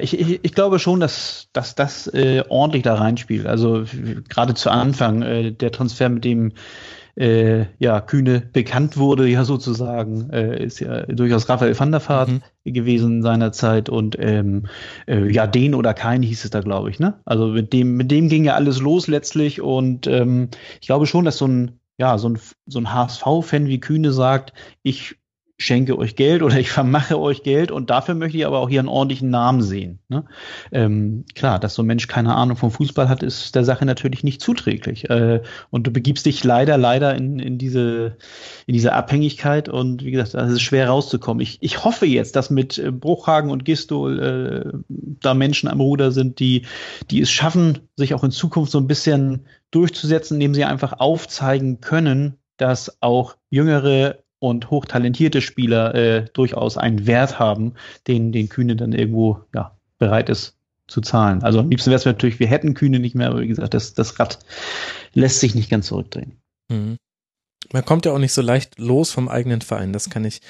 Ich, 0.00 0.18
ich, 0.20 0.40
ich 0.42 0.54
glaube 0.54 0.78
schon, 0.78 1.00
dass, 1.00 1.48
dass 1.54 1.74
das 1.74 2.06
äh, 2.08 2.44
ordentlich 2.50 2.82
da 2.82 2.96
reinspielt. 2.96 3.46
Also 3.46 3.84
gerade 4.28 4.52
zu 4.52 4.68
Anfang 4.68 5.22
äh, 5.22 5.52
der 5.52 5.72
Transfer 5.72 6.10
mit 6.10 6.24
dem 6.24 6.52
äh, 7.16 7.66
ja, 7.78 8.00
Kühne 8.00 8.42
bekannt 8.52 8.96
wurde, 8.96 9.26
ja 9.28 9.44
sozusagen, 9.44 10.30
äh, 10.30 10.64
ist 10.64 10.80
ja 10.80 11.02
durchaus 11.06 11.48
Raphael 11.48 11.78
van 11.78 11.92
der 11.92 12.06
Vaart 12.06 12.30
mhm. 12.30 12.42
gewesen 12.64 13.22
seinerzeit 13.22 13.88
und 13.88 14.16
ähm, 14.18 14.66
äh, 15.06 15.30
ja, 15.30 15.46
den 15.46 15.74
oder 15.74 15.94
kein 15.94 16.22
hieß 16.22 16.44
es 16.44 16.50
da, 16.50 16.60
glaube 16.60 16.90
ich, 16.90 16.98
ne? 16.98 17.20
Also 17.24 17.48
mit 17.48 17.72
dem, 17.72 17.96
mit 17.96 18.10
dem 18.10 18.28
ging 18.28 18.44
ja 18.44 18.54
alles 18.54 18.80
los 18.80 19.06
letztlich 19.06 19.60
und 19.60 20.06
ähm, 20.06 20.48
ich 20.80 20.86
glaube 20.86 21.06
schon, 21.06 21.24
dass 21.24 21.38
so 21.38 21.46
ein 21.46 21.80
ja, 21.96 22.18
so 22.18 22.28
ein, 22.28 22.38
so 22.66 22.80
ein 22.80 22.92
HSV-Fan 22.92 23.66
wie 23.66 23.78
Kühne 23.78 24.12
sagt, 24.12 24.52
ich 24.82 25.16
schenke 25.56 25.96
euch 25.96 26.16
Geld 26.16 26.42
oder 26.42 26.58
ich 26.58 26.70
vermache 26.70 27.18
euch 27.18 27.42
Geld 27.42 27.70
und 27.70 27.90
dafür 27.90 28.14
möchte 28.14 28.36
ich 28.36 28.46
aber 28.46 28.58
auch 28.58 28.68
hier 28.68 28.80
einen 28.80 28.88
ordentlichen 28.88 29.30
Namen 29.30 29.62
sehen. 29.62 30.00
Ne? 30.08 30.24
Ähm, 30.72 31.24
klar, 31.34 31.60
dass 31.60 31.74
so 31.74 31.82
ein 31.82 31.86
Mensch 31.86 32.08
keine 32.08 32.34
Ahnung 32.34 32.56
vom 32.56 32.72
Fußball 32.72 33.08
hat, 33.08 33.22
ist 33.22 33.54
der 33.54 33.64
Sache 33.64 33.84
natürlich 33.84 34.24
nicht 34.24 34.40
zuträglich. 34.40 35.08
Äh, 35.10 35.42
und 35.70 35.86
du 35.86 35.92
begibst 35.92 36.26
dich 36.26 36.42
leider, 36.42 36.76
leider 36.76 37.14
in, 37.14 37.38
in, 37.38 37.56
diese, 37.56 38.16
in 38.66 38.74
diese 38.74 38.92
Abhängigkeit 38.94 39.68
und 39.68 40.04
wie 40.04 40.10
gesagt, 40.10 40.34
es 40.34 40.52
ist 40.52 40.62
schwer 40.62 40.88
rauszukommen. 40.88 41.40
Ich, 41.40 41.58
ich 41.60 41.84
hoffe 41.84 42.06
jetzt, 42.06 42.34
dass 42.34 42.50
mit 42.50 42.78
äh, 42.78 42.90
Bruchhagen 42.90 43.50
und 43.50 43.64
Gistol 43.64 44.18
äh, 44.18 44.78
da 44.88 45.34
Menschen 45.34 45.68
am 45.68 45.80
Ruder 45.80 46.10
sind, 46.10 46.40
die, 46.40 46.66
die 47.10 47.20
es 47.20 47.30
schaffen, 47.30 47.88
sich 47.96 48.14
auch 48.14 48.24
in 48.24 48.32
Zukunft 48.32 48.72
so 48.72 48.78
ein 48.78 48.88
bisschen 48.88 49.46
durchzusetzen, 49.70 50.34
indem 50.34 50.54
sie 50.54 50.64
einfach 50.64 50.94
aufzeigen 50.98 51.80
können, 51.80 52.38
dass 52.56 53.00
auch 53.00 53.36
jüngere 53.50 54.23
und 54.44 54.70
hochtalentierte 54.70 55.40
Spieler 55.40 55.94
äh, 55.94 56.26
durchaus 56.34 56.76
einen 56.76 57.06
Wert 57.06 57.38
haben, 57.38 57.72
den, 58.06 58.30
den 58.30 58.50
Kühne 58.50 58.76
dann 58.76 58.92
irgendwo 58.92 59.40
ja, 59.54 59.74
bereit 59.98 60.28
ist 60.28 60.58
zu 60.86 61.00
zahlen. 61.00 61.42
Also 61.42 61.60
am 61.60 61.70
liebsten 61.70 61.88
wäre 61.88 61.96
es 61.96 62.04
natürlich, 62.04 62.40
wir 62.40 62.46
hätten 62.46 62.74
Kühne 62.74 62.98
nicht 62.98 63.14
mehr, 63.14 63.28
aber 63.28 63.40
wie 63.40 63.48
gesagt, 63.48 63.72
das, 63.72 63.94
das 63.94 64.20
Rad 64.20 64.38
lässt 65.14 65.40
sich 65.40 65.54
nicht 65.54 65.70
ganz 65.70 65.86
zurückdrehen. 65.86 66.36
Mhm. 66.68 66.98
Man 67.72 67.84
kommt 67.86 68.04
ja 68.04 68.12
auch 68.12 68.18
nicht 68.18 68.34
so 68.34 68.42
leicht 68.42 68.78
los 68.78 69.10
vom 69.10 69.30
eigenen 69.30 69.62
Verein, 69.62 69.94
das 69.94 70.10
kann 70.10 70.26
ich 70.26 70.42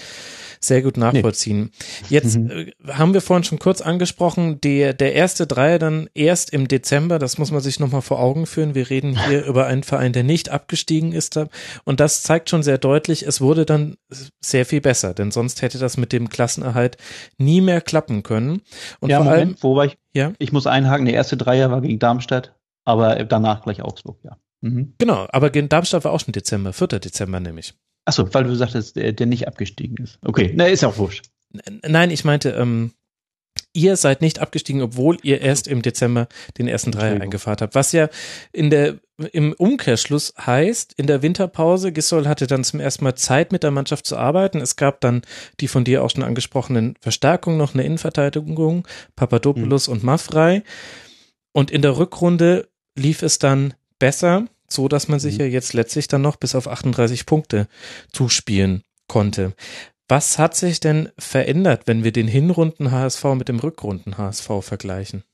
sehr 0.66 0.82
gut 0.82 0.96
nachvollziehen. 0.96 1.70
Nee. 2.02 2.06
Jetzt 2.10 2.36
mhm. 2.36 2.50
äh, 2.50 2.72
haben 2.88 3.14
wir 3.14 3.20
vorhin 3.20 3.44
schon 3.44 3.58
kurz 3.58 3.80
angesprochen, 3.80 4.60
der, 4.60 4.92
der 4.94 5.14
erste 5.14 5.46
Dreier 5.46 5.78
dann 5.78 6.08
erst 6.14 6.50
im 6.50 6.68
Dezember, 6.68 7.18
das 7.18 7.38
muss 7.38 7.50
man 7.50 7.60
sich 7.60 7.80
nochmal 7.80 8.02
vor 8.02 8.20
Augen 8.20 8.46
führen. 8.46 8.74
Wir 8.74 8.90
reden 8.90 9.18
hier 9.26 9.44
über 9.46 9.66
einen 9.66 9.82
Verein, 9.82 10.12
der 10.12 10.24
nicht 10.24 10.50
abgestiegen 10.50 11.12
ist. 11.12 11.38
Und 11.84 12.00
das 12.00 12.22
zeigt 12.22 12.50
schon 12.50 12.62
sehr 12.62 12.78
deutlich, 12.78 13.26
es 13.26 13.40
wurde 13.40 13.66
dann 13.66 13.96
sehr 14.40 14.66
viel 14.66 14.80
besser, 14.80 15.14
denn 15.14 15.30
sonst 15.30 15.62
hätte 15.62 15.78
das 15.78 15.96
mit 15.96 16.12
dem 16.12 16.28
Klassenerhalt 16.28 16.96
nie 17.38 17.60
mehr 17.60 17.80
klappen 17.80 18.22
können. 18.22 18.62
Und 19.00 19.10
ja, 19.10 19.18
vor 19.18 19.26
Moment, 19.26 19.40
allem, 19.40 19.62
wobei 19.62 19.86
ich, 19.86 19.98
ja? 20.12 20.32
ich 20.38 20.52
muss 20.52 20.66
einhaken, 20.66 21.06
der 21.06 21.14
erste 21.14 21.36
Dreier 21.36 21.70
war 21.70 21.80
gegen 21.80 21.98
Darmstadt, 21.98 22.54
aber 22.84 23.24
danach 23.24 23.62
gleich 23.62 23.82
Augsburg, 23.82 24.18
ja. 24.22 24.36
Mhm. 24.60 24.94
Genau, 24.96 25.26
aber 25.30 25.50
gegen 25.50 25.68
Darmstadt 25.68 26.04
war 26.04 26.12
auch 26.12 26.20
schon 26.20 26.32
Dezember, 26.32 26.72
4. 26.72 26.86
Dezember 26.86 27.38
nämlich. 27.38 27.74
Achso, 28.05 28.32
weil 28.35 28.44
du 28.44 28.55
sagtest, 28.55 28.97
der, 28.97 29.12
der 29.12 29.26
nicht 29.26 29.48
abgestiegen 29.48 29.97
ist. 30.05 30.18
Okay, 30.22 30.52
na, 30.55 30.66
ist 30.66 30.82
ja 30.82 30.89
auch 30.89 30.98
wurscht. 30.98 31.26
Nein, 31.82 32.10
ich 32.10 32.24
meinte, 32.24 32.51
ähm, 32.51 32.93
ihr 33.72 33.97
seid 33.97 34.22
nicht 34.22 34.39
abgestiegen, 34.39 34.82
obwohl 34.82 35.18
ihr 35.22 35.40
erst 35.40 35.68
im 35.68 35.82
Dezember 35.82 36.28
den 36.59 36.68
ersten 36.68 36.93
Dreier 36.93 37.20
eingefahren 37.20 37.59
habt. 37.60 37.74
Was 37.74 37.93
ja 37.93 38.09
in 38.52 38.70
der, 38.70 38.98
im 39.32 39.52
Umkehrschluss 39.52 40.32
heißt, 40.39 40.94
in 40.97 41.06
der 41.06 41.22
Winterpause, 41.22 41.93
Gisol 41.93 42.28
hatte 42.28 42.47
dann 42.47 42.64
zum 42.64 42.81
ersten 42.81 43.05
Mal 43.05 43.16
Zeit 43.16 43.52
mit 43.52 43.62
der 43.62 43.70
Mannschaft 43.72 44.06
zu 44.06 44.16
arbeiten. 44.16 44.60
Es 44.60 44.76
gab 44.76 45.01
dann 45.01 45.22
die 45.60 45.68
von 45.68 45.85
dir 45.85 46.02
auch 46.02 46.10
schon 46.10 46.22
angesprochenen 46.22 46.97
Verstärkungen, 47.01 47.59
noch 47.59 47.74
eine 47.74 47.85
Innenverteidigung, 47.85 48.86
Papadopoulos 49.16 49.89
mhm. 49.89 49.93
und 49.93 50.05
Maffrey. 50.05 50.62
Und 51.52 51.70
in 51.70 51.82
der 51.82 51.98
Rückrunde 51.98 52.68
lief 52.97 53.22
es 53.22 53.39
dann 53.39 53.74
besser 53.98 54.47
so 54.74 54.88
dass 54.88 55.09
man 55.09 55.20
sich 55.20 55.34
mhm. 55.34 55.40
ja 55.40 55.46
jetzt 55.46 55.72
letztlich 55.72 56.09
dann 56.09 56.22
noch 56.22 56.36
bis 56.36 56.55
auf 56.55 56.68
38 56.68 57.26
Punkte 57.26 57.68
zuspielen 58.12 58.82
konnte. 59.09 59.55
Was 60.09 60.38
hat 60.38 60.55
sich 60.55 60.80
denn 60.80 61.09
verändert, 61.18 61.82
wenn 61.86 62.05
wir 62.05 62.12
den 62.12 62.28
Hinrunden 62.28 62.90
HSV 62.90 63.24
mit 63.36 63.48
dem 63.48 63.59
Rückrunden 63.59 64.18
HSV 64.18 64.51
vergleichen? 64.60 65.24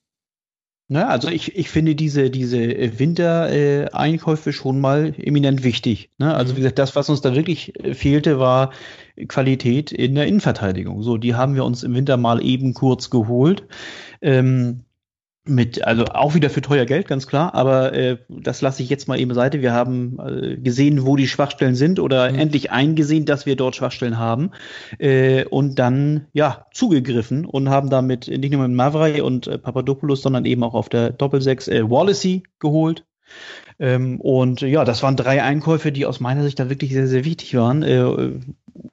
Na, 0.93 1.07
also 1.07 1.29
ich, 1.29 1.57
ich 1.57 1.71
finde 1.71 1.95
diese, 1.95 2.31
diese 2.31 2.59
Wintereinkäufe 2.99 4.51
äh, 4.51 4.53
schon 4.53 4.81
mal 4.81 5.15
eminent 5.19 5.63
wichtig. 5.63 6.11
Ne? 6.19 6.35
Also 6.35 6.53
mhm. 6.53 6.57
wie 6.57 6.61
gesagt, 6.63 6.81
das, 6.81 6.97
was 6.97 7.09
uns 7.09 7.21
da 7.21 7.37
wirklich 7.37 7.79
äh, 7.85 7.95
fehlte, 7.95 8.41
war 8.41 8.73
Qualität 9.29 9.93
in 9.93 10.17
der 10.17 10.27
Innenverteidigung. 10.27 11.05
So, 11.05 11.17
die 11.17 11.37
haben 11.37 11.55
wir 11.55 11.65
uns 11.65 11.85
im 11.85 11.95
Winter 11.95 12.17
mal 12.17 12.45
eben 12.45 12.75
kurz 12.75 13.09
geholt. 13.09 13.63
Ähm, 14.21 14.81
mit, 15.45 15.85
also 15.85 16.05
auch 16.05 16.35
wieder 16.35 16.51
für 16.51 16.61
teuer 16.61 16.85
Geld, 16.85 17.09
ganz 17.09 17.27
klar, 17.27 17.55
aber 17.55 17.95
äh, 17.95 18.19
das 18.29 18.61
lasse 18.61 18.83
ich 18.83 18.91
jetzt 18.91 19.09
mal 19.09 19.19
eben 19.19 19.33
Seite. 19.33 19.63
Wir 19.63 19.73
haben 19.73 20.19
äh, 20.19 20.57
gesehen, 20.57 21.07
wo 21.07 21.17
die 21.17 21.29
Schwachstellen 21.29 21.75
sind 21.75 21.99
oder 21.99 22.31
mhm. 22.31 22.39
endlich 22.39 22.71
eingesehen, 22.71 23.25
dass 23.25 23.47
wir 23.47 23.57
dort 23.57 23.75
Schwachstellen 23.75 24.19
haben 24.19 24.51
äh, 24.99 25.45
und 25.47 25.79
dann 25.79 26.27
ja 26.33 26.67
zugegriffen 26.73 27.47
und 27.47 27.71
haben 27.71 27.89
damit 27.89 28.29
nicht 28.29 28.53
nur 28.53 28.67
mit 28.67 28.77
Mavrai 28.77 29.23
und 29.23 29.47
äh, 29.47 29.59
Papadopoulos, 29.59 30.23
sondern 30.23 30.45
eben 30.45 30.63
auch 30.63 30.75
auf 30.75 30.89
der 30.91 31.11
Doppelsechs 31.11 31.69
äh, 31.69 31.89
Wallacey 31.89 32.43
geholt. 32.59 33.05
Ähm, 33.79 34.21
und 34.21 34.61
ja, 34.61 34.85
das 34.85 35.03
waren 35.03 35.17
drei 35.17 35.43
Einkäufe, 35.43 35.93
die 35.93 36.07
aus 36.07 36.21
meiner 36.21 36.43
Sicht 36.43 36.59
da 36.59 36.69
wirklich 36.69 36.93
sehr, 36.93 37.07
sehr 37.07 37.25
wichtig 37.25 37.55
waren. 37.55 37.83
Äh, 37.83 38.33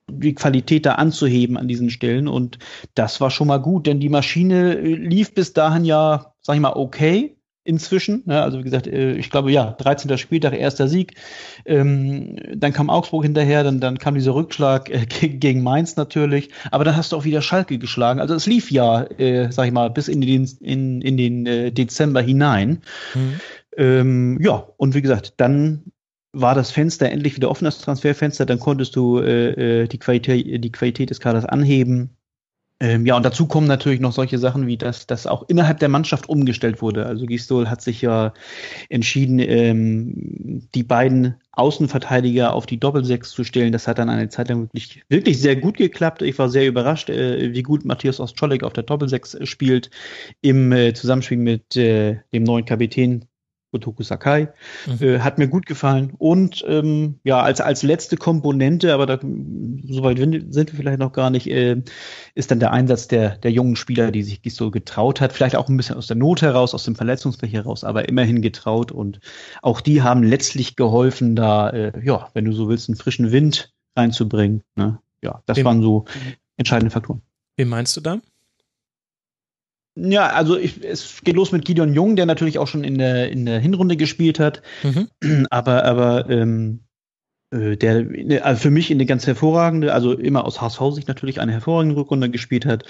die 0.09 0.33
Qualität 0.33 0.85
da 0.85 0.93
anzuheben 0.95 1.57
an 1.57 1.67
diesen 1.67 1.89
Stellen. 1.89 2.27
Und 2.27 2.59
das 2.95 3.21
war 3.21 3.31
schon 3.31 3.47
mal 3.47 3.57
gut, 3.57 3.87
denn 3.87 3.99
die 3.99 4.09
Maschine 4.09 4.75
äh, 4.75 4.93
lief 4.95 5.33
bis 5.33 5.53
dahin 5.53 5.85
ja, 5.85 6.33
sag 6.41 6.55
ich 6.55 6.61
mal, 6.61 6.73
okay. 6.73 7.35
inzwischen. 7.63 8.23
Ne? 8.25 8.41
Also 8.41 8.59
wie 8.59 8.63
gesagt, 8.63 8.87
äh, 8.87 9.13
ich 9.13 9.29
glaube 9.29 9.51
ja, 9.51 9.71
13. 9.71 10.17
Spieltag, 10.17 10.57
erster 10.57 10.87
Sieg. 10.87 11.15
Ähm, 11.65 12.37
dann 12.55 12.71
kam 12.71 12.89
Augsburg 12.89 13.23
hinterher, 13.23 13.63
dann, 13.63 13.81
dann 13.81 13.97
kam 13.97 14.15
dieser 14.15 14.33
Rückschlag 14.33 14.89
äh, 14.89 15.05
gegen 15.27 15.63
Mainz 15.63 15.97
natürlich. 15.97 16.49
Aber 16.71 16.85
dann 16.85 16.95
hast 16.95 17.11
du 17.11 17.17
auch 17.17 17.25
wieder 17.25 17.41
Schalke 17.41 17.77
geschlagen. 17.77 18.21
Also 18.21 18.33
es 18.33 18.45
lief 18.45 18.71
ja, 18.71 19.03
äh, 19.03 19.51
sag 19.51 19.67
ich 19.67 19.73
mal, 19.73 19.89
bis 19.89 20.07
in 20.07 20.21
den, 20.21 20.49
in, 20.61 21.01
in 21.01 21.17
den 21.17 21.45
äh, 21.45 21.71
Dezember 21.71 22.21
hinein. 22.21 22.81
Mhm. 23.13 23.39
Ähm, 23.77 24.39
ja, 24.41 24.67
und 24.77 24.95
wie 24.95 25.01
gesagt, 25.01 25.35
dann 25.37 25.91
war 26.33 26.55
das 26.55 26.71
Fenster 26.71 27.09
endlich 27.09 27.35
wieder 27.35 27.49
offen, 27.49 27.65
das 27.65 27.79
Transferfenster. 27.79 28.45
Dann 28.45 28.59
konntest 28.59 28.95
du 28.95 29.19
äh, 29.19 29.83
äh 29.83 29.87
die, 29.87 29.99
Qualität, 29.99 30.63
die 30.63 30.71
Qualität 30.71 31.09
des 31.09 31.19
Kaders 31.19 31.45
anheben. 31.45 32.17
Ähm, 32.79 33.07
ja, 33.07 33.17
und 33.17 33.23
dazu 33.23 33.47
kommen 33.47 33.65
natürlich 33.65 33.99
noch 33.99 34.11
solche 34.11 34.37
Sachen 34.37 34.67
wie, 34.67 34.77
dass 34.77 35.07
das 35.07 35.25
auch 35.25 35.49
innerhalb 35.49 35.79
der 35.79 35.89
Mannschaft 35.89 36.29
umgestellt 36.29 36.79
wurde. 36.79 37.07
Also 37.07 37.25
Gistol 37.25 37.69
hat 37.69 37.81
sich 37.81 38.03
ja 38.03 38.33
entschieden, 38.89 39.39
ähm, 39.39 40.67
die 40.75 40.83
beiden 40.83 41.35
Außenverteidiger 41.53 42.53
auf 42.53 42.67
die 42.67 42.79
Doppelsechs 42.79 43.31
zu 43.31 43.43
stellen. 43.43 43.71
Das 43.71 43.87
hat 43.87 43.97
dann 43.97 44.09
eine 44.09 44.29
Zeit 44.29 44.49
lang 44.49 44.61
wirklich, 44.61 45.01
wirklich 45.09 45.39
sehr 45.39 45.55
gut 45.55 45.77
geklappt. 45.77 46.21
Ich 46.21 46.37
war 46.37 46.49
sehr 46.49 46.67
überrascht, 46.67 47.09
äh, 47.09 47.51
wie 47.53 47.63
gut 47.63 47.83
Matthias 47.83 48.19
Ostscholek 48.19 48.63
auf 48.63 48.73
der 48.73 48.83
Doppelsechs 48.83 49.37
spielt 49.43 49.89
im 50.41 50.71
äh, 50.71 50.93
Zusammenspiel 50.93 51.37
mit 51.37 51.75
äh, 51.77 52.17
dem 52.31 52.43
neuen 52.43 52.65
Kapitän 52.65 53.25
Gotoku 53.77 54.03
Sakai. 54.03 54.49
Mhm. 54.85 55.07
Äh, 55.07 55.19
hat 55.19 55.37
mir 55.37 55.47
gut 55.47 55.65
gefallen. 55.65 56.13
Und 56.17 56.65
ähm, 56.67 57.19
ja, 57.23 57.41
als, 57.41 57.61
als 57.61 57.83
letzte 57.83 58.17
Komponente, 58.17 58.93
aber 58.93 59.05
da 59.05 59.19
soweit 59.19 60.17
sind 60.17 60.53
wir 60.53 60.75
vielleicht 60.75 60.99
noch 60.99 61.13
gar 61.13 61.29
nicht, 61.29 61.47
äh, 61.47 61.81
ist 62.35 62.51
dann 62.51 62.59
der 62.59 62.71
Einsatz 62.71 63.07
der, 63.07 63.37
der 63.37 63.51
jungen 63.51 63.75
Spieler, 63.75 64.11
die 64.11 64.23
sich 64.23 64.41
so 64.53 64.71
getraut 64.71 65.21
hat. 65.21 65.33
Vielleicht 65.33 65.55
auch 65.55 65.69
ein 65.69 65.77
bisschen 65.77 65.97
aus 65.97 66.07
der 66.07 66.17
Not 66.17 66.41
heraus, 66.41 66.73
aus 66.73 66.83
dem 66.83 66.95
Verletzungsfläche 66.95 67.57
heraus, 67.57 67.83
aber 67.83 68.09
immerhin 68.09 68.41
getraut. 68.41 68.91
Und 68.91 69.19
auch 69.61 69.81
die 69.81 70.01
haben 70.01 70.23
letztlich 70.23 70.75
geholfen, 70.75 71.35
da, 71.35 71.69
äh, 71.69 71.91
ja, 72.03 72.29
wenn 72.33 72.45
du 72.45 72.53
so 72.53 72.69
willst, 72.69 72.89
einen 72.89 72.97
frischen 72.97 73.31
Wind 73.31 73.73
reinzubringen. 73.95 74.63
Ne? 74.75 74.99
Ja, 75.21 75.41
das 75.45 75.57
Wem, 75.57 75.65
waren 75.65 75.81
so 75.81 76.05
entscheidende 76.57 76.91
Faktoren. 76.91 77.21
Wie 77.55 77.65
meinst 77.65 77.95
du 77.97 78.01
da? 78.01 78.19
Ja, 79.99 80.27
also 80.27 80.57
ich, 80.57 80.83
es 80.83 81.21
geht 81.23 81.35
los 81.35 81.51
mit 81.51 81.65
Gideon 81.65 81.93
Jung, 81.93 82.15
der 82.15 82.27
natürlich 82.27 82.59
auch 82.59 82.67
schon 82.67 82.83
in 82.83 82.99
der, 82.99 83.31
in 83.31 83.45
der 83.45 83.59
Hinrunde 83.59 83.97
gespielt 83.97 84.39
hat. 84.39 84.61
Mhm. 84.83 85.47
Aber, 85.49 85.85
aber 85.85 86.29
ähm, 86.29 86.81
äh, 87.51 87.77
der 87.77 88.05
also 88.45 88.61
für 88.61 88.69
mich 88.69 88.91
eine 88.91 89.05
ganz 89.05 89.25
hervorragende, 89.25 89.93
also 89.93 90.13
immer 90.13 90.45
aus 90.45 90.61
HSV-Sicht 90.61 91.07
natürlich 91.07 91.39
eine 91.39 91.53
hervorragende 91.53 91.95
Rückrunde 91.95 92.29
gespielt 92.29 92.65
hat. 92.65 92.83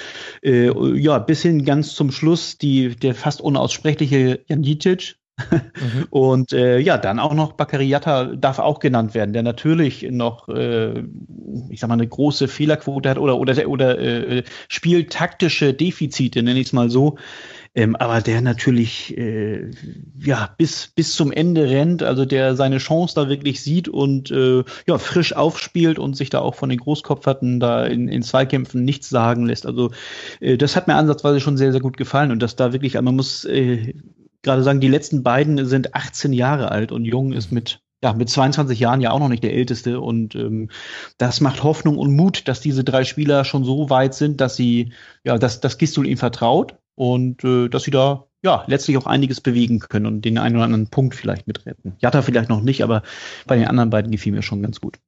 Äh, 0.43 0.71
ja, 0.99 1.19
bis 1.19 1.41
hin 1.43 1.63
ganz 1.63 1.93
zum 1.93 2.11
Schluss 2.11 2.57
die, 2.57 2.95
der 2.95 3.15
fast 3.15 3.39
unaussprechliche 3.41 4.41
Jan 4.47 4.63
Dietic, 4.63 5.15
mhm. 5.37 6.07
Und 6.09 6.53
äh, 6.53 6.79
ja, 6.79 6.97
dann 6.97 7.19
auch 7.19 7.33
noch 7.33 7.53
Bakariata 7.53 8.35
darf 8.35 8.59
auch 8.59 8.79
genannt 8.79 9.13
werden, 9.13 9.33
der 9.33 9.43
natürlich 9.43 10.07
noch, 10.09 10.49
äh, 10.49 11.03
ich 11.69 11.79
sag 11.79 11.87
mal, 11.87 11.93
eine 11.93 12.07
große 12.07 12.47
Fehlerquote 12.47 13.09
hat 13.09 13.17
oder 13.17 13.37
oder 13.37 13.67
oder 13.67 13.99
äh, 13.99 14.43
spieltaktische 14.67 15.73
Defizite, 15.73 16.43
nenne 16.43 16.59
ich 16.59 16.67
es 16.67 16.73
mal 16.73 16.89
so. 16.89 17.17
Ähm, 17.77 17.95
aber 17.95 18.21
der 18.21 18.41
natürlich 18.41 19.15
äh, 19.19 19.69
ja 20.19 20.49
bis 20.57 20.87
bis 20.87 21.13
zum 21.13 21.31
Ende 21.31 21.69
rennt, 21.69 22.01
also 22.01 22.25
der 22.25 22.55
seine 22.55 22.79
Chance 22.79 23.13
da 23.13 23.29
wirklich 23.29 23.61
sieht 23.61 23.87
und 23.87 24.31
äh, 24.31 24.63
ja 24.87 24.97
frisch 24.97 25.33
aufspielt 25.33 25.99
und 25.99 26.17
sich 26.17 26.31
da 26.31 26.39
auch 26.39 26.55
von 26.55 26.69
den 26.69 26.79
Großkopferten 26.79 27.59
da 27.59 27.85
in, 27.85 28.07
in 28.07 28.23
Zweikämpfen 28.23 28.83
nichts 28.83 29.09
sagen 29.09 29.45
lässt. 29.45 29.67
Also 29.67 29.91
äh, 30.39 30.57
das 30.57 30.75
hat 30.75 30.87
mir 30.87 30.95
ansatzweise 30.95 31.39
schon 31.39 31.55
sehr 31.55 31.71
sehr 31.71 31.81
gut 31.81 31.97
gefallen 31.97 32.31
und 32.31 32.41
dass 32.41 32.55
da 32.55 32.73
wirklich, 32.73 32.99
man 32.99 33.15
muss 33.15 33.45
äh, 33.45 33.93
gerade 34.47 34.63
sagen, 34.63 34.81
die 34.81 34.87
letzten 34.87 35.23
beiden 35.23 35.65
sind 35.65 35.93
18 35.93 36.33
Jahre 36.33 36.71
alt 36.71 36.91
und 36.91 37.05
Jung 37.05 37.33
ist 37.33 37.51
mit 37.51 37.81
ja, 38.03 38.13
mit 38.13 38.29
22 38.29 38.79
Jahren 38.79 39.01
ja 39.01 39.11
auch 39.11 39.19
noch 39.19 39.29
nicht 39.29 39.43
der 39.43 39.53
Älteste. 39.53 39.99
Und 39.99 40.35
ähm, 40.35 40.69
das 41.17 41.41
macht 41.41 41.63
Hoffnung 41.63 41.97
und 41.97 42.15
Mut, 42.15 42.47
dass 42.47 42.61
diese 42.61 42.83
drei 42.83 43.03
Spieler 43.03 43.43
schon 43.43 43.63
so 43.63 43.89
weit 43.89 44.13
sind, 44.13 44.39
dass 44.39 44.55
sie, 44.55 44.93
ja, 45.23 45.37
dass, 45.37 45.61
dass 45.61 45.77
Gistul 45.77 46.05
ihnen 46.05 46.17
vertraut 46.17 46.77
und 46.95 47.43
äh, 47.43 47.69
dass 47.69 47.83
sie 47.83 47.91
da 47.91 48.27
ja 48.43 48.63
letztlich 48.67 48.97
auch 48.97 49.07
einiges 49.07 49.41
bewegen 49.41 49.79
können 49.79 50.05
und 50.05 50.21
den 50.23 50.37
einen 50.37 50.55
oder 50.55 50.65
anderen 50.65 50.89
Punkt 50.89 51.15
vielleicht 51.15 51.47
mitretten. 51.47 51.95
Jatta 51.99 52.21
vielleicht 52.21 52.49
noch 52.49 52.61
nicht, 52.61 52.83
aber 52.83 53.01
bei 53.47 53.55
den 53.57 53.67
anderen 53.67 53.89
beiden 53.89 54.11
gefiel 54.11 54.31
mir 54.31 54.43
schon 54.43 54.61
ganz 54.61 54.79
gut. 54.79 54.99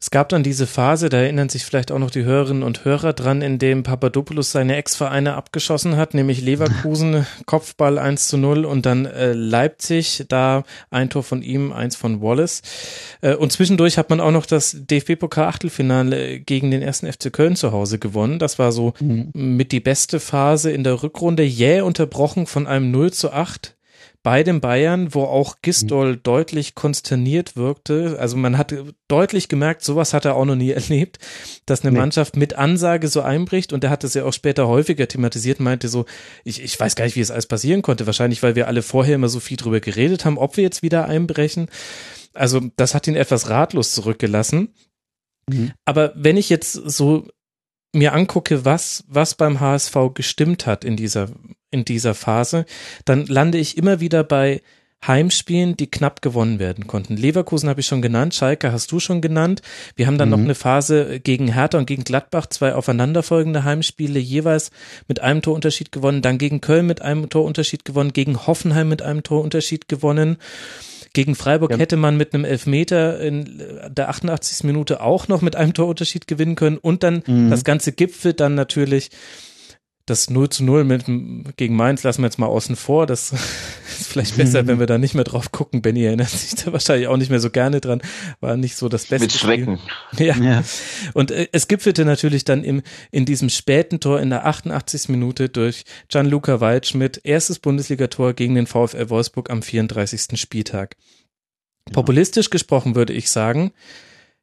Es 0.00 0.10
gab 0.10 0.28
dann 0.28 0.44
diese 0.44 0.68
Phase, 0.68 1.08
da 1.08 1.18
erinnern 1.18 1.48
sich 1.48 1.64
vielleicht 1.64 1.90
auch 1.90 1.98
noch 1.98 2.12
die 2.12 2.22
Hörerinnen 2.22 2.62
und 2.62 2.84
Hörer 2.84 3.14
dran, 3.14 3.42
in 3.42 3.58
dem 3.58 3.82
Papadopoulos 3.82 4.52
seine 4.52 4.76
Ex-Vereine 4.76 5.34
abgeschossen 5.34 5.96
hat, 5.96 6.14
nämlich 6.14 6.40
Leverkusen, 6.40 7.26
Kopfball 7.46 7.98
1 7.98 8.28
zu 8.28 8.38
0 8.38 8.64
und 8.64 8.86
dann 8.86 9.06
äh, 9.06 9.32
Leipzig, 9.32 10.24
da 10.28 10.62
ein 10.90 11.10
Tor 11.10 11.24
von 11.24 11.42
ihm, 11.42 11.72
eins 11.72 11.96
von 11.96 12.22
Wallace. 12.22 12.62
Äh, 13.22 13.34
und 13.34 13.50
zwischendurch 13.50 13.98
hat 13.98 14.08
man 14.08 14.20
auch 14.20 14.30
noch 14.30 14.46
das 14.46 14.76
DFB-Pokal-Achtelfinale 14.78 16.38
gegen 16.38 16.70
den 16.70 16.80
ersten 16.80 17.12
FC 17.12 17.32
Köln 17.32 17.56
zu 17.56 17.72
Hause 17.72 17.98
gewonnen. 17.98 18.38
Das 18.38 18.60
war 18.60 18.70
so 18.70 18.94
mhm. 19.00 19.32
mit 19.34 19.72
die 19.72 19.80
beste 19.80 20.20
Phase 20.20 20.70
in 20.70 20.84
der 20.84 21.02
Rückrunde, 21.02 21.42
jäh 21.42 21.80
unterbrochen 21.80 22.46
von 22.46 22.68
einem 22.68 22.92
0 22.92 23.12
zu 23.12 23.32
8 23.32 23.74
bei 24.22 24.42
den 24.42 24.60
Bayern, 24.60 25.14
wo 25.14 25.22
auch 25.22 25.62
Gistol 25.62 26.12
mhm. 26.12 26.22
deutlich 26.22 26.74
konsterniert 26.74 27.56
wirkte. 27.56 28.16
Also 28.18 28.36
man 28.36 28.58
hat 28.58 28.74
deutlich 29.06 29.48
gemerkt, 29.48 29.82
sowas 29.82 30.12
hat 30.12 30.24
er 30.24 30.34
auch 30.34 30.44
noch 30.44 30.56
nie 30.56 30.70
erlebt, 30.72 31.18
dass 31.66 31.82
eine 31.82 31.92
nee. 31.92 31.98
Mannschaft 31.98 32.36
mit 32.36 32.54
Ansage 32.54 33.08
so 33.08 33.22
einbricht 33.22 33.72
und 33.72 33.84
er 33.84 33.90
hat 33.90 34.04
es 34.04 34.14
ja 34.14 34.24
auch 34.24 34.32
später 34.32 34.68
häufiger 34.68 35.06
thematisiert, 35.08 35.60
meinte 35.60 35.88
so, 35.88 36.04
ich, 36.44 36.62
ich 36.62 36.78
weiß 36.78 36.96
gar 36.96 37.04
nicht, 37.04 37.16
wie 37.16 37.20
es 37.20 37.30
alles 37.30 37.46
passieren 37.46 37.82
konnte. 37.82 38.06
Wahrscheinlich, 38.06 38.42
weil 38.42 38.56
wir 38.56 38.66
alle 38.66 38.82
vorher 38.82 39.14
immer 39.14 39.28
so 39.28 39.40
viel 39.40 39.56
drüber 39.56 39.80
geredet 39.80 40.24
haben, 40.24 40.38
ob 40.38 40.56
wir 40.56 40.64
jetzt 40.64 40.82
wieder 40.82 41.06
einbrechen. 41.06 41.68
Also 42.34 42.60
das 42.76 42.94
hat 42.94 43.06
ihn 43.06 43.16
etwas 43.16 43.48
ratlos 43.48 43.92
zurückgelassen. 43.92 44.74
Mhm. 45.48 45.72
Aber 45.84 46.12
wenn 46.16 46.36
ich 46.36 46.48
jetzt 46.48 46.72
so 46.72 47.28
mir 47.94 48.12
angucke, 48.12 48.64
was, 48.64 49.04
was 49.08 49.34
beim 49.34 49.60
HSV 49.60 49.96
gestimmt 50.14 50.66
hat 50.66 50.84
in 50.84 50.96
dieser, 50.96 51.30
in 51.70 51.84
dieser 51.84 52.14
Phase, 52.14 52.64
dann 53.04 53.26
lande 53.26 53.58
ich 53.58 53.76
immer 53.76 54.00
wieder 54.00 54.24
bei 54.24 54.62
Heimspielen, 55.06 55.76
die 55.76 55.86
knapp 55.86 56.22
gewonnen 56.22 56.58
werden 56.58 56.88
konnten. 56.88 57.16
Leverkusen 57.16 57.68
habe 57.68 57.80
ich 57.80 57.86
schon 57.86 58.02
genannt, 58.02 58.34
Schalke 58.34 58.72
hast 58.72 58.90
du 58.90 58.98
schon 58.98 59.20
genannt. 59.20 59.62
Wir 59.94 60.08
haben 60.08 60.18
dann 60.18 60.28
mhm. 60.28 60.34
noch 60.34 60.40
eine 60.40 60.54
Phase 60.56 61.20
gegen 61.20 61.52
Hertha 61.52 61.78
und 61.78 61.86
gegen 61.86 62.02
Gladbach, 62.02 62.46
zwei 62.46 62.74
aufeinanderfolgende 62.74 63.62
Heimspiele, 63.62 64.18
jeweils 64.18 64.70
mit 65.06 65.20
einem 65.20 65.40
Torunterschied 65.40 65.92
gewonnen, 65.92 66.20
dann 66.20 66.36
gegen 66.36 66.60
Köln 66.60 66.86
mit 66.86 67.00
einem 67.00 67.28
Torunterschied 67.28 67.84
gewonnen, 67.84 68.12
gegen 68.12 68.46
Hoffenheim 68.46 68.88
mit 68.88 69.02
einem 69.02 69.22
Torunterschied 69.22 69.88
gewonnen. 69.88 70.36
Gegen 71.12 71.36
Freiburg 71.36 71.70
ja. 71.70 71.78
hätte 71.78 71.96
man 71.96 72.16
mit 72.16 72.34
einem 72.34 72.44
Elfmeter 72.44 73.20
in 73.20 73.62
der 73.88 74.08
88. 74.10 74.64
Minute 74.64 75.00
auch 75.00 75.28
noch 75.28 75.42
mit 75.42 75.56
einem 75.56 75.74
Torunterschied 75.74 76.26
gewinnen 76.26 76.56
können 76.56 76.76
und 76.76 77.02
dann 77.02 77.22
mhm. 77.26 77.50
das 77.50 77.64
ganze 77.64 77.92
Gipfel 77.92 78.34
dann 78.34 78.56
natürlich 78.56 79.10
das 80.08 80.30
0 80.30 80.48
zu 80.48 80.64
0 80.64 80.84
mit, 80.84 81.04
gegen 81.56 81.76
Mainz 81.76 82.02
lassen 82.02 82.22
wir 82.22 82.26
jetzt 82.26 82.38
mal 82.38 82.46
außen 82.46 82.76
vor. 82.76 83.06
Das 83.06 83.32
ist 83.98 84.08
vielleicht 84.08 84.36
besser, 84.36 84.66
wenn 84.66 84.78
wir 84.78 84.86
da 84.86 84.98
nicht 84.98 85.14
mehr 85.14 85.24
drauf 85.24 85.52
gucken. 85.52 85.82
Benny 85.82 86.04
erinnert 86.04 86.30
sich 86.30 86.54
da 86.54 86.72
wahrscheinlich 86.72 87.08
auch 87.08 87.16
nicht 87.16 87.30
mehr 87.30 87.40
so 87.40 87.50
gerne 87.50 87.80
dran. 87.80 88.00
War 88.40 88.56
nicht 88.56 88.76
so 88.76 88.88
das 88.88 89.06
Beste. 89.06 89.26
Mit 89.26 89.32
Schrecken. 89.32 89.78
Ja. 90.18 90.36
ja. 90.36 90.64
Und 91.14 91.30
äh, 91.30 91.48
es 91.52 91.68
gipfelte 91.68 92.04
natürlich 92.04 92.44
dann 92.44 92.64
im, 92.64 92.82
in 93.10 93.24
diesem 93.24 93.48
späten 93.48 94.00
Tor 94.00 94.20
in 94.20 94.30
der 94.30 94.46
88. 94.46 95.08
Minute 95.08 95.48
durch 95.48 95.84
Gianluca 96.08 96.60
Waldschmidt. 96.60 97.20
Erstes 97.24 97.58
Bundesligator 97.58 98.32
gegen 98.32 98.54
den 98.54 98.66
VfL 98.66 99.10
Wolfsburg 99.10 99.50
am 99.50 99.62
34. 99.62 100.40
Spieltag. 100.40 100.96
Ja. 101.88 101.94
Populistisch 101.94 102.50
gesprochen 102.50 102.94
würde 102.94 103.12
ich 103.12 103.30
sagen, 103.30 103.72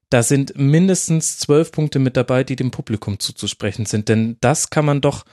da 0.09 0.23
sind 0.23 0.57
mindestens 0.57 1.37
zwölf 1.37 1.71
Punkte 1.71 1.99
mit 1.99 2.15
dabei, 2.15 2.43
die 2.43 2.55
dem 2.55 2.71
Publikum 2.71 3.19
zuzusprechen 3.19 3.85
sind. 3.85 4.07
Denn 4.09 4.37
das 4.39 4.69
kann 4.69 4.85
man 4.85 5.01
doch 5.01 5.25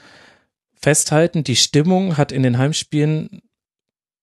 festhalten, 0.82 1.44
die 1.44 1.56
Stimmung 1.56 2.16
hat 2.16 2.32
in 2.32 2.42
den 2.42 2.59
Heimspielen 2.59 3.42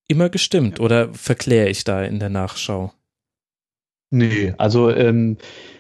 immer 0.08 0.30
gestimmt 0.30 0.80
oder 0.80 1.14
verkläre 1.14 1.70
ich 1.70 1.84
da 1.84 2.04
in 2.04 2.20
der 2.20 2.30
Nachschau? 2.30 2.92
Nee, 4.12 4.54
also 4.58 4.90
ähm, 4.90 5.38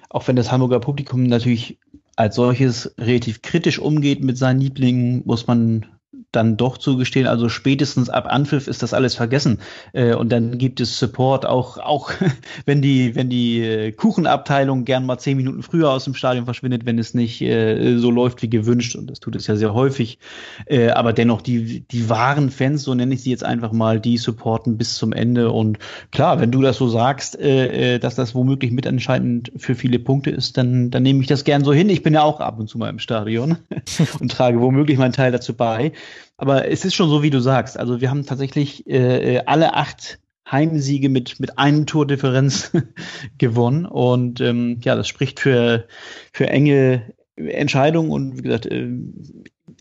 auch 0.10 0.28
wenn 0.28 0.36
das 0.36 0.52
Hamburger 0.52 0.80
Publikum 0.80 1.24
natürlich 1.24 1.80
als 2.16 2.36
solches 2.36 2.94
relativ 2.98 3.42
kritisch 3.42 3.80
umgeht 3.80 4.24
mit 4.24 4.38
seinen 4.38 4.62
Lieblingen, 4.62 5.24
muss 5.26 5.48
man 5.48 5.99
dann 6.32 6.58
doch 6.58 6.78
zugestehen, 6.78 7.28
also 7.28 7.50
spätestens 7.50 8.10
ab 8.10 8.28
Anpfiff 8.30 8.68
ist 8.68 8.84
das 8.84 8.94
alles 8.94 9.16
vergessen. 9.16 9.60
Äh, 9.94 10.14
und 10.14 10.32
dann 10.32 10.58
gibt 10.58 10.80
es 10.80 11.00
Support 11.00 11.46
auch, 11.46 11.78
auch 11.78 12.12
wenn 12.66 12.82
die, 12.82 13.16
wenn 13.16 13.30
die 13.30 13.62
äh, 13.62 13.92
Kuchenabteilung 13.92 14.86
gern 14.86 15.06
mal 15.06 15.18
zehn 15.18 15.38
Minuten 15.38 15.64
früher 15.64 15.90
aus 15.90 16.06
dem 16.06 16.14
Stadion 16.14 16.46
verschwindet, 16.46 16.86
wenn 16.86 17.00
es 17.00 17.14
nicht 17.14 17.42
äh, 17.42 17.98
so 17.98 18.12
läuft 18.12 18.42
wie 18.42 18.50
gewünscht. 18.50 18.96
Und 18.96 19.10
das 19.10 19.20
tut 19.20 19.36
es 19.36 19.48
ja 19.48 19.56
sehr 19.56 19.74
häufig. 19.74 20.20
Äh, 20.66 20.90
aber 20.90 21.14
dennoch, 21.14 21.42
die, 21.42 21.82
die 21.82 22.10
wahren 22.10 22.52
Fans, 22.52 22.84
so 22.84 22.94
nenne 22.94 23.14
ich 23.14 23.24
sie 23.24 23.32
jetzt 23.32 23.44
einfach 23.44 23.72
mal, 23.72 24.00
die 24.00 24.18
supporten 24.18 24.78
bis 24.78 24.96
zum 24.96 25.14
Ende. 25.14 25.52
Und 25.52 25.80
klar, 26.12 26.40
wenn 26.40 26.52
du 26.52 26.62
das 26.62 26.78
so 26.78 26.88
sagst, 26.88 27.40
äh, 27.40 27.96
äh 27.96 28.00
dass 28.00 28.16
das 28.16 28.36
womöglich 28.36 28.72
mitentscheidend 28.72 29.52
für 29.58 29.76
viele 29.76 30.00
Punkte 30.00 30.30
ist, 30.30 30.58
dann, 30.58 30.92
dann 30.92 31.04
nehme 31.04 31.22
ich 31.22 31.28
das 31.28 31.44
gern 31.44 31.64
so 31.64 31.74
hin. 31.74 31.90
Ich 31.90 32.04
bin 32.04 32.14
ja 32.14 32.22
auch 32.22 32.40
ab 32.40 32.60
und 32.60 32.70
zu 32.70 32.78
mal 32.78 32.90
im 32.90 33.00
Stadion 33.00 33.58
und 34.20 34.32
trage 34.32 34.62
womöglich 34.62 34.98
meinen 34.98 35.14
Teil 35.14 35.32
dazu 35.32 35.54
bei. 35.54 35.92
Aber 36.40 36.68
es 36.70 36.86
ist 36.86 36.96
schon 36.96 37.10
so, 37.10 37.22
wie 37.22 37.30
du 37.30 37.40
sagst. 37.40 37.78
Also 37.78 38.02
wir 38.02 38.10
haben 38.10 38.26
tatsächlich 38.26 38.88
äh, 38.88 39.36
äh 39.36 39.42
alle 39.46 39.74
acht 39.76 40.20
Heimsiege 40.50 41.10
mit, 41.10 41.40
mit 41.40 41.58
einem 41.58 41.86
Tordifferenz 41.86 42.72
gewonnen. 43.38 43.86
Und 43.86 44.42
ähm, 44.42 44.80
ja, 44.84 44.96
das 44.96 45.08
spricht 45.08 45.40
für, 45.40 45.88
für 46.34 46.48
enge 46.48 47.14
Entscheidungen. 47.36 48.12
Und 48.12 48.38
wie 48.38 48.42
gesagt, 48.42 48.66
äh, 48.66 48.90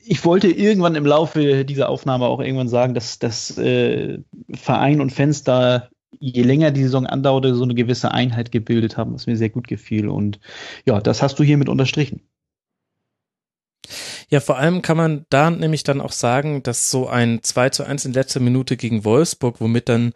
ich 0.04 0.24
wollte 0.24 0.48
irgendwann 0.48 0.94
im 0.94 1.06
Laufe 1.06 1.64
dieser 1.64 1.88
Aufnahme 1.88 2.26
auch 2.26 2.40
irgendwann 2.40 2.68
sagen, 2.68 2.94
dass 2.94 3.18
das 3.18 3.56
äh, 3.58 4.18
Verein 4.52 5.00
und 5.00 5.12
Fans 5.12 5.44
da 5.44 5.88
je 6.20 6.42
länger 6.42 6.70
die 6.70 6.82
Saison 6.82 7.06
andauerte, 7.06 7.54
so 7.54 7.64
eine 7.64 7.74
gewisse 7.74 8.10
Einheit 8.12 8.50
gebildet 8.50 8.96
haben, 8.96 9.14
was 9.14 9.26
mir 9.26 9.36
sehr 9.36 9.50
gut 9.50 9.68
gefiel. 9.68 10.08
Und 10.08 10.40
ja, 10.86 11.00
das 11.00 11.22
hast 11.22 11.38
du 11.38 11.44
hiermit 11.44 11.68
unterstrichen. 11.68 12.22
Ja, 14.28 14.40
vor 14.40 14.58
allem 14.58 14.82
kann 14.82 14.96
man 14.96 15.26
da 15.30 15.50
nämlich 15.50 15.82
dann 15.82 16.00
auch 16.00 16.12
sagen, 16.12 16.62
dass 16.62 16.90
so 16.90 17.08
ein 17.08 17.42
2 17.42 17.70
zu 17.70 17.84
1 17.84 18.04
in 18.04 18.12
letzter 18.12 18.40
Minute 18.40 18.76
gegen 18.76 19.04
Wolfsburg, 19.04 19.60
womit 19.60 19.88
dann 19.88 20.12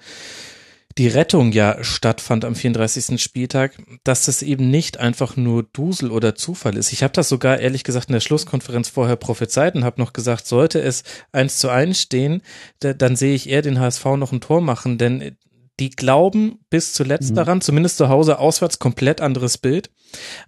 die 0.98 1.09
Rettung 1.09 1.52
ja 1.52 1.82
stattfand 1.82 2.44
am 2.44 2.55
34. 2.55 3.18
Spieltag, 3.22 3.78
dass 4.05 4.26
das 4.26 4.43
eben 4.43 4.70
nicht 4.70 4.98
einfach 4.98 5.36
nur 5.36 5.62
Dusel 5.62 6.10
oder 6.10 6.34
Zufall 6.34 6.76
ist. 6.76 6.93
Ich 6.93 7.02
habe 7.02 7.14
das 7.14 7.30
sogar 7.30 7.60
ehrlich 7.60 7.82
gesagt 7.82 8.10
in 8.10 8.12
der 8.12 8.20
Schlusskonferenz 8.20 8.90
vorher 8.90 9.16
prophezeit 9.16 9.74
und 9.74 9.84
habe 9.84 10.01
noch 10.01 10.12
gesagt, 10.12 10.47
sollte 10.47 10.80
es 10.82 11.02
eins 11.32 11.59
zu 11.59 11.70
eins 11.70 12.02
stehen, 12.02 12.43
dann 12.80 13.16
sehe 13.16 13.34
ich 13.34 13.48
eher 13.48 13.62
den 13.62 13.80
HSV 13.80 14.05
noch 14.16 14.32
ein 14.32 14.43
Tor 14.43 14.60
machen, 14.60 14.98
denn 14.98 15.36
die 15.82 15.90
glauben 15.90 16.60
bis 16.70 16.92
zuletzt 16.92 17.30
mhm. 17.30 17.34
daran, 17.34 17.60
zumindest 17.60 17.96
zu 17.96 18.09
Hause 18.09 18.38
auswärts 18.38 18.78
komplett 18.78 19.20
anderes 19.20 19.59
Bild. 19.59 19.90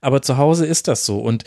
Aber 0.01 0.23
zu 0.23 0.37
Hause 0.37 0.65
ist 0.65 0.87
das 0.87 1.05
so. 1.05 1.19
Und 1.19 1.43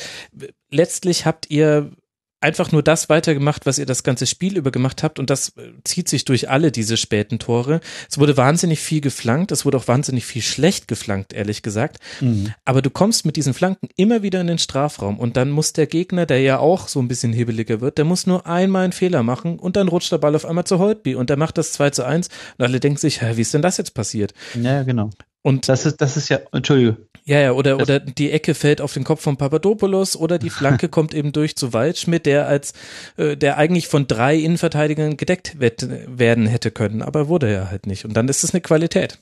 letztlich 0.70 1.26
habt 1.26 1.50
ihr 1.50 1.92
einfach 2.40 2.72
nur 2.72 2.84
das 2.84 3.10
weitergemacht, 3.10 3.66
was 3.66 3.80
ihr 3.80 3.86
das 3.86 4.04
ganze 4.04 4.28
Spiel 4.28 4.58
über 4.58 4.72
gemacht 4.72 5.02
habt 5.02 5.18
und 5.18 5.30
das 5.30 5.50
äh, 5.58 5.72
zieht 5.84 6.08
sich 6.08 6.24
durch 6.26 6.50
alle 6.50 6.72
diese 6.72 6.96
späten 6.96 7.40
Tore. 7.40 7.80
Es 8.10 8.20
wurde 8.20 8.38
wahnsinnig 8.38 8.80
viel 8.80 9.02
geflankt, 9.02 9.52
es 9.52 9.66
wurde 9.66 9.78
auch 9.78 9.88
wahnsinnig 9.88 10.26
viel 10.26 10.42
schlecht 10.42 10.88
geflankt, 10.88 11.34
ehrlich 11.34 11.64
gesagt. 11.64 11.98
Mhm. 12.22 12.54
Aber 12.64 12.82
du 12.82 12.90
kommst 12.90 13.26
mit 13.26 13.36
diesen 13.38 13.54
Flanken 13.54 13.90
immer 13.96 14.22
wieder 14.22 14.40
in 14.42 14.48
den 14.48 14.60
Strafraum 14.60 15.20
und 15.20 15.36
dann 15.36 15.50
muss 15.50 15.74
der 15.74 15.88
Gegner, 15.88 16.26
der 16.26 16.42
ja 16.42 16.60
auch 16.60 16.88
so 16.88 17.00
ein 17.00 17.08
bisschen 17.08 17.34
hebeliger 17.34 17.82
wird, 17.82 17.98
der 17.98 18.06
muss 18.06 18.28
nur 18.28 18.46
einmal 18.46 18.84
einen 18.84 18.94
Fehler 18.94 19.24
machen 19.24 19.58
und 19.58 19.76
dann 19.76 19.88
rutscht 19.88 20.12
der 20.12 20.20
Ball 20.20 20.36
auf 20.36 20.46
einmal 20.46 20.66
zu 20.66 20.78
Holtby 20.78 21.16
und 21.16 21.30
der 21.30 21.38
macht 21.38 21.58
das 21.58 21.74
2 21.74 21.90
zu 21.90 22.06
1 22.06 22.30
und 22.58 22.66
alle 22.66 22.80
denken 22.80 23.00
sich, 23.00 23.22
hä, 23.22 23.32
wie 23.36 23.42
ist 23.42 23.54
denn 23.54 23.62
das 23.64 23.78
jetzt 23.78 23.94
passiert? 23.96 24.34
Ja, 24.62 24.84
genau. 24.84 25.10
Und 25.48 25.70
das 25.70 25.86
ist, 25.86 26.02
das 26.02 26.18
ist 26.18 26.28
ja, 26.28 26.40
Entschuldige. 26.52 26.98
Ja, 27.28 27.42
ja, 27.42 27.52
oder, 27.52 27.76
oder 27.76 28.00
die 28.00 28.32
Ecke 28.32 28.56
fällt 28.56 28.80
auf 28.80 28.94
den 28.94 29.04
Kopf 29.04 29.22
von 29.22 29.36
Papadopoulos 29.36 30.16
oder 30.16 30.40
die 30.40 30.50
Flanke 30.50 30.88
kommt 30.88 31.14
eben 31.14 31.34
durch 31.34 31.58
zu 31.58 31.74
Waldschmidt, 31.74 32.26
der 32.26 32.48
als, 32.48 32.74
äh, 33.18 33.36
der 33.36 33.58
eigentlich 33.58 33.90
von 33.90 34.08
drei 34.08 34.38
Innenverteidigern 34.38 35.18
gedeckt 35.18 35.58
werden 35.60 36.48
hätte 36.48 36.72
können, 36.72 37.02
aber 37.02 37.28
wurde 37.28 37.50
er 37.50 37.70
halt 37.70 37.86
nicht. 37.86 38.06
Und 38.06 38.14
dann 38.14 38.30
ist 38.30 38.46
es 38.46 38.54
eine 38.54 38.62
Qualität. 38.62 39.20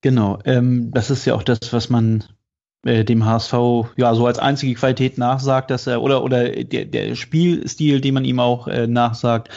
Genau, 0.00 0.38
ähm, 0.46 0.90
das 0.94 1.10
ist 1.10 1.26
ja 1.26 1.34
auch 1.34 1.42
das, 1.42 1.74
was 1.74 1.90
man 1.90 2.24
äh, 2.86 3.04
dem 3.04 3.26
HSV 3.26 3.52
ja 3.96 4.14
so 4.14 4.26
als 4.26 4.38
einzige 4.38 4.74
Qualität 4.74 5.18
nachsagt, 5.18 5.70
dass 5.70 5.86
er 5.86 6.00
oder 6.00 6.24
oder 6.24 6.48
der, 6.48 6.86
der 6.86 7.14
Spielstil, 7.16 8.00
den 8.00 8.14
man 8.14 8.24
ihm 8.24 8.40
auch 8.40 8.66
äh, 8.66 8.86
nachsagt, 8.86 9.50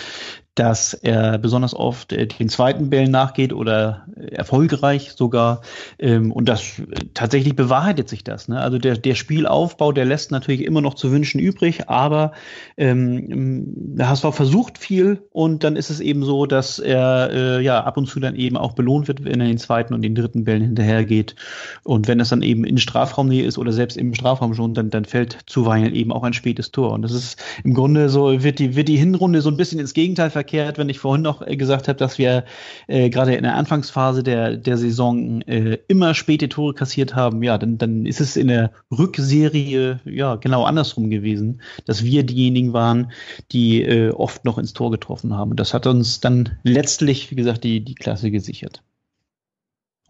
dass 0.60 0.94
er 0.94 1.38
besonders 1.38 1.74
oft 1.74 2.12
äh, 2.12 2.28
den 2.28 2.50
zweiten 2.50 2.90
Bällen 2.90 3.12
nachgeht 3.12 3.54
oder 3.54 4.06
erfolgreich 4.30 5.14
sogar. 5.16 5.62
Ähm, 5.98 6.34
und 6.34 6.50
das 6.50 6.82
tatsächlich 7.14 7.56
bewahrheitet 7.56 8.10
sich 8.10 8.26
das. 8.26 8.50
Ne? 8.50 8.60
Also 8.60 8.78
der, 8.78 8.98
der 8.98 9.16
Spielaufbau, 9.16 9.94
der 9.94 10.04
lässt 10.04 10.32
natürlich 10.32 10.66
immer 10.66 10.82
noch 10.82 10.96
zu 10.96 11.14
wünschen 11.14 11.40
übrig, 11.40 11.88
aber 11.88 12.34
ähm, 12.76 13.72
der 13.74 14.10
HSV 14.10 14.34
versucht 14.34 14.78
viel 14.78 15.24
und 15.32 15.64
dann 15.64 15.78
ist 15.78 15.90
es 15.90 16.02
eben 16.02 16.26
so, 16.26 16.46
dass 16.46 16.78
er 16.78 17.30
äh, 17.32 17.64
ja 17.64 17.82
ab 17.86 17.96
und 17.96 18.08
zu 18.08 18.20
dann 18.20 18.36
eben 18.36 18.58
auch 18.58 18.74
belohnt 18.74 19.08
wird, 19.08 19.24
wenn 19.24 19.40
er 19.40 19.48
den 19.48 19.60
zweiten 19.60 19.94
und 19.94 20.02
den 20.02 20.14
dritten 20.14 20.44
Bällen 20.44 20.64
hinterhergeht. 20.64 21.36
Und 21.84 22.10
wenn 22.10 22.20
es 22.20 22.30
dann 22.30 22.42
eben 22.42 22.66
in 22.66 22.78
Strafraumnähe 22.78 23.46
ist 23.46 23.58
oder 23.58 23.72
selbst 23.72 23.96
im 23.96 24.14
Strafraum 24.14 24.54
schon, 24.54 24.74
dann, 24.74 24.90
dann 24.90 25.06
fällt 25.06 25.38
zuweilen 25.46 25.96
eben 25.96 26.12
auch 26.12 26.24
ein 26.24 26.34
spätes 26.34 26.72
Tor. 26.72 26.92
Und 26.92 27.04
das 27.04 27.14
ist 27.14 27.42
im 27.64 27.74
Grunde 27.74 28.10
so, 28.10 28.44
wird 28.44 28.60
die, 28.60 28.76
wird 28.76 28.90
die 28.90 28.98
Hinrunde 28.98 29.42
so 29.42 29.50
ein 29.50 29.56
bisschen 29.56 29.80
ins 29.80 29.94
Gegenteil 29.94 30.30
verkehrt 30.30 30.49
verkehrt, 30.50 30.78
wenn 30.78 30.90
ich 30.90 31.00
vorhin 31.00 31.22
noch 31.22 31.46
äh, 31.46 31.56
gesagt 31.56 31.88
habe, 31.88 31.98
dass 31.98 32.18
wir 32.18 32.44
äh, 32.88 33.10
gerade 33.10 33.36
in 33.36 33.44
der 33.44 33.56
Anfangsphase 33.56 34.24
der, 34.24 34.58
der 34.58 34.78
Saison 34.78 35.42
äh, 35.42 35.78
immer 35.88 36.14
späte 36.14 36.50
Tore 36.50 36.74
kassiert 36.74 37.16
haben. 37.16 37.44
Ja, 37.44 37.58
dann, 37.58 37.78
dann 37.78 38.06
ist 38.06 38.20
es 38.20 38.36
in 38.36 38.48
der 38.48 38.72
Rückserie 38.92 40.00
ja 40.06 40.36
genau 40.36 40.64
andersrum 40.64 41.10
gewesen, 41.10 41.62
dass 41.86 42.04
wir 42.04 42.24
diejenigen 42.24 42.74
waren, 42.74 43.12
die 43.52 43.84
äh, 43.84 44.10
oft 44.12 44.44
noch 44.46 44.58
ins 44.58 44.74
Tor 44.74 44.92
getroffen 44.92 45.36
haben. 45.36 45.56
Das 45.56 45.74
hat 45.74 45.86
uns 45.86 46.20
dann 46.20 46.58
letztlich, 46.64 47.30
wie 47.30 47.36
gesagt, 47.36 47.64
die, 47.64 47.84
die 47.84 47.96
Klasse 47.96 48.32
gesichert. 48.32 48.82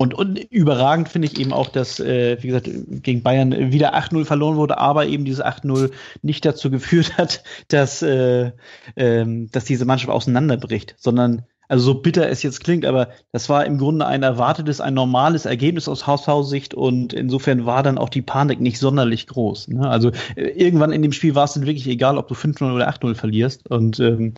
Und, 0.01 0.13
und 0.13 0.39
überragend 0.39 1.09
finde 1.09 1.27
ich 1.27 1.38
eben 1.38 1.51
auch, 1.51 1.67
dass, 1.67 1.99
äh, 1.99 2.41
wie 2.41 2.47
gesagt, 2.47 2.69
gegen 3.03 3.21
Bayern 3.21 3.73
wieder 3.73 3.95
8-0 3.95 4.23
verloren 4.23 4.55
wurde, 4.55 4.77
aber 4.77 5.07
eben 5.07 5.26
diese 5.26 5.45
8-0 5.45 5.91
nicht 6.21 6.45
dazu 6.45 6.71
geführt 6.71 7.13
hat, 7.17 7.43
dass, 7.67 8.01
äh, 8.01 8.53
ähm, 8.95 9.51
dass 9.51 9.65
diese 9.65 9.84
Mannschaft 9.84 10.09
auseinanderbricht, 10.09 10.95
sondern 10.97 11.43
also 11.70 11.86
so 11.86 12.02
bitter 12.02 12.28
es 12.28 12.41
jetzt 12.44 12.64
klingt, 12.64 12.84
aber 12.84 13.10
das 13.32 13.48
war 13.48 13.66
im 13.66 13.78
Grunde 13.78 14.06
ein 14.06 14.24
erwartetes, 14.24 14.82
ein 14.82 14.96
normales 14.96 15.46
Ergebnis 15.46 15.88
aus 15.88 16.08
Haushaus-Sicht 16.08 16.74
und 16.74 17.14
insofern 17.14 17.66
war 17.66 17.84
dann 17.84 18.00
auch 18.00 18.10
die 18.10 18.24
Panik 18.24 18.60
nicht 18.60 18.80
sonderlich 18.80 19.28
groß. 19.28 19.70
Ne? 19.70 19.88
Also 19.88 20.10
äh, 20.36 20.48
irgendwann 20.50 20.91
in 20.91 21.04
dem 21.04 21.12
Spiel 21.12 21.36
war 21.36 21.46
es 21.46 21.54
dann 21.54 21.68
wirklich 21.68 21.88
egal, 21.88 22.18
ob 22.18 22.28
du 22.28 22.34
5-0 22.34 22.74
oder 22.74 22.90
8-0 22.90 23.14
verlierst 23.14 23.70
und 23.70 24.00
ähm, 24.00 24.34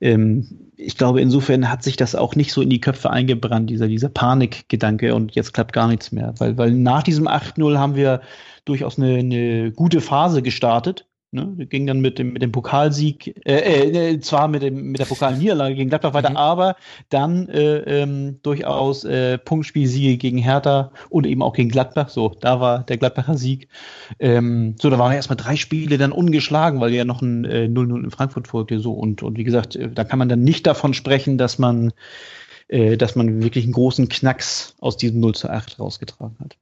ähm, 0.00 0.70
ich 0.76 0.98
glaube, 0.98 1.20
insofern 1.20 1.70
hat 1.70 1.84
sich 1.84 1.96
das 1.96 2.16
auch 2.16 2.34
nicht 2.34 2.52
so 2.52 2.60
in 2.60 2.70
die 2.70 2.80
Köpfe 2.80 3.10
eingebrannt, 3.10 3.70
dieser, 3.70 3.86
dieser 3.86 4.08
Panikgedanke 4.08 5.14
und 5.14 5.36
jetzt 5.36 5.54
klappt 5.54 5.72
gar 5.72 5.86
nichts 5.86 6.10
mehr. 6.10 6.34
Weil, 6.38 6.58
weil 6.58 6.72
nach 6.72 7.04
diesem 7.04 7.28
8-0 7.28 7.78
haben 7.78 7.94
wir 7.94 8.22
durchaus 8.64 8.98
eine, 8.98 9.18
eine 9.18 9.70
gute 9.70 10.00
Phase 10.00 10.42
gestartet 10.42 11.06
Ne? 11.34 11.66
Ging 11.66 11.86
dann 11.86 12.00
mit 12.00 12.18
dem, 12.18 12.34
mit 12.34 12.42
dem 12.42 12.52
Pokalsieg, 12.52 13.40
äh, 13.46 14.10
äh, 14.10 14.20
zwar 14.20 14.48
mit, 14.48 14.62
dem, 14.62 14.90
mit 14.90 15.00
der 15.00 15.06
Pokalniederlage 15.06 15.74
gegen 15.74 15.88
Gladbach 15.88 16.12
weiter, 16.12 16.28
mhm. 16.28 16.36
aber 16.36 16.76
dann 17.08 17.48
äh, 17.48 17.78
ähm, 18.02 18.38
durchaus 18.42 19.04
äh, 19.04 19.38
Punktspielsiege 19.38 20.18
gegen 20.18 20.36
Hertha 20.36 20.92
und 21.08 21.26
eben 21.26 21.42
auch 21.42 21.54
gegen 21.54 21.70
Gladbach. 21.70 22.10
So, 22.10 22.36
da 22.38 22.60
war 22.60 22.80
der 22.80 22.98
Gladbacher 22.98 23.38
Sieg. 23.38 23.68
Ähm, 24.18 24.76
so, 24.78 24.90
da 24.90 24.98
waren 24.98 25.12
erstmal 25.12 25.38
drei 25.38 25.56
Spiele 25.56 25.96
dann 25.96 26.12
ungeschlagen, 26.12 26.82
weil 26.82 26.92
ja 26.92 27.06
noch 27.06 27.22
ein 27.22 27.46
äh, 27.46 27.64
0-0 27.64 28.04
in 28.04 28.10
Frankfurt 28.10 28.46
folgte. 28.46 28.78
So, 28.78 28.92
und, 28.92 29.22
und 29.22 29.38
wie 29.38 29.44
gesagt, 29.44 29.74
äh, 29.74 29.90
da 29.90 30.04
kann 30.04 30.18
man 30.18 30.28
dann 30.28 30.44
nicht 30.44 30.66
davon 30.66 30.92
sprechen, 30.92 31.38
dass 31.38 31.58
man, 31.58 31.94
äh, 32.68 32.98
dass 32.98 33.16
man 33.16 33.42
wirklich 33.42 33.64
einen 33.64 33.72
großen 33.72 34.10
Knacks 34.10 34.76
aus 34.80 34.98
diesem 34.98 35.20
0 35.20 35.34
zu 35.34 35.48
8 35.48 35.80
rausgetragen 35.80 36.36
hat 36.40 36.58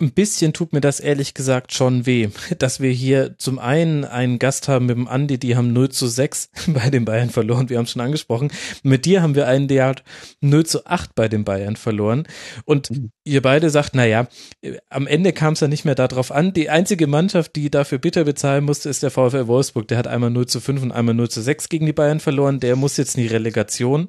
ein 0.00 0.12
bisschen 0.12 0.52
tut 0.52 0.72
mir 0.72 0.80
das 0.80 1.00
ehrlich 1.00 1.34
gesagt 1.34 1.72
schon 1.72 2.06
weh, 2.06 2.28
dass 2.58 2.80
wir 2.80 2.90
hier 2.90 3.36
zum 3.38 3.58
einen 3.58 4.04
einen 4.04 4.38
Gast 4.38 4.68
haben 4.68 4.86
mit 4.86 4.96
dem 4.96 5.08
Andi, 5.08 5.38
die 5.38 5.56
haben 5.56 5.72
0 5.72 5.90
zu 5.90 6.06
6 6.06 6.50
bei 6.68 6.90
den 6.90 7.04
Bayern 7.04 7.30
verloren, 7.30 7.68
wir 7.68 7.78
haben 7.78 7.84
es 7.84 7.92
schon 7.92 8.02
angesprochen. 8.02 8.50
Mit 8.82 9.04
dir 9.04 9.22
haben 9.22 9.34
wir 9.34 9.46
einen, 9.46 9.68
der 9.68 9.86
hat 9.86 10.04
0 10.40 10.66
zu 10.66 10.86
8 10.86 11.14
bei 11.14 11.28
den 11.28 11.44
Bayern 11.44 11.76
verloren. 11.76 12.26
Und 12.64 12.90
mhm. 12.90 13.10
ihr 13.24 13.42
beide 13.42 13.70
sagt, 13.70 13.94
naja, 13.94 14.28
am 14.88 15.06
Ende 15.06 15.32
kam 15.32 15.54
es 15.54 15.60
ja 15.60 15.68
nicht 15.68 15.84
mehr 15.84 15.94
darauf 15.94 16.32
an. 16.32 16.52
Die 16.52 16.70
einzige 16.70 17.06
Mannschaft, 17.06 17.56
die 17.56 17.70
dafür 17.70 17.98
bitter 17.98 18.24
bezahlen 18.24 18.64
musste, 18.64 18.88
ist 18.88 19.02
der 19.02 19.10
VfL 19.10 19.46
Wolfsburg. 19.46 19.88
Der 19.88 19.98
hat 19.98 20.06
einmal 20.06 20.30
0 20.30 20.46
zu 20.46 20.60
5 20.60 20.82
und 20.82 20.92
einmal 20.92 21.14
0 21.14 21.30
zu 21.30 21.42
6 21.42 21.68
gegen 21.68 21.86
die 21.86 21.92
Bayern 21.92 22.20
verloren. 22.20 22.60
Der 22.60 22.76
muss 22.76 22.96
jetzt 22.96 23.16
in 23.16 23.22
die 23.22 23.28
Relegation. 23.28 24.08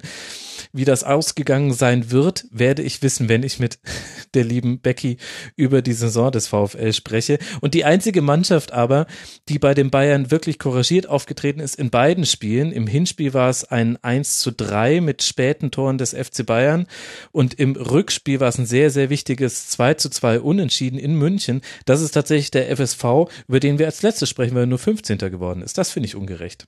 Wie 0.74 0.86
das 0.86 1.04
ausgegangen 1.04 1.74
sein 1.74 2.10
wird, 2.10 2.46
werde 2.50 2.82
ich 2.82 3.02
wissen, 3.02 3.28
wenn 3.28 3.42
ich 3.42 3.58
mit 3.58 3.78
der 4.34 4.44
lieben 4.44 4.80
Becky 4.80 5.18
über 5.54 5.82
die 5.82 5.92
Saison 5.92 6.32
des 6.32 6.48
VfL 6.48 6.94
spreche. 6.94 7.38
Und 7.60 7.74
die 7.74 7.84
einzige 7.84 8.22
Mannschaft 8.22 8.72
aber, 8.72 9.06
die 9.50 9.58
bei 9.58 9.74
den 9.74 9.90
Bayern 9.90 10.30
wirklich 10.30 10.58
couragiert 10.58 11.06
aufgetreten 11.08 11.60
ist 11.60 11.74
in 11.74 11.90
beiden 11.90 12.24
Spielen. 12.24 12.72
Im 12.72 12.86
Hinspiel 12.86 13.34
war 13.34 13.50
es 13.50 13.64
ein 13.64 14.02
1 14.02 14.38
zu 14.38 14.50
3 14.50 15.02
mit 15.02 15.22
späten 15.22 15.70
Toren 15.70 15.98
des 15.98 16.14
FC 16.14 16.46
Bayern 16.46 16.86
und 17.32 17.54
im 17.54 17.76
Rückspiel 17.76 18.40
war 18.40 18.48
es 18.48 18.58
ein 18.58 18.66
sehr, 18.66 18.90
sehr 18.90 19.10
wichtiges 19.10 19.68
2 19.68 19.94
zu 19.94 20.08
2 20.08 20.40
Unentschieden 20.40 20.98
in 20.98 21.14
München. 21.16 21.60
Das 21.84 22.00
ist 22.00 22.12
tatsächlich 22.12 22.50
der 22.50 22.74
FSV, 22.74 23.04
über 23.46 23.60
den 23.60 23.78
wir 23.78 23.86
als 23.86 24.00
letztes 24.00 24.30
sprechen, 24.30 24.54
weil 24.54 24.62
er 24.62 24.66
nur 24.66 24.78
15. 24.78 25.18
geworden 25.18 25.60
ist. 25.60 25.76
Das 25.76 25.90
finde 25.90 26.06
ich 26.06 26.16
ungerecht. 26.16 26.66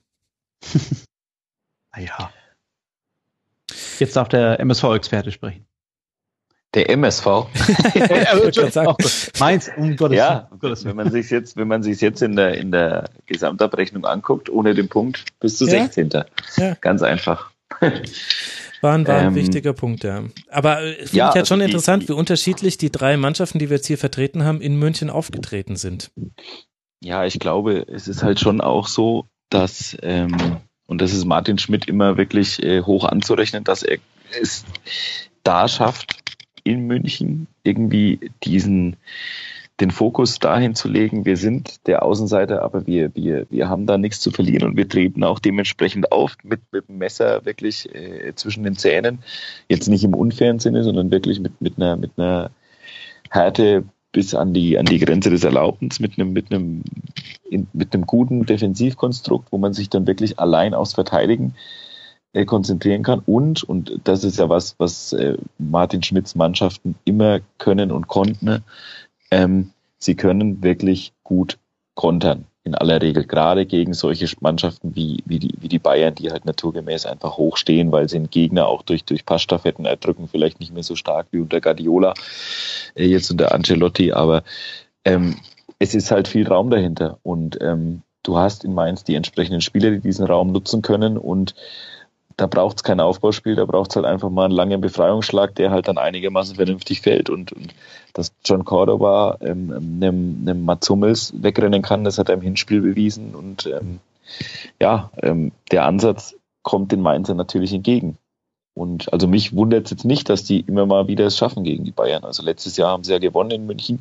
naja. 1.95 2.31
Jetzt 3.99 4.15
darf 4.15 4.29
der 4.29 4.59
MSV-Experte 4.59 5.31
sprechen. 5.31 5.65
Der 6.73 6.89
MSV. 6.89 7.25
Meins, 9.39 9.71
um 9.77 9.95
Gottes 9.95 10.17
Ja, 10.17 10.49
um 10.51 10.59
Gottes 10.59 10.83
wenn 10.83 10.95
man 10.95 11.11
sich 11.11 11.29
jetzt, 11.29 11.55
wenn 11.55 11.67
man 11.67 11.83
sich 11.83 12.01
jetzt 12.01 12.21
in 12.21 12.35
der, 12.35 12.57
in 12.57 12.71
der 12.71 13.09
Gesamtabrechnung 13.25 14.05
anguckt, 14.05 14.49
ohne 14.49 14.73
den 14.73 14.89
Punkt, 14.89 15.23
bis 15.39 15.57
zu 15.57 15.65
ja. 15.65 15.83
16. 15.83 16.09
Ja. 16.57 16.75
Ganz 16.81 17.01
einfach. 17.01 17.51
War 18.81 18.93
ein, 18.93 19.07
war 19.07 19.17
ein 19.17 19.27
ähm, 19.29 19.35
wichtiger 19.35 19.73
Punkt, 19.73 20.03
ja. 20.03 20.23
Aber 20.49 20.83
äh, 20.83 20.95
finde 20.97 21.17
ja, 21.17 21.29
ich 21.29 21.35
halt 21.35 21.47
schon 21.47 21.61
also 21.61 21.71
interessant, 21.71 22.03
die, 22.03 22.09
wie 22.09 22.13
unterschiedlich 22.13 22.77
die 22.77 22.91
drei 22.91 23.17
Mannschaften, 23.17 23.57
die 23.57 23.69
wir 23.69 23.77
jetzt 23.77 23.87
hier 23.87 23.97
vertreten 23.97 24.43
haben, 24.43 24.61
in 24.61 24.75
München 24.77 25.09
aufgetreten 25.09 25.75
sind. 25.75 26.11
Ja, 27.01 27.25
ich 27.25 27.39
glaube, 27.39 27.85
es 27.87 28.07
ist 28.07 28.21
halt 28.21 28.39
schon 28.39 28.61
auch 28.61 28.87
so, 28.87 29.25
dass, 29.49 29.97
ähm, 30.03 30.57
und 30.87 31.01
das 31.01 31.13
ist 31.13 31.25
Martin 31.25 31.57
Schmidt 31.57 31.87
immer 31.87 32.17
wirklich 32.17 32.61
äh, 32.63 32.81
hoch 32.81 33.05
anzurechnen, 33.05 33.63
dass 33.63 33.83
er 33.83 33.97
es 34.39 34.65
da 35.43 35.67
schafft, 35.67 36.17
in 36.63 36.87
München 36.87 37.47
irgendwie 37.63 38.31
diesen 38.43 38.97
den 39.81 39.91
Fokus 39.91 40.39
dahin 40.39 40.73
zu 40.73 40.87
legen, 40.87 41.25
wir 41.25 41.35
sind 41.35 41.85
der 41.87 42.03
Außenseiter, 42.03 42.61
aber 42.61 42.87
wir, 42.87 43.13
wir, 43.13 43.45
wir 43.49 43.67
haben 43.67 43.85
da 43.85 43.97
nichts 43.97 44.21
zu 44.21 44.31
verlieren 44.31 44.69
und 44.69 44.77
wir 44.77 44.87
treten 44.87 45.23
auch 45.23 45.37
dementsprechend 45.39 46.13
auf 46.13 46.37
mit, 46.43 46.61
mit 46.71 46.87
dem 46.87 46.97
Messer 46.97 47.43
wirklich 47.45 47.93
äh, 47.93 48.33
zwischen 48.35 48.63
den 48.63 48.77
Zähnen. 48.77 49.19
Jetzt 49.67 49.89
nicht 49.89 50.05
im 50.05 50.13
unfairen 50.13 50.59
Sinne, 50.59 50.83
sondern 50.83 51.11
wirklich 51.11 51.41
mit, 51.41 51.59
mit, 51.59 51.75
einer, 51.77 51.97
mit 51.97 52.11
einer 52.15 52.51
Härte 53.29 53.83
bis 54.15 54.33
an 54.33 54.53
die, 54.53 54.79
an 54.79 54.85
die 54.85 54.99
Grenze 54.99 55.29
des 55.29 55.43
Erlaubens, 55.43 55.99
mit 55.99 56.17
einem, 56.17 56.31
mit 56.31 56.49
einem, 56.49 56.83
in, 57.49 57.67
mit 57.73 57.93
einem 57.93 58.05
guten 58.05 58.45
Defensivkonstrukt, 58.45 59.51
wo 59.51 59.57
man 59.57 59.73
sich 59.73 59.89
dann 59.89 60.07
wirklich 60.07 60.39
allein 60.39 60.73
aufs 60.73 60.93
Verteidigen 60.93 61.53
äh, 62.31 62.45
konzentrieren 62.45 63.03
kann. 63.03 63.19
Und, 63.19 63.65
und 63.65 63.99
das 64.05 64.23
ist 64.23 64.39
ja 64.39 64.47
was, 64.47 64.75
was 64.77 65.11
äh, 65.11 65.37
Martin 65.57 66.01
Schmidts 66.01 66.33
Mannschaften 66.33 66.95
immer 67.03 67.41
können 67.57 67.91
und 67.91 68.07
konnten, 68.07 68.63
ähm, 69.31 69.71
sie 69.97 70.15
können 70.15 70.63
wirklich 70.63 71.11
gut 71.25 71.57
kontern 71.93 72.45
in 72.65 72.73
aller 72.73 72.99
Regel, 73.01 73.25
gerade 73.25 73.67
gegen 73.67 73.93
solche 73.93 74.27
Mannschaften 74.41 74.95
wie, 74.95 75.23
wie, 75.25 75.37
die, 75.37 75.53
wie 75.59 75.69
die 75.69 75.79
Bayern, 75.79 76.15
die 76.15 76.31
halt 76.31 76.45
naturgemäß 76.45 77.05
einfach 77.05 77.37
hochstehen, 77.37 77.91
weil 77.91 78.09
sie 78.09 78.17
den 78.17 78.31
Gegner 78.31 78.67
auch 78.67 78.81
durch, 78.81 79.05
durch 79.05 79.23
Passstaffetten 79.23 79.85
erdrücken, 79.85 80.27
vielleicht 80.27 80.59
nicht 80.59 80.73
mehr 80.73 80.81
so 80.81 80.95
stark 80.95 81.27
wie 81.29 81.39
unter 81.39 81.61
Guardiola, 81.61 82.15
äh, 82.95 83.05
jetzt 83.05 83.29
unter 83.29 83.53
Ancelotti, 83.53 84.11
aber 84.11 84.43
ähm, 85.05 85.37
es 85.77 85.93
ist 85.93 86.09
halt 86.09 86.27
viel 86.27 86.47
Raum 86.47 86.71
dahinter 86.71 87.19
und 87.21 87.61
ähm, 87.61 88.01
du 88.23 88.37
hast 88.37 88.65
in 88.65 88.73
Mainz 88.73 89.03
die 89.03 89.13
entsprechenden 89.13 89.61
Spieler, 89.61 89.91
die 89.91 89.99
diesen 89.99 90.25
Raum 90.25 90.51
nutzen 90.51 90.81
können 90.81 91.19
und 91.19 91.53
da 92.37 92.47
braucht 92.47 92.77
es 92.77 92.83
kein 92.83 92.99
Aufbauspiel, 92.99 93.55
da 93.55 93.65
braucht 93.65 93.91
es 93.91 93.95
halt 93.95 94.05
einfach 94.05 94.29
mal 94.29 94.45
einen 94.45 94.53
langen 94.53 94.81
Befreiungsschlag, 94.81 95.55
der 95.55 95.71
halt 95.71 95.87
dann 95.87 95.97
einigermaßen 95.97 96.55
vernünftig 96.55 97.01
fällt. 97.01 97.29
Und, 97.29 97.53
und 97.53 97.73
dass 98.15 98.33
John 98.45 98.63
Cordoba 98.63 99.37
ähm, 99.41 99.71
einem, 99.71 100.37
einem 100.41 100.63
Mats 100.63 100.89
Hummels 100.89 101.33
wegrennen 101.35 101.81
kann, 101.81 102.05
das 102.05 102.17
hat 102.17 102.29
er 102.29 102.35
im 102.35 102.41
Hinspiel 102.41 102.81
bewiesen. 102.81 103.35
Und 103.35 103.67
ähm, 103.67 103.99
ja, 104.81 105.11
ähm, 105.21 105.51
der 105.71 105.85
Ansatz 105.85 106.35
kommt 106.63 106.91
den 106.91 107.01
Mainzer 107.01 107.35
natürlich 107.35 107.73
entgegen. 107.73 108.17
Und 108.73 109.11
also 109.13 109.27
mich 109.27 109.55
wundert 109.55 109.85
es 109.85 109.91
jetzt 109.91 110.05
nicht, 110.05 110.29
dass 110.29 110.43
die 110.43 110.61
immer 110.61 110.85
mal 110.85 111.07
wieder 111.07 111.25
es 111.25 111.37
schaffen 111.37 111.63
gegen 111.63 111.83
die 111.83 111.91
Bayern. 111.91 112.23
Also 112.23 112.41
letztes 112.41 112.77
Jahr 112.77 112.91
haben 112.91 113.03
sie 113.03 113.11
ja 113.11 113.19
gewonnen 113.19 113.51
in 113.51 113.65
München, 113.65 113.99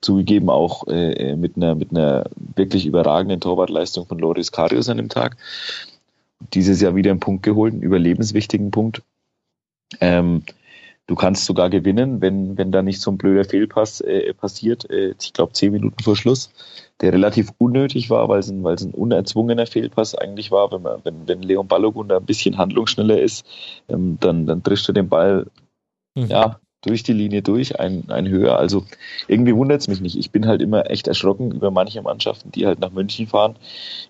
zugegeben 0.00 0.50
auch 0.50 0.86
äh, 0.86 1.36
mit 1.36 1.56
einer 1.56 1.74
mit 1.74 1.92
einer 1.92 2.24
wirklich 2.36 2.84
überragenden 2.86 3.40
Torwartleistung 3.40 4.06
von 4.06 4.18
Loris 4.18 4.52
Karius 4.52 4.88
an 4.88 4.98
dem 4.98 5.08
Tag 5.08 5.36
dieses 6.52 6.80
Jahr 6.80 6.94
wieder 6.94 7.10
einen 7.10 7.20
Punkt 7.20 7.42
geholt, 7.42 7.72
einen 7.72 7.82
überlebenswichtigen 7.82 8.70
Punkt. 8.70 9.02
Ähm, 10.00 10.42
du 11.06 11.14
kannst 11.14 11.44
sogar 11.44 11.70
gewinnen, 11.70 12.20
wenn, 12.20 12.56
wenn 12.56 12.72
da 12.72 12.82
nicht 12.82 13.00
so 13.00 13.10
ein 13.10 13.18
blöder 13.18 13.44
Fehlpass 13.44 14.00
äh, 14.00 14.32
passiert. 14.34 14.88
Äh, 14.90 15.14
ich 15.20 15.32
glaube, 15.32 15.52
zehn 15.52 15.72
Minuten 15.72 16.02
vor 16.02 16.16
Schluss, 16.16 16.50
der 17.00 17.12
relativ 17.12 17.50
unnötig 17.58 18.10
war, 18.10 18.28
weil 18.28 18.40
es 18.40 18.48
ein, 18.48 18.62
weil 18.62 18.74
es 18.74 18.84
ein 18.84 18.94
unerzwungener 18.94 19.66
Fehlpass 19.66 20.14
eigentlich 20.14 20.50
war. 20.50 20.70
Wenn, 20.70 20.82
man, 20.82 21.00
wenn, 21.04 21.28
wenn 21.28 21.42
Leon 21.42 21.68
Balogun 21.68 22.08
da 22.08 22.18
ein 22.18 22.26
bisschen 22.26 22.58
handlungsschneller 22.58 23.20
ist, 23.20 23.46
ähm, 23.88 24.18
dann, 24.20 24.46
dann 24.46 24.62
drischt 24.62 24.88
er 24.88 24.94
den 24.94 25.08
Ball 25.08 25.46
mhm. 26.14 26.26
ja, 26.26 26.60
durch 26.82 27.02
die 27.02 27.12
Linie 27.12 27.42
durch, 27.42 27.78
ein, 27.78 28.04
ein 28.08 28.28
höher. 28.28 28.58
Also 28.58 28.84
irgendwie 29.28 29.54
wundert 29.54 29.80
es 29.80 29.88
mich 29.88 30.00
nicht. 30.00 30.16
Ich 30.16 30.30
bin 30.30 30.46
halt 30.46 30.62
immer 30.62 30.90
echt 30.90 31.08
erschrocken 31.08 31.52
über 31.52 31.70
manche 31.70 32.02
Mannschaften, 32.02 32.52
die 32.52 32.66
halt 32.66 32.80
nach 32.80 32.92
München 32.92 33.26
fahren 33.26 33.56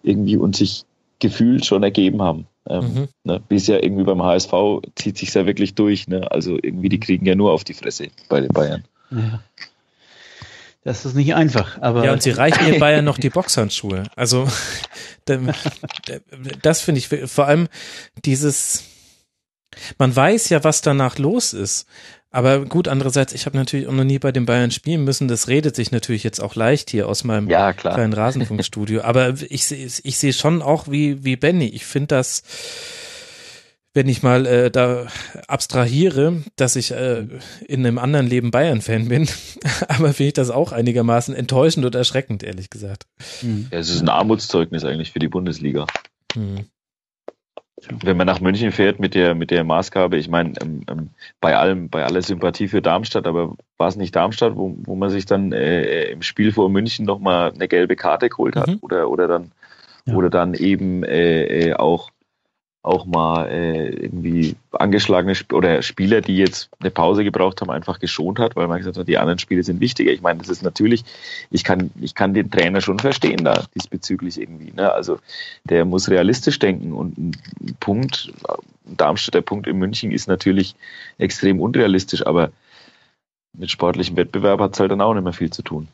irgendwie 0.03 0.37
und 0.37 0.57
sich 0.57 0.85
gefühlt 1.21 1.65
schon 1.65 1.83
ergeben 1.83 2.23
haben. 2.23 2.47
Ähm, 2.69 2.95
mhm. 2.95 3.09
ne, 3.25 3.41
bisher 3.49 3.83
irgendwie 3.83 4.05
beim 4.05 4.23
HSV 4.23 4.53
zieht 4.95 5.19
sich 5.19 5.35
ja 5.35 5.47
wirklich 5.47 5.75
durch. 5.75 6.07
Ne? 6.09 6.31
Also 6.31 6.59
irgendwie, 6.63 6.89
die 6.89 7.01
kriegen 7.01 7.27
ja 7.27 7.35
nur 7.35 7.53
auf 7.53 7.65
die 7.65 7.75
Fresse 7.75 8.09
bei 8.29 8.41
den 8.41 8.53
Bayern. 8.53 8.85
Ja. 9.11 9.43
Das 10.85 11.05
ist 11.05 11.15
nicht 11.15 11.35
einfach, 11.35 11.81
aber. 11.81 12.05
Ja, 12.05 12.13
und 12.13 12.23
sie 12.23 12.31
reichen 12.31 12.65
den 12.67 12.81
Bayern 12.81 13.05
noch 13.05 13.19
die 13.19 13.31
Boxhandschuhe. 13.31 14.05
Also, 14.17 14.49
das 16.63 16.81
finde 16.81 16.99
ich 16.99 17.31
vor 17.31 17.47
allem 17.47 17.69
dieses, 18.25 18.85
man 19.99 20.15
weiß 20.15 20.49
ja, 20.49 20.65
was 20.65 20.83
danach 20.83 21.19
los 21.19 21.53
ist. 21.53 21.87
Aber 22.33 22.65
gut, 22.65 22.89
andererseits, 22.89 23.35
ich 23.35 23.45
habe 23.45 23.59
natürlich 23.59 23.87
auch 23.87 23.93
noch 23.93 24.05
nie 24.05 24.19
bei 24.19 24.33
den 24.33 24.47
Bayern 24.47 24.71
spielen 24.71 25.05
müssen. 25.05 25.29
Das 25.29 25.49
redet 25.49 25.77
sich 25.77 25.93
natürlich 25.93 26.25
jetzt 26.25 26.41
auch 26.41 26.55
leicht 26.55 26.89
hier 26.89 27.07
aus 27.07 27.25
meinem 27.25 27.49
ja, 27.49 27.75
kleinen 27.75 28.15
Rasenfunkstudio. 28.15 29.01
Aber 29.05 29.35
ich 29.51 29.67
sehe 29.67 29.87
ich 30.03 30.19
sehe 30.19 30.33
schon 30.33 30.63
auch 30.63 30.89
wie, 30.89 31.25
wie 31.25 31.37
Benny. 31.37 31.67
Ich 31.67 31.85
finde 31.85 32.09
das, 32.09 32.43
wenn 33.93 34.09
ich 34.09 34.23
mal 34.23 34.47
äh, 34.47 34.71
da 34.71 35.09
abstrahiere, 35.47 36.43
dass 36.57 36.77
ich 36.77 36.93
äh, 36.93 37.27
in 37.67 37.87
einem 37.87 37.99
anderen 37.99 38.27
Leben 38.27 38.51
Bayern-Fan 38.51 39.09
bin, 39.09 39.29
aber 39.89 40.15
finde 40.15 40.29
ich 40.29 40.33
das 40.33 40.49
auch 40.49 40.73
einigermaßen 40.73 41.35
enttäuschend 41.35 41.85
und 41.85 41.95
erschreckend, 41.95 42.43
ehrlich 42.43 42.71
gesagt. 42.71 43.07
Ja, 43.43 43.79
es 43.79 43.91
ist 43.91 44.01
ein 44.01 44.09
Armutszeugnis 44.09 44.85
eigentlich 44.85 45.13
für 45.13 45.19
die 45.19 45.29
Bundesliga. 45.29 45.87
Mhm. 46.35 46.65
Wenn 48.03 48.17
man 48.17 48.27
nach 48.27 48.41
München 48.41 48.71
fährt 48.71 49.01
mit 49.01 49.15
der, 49.15 49.35
mit 49.35 49.51
der 49.51 49.65
Maßgabe, 49.65 50.17
ich 50.17 50.29
meine, 50.29 50.53
ähm, 50.63 50.83
ähm, 50.89 51.11
bei 51.41 51.57
allem, 51.57 51.89
bei 51.89 52.05
aller 52.05 52.23
Sympathie 52.23 52.69
für 52.69 52.81
Darmstadt, 52.81 53.27
aber 53.27 53.57
war 53.77 53.89
es 53.89 53.97
nicht 53.97 54.15
Darmstadt, 54.15 54.57
wo, 54.57 54.77
wo 54.85 54.95
man 54.95 55.11
sich 55.11 55.27
dann 55.27 55.53
äh, 55.53 56.05
im 56.11 56.23
Spiel 56.23 56.53
vor 56.53 56.71
München 56.71 57.05
nochmal 57.05 57.53
eine 57.53 57.67
gelbe 57.67 57.97
Karte 57.97 58.29
geholt 58.29 58.55
hat 58.55 58.69
mhm. 58.69 58.79
oder, 58.83 59.11
oder 59.11 59.27
dann, 59.27 59.51
ja. 60.07 60.15
oder 60.15 60.31
dann 60.31 60.55
eben 60.55 61.03
äh, 61.03 61.71
äh 61.71 61.75
auch 61.75 62.12
auch 62.83 63.07
mal 63.07 63.49
äh, 63.49 63.91
irgendwie 63.91 64.57
angeschlagene 64.73 65.33
Sp 65.39 65.55
oder 65.55 65.83
Spieler, 65.83 66.21
die 66.21 66.37
jetzt 66.37 66.69
eine 66.81 66.91
Pause 66.91 67.23
gebraucht 67.23 67.61
haben, 67.61 67.71
einfach 67.71 68.01
geschont 68.01 68.41
hat, 68.41 68.57
weil 68.57 68.67
man 68.67 68.79
gesagt 68.79 68.97
hat, 68.97 69.07
die 69.07 69.19
anderen 69.19 69.39
Spiele 69.39 69.63
sind 69.63 69.81
wichtiger. 69.81 70.11
Ich 70.11 70.21
meine, 70.21 70.41
das 70.41 70.49
ist 70.49 70.63
natürlich, 70.63 71.05
ich 71.51 71.63
kann, 71.63 71.93
ich 72.01 72.17
kann 72.17 72.35
den 72.35 72.51
Trainer 72.51 72.81
schon 72.81 72.99
verstehen 72.99 73.45
da 73.45 73.65
diesbezüglich 73.75 74.41
irgendwie. 74.41 74.73
Ne? 74.73 74.93
Also 74.93 75.19
der 75.65 75.85
muss 75.85 76.09
realistisch 76.09 76.59
denken 76.59 76.93
und 76.93 77.17
ein 77.19 77.33
Punkt, 77.79 78.33
Darmstadt, 78.85 79.35
der 79.35 79.43
Punkt 79.43 79.69
in 79.69 79.79
München 79.79 80.11
ist 80.11 80.27
natürlich 80.27 80.75
extrem 81.19 81.61
unrealistisch, 81.61 82.27
aber 82.27 82.51
mit 83.53 83.71
sportlichem 83.71 84.17
Wettbewerb 84.17 84.61
hat 84.61 84.75
es 84.75 84.81
halt 84.81 84.91
dann 84.91 85.01
auch 85.01 85.15
nicht 85.15 85.23
mehr 85.23 85.33
viel 85.33 85.51
zu 85.51 85.63
tun. 85.63 85.87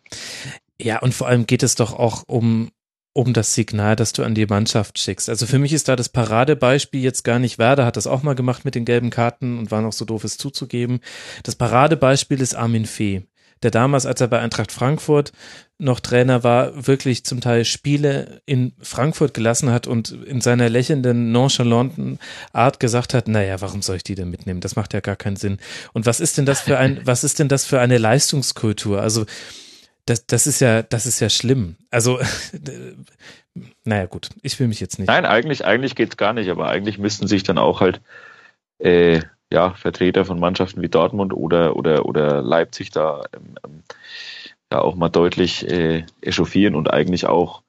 Ja, 0.81 1.01
und 1.01 1.13
vor 1.13 1.27
allem 1.27 1.47
geht 1.47 1.63
es 1.63 1.75
doch 1.75 1.93
auch 1.93 2.23
um 2.27 2.71
um 3.19 3.33
das 3.33 3.53
Signal, 3.53 3.97
das 3.97 4.13
du 4.13 4.23
an 4.23 4.37
die 4.37 4.47
Mannschaft 4.47 4.97
schickst. 4.97 5.29
Also 5.29 5.45
für 5.47 5.59
mich 5.59 5.73
ist 5.73 5.89
da 5.89 5.97
das 5.97 6.09
Paradebeispiel 6.09 7.03
jetzt 7.03 7.25
gar 7.25 7.41
nicht 7.41 7.59
Werder, 7.59 7.85
hat 7.85 7.97
das 7.97 8.07
auch 8.07 8.23
mal 8.23 8.37
gemacht 8.37 8.65
mit 8.65 8.77
den 8.77 8.85
gelben 8.85 9.11
Karten 9.11 9.59
und 9.59 9.73
war 9.73 9.83
noch 9.83 9.93
so 9.93 10.05
doof, 10.05 10.23
es 10.23 10.37
zuzugeben. 10.37 11.01
Das 11.43 11.57
Paradebeispiel 11.57 12.41
ist 12.41 12.55
Armin 12.55 12.87
Fee, 12.87 13.27
der 13.65 13.73
damals, 13.73 14.07
als 14.07 14.21
er 14.21 14.29
bei 14.29 14.39
Eintracht 14.39 14.71
Frankfurt 14.71 15.33
noch 15.79 15.99
Trainer 15.99 16.45
war, 16.45 16.87
wirklich 16.87 17.25
zum 17.25 17.41
Teil 17.41 17.65
Spiele 17.65 18.41
in 18.47 18.73
Frankfurt 18.81 19.35
gelassen 19.35 19.73
hat 19.73 19.89
und 19.89 20.13
in 20.13 20.41
seiner 20.41 20.69
lächelnden, 20.69 21.33
nonchalanten 21.33 22.21
Art 22.53 22.79
gesagt 22.79 23.15
hat, 23.15 23.27
naja, 23.27 23.61
warum 23.61 23.83
soll 23.83 23.97
ich 23.97 24.05
die 24.05 24.15
denn 24.15 24.31
mitnehmen? 24.31 24.61
Das 24.61 24.77
macht 24.77 24.95
ja 24.95 25.01
gar 25.01 25.17
keinen 25.17 25.37
Sinn. 25.37 25.59
Und 25.93 26.07
was 26.07 26.21
ist 26.21 26.39
denn 26.39 26.47
das 26.47 26.61
für 26.61 26.79
ein, 26.79 27.01
was 27.05 27.25
ist 27.25 27.41
denn 27.41 27.49
das 27.49 27.65
für 27.65 27.81
eine 27.81 27.99
Leistungskultur? 27.99 29.03
Also, 29.03 29.27
das, 30.09 30.27
das 30.27 30.47
ist 30.47 30.61
ja, 30.61 30.83
das 30.83 31.07
ist 31.07 31.21
ja 31.21 31.29
schlimm. 31.29 31.77
Also, 31.91 32.19
naja, 33.85 34.07
gut, 34.07 34.31
ich 34.43 34.59
will 34.59 34.69
mich 34.69 34.81
jetzt 34.81 34.99
nicht. 34.99 35.09
Nein, 35.09 35.27
eigentlich, 35.27 35.65
eigentlich 35.65 35.95
geht's 35.95 36.17
gar 36.17 36.33
nicht, 36.33 36.51
aber 36.51 36.69
eigentlich 36.69 36.99
müssten 36.99 37.27
sich 37.27 37.43
dann 37.43 37.59
auch 37.59 37.81
halt 37.81 38.01
äh, 38.79 39.21
ja, 39.51 39.75
Vertreter 39.75 40.25
von 40.25 40.39
Mannschaften 40.39 40.83
wie 40.83 40.89
Dortmund 40.89 41.33
oder, 41.33 41.77
oder, 41.77 42.07
oder 42.07 42.43
Leipzig 42.43 42.91
da 42.91 43.25
ähm, 43.35 43.55
ähm 43.65 43.83
ja 44.71 44.83
auch 44.83 44.97
mal 44.97 45.09
deutlich 45.09 45.67
äh, 45.67 46.05
echauffieren 46.21 46.75
und 46.75 46.93
eigentlich 46.93 47.27
auch 47.27 47.63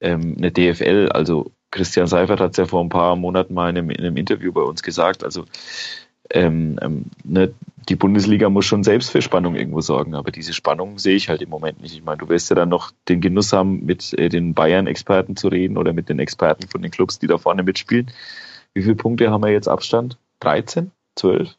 ähm, 0.00 0.36
eine 0.38 0.52
DFL, 0.52 1.08
also 1.12 1.50
Christian 1.72 2.06
Seifert 2.06 2.40
hat 2.40 2.52
es 2.52 2.56
ja 2.58 2.66
vor 2.66 2.80
ein 2.80 2.88
paar 2.88 3.16
Monaten 3.16 3.54
mal 3.54 3.70
in 3.70 3.78
einem, 3.78 3.90
in 3.90 4.04
einem 4.04 4.16
Interview 4.16 4.52
bei 4.52 4.62
uns 4.62 4.84
gesagt, 4.84 5.24
also 5.24 5.44
ähm, 6.30 6.78
ähm, 6.82 7.04
ne, 7.24 7.52
die 7.88 7.96
Bundesliga 7.96 8.50
muss 8.50 8.66
schon 8.66 8.84
selbst 8.84 9.10
für 9.10 9.22
Spannung 9.22 9.54
irgendwo 9.54 9.80
sorgen, 9.80 10.14
aber 10.14 10.30
diese 10.30 10.52
Spannung 10.52 10.98
sehe 10.98 11.16
ich 11.16 11.28
halt 11.28 11.40
im 11.40 11.48
Moment 11.48 11.80
nicht. 11.80 11.94
Ich 11.94 12.04
meine, 12.04 12.18
du 12.18 12.28
wirst 12.28 12.50
ja 12.50 12.56
dann 12.56 12.68
noch 12.68 12.92
den 13.08 13.20
Genuss 13.20 13.52
haben, 13.52 13.86
mit 13.86 14.12
äh, 14.18 14.28
den 14.28 14.54
Bayern-Experten 14.54 15.36
zu 15.36 15.48
reden 15.48 15.78
oder 15.78 15.92
mit 15.92 16.08
den 16.08 16.18
Experten 16.18 16.68
von 16.68 16.82
den 16.82 16.90
Clubs, 16.90 17.18
die 17.18 17.26
da 17.26 17.38
vorne 17.38 17.62
mitspielen. 17.62 18.10
Wie 18.74 18.82
viele 18.82 18.94
Punkte 18.94 19.30
haben 19.30 19.42
wir 19.42 19.50
jetzt 19.50 19.68
Abstand? 19.68 20.18
13? 20.40 20.90
12? 21.16 21.56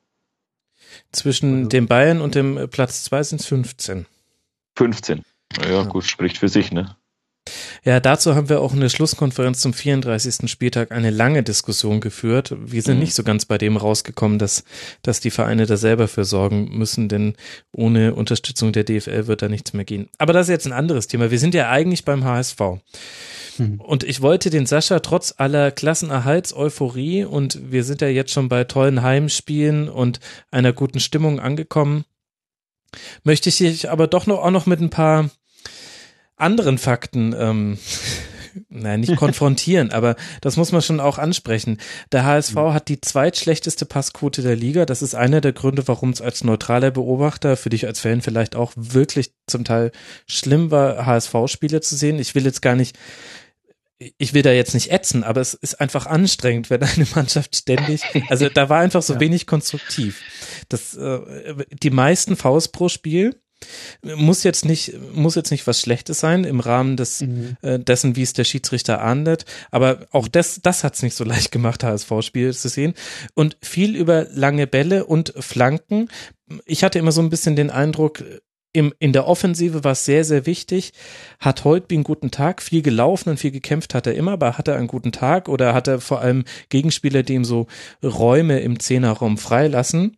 Zwischen 1.12 1.58
also, 1.58 1.70
dem 1.70 1.88
Bayern 1.88 2.22
und 2.22 2.36
dem 2.36 2.70
Platz 2.70 3.04
2 3.06 3.24
sind 3.24 3.42
es 3.42 3.48
15. 3.48 4.06
15. 4.76 5.24
Naja, 5.58 5.82
ja. 5.82 5.84
gut, 5.84 6.06
spricht 6.06 6.38
für 6.38 6.48
sich, 6.48 6.72
ne? 6.72 6.96
Ja, 7.84 8.00
dazu 8.00 8.36
haben 8.36 8.50
wir 8.50 8.62
auch 8.62 8.74
eine 8.74 8.90
Schlusskonferenz 8.90 9.60
zum 9.60 9.74
34. 9.74 10.50
Spieltag 10.50 10.92
eine 10.92 11.10
lange 11.10 11.44
Diskussion 11.44 12.02
geführt. 12.02 12.56
Wir 12.60 12.82
sind 12.82 12.96
mhm. 12.96 13.02
nicht 13.02 13.14
so 13.14 13.24
ganz 13.24 13.46
bei 13.46 13.58
dem 13.58 13.78
rausgekommen, 13.78 14.40
dass, 14.40 14.64
dass 15.02 15.20
die 15.20 15.32
Vereine 15.32 15.66
da 15.66 15.78
selber 15.78 16.08
für 16.08 16.26
sorgen 16.26 16.78
müssen, 16.78 17.10
denn 17.10 17.36
ohne 17.72 18.16
Unterstützung 18.16 18.72
der 18.72 18.84
DFL 18.84 19.28
wird 19.28 19.42
da 19.42 19.50
nichts 19.50 19.74
mehr 19.74 19.86
gehen. 19.86 20.10
Aber 20.18 20.34
das 20.34 20.48
ist 20.48 20.52
jetzt 20.52 20.68
ein 20.68 20.74
anderes 20.74 21.08
Thema. 21.08 21.32
Wir 21.32 21.40
sind 21.40 21.54
ja 21.54 21.70
eigentlich 21.70 22.06
beim 22.06 22.24
HSV. 22.24 22.60
Mhm. 23.60 23.82
Und 23.82 24.04
ich 24.04 24.22
wollte 24.22 24.50
den 24.50 24.66
Sascha 24.66 25.00
trotz 25.00 25.34
aller 25.38 25.72
Klassenerhalts-Euphorie 25.72 27.26
und 27.26 27.72
wir 27.72 27.84
sind 27.84 28.02
ja 28.02 28.08
jetzt 28.08 28.32
schon 28.32 28.50
bei 28.50 28.64
tollen 28.64 29.02
Heimspielen 29.02 29.90
und 29.90 30.20
einer 30.52 30.74
guten 30.74 31.00
Stimmung 31.00 31.40
angekommen, 31.40 32.06
möchte 33.24 33.50
ich 33.50 33.58
dich 33.58 33.90
aber 33.90 34.08
doch 34.08 34.26
noch 34.26 34.40
auch 34.40 34.52
noch 34.52 34.66
mit 34.66 34.80
ein 34.80 34.90
paar 34.90 35.30
anderen 36.40 36.78
Fakten 36.78 37.36
ähm, 37.38 37.78
Nein, 38.70 39.02
nicht 39.02 39.16
konfrontieren, 39.16 39.92
aber 39.94 40.16
das 40.42 40.58
muss 40.58 40.72
man 40.72 40.82
schon 40.82 41.00
auch 41.00 41.18
ansprechen. 41.18 41.78
Der 42.12 42.26
HSV 42.26 42.56
hat 42.56 42.88
die 42.88 43.02
zweitschlechteste 43.02 43.86
Passquote 43.86 44.42
der 44.42 44.56
Liga. 44.56 44.86
Das 44.86 45.02
ist 45.02 45.16
einer 45.16 45.42
der 45.42 45.54
Gründe, 45.54 45.88
warum 45.88 46.10
es 46.12 46.22
als 46.22 46.44
neutraler 46.44 46.92
Beobachter 46.92 47.58
für 47.58 47.70
dich 47.70 47.86
als 47.86 48.00
Fan 48.00 48.22
vielleicht 48.22 48.56
auch 48.56 48.74
wirklich 48.76 49.32
zum 49.48 49.64
Teil 49.64 49.92
schlimm 50.28 50.72
war, 50.72 51.06
HSV-Spiele 51.06 51.82
zu 51.82 51.96
sehen. 51.96 52.20
Ich 52.20 52.36
will 52.36 52.46
jetzt 52.46 52.62
gar 52.62 52.76
nicht 52.76 52.98
ich 54.18 54.34
will 54.34 54.44
da 54.44 54.54
jetzt 54.54 54.74
nicht 54.74 54.92
ätzen, 54.92 55.26
aber 55.26 55.42
es 55.42 55.54
ist 55.54 55.82
einfach 55.82 56.06
anstrengend, 56.06 56.70
wenn 56.70 56.82
eine 56.82 57.06
Mannschaft 57.16 57.58
ständig, 57.58 58.02
also 58.30 58.48
da 58.54 58.70
war 58.70 58.80
einfach 58.80 59.02
so 59.02 59.16
ja. 59.16 59.20
wenig 59.20 59.46
konstruktiv. 59.46 60.22
Das, 60.70 60.96
äh, 60.96 61.20
die 61.84 61.90
meisten 61.90 62.38
Faust 62.38 62.72
pro 62.72 62.88
Spiel 62.88 63.36
muss 64.04 64.44
jetzt 64.44 64.66
nicht, 64.66 64.94
muss 65.14 65.36
jetzt 65.36 65.52
nicht 65.52 65.68
was 65.68 65.82
Schlechtes 65.82 66.20
sein 66.20 66.44
im 66.44 66.60
Rahmen 66.60 66.98
des, 66.98 67.22
mhm. 67.22 67.58
äh, 67.62 67.80
dessen, 67.80 68.16
wie 68.16 68.24
es 68.24 68.34
der 68.34 68.44
Schiedsrichter 68.44 69.02
ahndet. 69.02 69.46
Aber 69.72 70.08
auch 70.12 70.28
das, 70.28 70.62
das 70.62 70.84
hat's 70.84 71.02
nicht 71.02 71.16
so 71.16 71.24
leicht 71.26 71.52
gemacht, 71.52 71.84
HSV-Spiel 71.84 72.54
zu 72.54 72.70
sehen. 72.70 72.94
Und 73.34 73.58
viel 73.62 73.96
über 73.96 74.28
lange 74.34 74.68
Bälle 74.68 75.06
und 75.06 75.34
Flanken. 75.38 76.10
Ich 76.66 76.84
hatte 76.84 77.00
immer 77.00 77.12
so 77.12 77.22
ein 77.22 77.30
bisschen 77.30 77.56
den 77.56 77.70
Eindruck, 77.70 78.24
im, 78.72 78.94
in 79.00 79.14
der 79.14 79.28
Offensive 79.28 79.84
war 79.84 79.94
es 79.94 80.06
sehr, 80.06 80.24
sehr 80.24 80.46
wichtig. 80.46 80.94
Hat 81.40 81.64
Holtby 81.64 81.96
einen 81.96 82.04
guten 82.04 82.32
Tag, 82.32 82.62
viel 82.62 82.82
gelaufen 82.82 83.30
und 83.30 83.40
viel 83.40 83.52
gekämpft 83.52 83.96
hat 83.96 84.06
er 84.06 84.14
immer, 84.14 84.34
aber 84.34 84.58
hat 84.58 84.68
er 84.68 84.76
einen 84.76 84.88
guten 84.88 85.12
Tag 85.12 85.50
oder 85.50 85.74
hat 85.74 85.88
er 85.88 86.00
vor 86.00 86.22
allem 86.22 86.44
Gegenspieler, 86.70 87.24
die 87.24 87.34
ihm 87.34 87.46
so 87.46 87.68
Räume 88.04 88.60
im 88.60 88.80
Zehnerraum 88.80 89.38
freilassen? 89.38 90.18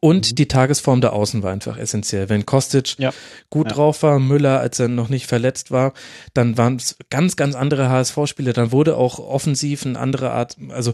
Und 0.00 0.30
mhm. 0.30 0.34
die 0.36 0.48
Tagesform 0.48 1.00
der 1.00 1.12
Außen 1.12 1.42
war 1.42 1.52
einfach 1.52 1.76
essentiell. 1.76 2.28
Wenn 2.28 2.46
Kostic 2.46 2.98
ja. 2.98 3.12
gut 3.50 3.68
ja. 3.68 3.74
drauf 3.74 4.02
war, 4.02 4.18
Müller, 4.18 4.60
als 4.60 4.78
er 4.78 4.88
noch 4.88 5.08
nicht 5.08 5.26
verletzt 5.26 5.70
war, 5.70 5.92
dann 6.34 6.56
waren 6.56 6.76
es 6.76 6.96
ganz, 7.10 7.36
ganz 7.36 7.54
andere 7.54 7.88
HSV-Spiele. 7.88 8.52
Dann 8.52 8.72
wurde 8.72 8.96
auch 8.96 9.18
offensiv 9.18 9.84
eine 9.84 9.98
andere 9.98 10.32
Art, 10.32 10.56
also 10.70 10.92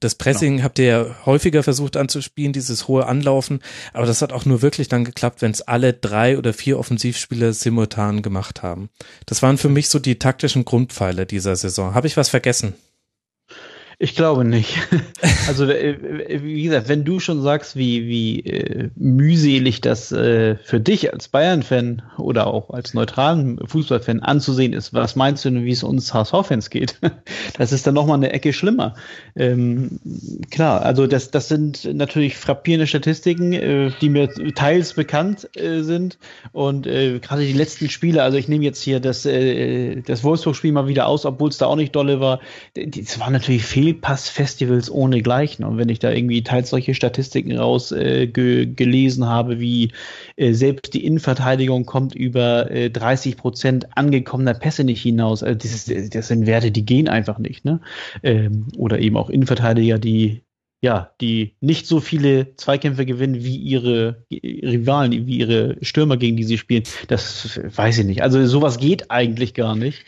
das 0.00 0.14
Pressing 0.14 0.56
genau. 0.56 0.64
habt 0.64 0.78
ihr 0.78 0.84
ja 0.84 1.06
häufiger 1.26 1.62
versucht 1.62 1.96
anzuspielen, 1.96 2.52
dieses 2.52 2.88
hohe 2.88 3.06
Anlaufen. 3.06 3.60
Aber 3.92 4.06
das 4.06 4.22
hat 4.22 4.32
auch 4.32 4.44
nur 4.44 4.62
wirklich 4.62 4.88
dann 4.88 5.04
geklappt, 5.04 5.42
wenn 5.42 5.50
es 5.50 5.62
alle 5.62 5.92
drei 5.92 6.38
oder 6.38 6.52
vier 6.52 6.78
Offensivspieler 6.78 7.52
simultan 7.52 8.22
gemacht 8.22 8.62
haben. 8.62 8.90
Das 9.26 9.42
waren 9.42 9.58
für 9.58 9.68
mich 9.68 9.88
so 9.88 9.98
die 9.98 10.18
taktischen 10.18 10.64
Grundpfeile 10.64 11.26
dieser 11.26 11.56
Saison. 11.56 11.94
Habe 11.94 12.06
ich 12.06 12.16
was 12.16 12.28
vergessen? 12.28 12.74
Ich 13.98 14.14
glaube 14.14 14.44
nicht. 14.44 14.76
Also 15.48 15.64
äh, 15.66 16.42
wie 16.42 16.64
gesagt, 16.64 16.88
wenn 16.88 17.04
du 17.04 17.20
schon 17.20 17.40
sagst, 17.40 17.76
wie, 17.76 18.08
wie 18.08 18.40
äh, 18.40 18.90
mühselig 18.96 19.80
das 19.80 20.10
äh, 20.10 20.56
für 20.56 20.80
dich 20.80 21.12
als 21.12 21.28
Bayern-Fan 21.28 22.02
oder 22.18 22.48
auch 22.48 22.70
als 22.70 22.94
neutralen 22.94 23.58
Fußballfan 23.64 24.20
anzusehen 24.20 24.72
ist, 24.72 24.92
was 24.92 25.14
meinst 25.14 25.44
du 25.44 25.50
denn, 25.50 25.64
wie 25.64 25.70
es 25.70 25.84
uns 25.84 26.12
HSV-Fans 26.12 26.70
geht? 26.70 26.98
Das 27.58 27.72
ist 27.72 27.86
dann 27.86 27.94
nochmal 27.94 28.16
eine 28.16 28.32
Ecke 28.32 28.52
schlimmer. 28.52 28.96
Ähm, 29.34 30.00
klar, 30.50 30.82
also 30.82 31.06
das, 31.06 31.30
das 31.30 31.48
sind 31.48 31.84
natürlich 31.94 32.36
frappierende 32.36 32.86
Statistiken, 32.86 33.52
äh, 33.52 33.90
die 34.00 34.10
mir 34.10 34.28
teils 34.54 34.94
bekannt 34.94 35.48
äh, 35.56 35.82
sind. 35.82 36.18
Und 36.52 36.86
äh, 36.86 37.18
gerade 37.20 37.46
die 37.46 37.52
letzten 37.52 37.88
Spiele, 37.88 38.22
also 38.22 38.36
ich 38.36 38.48
nehme 38.48 38.64
jetzt 38.64 38.82
hier 38.82 39.00
das, 39.00 39.24
äh, 39.26 40.02
das 40.02 40.22
Wolfsburg-Spiel 40.24 40.72
mal 40.72 40.88
wieder 40.88 41.06
aus, 41.06 41.24
obwohl 41.24 41.48
es 41.48 41.58
da 41.58 41.66
auch 41.66 41.76
nicht 41.76 41.94
dolle 41.94 42.20
war. 42.20 42.40
Es 42.74 43.18
war 43.20 43.30
natürlich 43.30 43.64
viel 43.64 43.85
Fehlpass-Festivals 43.86 44.90
ohne 44.90 45.22
Gleichen. 45.22 45.64
Und 45.64 45.78
wenn 45.78 45.88
ich 45.88 46.00
da 46.00 46.10
irgendwie 46.10 46.42
teils 46.42 46.70
solche 46.70 46.94
Statistiken 46.94 47.56
raus 47.56 47.92
äh, 47.92 48.26
ge 48.26 48.66
gelesen 48.66 49.26
habe, 49.26 49.60
wie 49.60 49.92
äh, 50.36 50.52
selbst 50.52 50.94
die 50.94 51.04
Innenverteidigung 51.04 51.86
kommt 51.86 52.14
über 52.14 52.70
äh, 52.70 52.90
30 52.90 53.36
Prozent 53.36 53.96
angekommener 53.96 54.54
Pässe 54.54 54.82
nicht 54.82 55.02
hinaus. 55.02 55.42
Also 55.42 55.58
das, 55.58 56.10
das 56.10 56.28
sind 56.28 56.46
Werte, 56.46 56.72
die 56.72 56.84
gehen 56.84 57.08
einfach 57.08 57.38
nicht. 57.38 57.64
Ne? 57.64 57.80
Ähm, 58.24 58.66
oder 58.76 58.98
eben 58.98 59.16
auch 59.16 59.30
Innenverteidiger, 59.30 59.98
die 59.98 60.42
ja, 60.82 61.12
die 61.20 61.56
nicht 61.60 61.86
so 61.86 62.00
viele 62.00 62.54
Zweikämpfe 62.56 63.06
gewinnen 63.06 63.42
wie 63.42 63.56
ihre 63.56 64.26
Rivalen, 64.30 65.26
wie 65.26 65.38
ihre 65.38 65.78
Stürmer, 65.80 66.16
gegen 66.16 66.36
die 66.36 66.44
sie 66.44 66.58
spielen. 66.58 66.82
Das 67.08 67.58
weiß 67.64 67.98
ich 67.98 68.04
nicht. 68.04 68.22
Also 68.22 68.44
sowas 68.46 68.78
geht 68.78 69.10
eigentlich 69.10 69.54
gar 69.54 69.74
nicht. 69.74 70.04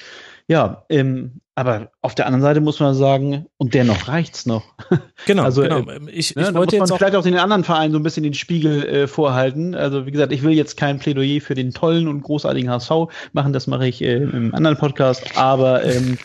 Ja, 0.46 0.84
ähm, 0.88 1.40
aber 1.58 1.90
auf 2.02 2.14
der 2.14 2.26
anderen 2.26 2.42
Seite 2.42 2.60
muss 2.60 2.78
man 2.78 2.94
sagen, 2.94 3.46
und 3.56 3.74
dennoch 3.74 4.06
reicht's 4.06 4.46
noch. 4.46 4.62
Genau, 5.26 5.42
also, 5.42 5.62
genau. 5.62 5.80
Äh, 5.80 5.98
ich, 6.12 6.36
ne, 6.36 6.48
ich 6.48 6.54
wollte 6.54 6.78
muss 6.78 6.90
man 6.90 6.98
vielleicht 6.98 7.16
auch 7.16 7.24
den 7.24 7.36
anderen 7.36 7.64
Vereinen 7.64 7.92
so 7.92 7.98
ein 7.98 8.04
bisschen 8.04 8.22
den 8.22 8.34
Spiegel 8.34 8.84
äh, 8.84 9.06
vorhalten. 9.08 9.74
Also 9.74 10.06
wie 10.06 10.12
gesagt, 10.12 10.32
ich 10.32 10.44
will 10.44 10.52
jetzt 10.52 10.76
kein 10.76 11.00
Plädoyer 11.00 11.40
für 11.40 11.54
den 11.54 11.72
tollen 11.72 12.06
und 12.06 12.22
großartigen 12.22 12.70
HSV 12.70 12.92
machen, 13.32 13.52
das 13.52 13.66
mache 13.66 13.88
ich 13.88 14.00
äh, 14.00 14.14
im 14.14 14.54
anderen 14.54 14.78
Podcast, 14.78 15.36
aber 15.36 15.84
ähm, 15.84 16.16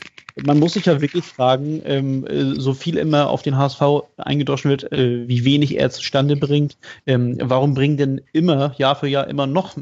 man 0.45 0.59
muss 0.59 0.73
sich 0.73 0.85
ja 0.85 1.01
wirklich 1.01 1.25
fragen, 1.25 1.81
ähm, 1.85 2.27
äh, 2.27 2.59
so 2.59 2.75
viel 2.75 2.97
immer 2.97 3.29
auf 3.29 3.41
den 3.41 3.57
HSV 3.57 3.81
eingedroschen 4.17 4.69
wird, 4.69 4.91
äh, 4.91 5.27
wie 5.27 5.43
wenig 5.43 5.79
er 5.79 5.89
zustande 5.89 6.35
bringt. 6.35 6.77
Ähm, 7.07 7.37
warum 7.41 7.73
bringen 7.73 7.97
denn 7.97 8.21
immer, 8.31 8.75
Jahr 8.77 8.95
für 8.95 9.07
Jahr, 9.07 9.27
immer 9.27 9.47
noch 9.47 9.75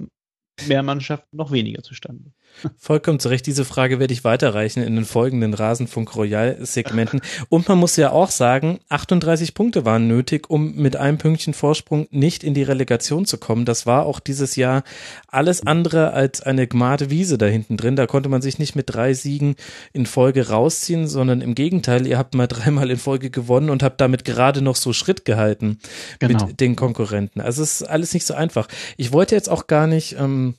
mehr 0.68 0.84
Mannschaften 0.84 1.36
noch 1.36 1.52
weniger 1.52 1.84
zustande? 1.84 2.32
Vollkommen 2.78 3.19
zu 3.19 3.30
Recht. 3.30 3.45
Diese 3.48 3.65
Frage 3.65 3.99
werde 3.99 4.14
ich 4.14 4.23
weiterreichen 4.23 4.84
in 4.84 4.95
den 4.95 5.06
folgenden 5.06 5.53
Rasenfunk 5.53 6.15
Royal 6.15 6.57
Segmenten. 6.61 7.22
Und 7.49 7.68
man 7.68 7.78
muss 7.78 7.95
ja 7.95 8.11
auch 8.11 8.30
sagen, 8.30 8.80
38 8.90 9.53
Punkte 9.53 9.86
waren 9.86 10.07
nötig, 10.07 10.49
um 10.49 10.76
mit 10.76 10.95
einem 10.95 11.18
Pünktchen 11.18 11.53
Vorsprung 11.53 12.07
nicht 12.11 12.44
in 12.44 12.53
die 12.53 12.64
Relegation 12.64 13.26
zu 13.26 13.38
kommen. 13.38 13.65
Das 13.65 13.86
war 13.86 14.06
auch 14.06 14.19
dieses 14.19 14.56
Jahr 14.56 14.84
alles 15.28 15.65
andere 15.65 16.14
als 16.14 16.41
eine 16.41 16.68
gmade 16.68 17.10
Wiese 17.10 17.38
da 17.38 17.45
hinten 17.45 17.78
drin. 17.78 17.95
Da 17.95 18.07
konnte 18.07 18.30
man 18.30 18.41
sich 18.41 18.60
nicht 18.60 18.76
mit 18.76 18.94
drei 18.94 19.14
Siegen 19.14 19.56
in 19.94 20.06
Folge 20.06 20.49
rausziehen, 20.49 21.07
sondern 21.07 21.41
im 21.41 21.56
Gegenteil, 21.56 22.06
ihr 22.06 22.18
habt 22.18 22.36
mal 22.36 22.48
dreimal 22.48 22.91
in 22.91 22.98
Folge 22.98 23.30
gewonnen 23.30 23.69
und 23.69 23.84
habt 23.84 24.02
damit 24.02 24.26
gerade 24.26 24.61
noch 24.61 24.76
so 24.76 24.94
Schritt 24.94 25.26
gehalten 25.26 25.80
genau. 26.19 26.45
mit 26.45 26.60
den 26.60 26.76
Konkurrenten. 26.76 27.41
Also 27.41 27.64
es 27.64 27.82
ist 27.82 27.88
alles 27.88 28.14
nicht 28.14 28.26
so 28.26 28.34
einfach. 28.34 28.68
Ich 28.98 29.11
wollte 29.11 29.36
jetzt 29.36 29.49
auch 29.49 29.68
gar 29.68 29.88
nicht, 29.88 30.15
ähm, 30.19 30.56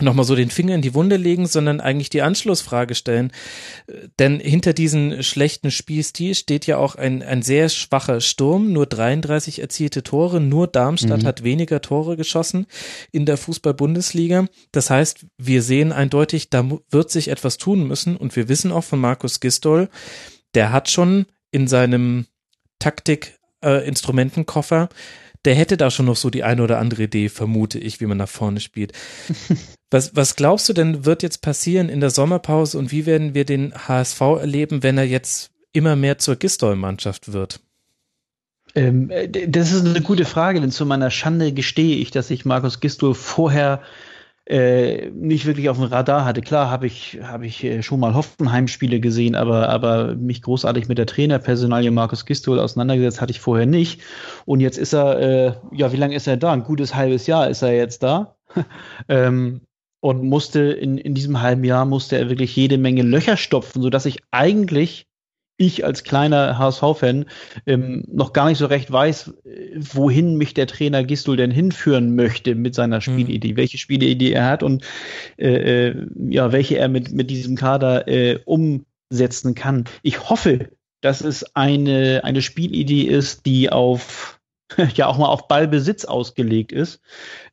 nochmal 0.00 0.24
so 0.24 0.34
den 0.34 0.50
Finger 0.50 0.74
in 0.74 0.82
die 0.82 0.94
Wunde 0.94 1.16
legen, 1.16 1.46
sondern 1.46 1.80
eigentlich 1.80 2.10
die 2.10 2.22
Anschlussfrage 2.22 2.94
stellen. 2.94 3.32
Denn 4.18 4.40
hinter 4.40 4.72
diesem 4.72 5.22
schlechten 5.22 5.70
Spielstil 5.70 6.34
steht 6.34 6.66
ja 6.66 6.78
auch 6.78 6.96
ein, 6.96 7.22
ein 7.22 7.42
sehr 7.42 7.68
schwacher 7.68 8.20
Sturm, 8.20 8.72
nur 8.72 8.86
33 8.86 9.60
erzielte 9.60 10.02
Tore, 10.02 10.40
nur 10.40 10.66
Darmstadt 10.66 11.22
mhm. 11.22 11.26
hat 11.26 11.44
weniger 11.44 11.80
Tore 11.80 12.16
geschossen 12.16 12.66
in 13.12 13.26
der 13.26 13.36
Fußball-Bundesliga. 13.36 14.46
Das 14.72 14.90
heißt, 14.90 15.26
wir 15.38 15.62
sehen 15.62 15.92
eindeutig, 15.92 16.50
da 16.50 16.68
wird 16.90 17.10
sich 17.10 17.28
etwas 17.28 17.58
tun 17.58 17.86
müssen 17.86 18.16
und 18.16 18.34
wir 18.36 18.48
wissen 18.48 18.72
auch 18.72 18.84
von 18.84 18.98
Markus 18.98 19.38
Gistol, 19.40 19.88
der 20.54 20.72
hat 20.72 20.90
schon 20.90 21.26
in 21.50 21.68
seinem 21.68 22.26
Taktik-Instrumentenkoffer 22.80 24.88
äh, 24.90 24.94
der 25.44 25.54
hätte 25.54 25.76
da 25.76 25.90
schon 25.90 26.06
noch 26.06 26.16
so 26.16 26.30
die 26.30 26.42
eine 26.42 26.62
oder 26.62 26.78
andere 26.78 27.04
Idee, 27.04 27.28
vermute 27.28 27.78
ich, 27.78 28.00
wie 28.00 28.06
man 28.06 28.18
nach 28.18 28.28
vorne 28.28 28.60
spielt. 28.60 28.92
was, 29.94 30.16
was 30.16 30.34
glaubst 30.34 30.68
du 30.68 30.72
denn, 30.72 31.06
wird 31.06 31.22
jetzt 31.22 31.40
passieren 31.40 31.88
in 31.88 32.00
der 32.00 32.10
Sommerpause 32.10 32.76
und 32.78 32.90
wie 32.90 33.06
werden 33.06 33.32
wir 33.32 33.44
den 33.44 33.72
HSV 33.72 34.20
erleben, 34.20 34.82
wenn 34.82 34.98
er 34.98 35.04
jetzt 35.04 35.52
immer 35.72 35.94
mehr 35.94 36.18
zur 36.18 36.34
Gistol-Mannschaft 36.34 37.32
wird? 37.32 37.60
Ähm, 38.74 39.08
äh, 39.10 39.28
das 39.28 39.70
ist 39.70 39.86
eine 39.86 40.00
gute 40.00 40.24
Frage, 40.24 40.60
denn 40.60 40.72
zu 40.72 40.84
meiner 40.84 41.12
Schande 41.12 41.52
gestehe 41.52 41.96
ich, 41.98 42.10
dass 42.10 42.30
ich 42.30 42.44
Markus 42.44 42.80
Gistol 42.80 43.14
vorher 43.14 43.82
äh, 44.46 45.10
nicht 45.10 45.46
wirklich 45.46 45.68
auf 45.68 45.78
dem 45.78 45.86
Radar 45.86 46.24
hatte. 46.24 46.42
Klar 46.42 46.72
habe 46.72 46.88
ich, 46.88 47.20
hab 47.22 47.42
ich 47.42 47.62
äh, 47.62 47.84
schon 47.84 48.00
mal 48.00 48.14
Hoffenheim-Spiele 48.14 48.98
gesehen, 48.98 49.36
aber, 49.36 49.68
aber 49.68 50.16
mich 50.16 50.42
großartig 50.42 50.88
mit 50.88 50.98
der 50.98 51.06
Trainerpersonalie 51.06 51.92
Markus 51.92 52.26
Gistol 52.26 52.58
auseinandergesetzt 52.58 53.20
hatte 53.20 53.30
ich 53.30 53.40
vorher 53.40 53.66
nicht. 53.66 54.00
Und 54.44 54.58
jetzt 54.58 54.76
ist 54.76 54.92
er, 54.92 55.20
äh, 55.20 55.52
ja, 55.70 55.92
wie 55.92 55.98
lange 55.98 56.16
ist 56.16 56.26
er 56.26 56.36
da? 56.36 56.52
Ein 56.52 56.64
gutes 56.64 56.96
halbes 56.96 57.28
Jahr 57.28 57.48
ist 57.48 57.62
er 57.62 57.76
jetzt 57.76 58.02
da. 58.02 58.34
ähm, 59.08 59.60
und 60.04 60.22
musste 60.22 60.60
in, 60.60 60.98
in 60.98 61.14
diesem 61.14 61.40
halben 61.40 61.64
Jahr 61.64 61.86
musste 61.86 62.18
er 62.18 62.28
wirklich 62.28 62.54
jede 62.54 62.76
Menge 62.76 63.00
Löcher 63.00 63.38
stopfen, 63.38 63.80
sodass 63.80 64.04
ich 64.04 64.18
eigentlich 64.30 65.06
ich 65.56 65.86
als 65.86 66.04
kleiner 66.04 66.58
HSV-Fan 66.58 67.24
ähm, 67.64 68.04
noch 68.12 68.34
gar 68.34 68.50
nicht 68.50 68.58
so 68.58 68.66
recht 68.66 68.92
weiß, 68.92 69.32
wohin 69.76 70.36
mich 70.36 70.52
der 70.52 70.66
Trainer 70.66 71.04
Gistul 71.04 71.38
denn 71.38 71.50
hinführen 71.50 72.14
möchte 72.14 72.54
mit 72.54 72.74
seiner 72.74 72.96
mhm. 72.96 73.00
Spielidee, 73.00 73.52
mhm. 73.52 73.56
welche 73.56 73.78
Spielidee 73.78 74.32
er 74.32 74.44
hat 74.44 74.62
und 74.62 74.84
äh, 75.38 75.86
äh, 75.86 76.06
ja, 76.28 76.52
welche 76.52 76.76
er 76.76 76.88
mit, 76.90 77.10
mit 77.12 77.30
diesem 77.30 77.56
Kader 77.56 78.06
äh, 78.06 78.40
umsetzen 78.44 79.54
kann. 79.54 79.84
Ich 80.02 80.28
hoffe, 80.28 80.68
dass 81.00 81.22
es 81.22 81.56
eine, 81.56 82.20
eine 82.24 82.42
Spielidee 82.42 83.04
ist, 83.04 83.46
die 83.46 83.70
auf 83.70 84.33
ja 84.94 85.06
auch 85.06 85.18
mal 85.18 85.28
auf 85.28 85.48
Ballbesitz 85.48 86.04
ausgelegt 86.04 86.72
ist. 86.72 87.00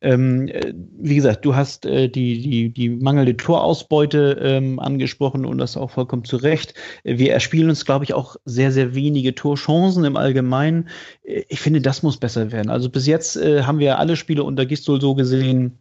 Ähm, 0.00 0.48
äh, 0.48 0.72
wie 0.74 1.16
gesagt, 1.16 1.44
du 1.44 1.54
hast 1.54 1.84
äh, 1.86 2.08
die, 2.08 2.40
die, 2.40 2.70
die 2.70 2.88
mangelnde 2.88 3.36
Torausbeute 3.36 4.38
ähm, 4.40 4.78
angesprochen 4.78 5.44
und 5.44 5.58
das 5.58 5.76
auch 5.76 5.90
vollkommen 5.90 6.24
zu 6.24 6.36
Recht. 6.36 6.74
Wir 7.04 7.32
erspielen 7.32 7.68
uns, 7.68 7.84
glaube 7.84 8.04
ich, 8.04 8.14
auch 8.14 8.36
sehr, 8.44 8.72
sehr 8.72 8.94
wenige 8.94 9.34
Torchancen 9.34 10.04
im 10.04 10.16
Allgemeinen. 10.16 10.88
Äh, 11.22 11.44
ich 11.48 11.60
finde, 11.60 11.80
das 11.80 12.02
muss 12.02 12.16
besser 12.16 12.50
werden. 12.52 12.70
Also 12.70 12.88
bis 12.88 13.06
jetzt 13.06 13.36
äh, 13.36 13.62
haben 13.62 13.78
wir 13.78 13.98
alle 13.98 14.16
Spiele 14.16 14.44
unter 14.44 14.66
Gistol 14.66 15.00
so 15.00 15.14
gesehen, 15.14 15.78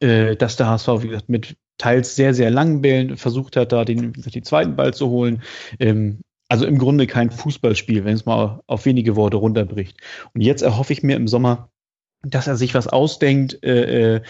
äh, 0.00 0.36
dass 0.36 0.56
der 0.56 0.68
HSV, 0.68 0.88
wie 1.02 1.08
gesagt, 1.08 1.28
mit 1.28 1.56
teils 1.78 2.16
sehr, 2.16 2.34
sehr 2.34 2.50
langen 2.50 2.80
Bällen 2.80 3.16
versucht 3.16 3.56
hat, 3.56 3.72
da 3.72 3.84
den, 3.84 4.12
den 4.12 4.44
zweiten 4.44 4.76
Ball 4.76 4.94
zu 4.94 5.08
holen. 5.08 5.42
Ähm, 5.78 6.20
also 6.48 6.66
im 6.66 6.78
Grunde 6.78 7.06
kein 7.06 7.30
Fußballspiel, 7.30 8.04
wenn 8.04 8.14
es 8.14 8.26
mal 8.26 8.60
auf 8.66 8.84
wenige 8.84 9.16
Worte 9.16 9.38
runterbricht. 9.38 9.98
Und 10.34 10.40
jetzt 10.40 10.62
erhoffe 10.62 10.92
ich 10.92 11.02
mir 11.02 11.16
im 11.16 11.28
Sommer, 11.28 11.70
dass 12.22 12.46
er 12.46 12.56
sich 12.56 12.74
was 12.74 12.86
ausdenkt, 12.86 13.62
äh, 13.62 14.16
äh, 14.16 14.22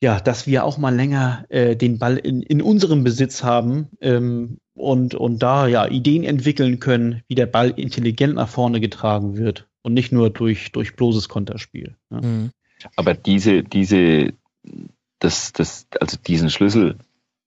ja, 0.00 0.20
dass 0.20 0.46
wir 0.46 0.64
auch 0.64 0.78
mal 0.78 0.94
länger 0.94 1.44
äh, 1.48 1.74
den 1.74 1.98
Ball 1.98 2.16
in, 2.16 2.42
in 2.42 2.62
unserem 2.62 3.02
Besitz 3.02 3.42
haben 3.42 3.88
ähm, 4.00 4.58
und, 4.74 5.14
und 5.14 5.42
da 5.42 5.66
ja 5.66 5.88
Ideen 5.88 6.22
entwickeln 6.22 6.78
können, 6.78 7.22
wie 7.26 7.34
der 7.34 7.46
Ball 7.46 7.70
intelligent 7.70 8.36
nach 8.36 8.48
vorne 8.48 8.80
getragen 8.80 9.36
wird 9.36 9.66
und 9.82 9.94
nicht 9.94 10.12
nur 10.12 10.30
durch, 10.30 10.70
durch 10.70 10.94
bloßes 10.94 11.28
Konterspiel. 11.28 11.96
Ja. 12.10 12.20
Mhm. 12.20 12.50
Aber 12.94 13.14
diese, 13.14 13.64
diese, 13.64 14.32
das, 15.18 15.52
das, 15.52 15.88
also 16.00 16.16
diesen 16.16 16.50
Schlüssel, 16.50 16.96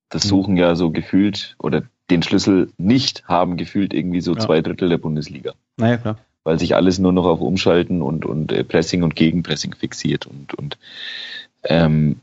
das 0.09 0.26
mhm. 0.26 0.30
suchen 0.30 0.57
ja 0.57 0.76
so 0.76 0.91
gefühlt 0.91 1.55
oder 1.57 1.84
den 2.11 2.23
Schlüssel 2.23 2.71
nicht 2.77 3.23
haben 3.27 3.57
gefühlt 3.57 3.93
irgendwie 3.93 4.21
so 4.21 4.33
ja. 4.33 4.39
zwei 4.39 4.61
Drittel 4.61 4.89
der 4.89 4.97
Bundesliga. 4.97 5.53
Naja, 5.77 5.97
klar. 5.97 6.17
Weil 6.43 6.59
sich 6.59 6.75
alles 6.75 6.99
nur 6.99 7.13
noch 7.13 7.25
auf 7.25 7.39
Umschalten 7.39 8.01
und, 8.01 8.25
und 8.25 8.51
äh, 8.51 8.63
Pressing 8.63 9.03
und 9.03 9.15
Gegenpressing 9.15 9.75
fixiert. 9.75 10.25
Und, 10.25 10.53
und 10.55 10.77
ähm, 11.63 12.19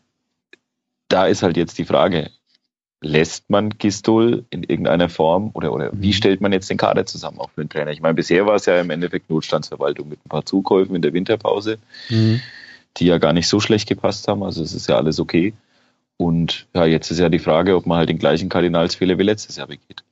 da 1.08 1.26
ist 1.26 1.42
halt 1.42 1.56
jetzt 1.56 1.78
die 1.78 1.84
Frage, 1.84 2.30
lässt 3.00 3.48
man 3.48 3.70
Gistol 3.70 4.44
in 4.50 4.64
irgendeiner 4.64 5.08
Form 5.08 5.50
oder, 5.54 5.72
oder 5.72 5.90
wie 5.92 6.08
mhm. 6.08 6.12
stellt 6.12 6.40
man 6.40 6.52
jetzt 6.52 6.68
den 6.68 6.78
Kader 6.78 7.06
zusammen 7.06 7.38
auch 7.38 7.50
für 7.50 7.62
den 7.64 7.70
Trainer? 7.70 7.92
Ich 7.92 8.00
meine, 8.00 8.14
bisher 8.14 8.46
war 8.46 8.56
es 8.56 8.66
ja 8.66 8.80
im 8.80 8.90
Endeffekt 8.90 9.30
Notstandsverwaltung 9.30 10.08
mit 10.08 10.18
ein 10.24 10.28
paar 10.28 10.44
Zukäufen 10.44 10.96
in 10.96 11.02
der 11.02 11.12
Winterpause, 11.12 11.78
mhm. 12.08 12.40
die 12.96 13.06
ja 13.06 13.18
gar 13.18 13.32
nicht 13.32 13.46
so 13.46 13.60
schlecht 13.60 13.88
gepasst 13.88 14.26
haben. 14.26 14.42
Also 14.42 14.62
es 14.62 14.74
ist 14.74 14.88
ja 14.88 14.96
alles 14.96 15.20
okay. 15.20 15.54
Und 16.18 16.66
ja, 16.74 16.84
jetzt 16.84 17.10
ist 17.10 17.20
ja 17.20 17.28
die 17.28 17.38
Frage, 17.38 17.76
ob 17.76 17.86
man 17.86 17.98
halt 17.98 18.08
den 18.10 18.18
gleichen 18.18 18.48
Kardinalsfehler 18.48 19.18
wie 19.18 19.22
letztes 19.22 19.56
Jahr 19.56 19.68
begeht. 19.68 20.04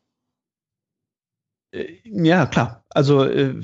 Äh, 1.72 1.86
ja, 2.04 2.46
klar. 2.46 2.84
Also, 2.90 3.24
äh, 3.24 3.54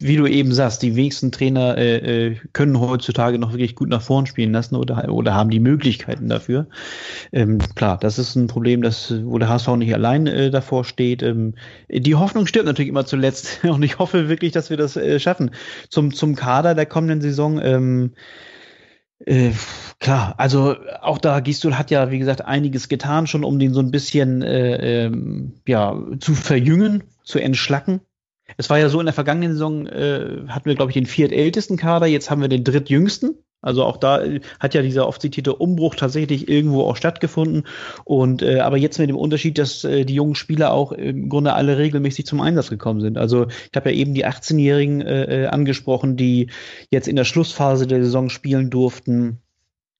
wie 0.00 0.16
du 0.16 0.26
eben 0.26 0.52
sagst, 0.52 0.82
die 0.82 0.96
wenigsten 0.96 1.32
Trainer 1.32 1.78
äh, 1.78 2.34
können 2.52 2.80
heutzutage 2.80 3.38
noch 3.38 3.52
wirklich 3.52 3.76
gut 3.76 3.88
nach 3.88 4.02
vorn 4.02 4.26
spielen 4.26 4.52
lassen 4.52 4.74
oder, 4.74 5.08
oder 5.08 5.34
haben 5.34 5.50
die 5.50 5.60
Möglichkeiten 5.60 6.28
dafür. 6.28 6.66
Ähm, 7.32 7.58
klar, 7.76 7.96
das 7.98 8.18
ist 8.18 8.34
ein 8.34 8.48
Problem, 8.48 8.82
das, 8.82 9.14
wo 9.24 9.38
der 9.38 9.48
HSV 9.48 9.68
nicht 9.76 9.94
allein 9.94 10.26
davor 10.50 10.84
steht. 10.84 11.22
Ähm, 11.22 11.54
die 11.88 12.16
Hoffnung 12.16 12.46
stirbt 12.46 12.66
natürlich 12.66 12.90
immer 12.90 13.06
zuletzt 13.06 13.64
und 13.64 13.82
ich 13.84 13.98
hoffe 13.98 14.28
wirklich, 14.28 14.52
dass 14.52 14.68
wir 14.68 14.76
das 14.76 14.98
schaffen. 15.22 15.52
Zum, 15.88 16.12
zum 16.12 16.34
Kader 16.34 16.74
der 16.74 16.86
kommenden 16.86 17.20
Saison. 17.20 18.12
Äh, 19.26 19.52
klar, 19.98 20.34
also 20.38 20.76
auch 21.00 21.18
da 21.18 21.40
Gistul 21.40 21.76
hat 21.76 21.90
ja, 21.90 22.10
wie 22.10 22.18
gesagt, 22.18 22.44
einiges 22.44 22.88
getan 22.88 23.26
schon, 23.26 23.44
um 23.44 23.58
den 23.58 23.74
so 23.74 23.80
ein 23.80 23.90
bisschen 23.90 24.42
äh, 24.42 25.06
ähm, 25.06 25.54
ja, 25.66 26.00
zu 26.20 26.34
verjüngen, 26.34 27.04
zu 27.24 27.38
entschlacken. 27.38 28.00
Es 28.56 28.70
war 28.70 28.78
ja 28.78 28.88
so, 28.88 29.00
in 29.00 29.06
der 29.06 29.12
vergangenen 29.12 29.52
Saison 29.52 29.86
äh, 29.86 30.44
hatten 30.48 30.66
wir, 30.66 30.74
glaube 30.74 30.90
ich, 30.90 30.94
den 30.94 31.06
viertältesten 31.06 31.76
Kader, 31.76 32.06
jetzt 32.06 32.30
haben 32.30 32.40
wir 32.40 32.48
den 32.48 32.64
drittjüngsten. 32.64 33.36
Also 33.60 33.84
auch 33.84 33.96
da 33.96 34.22
äh, 34.22 34.40
hat 34.60 34.74
ja 34.74 34.82
dieser 34.82 35.08
oft 35.08 35.20
zitierte 35.20 35.54
Umbruch 35.54 35.94
tatsächlich 35.94 36.48
irgendwo 36.48 36.82
auch 36.82 36.96
stattgefunden. 36.96 37.64
Und 38.04 38.42
äh, 38.42 38.60
aber 38.60 38.76
jetzt 38.76 38.98
mit 38.98 39.08
dem 39.08 39.16
Unterschied, 39.16 39.58
dass 39.58 39.84
äh, 39.84 40.04
die 40.04 40.14
jungen 40.14 40.34
Spieler 40.34 40.72
auch 40.72 40.92
im 40.92 41.28
Grunde 41.28 41.54
alle 41.54 41.78
regelmäßig 41.78 42.26
zum 42.26 42.40
Einsatz 42.40 42.70
gekommen 42.70 43.00
sind. 43.00 43.18
Also 43.18 43.46
ich 43.48 43.76
habe 43.76 43.90
ja 43.90 43.96
eben 43.96 44.14
die 44.14 44.26
18-Jährigen 44.26 45.00
äh, 45.00 45.44
äh, 45.44 45.46
angesprochen, 45.46 46.16
die 46.16 46.50
jetzt 46.90 47.08
in 47.08 47.16
der 47.16 47.24
Schlussphase 47.24 47.86
der 47.86 48.04
Saison 48.04 48.30
spielen 48.30 48.70
durften. 48.70 49.40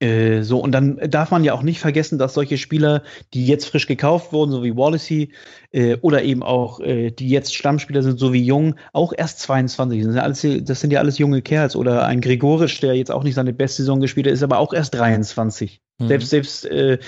Äh, 0.01 0.43
so, 0.43 0.61
und 0.61 0.73
dann 0.73 0.97
darf 1.09 1.33
man 1.33 1.43
ja 1.43 1.53
auch 1.55 1.63
nicht 1.63 1.81
vergessen, 1.81 2.19
dass 2.19 2.35
solche 2.35 2.57
Spieler, 2.57 3.03
die 3.35 3.47
jetzt 3.47 3.67
frisch 3.67 3.87
gekauft 3.87 4.33
wurden, 4.33 4.53
so 4.53 4.63
wie 4.63 4.77
Wallacey, 4.77 5.33
äh, 5.73 5.97
oder 6.03 6.23
eben 6.23 6.43
auch, 6.43 6.79
äh, 6.81 7.11
die 7.11 7.29
jetzt 7.29 7.55
Stammspieler 7.55 8.03
sind, 8.03 8.19
so 8.19 8.33
wie 8.33 8.43
Jung, 8.43 8.77
auch 8.93 9.13
erst 9.17 9.41
22 9.41 10.05
sind. 10.05 10.15
Das, 10.15 10.23
alles, 10.23 10.47
das 10.65 10.81
sind 10.81 10.93
ja 10.93 11.01
alles 11.01 11.19
junge 11.19 11.43
Kerls. 11.43 11.75
Oder 11.75 12.07
ein 12.07 12.21
Gregorisch, 12.21 12.79
der 12.81 12.95
jetzt 12.95 13.11
auch 13.11 13.25
nicht 13.25 13.35
seine 13.35 13.53
beste 13.53 13.83
Saison 13.83 14.01
gespielt 14.01 14.27
hat, 14.27 14.35
ist 14.35 14.43
aber 14.45 14.59
auch 14.59 14.73
erst 14.73 14.95
23. 14.95 15.81
Mhm. 15.99 16.09
Selbst, 16.09 16.31
selbst, 16.31 16.65
äh, 16.67 16.99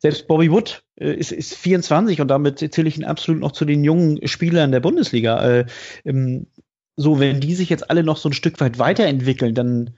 selbst 0.00 0.28
Bobby 0.28 0.50
Wood 0.50 0.84
äh, 1.00 1.14
ist, 1.14 1.32
ist 1.32 1.54
24 1.54 2.20
und 2.20 2.28
damit 2.28 2.58
zähle 2.58 2.88
ich 2.88 2.96
ihn 2.96 3.04
absolut 3.04 3.40
noch 3.40 3.52
zu 3.52 3.64
den 3.64 3.82
jungen 3.82 4.24
Spielern 4.28 4.70
der 4.70 4.80
Bundesliga. 4.80 5.44
Äh, 5.44 5.66
ähm, 6.04 6.46
so, 6.94 7.18
wenn 7.18 7.40
die 7.40 7.54
sich 7.54 7.68
jetzt 7.68 7.90
alle 7.90 8.04
noch 8.04 8.16
so 8.16 8.28
ein 8.28 8.32
Stück 8.32 8.58
weit 8.60 8.78
weiterentwickeln, 8.78 9.54
dann 9.54 9.90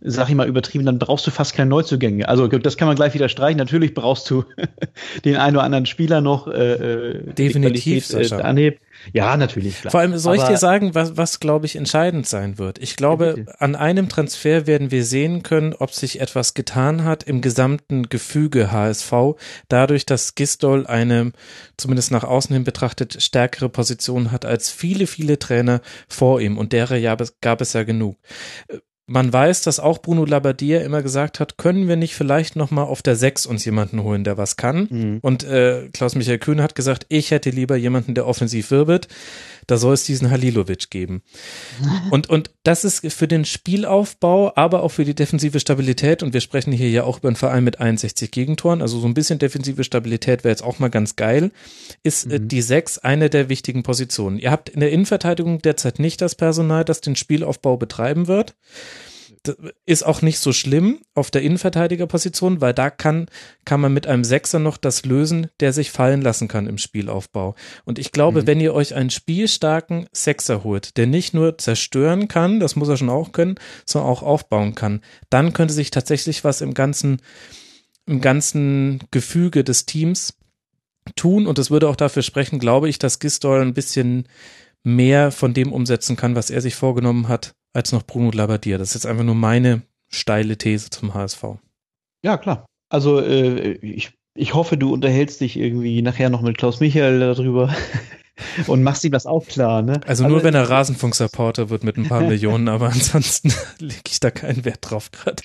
sag 0.00 0.28
ich 0.28 0.34
mal 0.34 0.48
übertrieben, 0.48 0.84
dann 0.84 0.98
brauchst 0.98 1.26
du 1.26 1.30
fast 1.30 1.54
keine 1.54 1.70
Neuzugänge. 1.70 2.28
Also 2.28 2.46
das 2.46 2.76
kann 2.76 2.88
man 2.88 2.96
gleich 2.96 3.14
wieder 3.14 3.28
streichen. 3.28 3.58
Natürlich 3.58 3.94
brauchst 3.94 4.28
du 4.28 4.44
den 5.24 5.36
einen 5.36 5.56
oder 5.56 5.64
anderen 5.64 5.86
Spieler 5.86 6.20
noch. 6.20 6.46
Äh, 6.48 6.74
äh 6.74 7.32
Definitiv. 7.32 8.08
Qualität, 8.08 8.32
äh, 8.32 8.42
anhebt. 8.42 8.80
Ja, 9.12 9.36
natürlich. 9.36 9.80
Klar. 9.80 9.90
Vor 9.90 10.00
allem 10.00 10.16
soll 10.18 10.36
Aber 10.36 10.44
ich 10.44 10.48
dir 10.50 10.56
sagen, 10.58 10.94
was, 10.94 11.16
was 11.16 11.40
glaube 11.40 11.66
ich 11.66 11.76
entscheidend 11.76 12.26
sein 12.26 12.58
wird. 12.58 12.78
Ich 12.78 12.96
glaube, 12.96 13.46
an 13.58 13.76
einem 13.76 14.08
Transfer 14.08 14.66
werden 14.66 14.90
wir 14.90 15.04
sehen 15.04 15.42
können, 15.42 15.74
ob 15.74 15.92
sich 15.92 16.20
etwas 16.20 16.54
getan 16.54 17.04
hat 17.04 17.22
im 17.22 17.40
gesamten 17.40 18.08
Gefüge 18.08 18.72
HSV, 18.72 19.12
dadurch, 19.68 20.06
dass 20.06 20.34
Gistol 20.34 20.86
eine, 20.86 21.32
zumindest 21.76 22.12
nach 22.12 22.24
außen 22.24 22.54
hin 22.54 22.64
betrachtet, 22.64 23.22
stärkere 23.22 23.68
Position 23.68 24.32
hat 24.32 24.44
als 24.44 24.70
viele, 24.70 25.06
viele 25.06 25.38
Trainer 25.38 25.80
vor 26.08 26.40
ihm. 26.40 26.56
Und 26.56 26.72
derer 26.72 26.96
ja, 26.96 27.16
gab 27.40 27.60
es 27.60 27.72
ja 27.72 27.82
genug 27.82 28.16
man 29.06 29.32
weiß, 29.32 29.62
dass 29.62 29.80
auch 29.80 29.98
Bruno 29.98 30.24
Labbadia 30.24 30.80
immer 30.80 31.02
gesagt 31.02 31.38
hat, 31.38 31.58
können 31.58 31.88
wir 31.88 31.96
nicht 31.96 32.14
vielleicht 32.14 32.56
noch 32.56 32.70
mal 32.70 32.84
auf 32.84 33.02
der 33.02 33.16
6 33.16 33.44
uns 33.44 33.64
jemanden 33.64 34.02
holen, 34.02 34.24
der 34.24 34.38
was 34.38 34.56
kann? 34.56 34.88
Mhm. 34.90 35.18
Und 35.20 35.44
äh, 35.44 35.88
Klaus-Michael 35.92 36.38
Kühn 36.38 36.62
hat 36.62 36.74
gesagt, 36.74 37.04
ich 37.10 37.30
hätte 37.30 37.50
lieber 37.50 37.76
jemanden, 37.76 38.14
der 38.14 38.26
offensiv 38.26 38.70
wirbelt. 38.70 39.08
Da 39.66 39.76
soll 39.76 39.94
es 39.94 40.04
diesen 40.04 40.30
Halilovic 40.30 40.90
geben. 40.90 41.22
und, 42.10 42.28
und 42.30 42.50
das 42.62 42.84
ist 42.84 43.06
für 43.12 43.28
den 43.28 43.44
Spielaufbau, 43.44 44.52
aber 44.56 44.82
auch 44.82 44.90
für 44.90 45.04
die 45.04 45.14
defensive 45.14 45.60
Stabilität, 45.60 46.22
und 46.22 46.32
wir 46.32 46.40
sprechen 46.40 46.72
hier 46.72 46.90
ja 46.90 47.04
auch 47.04 47.18
über 47.18 47.28
einen 47.28 47.36
Verein 47.36 47.64
mit 47.64 47.80
61 47.80 48.30
Gegentoren, 48.30 48.82
also 48.82 48.98
so 48.98 49.06
ein 49.06 49.14
bisschen 49.14 49.38
defensive 49.38 49.84
Stabilität 49.84 50.44
wäre 50.44 50.52
jetzt 50.52 50.64
auch 50.64 50.78
mal 50.78 50.88
ganz 50.88 51.16
geil, 51.16 51.50
ist 52.02 52.30
äh, 52.30 52.38
mhm. 52.38 52.48
die 52.48 52.62
6 52.62 52.98
eine 52.98 53.30
der 53.30 53.48
wichtigen 53.48 53.82
Positionen. 53.82 54.38
Ihr 54.38 54.50
habt 54.50 54.68
in 54.68 54.80
der 54.80 54.90
Innenverteidigung 54.90 55.60
derzeit 55.60 55.98
nicht 55.98 56.20
das 56.20 56.34
Personal, 56.34 56.84
das 56.84 57.00
den 57.00 57.16
Spielaufbau 57.16 57.76
betreiben 57.76 58.26
wird 58.26 58.54
ist 59.84 60.04
auch 60.04 60.22
nicht 60.22 60.38
so 60.38 60.52
schlimm 60.52 61.00
auf 61.14 61.30
der 61.30 61.42
Innenverteidigerposition, 61.42 62.60
weil 62.60 62.72
da 62.72 62.90
kann, 62.90 63.26
kann 63.64 63.80
man 63.80 63.92
mit 63.92 64.06
einem 64.06 64.24
Sechser 64.24 64.58
noch 64.58 64.76
das 64.76 65.04
lösen, 65.04 65.48
der 65.60 65.72
sich 65.72 65.90
fallen 65.90 66.22
lassen 66.22 66.48
kann 66.48 66.66
im 66.66 66.78
Spielaufbau. 66.78 67.54
Und 67.84 67.98
ich 67.98 68.12
glaube, 68.12 68.42
mhm. 68.42 68.46
wenn 68.46 68.60
ihr 68.60 68.74
euch 68.74 68.94
einen 68.94 69.10
spielstarken 69.10 70.06
Sechser 70.12 70.64
holt, 70.64 70.96
der 70.96 71.06
nicht 71.06 71.34
nur 71.34 71.58
zerstören 71.58 72.28
kann, 72.28 72.60
das 72.60 72.76
muss 72.76 72.88
er 72.88 72.96
schon 72.96 73.10
auch 73.10 73.32
können, 73.32 73.56
sondern 73.84 74.10
auch 74.10 74.22
aufbauen 74.22 74.74
kann, 74.74 75.02
dann 75.30 75.52
könnte 75.52 75.74
sich 75.74 75.90
tatsächlich 75.90 76.44
was 76.44 76.60
im 76.60 76.72
ganzen, 76.72 77.20
im 78.06 78.20
ganzen 78.20 79.00
Gefüge 79.10 79.62
des 79.62 79.84
Teams 79.84 80.34
tun. 81.16 81.46
Und 81.46 81.58
es 81.58 81.70
würde 81.70 81.88
auch 81.88 81.96
dafür 81.96 82.22
sprechen, 82.22 82.58
glaube 82.58 82.88
ich, 82.88 82.98
dass 82.98 83.18
Gistol 83.18 83.60
ein 83.60 83.74
bisschen 83.74 84.26
mehr 84.84 85.30
von 85.30 85.54
dem 85.54 85.72
umsetzen 85.72 86.16
kann, 86.16 86.34
was 86.34 86.50
er 86.50 86.60
sich 86.60 86.74
vorgenommen 86.74 87.28
hat, 87.28 87.54
als 87.74 87.92
noch 87.92 88.04
Bruno 88.04 88.30
Labbadia. 88.30 88.78
Das 88.78 88.88
ist 88.88 88.94
jetzt 88.94 89.06
einfach 89.06 89.24
nur 89.24 89.34
meine 89.34 89.82
steile 90.08 90.56
These 90.56 90.90
zum 90.90 91.12
HSV. 91.12 91.44
Ja, 92.22 92.38
klar. 92.38 92.64
Also 92.88 93.20
äh, 93.20 93.72
ich, 93.72 94.12
ich 94.34 94.54
hoffe, 94.54 94.78
du 94.78 94.92
unterhältst 94.92 95.40
dich 95.40 95.58
irgendwie 95.58 96.00
nachher 96.00 96.30
noch 96.30 96.40
mit 96.40 96.56
Klaus 96.56 96.80
Michael 96.80 97.20
darüber. 97.20 97.74
und 98.66 98.82
machst 98.82 99.04
ihm 99.04 99.12
das 99.12 99.26
auch 99.26 99.46
klar. 99.46 99.82
Ne? 99.82 100.00
Also 100.06 100.24
nur 100.24 100.38
also, 100.38 100.46
wenn 100.46 100.54
er 100.54 100.68
Rasenfunk-Supporter 100.68 101.70
wird 101.70 101.84
mit 101.84 101.96
ein 101.96 102.08
paar 102.08 102.20
Millionen, 102.28 102.68
aber 102.68 102.86
ansonsten 102.86 103.52
lege 103.78 104.02
ich 104.08 104.20
da 104.20 104.30
keinen 104.30 104.64
Wert 104.64 104.78
drauf 104.80 105.10
gerade. 105.12 105.42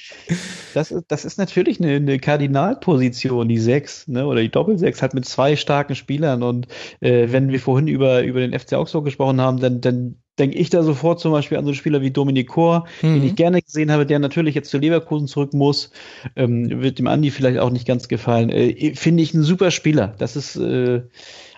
Das 0.74 0.92
ist, 0.92 1.06
das 1.08 1.26
ist 1.26 1.38
natürlich 1.38 1.80
eine, 1.80 1.96
eine 1.96 2.20
Kardinalposition, 2.20 3.48
die 3.48 3.60
Sechs, 3.60 4.08
ne? 4.08 4.26
oder 4.26 4.42
die 4.42 4.50
Doppelsechs 4.50 5.02
halt 5.02 5.14
mit 5.14 5.26
zwei 5.26 5.56
starken 5.56 5.96
Spielern. 5.96 6.44
Und 6.44 6.68
äh, 7.00 7.28
wenn 7.32 7.52
wir 7.52 7.60
vorhin 7.60 7.88
über, 7.88 8.24
über 8.24 8.40
den 8.40 8.58
FC 8.58 8.74
Augsburg 8.74 9.06
gesprochen 9.06 9.40
haben, 9.42 9.60
dann, 9.60 9.82
dann 9.82 10.16
denke 10.40 10.58
ich 10.58 10.70
da 10.70 10.84
sofort 10.84 11.20
zum 11.20 11.32
Beispiel 11.32 11.58
an 11.58 11.66
so 11.66 11.70
einen 11.70 11.76
Spieler 11.76 12.02
wie 12.02 12.12
Dominik 12.12 12.48
Kor, 12.48 12.86
mhm. 13.02 13.16
den 13.16 13.24
ich 13.26 13.36
gerne 13.36 13.62
gesehen 13.62 13.92
habe, 13.92 14.06
der 14.06 14.20
natürlich 14.20 14.56
jetzt 14.56 14.70
zu 14.70 14.78
Leverkusen 14.78 15.28
zurück 15.28 15.54
muss. 15.54 15.92
Ähm, 16.36 16.82
wird 16.82 17.00
dem 17.00 17.08
Andi 17.08 17.32
vielleicht 17.32 17.60
auch 17.60 17.70
nicht 17.70 17.88
ganz 17.88 18.08
gefallen. 18.08 18.50
Äh, 18.50 18.96
Finde 18.96 19.24
ich 19.24 19.34
ein 19.34 19.44
super 19.44 19.72
Spieler. 19.72 20.16
Das 20.18 20.36
ist, 20.36 20.56
äh, 20.56 21.02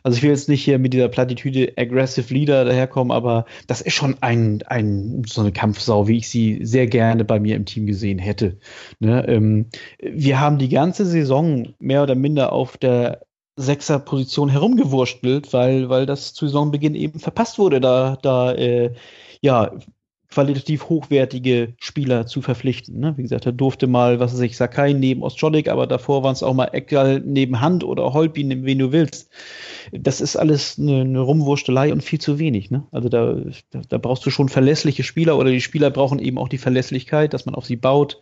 also 0.03 0.17
ich 0.17 0.23
will 0.23 0.31
jetzt 0.31 0.49
nicht 0.49 0.63
hier 0.63 0.79
mit 0.79 0.93
dieser 0.93 1.09
Plattitüde 1.09 1.73
Aggressive 1.77 2.33
Leader 2.33 2.65
daherkommen, 2.65 3.11
aber 3.11 3.45
das 3.67 3.81
ist 3.81 3.93
schon 3.93 4.15
ein, 4.21 4.63
ein 4.65 5.23
so 5.27 5.41
eine 5.41 5.51
Kampfsau, 5.51 6.07
wie 6.07 6.17
ich 6.17 6.29
sie 6.29 6.59
sehr 6.65 6.87
gerne 6.87 7.23
bei 7.23 7.39
mir 7.39 7.55
im 7.55 7.65
Team 7.65 7.85
gesehen 7.85 8.19
hätte. 8.19 8.57
Ne? 8.99 9.25
Ähm, 9.27 9.67
wir 9.99 10.39
haben 10.39 10.57
die 10.57 10.69
ganze 10.69 11.05
Saison 11.05 11.73
mehr 11.79 12.03
oder 12.03 12.15
minder 12.15 12.51
auf 12.51 12.77
der 12.77 13.21
Sechser-Position 13.55 14.49
herumgewurstelt, 14.49 15.53
weil, 15.53 15.89
weil 15.89 16.05
das 16.05 16.33
zu 16.33 16.47
Saisonbeginn 16.47 16.95
eben 16.95 17.19
verpasst 17.19 17.59
wurde, 17.59 17.81
da, 17.81 18.17
da 18.21 18.53
äh, 18.53 18.93
ja, 19.41 19.71
qualitativ 20.31 20.87
hochwertige 20.87 21.73
Spieler 21.77 22.25
zu 22.25 22.41
verpflichten. 22.41 22.99
Ne? 22.99 23.13
Wie 23.17 23.21
gesagt, 23.21 23.45
da 23.45 23.51
durfte 23.51 23.87
mal, 23.87 24.19
was 24.19 24.33
weiß 24.33 24.39
ich, 24.41 24.55
Sakai 24.55 24.93
neben 24.93 25.23
Ostjolik, 25.23 25.67
aber 25.67 25.87
davor 25.87 26.23
waren 26.23 26.33
es 26.33 26.41
auch 26.41 26.53
mal 26.53 26.69
Eckal 26.71 27.21
neben 27.23 27.59
Hand 27.59 27.83
oder 27.83 28.13
Holpin, 28.13 28.65
wen 28.65 28.79
du 28.79 28.91
willst. 28.93 29.29
Das 29.91 30.21
ist 30.21 30.37
alles 30.37 30.79
eine, 30.79 31.01
eine 31.01 31.19
Rumwurstelei 31.19 31.91
und 31.91 32.01
viel 32.01 32.19
zu 32.19 32.39
wenig. 32.39 32.71
Ne? 32.71 32.87
Also 32.91 33.09
da, 33.09 33.35
da, 33.71 33.81
da 33.87 33.97
brauchst 33.97 34.25
du 34.25 34.29
schon 34.29 34.47
verlässliche 34.47 35.03
Spieler 35.03 35.37
oder 35.37 35.51
die 35.51 35.61
Spieler 35.61 35.89
brauchen 35.89 36.19
eben 36.19 36.37
auch 36.37 36.49
die 36.49 36.57
Verlässlichkeit, 36.57 37.33
dass 37.33 37.45
man 37.45 37.55
auf 37.55 37.65
sie 37.65 37.75
baut 37.75 38.21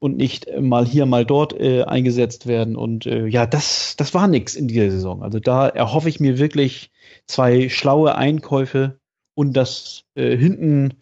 und 0.00 0.16
nicht 0.16 0.46
mal 0.60 0.86
hier, 0.86 1.06
mal 1.06 1.24
dort 1.24 1.58
äh, 1.58 1.82
eingesetzt 1.84 2.46
werden. 2.46 2.76
Und 2.76 3.06
äh, 3.06 3.26
ja, 3.26 3.46
das, 3.46 3.96
das 3.96 4.14
war 4.14 4.28
nix 4.28 4.54
in 4.54 4.68
dieser 4.68 4.90
Saison. 4.90 5.22
Also 5.22 5.40
da 5.40 5.68
erhoffe 5.68 6.08
ich 6.08 6.20
mir 6.20 6.38
wirklich 6.38 6.90
zwei 7.26 7.68
schlaue 7.68 8.14
Einkäufe 8.14 8.98
und 9.34 9.56
dass 9.56 10.04
äh, 10.14 10.36
hinten 10.36 10.94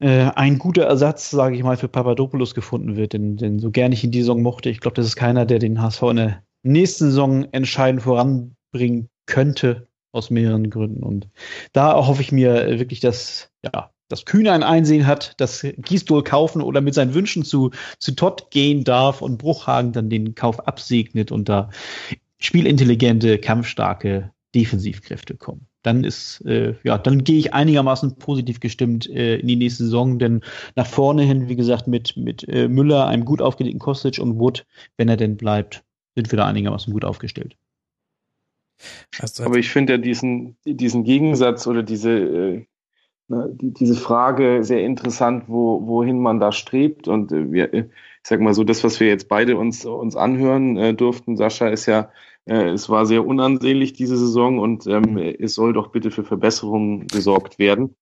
äh, 0.00 0.30
ein 0.34 0.58
guter 0.58 0.84
Ersatz, 0.84 1.30
sage 1.30 1.56
ich 1.56 1.62
mal, 1.62 1.76
für 1.76 1.88
Papadopoulos 1.88 2.54
gefunden 2.54 2.96
wird, 2.96 3.12
denn, 3.12 3.36
denn 3.36 3.58
so 3.58 3.70
gern 3.70 3.92
ich 3.92 4.04
in 4.04 4.10
die 4.10 4.20
Saison 4.20 4.42
mochte, 4.42 4.70
ich 4.70 4.80
glaube, 4.80 4.94
das 4.94 5.06
ist 5.06 5.16
keiner, 5.16 5.44
der 5.44 5.58
den 5.58 5.80
HSV 5.80 6.02
in 6.02 6.16
der 6.16 6.42
nächsten 6.62 7.06
Saison 7.06 7.44
entscheidend 7.52 8.02
voranbringen 8.02 9.08
könnte, 9.26 9.88
aus 10.12 10.30
mehreren 10.30 10.70
Gründen. 10.70 11.02
Und 11.02 11.28
da 11.72 11.92
erhoffe 11.92 12.22
ich 12.22 12.32
mir 12.32 12.78
wirklich, 12.78 13.00
dass, 13.00 13.50
ja, 13.62 13.90
dass 14.10 14.26
Kühne 14.26 14.52
ein 14.52 14.62
Einsehen 14.62 15.06
hat, 15.06 15.40
dass 15.40 15.64
Gisdol 15.78 16.22
kaufen 16.22 16.60
oder 16.60 16.82
mit 16.82 16.94
seinen 16.94 17.14
Wünschen 17.14 17.44
zu, 17.44 17.70
zu 17.98 18.12
Todd 18.12 18.50
gehen 18.50 18.84
darf 18.84 19.22
und 19.22 19.38
Bruchhagen 19.38 19.92
dann 19.92 20.10
den 20.10 20.34
Kauf 20.34 20.66
absegnet 20.66 21.32
und 21.32 21.48
da 21.48 21.70
spielintelligente, 22.38 23.38
kampfstarke 23.38 24.32
Defensivkräfte 24.54 25.36
kommen. 25.36 25.66
Dann 25.82 26.04
ist, 26.04 26.44
äh, 26.44 26.74
ja, 26.82 26.98
dann 26.98 27.24
gehe 27.24 27.38
ich 27.38 27.54
einigermaßen 27.54 28.16
positiv 28.16 28.60
gestimmt 28.60 29.08
äh, 29.08 29.36
in 29.36 29.46
die 29.46 29.56
nächste 29.56 29.84
Saison, 29.84 30.18
denn 30.18 30.42
nach 30.74 30.86
vorne 30.86 31.22
hin, 31.22 31.48
wie 31.48 31.56
gesagt, 31.56 31.86
mit, 31.86 32.16
mit 32.16 32.46
äh, 32.48 32.68
Müller, 32.68 33.06
einem 33.06 33.24
gut 33.24 33.40
aufgelegten 33.40 33.78
Kostic 33.78 34.18
und 34.18 34.38
Wood, 34.38 34.66
wenn 34.96 35.08
er 35.08 35.16
denn 35.16 35.36
bleibt, 35.36 35.84
sind 36.16 36.30
wir 36.32 36.36
da 36.36 36.46
einigermaßen 36.46 36.92
gut 36.92 37.04
aufgestellt. 37.04 37.56
Aber 39.38 39.56
ich 39.56 39.70
finde 39.70 39.94
ja 39.94 39.98
diesen, 39.98 40.56
diesen 40.64 41.04
Gegensatz 41.04 41.66
oder 41.66 41.82
diese, 41.82 42.10
äh, 42.10 42.66
ne, 43.30 43.48
die, 43.52 43.72
diese 43.72 43.94
Frage 43.94 44.62
sehr 44.62 44.82
interessant, 44.82 45.44
wo, 45.46 45.86
wohin 45.86 46.20
man 46.20 46.40
da 46.40 46.52
strebt. 46.52 47.08
Und 47.08 47.32
äh, 47.32 47.50
wir, 47.50 47.72
ich 47.72 47.86
sag 48.22 48.40
mal 48.40 48.54
so, 48.54 48.64
das, 48.64 48.84
was 48.84 49.00
wir 49.00 49.08
jetzt 49.08 49.28
beide 49.28 49.56
uns, 49.56 49.84
uns 49.86 50.16
anhören 50.16 50.76
äh, 50.76 50.94
durften, 50.94 51.36
Sascha, 51.36 51.68
ist 51.68 51.86
ja, 51.86 52.10
äh, 52.44 52.68
es 52.70 52.88
war 52.90 53.06
sehr 53.06 53.26
unansehnlich 53.26 53.92
diese 53.92 54.16
Saison 54.16 54.58
und 54.58 54.86
ähm, 54.86 55.16
es 55.16 55.54
soll 55.54 55.72
doch 55.72 55.88
bitte 55.88 56.10
für 56.10 56.24
Verbesserungen 56.24 57.06
gesorgt 57.06 57.58
werden. 57.58 57.94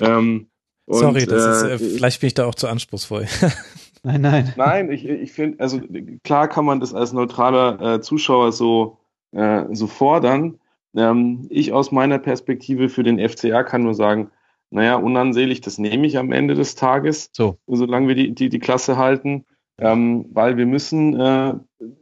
Ähm, 0.00 0.48
und, 0.86 0.98
Sorry, 0.98 1.26
das 1.26 1.44
äh, 1.44 1.74
ist, 1.74 1.82
äh, 1.82 1.88
vielleicht 1.96 2.20
bin 2.20 2.26
ich 2.28 2.34
da 2.34 2.46
auch 2.46 2.54
zu 2.56 2.66
anspruchsvoll. 2.66 3.26
nein, 4.02 4.20
nein. 4.22 4.52
Nein, 4.56 4.90
ich, 4.90 5.08
ich 5.08 5.32
finde, 5.32 5.60
also 5.60 5.80
klar 6.24 6.48
kann 6.48 6.64
man 6.64 6.80
das 6.80 6.94
als 6.94 7.12
neutraler 7.12 7.96
äh, 7.96 8.00
Zuschauer 8.00 8.50
so, 8.50 8.98
äh, 9.30 9.66
so 9.70 9.86
fordern. 9.86 10.58
Ähm, 10.96 11.46
ich 11.48 11.72
aus 11.72 11.92
meiner 11.92 12.18
Perspektive 12.18 12.88
für 12.88 13.04
den 13.04 13.20
FCA 13.28 13.62
kann 13.62 13.84
nur 13.84 13.94
sagen, 13.94 14.30
naja, 14.70 14.96
unansehnlich, 14.96 15.60
das 15.60 15.78
nehme 15.78 16.06
ich 16.06 16.18
am 16.18 16.32
Ende 16.32 16.54
des 16.54 16.74
Tages, 16.74 17.30
so. 17.32 17.58
solange 17.66 18.08
wir 18.08 18.14
die, 18.14 18.34
die, 18.34 18.48
die 18.48 18.58
Klasse 18.58 18.96
halten, 18.96 19.44
ähm, 19.78 20.26
weil 20.32 20.56
wir 20.56 20.66
müssen 20.66 21.18
äh, 21.18 21.54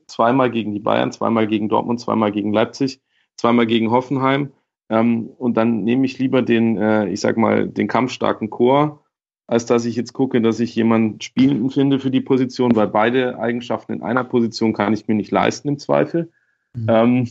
zweimal 0.06 0.50
gegen 0.50 0.72
die 0.72 0.80
Bayern, 0.80 1.12
zweimal 1.12 1.46
gegen 1.46 1.68
Dortmund, 1.68 2.00
zweimal 2.00 2.32
gegen 2.32 2.52
Leipzig, 2.52 3.00
zweimal 3.36 3.66
gegen 3.66 3.90
Hoffenheim 3.90 4.52
ähm, 4.90 5.28
und 5.38 5.56
dann 5.56 5.84
nehme 5.84 6.06
ich 6.06 6.18
lieber 6.18 6.42
den, 6.42 6.76
äh, 6.78 7.08
ich 7.08 7.20
sag 7.20 7.36
mal, 7.36 7.68
den 7.68 7.88
kampfstarken 7.88 8.50
Chor, 8.50 9.04
als 9.46 9.66
dass 9.66 9.84
ich 9.84 9.96
jetzt 9.96 10.12
gucke, 10.12 10.40
dass 10.40 10.60
ich 10.60 10.74
jemanden 10.74 11.20
spielenden 11.20 11.70
finde 11.70 11.98
für 11.98 12.10
die 12.10 12.20
Position, 12.20 12.74
weil 12.76 12.88
beide 12.88 13.38
Eigenschaften 13.38 13.92
in 13.92 14.02
einer 14.02 14.24
Position 14.24 14.72
kann 14.72 14.92
ich 14.92 15.08
mir 15.08 15.14
nicht 15.14 15.30
leisten 15.30 15.68
im 15.68 15.78
Zweifel. 15.78 16.30
Mhm. 16.74 16.86
Ähm, 16.88 17.28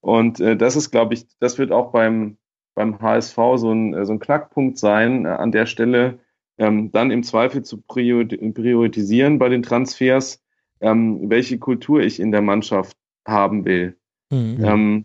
und 0.00 0.40
äh, 0.40 0.56
das 0.56 0.76
ist, 0.76 0.90
glaube 0.90 1.14
ich, 1.14 1.26
das 1.40 1.58
wird 1.58 1.72
auch 1.72 1.92
beim 1.92 2.38
beim 2.78 3.00
HSV 3.00 3.36
so 3.56 3.72
ein, 3.72 3.92
äh, 3.92 4.06
so 4.06 4.12
ein 4.12 4.20
Knackpunkt 4.20 4.78
sein, 4.78 5.26
äh, 5.26 5.30
an 5.30 5.50
der 5.50 5.66
Stelle 5.66 6.20
ähm, 6.58 6.92
dann 6.92 7.10
im 7.10 7.24
Zweifel 7.24 7.64
zu 7.64 7.82
priorisieren 7.82 9.38
bei 9.38 9.48
den 9.48 9.64
Transfers, 9.64 10.40
ähm, 10.80 11.28
welche 11.28 11.58
Kultur 11.58 12.00
ich 12.00 12.20
in 12.20 12.30
der 12.30 12.40
Mannschaft 12.40 12.96
haben 13.26 13.64
will. 13.64 13.96
Mhm. 14.30 14.64
Ähm, 14.64 15.04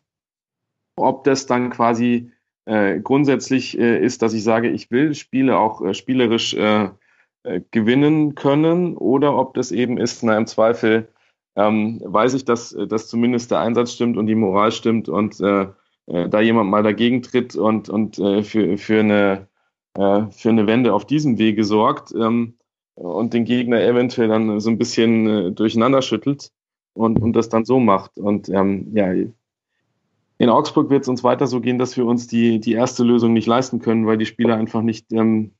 ob 0.95 1.23
das 1.23 1.47
dann 1.47 1.71
quasi 1.71 2.31
äh, 2.65 2.99
grundsätzlich 2.99 3.77
äh, 3.79 3.99
ist, 3.99 4.21
dass 4.21 4.35
ich 4.35 4.43
sage, 4.43 4.69
ich 4.69 4.91
will 4.91 5.15
Spiele 5.15 5.57
auch 5.57 5.81
äh, 5.81 5.95
spielerisch 5.95 6.53
äh, 6.53 6.89
äh, 7.41 7.61
gewinnen 7.71 8.35
können 8.35 8.95
oder 8.95 9.35
ob 9.35 9.55
das 9.55 9.71
eben 9.71 9.97
ist, 9.97 10.23
na 10.23 10.37
im 10.37 10.45
Zweifel 10.45 11.07
ähm, 11.55 12.01
weiß 12.03 12.35
ich, 12.35 12.45
dass, 12.45 12.75
dass 12.87 13.07
zumindest 13.07 13.49
der 13.49 13.61
Einsatz 13.61 13.93
stimmt 13.93 14.17
und 14.17 14.27
die 14.27 14.35
Moral 14.35 14.71
stimmt 14.71 15.09
und 15.09 15.39
äh, 15.39 15.67
äh, 16.07 16.29
da 16.29 16.41
jemand 16.41 16.69
mal 16.69 16.83
dagegen 16.83 17.21
tritt 17.21 17.55
und, 17.55 17.89
und 17.89 18.19
äh, 18.19 18.43
für, 18.43 18.77
für, 18.77 18.99
eine, 18.99 19.47
äh, 19.95 20.29
für 20.31 20.49
eine 20.49 20.67
Wende 20.67 20.93
auf 20.93 21.05
diesem 21.05 21.37
Wege 21.37 21.63
sorgt 21.63 22.13
ähm, 22.13 22.57
und 22.95 23.33
den 23.33 23.45
Gegner 23.45 23.81
eventuell 23.81 24.27
dann 24.27 24.59
so 24.59 24.69
ein 24.69 24.77
bisschen 24.77 25.27
äh, 25.27 25.51
durcheinander 25.51 26.01
schüttelt 26.01 26.51
und, 26.93 27.21
und 27.21 27.33
das 27.33 27.49
dann 27.49 27.65
so 27.65 27.79
macht. 27.79 28.17
Und 28.17 28.49
ähm, 28.49 28.91
ja, 28.95 29.11
in 30.37 30.49
Augsburg 30.49 30.89
wird 30.89 31.03
es 31.03 31.07
uns 31.07 31.23
weiter 31.23 31.47
so 31.47 31.61
gehen, 31.61 31.79
dass 31.79 31.95
wir 31.95 32.05
uns 32.05 32.27
die, 32.27 32.59
die 32.59 32.73
erste 32.73 33.03
Lösung 33.03 33.33
nicht 33.33 33.47
leisten 33.47 33.79
können, 33.79 34.05
weil 34.05 34.17
die 34.17 34.25
Spieler 34.25 34.55
einfach 34.55 34.81
nicht 34.81 35.11
ähm, 35.13 35.53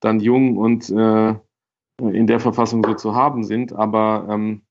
dann 0.00 0.20
jung 0.20 0.56
und 0.56 0.88
äh, 0.90 1.34
in 2.00 2.26
der 2.28 2.38
Verfassung 2.38 2.84
so 2.84 2.94
zu 2.94 3.14
haben 3.14 3.42
sind. 3.42 3.72
Aber 3.72 4.28
ähm, 4.30 4.62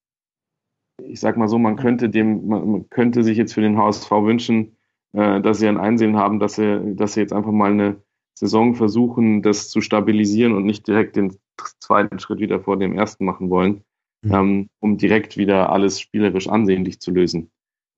ich 1.04 1.20
sag 1.20 1.38
mal 1.38 1.50
so, 1.50 1.60
man 1.60 1.76
könnte 1.76 2.10
dem, 2.10 2.48
man 2.48 2.90
könnte 2.90 3.24
sich 3.24 3.38
jetzt 3.38 3.54
für 3.54 3.62
den 3.62 3.78
HSV 3.78 4.10
wünschen, 4.10 4.77
äh, 5.18 5.42
dass 5.42 5.58
sie 5.58 5.68
ein 5.68 5.80
Einsehen 5.80 6.16
haben, 6.16 6.40
dass 6.40 6.56
sie, 6.56 6.96
dass 6.96 7.14
sie 7.14 7.22
jetzt 7.22 7.34
einfach 7.34 7.52
mal 7.52 7.72
eine 7.72 8.02
Saison 8.36 8.76
versuchen, 8.76 9.42
das 9.42 9.70
zu 9.70 9.82
stabilisieren 9.82 10.54
und 10.54 10.64
nicht 10.64 10.88
direkt 10.88 11.16
den 11.16 11.36
zweiten 11.80 12.20
Schritt 12.20 12.40
wieder 12.40 12.60
vor 12.60 12.78
dem 12.78 12.94
ersten 12.94 13.26
machen 13.26 13.50
wollen, 13.50 13.84
mhm. 14.22 14.34
ähm, 14.34 14.70
um 14.80 14.98
direkt 14.98 15.36
wieder 15.36 15.72
alles 15.72 16.00
spielerisch 16.00 16.48
ansehnlich 16.48 17.00
zu 17.00 17.10
lösen. 17.10 17.50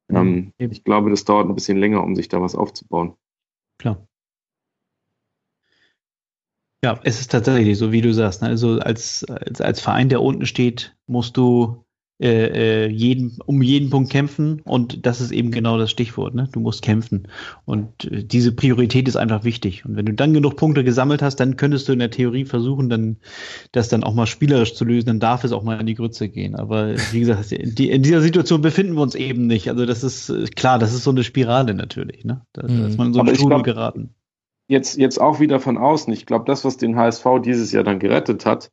Mhm. 0.07 0.53
Ähm, 0.57 0.71
ich 0.71 0.85
glaube, 0.85 1.09
das 1.09 1.25
dauert 1.25 1.49
ein 1.49 1.55
bisschen 1.55 1.77
länger, 1.77 2.03
um 2.03 2.15
sich 2.15 2.29
da 2.29 2.41
was 2.41 2.55
aufzubauen. 2.55 3.15
Klar. 3.77 4.07
Ja, 6.81 7.01
es 7.03 7.19
ist 7.19 7.31
tatsächlich 7.31 7.77
so, 7.77 7.91
wie 7.91 7.99
du 7.99 8.13
sagst. 8.13 8.41
Ne? 8.41 8.47
Also 8.47 8.79
als, 8.79 9.25
als, 9.25 9.59
als 9.59 9.81
Verein, 9.81 10.07
der 10.07 10.21
unten 10.21 10.45
steht, 10.45 10.95
musst 11.05 11.35
du 11.35 11.83
äh, 12.21 12.85
äh, 12.85 12.89
jeden, 12.89 13.37
um 13.45 13.61
jeden 13.61 13.89
Punkt 13.89 14.11
kämpfen 14.11 14.61
und 14.65 15.05
das 15.05 15.21
ist 15.21 15.31
eben 15.31 15.51
genau 15.51 15.77
das 15.77 15.89
Stichwort. 15.89 16.35
Ne? 16.35 16.49
Du 16.51 16.59
musst 16.59 16.81
kämpfen 16.81 17.29
und 17.63 18.11
äh, 18.11 18.25
diese 18.25 18.51
Priorität 18.51 19.07
ist 19.07 19.15
einfach 19.15 19.45
wichtig. 19.45 19.85
Und 19.85 19.95
wenn 19.95 20.05
du 20.05 20.13
dann 20.13 20.33
genug 20.33 20.57
Punkte 20.57 20.83
gesammelt 20.83 21.21
hast, 21.21 21.37
dann 21.37 21.55
könntest 21.55 21.87
du 21.87 21.93
in 21.93 21.99
der 21.99 22.11
Theorie 22.11 22.43
versuchen, 22.43 22.89
dann 22.89 23.17
das 23.71 23.87
dann 23.87 24.03
auch 24.03 24.13
mal 24.13 24.25
spielerisch 24.25 24.75
zu 24.75 24.83
lösen. 24.83 25.07
Dann 25.07 25.21
darf 25.21 25.45
es 25.45 25.53
auch 25.53 25.63
mal 25.63 25.79
in 25.79 25.85
die 25.85 25.95
Grütze 25.95 26.27
gehen. 26.27 26.55
Aber 26.55 26.95
wie 27.13 27.21
gesagt, 27.21 27.51
die, 27.61 27.89
in 27.89 28.03
dieser 28.03 28.19
Situation 28.19 28.61
befinden 28.61 28.95
wir 28.95 29.01
uns 29.01 29.15
eben 29.15 29.47
nicht. 29.47 29.69
Also 29.69 29.85
das 29.85 30.03
ist 30.03 30.29
äh, 30.29 30.43
klar, 30.47 30.77
das 30.77 30.93
ist 30.93 31.05
so 31.05 31.11
eine 31.11 31.23
Spirale 31.23 31.73
natürlich. 31.73 32.25
Ne? 32.25 32.41
Da, 32.51 32.67
mhm. 32.67 32.87
ist 32.87 32.97
man 32.97 33.07
in 33.07 33.13
so 33.13 33.21
eine 33.21 33.33
Strudel 33.33 33.61
geraten. 33.63 34.13
Jetzt, 34.67 34.97
jetzt 34.97 35.21
auch 35.21 35.39
wieder 35.39 35.61
von 35.61 35.77
außen. 35.77 36.11
Ich 36.11 36.25
glaube, 36.25 36.43
das, 36.45 36.65
was 36.65 36.75
den 36.75 36.97
HSV 36.97 37.25
dieses 37.45 37.71
Jahr 37.71 37.85
dann 37.85 37.97
gerettet 37.97 38.45
hat, 38.45 38.71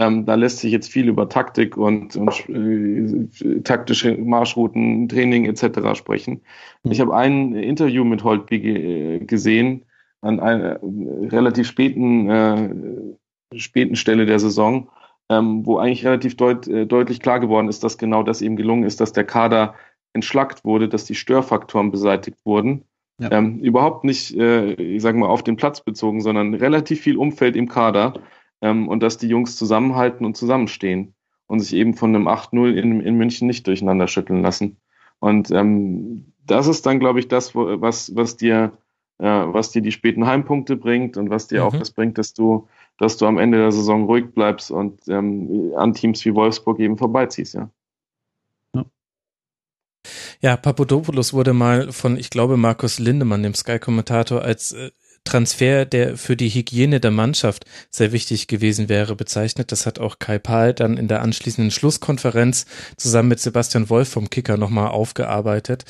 Ähm, 0.00 0.26
da 0.26 0.36
lässt 0.36 0.58
sich 0.58 0.70
jetzt 0.70 0.90
viel 0.92 1.08
über 1.08 1.28
Taktik 1.28 1.76
und, 1.76 2.14
und 2.14 2.48
äh, 2.48 3.60
taktische 3.62 4.16
Marschrouten, 4.16 5.08
Training 5.08 5.46
etc. 5.46 5.98
sprechen. 5.98 6.42
Mhm. 6.84 6.92
Ich 6.92 7.00
habe 7.00 7.16
ein 7.16 7.54
Interview 7.54 8.04
mit 8.04 8.22
Holtby 8.22 8.60
ge 8.60 9.24
gesehen 9.24 9.84
an 10.20 10.40
einer 10.40 10.78
relativ 10.82 11.66
späten, 11.66 12.30
äh, 12.30 13.58
späten 13.58 13.96
Stelle 13.96 14.26
der 14.26 14.38
Saison, 14.38 14.88
ähm, 15.30 15.66
wo 15.66 15.78
eigentlich 15.78 16.06
relativ 16.06 16.36
deut 16.36 16.68
äh, 16.68 16.86
deutlich 16.86 17.20
klar 17.20 17.40
geworden 17.40 17.68
ist, 17.68 17.82
dass 17.82 17.98
genau 17.98 18.22
das 18.22 18.40
eben 18.40 18.56
gelungen 18.56 18.84
ist, 18.84 19.00
dass 19.00 19.12
der 19.12 19.24
Kader 19.24 19.74
entschlackt 20.12 20.64
wurde, 20.64 20.88
dass 20.88 21.04
die 21.04 21.14
Störfaktoren 21.14 21.90
beseitigt 21.90 22.38
wurden. 22.44 22.84
Ja. 23.20 23.32
Ähm, 23.32 23.58
überhaupt 23.58 24.04
nicht, 24.04 24.36
äh, 24.36 24.74
ich 24.74 25.02
sage 25.02 25.18
mal, 25.18 25.26
auf 25.26 25.42
den 25.42 25.56
Platz 25.56 25.80
bezogen, 25.80 26.20
sondern 26.20 26.54
relativ 26.54 27.00
viel 27.00 27.16
Umfeld 27.16 27.56
im 27.56 27.68
Kader 27.68 28.14
ähm, 28.60 28.88
und 28.88 29.02
dass 29.02 29.18
die 29.18 29.28
Jungs 29.28 29.56
zusammenhalten 29.56 30.24
und 30.24 30.36
zusammenstehen 30.36 31.14
und 31.46 31.60
sich 31.60 31.74
eben 31.74 31.94
von 31.94 32.14
einem 32.14 32.28
8-0 32.28 32.74
in, 32.74 33.00
in 33.00 33.16
München 33.16 33.46
nicht 33.46 33.66
durcheinander 33.66 34.08
schütteln 34.08 34.42
lassen. 34.42 34.76
Und 35.18 35.50
ähm, 35.50 36.32
das 36.46 36.66
ist 36.66 36.86
dann, 36.86 37.00
glaube 37.00 37.20
ich, 37.20 37.28
das, 37.28 37.54
wo, 37.54 37.80
was, 37.80 38.14
was 38.14 38.36
dir, 38.36 38.72
äh, 39.18 39.24
was 39.24 39.70
dir 39.70 39.82
die 39.82 39.92
späten 39.92 40.26
Heimpunkte 40.26 40.76
bringt 40.76 41.16
und 41.16 41.30
was 41.30 41.48
dir 41.48 41.60
mhm. 41.60 41.66
auch 41.66 41.76
das 41.76 41.90
bringt, 41.90 42.18
dass 42.18 42.34
du, 42.34 42.68
dass 42.98 43.16
du 43.16 43.26
am 43.26 43.38
Ende 43.38 43.58
der 43.58 43.72
Saison 43.72 44.04
ruhig 44.04 44.32
bleibst 44.32 44.70
und 44.70 45.00
ähm, 45.08 45.72
an 45.76 45.94
Teams 45.94 46.24
wie 46.24 46.34
Wolfsburg 46.34 46.78
eben 46.80 46.96
vorbeiziehst, 46.96 47.54
ja. 47.54 47.70
Ja, 50.40 50.56
Papadopoulos 50.56 51.32
wurde 51.32 51.52
mal 51.52 51.90
von, 51.92 52.16
ich 52.16 52.30
glaube, 52.30 52.56
Markus 52.56 52.98
Lindemann, 52.98 53.42
dem 53.42 53.54
Sky-Kommentator, 53.54 54.42
als 54.42 54.72
äh, 54.72 54.90
Transfer, 55.24 55.84
der 55.84 56.16
für 56.16 56.36
die 56.36 56.48
Hygiene 56.48 57.00
der 57.00 57.10
Mannschaft 57.10 57.64
sehr 57.90 58.12
wichtig 58.12 58.46
gewesen 58.46 58.88
wäre, 58.88 59.14
bezeichnet. 59.14 59.72
Das 59.72 59.86
hat 59.86 59.98
auch 59.98 60.18
Kai 60.18 60.38
Pahl 60.38 60.72
dann 60.72 60.96
in 60.96 61.08
der 61.08 61.22
anschließenden 61.22 61.70
Schlusskonferenz 61.70 62.66
zusammen 62.96 63.28
mit 63.28 63.40
Sebastian 63.40 63.90
Wolf 63.90 64.08
vom 64.08 64.30
Kicker 64.30 64.56
nochmal 64.56 64.88
aufgearbeitet. 64.88 65.84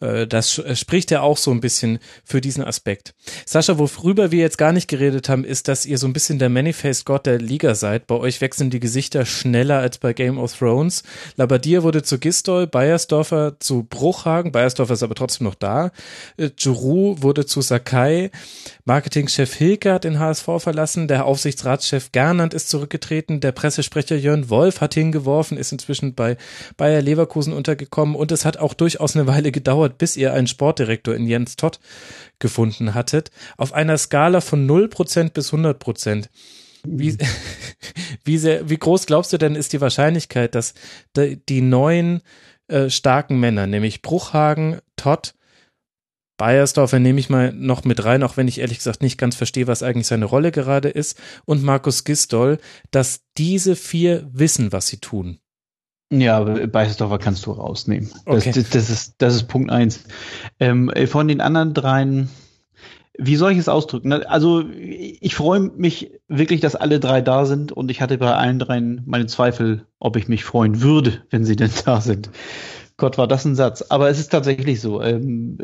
Äh, 0.00 0.26
das 0.26 0.58
äh, 0.58 0.76
spricht 0.76 1.10
ja 1.10 1.20
auch 1.20 1.36
so 1.36 1.50
ein 1.50 1.60
bisschen 1.60 1.98
für 2.24 2.40
diesen 2.40 2.64
Aspekt. 2.64 3.14
Sascha, 3.44 3.78
worüber 3.78 4.30
wir 4.30 4.40
jetzt 4.40 4.58
gar 4.58 4.72
nicht 4.72 4.88
geredet 4.88 5.28
haben, 5.28 5.44
ist, 5.44 5.68
dass 5.68 5.86
ihr 5.86 5.98
so 5.98 6.06
ein 6.06 6.12
bisschen 6.12 6.38
der 6.38 6.48
Many-Faced 6.48 7.04
God 7.04 7.26
der 7.26 7.38
Liga 7.38 7.74
seid. 7.74 8.06
Bei 8.06 8.16
euch 8.16 8.40
wechseln 8.40 8.70
die 8.70 8.80
Gesichter 8.80 9.26
schneller 9.26 9.78
als 9.78 9.98
bei 9.98 10.12
Game 10.12 10.38
of 10.38 10.56
Thrones. 10.56 11.02
Labadier 11.36 11.82
wurde 11.82 12.02
zu 12.02 12.18
Gistol, 12.18 12.66
Bayersdorfer 12.66 13.58
zu 13.58 13.82
Bruchhagen, 13.84 14.52
Bayersdorfer 14.52 14.94
ist 14.94 15.02
aber 15.02 15.14
trotzdem 15.14 15.46
noch 15.46 15.54
da. 15.54 15.90
Äh, 16.36 16.50
Giroud 16.50 17.22
wurde 17.22 17.46
zu 17.46 17.60
Sakai. 17.60 18.30
Marketingchef 18.84 19.54
Hilke 19.54 19.92
hat 19.92 20.04
den 20.04 20.18
HSV 20.18 20.46
verlassen, 20.58 21.08
der 21.08 21.24
Aufsichtsratschef 21.24 22.12
Gernand 22.12 22.54
ist 22.54 22.68
zurückgetreten, 22.68 23.40
der 23.40 23.52
Pressesprecher 23.52 24.16
Jörn 24.16 24.48
Wolf 24.50 24.80
hat 24.80 24.94
hingeworfen, 24.94 25.56
ist 25.56 25.72
inzwischen 25.72 26.14
bei 26.14 26.36
Bayer 26.76 27.02
Leverkusen 27.02 27.52
untergekommen 27.52 28.14
und 28.14 28.32
es 28.32 28.44
hat 28.44 28.56
auch 28.56 28.74
durchaus 28.74 29.16
eine 29.16 29.26
Weile 29.26 29.52
gedauert, 29.52 29.98
bis 29.98 30.16
ihr 30.16 30.32
einen 30.32 30.46
Sportdirektor 30.46 31.14
in 31.14 31.26
Jens 31.26 31.56
Todd 31.56 31.80
gefunden 32.38 32.94
hattet. 32.94 33.30
Auf 33.56 33.72
einer 33.72 33.98
Skala 33.98 34.40
von 34.40 34.68
0% 34.68 35.30
bis 35.30 35.52
100%. 35.52 36.28
Wie, 36.84 37.16
wie, 38.24 38.38
sehr, 38.38 38.68
wie 38.68 38.78
groß 38.78 39.06
glaubst 39.06 39.32
du 39.32 39.38
denn 39.38 39.54
ist 39.54 39.72
die 39.72 39.80
Wahrscheinlichkeit, 39.80 40.54
dass 40.54 40.74
die 41.16 41.60
neuen 41.60 42.22
äh, 42.68 42.90
starken 42.90 43.38
Männer, 43.38 43.66
nämlich 43.66 44.02
Bruchhagen, 44.02 44.78
Todd 44.96 45.34
Bayersdorfer 46.36 46.98
nehme 46.98 47.20
ich 47.20 47.30
mal 47.30 47.52
noch 47.52 47.84
mit 47.84 48.04
rein, 48.04 48.22
auch 48.22 48.36
wenn 48.36 48.48
ich 48.48 48.60
ehrlich 48.60 48.78
gesagt 48.78 49.02
nicht 49.02 49.18
ganz 49.18 49.36
verstehe, 49.36 49.66
was 49.66 49.82
eigentlich 49.82 50.06
seine 50.06 50.26
Rolle 50.26 50.52
gerade 50.52 50.88
ist. 50.88 51.18
Und 51.44 51.62
Markus 51.62 52.04
Gistol, 52.04 52.58
dass 52.90 53.22
diese 53.38 53.76
vier 53.76 54.28
wissen, 54.32 54.72
was 54.72 54.86
sie 54.88 54.98
tun. 54.98 55.38
Ja, 56.12 56.40
Bayersdorfer 56.40 57.18
kannst 57.18 57.46
du 57.46 57.52
rausnehmen. 57.52 58.10
Okay. 58.26 58.52
Das, 58.54 58.70
das, 58.70 58.90
ist, 58.90 59.14
das 59.18 59.34
ist 59.34 59.48
Punkt 59.48 59.70
eins. 59.70 60.04
Ähm, 60.60 60.92
von 61.06 61.26
den 61.26 61.40
anderen 61.40 61.74
dreien, 61.74 62.28
wie 63.18 63.36
soll 63.36 63.52
ich 63.52 63.58
es 63.58 63.68
ausdrücken? 63.68 64.12
Also 64.12 64.64
ich 64.70 65.34
freue 65.34 65.60
mich 65.60 66.12
wirklich, 66.28 66.60
dass 66.60 66.76
alle 66.76 67.00
drei 67.00 67.22
da 67.22 67.44
sind 67.46 67.72
und 67.72 67.90
ich 67.90 68.00
hatte 68.00 68.18
bei 68.18 68.32
allen 68.32 68.58
dreien 68.58 69.02
meine 69.06 69.26
Zweifel, 69.26 69.86
ob 69.98 70.16
ich 70.16 70.28
mich 70.28 70.44
freuen 70.44 70.80
würde, 70.80 71.22
wenn 71.30 71.44
sie 71.44 71.56
denn 71.56 71.70
da 71.84 72.00
sind. 72.00 72.30
Gott, 72.98 73.18
war 73.18 73.28
das 73.28 73.44
ein 73.44 73.54
Satz. 73.54 73.82
Aber 73.82 74.08
es 74.08 74.18
ist 74.18 74.28
tatsächlich 74.28 74.80
so. 74.80 75.02
Ähm, 75.02 75.58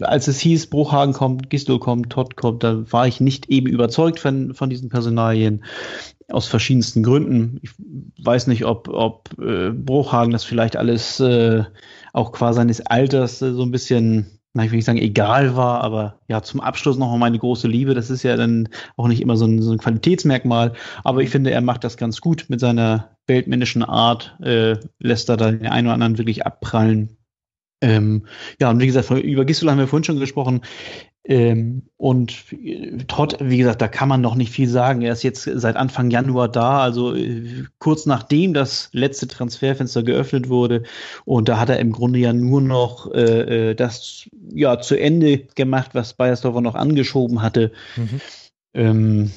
als 0.00 0.26
es 0.26 0.40
hieß, 0.40 0.68
Bruchhagen 0.68 1.14
kommt, 1.14 1.48
Gisdol 1.48 1.78
kommt, 1.78 2.10
Todd 2.10 2.36
kommt, 2.36 2.64
da 2.64 2.90
war 2.90 3.06
ich 3.06 3.20
nicht 3.20 3.48
eben 3.48 3.68
überzeugt 3.68 4.18
von, 4.18 4.54
von 4.54 4.70
diesen 4.70 4.88
Personalien 4.88 5.64
aus 6.28 6.46
verschiedensten 6.46 7.02
Gründen. 7.02 7.60
Ich 7.62 7.70
weiß 8.24 8.48
nicht, 8.48 8.64
ob, 8.64 8.88
ob 8.88 9.30
äh, 9.38 9.70
Bruchhagen 9.70 10.32
das 10.32 10.42
vielleicht 10.42 10.76
alles 10.76 11.20
äh, 11.20 11.64
auch 12.12 12.32
qua 12.32 12.52
seines 12.52 12.80
Alters 12.80 13.40
äh, 13.40 13.52
so 13.52 13.62
ein 13.62 13.70
bisschen 13.70 14.40
na, 14.54 14.64
ich 14.64 14.70
will 14.70 14.76
nicht 14.76 14.84
sagen, 14.84 14.98
egal 14.98 15.56
war, 15.56 15.80
aber 15.80 16.20
ja, 16.28 16.40
zum 16.40 16.60
Abschluss 16.60 16.96
noch 16.96 17.10
mal 17.10 17.18
meine 17.18 17.38
große 17.38 17.66
Liebe. 17.66 17.94
Das 17.94 18.08
ist 18.08 18.22
ja 18.22 18.36
dann 18.36 18.68
auch 18.96 19.08
nicht 19.08 19.20
immer 19.20 19.36
so 19.36 19.46
ein, 19.46 19.60
so 19.60 19.72
ein 19.72 19.78
Qualitätsmerkmal. 19.78 20.74
Aber 21.02 21.22
ich 21.22 21.30
finde, 21.30 21.50
er 21.50 21.60
macht 21.60 21.82
das 21.82 21.96
ganz 21.96 22.20
gut 22.20 22.46
mit 22.48 22.60
seiner 22.60 23.10
weltmännischen 23.26 23.82
Art, 23.82 24.36
äh, 24.40 24.76
lässt 25.00 25.28
er 25.28 25.36
da 25.36 25.50
den 25.50 25.66
einen 25.66 25.88
oder 25.88 25.94
anderen 25.94 26.18
wirklich 26.18 26.46
abprallen. 26.46 27.16
Ähm, 27.80 28.26
ja, 28.60 28.70
und 28.70 28.80
wie 28.80 28.86
gesagt, 28.86 29.10
über 29.10 29.44
Gisela 29.44 29.72
haben 29.72 29.78
wir 29.78 29.88
vorhin 29.88 30.04
schon 30.04 30.20
gesprochen. 30.20 30.62
Ähm, 31.26 31.82
und 31.96 32.52
äh, 32.52 32.98
Todd, 33.08 33.38
wie 33.40 33.56
gesagt, 33.56 33.80
da 33.80 33.88
kann 33.88 34.08
man 34.08 34.20
noch 34.20 34.34
nicht 34.34 34.52
viel 34.52 34.68
sagen. 34.68 35.00
Er 35.00 35.14
ist 35.14 35.22
jetzt 35.22 35.44
seit 35.44 35.76
Anfang 35.76 36.10
Januar 36.10 36.48
da, 36.48 36.80
also 36.80 37.14
äh, 37.14 37.64
kurz 37.78 38.04
nachdem 38.04 38.52
das 38.52 38.90
letzte 38.92 39.26
Transferfenster 39.26 40.02
geöffnet 40.02 40.50
wurde. 40.50 40.82
Und 41.24 41.48
da 41.48 41.58
hat 41.58 41.70
er 41.70 41.78
im 41.78 41.92
Grunde 41.92 42.18
ja 42.18 42.32
nur 42.34 42.60
noch 42.60 43.10
äh, 43.12 43.70
äh 43.70 43.74
das 43.74 44.28
ja 44.52 44.78
zu 44.80 44.96
Ende 45.00 45.38
gemacht, 45.54 45.90
was 45.94 46.14
Bayersdorfer 46.14 46.60
noch 46.60 46.74
angeschoben 46.74 47.40
hatte. 47.40 47.72
Mhm. 47.96 48.20
Ähm, 48.74 49.30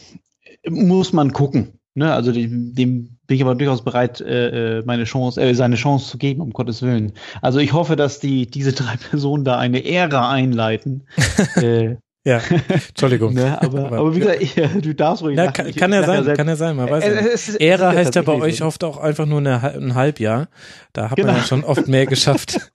muss 0.67 1.13
man 1.13 1.31
gucken. 1.31 1.79
Ne, 1.95 2.13
also 2.13 2.31
dem, 2.31 2.75
dem 2.75 3.16
bin 3.27 3.35
ich 3.35 3.43
aber 3.43 3.55
durchaus 3.55 3.83
bereit, 3.83 4.21
äh, 4.21 4.81
meine 4.85 5.03
Chance, 5.03 5.41
äh, 5.41 5.53
seine 5.53 5.75
Chance 5.75 6.09
zu 6.09 6.17
geben, 6.17 6.41
um 6.41 6.51
Gottes 6.51 6.81
Willen. 6.81 7.11
Also 7.41 7.59
ich 7.59 7.73
hoffe, 7.73 7.95
dass 7.95 8.19
die 8.19 8.47
diese 8.47 8.73
drei 8.73 8.95
Personen 9.09 9.43
da 9.43 9.57
eine 9.57 9.85
Ära 9.85 10.31
einleiten. 10.31 11.05
äh, 11.55 11.95
ja, 12.25 12.41
Entschuldigung. 12.89 13.33
ne, 13.35 13.61
aber, 13.61 13.85
aber, 13.85 13.97
aber, 13.99 14.15
wie 14.15 14.19
gesagt, 14.19 14.41
ich, 14.41 14.55
du 14.55 14.93
darfst 14.93 15.23
ruhig. 15.23 15.37
Ja, 15.37 15.51
kann, 15.51 15.73
kann 15.73 15.93
ja 15.93 16.03
sein, 16.03 16.23
selbst. 16.23 16.37
kann 16.37 16.47
ja 16.47 16.55
sein, 16.55 16.75
man 16.75 16.89
weiß 16.89 17.03
äh, 17.03 17.29
es, 17.33 17.47
ja. 17.47 17.59
Ära 17.59 17.91
heißt 17.93 18.15
ja 18.15 18.21
bei 18.21 18.33
euch 18.33 18.61
oft 18.63 18.83
auch 18.83 18.97
einfach 18.97 19.25
nur 19.25 19.39
eine, 19.39 19.61
ein 19.61 19.95
Halbjahr. 19.95 20.47
Da 20.93 21.09
hat 21.09 21.15
genau. 21.15 21.31
man 21.31 21.37
ja 21.37 21.47
schon 21.47 21.63
oft 21.63 21.87
mehr 21.87 22.05
geschafft. 22.05 22.71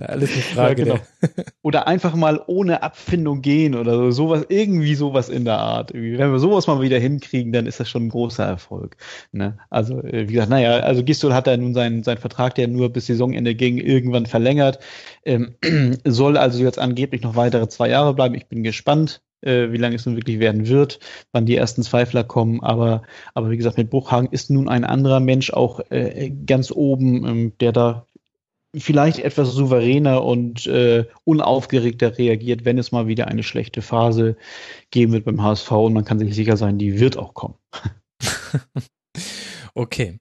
Alles 0.00 0.32
eine 0.32 0.42
Frage. 0.42 0.86
Ja, 0.86 0.94
genau. 0.94 1.00
Oder 1.62 1.86
einfach 1.86 2.14
mal 2.14 2.40
ohne 2.46 2.82
Abfindung 2.82 3.42
gehen 3.42 3.74
oder 3.74 3.96
so, 3.96 4.10
sowas, 4.10 4.46
irgendwie 4.48 4.94
sowas 4.94 5.28
in 5.28 5.44
der 5.44 5.58
Art. 5.58 5.92
Wenn 5.94 6.18
wir 6.32 6.38
sowas 6.38 6.66
mal 6.66 6.80
wieder 6.80 6.98
hinkriegen, 6.98 7.52
dann 7.52 7.66
ist 7.66 7.80
das 7.80 7.88
schon 7.88 8.06
ein 8.06 8.08
großer 8.10 8.44
Erfolg. 8.44 8.96
Ne? 9.32 9.58
Also, 9.70 10.02
äh, 10.02 10.28
wie 10.28 10.34
gesagt, 10.34 10.50
naja, 10.50 10.78
also 10.80 11.02
Gistol 11.04 11.34
hat 11.34 11.46
ja 11.46 11.56
nun 11.56 11.74
seinen, 11.74 12.02
seinen 12.02 12.18
Vertrag, 12.18 12.54
der 12.54 12.68
nur 12.68 12.90
bis 12.90 13.06
Saisonende 13.06 13.54
ging, 13.54 13.78
irgendwann 13.78 14.26
verlängert. 14.26 14.78
Ähm, 15.24 15.54
soll 16.04 16.36
also 16.36 16.62
jetzt 16.62 16.78
angeblich 16.78 17.22
noch 17.22 17.36
weitere 17.36 17.68
zwei 17.68 17.88
Jahre 17.88 18.14
bleiben. 18.14 18.34
Ich 18.34 18.46
bin 18.46 18.62
gespannt, 18.62 19.22
äh, 19.42 19.72
wie 19.72 19.76
lange 19.76 19.96
es 19.96 20.06
nun 20.06 20.16
wirklich 20.16 20.38
werden 20.38 20.68
wird, 20.68 20.98
wann 21.32 21.46
die 21.46 21.56
ersten 21.56 21.82
Zweifler 21.82 22.24
kommen. 22.24 22.62
Aber, 22.62 23.02
aber 23.34 23.50
wie 23.50 23.56
gesagt, 23.56 23.76
mit 23.76 23.90
Bruchhagen 23.90 24.28
ist 24.30 24.50
nun 24.50 24.68
ein 24.68 24.84
anderer 24.84 25.20
Mensch 25.20 25.52
auch 25.52 25.80
äh, 25.90 26.30
ganz 26.46 26.70
oben, 26.70 27.26
ähm, 27.26 27.52
der 27.60 27.72
da 27.72 28.06
vielleicht 28.74 29.18
etwas 29.18 29.52
souveräner 29.52 30.24
und 30.24 30.66
äh, 30.66 31.06
unaufgeregter 31.24 32.16
reagiert, 32.18 32.64
wenn 32.64 32.78
es 32.78 32.92
mal 32.92 33.06
wieder 33.06 33.28
eine 33.28 33.42
schlechte 33.42 33.82
Phase 33.82 34.36
geben 34.90 35.12
wird 35.12 35.24
beim 35.24 35.42
HSV 35.42 35.70
und 35.72 35.92
man 35.92 36.04
kann 36.04 36.18
sich 36.18 36.34
sicher 36.34 36.56
sein, 36.56 36.78
die 36.78 36.98
wird 36.98 37.16
auch 37.16 37.34
kommen. 37.34 37.54
okay. 39.74 40.18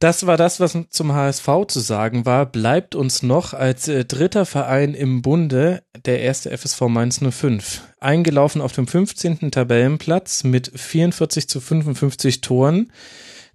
Das 0.00 0.26
war 0.26 0.38
das, 0.38 0.60
was 0.60 0.78
zum 0.88 1.12
HSV 1.12 1.46
zu 1.68 1.78
sagen 1.78 2.24
war. 2.24 2.46
Bleibt 2.46 2.94
uns 2.94 3.22
noch 3.22 3.52
als 3.52 3.86
äh, 3.86 4.06
dritter 4.06 4.46
Verein 4.46 4.94
im 4.94 5.20
Bunde 5.20 5.82
der 6.06 6.20
erste 6.20 6.56
FSV 6.56 6.80
Mainz 6.88 7.20
05. 7.20 7.82
Eingelaufen 8.00 8.62
auf 8.62 8.72
dem 8.72 8.86
15. 8.86 9.50
Tabellenplatz 9.50 10.42
mit 10.42 10.72
44 10.74 11.50
zu 11.50 11.60
55 11.60 12.40
Toren. 12.40 12.90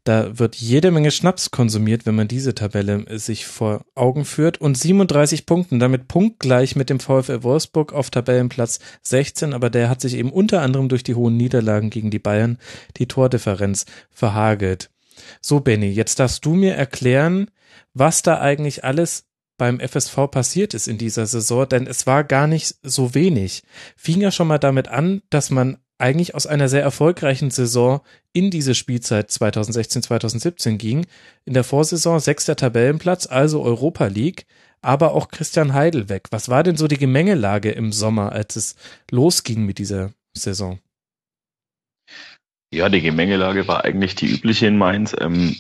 Da 0.06 0.38
wird 0.38 0.56
jede 0.56 0.92
Menge 0.92 1.10
Schnaps 1.10 1.50
konsumiert, 1.50 2.06
wenn 2.06 2.14
man 2.14 2.28
diese 2.28 2.54
Tabelle 2.54 3.06
sich 3.18 3.48
vor 3.48 3.84
Augen 3.96 4.24
führt. 4.24 4.62
Und 4.62 4.78
37 4.78 5.48
Punkten, 5.48 5.80
damit 5.80 6.08
punktgleich 6.08 6.76
mit 6.76 6.92
dem 6.92 7.00
VfL 7.00 7.42
Wolfsburg 7.42 7.92
auf 7.92 8.12
Tabellenplatz 8.12 8.80
16. 9.02 9.56
Aber 9.56 9.72
der 9.72 9.90
hat 9.90 10.02
sich 10.02 10.14
eben 10.14 10.32
unter 10.32 10.62
anderem 10.62 10.90
durch 10.90 11.02
die 11.02 11.16
hohen 11.16 11.38
Niederlagen 11.38 11.90
gegen 11.90 12.12
die 12.12 12.20
Bayern 12.20 12.60
die 12.98 13.08
Tordifferenz 13.08 13.88
verhagelt. 14.12 14.92
So, 15.42 15.60
Benny, 15.60 15.90
jetzt 15.90 16.20
darfst 16.20 16.46
du 16.46 16.54
mir 16.54 16.76
erklären, 16.76 17.50
was 17.96 18.22
da 18.22 18.40
eigentlich 18.40 18.84
alles 18.84 19.26
beim 19.58 19.80
FSV 19.80 20.30
passiert 20.30 20.76
ist 20.76 20.88
in 20.88 21.00
dieser 21.00 21.26
Saison, 21.26 21.68
denn 21.68 21.88
es 21.88 22.06
war 22.06 22.24
gar 22.24 22.46
nicht 22.46 22.76
so 22.84 23.16
wenig. 23.16 23.64
Fing 23.96 24.22
ja 24.22 24.30
schon 24.30 24.48
mal 24.48 24.60
damit 24.60 24.88
an, 24.88 25.24
dass 25.32 25.50
man 25.50 25.78
eigentlich 25.98 26.36
aus 26.36 26.48
einer 26.48 26.68
sehr 26.68 26.82
erfolgreichen 26.82 27.52
Saison 27.52 28.02
in 28.34 28.52
diese 28.52 28.76
Spielzeit 28.76 29.32
2016, 29.32 30.04
2017 30.04 30.78
ging. 30.78 31.06
In 31.46 31.54
der 31.54 31.64
Vorsaison 31.64 32.20
sechster 32.20 32.56
Tabellenplatz, 32.56 33.28
also 33.28 33.64
Europa 33.64 34.08
League, 34.08 34.46
aber 34.82 35.14
auch 35.14 35.30
Christian 35.30 35.74
Heidel 35.74 36.10
weg. 36.10 36.28
Was 36.32 36.50
war 36.50 36.64
denn 36.64 36.78
so 36.78 36.88
die 36.88 36.98
Gemengelage 36.98 37.72
im 37.72 37.92
Sommer, 37.92 38.32
als 38.32 38.56
es 38.56 38.76
losging 39.10 39.66
mit 39.66 39.78
dieser 39.78 40.12
Saison? 40.34 40.80
Ja, 42.72 42.90
die 42.90 43.02
Gemengelage 43.02 43.68
war 43.68 43.86
eigentlich 43.86 44.16
die 44.16 44.28
übliche 44.28 44.68
in 44.68 44.78
Mainz. 44.78 45.16
Ähm, 45.20 45.56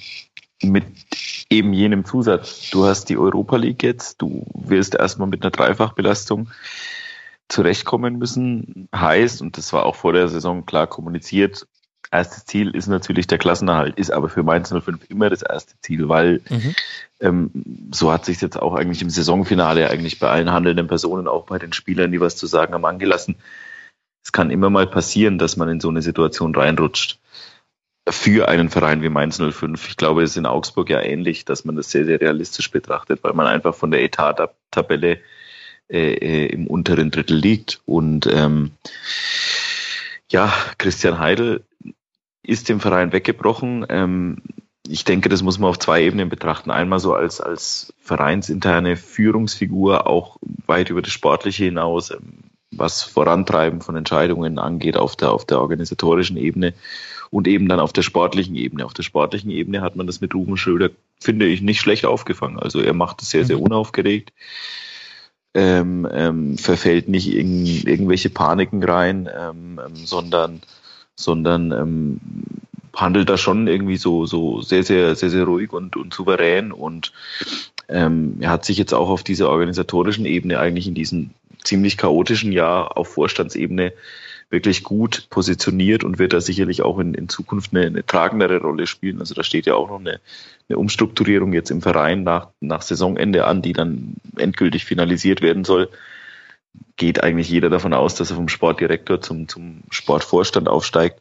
mit 0.61 0.85
eben 1.49 1.73
jenem 1.73 2.05
Zusatz. 2.05 2.69
Du 2.71 2.85
hast 2.85 3.09
die 3.09 3.17
Europa 3.17 3.57
League 3.57 3.83
jetzt, 3.83 4.21
du 4.21 4.45
wirst 4.53 4.95
erstmal 4.95 5.27
mit 5.27 5.43
einer 5.43 5.51
Dreifachbelastung 5.51 6.49
zurechtkommen 7.49 8.17
müssen. 8.17 8.87
Heißt, 8.95 9.41
und 9.41 9.57
das 9.57 9.73
war 9.73 9.85
auch 9.85 9.95
vor 9.95 10.13
der 10.13 10.27
Saison 10.27 10.65
klar 10.65 10.87
kommuniziert, 10.87 11.67
erstes 12.11 12.45
Ziel 12.45 12.75
ist 12.75 12.87
natürlich 12.87 13.27
der 13.27 13.37
Klassenerhalt, 13.37 13.97
ist 13.97 14.11
aber 14.11 14.29
für 14.29 14.43
Mainz 14.43 14.69
05 14.69 15.09
immer 15.09 15.29
das 15.29 15.41
erste 15.41 15.73
Ziel, 15.81 16.09
weil 16.09 16.41
mhm. 16.49 16.75
ähm, 17.19 17.51
so 17.91 18.11
hat 18.11 18.25
sich 18.25 18.41
jetzt 18.41 18.59
auch 18.59 18.75
eigentlich 18.75 19.01
im 19.01 19.09
Saisonfinale 19.09 19.89
eigentlich 19.89 20.19
bei 20.19 20.29
allen 20.29 20.51
handelnden 20.51 20.87
Personen, 20.87 21.27
auch 21.27 21.45
bei 21.45 21.59
den 21.59 21.73
Spielern, 21.73 22.11
die 22.11 22.21
was 22.21 22.35
zu 22.35 22.47
sagen 22.47 22.73
haben, 22.73 22.85
angelassen. 22.85 23.35
Es 24.23 24.31
kann 24.31 24.49
immer 24.49 24.69
mal 24.69 24.87
passieren, 24.87 25.37
dass 25.37 25.57
man 25.57 25.69
in 25.69 25.79
so 25.79 25.89
eine 25.89 26.01
Situation 26.01 26.55
reinrutscht. 26.55 27.19
Für 28.07 28.47
einen 28.47 28.69
Verein 28.69 29.01
wie 29.01 29.09
Mainz 29.09 29.39
05. 29.39 29.89
Ich 29.89 29.97
glaube, 29.97 30.21
es 30.21 30.31
ist 30.31 30.37
in 30.37 30.45
Augsburg 30.45 30.91
ja 30.91 31.01
ähnlich, 31.01 31.43
dass 31.43 31.65
man 31.65 31.75
das 31.75 31.89
sehr, 31.89 32.05
sehr 32.05 32.21
realistisch 32.21 32.69
betrachtet, 32.69 33.23
weil 33.23 33.33
man 33.33 33.47
einfach 33.47 33.73
von 33.73 33.89
der 33.89 34.03
Etat-Tabelle 34.03 35.19
äh, 35.87 36.13
äh, 36.13 36.45
im 36.47 36.65
unteren 36.67 37.11
Drittel 37.11 37.37
liegt. 37.37 37.81
Und 37.85 38.27
ähm, 38.27 38.71
ja, 40.31 40.51
Christian 40.79 41.19
Heidel 41.19 41.63
ist 42.41 42.69
dem 42.69 42.79
Verein 42.79 43.11
weggebrochen. 43.11 43.85
Ähm, 43.89 44.37
ich 44.87 45.03
denke, 45.03 45.29
das 45.29 45.43
muss 45.43 45.59
man 45.59 45.69
auf 45.69 45.79
zwei 45.79 46.03
Ebenen 46.03 46.29
betrachten. 46.29 46.71
Einmal 46.71 46.99
so 46.99 47.13
als, 47.13 47.39
als 47.39 47.93
vereinsinterne 47.99 48.97
Führungsfigur, 48.97 50.07
auch 50.07 50.37
weit 50.65 50.89
über 50.89 51.03
das 51.03 51.11
Sportliche 51.11 51.65
hinaus, 51.65 52.09
ähm, 52.09 52.49
was 52.71 53.03
Vorantreiben 53.03 53.81
von 53.81 53.95
Entscheidungen 53.95 54.57
angeht 54.57 54.97
auf 54.97 55.15
der, 55.15 55.31
auf 55.31 55.45
der 55.45 55.61
organisatorischen 55.61 56.35
Ebene 56.35 56.73
und 57.29 57.47
eben 57.47 57.69
dann 57.69 57.79
auf 57.79 57.93
der 57.93 58.01
sportlichen 58.01 58.55
Ebene. 58.55 58.85
Auf 58.85 58.93
der 58.95 59.03
sportlichen 59.03 59.51
Ebene 59.51 59.81
hat 59.81 59.95
man 59.95 60.07
das 60.07 60.19
mit 60.19 60.33
Ruben 60.33 60.57
Schröder, 60.57 60.89
finde 61.19 61.45
ich, 61.45 61.61
nicht 61.61 61.79
schlecht 61.79 62.05
aufgefangen. 62.05 62.57
Also 62.59 62.81
er 62.81 62.93
macht 62.93 63.21
es 63.21 63.29
sehr, 63.29 63.45
sehr 63.45 63.57
mhm. 63.57 63.63
unaufgeregt 63.63 64.33
ähm, 65.55 66.07
ähm, 66.11 66.57
verfällt 66.57 67.07
nicht 67.07 67.33
in 67.33 67.65
irgendwelche 67.65 68.29
Paniken 68.29 68.83
rein, 68.83 69.29
ähm, 69.33 69.79
ähm, 69.83 69.95
sondern, 69.95 70.61
sondern 71.15 71.71
ähm, 71.71 72.19
handelt 72.93 73.29
da 73.29 73.37
schon 73.37 73.67
irgendwie 73.67 73.97
so, 73.97 74.25
so 74.25 74.61
sehr, 74.61 74.83
sehr, 74.83 75.15
sehr, 75.15 75.29
sehr 75.29 75.45
ruhig 75.45 75.73
und, 75.73 75.95
und 75.95 76.13
souverän 76.13 76.71
und 76.71 77.13
ähm, 77.87 78.37
er 78.41 78.49
hat 78.49 78.65
sich 78.65 78.77
jetzt 78.77 78.93
auch 78.93 79.09
auf 79.09 79.23
dieser 79.23 79.49
organisatorischen 79.49 80.25
Ebene 80.25 80.59
eigentlich 80.59 80.87
in 80.87 80.95
diesem 80.95 81.31
ziemlich 81.63 81.97
chaotischen 81.97 82.51
Jahr 82.51 82.97
auf 82.97 83.09
Vorstandsebene 83.09 83.93
wirklich 84.55 84.83
gut 84.83 85.27
positioniert 85.29 86.05
und 86.05 86.17
wird 86.17 86.31
da 86.31 86.39
sicherlich 86.39 86.81
auch 86.81 86.97
in, 86.97 87.13
in 87.13 87.27
Zukunft 87.27 87.75
eine, 87.75 87.87
eine 87.87 88.05
tragendere 88.05 88.61
Rolle 88.61 88.87
spielen. 88.87 89.19
Also 89.19 89.35
da 89.35 89.43
steht 89.43 89.65
ja 89.65 89.75
auch 89.75 89.89
noch 89.89 89.99
eine, 89.99 90.21
eine 90.69 90.77
Umstrukturierung 90.77 91.51
jetzt 91.51 91.71
im 91.71 91.81
Verein 91.81 92.23
nach, 92.23 92.47
nach 92.61 92.81
Saisonende 92.81 93.45
an, 93.45 93.61
die 93.61 93.73
dann 93.73 94.15
endgültig 94.37 94.85
finalisiert 94.85 95.41
werden 95.41 95.65
soll. 95.65 95.89
Geht 96.95 97.21
eigentlich 97.21 97.49
jeder 97.49 97.69
davon 97.69 97.93
aus, 97.93 98.15
dass 98.15 98.29
er 98.29 98.37
vom 98.37 98.47
Sportdirektor 98.47 99.19
zum, 99.19 99.49
zum 99.49 99.83
Sportvorstand 99.89 100.69
aufsteigt. 100.69 101.19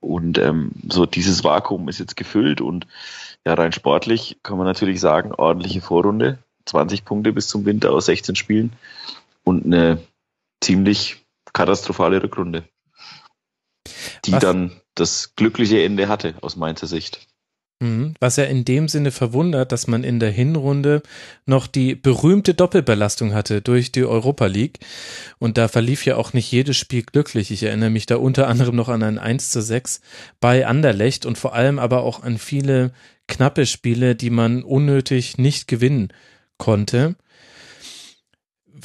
Und 0.00 0.38
ähm, 0.38 0.70
so 0.88 1.04
dieses 1.04 1.44
Vakuum 1.44 1.88
ist 1.90 1.98
jetzt 1.98 2.16
gefüllt 2.16 2.62
und 2.62 2.86
ja, 3.44 3.52
rein 3.52 3.72
sportlich 3.72 4.38
kann 4.42 4.56
man 4.56 4.66
natürlich 4.66 5.00
sagen, 5.00 5.32
ordentliche 5.32 5.82
Vorrunde, 5.82 6.38
20 6.64 7.04
Punkte 7.04 7.34
bis 7.34 7.46
zum 7.46 7.66
Winter 7.66 7.92
aus 7.92 8.06
16 8.06 8.36
Spielen 8.36 8.72
und 9.44 9.66
eine 9.66 9.98
ziemlich 10.62 11.23
katastrophale 11.54 12.22
Rückrunde, 12.22 12.68
die 14.26 14.32
Was? 14.32 14.40
dann 14.40 14.80
das 14.94 15.34
glückliche 15.36 15.82
Ende 15.82 16.08
hatte 16.08 16.34
aus 16.42 16.56
meiner 16.56 16.86
Sicht. 16.86 17.26
Mhm. 17.80 18.14
Was 18.20 18.36
ja 18.36 18.44
in 18.44 18.64
dem 18.64 18.88
Sinne 18.88 19.10
verwundert, 19.10 19.72
dass 19.72 19.86
man 19.86 20.04
in 20.04 20.20
der 20.20 20.30
Hinrunde 20.30 21.02
noch 21.44 21.66
die 21.66 21.94
berühmte 21.94 22.54
Doppelbelastung 22.54 23.34
hatte 23.34 23.62
durch 23.62 23.92
die 23.92 24.04
Europa 24.04 24.46
League. 24.46 24.78
Und 25.38 25.58
da 25.58 25.68
verlief 25.68 26.06
ja 26.06 26.16
auch 26.16 26.32
nicht 26.32 26.50
jedes 26.50 26.76
Spiel 26.76 27.02
glücklich. 27.02 27.50
Ich 27.50 27.62
erinnere 27.62 27.90
mich 27.90 28.06
da 28.06 28.16
unter 28.16 28.48
anderem 28.48 28.76
noch 28.76 28.88
an 28.88 29.02
ein 29.02 29.18
1 29.18 29.50
zu 29.50 29.60
6 29.60 30.00
bei 30.40 30.66
Anderlecht 30.66 31.26
und 31.26 31.36
vor 31.36 31.54
allem 31.54 31.78
aber 31.78 32.02
auch 32.02 32.22
an 32.22 32.38
viele 32.38 32.92
knappe 33.26 33.66
Spiele, 33.66 34.14
die 34.14 34.30
man 34.30 34.62
unnötig 34.62 35.38
nicht 35.38 35.66
gewinnen 35.66 36.12
konnte. 36.58 37.16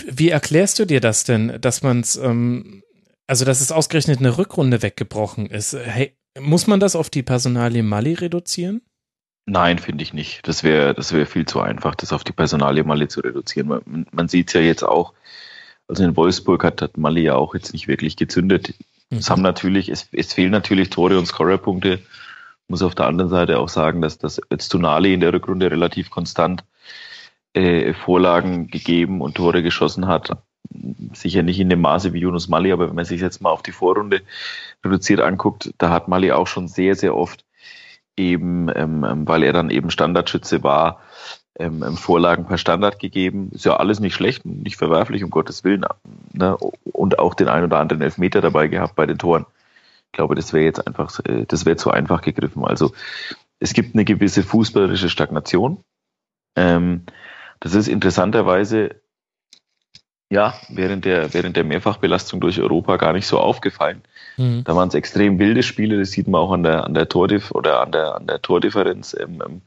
Wie 0.08 0.30
erklärst 0.30 0.80
du 0.80 0.86
dir 0.86 1.02
das 1.02 1.24
denn, 1.24 1.58
dass 1.62 1.84
man 1.84 2.02
es, 2.02 2.16
ähm, 2.16 2.84
also 3.28 3.46
dass 3.46 3.62
es 3.62 3.72
ausgerechnet 3.72 4.20
eine 4.20 4.38
Rückrunde 4.38 4.82
weggebrochen 4.82 5.48
ist? 5.48 5.74
Hey, 5.74 6.16
muss 6.40 6.68
man 6.68 6.80
das 6.80 6.96
auf 6.96 7.10
die 7.10 7.24
Personalie 7.24 7.84
Mali 7.84 8.14
reduzieren? 8.14 8.82
Nein, 9.46 9.80
finde 9.80 10.04
ich 10.04 10.14
nicht. 10.14 10.48
Das 10.48 10.64
wäre 10.64 10.94
das 10.94 11.12
wäre 11.12 11.26
viel 11.26 11.46
zu 11.46 11.60
einfach, 11.60 11.96
das 11.96 12.14
auf 12.14 12.24
die 12.24 12.34
Personalie 12.34 12.84
Mali 12.84 13.08
zu 13.08 13.22
reduzieren. 13.22 13.68
Man, 13.68 14.06
man 14.12 14.28
sieht 14.28 14.50
es 14.50 14.54
ja 14.54 14.62
jetzt 14.62 14.84
auch, 14.84 15.14
also 15.88 16.04
in 16.04 16.16
Wolfsburg 16.16 16.64
hat, 16.64 16.82
hat 16.82 16.98
Mali 16.98 17.24
ja 17.24 17.36
auch 17.36 17.56
jetzt 17.56 17.74
nicht 17.74 17.88
wirklich 17.88 18.16
gezündet. 18.16 18.76
Mhm. 19.10 19.18
Es 19.18 19.30
haben 19.30 19.42
natürlich, 19.42 19.90
es, 19.90 20.08
es 20.12 20.34
fehlen 20.34 20.52
natürlich 20.52 20.92
Tore 20.92 21.18
und 21.18 21.26
Scorerpunkte. 21.26 22.00
Muss 22.68 22.84
auf 22.84 22.94
der 22.94 23.08
anderen 23.08 23.32
Seite 23.32 23.58
auch 23.58 23.70
sagen, 23.70 24.02
dass 24.02 24.20
das 24.20 24.40
jetzt 24.52 24.72
in 24.74 25.20
der 25.20 25.34
Rückrunde 25.34 25.72
relativ 25.72 26.12
konstant 26.12 26.64
äh, 27.54 27.94
Vorlagen 27.94 28.68
gegeben 28.68 29.22
und 29.22 29.36
Tore 29.36 29.64
geschossen 29.64 30.08
hat. 30.08 30.38
Sicher 31.14 31.42
nicht 31.44 31.60
in 31.60 31.70
dem 31.70 31.82
Maße 31.82 32.14
wie 32.14 32.20
Yunus 32.20 32.48
Mali, 32.48 32.72
aber 32.72 32.90
wenn 32.90 32.96
man 32.96 33.06
sich 33.06 33.22
jetzt 33.22 33.42
mal 33.42 33.50
auf 33.50 33.64
die 33.64 33.72
Vorrunde 33.72 34.22
reduziert 34.86 35.22
anguckt, 35.22 35.74
da 35.78 35.90
hat 35.90 36.08
Mali 36.08 36.32
auch 36.32 36.48
schon 36.48 36.68
sehr, 36.68 36.96
sehr 36.96 37.16
oft 37.16 37.46
eben, 38.16 38.70
ähm, 38.76 39.04
ähm 39.04 39.28
weil 39.28 39.44
er 39.44 39.54
dann 39.54 39.70
eben 39.70 39.90
Standardschütze 39.90 40.64
war, 40.64 41.02
ähm, 41.60 41.84
ähm, 41.84 41.98
Vorlagen 41.98 42.46
per 42.46 42.58
Standard 42.58 43.00
gegeben. 43.00 43.50
Ist 43.52 43.66
ja 43.66 43.76
alles 43.76 44.00
nicht 44.00 44.16
schlecht, 44.16 44.46
nicht 44.46 44.78
verwerflich, 44.78 45.24
um 45.24 45.30
Gottes 45.30 45.64
Willen. 45.64 45.86
Ne? 46.32 46.56
Und 46.58 47.20
auch 47.20 47.34
den 47.34 47.50
ein 47.50 47.64
oder 47.64 47.80
anderen 47.80 48.02
Elfmeter 48.02 48.42
dabei 48.42 48.68
gehabt 48.68 48.96
bei 48.96 49.06
den 49.06 49.18
Toren. 49.18 49.46
Ich 50.06 50.14
glaube, 50.14 50.36
das 50.36 50.54
wäre 50.54 50.64
jetzt 50.64 50.86
einfach, 50.88 51.20
äh, 51.26 51.46
das 51.46 51.66
wäre 51.66 51.76
zu 51.76 51.92
einfach 51.92 52.22
gegriffen. 52.22 52.64
Also 52.64 52.94
es 53.60 53.74
gibt 53.74 53.94
eine 53.94 54.06
gewisse 54.06 54.44
fußballerische 54.44 55.10
Stagnation. 55.10 55.84
Ähm, 56.56 57.04
das 57.60 57.76
ist 57.76 57.88
interessanterweise 57.88 58.96
ja 60.30 60.54
während 60.70 61.06
der, 61.06 61.34
während 61.34 61.58
der 61.58 61.64
Mehrfachbelastung 61.64 62.40
durch 62.40 62.60
Europa 62.60 62.98
gar 62.98 63.14
nicht 63.14 63.28
so 63.28 63.40
aufgefallen. 63.40 64.02
Mhm. 64.38 64.64
Da 64.64 64.76
waren 64.76 64.90
es 64.90 64.94
extrem 64.94 65.40
wilde 65.40 65.64
Spiele, 65.64 66.00
das 66.00 66.12
sieht 66.12 66.28
man 66.28 66.42
auch 66.42 66.52
an 66.52 66.64
der, 66.64 66.86
an 66.86 66.94
der 66.94 67.10
Tordif 67.10 67.52
oder 67.52 67.82
an 67.82 67.92
der, 67.92 68.16
an 68.16 68.28
der 68.28 68.42
Tordifferenz 68.42 69.14
im, 69.14 69.42
im, 69.42 69.62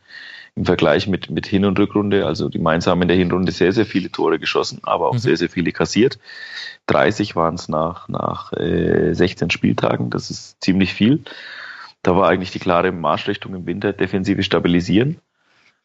im 0.54 0.64
Vergleich 0.64 1.08
mit, 1.08 1.30
mit 1.30 1.46
Hin- 1.46 1.64
und 1.64 1.78
Rückrunde. 1.78 2.26
Also 2.26 2.48
die 2.48 2.60
Mainz 2.60 2.86
haben 2.86 3.02
in 3.02 3.08
der 3.08 3.16
Hinrunde 3.16 3.52
sehr, 3.52 3.72
sehr 3.72 3.86
viele 3.86 4.10
Tore 4.10 4.38
geschossen, 4.38 4.80
aber 4.84 5.08
auch 5.08 5.14
mhm. 5.14 5.18
sehr, 5.18 5.36
sehr 5.36 5.50
viele 5.50 5.72
kassiert. 5.72 6.18
30 6.86 7.34
waren 7.34 7.54
es 7.54 7.68
nach, 7.68 8.08
nach 8.08 8.52
äh, 8.52 9.14
16 9.14 9.50
Spieltagen, 9.50 10.10
das 10.10 10.30
ist 10.30 10.62
ziemlich 10.62 10.94
viel. 10.94 11.24
Da 12.02 12.16
war 12.16 12.28
eigentlich 12.28 12.50
die 12.50 12.58
klare 12.58 12.90
Marschrichtung 12.90 13.54
im 13.54 13.66
Winter, 13.66 13.92
defensive 13.92 14.42
stabilisieren 14.42 15.20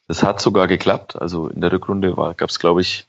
das 0.07 0.23
hat 0.23 0.41
sogar 0.41 0.67
geklappt. 0.67 1.19
Also 1.21 1.47
in 1.47 1.61
der 1.61 1.71
Rückrunde 1.71 2.13
gab 2.13 2.49
es, 2.49 2.59
glaube 2.59 2.81
ich, 2.81 3.05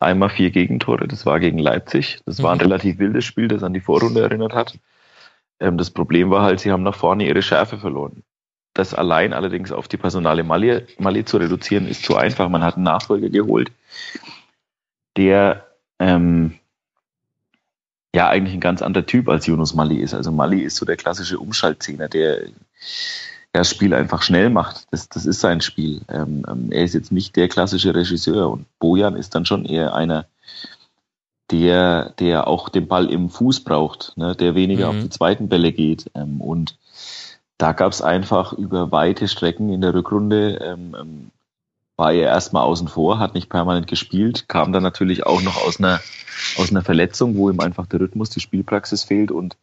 einmal 0.00 0.30
vier 0.30 0.50
Gegentore. 0.50 1.06
Das 1.08 1.26
war 1.26 1.40
gegen 1.40 1.58
Leipzig. 1.58 2.20
Das 2.26 2.42
war 2.42 2.52
ein 2.52 2.58
mhm. 2.58 2.64
relativ 2.64 2.98
wildes 2.98 3.24
Spiel, 3.24 3.48
das 3.48 3.62
an 3.62 3.74
die 3.74 3.80
Vorrunde 3.80 4.22
erinnert 4.22 4.54
hat. 4.54 4.78
Ähm, 5.60 5.78
das 5.78 5.90
Problem 5.90 6.30
war 6.30 6.42
halt, 6.42 6.60
sie 6.60 6.72
haben 6.72 6.82
nach 6.82 6.96
vorne 6.96 7.26
ihre 7.26 7.42
Schärfe 7.42 7.78
verloren. 7.78 8.22
Das 8.74 8.92
allein 8.92 9.32
allerdings 9.32 9.72
auf 9.72 9.88
die 9.88 9.96
Personale 9.96 10.44
Mali, 10.44 10.82
Mali 10.98 11.24
zu 11.24 11.38
reduzieren, 11.38 11.88
ist 11.88 12.04
zu 12.04 12.16
einfach. 12.16 12.48
Man 12.50 12.62
hat 12.62 12.74
einen 12.74 12.84
Nachfolger 12.84 13.30
geholt, 13.30 13.72
der 15.16 15.66
ähm, 15.98 16.58
ja 18.14 18.28
eigentlich 18.28 18.52
ein 18.52 18.60
ganz 18.60 18.82
anderer 18.82 19.06
Typ 19.06 19.30
als 19.30 19.46
Yunus 19.46 19.74
Mali 19.74 19.96
ist. 19.96 20.12
Also 20.12 20.30
Mali 20.30 20.60
ist 20.60 20.76
so 20.76 20.84
der 20.84 20.96
klassische 20.96 21.38
Umschaltzehner, 21.38 22.08
der 22.08 22.48
das 23.58 23.70
Spiel 23.70 23.94
einfach 23.94 24.22
schnell 24.22 24.50
macht. 24.50 24.86
Das, 24.90 25.08
das 25.08 25.26
ist 25.26 25.40
sein 25.40 25.60
Spiel. 25.60 26.02
Ähm, 26.08 26.44
ähm, 26.48 26.70
er 26.70 26.84
ist 26.84 26.94
jetzt 26.94 27.12
nicht 27.12 27.36
der 27.36 27.48
klassische 27.48 27.94
Regisseur 27.94 28.50
und 28.50 28.66
Bojan 28.78 29.16
ist 29.16 29.34
dann 29.34 29.46
schon 29.46 29.64
eher 29.64 29.94
einer, 29.94 30.26
der, 31.50 32.10
der 32.18 32.48
auch 32.48 32.68
den 32.68 32.88
Ball 32.88 33.10
im 33.10 33.30
Fuß 33.30 33.60
braucht, 33.60 34.12
ne, 34.16 34.34
der 34.34 34.54
weniger 34.54 34.92
mhm. 34.92 34.98
auf 34.98 35.04
die 35.04 35.10
zweiten 35.10 35.48
Bälle 35.48 35.72
geht. 35.72 36.10
Ähm, 36.14 36.40
und 36.40 36.76
da 37.58 37.72
gab 37.72 37.92
es 37.92 38.02
einfach 38.02 38.52
über 38.52 38.92
weite 38.92 39.28
Strecken 39.28 39.72
in 39.72 39.80
der 39.80 39.94
Rückrunde, 39.94 40.58
ähm, 40.62 40.96
ähm, 40.98 41.30
war 41.96 42.12
er 42.12 42.28
erstmal 42.28 42.64
außen 42.64 42.88
vor, 42.88 43.18
hat 43.18 43.34
nicht 43.34 43.48
permanent 43.48 43.86
gespielt, 43.86 44.48
kam 44.48 44.72
dann 44.72 44.82
natürlich 44.82 45.24
auch 45.24 45.40
noch 45.40 45.56
aus 45.64 45.78
einer, 45.78 46.00
aus 46.58 46.70
einer 46.70 46.82
Verletzung, 46.82 47.36
wo 47.36 47.48
ihm 47.48 47.60
einfach 47.60 47.86
der 47.86 48.00
Rhythmus, 48.00 48.28
die 48.28 48.40
Spielpraxis 48.40 49.04
fehlt 49.04 49.30
und 49.30 49.56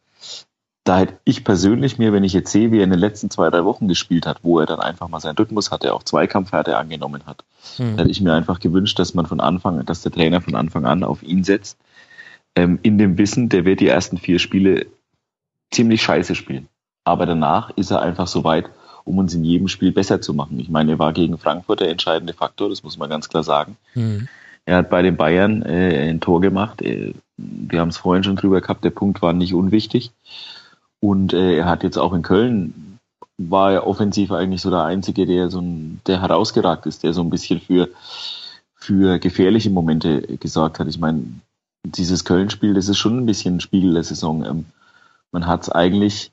da 0.84 0.98
hätte 0.98 1.14
ich 1.24 1.44
persönlich 1.44 1.98
mir, 1.98 2.12
wenn 2.12 2.24
ich 2.24 2.34
jetzt 2.34 2.52
sehe, 2.52 2.70
wie 2.70 2.78
er 2.78 2.84
in 2.84 2.90
den 2.90 2.98
letzten 2.98 3.30
zwei, 3.30 3.48
drei 3.48 3.64
Wochen 3.64 3.88
gespielt 3.88 4.26
hat, 4.26 4.40
wo 4.42 4.60
er 4.60 4.66
dann 4.66 4.80
einfach 4.80 5.08
mal 5.08 5.20
seinen 5.20 5.36
Rhythmus 5.36 5.70
hatte, 5.70 5.94
auch 5.94 6.02
Zweikampfhärte 6.02 6.76
angenommen 6.76 7.22
hat, 7.24 7.42
hm. 7.76 7.96
hätte 7.96 8.10
ich 8.10 8.20
mir 8.20 8.34
einfach 8.34 8.60
gewünscht, 8.60 8.98
dass 8.98 9.14
man 9.14 9.24
von 9.24 9.40
Anfang, 9.40 9.84
dass 9.86 10.02
der 10.02 10.12
Trainer 10.12 10.42
von 10.42 10.54
Anfang 10.54 10.84
an 10.84 11.02
auf 11.02 11.22
ihn 11.22 11.42
setzt, 11.42 11.78
ähm, 12.54 12.78
in 12.82 12.98
dem 12.98 13.16
Wissen, 13.16 13.48
der 13.48 13.64
wird 13.64 13.80
die 13.80 13.88
ersten 13.88 14.18
vier 14.18 14.38
Spiele 14.38 14.86
ziemlich 15.70 16.02
scheiße 16.02 16.34
spielen. 16.34 16.68
Aber 17.02 17.24
danach 17.24 17.70
ist 17.76 17.90
er 17.90 18.02
einfach 18.02 18.26
so 18.26 18.44
weit, 18.44 18.66
um 19.04 19.18
uns 19.18 19.34
in 19.34 19.44
jedem 19.44 19.68
Spiel 19.68 19.90
besser 19.90 20.20
zu 20.20 20.34
machen. 20.34 20.60
Ich 20.60 20.68
meine, 20.68 20.92
er 20.92 20.98
war 20.98 21.14
gegen 21.14 21.38
Frankfurt 21.38 21.80
der 21.80 21.90
entscheidende 21.90 22.34
Faktor, 22.34 22.68
das 22.68 22.82
muss 22.82 22.98
man 22.98 23.08
ganz 23.08 23.28
klar 23.30 23.42
sagen. 23.42 23.76
Mhm. 23.94 24.28
Er 24.66 24.78
hat 24.78 24.90
bei 24.90 25.02
den 25.02 25.16
Bayern 25.16 25.62
äh, 25.62 26.08
ein 26.08 26.20
Tor 26.20 26.40
gemacht. 26.40 26.80
Äh, 26.82 27.14
wir 27.36 27.80
haben 27.80 27.88
es 27.88 27.98
vorhin 27.98 28.24
schon 28.24 28.36
drüber 28.36 28.60
gehabt, 28.60 28.84
der 28.84 28.90
Punkt 28.90 29.20
war 29.20 29.32
nicht 29.32 29.54
unwichtig. 29.54 30.12
Und 31.04 31.34
äh, 31.34 31.58
er 31.58 31.66
hat 31.66 31.82
jetzt 31.82 31.98
auch 31.98 32.14
in 32.14 32.22
Köln, 32.22 32.98
war 33.36 33.72
er 33.72 33.86
offensiv 33.86 34.32
eigentlich 34.32 34.62
so 34.62 34.70
der 34.70 34.84
Einzige, 34.84 35.26
der 35.26 35.50
so 35.50 35.60
ein, 35.60 36.00
der 36.06 36.22
herausgeragt 36.22 36.86
ist, 36.86 37.02
der 37.02 37.12
so 37.12 37.20
ein 37.20 37.28
bisschen 37.28 37.60
für, 37.60 37.90
für 38.74 39.18
gefährliche 39.18 39.68
Momente 39.68 40.22
gesorgt 40.38 40.78
hat. 40.78 40.88
Ich 40.88 40.98
meine, 40.98 41.24
dieses 41.84 42.24
Köln-Spiel, 42.24 42.72
das 42.72 42.88
ist 42.88 42.96
schon 42.96 43.18
ein 43.18 43.26
bisschen 43.26 43.56
ein 43.56 43.60
Spiegel 43.60 43.92
der 43.92 44.02
Saison. 44.02 44.46
Ähm, 44.46 44.64
man 45.30 45.46
hat 45.46 45.64
es 45.64 45.68
eigentlich, 45.68 46.32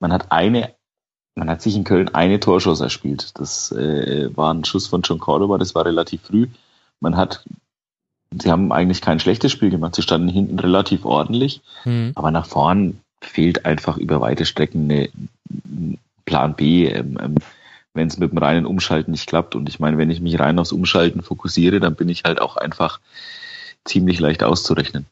man 0.00 0.10
hat 0.10 0.32
eine 0.32 0.72
man 1.34 1.50
hat 1.50 1.60
sich 1.60 1.76
in 1.76 1.84
Köln 1.84 2.08
eine 2.08 2.40
Torschuss 2.40 2.80
erspielt. 2.80 3.38
Das 3.38 3.70
äh, 3.72 4.34
war 4.34 4.54
ein 4.54 4.64
Schuss 4.64 4.86
von 4.86 5.02
John 5.02 5.20
Cordoba, 5.20 5.58
das 5.58 5.74
war 5.74 5.84
relativ 5.84 6.22
früh. 6.22 6.48
Man 6.98 7.16
hat, 7.16 7.44
sie 8.36 8.50
haben 8.50 8.72
eigentlich 8.72 9.02
kein 9.02 9.20
schlechtes 9.20 9.52
Spiel 9.52 9.70
gemacht. 9.70 9.94
Sie 9.94 10.02
standen 10.02 10.28
hinten 10.30 10.58
relativ 10.58 11.04
ordentlich, 11.04 11.60
mhm. 11.84 12.12
aber 12.16 12.30
nach 12.30 12.46
vorn 12.46 12.98
fehlt 13.20 13.64
einfach 13.64 13.96
über 13.96 14.20
weite 14.20 14.46
Strecken 14.46 14.90
eine 14.90 15.08
Plan 16.24 16.54
B, 16.54 16.86
ähm, 16.86 17.18
ähm, 17.20 17.34
wenn 17.94 18.08
es 18.08 18.18
mit 18.18 18.30
dem 18.30 18.38
reinen 18.38 18.66
Umschalten 18.66 19.12
nicht 19.12 19.26
klappt. 19.26 19.54
Und 19.54 19.68
ich 19.68 19.80
meine, 19.80 19.98
wenn 19.98 20.10
ich 20.10 20.20
mich 20.20 20.38
rein 20.38 20.58
aufs 20.58 20.72
Umschalten 20.72 21.22
fokussiere, 21.22 21.80
dann 21.80 21.96
bin 21.96 22.08
ich 22.08 22.24
halt 22.24 22.40
auch 22.40 22.56
einfach 22.56 23.00
ziemlich 23.84 24.20
leicht 24.20 24.42
auszurechnen. 24.42 25.06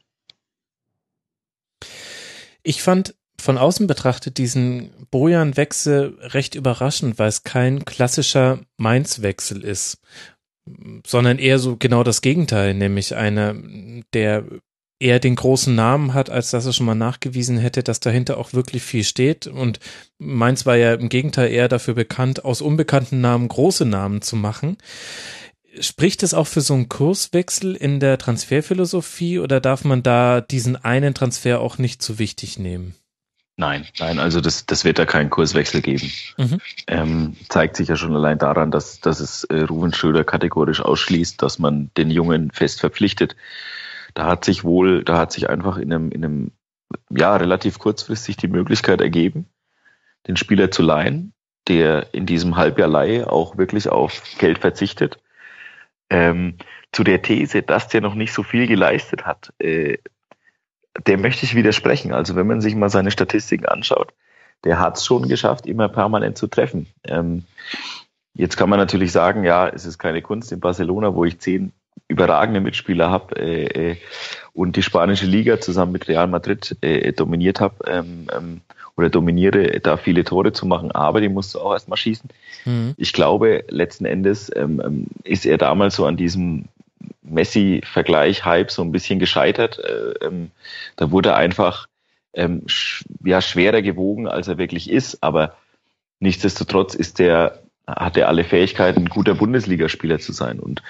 Ich 2.62 2.82
fand 2.82 3.14
von 3.40 3.58
außen 3.58 3.86
betrachtet 3.86 4.38
diesen 4.38 4.90
Bojan-Wechsel 5.10 6.18
recht 6.20 6.54
überraschend, 6.54 7.18
weil 7.18 7.28
es 7.28 7.44
kein 7.44 7.84
klassischer 7.84 8.60
Mainz-Wechsel 8.76 9.62
ist, 9.62 10.00
sondern 11.06 11.38
eher 11.38 11.58
so 11.58 11.76
genau 11.76 12.02
das 12.02 12.22
Gegenteil, 12.22 12.74
nämlich 12.74 13.14
einer, 13.14 13.54
der 14.12 14.44
eher 14.98 15.18
den 15.18 15.36
großen 15.36 15.74
Namen 15.74 16.14
hat, 16.14 16.30
als 16.30 16.50
dass 16.50 16.66
er 16.66 16.72
schon 16.72 16.86
mal 16.86 16.94
nachgewiesen 16.94 17.58
hätte, 17.58 17.82
dass 17.82 18.00
dahinter 18.00 18.38
auch 18.38 18.52
wirklich 18.52 18.82
viel 18.82 19.04
steht. 19.04 19.46
Und 19.46 19.78
Mainz 20.18 20.64
war 20.64 20.76
ja 20.76 20.94
im 20.94 21.08
Gegenteil 21.08 21.50
eher 21.50 21.68
dafür 21.68 21.94
bekannt, 21.94 22.44
aus 22.44 22.62
unbekannten 22.62 23.20
Namen 23.20 23.48
große 23.48 23.84
Namen 23.84 24.22
zu 24.22 24.36
machen. 24.36 24.78
Spricht 25.78 26.22
es 26.22 26.32
auch 26.32 26.46
für 26.46 26.62
so 26.62 26.72
einen 26.72 26.88
Kurswechsel 26.88 27.74
in 27.74 28.00
der 28.00 28.16
Transferphilosophie 28.16 29.38
oder 29.38 29.60
darf 29.60 29.84
man 29.84 30.02
da 30.02 30.40
diesen 30.40 30.76
einen 30.76 31.12
Transfer 31.12 31.60
auch 31.60 31.76
nicht 31.76 32.00
zu 32.00 32.18
wichtig 32.18 32.58
nehmen? 32.58 32.94
Nein, 33.58 33.86
nein, 33.98 34.18
also 34.18 34.42
das, 34.42 34.66
das 34.66 34.84
wird 34.84 34.98
da 34.98 35.06
keinen 35.06 35.30
Kurswechsel 35.30 35.80
geben. 35.80 36.10
Mhm. 36.36 36.60
Ähm, 36.86 37.36
zeigt 37.48 37.76
sich 37.76 37.88
ja 37.88 37.96
schon 37.96 38.14
allein 38.14 38.38
daran, 38.38 38.70
dass, 38.70 39.00
dass 39.00 39.20
es 39.20 39.44
äh, 39.44 39.60
Ruven 39.60 39.94
Schröder 39.94 40.24
kategorisch 40.24 40.80
ausschließt, 40.80 41.40
dass 41.42 41.58
man 41.58 41.90
den 41.96 42.10
Jungen 42.10 42.50
fest 42.50 42.80
verpflichtet. 42.80 43.34
Da 44.16 44.24
hat 44.24 44.46
sich 44.46 44.64
wohl, 44.64 45.04
da 45.04 45.18
hat 45.18 45.30
sich 45.30 45.50
einfach 45.50 45.76
in 45.76 45.92
einem, 45.92 46.10
in 46.10 46.24
einem 46.24 46.50
ja, 47.10 47.36
relativ 47.36 47.78
kurzfristig 47.78 48.38
die 48.38 48.48
Möglichkeit 48.48 49.02
ergeben, 49.02 49.46
den 50.26 50.38
Spieler 50.38 50.70
zu 50.70 50.82
leihen, 50.82 51.34
der 51.68 52.14
in 52.14 52.24
diesem 52.24 52.56
Halbjahr 52.56 52.88
Leihe 52.88 53.30
auch 53.30 53.58
wirklich 53.58 53.90
auf 53.90 54.22
Geld 54.38 54.60
verzichtet. 54.60 55.18
Ähm, 56.08 56.56
zu 56.92 57.04
der 57.04 57.20
These, 57.20 57.60
dass 57.60 57.88
der 57.88 58.00
noch 58.00 58.14
nicht 58.14 58.32
so 58.32 58.42
viel 58.42 58.66
geleistet 58.66 59.26
hat, 59.26 59.52
äh, 59.58 59.98
der 61.06 61.18
möchte 61.18 61.44
ich 61.44 61.54
widersprechen. 61.54 62.14
Also 62.14 62.36
wenn 62.36 62.46
man 62.46 62.62
sich 62.62 62.74
mal 62.74 62.88
seine 62.88 63.10
Statistiken 63.10 63.66
anschaut, 63.66 64.14
der 64.64 64.80
hat 64.80 64.96
es 64.96 65.04
schon 65.04 65.28
geschafft, 65.28 65.66
immer 65.66 65.90
permanent 65.90 66.38
zu 66.38 66.46
treffen. 66.46 66.86
Ähm, 67.04 67.44
jetzt 68.32 68.56
kann 68.56 68.70
man 68.70 68.78
natürlich 68.78 69.12
sagen, 69.12 69.44
ja, 69.44 69.68
es 69.68 69.84
ist 69.84 69.98
keine 69.98 70.22
Kunst 70.22 70.52
in 70.52 70.60
Barcelona, 70.60 71.14
wo 71.14 71.26
ich 71.26 71.38
zehn 71.38 71.72
überragende 72.08 72.60
Mitspieler 72.60 73.10
habe 73.10 73.36
äh, 73.36 73.90
äh, 73.90 73.96
und 74.52 74.76
die 74.76 74.82
spanische 74.82 75.26
Liga 75.26 75.60
zusammen 75.60 75.92
mit 75.92 76.08
Real 76.08 76.26
Madrid 76.26 76.76
äh, 76.80 77.12
dominiert 77.12 77.60
habe 77.60 77.74
ähm, 77.86 78.28
ähm, 78.34 78.60
oder 78.96 79.10
dominiere, 79.10 79.80
da 79.80 79.96
viele 79.96 80.24
Tore 80.24 80.52
zu 80.52 80.66
machen, 80.66 80.90
aber 80.90 81.20
die 81.20 81.28
musst 81.28 81.54
du 81.54 81.60
auch 81.60 81.72
erstmal 81.72 81.98
schießen. 81.98 82.30
Mhm. 82.64 82.94
Ich 82.96 83.12
glaube, 83.12 83.64
letzten 83.68 84.06
Endes 84.06 84.50
ähm, 84.54 84.80
ähm 84.84 85.06
ist 85.24 85.44
er 85.44 85.58
damals 85.58 85.96
so 85.96 86.06
an 86.06 86.16
diesem 86.16 86.66
Messi-Vergleich, 87.22 88.44
Hype 88.44 88.70
so 88.70 88.82
ein 88.82 88.92
bisschen 88.92 89.18
gescheitert. 89.18 89.78
Äh, 89.78 90.24
ähm, 90.24 90.50
da 90.96 91.10
wurde 91.10 91.30
er 91.30 91.36
einfach 91.36 91.88
ähm, 92.32 92.62
sch 92.66 93.04
ja, 93.24 93.40
schwerer 93.40 93.82
gewogen, 93.82 94.28
als 94.28 94.48
er 94.48 94.58
wirklich 94.58 94.90
ist. 94.90 95.22
Aber 95.22 95.56
nichtsdestotrotz 96.20 96.94
ist 96.94 97.18
der, 97.18 97.62
hat 97.86 98.16
er 98.16 98.28
alle 98.28 98.44
Fähigkeiten, 98.44 99.02
ein 99.02 99.08
guter 99.08 99.34
Bundesligaspieler 99.34 100.18
zu 100.18 100.32
sein. 100.32 100.58
Und 100.58 100.82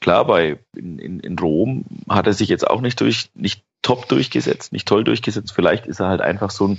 klar, 0.00 0.26
bei 0.26 0.58
in, 0.76 0.98
in, 0.98 1.20
in 1.20 1.38
Rom 1.38 1.84
hat 2.08 2.26
er 2.26 2.34
sich 2.34 2.48
jetzt 2.48 2.66
auch 2.66 2.80
nicht 2.80 3.00
durch, 3.00 3.30
nicht 3.34 3.64
top 3.80 4.08
durchgesetzt, 4.08 4.72
nicht 4.72 4.86
toll 4.86 5.04
durchgesetzt. 5.04 5.52
Vielleicht 5.52 5.86
ist 5.86 6.00
er 6.00 6.08
halt 6.08 6.20
einfach 6.20 6.50
so 6.50 6.68
ein 6.68 6.78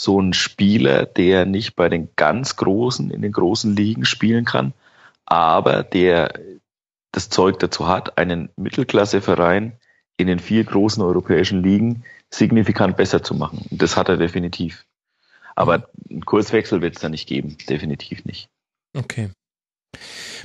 so 0.00 0.20
ein 0.20 0.32
Spieler, 0.32 1.06
der 1.06 1.44
nicht 1.44 1.74
bei 1.74 1.88
den 1.88 2.10
ganz 2.14 2.54
Großen 2.54 3.10
in 3.10 3.20
den 3.20 3.32
großen 3.32 3.74
Ligen 3.74 4.04
spielen 4.04 4.44
kann, 4.44 4.72
aber 5.26 5.82
der 5.82 6.32
das 7.10 7.30
Zeug 7.30 7.58
dazu 7.58 7.88
hat, 7.88 8.16
einen 8.16 8.48
Mittelklasseverein 8.54 9.72
in 10.16 10.28
den 10.28 10.38
vier 10.38 10.62
großen 10.62 11.02
europäischen 11.02 11.64
Ligen 11.64 12.04
signifikant 12.30 12.96
besser 12.96 13.24
zu 13.24 13.34
machen. 13.34 13.66
Und 13.70 13.82
das 13.82 13.96
hat 13.96 14.08
er 14.08 14.16
definitiv. 14.16 14.86
Aber 15.56 15.88
einen 16.08 16.24
Kurswechsel 16.24 16.80
wird 16.80 16.94
es 16.94 17.02
da 17.02 17.08
nicht 17.08 17.26
geben, 17.26 17.56
definitiv 17.68 18.24
nicht. 18.24 18.48
Okay. 18.94 19.30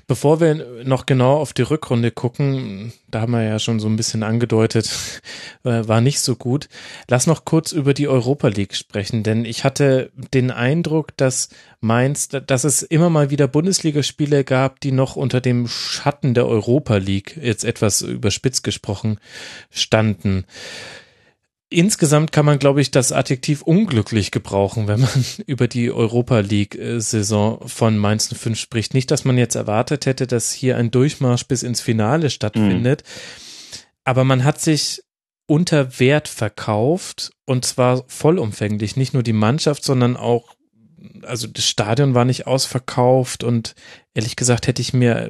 Bevor 0.05 0.41
wir 0.41 0.83
noch 0.83 1.05
genau 1.05 1.37
auf 1.37 1.53
die 1.53 1.61
Rückrunde 1.61 2.11
gucken, 2.11 2.91
da 3.09 3.21
haben 3.21 3.31
wir 3.31 3.43
ja 3.43 3.57
schon 3.57 3.79
so 3.79 3.87
ein 3.87 3.95
bisschen 3.95 4.21
angedeutet, 4.23 4.91
äh, 5.63 5.87
war 5.87 6.01
nicht 6.01 6.19
so 6.19 6.35
gut. 6.35 6.67
Lass 7.07 7.25
noch 7.25 7.45
kurz 7.45 7.71
über 7.71 7.93
die 7.93 8.07
Europa 8.07 8.49
League 8.49 8.75
sprechen, 8.75 9.23
denn 9.23 9.45
ich 9.45 9.63
hatte 9.63 10.11
den 10.33 10.51
Eindruck, 10.51 11.15
dass 11.15 11.49
Mainz, 11.79 12.27
dass 12.27 12.63
es 12.65 12.81
immer 12.81 13.09
mal 13.09 13.29
wieder 13.29 13.47
Bundesligaspiele 13.47 14.43
gab, 14.43 14.81
die 14.81 14.91
noch 14.91 15.15
unter 15.15 15.39
dem 15.39 15.67
Schatten 15.67 16.33
der 16.33 16.47
Europa 16.47 16.97
League, 16.97 17.37
jetzt 17.41 17.63
etwas 17.63 18.01
überspitzt 18.01 18.63
gesprochen, 18.63 19.19
standen 19.69 20.45
insgesamt 21.73 22.31
kann 22.31 22.45
man, 22.45 22.59
glaube 22.59 22.81
ich, 22.81 22.91
das 22.91 23.11
Adjektiv 23.11 23.61
unglücklich 23.61 24.31
gebrauchen, 24.31 24.87
wenn 24.87 25.01
man 25.01 25.25
über 25.45 25.67
die 25.67 25.91
Europa 25.91 26.39
League-Saison 26.39 27.67
von 27.67 27.97
Mainz 27.97 28.33
05 28.33 28.57
spricht. 28.57 28.93
Nicht, 28.93 29.11
dass 29.11 29.25
man 29.25 29.37
jetzt 29.37 29.55
erwartet 29.55 30.05
hätte, 30.05 30.27
dass 30.27 30.51
hier 30.51 30.77
ein 30.77 30.91
Durchmarsch 30.91 31.45
bis 31.47 31.63
ins 31.63 31.81
Finale 31.81 32.29
stattfindet, 32.29 33.03
mhm. 33.03 33.79
aber 34.03 34.23
man 34.23 34.43
hat 34.43 34.61
sich 34.61 35.01
unter 35.45 35.99
Wert 35.99 36.29
verkauft 36.29 37.31
und 37.45 37.65
zwar 37.65 38.05
vollumfänglich. 38.07 38.95
Nicht 38.95 39.13
nur 39.13 39.23
die 39.23 39.33
Mannschaft, 39.33 39.83
sondern 39.83 40.15
auch 40.15 40.55
also 41.23 41.47
das 41.47 41.67
Stadion 41.67 42.13
war 42.13 42.25
nicht 42.25 42.47
ausverkauft 42.47 43.43
und 43.43 43.75
ehrlich 44.13 44.35
gesagt 44.35 44.67
hätte 44.67 44.81
ich 44.81 44.93
mir 44.93 45.29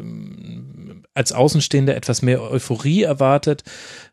als 1.13 1.31
Außenstehender 1.31 1.95
etwas 1.95 2.21
mehr 2.21 2.41
Euphorie 2.41 3.03
erwartet 3.03 3.63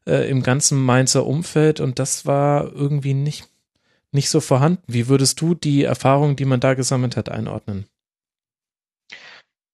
äh, 0.07 0.29
im 0.29 0.43
ganzen 0.43 0.83
Mainzer 0.83 1.27
Umfeld 1.27 1.81
und 1.81 1.99
das 1.99 2.27
war 2.27 2.73
irgendwie 2.73 3.15
nicht, 3.15 3.49
nicht 4.13 4.31
so 4.31 4.41
vorhanden. 4.41 4.83
Wie 4.87 5.09
würdest 5.09 5.41
du 5.41 5.55
die 5.55 5.85
Erfahrung, 5.85 6.37
die 6.37 6.45
man 6.45 6.61
da 6.61 6.75
gesammelt 6.75 7.17
hat, 7.17 7.29
einordnen? 7.29 7.87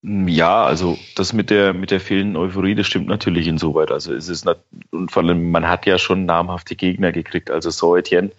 Ja, 0.03 0.65
also 0.65 0.97
das 1.17 1.33
mit 1.33 1.51
der 1.51 1.73
mit 1.75 1.91
der 1.91 1.99
fehlenden 1.99 2.37
Euphorie, 2.37 2.77
das 2.77 2.87
stimmt 2.87 3.09
natürlich 3.09 3.49
insoweit. 3.49 3.91
Also 3.91 4.15
es 4.15 4.29
ist 4.29 4.47
und 4.93 5.11
vor 5.11 5.25
allem 5.25 5.51
man 5.51 5.67
hat 5.67 5.85
ja 5.85 5.99
schon 5.99 6.27
namhafte 6.27 6.77
Gegner 6.77 7.11
gekriegt. 7.11 7.51
Also 7.51 7.71
So 7.71 7.97
Etienne 7.97 8.31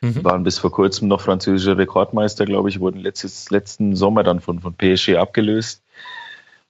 mhm. 0.00 0.24
waren 0.24 0.42
bis 0.42 0.58
vor 0.58 0.72
kurzem 0.72 1.06
noch 1.06 1.20
französische 1.20 1.78
Rekordmeister, 1.78 2.46
glaube 2.46 2.68
ich, 2.68 2.80
wurden 2.80 2.98
letztes 2.98 3.48
letzten 3.50 3.94
Sommer 3.94 4.24
dann 4.24 4.40
von 4.40 4.58
von 4.58 4.74
PSG 4.74 5.16
abgelöst. 5.16 5.84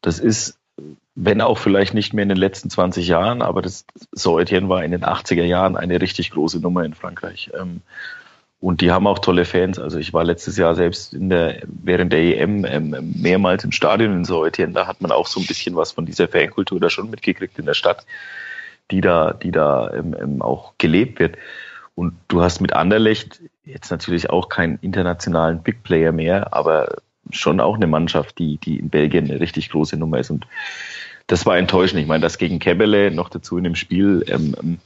Das 0.02 0.18
ist 0.18 0.58
wenn 1.14 1.40
auch 1.40 1.58
vielleicht 1.58 1.94
nicht 1.94 2.12
mehr 2.12 2.24
in 2.24 2.28
den 2.28 2.38
letzten 2.38 2.70
20 2.70 3.06
Jahren, 3.06 3.42
aber 3.42 3.62
das 3.62 3.86
Saint 4.12 4.50
war 4.68 4.84
in 4.84 4.90
den 4.90 5.04
80er 5.04 5.44
Jahren 5.44 5.76
eine 5.76 6.00
richtig 6.00 6.30
große 6.30 6.60
Nummer 6.60 6.84
in 6.84 6.94
Frankreich. 6.94 7.50
Ähm, 7.58 7.82
und 8.60 8.80
die 8.80 8.90
haben 8.90 9.06
auch 9.06 9.18
tolle 9.18 9.44
Fans. 9.44 9.78
Also 9.78 9.98
ich 9.98 10.14
war 10.14 10.24
letztes 10.24 10.56
Jahr 10.56 10.74
selbst 10.74 11.12
in 11.12 11.28
der, 11.28 11.62
während 11.66 12.12
der 12.12 12.20
EM 12.20 12.64
ähm, 12.64 13.12
mehrmals 13.14 13.62
im 13.62 13.72
Stadion 13.72 14.12
in 14.12 14.24
saint 14.24 14.58
Da 14.74 14.86
hat 14.86 15.02
man 15.02 15.12
auch 15.12 15.26
so 15.26 15.38
ein 15.38 15.46
bisschen 15.46 15.76
was 15.76 15.92
von 15.92 16.06
dieser 16.06 16.28
Fankultur 16.28 16.80
da 16.80 16.88
schon 16.88 17.10
mitgekriegt 17.10 17.58
in 17.58 17.66
der 17.66 17.74
Stadt, 17.74 18.06
die 18.90 19.02
da, 19.02 19.34
die 19.34 19.50
da 19.50 19.92
ähm, 19.92 20.40
auch 20.40 20.72
gelebt 20.78 21.20
wird. 21.20 21.36
Und 21.94 22.14
du 22.28 22.42
hast 22.42 22.60
mit 22.60 22.72
Anderlecht 22.72 23.40
jetzt 23.64 23.90
natürlich 23.90 24.30
auch 24.30 24.48
keinen 24.48 24.78
internationalen 24.80 25.62
Big 25.62 25.82
Player 25.82 26.12
mehr, 26.12 26.54
aber 26.54 26.96
schon 27.30 27.60
auch 27.60 27.76
eine 27.76 27.86
Mannschaft, 27.86 28.38
die, 28.38 28.56
die 28.58 28.78
in 28.78 28.88
Belgien 28.88 29.30
eine 29.30 29.40
richtig 29.40 29.70
große 29.70 29.96
Nummer 29.96 30.18
ist. 30.18 30.30
Und 30.30 30.46
das 31.26 31.46
war 31.46 31.56
enttäuschend. 31.56 32.00
Ich 32.00 32.06
meine, 32.06 32.22
das 32.22 32.38
gegen 32.38 32.58
Kebele 32.58 33.10
noch 33.10 33.28
dazu 33.28 33.56
in 33.56 33.64
dem 33.64 33.74
Spiel, 33.74 34.24
ähm, 34.28 34.54
ähm, 34.60 34.78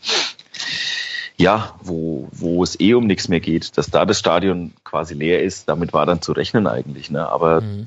ja, 1.37 1.77
wo, 1.81 2.29
wo 2.33 2.65
es 2.65 2.79
eh 2.81 2.95
um 2.95 3.07
nichts 3.07 3.29
mehr 3.29 3.41
geht, 3.41 3.79
dass 3.79 3.91
da 3.91 4.05
das 4.05 4.19
Stadion 4.19 4.73
quasi 4.85 5.15
leer 5.15 5.43
ist, 5.43 5.69
damit 5.69 5.93
war 5.93 6.05
dann 6.05 6.21
zu 6.21 6.33
rechnen 6.33 6.67
eigentlich. 6.67 7.11
Ne? 7.11 7.29
Aber 7.29 7.61
mhm. 7.61 7.87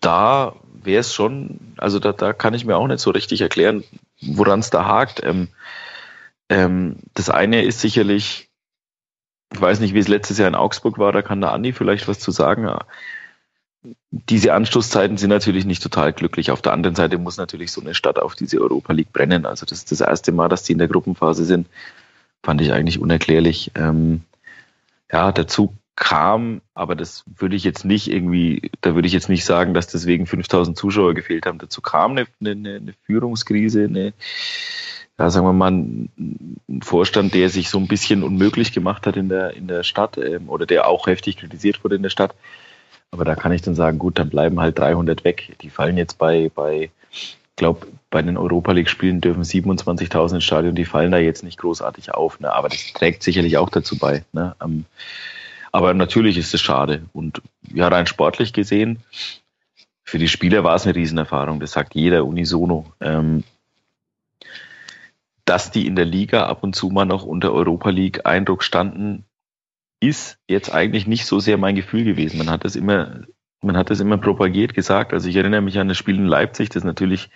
da 0.00 0.54
wäre 0.82 1.00
es 1.00 1.14
schon, 1.14 1.58
also 1.78 1.98
da, 1.98 2.12
da 2.12 2.32
kann 2.32 2.54
ich 2.54 2.64
mir 2.64 2.76
auch 2.76 2.86
nicht 2.86 3.00
so 3.00 3.10
richtig 3.10 3.40
erklären, 3.40 3.84
woran 4.20 4.60
es 4.60 4.70
da 4.70 4.84
hakt. 4.84 5.22
Ähm, 5.24 5.48
ähm, 6.50 6.96
das 7.14 7.30
eine 7.30 7.62
ist 7.62 7.80
sicherlich, 7.80 8.50
ich 9.52 9.60
weiß 9.60 9.80
nicht, 9.80 9.94
wie 9.94 9.98
es 9.98 10.08
letztes 10.08 10.36
Jahr 10.36 10.48
in 10.48 10.54
Augsburg 10.54 10.98
war, 10.98 11.12
da 11.12 11.22
kann 11.22 11.40
der 11.40 11.52
Andi 11.52 11.72
vielleicht 11.72 12.08
was 12.08 12.18
zu 12.18 12.30
sagen. 12.30 12.68
Diese 14.10 14.52
Anstoßzeiten 14.52 15.16
sind 15.16 15.30
natürlich 15.30 15.64
nicht 15.64 15.82
total 15.82 16.12
glücklich. 16.12 16.50
Auf 16.50 16.60
der 16.60 16.72
anderen 16.72 16.96
Seite 16.96 17.16
muss 17.16 17.38
natürlich 17.38 17.72
so 17.72 17.80
eine 17.80 17.94
Stadt 17.94 18.18
auf 18.18 18.34
diese 18.34 18.60
Europa 18.60 18.92
League 18.92 19.12
brennen. 19.12 19.46
Also 19.46 19.64
das 19.64 19.78
ist 19.78 19.92
das 19.92 20.00
erste 20.00 20.32
Mal, 20.32 20.48
dass 20.48 20.64
die 20.64 20.72
in 20.72 20.78
der 20.78 20.88
Gruppenphase 20.88 21.44
sind. 21.44 21.66
Fand 22.42 22.60
ich 22.60 22.72
eigentlich 22.72 23.00
unerklärlich. 23.00 23.72
Ähm, 23.74 24.22
ja, 25.10 25.32
dazu 25.32 25.74
kam, 25.96 26.62
aber 26.74 26.96
das 26.96 27.24
würde 27.26 27.56
ich 27.56 27.64
jetzt 27.64 27.84
nicht 27.84 28.10
irgendwie, 28.10 28.70
da 28.80 28.94
würde 28.94 29.06
ich 29.06 29.12
jetzt 29.12 29.28
nicht 29.28 29.44
sagen, 29.44 29.74
dass 29.74 29.86
deswegen 29.86 30.26
5000 30.26 30.76
Zuschauer 30.76 31.14
gefehlt 31.14 31.46
haben. 31.46 31.58
Dazu 31.58 31.82
kam 31.82 32.12
eine, 32.12 32.26
eine, 32.40 32.76
eine 32.76 32.94
Führungskrise, 33.04 33.84
eine, 33.84 34.14
ja, 35.18 35.30
sagen 35.30 35.46
wir 35.46 35.52
mal, 35.52 35.70
ein 35.70 36.80
Vorstand, 36.82 37.34
der 37.34 37.50
sich 37.50 37.68
so 37.68 37.78
ein 37.78 37.86
bisschen 37.86 38.22
unmöglich 38.22 38.72
gemacht 38.72 39.06
hat 39.06 39.16
in 39.16 39.28
der, 39.28 39.54
in 39.54 39.68
der 39.68 39.82
Stadt 39.82 40.16
ähm, 40.16 40.48
oder 40.48 40.64
der 40.64 40.88
auch 40.88 41.06
heftig 41.06 41.36
kritisiert 41.36 41.84
wurde 41.84 41.96
in 41.96 42.02
der 42.02 42.10
Stadt. 42.10 42.34
Aber 43.10 43.24
da 43.24 43.34
kann 43.34 43.52
ich 43.52 43.62
dann 43.62 43.74
sagen, 43.74 43.98
gut, 43.98 44.18
dann 44.18 44.30
bleiben 44.30 44.60
halt 44.60 44.78
300 44.78 45.24
weg. 45.24 45.56
Die 45.62 45.70
fallen 45.70 45.96
jetzt 45.96 46.18
bei, 46.18 46.50
bei 46.54 46.90
glaube, 47.60 47.86
bei 48.08 48.22
den 48.22 48.36
Europa 48.36 48.72
League-Spielen 48.72 49.20
dürfen 49.20 49.44
27.000 49.44 50.36
ins 50.36 50.44
Stadion, 50.44 50.74
die 50.74 50.86
fallen 50.86 51.12
da 51.12 51.18
jetzt 51.18 51.44
nicht 51.44 51.58
großartig 51.58 52.12
auf. 52.12 52.40
Ne? 52.40 52.52
Aber 52.52 52.68
das 52.68 52.92
trägt 52.94 53.22
sicherlich 53.22 53.58
auch 53.58 53.68
dazu 53.68 53.98
bei. 53.98 54.24
Ne? 54.32 54.56
Ähm, 54.62 54.86
aber 55.70 55.94
natürlich 55.94 56.38
ist 56.38 56.54
es 56.54 56.60
schade. 56.60 57.02
Und 57.12 57.42
ja, 57.72 57.86
rein 57.86 58.06
sportlich 58.06 58.52
gesehen, 58.52 59.00
für 60.02 60.18
die 60.18 60.26
Spieler 60.26 60.64
war 60.64 60.74
es 60.74 60.84
eine 60.84 60.96
Riesenerfahrung. 60.96 61.60
Das 61.60 61.72
sagt 61.72 61.94
jeder 61.94 62.24
unisono. 62.24 62.86
Ähm, 63.00 63.44
dass 65.44 65.70
die 65.70 65.86
in 65.86 65.96
der 65.96 66.06
Liga 66.06 66.46
ab 66.46 66.62
und 66.62 66.74
zu 66.74 66.88
mal 66.88 67.04
noch 67.04 67.24
unter 67.24 67.52
Europa 67.52 67.90
League 67.90 68.24
Eindruck 68.24 68.62
standen, 68.62 69.24
ist 70.00 70.38
jetzt 70.48 70.72
eigentlich 70.72 71.06
nicht 71.06 71.26
so 71.26 71.38
sehr 71.38 71.58
mein 71.58 71.74
Gefühl 71.74 72.04
gewesen. 72.04 72.38
Man 72.38 72.50
hat 72.50 72.64
das 72.64 72.74
immer, 72.74 73.20
man 73.60 73.76
hat 73.76 73.90
das 73.90 74.00
immer 74.00 74.18
propagiert 74.18 74.74
gesagt. 74.74 75.12
Also 75.12 75.28
ich 75.28 75.36
erinnere 75.36 75.60
mich 75.60 75.78
an 75.78 75.88
das 75.88 75.98
Spiel 75.98 76.16
in 76.16 76.26
Leipzig, 76.26 76.70
das 76.70 76.84
natürlich, 76.84 77.30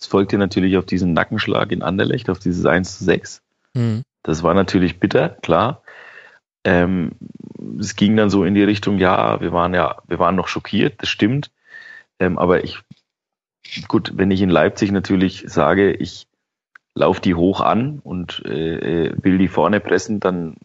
es 0.00 0.06
folgte 0.06 0.38
natürlich 0.38 0.78
auf 0.78 0.86
diesen 0.86 1.12
Nackenschlag 1.12 1.70
in 1.70 1.82
Anderlecht, 1.82 2.30
auf 2.30 2.38
dieses 2.38 2.64
1 2.64 2.98
zu 2.98 3.04
6. 3.04 3.42
Mhm. 3.74 4.02
Das 4.22 4.42
war 4.42 4.54
natürlich 4.54 4.98
bitter, 4.98 5.28
klar. 5.28 5.82
Ähm, 6.64 7.12
es 7.78 7.96
ging 7.96 8.16
dann 8.16 8.30
so 8.30 8.44
in 8.44 8.54
die 8.54 8.62
Richtung, 8.62 8.98
ja, 8.98 9.40
wir 9.40 9.52
waren 9.52 9.74
ja, 9.74 10.00
wir 10.06 10.18
waren 10.18 10.36
noch 10.36 10.48
schockiert, 10.48 11.02
das 11.02 11.08
stimmt. 11.08 11.50
Ähm, 12.18 12.38
aber 12.38 12.64
ich, 12.64 12.78
gut, 13.88 14.12
wenn 14.14 14.30
ich 14.30 14.40
in 14.40 14.50
Leipzig 14.50 14.92
natürlich 14.92 15.44
sage, 15.46 15.92
ich 15.92 16.26
lauf 16.94 17.20
die 17.20 17.34
hoch 17.34 17.60
an 17.60 18.00
und 18.02 18.42
äh, 18.44 19.06
äh, 19.06 19.16
will 19.22 19.38
die 19.38 19.48
vorne 19.48 19.80
pressen, 19.80 20.20
dann 20.20 20.56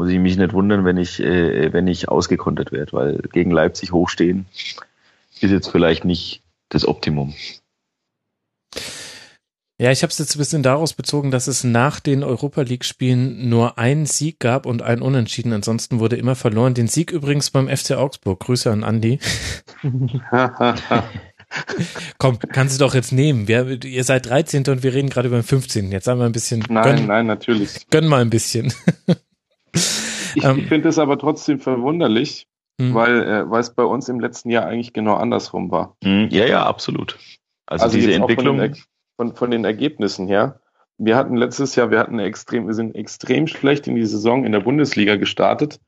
muss 0.00 0.08
ich 0.08 0.18
mich 0.18 0.38
nicht 0.38 0.54
wundern, 0.54 0.86
wenn 0.86 0.96
ich, 0.96 1.20
äh, 1.20 1.74
wenn 1.74 1.86
ich 1.86 2.08
ausgekontert 2.08 2.72
werde, 2.72 2.94
weil 2.94 3.18
gegen 3.34 3.50
Leipzig 3.50 3.92
hochstehen 3.92 4.46
ist 5.42 5.50
jetzt 5.50 5.68
vielleicht 5.68 6.06
nicht 6.06 6.40
das 6.70 6.88
Optimum. 6.88 7.34
Ja, 9.78 9.90
ich 9.90 10.02
habe 10.02 10.10
es 10.10 10.16
jetzt 10.16 10.34
ein 10.34 10.38
bisschen 10.38 10.62
daraus 10.62 10.94
bezogen, 10.94 11.30
dass 11.30 11.48
es 11.48 11.64
nach 11.64 12.00
den 12.00 12.24
Europa 12.24 12.62
League-Spielen 12.62 13.50
nur 13.50 13.76
einen 13.76 14.06
Sieg 14.06 14.40
gab 14.40 14.64
und 14.64 14.80
einen 14.80 15.02
Unentschieden. 15.02 15.52
Ansonsten 15.52 16.00
wurde 16.00 16.16
immer 16.16 16.34
verloren. 16.34 16.72
Den 16.72 16.88
Sieg 16.88 17.10
übrigens 17.12 17.50
beim 17.50 17.68
FC 17.68 17.90
Augsburg. 17.92 18.40
Grüße 18.40 18.70
an 18.70 18.84
Andi. 18.84 19.18
Komm, 22.16 22.38
kannst 22.38 22.80
du 22.80 22.84
doch 22.84 22.94
jetzt 22.94 23.12
nehmen. 23.12 23.48
Wir, 23.48 23.84
ihr 23.84 24.04
seid 24.04 24.30
13. 24.30 24.64
und 24.68 24.82
wir 24.82 24.94
reden 24.94 25.10
gerade 25.10 25.28
über 25.28 25.38
den 25.38 25.42
15. 25.42 25.92
Jetzt 25.92 26.06
sagen 26.06 26.20
wir 26.20 26.24
ein 26.24 26.32
bisschen. 26.32 26.64
Nein, 26.70 26.96
gönn, 26.96 27.06
nein, 27.06 27.26
natürlich. 27.26 27.86
Gönn 27.90 28.06
mal 28.06 28.22
ein 28.22 28.30
bisschen. 28.30 28.72
Ich, 29.74 30.44
ähm, 30.44 30.58
ich 30.58 30.66
finde 30.66 30.88
es 30.88 30.98
aber 30.98 31.18
trotzdem 31.18 31.60
verwunderlich, 31.60 32.46
hm. 32.80 32.94
weil, 32.94 33.22
äh, 33.22 33.58
es 33.58 33.74
bei 33.74 33.84
uns 33.84 34.08
im 34.08 34.20
letzten 34.20 34.50
Jahr 34.50 34.66
eigentlich 34.66 34.92
genau 34.92 35.14
andersrum 35.14 35.70
war. 35.70 35.96
Hm, 36.02 36.28
ja, 36.30 36.46
ja, 36.46 36.66
absolut. 36.66 37.18
Also, 37.66 37.84
also 37.84 37.96
diese 37.96 38.12
Entwicklung. 38.12 38.58
Von 38.58 38.72
den, 38.72 38.82
von, 39.16 39.34
von 39.34 39.50
den 39.50 39.64
Ergebnissen 39.64 40.26
her. 40.26 40.60
Wir 40.98 41.16
hatten 41.16 41.36
letztes 41.36 41.76
Jahr, 41.76 41.90
wir 41.90 41.98
hatten 41.98 42.18
extrem, 42.18 42.66
wir 42.66 42.74
sind 42.74 42.94
extrem 42.94 43.46
schlecht 43.46 43.86
in 43.86 43.94
die 43.94 44.04
Saison 44.04 44.44
in 44.44 44.52
der 44.52 44.60
Bundesliga 44.60 45.16
gestartet 45.16 45.80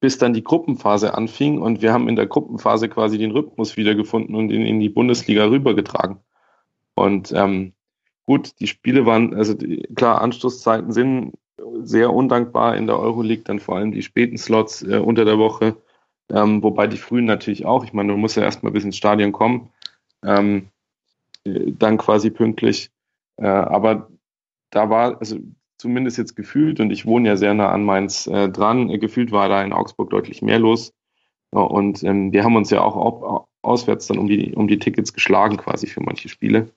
bis 0.00 0.18
dann 0.18 0.32
die 0.32 0.44
Gruppenphase 0.44 1.14
anfing 1.14 1.60
und 1.60 1.82
wir 1.82 1.92
haben 1.92 2.08
in 2.08 2.16
der 2.16 2.26
Gruppenphase 2.26 2.88
quasi 2.88 3.18
den 3.18 3.32
Rhythmus 3.32 3.76
wiedergefunden 3.76 4.34
und 4.34 4.50
ihn 4.50 4.64
in 4.64 4.80
die 4.80 4.88
Bundesliga 4.88 5.46
rübergetragen. 5.46 6.18
Und 6.94 7.32
ähm, 7.32 7.72
gut, 8.24 8.52
die 8.60 8.66
Spiele 8.66 9.06
waren, 9.06 9.34
also 9.34 9.54
die, 9.54 9.82
klar, 9.94 10.20
Anstoßzeiten 10.20 10.92
sind 10.92 11.32
sehr 11.82 12.12
undankbar 12.12 12.76
in 12.76 12.86
der 12.86 12.98
Euroleague, 12.98 13.44
dann 13.44 13.60
vor 13.60 13.76
allem 13.76 13.92
die 13.92 14.02
späten 14.02 14.38
Slots 14.38 14.82
äh, 14.82 14.98
unter 14.98 15.24
der 15.24 15.38
Woche, 15.38 15.76
ähm, 16.30 16.62
wobei 16.62 16.86
die 16.86 16.98
frühen 16.98 17.24
natürlich 17.24 17.66
auch. 17.66 17.84
Ich 17.84 17.92
meine, 17.92 18.12
du 18.12 18.18
musst 18.18 18.36
ja 18.36 18.42
erstmal 18.42 18.72
bis 18.72 18.84
ins 18.84 18.96
Stadion 18.96 19.32
kommen, 19.32 19.70
ähm, 20.24 20.68
dann 21.44 21.98
quasi 21.98 22.30
pünktlich. 22.30 22.90
Äh, 23.36 23.46
aber 23.46 24.08
da 24.70 24.90
war, 24.90 25.18
also 25.20 25.38
zumindest 25.78 26.18
jetzt 26.18 26.36
gefühlt, 26.36 26.80
und 26.80 26.90
ich 26.90 27.06
wohne 27.06 27.28
ja 27.28 27.36
sehr 27.36 27.54
nah 27.54 27.70
an 27.70 27.84
Mainz 27.84 28.26
äh, 28.26 28.48
dran, 28.48 28.90
äh, 28.90 28.98
gefühlt 28.98 29.32
war 29.32 29.48
da 29.48 29.62
in 29.62 29.72
Augsburg 29.72 30.10
deutlich 30.10 30.42
mehr 30.42 30.58
los. 30.58 30.92
Und 31.50 32.02
ähm, 32.04 32.32
wir 32.32 32.44
haben 32.44 32.56
uns 32.56 32.68
ja 32.68 32.82
auch, 32.82 32.94
auch 32.94 33.46
auswärts 33.62 34.06
dann 34.06 34.18
um 34.18 34.26
die, 34.26 34.54
um 34.54 34.68
die 34.68 34.78
Tickets 34.78 35.14
geschlagen, 35.14 35.56
quasi 35.56 35.86
für 35.86 36.02
manche 36.02 36.28
Spiele. 36.28 36.72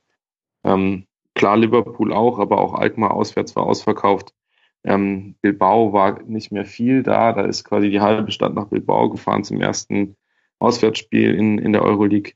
Ähm, 0.64 1.08
klar, 1.36 1.58
Liverpool 1.58 2.14
auch, 2.14 2.40
aber 2.40 2.62
auch 2.62 2.74
Alkmaar 2.74 3.12
auswärts 3.12 3.56
war 3.56 3.64
ausverkauft. 3.64 4.34
Ähm, 4.84 5.36
Bilbao 5.42 5.94
war 5.94 6.24
nicht 6.24 6.52
mehr 6.52 6.66
viel 6.66 7.04
da, 7.04 7.34
da 7.34 7.46
ist 7.46 7.64
quasi 7.64 7.90
die 7.90 8.02
halbe 8.02 8.32
Stadt 8.32 8.56
nach 8.56 8.68
Bilbao 8.68 9.10
gefahren 9.10 9.44
zum 9.44 9.62
ersten 9.62 10.16
Auswärtsspiel 10.60 11.36
in, 11.36 11.60
in 11.60 11.74
der 11.74 11.84
Euroleague. 11.84 12.34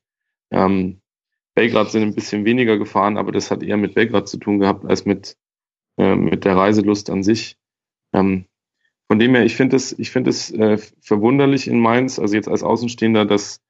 Ähm, 0.51 1.01
Belgrad 1.55 1.89
sind 1.89 2.03
ein 2.03 2.15
bisschen 2.15 2.45
weniger 2.45 2.77
gefahren, 2.77 3.17
aber 3.17 3.31
das 3.31 3.49
hat 3.49 3.63
eher 3.63 3.77
mit 3.77 3.95
Belgrad 3.95 4.27
zu 4.27 4.37
tun 4.37 4.59
gehabt 4.59 4.85
als 4.85 5.05
mit, 5.05 5.37
äh, 5.97 6.15
mit 6.15 6.45
der 6.45 6.55
Reiselust 6.55 7.09
an 7.09 7.23
sich. 7.23 7.57
Ähm, 8.13 8.45
von 9.07 9.19
dem 9.19 9.35
her, 9.35 9.45
ich 9.45 9.55
finde 9.55 9.75
es, 9.75 9.97
ich 9.97 10.11
finde 10.11 10.31
es 10.31 10.51
äh, 10.51 10.77
verwunderlich 10.99 11.67
in 11.67 11.79
Mainz, 11.79 12.19
also 12.19 12.35
jetzt 12.35 12.47
als 12.47 12.63
Außenstehender, 12.63 13.25
dass, 13.25 13.61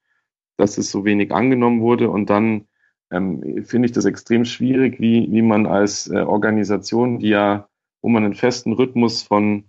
dass 0.58 0.78
es 0.78 0.92
so 0.92 1.06
wenig 1.06 1.32
angenommen 1.34 1.82
wurde 1.82 2.10
und 2.10 2.30
dann 2.30 2.68
ähm, 3.12 3.64
finde 3.66 3.88
ich 3.88 3.92
das 3.92 4.06
extrem 4.06 4.46
schwierig, 4.46 5.00
wie, 5.00 5.28
wie 5.32 5.42
man 5.42 5.66
als 5.68 6.10
äh, 6.10 6.20
Organisation, 6.20 7.20
die 7.20 7.30
ja, 7.30 7.70
wo 8.06 8.10
man 8.10 8.24
einen 8.24 8.36
festen 8.36 8.72
Rhythmus 8.72 9.24
von 9.24 9.64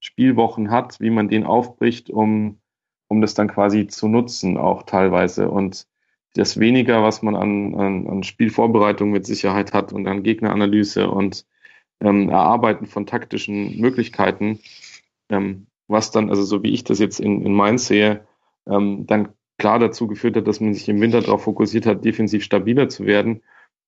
Spielwochen 0.00 0.72
hat, 0.72 0.98
wie 0.98 1.10
man 1.10 1.28
den 1.28 1.44
aufbricht, 1.44 2.10
um, 2.10 2.58
um 3.06 3.20
das 3.20 3.34
dann 3.34 3.46
quasi 3.46 3.86
zu 3.86 4.08
nutzen, 4.08 4.56
auch 4.56 4.82
teilweise. 4.82 5.48
Und 5.48 5.86
das 6.34 6.58
weniger, 6.58 7.04
was 7.04 7.22
man 7.22 7.36
an, 7.36 7.76
an, 7.76 8.08
an 8.08 8.22
Spielvorbereitung 8.24 9.12
mit 9.12 9.24
Sicherheit 9.24 9.72
hat 9.72 9.92
und 9.92 10.08
an 10.08 10.24
Gegneranalyse 10.24 11.08
und 11.08 11.46
ähm, 12.00 12.28
Erarbeiten 12.28 12.86
von 12.86 13.06
taktischen 13.06 13.80
Möglichkeiten, 13.80 14.58
ähm, 15.28 15.68
was 15.86 16.10
dann, 16.10 16.28
also 16.28 16.42
so 16.42 16.64
wie 16.64 16.72
ich 16.72 16.82
das 16.82 16.98
jetzt 16.98 17.20
in, 17.20 17.46
in 17.46 17.54
Mainz 17.54 17.86
sehe, 17.86 18.26
ähm, 18.66 19.06
dann 19.06 19.28
klar 19.58 19.78
dazu 19.78 20.08
geführt 20.08 20.34
hat, 20.34 20.48
dass 20.48 20.58
man 20.58 20.74
sich 20.74 20.88
im 20.88 21.00
Winter 21.00 21.20
darauf 21.20 21.44
fokussiert 21.44 21.86
hat, 21.86 22.04
defensiv 22.04 22.42
stabiler 22.42 22.88
zu 22.88 23.06
werden 23.06 23.44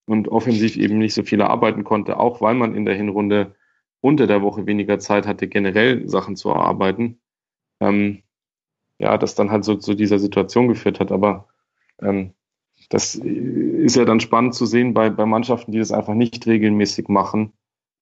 und 0.06 0.28
offensiv 0.28 0.76
eben 0.76 0.98
nicht 0.98 1.14
so 1.14 1.24
viel 1.24 1.40
erarbeiten 1.40 1.82
konnte, 1.82 2.16
auch 2.16 2.40
weil 2.40 2.54
man 2.54 2.76
in 2.76 2.84
der 2.84 2.94
Hinrunde 2.94 3.56
unter 4.00 4.26
der 4.26 4.42
Woche 4.42 4.66
weniger 4.66 4.98
Zeit 4.98 5.26
hatte, 5.26 5.48
generell 5.48 6.08
Sachen 6.08 6.36
zu 6.36 6.50
erarbeiten. 6.50 7.20
Ähm, 7.80 8.22
ja, 8.98 9.16
das 9.18 9.34
dann 9.34 9.50
halt 9.50 9.64
so 9.64 9.76
zu 9.76 9.94
dieser 9.94 10.18
Situation 10.18 10.68
geführt 10.68 11.00
hat. 11.00 11.12
Aber 11.12 11.48
ähm, 12.00 12.34
das 12.90 13.14
ist 13.14 13.96
ja 13.96 14.04
dann 14.04 14.20
spannend 14.20 14.54
zu 14.54 14.66
sehen 14.66 14.94
bei, 14.94 15.10
bei 15.10 15.26
Mannschaften, 15.26 15.72
die 15.72 15.78
das 15.78 15.92
einfach 15.92 16.14
nicht 16.14 16.46
regelmäßig 16.46 17.08
machen, 17.08 17.52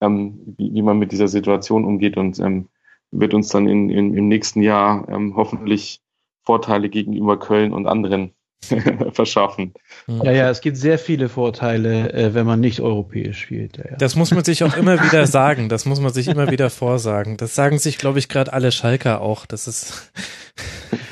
ähm, 0.01 0.55
wie, 0.57 0.73
wie 0.73 0.81
man 0.81 0.99
mit 0.99 1.11
dieser 1.11 1.27
Situation 1.27 1.85
umgeht 1.85 2.17
und 2.17 2.39
ähm, 2.39 2.69
wird 3.11 3.33
uns 3.33 3.49
dann 3.49 3.67
in, 3.67 3.89
in, 3.89 4.15
im 4.15 4.27
nächsten 4.27 4.61
Jahr 4.61 5.07
ähm, 5.09 5.35
hoffentlich 5.35 6.01
Vorteile 6.43 6.89
gegenüber 6.89 7.37
Köln 7.39 7.73
und 7.73 7.87
anderen 7.87 8.33
verschaffen. 9.13 9.73
Ja, 10.07 10.31
ja, 10.31 10.49
es 10.49 10.61
gibt 10.61 10.77
sehr 10.77 10.97
viele 10.97 11.29
Vorteile, 11.29 12.11
äh, 12.13 12.33
wenn 12.33 12.45
man 12.45 12.59
nicht 12.59 12.81
europäisch 12.81 13.41
spielt. 13.41 13.77
Ja, 13.77 13.83
ja. 13.91 13.97
Das 13.97 14.15
muss 14.15 14.31
man 14.31 14.43
sich 14.43 14.63
auch 14.63 14.75
immer 14.75 15.03
wieder 15.03 15.27
sagen. 15.27 15.69
Das 15.69 15.85
muss 15.85 15.99
man 15.99 16.11
sich 16.11 16.27
immer 16.27 16.49
wieder 16.51 16.69
vorsagen. 16.69 17.37
Das 17.37 17.55
sagen 17.55 17.77
sich, 17.77 17.97
glaube 17.97 18.19
ich, 18.19 18.29
gerade 18.29 18.53
alle 18.53 18.71
Schalker 18.71 19.21
auch. 19.21 19.45
Das 19.45 19.67
ist. 19.67 20.11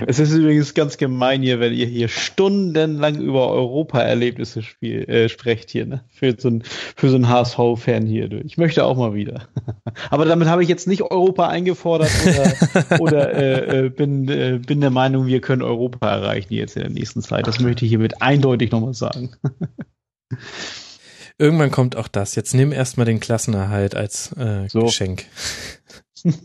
Es 0.07 0.19
ist 0.19 0.33
übrigens 0.33 0.73
ganz 0.73 0.97
gemein 0.97 1.41
hier, 1.41 1.59
wenn 1.59 1.73
ihr 1.73 1.85
hier 1.85 2.07
stundenlang 2.07 3.15
über 3.15 3.49
Europa-Erlebnisse 3.51 4.61
äh, 4.81 5.29
sprecht 5.29 5.69
hier, 5.69 5.85
ne? 5.85 6.03
Für 6.11 6.35
so 6.37 6.49
ein, 6.49 6.63
für 6.95 7.09
so 7.09 7.15
einen 7.15 7.29
HSV-Fan 7.29 8.05
hier. 8.05 8.31
Ich 8.45 8.57
möchte 8.57 8.85
auch 8.85 8.97
mal 8.97 9.13
wieder. 9.13 9.47
Aber 10.09 10.25
damit 10.25 10.47
habe 10.47 10.63
ich 10.63 10.69
jetzt 10.69 10.87
nicht 10.87 11.01
Europa 11.03 11.47
eingefordert 11.47 12.11
oder, 12.25 13.01
oder 13.01 13.33
äh, 13.33 13.85
äh, 13.85 13.89
bin, 13.89 14.27
äh, 14.29 14.59
bin 14.65 14.81
der 14.81 14.91
Meinung, 14.91 15.27
wir 15.27 15.41
können 15.41 15.61
Europa 15.61 16.09
erreichen 16.09 16.53
jetzt 16.53 16.75
in 16.75 16.81
der 16.83 16.91
nächsten 16.91 17.21
Zeit. 17.21 17.34
Das 17.43 17.59
möchte 17.59 17.85
ich 17.85 17.89
hiermit 17.89 18.21
eindeutig 18.21 18.71
nochmal 18.71 18.93
sagen. 18.93 19.35
Irgendwann 21.37 21.71
kommt 21.71 21.97
auch 21.97 22.07
das. 22.07 22.35
Jetzt 22.35 22.53
nimm 22.53 22.71
erstmal 22.71 23.05
den 23.05 23.19
Klassenerhalt 23.19 23.95
als 23.95 24.31
äh, 24.37 24.67
so. 24.69 24.85
Geschenk. 24.85 25.25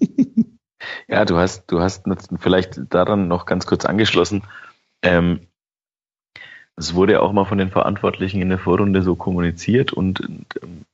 Ja, 1.08 1.24
du 1.24 1.36
hast, 1.36 1.70
du 1.70 1.80
hast 1.80 2.06
vielleicht 2.38 2.80
daran 2.90 3.28
noch 3.28 3.46
ganz 3.46 3.66
kurz 3.66 3.84
angeschlossen. 3.84 4.42
Ähm, 5.02 5.40
es 6.76 6.94
wurde 6.94 7.14
ja 7.14 7.20
auch 7.20 7.32
mal 7.32 7.44
von 7.44 7.58
den 7.58 7.70
Verantwortlichen 7.70 8.40
in 8.40 8.48
der 8.48 8.58
Vorrunde 8.58 9.02
so 9.02 9.16
kommuniziert 9.16 9.92
und, 9.92 10.20
und 10.20 10.46
ähm, 10.62 10.84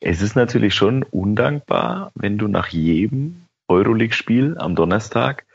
es 0.00 0.20
ist 0.20 0.36
natürlich 0.36 0.74
schon 0.74 1.02
undankbar, 1.02 2.12
wenn 2.14 2.36
du 2.36 2.48
nach 2.48 2.68
jedem 2.68 3.46
Euroleague-Spiel 3.68 4.56
am 4.58 4.74
Donnerstag, 4.74 5.46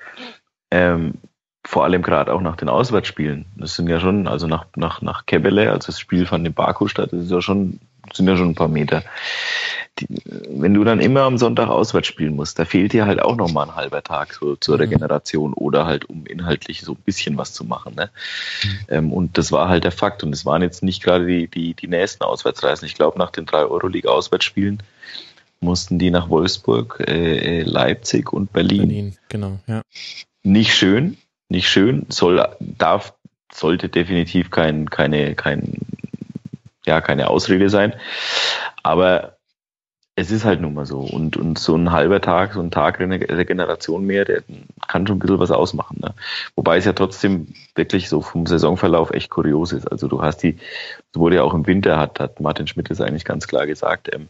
ähm, 0.71 1.15
vor 1.63 1.83
allem 1.83 2.01
gerade 2.01 2.33
auch 2.33 2.41
nach 2.41 2.55
den 2.55 2.69
Auswärtsspielen, 2.69 3.45
das 3.55 3.75
sind 3.75 3.87
ja 3.87 3.99
schon, 3.99 4.27
also 4.27 4.47
nach, 4.47 4.65
nach, 4.75 5.01
nach 5.01 5.25
Kebele, 5.25 5.71
also 5.71 5.87
das 5.87 5.99
Spiel 5.99 6.25
fand 6.25 6.45
in 6.45 6.53
Baku 6.53 6.87
statt, 6.87 7.09
das 7.11 7.25
ist 7.25 7.31
ja 7.31 7.41
schon, 7.41 7.79
sind 8.13 8.27
ja 8.27 8.35
schon 8.35 8.49
ein 8.49 8.55
paar 8.55 8.67
Meter 8.67 9.03
die, 9.99 10.07
wenn 10.49 10.73
du 10.73 10.83
dann 10.83 10.99
immer 10.99 11.21
am 11.21 11.37
Sonntag 11.37 11.69
auswärts 11.69 12.07
spielen 12.07 12.35
musst, 12.35 12.57
da 12.59 12.65
fehlt 12.65 12.93
dir 12.93 13.05
halt 13.05 13.21
auch 13.21 13.35
noch 13.35 13.51
mal 13.51 13.63
ein 13.63 13.75
halber 13.75 14.03
Tag 14.03 14.33
so 14.33 14.55
zur 14.55 14.75
mhm. 14.75 14.81
Regeneration 14.81 15.53
oder 15.53 15.85
halt 15.85 16.05
um 16.05 16.25
inhaltlich 16.25 16.81
so 16.81 16.93
ein 16.93 17.01
bisschen 17.05 17.37
was 17.37 17.53
zu 17.53 17.63
machen. 17.63 17.95
Ne? 17.95 18.09
Mhm. 18.63 18.79
Ähm, 18.87 19.13
und 19.13 19.37
das 19.37 19.51
war 19.51 19.69
halt 19.69 19.83
der 19.83 19.91
Fakt. 19.91 20.23
Und 20.23 20.33
es 20.33 20.45
waren 20.45 20.61
jetzt 20.61 20.83
nicht 20.83 21.03
gerade 21.03 21.25
die, 21.25 21.47
die, 21.47 21.73
die 21.73 21.87
nächsten 21.87 22.23
Auswärtsreisen. 22.23 22.85
Ich 22.85 22.95
glaube, 22.95 23.19
nach 23.19 23.31
den 23.31 23.45
drei 23.45 23.63
Euroleague-Auswärtsspielen 23.63 24.81
mussten 25.59 25.99
die 25.99 26.09
nach 26.09 26.29
Wolfsburg, 26.29 27.03
äh, 27.07 27.59
äh, 27.59 27.63
Leipzig 27.63 28.33
und 28.33 28.51
Berlin. 28.51 28.87
Berlin, 28.87 29.17
genau, 29.29 29.59
ja. 29.67 29.81
Nicht 30.43 30.73
schön, 30.73 31.17
nicht 31.51 31.69
schön, 31.69 32.05
soll, 32.09 32.47
darf, 32.59 33.13
sollte 33.53 33.89
definitiv 33.89 34.49
kein, 34.49 34.89
keine, 34.89 35.35
kein, 35.35 35.77
ja, 36.85 37.01
keine 37.01 37.29
Ausrede 37.29 37.69
sein. 37.69 37.93
Aber 38.81 39.37
es 40.15 40.31
ist 40.31 40.45
halt 40.45 40.61
nun 40.61 40.73
mal 40.73 40.85
so. 40.85 40.99
Und, 40.99 41.37
und 41.37 41.57
so 41.59 41.75
ein 41.75 41.91
halber 41.91 42.21
Tag, 42.21 42.53
so 42.53 42.61
ein 42.61 42.71
Tag 42.71 42.99
Regeneration 42.99 44.05
mehr, 44.05 44.25
der 44.25 44.43
kann 44.87 45.07
schon 45.07 45.17
ein 45.17 45.19
bisschen 45.19 45.39
was 45.39 45.51
ausmachen. 45.51 45.97
Ne? 46.01 46.13
Wobei 46.55 46.77
es 46.77 46.85
ja 46.85 46.93
trotzdem 46.93 47.53
wirklich 47.75 48.09
so 48.09 48.21
vom 48.21 48.45
Saisonverlauf 48.45 49.11
echt 49.11 49.29
kurios 49.29 49.71
ist. 49.71 49.89
Also 49.91 50.07
du 50.07 50.21
hast 50.21 50.39
die, 50.43 50.57
wurde 51.13 51.37
ja 51.37 51.43
auch 51.43 51.53
im 51.53 51.67
Winter, 51.67 51.97
hat, 51.97 52.19
hat 52.19 52.39
Martin 52.39 52.67
Schmidt 52.67 52.91
es 52.91 53.01
eigentlich 53.01 53.25
ganz 53.25 53.47
klar 53.47 53.67
gesagt, 53.67 54.13
ähm, 54.13 54.27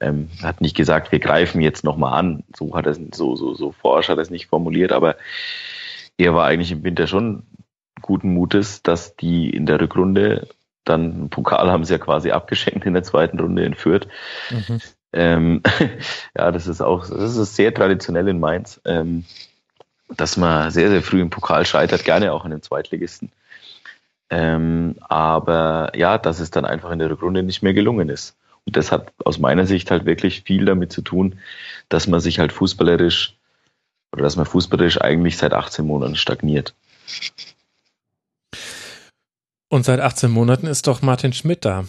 ähm, 0.00 0.28
hat 0.42 0.60
nicht 0.60 0.76
gesagt, 0.76 1.12
wir 1.12 1.20
greifen 1.20 1.60
jetzt 1.60 1.84
nochmal 1.84 2.18
an. 2.18 2.42
So 2.56 2.74
hat 2.74 2.86
er 2.86 2.94
so, 2.94 3.36
so, 3.36 3.54
so 3.54 3.72
forsch 3.72 4.08
hat 4.08 4.18
es 4.18 4.30
nicht 4.30 4.46
formuliert, 4.46 4.92
aber 4.92 5.16
er 6.18 6.34
war 6.34 6.46
eigentlich 6.46 6.72
im 6.72 6.84
Winter 6.84 7.06
schon 7.06 7.44
guten 8.00 8.34
Mutes, 8.34 8.82
dass 8.82 9.16
die 9.16 9.50
in 9.50 9.66
der 9.66 9.80
Rückrunde 9.80 10.48
dann 10.84 11.30
Pokal 11.30 11.70
haben 11.70 11.84
sie 11.84 11.94
ja 11.94 11.98
quasi 11.98 12.30
abgeschenkt 12.30 12.84
in 12.84 12.92
der 12.92 13.02
zweiten 13.02 13.40
Runde 13.40 13.64
in 13.64 13.74
Fürth. 13.74 14.06
Mhm. 14.50 14.80
Ähm, 15.12 15.62
ja, 16.36 16.52
das 16.52 16.66
ist 16.66 16.82
auch, 16.82 17.08
das 17.08 17.36
ist 17.36 17.56
sehr 17.56 17.72
traditionell 17.72 18.28
in 18.28 18.40
Mainz, 18.40 18.80
ähm, 18.84 19.24
dass 20.10 20.36
man 20.36 20.70
sehr, 20.70 20.90
sehr 20.90 21.02
früh 21.02 21.20
im 21.20 21.30
Pokal 21.30 21.64
scheitert, 21.64 22.04
gerne 22.04 22.32
auch 22.32 22.44
an 22.44 22.50
den 22.50 22.62
Zweitligisten. 22.62 23.32
Ähm, 24.30 24.96
aber 25.00 25.92
ja, 25.94 26.18
dass 26.18 26.40
es 26.40 26.50
dann 26.50 26.64
einfach 26.64 26.90
in 26.90 26.98
der 26.98 27.10
Rückrunde 27.10 27.42
nicht 27.42 27.62
mehr 27.62 27.74
gelungen 27.74 28.08
ist. 28.08 28.36
Und 28.66 28.76
das 28.76 28.92
hat 28.92 29.12
aus 29.24 29.38
meiner 29.38 29.66
Sicht 29.66 29.90
halt 29.90 30.06
wirklich 30.06 30.42
viel 30.42 30.64
damit 30.64 30.92
zu 30.92 31.02
tun, 31.02 31.38
dass 31.88 32.06
man 32.06 32.20
sich 32.20 32.38
halt 32.38 32.52
fußballerisch 32.52 33.36
oder 34.14 34.22
dass 34.22 34.36
man 34.36 34.46
fußballerisch 34.46 35.00
eigentlich 35.00 35.36
seit 35.36 35.52
18 35.52 35.84
Monaten 35.84 36.14
stagniert. 36.14 36.74
Und 39.68 39.84
seit 39.84 39.98
18 39.98 40.30
Monaten 40.30 40.68
ist 40.68 40.86
doch 40.86 41.02
Martin 41.02 41.32
Schmidt 41.32 41.64
da. 41.64 41.86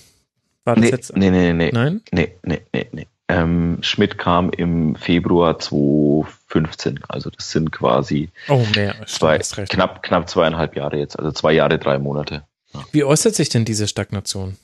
War 0.64 0.76
das 0.76 0.84
nee, 0.84 0.90
jetzt? 0.90 1.16
Nee, 1.16 1.30
nee, 1.30 1.54
nee. 1.54 1.70
Nein? 1.72 2.02
Nee, 2.12 2.36
nee, 2.42 2.62
nee, 2.74 2.88
nee. 2.92 3.08
Ähm, 3.28 3.78
Schmidt 3.82 4.18
kam 4.18 4.50
im 4.50 4.96
Februar 4.96 5.60
2015, 5.60 7.00
also 7.08 7.30
das 7.30 7.52
sind 7.52 7.72
quasi 7.72 8.30
oh, 8.50 8.66
mehr. 8.76 8.96
Zwei, 9.06 9.38
knapp, 9.38 10.02
knapp 10.02 10.28
zweieinhalb 10.28 10.76
Jahre 10.76 10.98
jetzt, 10.98 11.18
also 11.18 11.32
zwei 11.32 11.54
Jahre, 11.54 11.78
drei 11.78 12.00
Monate. 12.00 12.44
Ja. 12.74 12.84
Wie 12.92 13.04
äußert 13.04 13.36
sich 13.36 13.50
denn 13.50 13.66
diese 13.66 13.88
Stagnation? 13.88 14.58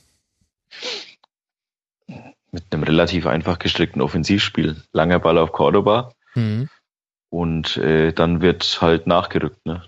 Mit 2.50 2.64
einem 2.70 2.82
relativ 2.82 3.26
einfach 3.26 3.58
gestrickten 3.58 4.02
Offensivspiel. 4.02 4.82
Langer 4.92 5.20
Ball 5.20 5.38
auf 5.38 5.52
Cordoba 5.52 6.12
mhm. 6.34 6.68
Und 7.32 7.78
äh, 7.78 8.12
dann 8.12 8.42
wird 8.42 8.78
halt 8.82 9.06
nachgerückt. 9.06 9.64
Ne? 9.64 9.82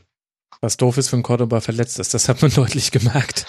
Was 0.62 0.78
doof 0.78 0.96
ist, 0.96 1.12
wenn 1.12 1.22
Cordoba 1.22 1.60
verletzt 1.60 1.98
ist, 1.98 2.14
das 2.14 2.28
hat 2.28 2.40
man 2.40 2.50
deutlich 2.54 2.90
gemerkt. 2.90 3.44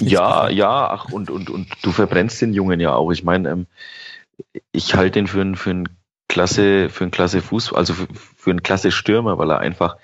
ja, 0.00 0.50
ja, 0.50 0.90
ach, 0.90 1.10
und, 1.10 1.30
und, 1.30 1.48
und 1.48 1.68
du 1.82 1.92
verbrennst 1.92 2.42
den 2.42 2.52
Jungen 2.52 2.78
ja 2.78 2.92
auch. 2.94 3.10
Ich 3.10 3.24
meine, 3.24 3.48
ähm, 3.48 3.66
ich 4.70 4.94
halte 4.94 5.18
ihn 5.18 5.26
für 5.28 5.40
einen 5.40 5.56
für 5.56 5.70
einen 5.70 5.88
klasse, 6.28 6.90
für 6.90 7.04
einen 7.04 7.10
klasse 7.10 7.40
Fußball, 7.40 7.78
also 7.78 7.94
für, 7.94 8.06
für 8.36 8.50
einen 8.50 8.62
klasse 8.62 8.90
Stürmer, 8.90 9.38
weil 9.38 9.50
er 9.50 9.60
einfach, 9.60 9.96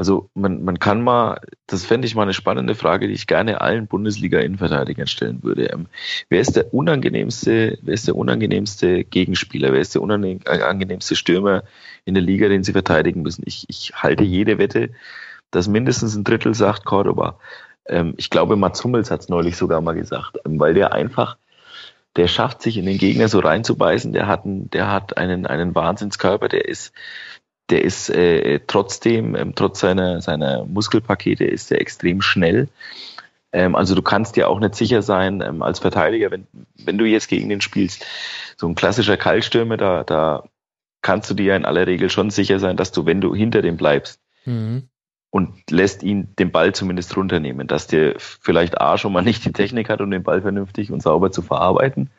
also 0.00 0.30
man, 0.32 0.64
man 0.64 0.78
kann 0.78 1.02
mal, 1.02 1.42
das 1.66 1.84
fände 1.84 2.06
ich 2.06 2.14
mal 2.14 2.22
eine 2.22 2.32
spannende 2.32 2.74
Frage, 2.74 3.06
die 3.06 3.12
ich 3.12 3.26
gerne 3.26 3.60
allen 3.60 3.86
Bundesliga-Innenverteidigern 3.86 5.06
stellen 5.06 5.42
würde. 5.42 5.66
Ähm, 5.66 5.88
wer 6.30 6.40
ist 6.40 6.56
der 6.56 6.72
unangenehmste, 6.72 7.76
wer 7.82 7.92
ist 7.92 8.06
der 8.06 8.16
unangenehmste 8.16 9.04
Gegenspieler? 9.04 9.74
Wer 9.74 9.80
ist 9.80 9.94
der 9.94 10.00
unangenehmste 10.00 11.16
Stürmer 11.16 11.64
in 12.06 12.14
der 12.14 12.22
Liga, 12.22 12.48
den 12.48 12.64
sie 12.64 12.72
verteidigen 12.72 13.20
müssen? 13.20 13.42
Ich, 13.44 13.66
ich 13.68 13.92
halte 13.94 14.24
jede 14.24 14.56
Wette, 14.56 14.88
dass 15.50 15.68
mindestens 15.68 16.16
ein 16.16 16.24
Drittel 16.24 16.54
sagt 16.54 16.86
Cordoba. 16.86 17.38
Ähm, 17.84 18.14
ich 18.16 18.30
glaube, 18.30 18.56
Mats 18.56 18.82
Hummels 18.82 19.10
hat 19.10 19.20
es 19.20 19.28
neulich 19.28 19.58
sogar 19.58 19.82
mal 19.82 19.92
gesagt, 19.92 20.38
ähm, 20.46 20.58
weil 20.58 20.72
der 20.72 20.94
einfach 20.94 21.36
der 22.16 22.26
schafft 22.26 22.62
sich 22.62 22.76
in 22.76 22.86
den 22.86 22.98
Gegner 22.98 23.28
so 23.28 23.38
reinzubeißen, 23.38 24.12
der 24.12 24.26
hat, 24.26 24.44
einen, 24.44 24.68
der 24.70 24.90
hat 24.90 25.16
einen, 25.16 25.46
einen 25.46 25.74
Wahnsinnskörper, 25.74 26.48
der 26.48 26.66
ist, 26.66 26.92
der 27.70 27.84
ist 27.84 28.10
äh, 28.10 28.60
trotzdem, 28.66 29.34
ähm, 29.34 29.54
trotz 29.54 29.80
seiner, 29.80 30.20
seiner 30.20 30.64
Muskelpakete, 30.64 31.44
ist 31.44 31.70
er 31.70 31.80
extrem 31.80 32.20
schnell. 32.20 32.68
Ähm, 33.52 33.74
also 33.74 33.94
du 33.94 34.02
kannst 34.02 34.36
dir 34.36 34.48
auch 34.48 34.60
nicht 34.60 34.74
sicher 34.74 35.02
sein 35.02 35.40
ähm, 35.40 35.62
als 35.62 35.78
Verteidiger, 35.78 36.30
wenn, 36.30 36.46
wenn 36.84 36.98
du 36.98 37.04
jetzt 37.04 37.28
gegen 37.28 37.48
den 37.48 37.60
spielst. 37.60 38.04
So 38.56 38.68
ein 38.68 38.74
klassischer 38.74 39.16
Kaltstürmer, 39.16 39.76
da, 39.76 40.04
da 40.04 40.44
kannst 41.02 41.30
du 41.30 41.34
dir 41.34 41.56
in 41.56 41.64
aller 41.64 41.86
Regel 41.86 42.10
schon 42.10 42.30
sicher 42.30 42.58
sein, 42.58 42.76
dass 42.76 42.92
du, 42.92 43.06
wenn 43.06 43.20
du 43.20 43.34
hinter 43.34 43.62
dem 43.62 43.76
bleibst, 43.76 44.20
mhm 44.44 44.88
und 45.30 45.70
lässt 45.70 46.02
ihn 46.02 46.34
den 46.38 46.50
Ball 46.50 46.74
zumindest 46.74 47.16
runternehmen, 47.16 47.68
dass 47.68 47.86
der 47.86 48.16
vielleicht 48.18 48.80
A 48.80 48.98
schon 48.98 49.12
mal 49.12 49.22
nicht 49.22 49.44
die 49.44 49.52
Technik 49.52 49.88
hat, 49.88 50.00
um 50.00 50.10
den 50.10 50.24
Ball 50.24 50.42
vernünftig 50.42 50.90
und 50.90 51.02
sauber 51.02 51.30
zu 51.30 51.40
verarbeiten. 51.40 52.10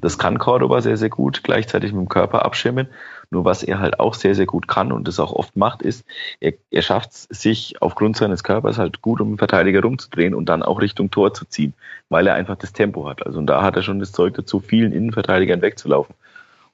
Das 0.00 0.16
kann 0.16 0.38
Cordoba 0.38 0.80
sehr, 0.80 0.96
sehr 0.96 1.10
gut, 1.10 1.42
gleichzeitig 1.42 1.92
mit 1.92 2.00
dem 2.00 2.08
Körper 2.08 2.44
abschirmen. 2.44 2.88
Nur 3.30 3.44
was 3.44 3.62
er 3.62 3.80
halt 3.80 3.98
auch 4.00 4.14
sehr, 4.14 4.34
sehr 4.34 4.46
gut 4.46 4.68
kann 4.68 4.92
und 4.92 5.08
das 5.08 5.18
auch 5.18 5.32
oft 5.32 5.56
macht, 5.56 5.82
ist, 5.82 6.04
er, 6.40 6.52
er 6.70 6.82
schafft 6.82 7.10
es 7.12 7.22
sich 7.24 7.82
aufgrund 7.82 8.16
seines 8.16 8.44
Körpers 8.44 8.78
halt 8.78 9.02
gut, 9.02 9.20
um 9.20 9.32
den 9.32 9.38
Verteidiger 9.38 9.82
rumzudrehen 9.82 10.34
und 10.34 10.48
dann 10.48 10.62
auch 10.62 10.80
Richtung 10.80 11.10
Tor 11.10 11.34
zu 11.34 11.44
ziehen, 11.44 11.74
weil 12.08 12.26
er 12.26 12.34
einfach 12.34 12.56
das 12.56 12.72
Tempo 12.72 13.08
hat. 13.08 13.26
Also 13.26 13.38
und 13.38 13.46
da 13.46 13.62
hat 13.62 13.76
er 13.76 13.82
schon 13.82 13.98
das 13.98 14.12
Zeug 14.12 14.34
dazu, 14.34 14.60
vielen 14.60 14.92
Innenverteidigern 14.92 15.62
wegzulaufen. 15.62 16.14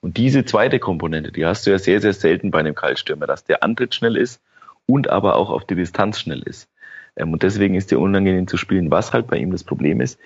Und 0.01 0.17
diese 0.17 0.43
zweite 0.43 0.79
Komponente, 0.79 1.31
die 1.31 1.45
hast 1.45 1.65
du 1.65 1.71
ja 1.71 1.79
sehr, 1.79 2.01
sehr 2.01 2.13
selten 2.13 2.51
bei 2.51 2.59
einem 2.59 2.75
Kaltstürmer, 2.75 3.25
dass 3.25 3.45
der 3.45 3.63
Antritt 3.63 3.95
schnell 3.95 4.17
ist 4.17 4.41
und 4.85 5.09
aber 5.09 5.35
auch 5.35 5.49
auf 5.49 5.65
die 5.65 5.75
Distanz 5.75 6.19
schnell 6.19 6.41
ist. 6.41 6.67
Ähm, 7.15 7.31
und 7.31 7.43
deswegen 7.43 7.75
ist 7.75 7.91
er 7.91 7.99
unangenehm 7.99 8.47
zu 8.47 8.57
spielen. 8.57 8.91
Was 8.91 9.13
halt 9.13 9.27
bei 9.27 9.37
ihm 9.37 9.51
das 9.51 9.63
Problem 9.63 10.01
ist, 10.01 10.19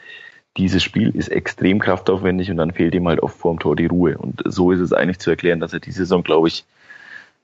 dieses 0.58 0.84
Spiel 0.84 1.10
ist 1.16 1.30
extrem 1.30 1.80
kraftaufwendig 1.80 2.50
und 2.50 2.58
dann 2.58 2.74
fehlt 2.74 2.96
ihm 2.96 3.08
halt 3.08 3.22
oft 3.22 3.38
vorm 3.38 3.60
Tor 3.60 3.76
die 3.76 3.86
Ruhe. 3.86 4.18
Und 4.18 4.42
so 4.46 4.72
ist 4.72 4.80
es 4.80 4.94
eigentlich 4.94 5.20
zu 5.20 5.30
erklären, 5.30 5.60
dass 5.60 5.74
er 5.74 5.80
diese 5.80 6.00
Saison, 6.00 6.24
glaube 6.24 6.48
ich, 6.48 6.66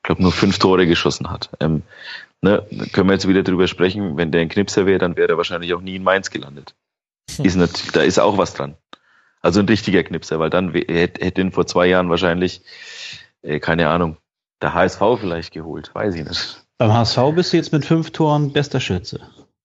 glaube 0.01 0.21
nur 0.21 0.31
fünf 0.31 0.59
Tore 0.59 0.85
geschossen 0.87 1.29
hat. 1.29 1.49
Ähm, 1.59 1.83
ne, 2.41 2.65
können 2.91 3.07
wir 3.09 3.13
jetzt 3.13 3.27
wieder 3.27 3.43
drüber 3.43 3.67
sprechen, 3.67 4.17
wenn 4.17 4.31
der 4.31 4.41
ein 4.41 4.49
Knipser 4.49 4.85
wäre, 4.85 4.99
dann 4.99 5.15
wäre 5.15 5.29
er 5.29 5.37
wahrscheinlich 5.37 5.73
auch 5.73 5.81
nie 5.81 5.95
in 5.95 6.03
Mainz 6.03 6.29
gelandet. 6.29 6.75
Hm. 7.35 7.45
Ist 7.45 7.55
natürlich, 7.55 7.91
da 7.91 8.01
ist 8.01 8.19
auch 8.19 8.37
was 8.37 8.53
dran. 8.53 8.75
Also 9.41 9.59
ein 9.59 9.67
richtiger 9.67 10.03
Knipser, 10.03 10.39
weil 10.39 10.49
dann 10.49 10.73
hätte, 10.73 11.23
hätte 11.23 11.41
ihn 11.41 11.51
vor 11.51 11.67
zwei 11.67 11.87
Jahren 11.87 12.09
wahrscheinlich, 12.09 12.61
äh, 13.41 13.59
keine 13.59 13.89
Ahnung, 13.89 14.17
der 14.61 14.73
HSV 14.73 15.01
vielleicht 15.19 15.53
geholt, 15.53 15.93
weiß 15.93 16.15
ich 16.15 16.27
nicht. 16.27 16.63
Beim 16.77 16.93
HSV 16.93 17.19
bist 17.35 17.53
du 17.53 17.57
jetzt 17.57 17.73
mit 17.73 17.85
fünf 17.85 18.11
Toren 18.11 18.53
bester 18.53 18.79
Schütze. 18.79 19.21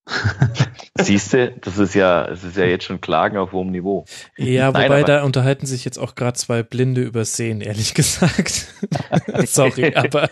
Siehst 1.00 1.32
du, 1.32 1.52
das 1.60 1.78
ist 1.78 1.94
ja, 1.94 2.26
es 2.26 2.42
ist 2.42 2.56
ja 2.56 2.64
jetzt 2.64 2.84
schon 2.84 3.00
Klagen 3.00 3.36
auf 3.36 3.52
hohem 3.52 3.70
Niveau. 3.70 4.04
Ja, 4.36 4.70
Nein, 4.72 4.84
wobei 4.84 5.02
da 5.02 5.22
unterhalten 5.22 5.66
sich 5.66 5.84
jetzt 5.84 5.98
auch 5.98 6.14
gerade 6.14 6.36
zwei 6.36 6.62
Blinde 6.62 7.02
über 7.02 7.24
Sehen, 7.24 7.60
ehrlich 7.60 7.94
gesagt. 7.98 8.74
Sorry, 9.46 9.94
aber. 9.94 10.28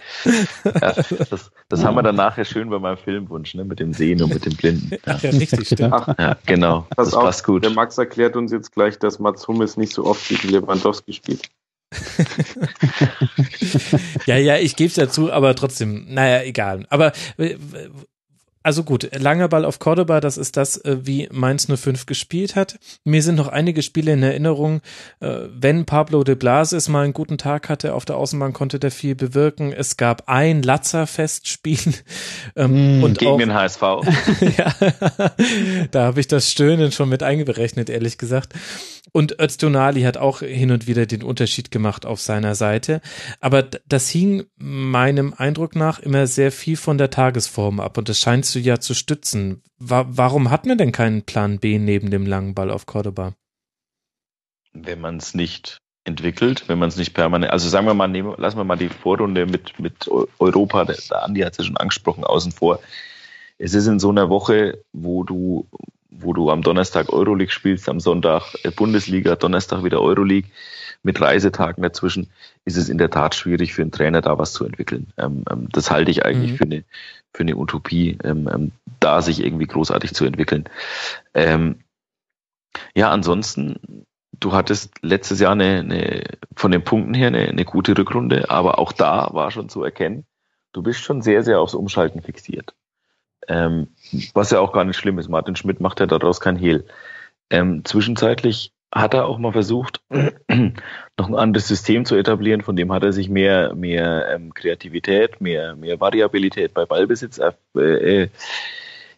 Ja, 0.65 0.93
das, 1.31 1.51
das 1.69 1.85
haben 1.85 1.94
wir 1.94 2.03
dann 2.03 2.16
nachher 2.16 2.44
schön 2.44 2.70
bei 2.70 2.78
meinem 2.78 2.98
Filmwunsch, 2.98 3.55
ne, 3.55 3.65
mit 3.65 3.81
dem 3.81 3.93
Sehen 3.93 4.23
und 4.23 4.32
mit 4.32 4.44
dem 4.44 4.57
Blinden. 4.57 4.90
Ja, 4.90 4.98
Ach 5.07 5.23
ja 5.23 5.31
richtig, 5.31 5.66
stimmt. 5.66 5.93
Ach, 5.93 6.09
ja, 6.19 6.36
genau. 6.47 6.86
Pass 6.97 7.09
das 7.09 7.15
auf, 7.15 7.24
passt 7.24 7.44
gut. 7.44 7.65
Der 7.65 7.70
Max 7.70 7.98
erklärt 7.98 8.36
uns 8.36 8.53
jetzt 8.53 8.73
gleich, 8.73 8.98
dass 8.98 9.19
Mats 9.19 9.47
Hummels 9.47 9.77
nicht 9.77 9.93
so 9.93 10.05
oft 10.05 10.28
gegen 10.28 10.48
Lewandowski 10.48 11.12
spielt. 11.12 11.43
ja, 14.27 14.36
ja, 14.36 14.57
ich 14.57 14.74
gebe 14.77 14.89
es 14.89 14.97
ja 14.97 15.09
zu, 15.09 15.32
aber 15.32 15.55
trotzdem, 15.55 16.07
naja, 16.09 16.43
egal. 16.43 16.85
Aber 16.90 17.12
also 18.66 18.82
gut, 18.82 19.09
langer 19.16 19.47
Ball 19.47 19.64
auf 19.64 19.78
Cordoba, 19.78 20.20
das 20.20 20.36
ist 20.36 20.56
das, 20.56 20.76
äh, 20.78 20.97
wie 21.02 21.28
Mainz 21.30 21.68
05 21.72 22.05
gespielt 22.05 22.56
hat. 22.56 22.80
Mir 23.05 23.22
sind 23.22 23.36
noch 23.36 23.47
einige 23.47 23.80
Spiele 23.80 24.12
in 24.12 24.24
Erinnerung, 24.24 24.80
äh, 25.20 25.43
wenn 25.48 25.86
Pablo 25.86 26.24
de 26.24 26.34
Blasis 26.34 26.88
mal 26.88 27.05
einen 27.05 27.12
guten 27.12 27.38
Tag 27.38 27.68
hatte, 27.68 27.94
auf 27.94 28.05
der 28.05 28.16
Außenbahn 28.16 28.52
konnte 28.52 28.80
der 28.80 28.90
viel 28.90 29.14
bewirken. 29.14 29.72
Es 29.72 29.97
gab 29.97 30.24
ein 30.26 30.64
Latzer-Festspiel. 30.64 31.94
Mm, 32.56 33.05
und 33.05 33.18
gegen 33.20 33.30
auch, 33.30 33.38
den 33.38 33.55
HSV. 33.55 33.80
ja, 34.59 34.74
da 35.93 36.06
habe 36.06 36.18
ich 36.18 36.26
das 36.26 36.51
Stöhnen 36.51 36.90
schon 36.90 37.09
mit 37.09 37.22
eingerechnet, 37.22 37.88
ehrlich 37.88 38.18
gesagt. 38.18 38.52
Und 39.12 39.41
Öztunali 39.41 40.03
hat 40.03 40.16
auch 40.16 40.41
hin 40.41 40.70
und 40.70 40.87
wieder 40.87 41.07
den 41.07 41.23
Unterschied 41.23 41.70
gemacht 41.70 42.05
auf 42.05 42.20
seiner 42.20 42.55
Seite. 42.55 43.01
Aber 43.41 43.62
das 43.62 44.09
hing 44.09 44.45
meinem 44.57 45.33
Eindruck 45.37 45.74
nach 45.77 45.99
immer 46.01 46.27
sehr 46.27 46.53
viel 46.53 46.77
von 46.77 46.99
der 46.99 47.11
Tagesform 47.11 47.81
ab 47.81 47.97
und 47.99 48.09
das 48.09 48.20
scheinst 48.20 48.55
du 48.55 48.59
ja 48.59 48.78
zu 48.81 48.95
stützen. 48.95 49.62
Wa 49.78 50.07
warum 50.09 50.51
hat 50.51 50.66
man 50.66 50.78
denn 50.78 50.93
keinen 50.93 51.23
Plan 51.23 51.59
B 51.59 51.78
neben 51.78 52.11
dem 52.11 52.27
langen 52.27 52.55
Ball 52.55 52.70
auf 52.70 52.87
Cordoba? 52.87 53.35
Wenn 54.73 55.01
man 55.01 55.16
es 55.16 55.35
nicht 55.35 55.78
entwickelt, 56.05 56.69
wenn 56.69 56.78
man 56.78 56.89
es 56.89 56.97
nicht 56.97 57.15
permanent, 57.15 57.53
also 57.53 57.69
sagen 57.69 57.87
wir 57.87 57.95
mal, 57.95 58.09
nehmen, 58.09 58.35
lassen 58.39 58.59
wir 58.59 58.65
mal 58.65 58.77
die 58.77 58.89
Vorrunde 58.89 59.47
mit, 59.47 59.78
mit 59.78 60.09
Europa, 60.39 60.85
der, 60.85 60.97
der 61.11 61.23
Andi 61.23 61.41
hat 61.41 61.53
es 61.53 61.59
ja 61.59 61.65
schon 61.65 61.77
angesprochen, 61.77 62.24
außen 62.24 62.53
vor. 62.53 62.81
Es 63.59 63.74
ist 63.74 63.87
in 63.87 63.99
so 63.99 64.11
einer 64.11 64.28
Woche, 64.28 64.83
wo 64.93 65.24
du 65.24 65.66
wo 66.20 66.32
du 66.32 66.51
am 66.51 66.62
Donnerstag 66.62 67.12
Euroleague 67.12 67.52
spielst, 67.52 67.88
am 67.88 68.01
Sonntag 68.01 68.55
äh, 68.64 68.70
Bundesliga, 68.70 69.36
Donnerstag 69.36 69.84
wieder 69.84 70.01
Euroleague 70.01 70.51
mit 71.02 71.20
Reisetagen 71.20 71.82
dazwischen, 71.82 72.30
ist 72.64 72.76
es 72.76 72.88
in 72.88 72.98
der 72.98 73.10
Tat 73.10 73.34
schwierig 73.34 73.74
für 73.74 73.82
einen 73.82 73.93
Trainer 73.93 74.22
da 74.22 74.38
was 74.38 74.52
zu 74.52 74.64
entwickeln. 74.64 75.12
Ähm, 75.16 75.44
ähm, 75.51 75.68
das 75.70 75.90
halte 75.90 76.10
ich 76.10 76.24
eigentlich 76.24 76.52
mhm. 76.52 76.56
für, 76.56 76.64
eine, 76.64 76.84
für 77.32 77.43
eine 77.43 77.56
Utopie, 77.56 78.18
ähm, 78.24 78.48
ähm 78.52 78.72
da 78.98 79.20
sich 79.22 79.44
irgendwie 79.44 79.66
großartig 79.66 80.14
zu 80.14 80.24
entwickeln. 80.24 80.68
Ähm, 81.34 81.80
ja, 82.94 83.10
ansonsten, 83.10 84.05
du 84.32 84.52
hattest 84.52 85.02
letztes 85.02 85.40
Jahr 85.40 85.52
eine, 85.52 85.80
eine 85.80 86.24
von 86.55 86.70
den 86.70 86.82
Punkten 86.82 87.14
her 87.14 87.28
eine, 87.28 87.48
eine 87.48 87.64
gute 87.64 87.97
Rückrunde, 87.97 88.51
aber 88.51 88.78
auch 88.78 88.93
da 88.93 89.28
war 89.32 89.51
schon 89.51 89.68
zu 89.68 89.82
erkennen, 89.84 90.24
du 90.72 90.82
bist 90.82 91.01
schon 91.01 91.22
sehr, 91.22 91.43
sehr 91.43 91.60
aufs 91.60 91.74
Umschalten 91.74 92.22
fixiert. 92.22 92.74
Ähm, 93.48 93.89
was 94.35 94.51
ja 94.51 94.60
auch 94.60 94.73
gar 94.73 94.85
nicht 94.85 94.97
schlimm 94.97 95.18
ist. 95.18 95.28
Martin 95.28 95.56
Schmidt 95.56 95.81
macht 95.81 96.01
ja 96.01 96.06
daraus 96.06 96.40
kein 96.40 96.56
Hehl. 96.56 96.86
Ähm, 97.51 97.85
zwischenzeitlich 97.85 98.73
hat 98.93 99.14
er 99.14 99.27
auch 99.27 99.39
mal 99.39 99.52
versucht, 99.52 100.01
noch 100.10 101.28
ein 101.28 101.35
anderes 101.35 101.68
System 101.68 102.05
zu 102.05 102.16
etablieren, 102.16 102.62
von 102.62 102.77
dem 102.77 102.93
hat 102.93 103.02
er 103.02 103.12
sich 103.12 103.28
mehr, 103.28 103.74
mehr 103.74 104.28
ähm, 104.31 104.55
Kreativität, 104.55 105.40
mehr, 105.40 105.77
mehr 105.77 106.01
Variabilität 106.01 106.73
bei 106.73 106.86
Ballbesitz 106.86 107.39
äh, 107.39 107.81
äh, 107.81 108.28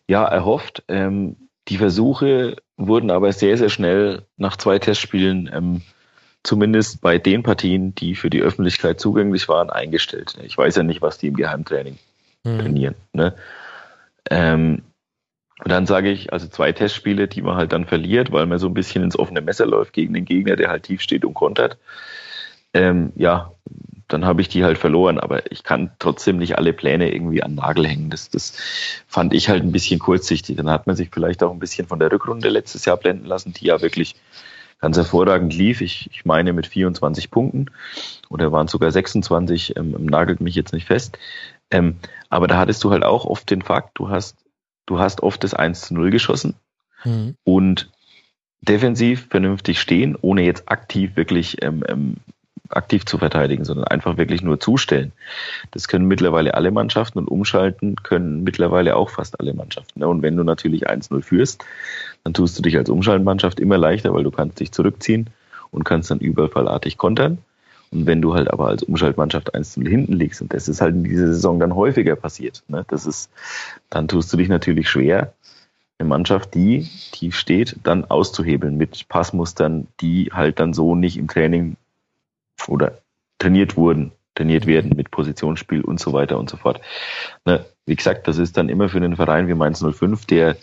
ja, 0.09 0.25
erhofft. 0.25 0.83
Ähm, 0.89 1.37
die 1.69 1.77
Versuche 1.77 2.57
wurden 2.77 3.11
aber 3.11 3.33
sehr, 3.33 3.57
sehr 3.59 3.69
schnell 3.69 4.23
nach 4.37 4.57
zwei 4.57 4.79
Testspielen, 4.79 5.51
ähm, 5.53 5.83
zumindest 6.43 7.01
bei 7.03 7.19
den 7.19 7.43
Partien, 7.43 7.95
die 7.95 8.15
für 8.15 8.31
die 8.31 8.41
Öffentlichkeit 8.41 9.01
zugänglich 9.01 9.49
waren, 9.49 9.69
eingestellt. 9.69 10.39
Ich 10.43 10.57
weiß 10.57 10.77
ja 10.77 10.83
nicht, 10.83 11.03
was 11.03 11.19
die 11.19 11.29
im 11.29 11.37
Geheimtraining 11.37 11.99
mhm. 12.45 12.59
trainieren. 12.59 12.95
Ne? 13.13 13.35
Ähm, 14.31 14.83
und 15.65 15.73
dann 15.73 15.87
sage 15.87 16.11
ich, 16.11 16.33
also 16.33 16.47
zwei 16.47 16.73
Testspiele, 16.73 17.27
die 17.27 17.43
man 17.43 17.57
halt 17.57 17.73
dann 17.73 17.85
verliert, 17.85 18.31
weil 18.31 18.47
man 18.47 18.59
so 18.59 18.69
ein 18.69 18.75
bisschen 18.75 19.03
ins 19.03 19.19
offene 19.19 19.41
Messer 19.41 19.67
läuft 19.67 19.93
gegen 19.93 20.15
den 20.15 20.25
Gegner, 20.25 20.57
der 20.57 20.71
halt 20.71 20.85
tief 20.85 21.01
steht 21.01 21.25
und 21.25 21.35
kontert. 21.35 21.79
Ähm, 22.75 23.13
ja, 23.17 23.53
dann 24.07 24.25
habe 24.25 24.41
ich 24.41 24.49
die 24.49 24.65
halt 24.65 24.79
verloren, 24.79 25.19
aber 25.19 25.51
ich 25.51 25.65
kann 25.65 25.91
trotzdem 25.99 26.39
nicht 26.39 26.57
alle 26.57 26.73
Pläne 26.73 27.13
irgendwie 27.13 27.43
an 27.43 27.57
Nagel 27.57 27.87
hängen. 27.87 28.09
Das, 28.11 28.31
das 28.31 28.57
fand 29.07 29.35
ich 29.35 29.49
halt 29.49 29.63
ein 29.63 29.73
bisschen 29.73 29.99
kurzsichtig. 29.99 30.57
Dann 30.57 30.71
hat 30.71 30.87
man 30.87 30.97
sich 30.97 31.11
vielleicht 31.13 31.43
auch 31.43 31.53
ein 31.53 31.59
bisschen 31.59 31.87
von 31.87 31.99
der 31.99 32.11
Rückrunde 32.11 32.49
letztes 32.49 32.85
Jahr 32.85 32.97
blenden 32.97 33.27
lassen, 33.27 33.53
die 33.53 33.67
ja 33.67 33.83
wirklich 33.83 34.17
ganz 34.81 34.97
hervorragend 34.97 35.53
lief. 35.55 35.81
Ich, 35.81 36.09
ich 36.13 36.25
meine 36.25 36.53
mit 36.53 36.67
24 36.67 37.31
Punkten 37.31 37.67
oder 38.31 38.53
waren 38.53 38.69
sogar 38.69 38.91
26, 38.91 39.77
ähm, 39.77 39.91
nagelt 40.05 40.41
mich 40.41 40.55
jetzt 40.55 40.73
nicht 40.73 40.87
fest. 40.87 41.19
Ähm, 41.71 41.97
aber 42.29 42.47
da 42.47 42.59
hattest 42.59 42.83
du 42.85 42.91
halt 42.91 43.05
auch 43.05 43.25
oft 43.25 43.51
den 43.51 43.63
Fakt, 43.63 43.99
du 43.99 44.09
hast, 44.09 44.37
du 44.87 44.99
hast 44.99 45.23
oft 45.23 45.43
das 45.45 45.55
1 45.55 45.83
zu 45.83 45.95
0 45.95 46.11
geschossen 46.11 46.55
mhm. 47.05 47.37
und 47.45 47.91
defensiv 48.61 49.29
vernünftig 49.31 49.81
stehen, 49.81 50.17
ohne 50.21 50.43
jetzt 50.43 50.71
aktiv 50.71 51.17
wirklich 51.17 51.63
ähm, 51.63 51.85
ähm, 51.89 52.17
aktiv 52.71 53.05
zu 53.07 53.19
verteidigen, 53.19 53.65
sondern 53.65 53.87
einfach 53.87 54.17
wirklich 54.17 54.43
nur 54.43 54.61
zustellen. 54.61 55.13
Das 55.71 55.89
können 55.89 56.07
mittlerweile 56.07 56.55
alle 56.55 56.71
Mannschaften 56.71 57.19
und 57.19 57.29
umschalten 57.29 57.97
können 57.97 58.43
mittlerweile 58.43 58.97
auch 58.97 59.11
fast 59.11 59.41
alle 59.41 59.55
Mannschaften. 59.55 60.03
Und 60.05 60.23
wenn 60.23 60.37
du 60.37 60.45
natürlich 60.45 60.89
1-0 60.89 61.23
führst, 61.23 61.65
dann 62.25 62.35
tust 62.35 62.59
du 62.59 62.63
dich 62.63 62.77
als 62.77 62.91
Umschaltmannschaft 62.91 63.61
immer 63.61 63.79
leichter, 63.79 64.13
weil 64.13 64.25
du 64.25 64.31
kannst 64.31 64.61
dich 64.61 64.73
zurückziehen 64.73 65.31
und 65.71 65.85
kannst 65.85 66.11
dann 66.11 66.19
überfallartig 66.19 66.99
kontern. 66.99 67.39
Und 67.91 68.07
wenn 68.07 68.21
du 68.21 68.35
halt 68.35 68.51
aber 68.51 68.69
als 68.69 68.83
Umschaltmannschaft 68.83 69.55
1 69.55 69.77
0 69.77 69.89
hinten 69.89 70.13
liegst, 70.15 70.43
und 70.43 70.53
das 70.53 70.69
ist 70.69 70.81
halt 70.81 70.95
in 70.95 71.05
dieser 71.05 71.29
Saison 71.29 71.59
dann 71.59 71.75
häufiger 71.75 72.17
passiert, 72.17 72.63
ne? 72.69 72.85
das 72.89 73.07
ist, 73.07 73.31
dann 73.91 74.09
tust 74.09 74.33
du 74.33 74.37
dich 74.37 74.49
natürlich 74.49 74.89
schwer, 74.89 75.33
eine 75.99 76.09
Mannschaft, 76.09 76.55
die 76.55 76.89
tief 77.13 77.37
steht, 77.37 77.77
dann 77.83 78.05
auszuhebeln 78.05 78.77
mit 78.77 79.09
Passmustern, 79.09 79.89
die 80.01 80.31
halt 80.33 80.61
dann 80.61 80.73
so 80.73 80.95
nicht 80.95 81.17
im 81.17 81.29
Training 81.29 81.77
oder 82.69 82.99
trainiert 83.39 83.77
wurden, 83.77 84.13
trainiert 84.35 84.67
werden 84.67 84.93
mit 84.95 85.11
Positionsspiel 85.11 85.83
und 85.83 85.99
so 85.99 86.13
weiter 86.13 86.39
und 86.39 86.49
so 86.49 86.57
fort. 86.57 86.81
Ne? 87.45 87.65
Wie 87.87 87.97
gesagt, 87.97 88.29
das 88.29 88.39
ist 88.39 88.57
dann 88.57 88.69
immer 88.69 88.89
für 88.89 88.99
einen 88.99 89.17
Verein 89.17 89.49
wie 89.49 89.55
Mainz 89.55 89.85
05, 89.85 90.27
der, 90.27 90.57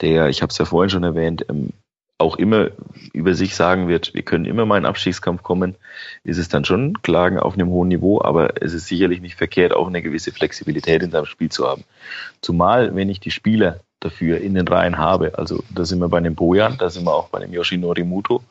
der, 0.00 0.28
ich 0.28 0.42
habe 0.42 0.50
es 0.50 0.58
ja 0.58 0.64
vorhin 0.64 0.90
schon 0.90 1.02
erwähnt, 1.02 1.44
ähm, 1.48 1.70
auch 2.18 2.36
immer 2.36 2.70
über 3.12 3.34
sich 3.34 3.54
sagen 3.54 3.86
wird, 3.86 4.12
wir 4.12 4.22
können 4.22 4.44
immer 4.44 4.66
mal 4.66 4.76
in 4.76 4.86
Abstiegskampf 4.86 5.44
kommen, 5.44 5.76
ist 6.24 6.38
es 6.38 6.48
dann 6.48 6.64
schon 6.64 7.00
Klagen 7.02 7.38
auf 7.38 7.54
einem 7.54 7.68
hohen 7.68 7.88
Niveau, 7.88 8.20
aber 8.20 8.60
es 8.60 8.74
ist 8.74 8.88
sicherlich 8.88 9.20
nicht 9.20 9.36
verkehrt, 9.36 9.72
auch 9.72 9.86
eine 9.86 10.02
gewisse 10.02 10.32
Flexibilität 10.32 11.02
in 11.02 11.12
seinem 11.12 11.26
Spiel 11.26 11.48
zu 11.48 11.68
haben. 11.68 11.84
Zumal, 12.40 12.94
wenn 12.96 13.08
ich 13.08 13.20
die 13.20 13.30
Spieler 13.30 13.80
dafür 14.00 14.40
in 14.40 14.54
den 14.54 14.66
Reihen 14.66 14.98
habe, 14.98 15.38
also 15.38 15.62
da 15.70 15.84
sind 15.84 16.00
wir 16.00 16.08
bei 16.08 16.20
dem 16.20 16.34
Bojan, 16.34 16.76
da 16.76 16.90
sind 16.90 17.04
wir 17.04 17.14
auch 17.14 17.28
bei 17.28 17.38
dem 17.38 17.52
Yoshinori 17.52 18.02
Muto, 18.02 18.42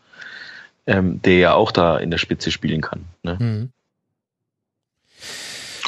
ähm, 0.85 1.21
der 1.21 1.37
ja 1.37 1.53
auch 1.53 1.71
da 1.71 1.97
in 1.97 2.09
der 2.09 2.17
Spitze 2.17 2.51
spielen 2.51 2.81
kann. 2.81 3.05
Ne? 3.23 3.37
Mhm. 3.39 3.69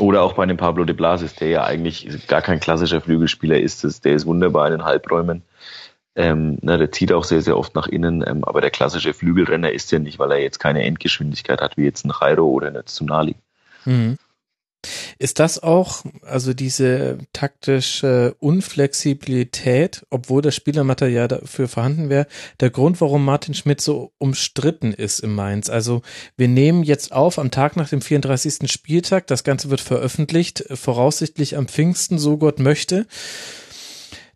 Oder 0.01 0.22
auch 0.22 0.34
bei 0.34 0.45
dem 0.45 0.57
Pablo 0.57 0.84
de 0.85 0.95
Blasis, 0.95 1.35
der 1.35 1.49
ja 1.49 1.64
eigentlich 1.64 2.27
gar 2.27 2.41
kein 2.41 2.60
klassischer 2.60 3.01
Flügelspieler 3.01 3.60
ist, 3.60 4.06
der 4.06 4.14
ist 4.14 4.26
wunderbar 4.26 4.68
in 4.68 4.73
den 4.73 4.85
Halbräumen 4.85 5.43
ähm, 6.19 6.57
na, 6.61 6.75
der 6.75 6.91
zieht 6.91 7.13
auch 7.13 7.23
sehr, 7.23 7.41
sehr 7.41 7.57
oft 7.57 7.75
nach 7.75 7.87
innen, 7.87 8.23
ähm, 8.27 8.43
aber 8.43 8.59
der 8.59 8.71
klassische 8.71 9.13
Flügelrenner 9.13 9.71
ist 9.71 9.89
ja 9.93 9.99
nicht, 9.99 10.19
weil 10.19 10.31
er 10.31 10.39
jetzt 10.39 10.59
keine 10.59 10.83
Endgeschwindigkeit 10.83 11.61
hat, 11.61 11.77
wie 11.77 11.85
jetzt 11.85 12.05
ein 12.05 12.11
Jairo 12.19 12.45
oder 12.45 12.67
ein 12.67 12.85
Tsunali. 12.85 13.35
Mhm. 13.85 14.17
Ist 15.17 15.39
das 15.39 15.63
auch, 15.63 16.03
also 16.21 16.53
diese 16.53 17.19
taktische 17.33 18.35
Unflexibilität, 18.39 20.05
obwohl 20.09 20.41
das 20.41 20.55
Spielermaterial 20.55 21.27
dafür 21.27 21.67
vorhanden 21.69 22.09
wäre, 22.09 22.27
der 22.59 22.69
Grund, 22.69 22.99
warum 22.99 23.23
Martin 23.23 23.53
Schmidt 23.53 23.79
so 23.81 24.11
umstritten 24.17 24.93
ist 24.93 25.19
im 25.19 25.35
Mainz? 25.35 25.69
Also 25.69 26.01
wir 26.35 26.49
nehmen 26.49 26.83
jetzt 26.83 27.13
auf 27.13 27.39
am 27.39 27.51
Tag 27.51 27.77
nach 27.77 27.89
dem 27.89 28.01
34. 28.01 28.69
Spieltag, 28.71 29.27
das 29.27 29.45
Ganze 29.45 29.69
wird 29.69 29.81
veröffentlicht, 29.81 30.65
voraussichtlich 30.73 31.57
am 31.57 31.67
Pfingsten, 31.67 32.17
so 32.17 32.37
Gott 32.37 32.59
möchte. 32.59 33.05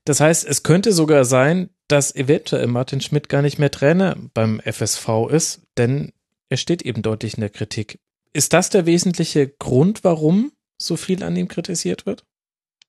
Das 0.06 0.20
heißt, 0.20 0.46
es 0.46 0.64
könnte 0.64 0.92
sogar 0.92 1.26
sein, 1.26 1.70
dass 1.88 2.16
eventuell 2.16 2.68
Martin 2.68 3.02
Schmidt 3.02 3.30
gar 3.30 3.42
nicht 3.42 3.60
mehr 3.60 3.72
Trainer 3.72 4.18
beim 4.34 4.60
FSV 4.60 5.30
ist, 5.30 5.62
denn 5.78 6.12
er 6.50 6.58
steht 6.58 6.82
eben 6.82 7.02
deutlich 7.02 7.36
in 7.36 7.42
der 7.42 7.50
Kritik. 7.50 8.00
Ist 8.34 8.54
das 8.54 8.70
der 8.70 8.86
wesentliche 8.86 9.48
Grund, 9.48 10.04
warum 10.04 10.52
so 10.78 10.98
viel 10.98 11.24
an 11.24 11.36
ihm 11.36 11.48
kritisiert 11.48 12.06
wird? 12.06 12.26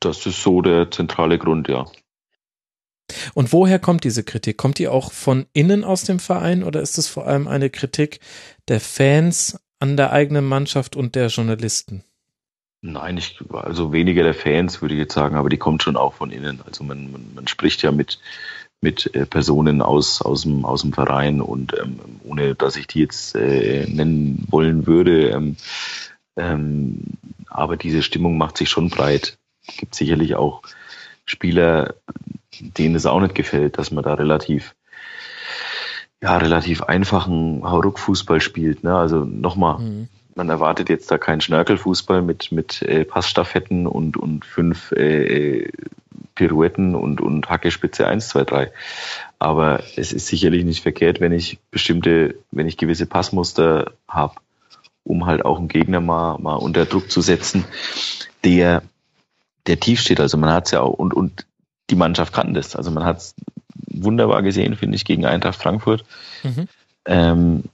Das 0.00 0.26
ist 0.26 0.42
so 0.42 0.60
der 0.60 0.90
zentrale 0.90 1.38
Grund, 1.38 1.68
ja. 1.68 1.86
Und 3.34 3.52
woher 3.52 3.78
kommt 3.78 4.04
diese 4.04 4.24
Kritik? 4.24 4.56
Kommt 4.56 4.78
die 4.78 4.88
auch 4.88 5.12
von 5.12 5.46
innen 5.52 5.84
aus 5.84 6.02
dem 6.04 6.18
Verein 6.18 6.64
oder 6.64 6.80
ist 6.80 6.98
es 6.98 7.08
vor 7.08 7.26
allem 7.26 7.46
eine 7.46 7.70
Kritik 7.70 8.20
der 8.68 8.80
Fans 8.80 9.60
an 9.78 9.96
der 9.96 10.12
eigenen 10.12 10.44
Mannschaft 10.44 10.96
und 10.96 11.14
der 11.14 11.28
Journalisten? 11.28 12.04
Nein, 12.86 13.16
ich, 13.16 13.38
also 13.50 13.94
weniger 13.94 14.24
der 14.24 14.34
Fans, 14.34 14.82
würde 14.82 14.92
ich 14.92 15.00
jetzt 15.00 15.14
sagen, 15.14 15.36
aber 15.36 15.48
die 15.48 15.56
kommt 15.56 15.82
schon 15.82 15.96
auch 15.96 16.12
von 16.12 16.30
innen. 16.30 16.60
Also 16.66 16.84
man, 16.84 17.10
man, 17.10 17.32
man 17.34 17.48
spricht 17.48 17.80
ja 17.80 17.90
mit, 17.92 18.20
mit 18.82 19.14
äh, 19.14 19.24
Personen 19.24 19.80
aus, 19.80 20.20
aus, 20.20 20.42
dem, 20.42 20.66
aus 20.66 20.82
dem 20.82 20.92
Verein 20.92 21.40
und 21.40 21.72
ähm, 21.80 21.98
ohne 22.24 22.54
dass 22.54 22.76
ich 22.76 22.86
die 22.86 23.00
jetzt 23.00 23.36
äh, 23.36 23.86
nennen 23.86 24.46
wollen 24.50 24.86
würde, 24.86 25.30
ähm, 25.30 25.56
ähm, 26.36 27.04
aber 27.46 27.78
diese 27.78 28.02
Stimmung 28.02 28.36
macht 28.36 28.58
sich 28.58 28.68
schon 28.68 28.90
breit. 28.90 29.38
Gibt 29.78 29.94
sicherlich 29.94 30.34
auch 30.34 30.60
Spieler, 31.24 31.94
denen 32.60 32.96
es 32.96 33.06
auch 33.06 33.20
nicht 33.20 33.34
gefällt, 33.34 33.78
dass 33.78 33.92
man 33.92 34.04
da 34.04 34.12
relativ 34.12 34.74
ja, 36.22 36.36
relativ 36.36 36.82
einfachen 36.82 37.62
Hauruck-Fußball 37.64 38.42
spielt. 38.42 38.84
Ne? 38.84 38.94
Also 38.94 39.24
nochmal, 39.24 39.78
mhm. 39.78 40.08
Man 40.34 40.48
erwartet 40.48 40.88
jetzt 40.88 41.10
da 41.10 41.18
keinen 41.18 41.40
Schnörkelfußball 41.40 42.22
mit, 42.22 42.52
mit 42.52 42.82
äh, 42.82 43.04
Passstaffetten 43.04 43.86
und, 43.86 44.16
und 44.16 44.44
fünf 44.44 44.92
äh, 44.92 45.70
Pirouetten 46.34 46.94
und, 46.94 47.20
und 47.20 47.48
Hackespitze 47.48 48.06
1, 48.06 48.28
2, 48.28 48.44
3. 48.44 48.72
Aber 49.38 49.82
es 49.96 50.12
ist 50.12 50.26
sicherlich 50.26 50.64
nicht 50.64 50.82
verkehrt, 50.82 51.20
wenn 51.20 51.32
ich 51.32 51.58
bestimmte, 51.70 52.36
wenn 52.50 52.66
ich 52.66 52.76
gewisse 52.76 53.06
Passmuster 53.06 53.92
habe, 54.08 54.34
um 55.04 55.26
halt 55.26 55.44
auch 55.44 55.58
einen 55.58 55.68
Gegner 55.68 56.00
mal, 56.00 56.38
mal 56.38 56.56
unter 56.56 56.86
Druck 56.86 57.10
zu 57.10 57.20
setzen, 57.20 57.64
der, 58.42 58.82
der 59.66 59.78
tief 59.78 60.00
steht. 60.00 60.20
Also 60.20 60.36
man 60.36 60.50
hat 60.50 60.66
es 60.66 60.72
ja 60.72 60.80
auch, 60.80 60.94
und, 60.94 61.14
und 61.14 61.46
die 61.90 61.96
Mannschaft 61.96 62.32
kann 62.32 62.54
das. 62.54 62.74
Also 62.74 62.90
man 62.90 63.04
hat 63.04 63.18
es 63.18 63.34
wunderbar 63.86 64.42
gesehen, 64.42 64.76
finde 64.76 64.96
ich, 64.96 65.04
gegen 65.04 65.26
Eintracht 65.26 65.60
Frankfurt. 65.60 66.04
Mhm. 66.42 66.68
Ähm, 67.06 67.64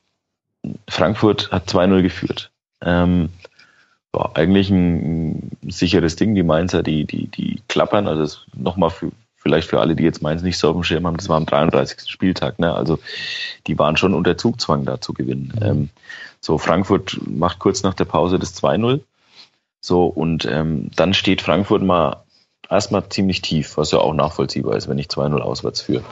Frankfurt 0.89 1.51
hat 1.53 1.69
2-0 1.69 2.03
geführt. 2.03 2.50
Ähm, 2.83 3.31
war 4.13 4.37
eigentlich 4.37 4.71
ein, 4.71 5.53
ein, 5.63 5.71
sicheres 5.71 6.17
Ding. 6.17 6.35
Die 6.35 6.43
Mainzer, 6.43 6.83
die, 6.83 7.05
die, 7.05 7.29
die 7.29 7.63
klappern. 7.69 8.09
Also 8.09 8.39
nochmal 8.55 8.91
für, 8.91 9.13
vielleicht 9.37 9.69
für 9.69 9.81
alle, 9.81 9.95
die 9.95 10.03
jetzt 10.03 10.23
Mainz 10.23 10.43
nicht 10.43 10.59
so 10.59 10.69
auf 10.71 10.77
dem 10.77 10.83
Schirm 10.83 11.07
haben, 11.07 11.17
das 11.17 11.29
war 11.29 11.37
am 11.37 11.47
33. 11.47 12.11
Spieltag. 12.11 12.59
Ne? 12.59 12.75
Also 12.75 12.99
die 13.67 13.79
waren 13.79 13.97
schon 13.97 14.15
unter 14.15 14.37
Zugzwang 14.37 14.85
da 14.85 15.01
zu 15.01 15.15
gewinnen. 15.15 15.53
Mhm. 15.57 15.67
Ähm, 15.67 15.89
so, 16.41 16.59
Frankfurt 16.59 17.21
macht 17.27 17.59
kurz 17.59 17.83
nach 17.83 17.95
der 17.95 18.07
Pause 18.07 18.39
das 18.39 18.61
2-0. 18.61 19.01
So, 19.81 20.07
und 20.07 20.45
ähm, 20.47 20.91
dann 20.97 21.15
steht 21.15 21.43
Frankfurt 21.43 21.83
mal 21.83 22.25
erstmal 22.69 23.09
ziemlich 23.09 23.43
tief, 23.43 23.77
was 23.77 23.91
ja 23.93 23.99
auch 23.99 24.15
nachvollziehbar 24.15 24.77
ist, 24.77 24.89
wenn 24.89 24.99
ich 24.99 25.07
2-0 25.07 25.39
auswärts 25.39 25.83
führe. 25.83 26.05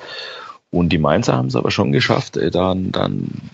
Und 0.71 0.91
die 0.91 0.99
Mainzer 0.99 1.35
haben 1.35 1.49
es 1.49 1.57
aber 1.57 1.71
schon 1.71 1.93
geschafft, 1.93 2.37
äh, 2.37 2.51
dann, 2.51 2.93
dann 2.93 3.51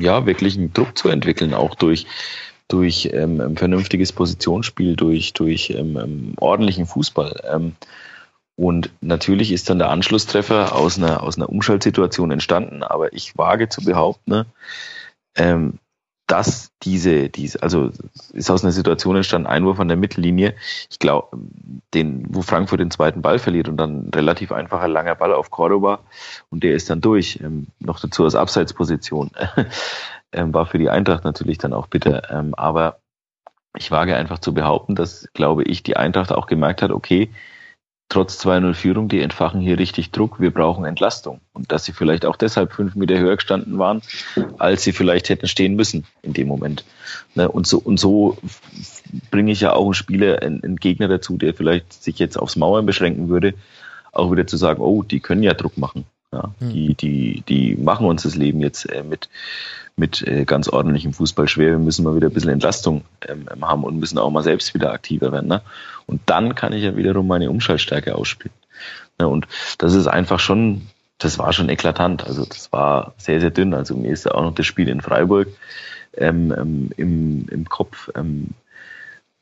ja 0.00 0.26
wirklich 0.26 0.56
einen 0.56 0.72
Druck 0.72 0.96
zu 0.98 1.08
entwickeln, 1.08 1.54
auch 1.54 1.74
durch 1.74 2.06
durch 2.68 3.10
ähm, 3.12 3.56
vernünftiges 3.56 4.12
Positionsspiel, 4.12 4.96
durch 4.96 5.32
durch 5.32 5.70
ähm, 5.70 5.96
ähm, 5.96 6.34
ordentlichen 6.38 6.86
Fußball. 6.86 7.42
Ähm, 7.50 7.76
und 8.56 8.90
natürlich 9.00 9.52
ist 9.52 9.68
dann 9.68 9.78
der 9.78 9.90
Anschlusstreffer 9.90 10.74
aus 10.74 10.98
einer 10.98 11.22
aus 11.22 11.36
einer 11.36 11.48
Umschaltsituation 11.48 12.30
entstanden, 12.30 12.82
aber 12.82 13.12
ich 13.12 13.36
wage 13.36 13.68
zu 13.68 13.84
behaupten, 13.84 14.46
ähm, 15.36 15.78
dass 16.26 16.72
diese, 16.82 17.28
diese, 17.28 17.62
also 17.62 17.90
ist 18.32 18.50
aus 18.50 18.64
einer 18.64 18.72
Situation 18.72 19.16
entstanden, 19.16 19.46
Einwurf 19.46 19.78
an 19.78 19.88
der 19.88 19.96
Mittellinie, 19.96 20.54
ich 20.90 20.98
glaube, 20.98 21.38
den, 21.94 22.26
wo 22.28 22.42
Frankfurt 22.42 22.80
den 22.80 22.90
zweiten 22.90 23.22
Ball 23.22 23.38
verliert 23.38 23.68
und 23.68 23.76
dann 23.76 24.10
relativ 24.14 24.50
einfacher 24.50 24.88
langer 24.88 25.14
Ball 25.14 25.32
auf 25.32 25.50
Cordoba 25.50 26.00
und 26.50 26.64
der 26.64 26.74
ist 26.74 26.90
dann 26.90 27.00
durch, 27.00 27.40
ähm, 27.42 27.68
noch 27.78 28.00
dazu 28.00 28.24
aus 28.24 28.34
Abseitsposition, 28.34 29.30
ähm, 30.32 30.52
war 30.52 30.66
für 30.66 30.78
die 30.78 30.90
Eintracht 30.90 31.24
natürlich 31.24 31.58
dann 31.58 31.72
auch 31.72 31.86
bitter, 31.86 32.30
ähm, 32.30 32.54
aber 32.54 32.98
ich 33.76 33.90
wage 33.90 34.16
einfach 34.16 34.38
zu 34.38 34.52
behaupten, 34.52 34.94
dass, 34.94 35.28
glaube 35.34 35.62
ich, 35.62 35.82
die 35.82 35.96
Eintracht 35.96 36.32
auch 36.32 36.46
gemerkt 36.46 36.82
hat, 36.82 36.90
okay, 36.90 37.30
trotz 38.08 38.40
2-0 38.44 38.74
Führung, 38.74 39.08
die 39.08 39.20
entfachen 39.20 39.60
hier 39.60 39.78
richtig 39.78 40.12
Druck, 40.12 40.40
wir 40.40 40.52
brauchen 40.52 40.84
Entlastung. 40.84 41.40
Und 41.52 41.72
dass 41.72 41.84
sie 41.84 41.92
vielleicht 41.92 42.24
auch 42.24 42.36
deshalb 42.36 42.72
fünf 42.72 42.94
Meter 42.94 43.18
höher 43.18 43.36
gestanden 43.36 43.78
waren, 43.78 44.02
als 44.58 44.84
sie 44.84 44.92
vielleicht 44.92 45.28
hätten 45.28 45.48
stehen 45.48 45.74
müssen 45.74 46.04
in 46.22 46.32
dem 46.32 46.48
Moment. 46.48 46.84
Ne, 47.34 47.48
und 47.48 47.66
so, 47.66 47.78
und 47.78 47.98
so 47.98 48.38
bringe 49.30 49.52
ich 49.52 49.60
ja 49.60 49.72
auch 49.72 49.84
einen 49.84 49.94
Spieler, 49.94 50.42
einen, 50.42 50.76
Gegner 50.76 51.08
dazu, 51.08 51.36
der 51.36 51.54
vielleicht 51.54 51.92
sich 51.92 52.18
jetzt 52.18 52.38
aufs 52.38 52.56
Mauern 52.56 52.86
beschränken 52.86 53.28
würde, 53.28 53.54
auch 54.12 54.30
wieder 54.30 54.46
zu 54.46 54.56
sagen, 54.56 54.80
oh, 54.80 55.02
die 55.02 55.20
können 55.20 55.42
ja 55.42 55.54
Druck 55.54 55.76
machen. 55.76 56.04
Ja, 56.32 56.50
hm. 56.58 56.70
die, 56.70 56.94
die, 56.94 57.42
die 57.48 57.76
machen 57.76 58.06
uns 58.06 58.24
das 58.24 58.34
Leben 58.34 58.60
jetzt 58.60 58.84
äh, 58.86 59.02
mit, 59.02 59.28
mit 59.96 60.26
äh, 60.26 60.44
ganz 60.44 60.68
ordentlichem 60.68 61.12
Fußball 61.12 61.48
schwer. 61.48 61.70
Wir 61.70 61.78
müssen 61.78 62.04
mal 62.04 62.16
wieder 62.16 62.28
ein 62.28 62.34
bisschen 62.34 62.50
Entlastung 62.50 63.04
ähm, 63.26 63.46
haben 63.62 63.84
und 63.84 63.98
müssen 63.98 64.18
auch 64.18 64.30
mal 64.30 64.42
selbst 64.42 64.74
wieder 64.74 64.92
aktiver 64.92 65.32
werden. 65.32 65.48
Ne? 65.48 65.62
Und 66.06 66.20
dann 66.26 66.54
kann 66.54 66.72
ich 66.72 66.82
ja 66.82 66.96
wiederum 66.96 67.26
meine 67.26 67.50
Umschaltstärke 67.50 68.14
ausspielen. 68.14 68.54
Ne? 69.18 69.28
Und 69.28 69.46
das 69.78 69.94
ist 69.94 70.06
einfach 70.06 70.38
schon, 70.38 70.82
das 71.18 71.38
war 71.38 71.52
schon 71.52 71.68
eklatant. 71.68 72.26
Also 72.26 72.44
das 72.44 72.72
war 72.72 73.14
sehr, 73.16 73.40
sehr 73.40 73.50
dünn. 73.50 73.74
Also 73.74 73.96
mir 73.96 74.12
ist 74.12 74.24
ja 74.24 74.32
auch 74.32 74.42
noch 74.42 74.54
das 74.54 74.66
Spiel 74.66 74.88
in 74.88 75.00
Freiburg 75.00 75.48
ähm, 76.16 76.54
ähm, 76.56 76.90
im, 76.96 77.48
im 77.50 77.68
Kopf, 77.68 78.10
ähm, 78.14 78.50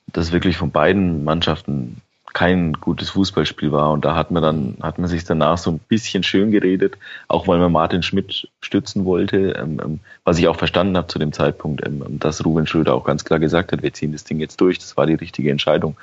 das 0.07 0.33
wirklich 0.33 0.57
von 0.57 0.71
beiden 0.71 1.25
Mannschaften 1.25 2.01
kein 2.35 2.73
gutes 2.75 3.11
Fußballspiel 3.11 3.71
war. 3.71 3.93
Und 3.93 4.05
da 4.05 4.17
hat 4.17 4.33
man 4.33 4.43
dann, 4.43 4.77
hat 4.83 4.99
man 4.99 5.09
sich 5.09 5.25
danach 5.25 5.57
so 5.57 5.71
ein 5.71 5.79
bisschen 5.79 6.25
schön 6.25 6.51
geredet, 6.51 6.99
auch 7.29 7.47
weil 7.47 7.59
man 7.59 7.71
Martin 7.71 8.03
Schmidt 8.03 8.49
stützen 8.61 9.05
wollte, 9.05 9.53
ähm, 9.53 9.81
ähm, 9.83 10.01
was 10.25 10.39
ich 10.39 10.49
auch 10.49 10.57
verstanden 10.57 10.97
habe 10.97 11.07
zu 11.07 11.19
dem 11.19 11.33
Zeitpunkt, 11.33 11.87
ähm, 11.87 12.03
dass 12.19 12.45
Ruben 12.45 12.67
Schröder 12.67 12.95
auch 12.95 13.05
ganz 13.05 13.25
klar 13.25 13.39
gesagt 13.39 13.73
hat, 13.73 13.83
wir 13.83 13.93
ziehen 13.93 14.13
das 14.13 14.25
Ding 14.25 14.41
jetzt 14.41 14.61
durch, 14.61 14.79
das 14.79 14.97
war 14.97 15.07
die 15.07 15.15
richtige 15.15 15.51
Entscheidung. 15.51 15.97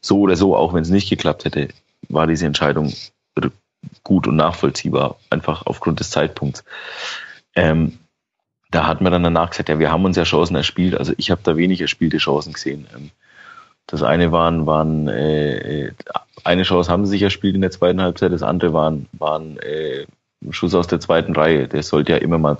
So 0.00 0.20
oder 0.20 0.36
so, 0.36 0.56
auch 0.56 0.74
wenn 0.74 0.82
es 0.82 0.90
nicht 0.90 1.10
geklappt 1.10 1.44
hätte, 1.44 1.68
war 2.08 2.26
diese 2.26 2.46
Entscheidung 2.46 2.92
gut 4.02 4.26
und 4.26 4.36
nachvollziehbar, 4.36 5.16
einfach 5.30 5.66
aufgrund 5.66 6.00
des 6.00 6.10
Zeitpunkts. 6.10 6.64
Ähm, 7.54 7.98
da 8.70 8.86
hat 8.86 9.00
man 9.00 9.12
dann 9.12 9.22
danach 9.22 9.50
gesagt, 9.50 9.68
ja, 9.68 9.78
wir 9.78 9.90
haben 9.90 10.04
uns 10.04 10.16
ja 10.16 10.24
Chancen 10.24 10.56
erspielt, 10.56 10.96
also 10.96 11.12
ich 11.16 11.30
habe 11.30 11.40
da 11.44 11.56
wenig 11.56 11.80
erspielte 11.80 12.18
Chancen 12.18 12.52
gesehen. 12.52 12.86
Ähm, 12.94 13.10
das 13.86 14.02
eine 14.02 14.32
waren, 14.32 14.66
waren 14.66 15.08
äh, 15.08 15.92
eine 16.44 16.62
Chance 16.62 16.90
haben 16.90 17.06
sie 17.06 17.12
sich 17.12 17.22
erspielt 17.22 17.54
in 17.54 17.62
der 17.62 17.70
zweiten 17.70 18.02
Halbzeit, 18.02 18.32
das 18.32 18.42
andere 18.42 18.72
waren, 18.72 19.06
waren 19.12 19.58
äh, 19.58 20.06
Schuss 20.50 20.74
aus 20.74 20.86
der 20.86 21.00
zweiten 21.00 21.34
Reihe. 21.34 21.68
Der 21.68 21.82
sollte 21.82 22.12
ja 22.12 22.18
immer 22.18 22.38
mal 22.38 22.58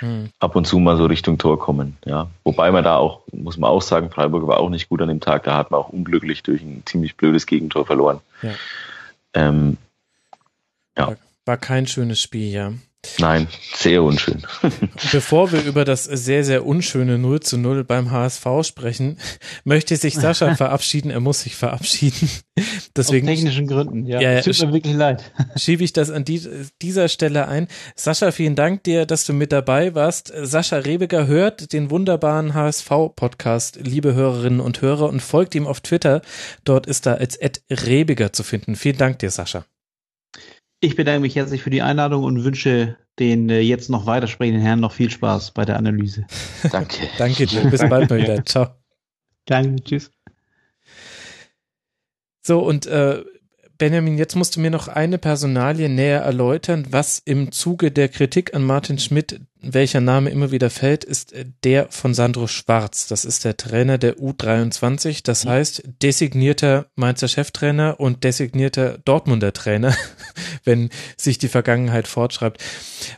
hm. 0.00 0.30
ab 0.38 0.56
und 0.56 0.66
zu 0.66 0.78
mal 0.78 0.96
so 0.96 1.06
Richtung 1.06 1.38
Tor 1.38 1.58
kommen. 1.58 1.96
Ja. 2.04 2.28
Wobei 2.44 2.70
man 2.70 2.84
da 2.84 2.96
auch, 2.96 3.22
muss 3.32 3.56
man 3.56 3.70
auch 3.70 3.82
sagen, 3.82 4.10
Freiburg 4.10 4.46
war 4.46 4.58
auch 4.58 4.70
nicht 4.70 4.88
gut 4.88 5.00
an 5.00 5.08
dem 5.08 5.20
Tag, 5.20 5.44
da 5.44 5.56
hat 5.56 5.70
man 5.70 5.80
auch 5.80 5.90
unglücklich 5.90 6.42
durch 6.42 6.62
ein 6.62 6.82
ziemlich 6.86 7.16
blödes 7.16 7.46
Gegentor 7.46 7.86
verloren. 7.86 8.20
Ja. 8.42 8.50
Ähm, 9.34 9.76
ja. 10.96 11.08
War, 11.08 11.16
war 11.44 11.56
kein 11.56 11.86
schönes 11.86 12.20
Spiel, 12.20 12.50
ja. 12.50 12.72
Nein, 13.18 13.48
sehr 13.74 14.02
unschön. 14.02 14.42
Bevor 15.12 15.52
wir 15.52 15.62
über 15.64 15.84
das 15.84 16.04
sehr, 16.04 16.44
sehr 16.44 16.66
unschöne 16.66 17.18
0 17.18 17.40
zu 17.40 17.56
0 17.56 17.84
beim 17.84 18.10
HSV 18.10 18.46
sprechen, 18.62 19.18
möchte 19.64 19.96
sich 19.96 20.14
Sascha 20.14 20.54
verabschieden. 20.56 21.10
Er 21.10 21.20
muss 21.20 21.42
sich 21.42 21.56
verabschieden. 21.56 22.28
Deswegen, 22.94 23.26
Aus 23.26 23.34
technischen 23.34 23.66
Gründen, 23.66 24.06
ja. 24.06 24.20
ja 24.20 24.40
Tut 24.42 24.60
mir 24.60 24.72
wirklich 24.74 24.94
leid. 24.94 25.32
Schiebe 25.56 25.82
ich 25.82 25.94
das 25.94 26.10
an 26.10 26.24
die, 26.24 26.46
dieser 26.82 27.08
Stelle 27.08 27.48
ein. 27.48 27.68
Sascha, 27.96 28.32
vielen 28.32 28.54
Dank 28.54 28.84
dir, 28.84 29.06
dass 29.06 29.24
du 29.24 29.32
mit 29.32 29.50
dabei 29.50 29.94
warst. 29.94 30.32
Sascha 30.42 30.76
Rebeger 30.76 31.26
hört 31.26 31.72
den 31.72 31.90
wunderbaren 31.90 32.52
HSV-Podcast, 32.52 33.78
liebe 33.82 34.14
Hörerinnen 34.14 34.60
und 34.60 34.82
Hörer, 34.82 35.08
und 35.08 35.20
folgt 35.20 35.54
ihm 35.54 35.66
auf 35.66 35.80
Twitter. 35.80 36.20
Dort 36.64 36.86
ist 36.86 37.06
er 37.06 37.18
als 37.18 37.36
Ed 37.36 37.62
Rebeger 37.70 38.32
zu 38.34 38.42
finden. 38.42 38.76
Vielen 38.76 38.98
Dank 38.98 39.20
dir, 39.20 39.30
Sascha. 39.30 39.64
Ich 40.80 40.96
bedanke 40.96 41.20
mich 41.20 41.36
herzlich 41.36 41.62
für 41.62 41.70
die 41.70 41.82
Einladung 41.82 42.24
und 42.24 42.42
wünsche 42.42 42.96
den 43.18 43.50
äh, 43.50 43.60
jetzt 43.60 43.90
noch 43.90 44.06
weitersprechenden 44.06 44.62
Herren 44.62 44.80
noch 44.80 44.92
viel 44.92 45.10
Spaß 45.10 45.50
bei 45.50 45.66
der 45.66 45.76
Analyse. 45.76 46.26
Danke. 46.72 47.06
Danke 47.18 47.46
dir. 47.46 47.64
Bis 47.64 47.80
bald 47.80 48.08
mal 48.08 48.18
wieder. 48.18 48.44
Ciao. 48.46 48.68
Danke. 49.44 49.84
Tschüss. 49.84 50.10
So, 52.42 52.60
und 52.60 52.86
äh, 52.86 53.22
Benjamin, 53.76 54.16
jetzt 54.16 54.36
musst 54.36 54.56
du 54.56 54.60
mir 54.60 54.70
noch 54.70 54.88
eine 54.88 55.18
Personalie 55.18 55.90
näher 55.90 56.20
erläutern. 56.20 56.86
Was 56.90 57.18
im 57.18 57.52
Zuge 57.52 57.90
der 57.90 58.08
Kritik 58.08 58.54
an 58.54 58.64
Martin 58.64 58.98
Schmidt, 58.98 59.40
welcher 59.62 60.00
Name 60.00 60.30
immer 60.30 60.50
wieder 60.50 60.70
fällt, 60.70 61.04
ist 61.04 61.34
der 61.64 61.88
von 61.90 62.14
Sandro 62.14 62.46
Schwarz. 62.46 63.06
Das 63.08 63.24
ist 63.24 63.44
der 63.44 63.56
Trainer 63.56 63.98
der 63.98 64.16
U23. 64.16 65.20
Das 65.22 65.44
mhm. 65.44 65.50
heißt, 65.50 65.82
designierter 66.02 66.86
Mainzer 66.94 67.28
Cheftrainer 67.28 68.00
und 68.00 68.24
designierter 68.24 68.98
Dortmunder 69.04 69.52
Trainer, 69.52 69.94
wenn 70.64 70.90
sich 71.16 71.38
die 71.38 71.48
Vergangenheit 71.48 72.08
fortschreibt. 72.08 72.62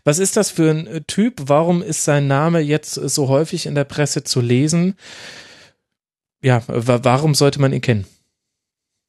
Was 0.04 0.18
ist 0.18 0.36
das 0.36 0.50
für 0.50 0.70
ein 0.70 1.04
Typ? 1.06 1.42
Warum 1.46 1.82
ist 1.82 2.04
sein 2.04 2.26
Name 2.26 2.60
jetzt 2.60 2.94
so 2.94 3.28
häufig 3.28 3.66
in 3.66 3.74
der 3.74 3.84
Presse 3.84 4.24
zu 4.24 4.40
lesen? 4.40 4.96
Ja, 6.42 6.62
warum 6.66 7.34
sollte 7.34 7.60
man 7.60 7.72
ihn 7.72 7.80
kennen? 7.80 8.06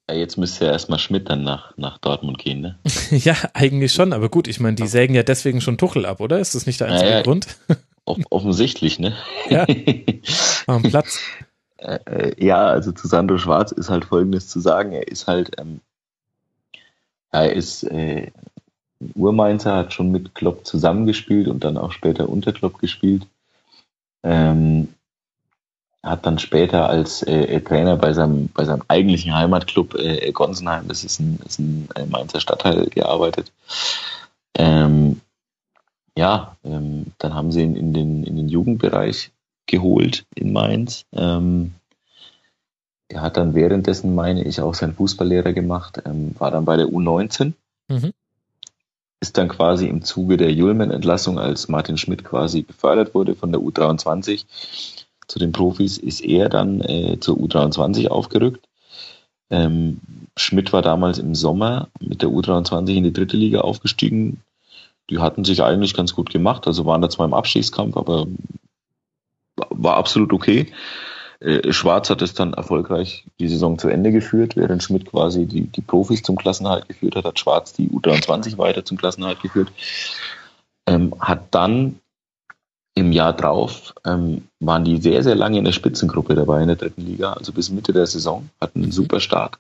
Ja, 0.10 0.16
jetzt 0.16 0.38
müsste 0.38 0.66
ja 0.66 0.72
erstmal 0.72 1.00
Schmidt 1.00 1.30
dann 1.30 1.44
nach, 1.44 1.78
nach 1.78 1.98
Dortmund 1.98 2.38
gehen, 2.38 2.62
ne? 2.62 2.80
ja, 3.12 3.36
eigentlich 3.54 3.94
schon, 3.94 4.12
aber 4.12 4.30
gut, 4.30 4.48
ich 4.48 4.60
meine, 4.60 4.76
die 4.76 4.88
sägen 4.88 5.16
ja 5.16 5.24
deswegen 5.24 5.62
schon 5.62 5.78
Tuchel 5.78 6.06
ab, 6.06 6.20
oder? 6.20 6.40
Ist 6.40 6.56
das 6.56 6.66
nicht 6.66 6.82
der 6.82 6.88
einzige 6.88 7.10
ja, 7.10 7.18
ja, 7.18 7.24
Grund? 7.24 7.48
offensichtlich, 8.06 9.00
ne? 9.00 9.16
ja. 9.50 9.66
Am 10.68 10.84
Platz. 10.84 11.20
Äh, 11.78 12.00
äh, 12.06 12.46
ja, 12.46 12.68
also 12.68 12.92
zu 12.92 13.08
Sandro 13.08 13.38
Schwarz 13.38 13.72
ist 13.72 13.90
halt 13.90 14.06
Folgendes 14.06 14.50
zu 14.50 14.60
sagen. 14.60 14.92
Er 14.92 15.08
ist 15.08 15.28
halt, 15.28 15.52
ähm, 15.60 15.80
er 17.32 17.54
ist 17.54 17.84
äh, 17.84 18.32
Urmainzer, 19.16 19.76
hat 19.76 19.94
schon 19.94 20.12
mit 20.12 20.36
Klopp 20.36 20.66
zusammengespielt 20.66 21.48
und 21.48 21.64
dann 21.64 21.78
auch 21.78 21.92
später 21.92 22.30
unter 22.30 22.54
Klopp 22.54 22.80
gespielt. 22.80 23.26
Ähm, 24.24 24.94
hat 26.04 26.26
dann 26.26 26.38
später 26.38 26.90
als 26.90 27.24
äh, 27.24 27.62
Trainer 27.62 27.96
bei 27.96 28.14
seinem, 28.14 28.50
bei 28.50 28.66
seinem 28.66 28.84
eigentlichen 28.90 29.34
Heimatclub 29.34 29.96
äh, 29.96 30.32
Gonsenheim, 30.34 30.88
das 30.90 31.06
ist 31.06 31.20
ein, 31.20 31.40
ist 31.46 31.60
ein 31.60 31.88
äh, 31.96 32.06
Mainzer 32.06 32.42
Stadtteil, 32.42 32.88
gearbeitet. 32.88 33.52
Ähm, 34.56 35.22
ja, 36.18 36.58
ähm, 36.66 37.08
dann 37.18 37.34
haben 37.34 37.52
sie 37.52 37.64
ihn 37.64 37.76
in 37.76 37.94
den, 37.94 38.24
in 38.24 38.36
den 38.36 38.50
Jugendbereich 38.50 39.32
geholt 39.66 40.26
in 40.36 40.52
Mainz. 40.52 41.06
Ähm, 41.14 41.74
er 43.08 43.22
hat 43.22 43.38
dann 43.38 43.56
währenddessen, 43.56 44.14
meine 44.14 44.44
ich, 44.44 44.60
auch 44.60 44.74
seinen 44.74 44.96
Fußballlehrer 44.96 45.54
gemacht, 45.54 46.02
ähm, 46.06 46.36
war 46.38 46.52
dann 46.52 46.66
bei 46.66 46.76
der 46.76 46.88
U19. 46.88 47.54
Mhm. 47.88 48.12
Ist 49.22 49.38
dann 49.38 49.48
quasi 49.48 49.88
im 49.88 50.04
Zuge 50.04 50.36
der 50.36 50.52
Julmen-Entlassung, 50.52 51.40
als 51.40 51.70
Martin 51.70 51.98
Schmidt 51.98 52.26
quasi 52.26 52.62
befördert 52.62 53.16
wurde 53.16 53.36
von 53.36 53.54
der 53.54 53.62
U23 53.62 54.44
zu 55.28 55.40
den 55.40 55.52
Profis, 55.52 55.98
ist 55.98 56.22
er 56.22 56.50
dann 56.50 56.82
äh, 56.82 57.18
zur 57.20 57.38
U23 57.38 58.08
aufgerückt. 58.08 58.68
Ähm, 59.50 60.00
Schmidt 60.36 60.74
war 60.74 60.82
damals 60.82 61.20
im 61.20 61.36
Sommer 61.36 61.90
mit 62.00 62.22
der 62.22 62.30
U23 62.30 62.96
in 62.96 63.04
die 63.04 63.14
dritte 63.14 63.38
Liga 63.38 63.62
aufgestiegen. 63.62 64.42
Die 65.10 65.20
hatten 65.20 65.44
sich 65.44 65.64
eigentlich 65.64 65.94
ganz 65.94 66.16
gut 66.16 66.32
gemacht, 66.32 66.66
also 66.66 66.86
waren 66.86 67.02
da 67.02 67.10
zwar 67.10 67.26
im 67.26 67.34
Abstiegskampf, 67.34 67.98
aber 67.98 68.28
war 69.56 69.98
absolut 69.98 70.34
okay. 70.34 70.72
Äh, 71.40 71.74
Schwarz 71.74 72.10
hat 72.10 72.22
es 72.22 72.34
dann 72.34 72.54
erfolgreich 72.54 73.26
die 73.40 73.50
Saison 73.50 73.78
zu 73.78 73.90
Ende 73.90 74.12
geführt, 74.12 74.56
während 74.56 74.82
Schmidt 74.82 75.06
quasi 75.06 75.46
die, 75.46 75.68
die 75.68 75.82
Profis 75.82 76.24
zum 76.24 76.38
Klassenhalt 76.38 76.88
geführt 76.88 77.16
hat, 77.16 77.26
hat 77.26 77.38
Schwarz 77.38 77.74
die 77.74 77.90
U23 77.90 78.58
weiter 78.58 78.86
zum 78.86 78.98
Klassenhalt 78.98 79.42
geführt. 79.42 79.70
Ähm, 80.88 81.14
hat 81.20 81.54
dann 81.54 82.00
im 82.96 83.12
Jahr 83.12 83.34
drauf 83.34 83.94
ähm, 84.06 84.44
waren 84.60 84.86
die 84.86 85.02
sehr, 85.02 85.24
sehr 85.24 85.36
lange 85.36 85.58
in 85.58 85.66
der 85.66 85.72
Spitzengruppe 85.72 86.36
dabei 86.36 86.62
in 86.62 86.68
der 86.68 86.76
dritten 86.76 87.02
Liga, 87.02 87.34
also 87.34 87.52
bis 87.52 87.70
Mitte 87.70 87.94
der 87.94 88.06
Saison, 88.06 88.50
hatten 88.62 88.84
einen 88.84 88.92
super 88.92 89.20
Start. 89.20 89.58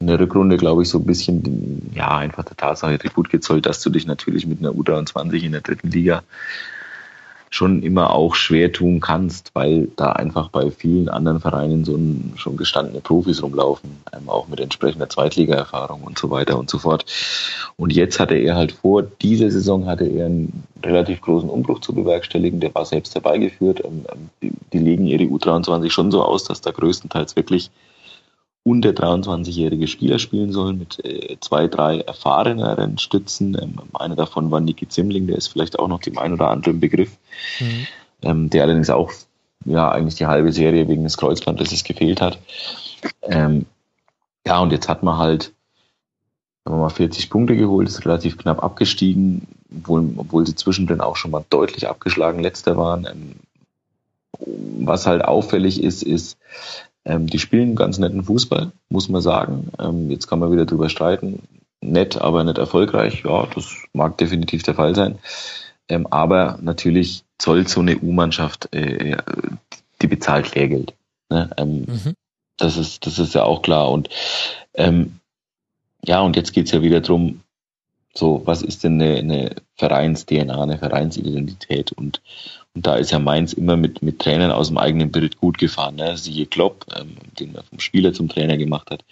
In 0.00 0.06
der 0.06 0.18
Rückrunde, 0.18 0.56
glaube 0.56 0.82
ich, 0.82 0.88
so 0.88 0.98
ein 0.98 1.06
bisschen, 1.06 1.92
ja, 1.94 2.16
einfach 2.16 2.44
der 2.44 2.56
Tatsache 2.56 2.98
gut 3.14 3.30
gezollt, 3.30 3.66
dass 3.66 3.80
du 3.80 3.90
dich 3.90 4.06
natürlich 4.06 4.46
mit 4.46 4.58
einer 4.58 4.72
U23 4.72 5.42
in 5.42 5.52
der 5.52 5.60
dritten 5.60 5.90
Liga 5.90 6.22
schon 7.54 7.84
immer 7.84 8.12
auch 8.12 8.34
schwer 8.34 8.72
tun 8.72 8.98
kannst, 8.98 9.52
weil 9.54 9.86
da 9.94 10.10
einfach 10.10 10.48
bei 10.48 10.72
vielen 10.72 11.08
anderen 11.08 11.38
Vereinen 11.38 11.84
so 11.84 11.94
ein, 11.94 12.32
schon 12.34 12.56
gestandene 12.56 13.00
Profis 13.00 13.44
rumlaufen, 13.44 13.90
ähm, 14.12 14.28
auch 14.28 14.48
mit 14.48 14.58
entsprechender 14.58 15.08
Zweitliga-Erfahrung 15.08 16.02
und 16.02 16.18
so 16.18 16.30
weiter 16.30 16.58
und 16.58 16.68
so 16.68 16.80
fort. 16.80 17.06
Und 17.76 17.92
jetzt 17.92 18.18
hatte 18.18 18.34
er 18.34 18.56
halt 18.56 18.72
vor, 18.72 19.04
diese 19.04 19.52
Saison 19.52 19.86
hatte 19.86 20.04
er 20.04 20.26
einen 20.26 20.64
relativ 20.82 21.20
großen 21.20 21.48
Umbruch 21.48 21.78
zu 21.78 21.94
bewerkstelligen, 21.94 22.58
der 22.58 22.74
war 22.74 22.86
selbst 22.86 23.14
herbeigeführt. 23.14 23.84
Ähm, 23.84 24.04
ähm 24.12 24.30
die, 24.42 24.50
die 24.72 24.78
legen 24.78 25.06
ihre 25.06 25.22
U23 25.22 25.90
schon 25.90 26.10
so 26.10 26.24
aus, 26.24 26.42
dass 26.42 26.60
da 26.60 26.72
größtenteils 26.72 27.36
wirklich 27.36 27.70
unter 28.64 28.90
23-jährige 28.90 29.86
Spieler 29.86 30.18
spielen 30.18 30.50
sollen 30.50 30.78
mit 30.78 31.04
äh, 31.04 31.36
zwei, 31.40 31.68
drei 31.68 32.00
erfahreneren 32.00 32.98
Stützen. 32.98 33.56
Ähm, 33.60 33.74
einer 33.92 34.16
davon 34.16 34.50
war 34.50 34.60
Niki 34.60 34.88
Zimling, 34.88 35.26
der 35.26 35.36
ist 35.36 35.48
vielleicht 35.48 35.78
auch 35.78 35.88
noch 35.88 36.00
dem 36.00 36.18
einen 36.18 36.34
oder 36.34 36.48
anderen 36.48 36.80
Begriff, 36.80 37.10
mhm. 37.60 37.86
ähm, 38.22 38.50
der 38.50 38.64
allerdings 38.64 38.90
auch 38.90 39.12
ja 39.66 39.90
eigentlich 39.90 40.14
die 40.16 40.26
halbe 40.26 40.52
Serie 40.52 40.88
wegen 40.88 41.04
des 41.04 41.18
Kreuzbandes 41.18 41.84
gefehlt 41.84 42.20
hat. 42.20 42.38
Ähm, 43.22 43.66
ja, 44.46 44.58
und 44.60 44.72
jetzt 44.72 44.88
hat 44.88 45.02
man 45.02 45.18
halt 45.18 45.52
haben 46.64 46.76
wir 46.76 46.80
mal 46.80 46.88
40 46.88 47.28
Punkte 47.28 47.56
geholt, 47.56 47.88
ist 47.88 48.06
relativ 48.06 48.38
knapp 48.38 48.62
abgestiegen, 48.62 49.46
obwohl, 49.70 50.14
obwohl 50.16 50.46
sie 50.46 50.54
zwischendrin 50.54 51.02
auch 51.02 51.16
schon 51.16 51.30
mal 51.30 51.44
deutlich 51.50 51.88
abgeschlagen 51.88 52.40
letzter 52.40 52.76
waren. 52.76 53.06
Ähm, 53.06 53.34
was 54.86 55.06
halt 55.06 55.24
auffällig 55.24 55.82
ist, 55.82 56.02
ist, 56.02 56.38
ähm, 57.04 57.26
die 57.26 57.38
spielen 57.38 57.76
ganz 57.76 57.98
netten 57.98 58.24
Fußball, 58.24 58.72
muss 58.88 59.08
man 59.08 59.20
sagen. 59.20 59.70
Ähm, 59.78 60.10
jetzt 60.10 60.26
kann 60.26 60.38
man 60.38 60.52
wieder 60.52 60.66
drüber 60.66 60.88
streiten. 60.88 61.42
Nett, 61.80 62.16
aber 62.16 62.44
nicht 62.44 62.58
erfolgreich. 62.58 63.24
Ja, 63.24 63.46
das 63.54 63.74
mag 63.92 64.16
definitiv 64.16 64.62
der 64.62 64.74
Fall 64.74 64.94
sein. 64.94 65.18
Ähm, 65.88 66.06
aber 66.06 66.58
natürlich 66.62 67.24
zollt 67.38 67.68
so 67.68 67.80
eine 67.80 67.98
U-Mannschaft, 67.98 68.74
äh, 68.74 69.18
die 70.00 70.06
bezahlt 70.06 70.54
Lehrgeld. 70.54 70.94
Ne? 71.28 71.50
Ähm, 71.58 71.80
mhm. 71.80 72.14
Das 72.56 72.76
ist, 72.78 73.04
das 73.06 73.18
ist 73.18 73.34
ja 73.34 73.42
auch 73.42 73.62
klar. 73.62 73.90
Und 73.90 74.08
ähm, 74.74 75.20
ja, 76.04 76.20
und 76.20 76.36
jetzt 76.36 76.52
geht's 76.52 76.70
ja 76.70 76.82
wieder 76.82 77.00
drum. 77.00 77.40
so, 78.14 78.42
was 78.44 78.62
ist 78.62 78.84
denn 78.84 79.00
eine, 79.00 79.16
eine 79.16 79.56
Vereins-DNA, 79.76 80.62
eine 80.62 80.78
Vereinsidentität? 80.78 81.92
Und, 81.92 82.22
und 82.74 82.86
da 82.86 82.96
ist 82.96 83.12
ja 83.12 83.18
Mainz 83.20 83.52
immer 83.52 83.76
mit, 83.76 84.02
mit 84.02 84.18
Trainern 84.18 84.50
aus 84.50 84.68
dem 84.68 84.78
eigenen 84.78 85.12
Bild 85.12 85.38
gut 85.38 85.58
gefahren. 85.58 85.94
Ne? 85.96 86.16
Siehe 86.16 86.46
Klopp, 86.46 86.86
ähm, 86.98 87.16
den 87.38 87.52
man 87.52 87.62
vom 87.62 87.78
Spieler 87.78 88.12
zum 88.12 88.28
Trainer 88.28 88.56
gemacht 88.56 88.90
hat. 88.90 89.04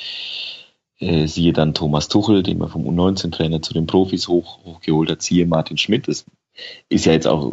Äh, 0.99 1.27
siehe 1.27 1.53
dann 1.53 1.75
Thomas 1.75 2.09
Tuchel, 2.09 2.43
den 2.43 2.59
man 2.59 2.69
vom 2.69 2.87
U19-Trainer 2.87 3.63
zu 3.63 3.73
den 3.73 3.87
Profis 3.87 4.27
hoch, 4.27 4.59
hochgeholt 4.65 5.11
hat. 5.11 5.23
Siehe 5.23 5.47
Martin 5.47 5.79
Schmidt. 5.79 6.09
Das 6.09 6.25
ist 6.89 7.07
ja 7.07 7.13
jetzt 7.13 7.29
auch 7.29 7.53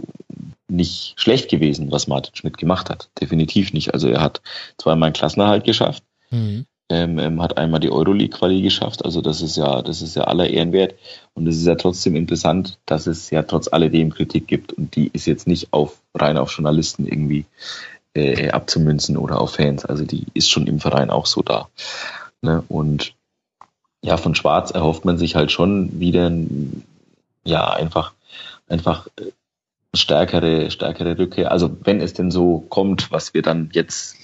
nicht 0.68 1.14
schlecht 1.20 1.50
gewesen, 1.50 1.92
was 1.92 2.08
Martin 2.08 2.36
Schmidt 2.36 2.58
gemacht 2.58 2.90
hat. 2.90 3.10
Definitiv 3.22 3.74
nicht. 3.74 3.94
Also 3.94 4.08
er 4.08 4.22
hat 4.22 4.42
zweimal 4.78 5.08
einen 5.08 5.14
Klassenerhalt 5.14 5.64
geschafft. 5.64 6.04
Mhm 6.32 6.66
ähm, 6.90 7.20
ähm, 7.20 7.42
hat 7.42 7.58
einmal 7.58 7.80
die 7.80 7.92
Euroleague-Quali 7.92 8.62
geschafft. 8.62 9.06
Also 9.06 9.22
das 9.22 9.42
ist 9.42 9.56
ja, 9.58 9.82
das 9.82 10.02
ist 10.02 10.16
ja 10.16 10.24
aller 10.24 10.50
Ehrenwert. 10.50 10.96
Und 11.36 11.48
es 11.48 11.58
ist 11.58 11.68
ja 11.68 11.76
trotzdem 11.76 12.16
interessant, 12.16 12.80
dass 12.86 13.06
es 13.06 13.30
ja 13.30 13.44
trotz 13.44 13.68
alledem 13.68 14.12
Kritik 14.12 14.48
gibt 14.48 14.74
und 14.74 14.96
die 14.96 15.10
ist 15.14 15.28
jetzt 15.28 15.48
nicht 15.48 15.72
auf 15.72 16.02
rein 16.16 16.38
auf 16.38 16.52
Journalisten 16.52 17.06
irgendwie 17.06 17.46
äh, 18.16 18.50
abzumünzen 18.50 19.18
oder 19.18 19.40
auf 19.40 19.54
Fans. 19.56 19.86
Also 19.86 20.04
die 20.04 20.26
ist 20.34 20.50
schon 20.50 20.66
im 20.66 20.80
Verein 20.80 21.12
auch 21.12 21.28
so 21.28 21.44
da. 21.44 21.70
Ne? 22.42 22.64
Und 22.68 23.14
ja, 24.02 24.18
von 24.18 24.34
Schwarz 24.34 24.72
erhofft 24.72 25.06
man 25.06 25.18
sich 25.18 25.36
halt 25.36 25.52
schon 25.52 26.00
wieder 26.00 26.32
ja 27.44 27.70
einfach 27.70 28.14
einfach 28.68 29.08
äh, 29.18 29.32
stärkere 29.96 30.72
stärkere 30.72 31.20
Rückkehr. 31.20 31.52
Also 31.52 31.70
wenn 31.84 32.02
es 32.02 32.14
denn 32.14 32.32
so 32.32 32.66
kommt, 32.70 33.12
was 33.12 33.34
wir 33.36 33.44
dann 33.44 33.70
jetzt 33.74 34.19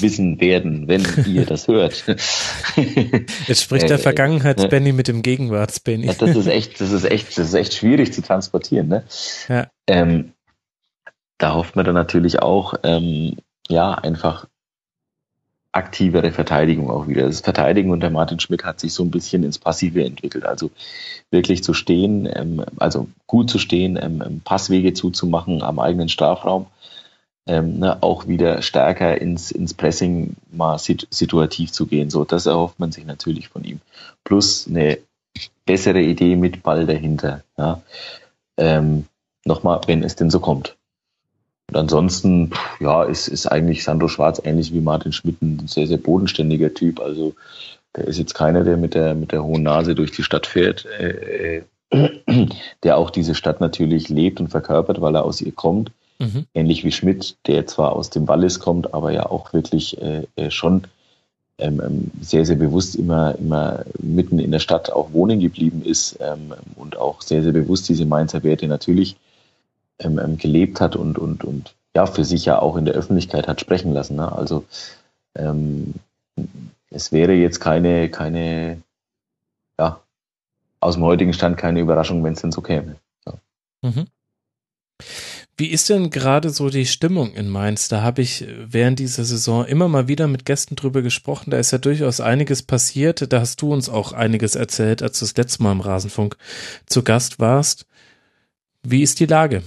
wissen 0.00 0.40
werden, 0.40 0.88
wenn 0.88 1.06
ihr 1.26 1.46
das 1.46 1.68
hört. 1.68 2.04
Jetzt 3.46 3.62
spricht 3.62 3.88
der 3.88 3.98
äh, 3.98 4.02
Vergangenheits-Benny 4.02 4.92
mit 4.92 5.08
dem 5.08 5.22
Gegenwarts-Benny. 5.22 6.06
Ja, 6.06 6.14
das 6.14 6.36
ist 6.36 6.46
echt, 6.46 6.80
das 6.80 6.90
ist 6.90 7.04
echt, 7.04 7.38
das 7.38 7.48
ist 7.48 7.54
echt 7.54 7.74
schwierig 7.74 8.12
zu 8.12 8.22
transportieren. 8.22 8.88
Ne? 8.88 9.04
Ja. 9.48 9.68
Ähm, 9.86 10.32
da 11.38 11.54
hofft 11.54 11.76
man 11.76 11.84
dann 11.84 11.94
natürlich 11.94 12.40
auch, 12.40 12.74
ähm, 12.82 13.36
ja, 13.68 13.94
einfach 13.94 14.46
aktivere 15.74 16.30
Verteidigung 16.30 16.90
auch 16.90 17.08
wieder. 17.08 17.26
Das 17.26 17.40
Verteidigen 17.40 17.90
unter 17.90 18.10
Martin 18.10 18.38
Schmidt 18.38 18.64
hat 18.64 18.78
sich 18.78 18.94
so 18.94 19.02
ein 19.02 19.10
bisschen 19.10 19.42
ins 19.42 19.58
Passive 19.58 20.04
entwickelt. 20.04 20.44
Also 20.44 20.70
wirklich 21.30 21.64
zu 21.64 21.74
stehen, 21.74 22.28
ähm, 22.32 22.64
also 22.78 23.08
gut 23.26 23.50
zu 23.50 23.58
stehen, 23.58 23.98
ähm, 24.00 24.40
Passwege 24.44 24.94
zuzumachen 24.94 25.62
am 25.62 25.78
eigenen 25.78 26.08
Strafraum 26.08 26.66
ähm, 27.46 27.78
ne, 27.78 28.02
auch 28.02 28.26
wieder 28.26 28.62
stärker 28.62 29.20
ins, 29.20 29.50
ins 29.50 29.74
Pressing 29.74 30.36
mal 30.50 30.78
sit 30.78 31.06
situativ 31.10 31.72
zu 31.72 31.86
gehen. 31.86 32.10
So, 32.10 32.24
das 32.24 32.46
erhofft 32.46 32.78
man 32.78 32.92
sich 32.92 33.04
natürlich 33.04 33.48
von 33.48 33.64
ihm. 33.64 33.80
Plus 34.24 34.66
eine 34.68 34.98
bessere 35.66 36.00
Idee 36.00 36.36
mit 36.36 36.62
Ball 36.62 36.86
dahinter. 36.86 37.42
Ja. 37.58 37.82
Ähm, 38.56 39.06
Nochmal, 39.44 39.80
wenn 39.86 40.02
es 40.02 40.16
denn 40.16 40.30
so 40.30 40.40
kommt. 40.40 40.76
Und 41.68 41.76
ansonsten, 41.76 42.50
ja, 42.80 43.04
ist, 43.04 43.28
ist 43.28 43.46
eigentlich 43.46 43.84
Sandro 43.84 44.08
Schwarz 44.08 44.40
ähnlich 44.42 44.72
wie 44.72 44.80
Martin 44.80 45.12
Schmidt 45.12 45.40
ein 45.42 45.66
sehr, 45.66 45.86
sehr 45.86 45.98
bodenständiger 45.98 46.72
Typ. 46.72 47.00
Also 47.00 47.34
der 47.96 48.06
ist 48.06 48.18
jetzt 48.18 48.34
keiner, 48.34 48.64
der 48.64 48.76
mit 48.76 48.94
der, 48.94 49.14
mit 49.14 49.32
der 49.32 49.44
hohen 49.44 49.62
Nase 49.62 49.94
durch 49.94 50.12
die 50.12 50.22
Stadt 50.22 50.46
fährt, 50.46 50.86
äh, 50.98 51.62
äh, 51.90 52.48
der 52.82 52.96
auch 52.96 53.10
diese 53.10 53.34
Stadt 53.34 53.60
natürlich 53.60 54.08
lebt 54.08 54.40
und 54.40 54.48
verkörpert, 54.48 55.00
weil 55.00 55.14
er 55.14 55.24
aus 55.24 55.40
ihr 55.40 55.52
kommt. 55.52 55.90
Mhm. 56.18 56.46
Ähnlich 56.54 56.84
wie 56.84 56.92
Schmidt, 56.92 57.36
der 57.46 57.66
zwar 57.66 57.92
aus 57.92 58.10
dem 58.10 58.28
Wallis 58.28 58.60
kommt, 58.60 58.94
aber 58.94 59.10
ja 59.10 59.26
auch 59.26 59.52
wirklich 59.52 60.00
äh, 60.00 60.26
äh, 60.36 60.50
schon 60.50 60.86
ähm, 61.58 61.80
ähm, 61.80 62.10
sehr, 62.20 62.44
sehr 62.44 62.56
bewusst 62.56 62.96
immer, 62.96 63.36
immer 63.36 63.84
mitten 64.00 64.38
in 64.38 64.50
der 64.50 64.58
Stadt 64.58 64.90
auch 64.90 65.12
wohnen 65.12 65.38
geblieben 65.38 65.82
ist 65.84 66.18
ähm, 66.20 66.52
und 66.74 66.96
auch 66.96 67.22
sehr, 67.22 67.42
sehr 67.42 67.52
bewusst 67.52 67.88
diese 67.88 68.06
Mainzer 68.06 68.42
Werte 68.42 68.66
natürlich 68.66 69.16
ähm, 70.00 70.18
ähm, 70.18 70.36
gelebt 70.36 70.80
hat 70.80 70.96
und, 70.96 71.16
und, 71.16 71.44
und 71.44 71.74
ja, 71.94 72.06
für 72.06 72.24
sich 72.24 72.44
ja 72.44 72.58
auch 72.58 72.76
in 72.76 72.84
der 72.84 72.94
Öffentlichkeit 72.94 73.46
hat 73.46 73.60
sprechen 73.60 73.92
lassen. 73.92 74.16
Ne? 74.16 74.32
Also 74.32 74.64
ähm, 75.36 75.94
es 76.90 77.12
wäre 77.12 77.34
jetzt 77.34 77.60
keine, 77.60 78.08
keine, 78.08 78.82
ja, 79.78 80.00
aus 80.80 80.94
dem 80.94 81.04
heutigen 81.04 81.32
Stand 81.32 81.56
keine 81.56 81.80
Überraschung, 81.80 82.24
wenn 82.24 82.32
es 82.32 82.40
denn 82.40 82.52
so 82.52 82.62
käme. 82.62 82.96
Ja. 83.26 83.34
Mhm. 83.82 84.06
Wie 85.56 85.68
ist 85.68 85.88
denn 85.88 86.10
gerade 86.10 86.50
so 86.50 86.68
die 86.68 86.86
Stimmung 86.86 87.32
in 87.34 87.48
Mainz? 87.48 87.86
Da 87.88 88.02
habe 88.02 88.22
ich 88.22 88.44
während 88.48 88.98
dieser 88.98 89.24
Saison 89.24 89.64
immer 89.64 89.88
mal 89.88 90.08
wieder 90.08 90.26
mit 90.26 90.44
Gästen 90.44 90.74
drüber 90.74 91.00
gesprochen. 91.00 91.50
Da 91.50 91.58
ist 91.58 91.70
ja 91.70 91.78
durchaus 91.78 92.20
einiges 92.20 92.62
passiert. 92.62 93.32
Da 93.32 93.40
hast 93.40 93.62
du 93.62 93.72
uns 93.72 93.88
auch 93.88 94.12
einiges 94.12 94.56
erzählt, 94.56 95.00
als 95.00 95.20
du 95.20 95.24
das 95.24 95.36
letzte 95.36 95.62
Mal 95.62 95.72
im 95.72 95.80
Rasenfunk 95.80 96.36
zu 96.86 97.04
Gast 97.04 97.38
warst. 97.38 97.86
Wie 98.82 99.02
ist 99.02 99.20
die 99.20 99.26
Lage? 99.26 99.62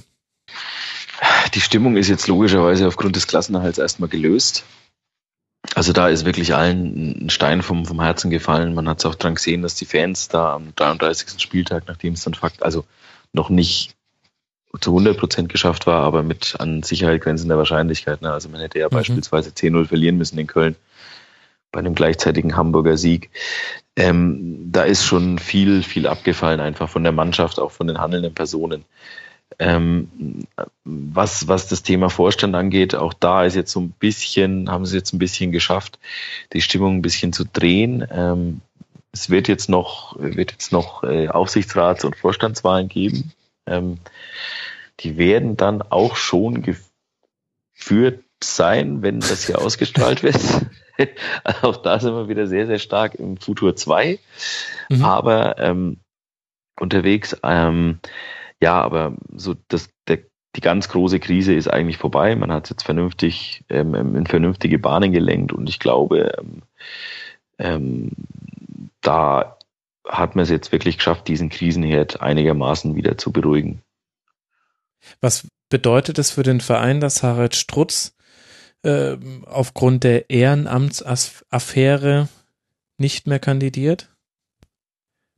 Die 1.54 1.62
Stimmung 1.62 1.96
ist 1.96 2.10
jetzt 2.10 2.28
logischerweise 2.28 2.88
aufgrund 2.88 3.16
des 3.16 3.28
Klassenerhalts 3.28 3.78
erstmal 3.78 4.10
gelöst. 4.10 4.66
Also 5.74 5.94
da 5.94 6.10
ist 6.10 6.26
wirklich 6.26 6.54
allen 6.54 7.26
ein 7.26 7.30
Stein 7.30 7.62
vom, 7.62 7.86
vom 7.86 8.02
Herzen 8.02 8.30
gefallen. 8.30 8.74
Man 8.74 8.90
hat 8.90 9.00
es 9.00 9.06
auch 9.06 9.16
dran 9.16 9.36
gesehen, 9.36 9.62
dass 9.62 9.76
die 9.76 9.86
Fans 9.86 10.28
da 10.28 10.54
am 10.54 10.74
33. 10.76 11.42
Spieltag, 11.42 11.84
nachdem 11.88 12.14
es 12.14 12.24
dann 12.24 12.34
Fakt, 12.34 12.62
also 12.62 12.86
noch 13.34 13.50
nicht 13.50 13.97
zu 14.80 14.92
100 14.92 15.18
Prozent 15.18 15.50
geschafft 15.50 15.88
war, 15.88 16.04
aber 16.04 16.24
mit 16.24 16.56
an 16.60 16.84
Sicherheit 16.84 17.22
grenzender 17.22 17.58
Wahrscheinlichkeit. 17.58 18.22
Ne? 18.22 18.32
Also 18.32 18.50
man 18.50 18.62
hätte 18.62 18.80
ja 18.80 18.88
mhm. 18.88 18.96
beispielsweise 18.96 19.52
10-0 19.52 19.86
verlieren 19.86 20.18
müssen 20.18 20.38
in 20.38 20.48
Köln 20.48 20.76
bei 21.72 21.80
einem 21.80 21.96
gleichzeitigen 21.96 22.56
Hamburger 22.56 22.98
Sieg. 22.98 23.30
Ähm, 23.96 24.72
da 24.72 24.84
ist 24.84 25.06
schon 25.06 25.40
viel, 25.40 25.84
viel 25.84 26.08
abgefallen 26.08 26.60
einfach 26.60 26.90
von 26.90 27.04
der 27.04 27.12
Mannschaft, 27.12 27.60
auch 27.60 27.72
von 27.72 27.88
den 27.88 28.00
handelnden 28.00 28.34
Personen. 28.34 28.86
Ähm, 29.60 30.46
was, 30.84 31.48
was 31.48 31.68
das 31.68 31.82
Thema 31.82 32.10
Vorstand 32.10 32.56
angeht, 32.56 32.96
auch 32.96 33.14
da 33.14 33.46
ist 33.46 33.56
jetzt 33.56 33.72
so 33.72 33.80
ein 33.80 33.92
bisschen, 33.92 34.70
haben 34.70 34.86
sie 34.86 34.98
jetzt 34.98 35.14
ein 35.14 35.20
bisschen 35.20 35.52
geschafft, 35.52 36.00
die 36.54 36.62
Stimmung 36.62 36.98
ein 36.98 37.02
bisschen 37.02 37.34
zu 37.34 37.44
drehen. 37.46 38.06
Ähm, 38.12 38.62
es 39.12 39.30
wird 39.30 39.48
jetzt 39.48 39.70
noch, 39.70 40.16
wird 40.20 40.52
jetzt 40.52 40.72
noch 40.72 41.04
äh, 41.04 41.30
Aufsichtsrats- 41.30 42.06
und 42.06 42.16
Vorstandswahlen 42.16 42.88
geben. 42.88 43.32
Ähm, 43.66 43.98
die 45.00 45.18
werden 45.18 45.58
dann 45.58 45.82
auch 45.82 46.16
schon 46.16 46.64
geführt 46.64 48.24
sein, 48.44 49.02
wenn 49.02 49.20
das 49.20 49.46
hier 49.46 49.60
ausgestrahlt 49.62 50.24
wird. 50.24 50.40
auch 51.62 51.78
da 51.78 52.00
sind 52.00 52.14
wir 52.14 52.28
wieder 52.28 52.48
sehr, 52.48 52.68
sehr 52.68 52.80
stark 52.80 53.16
im 53.16 53.38
Futur 53.38 53.76
2. 53.76 54.20
Mhm. 54.90 55.04
Aber 55.04 55.58
ähm, 55.60 55.98
unterwegs, 56.80 57.38
ähm, 57.44 58.00
ja, 58.62 58.82
aber 58.82 59.16
so 59.36 59.56
das, 59.68 59.90
der, 60.08 60.20
die 60.56 60.62
ganz 60.62 60.90
große 60.90 61.20
Krise 61.20 61.54
ist 61.54 61.68
eigentlich 61.68 61.98
vorbei. 61.98 62.36
Man 62.36 62.52
hat 62.52 62.66
es 62.66 62.70
jetzt 62.72 62.84
vernünftig 62.84 63.64
ähm, 63.70 63.94
in 64.16 64.26
vernünftige 64.26 64.80
Bahnen 64.80 65.12
gelenkt 65.12 65.52
und 65.52 65.70
ich 65.70 65.80
glaube, 65.80 66.36
ähm, 66.40 66.62
ähm, 67.60 68.12
da 69.02 69.58
hat 70.08 70.36
man 70.36 70.44
es 70.44 70.50
jetzt 70.50 70.72
wirklich 70.72 70.98
geschafft, 70.98 71.28
diesen 71.28 71.50
Krisenherd 71.50 72.22
einigermaßen 72.22 72.96
wieder 72.96 73.18
zu 73.18 73.32
beruhigen. 73.32 73.82
Was 75.22 75.48
bedeutet 75.70 76.20
es 76.20 76.32
für 76.32 76.44
den 76.44 76.62
Verein, 76.62 77.00
dass 77.00 77.24
Harald 77.24 77.56
Strutz 77.56 78.16
äh, 78.84 79.18
aufgrund 79.46 80.04
der 80.04 80.30
Ehrenamtsaffäre 80.30 82.30
nicht 82.98 83.28
mehr 83.28 83.40
kandidiert? 83.40 84.10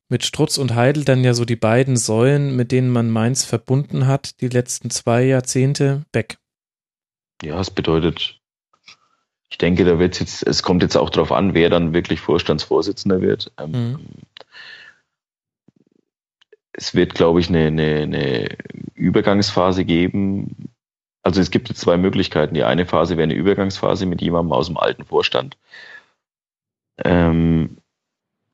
Mit 0.10 0.26
Strutz 0.26 0.58
und 0.58 0.74
Heidel 0.74 1.06
dann 1.06 1.24
ja 1.24 1.34
so 1.34 1.46
die 1.46 1.56
beiden 1.56 1.96
Säulen, 1.96 2.56
mit 2.56 2.72
denen 2.72 2.90
man 2.90 3.12
Mainz 3.12 3.46
verbunden 3.46 4.08
hat, 4.08 4.42
die 4.42 4.48
letzten 4.48 4.90
zwei 4.90 5.24
Jahrzehnte 5.24 6.04
weg. 6.14 6.40
Ja, 7.44 7.60
es 7.60 7.70
bedeutet, 7.70 8.40
ich 9.50 9.60
denke, 9.60 9.86
da 9.86 10.00
wird 10.00 10.20
jetzt, 10.20 10.46
es 10.48 10.64
kommt 10.64 10.82
jetzt 10.82 10.98
auch 10.98 11.12
darauf 11.12 11.32
an, 11.32 11.54
wer 11.54 11.70
dann 11.70 11.94
wirklich 11.94 12.22
Vorstandsvorsitzender 12.22 13.22
wird. 13.22 13.52
Ähm, 13.60 13.72
mhm 13.72 14.00
es 16.80 16.96
wird, 16.96 17.14
glaube 17.14 17.42
ich, 17.42 17.50
eine, 17.50 17.68
eine, 17.68 17.96
eine 18.04 18.58
Übergangsphase 18.96 19.84
geben. 19.84 20.70
Also 21.24 21.42
es 21.42 21.52
gibt 21.52 21.68
zwei 21.68 21.98
Möglichkeiten. 21.98 22.54
Die 22.54 22.64
eine 22.64 22.86
Phase 22.86 23.18
wäre 23.18 23.26
eine 23.26 23.34
Übergangsphase 23.34 24.06
mit 24.06 24.22
jemandem 24.22 24.54
aus 24.54 24.68
dem 24.68 24.78
alten 24.78 25.04
Vorstand, 25.04 25.58
ähm, 27.04 27.80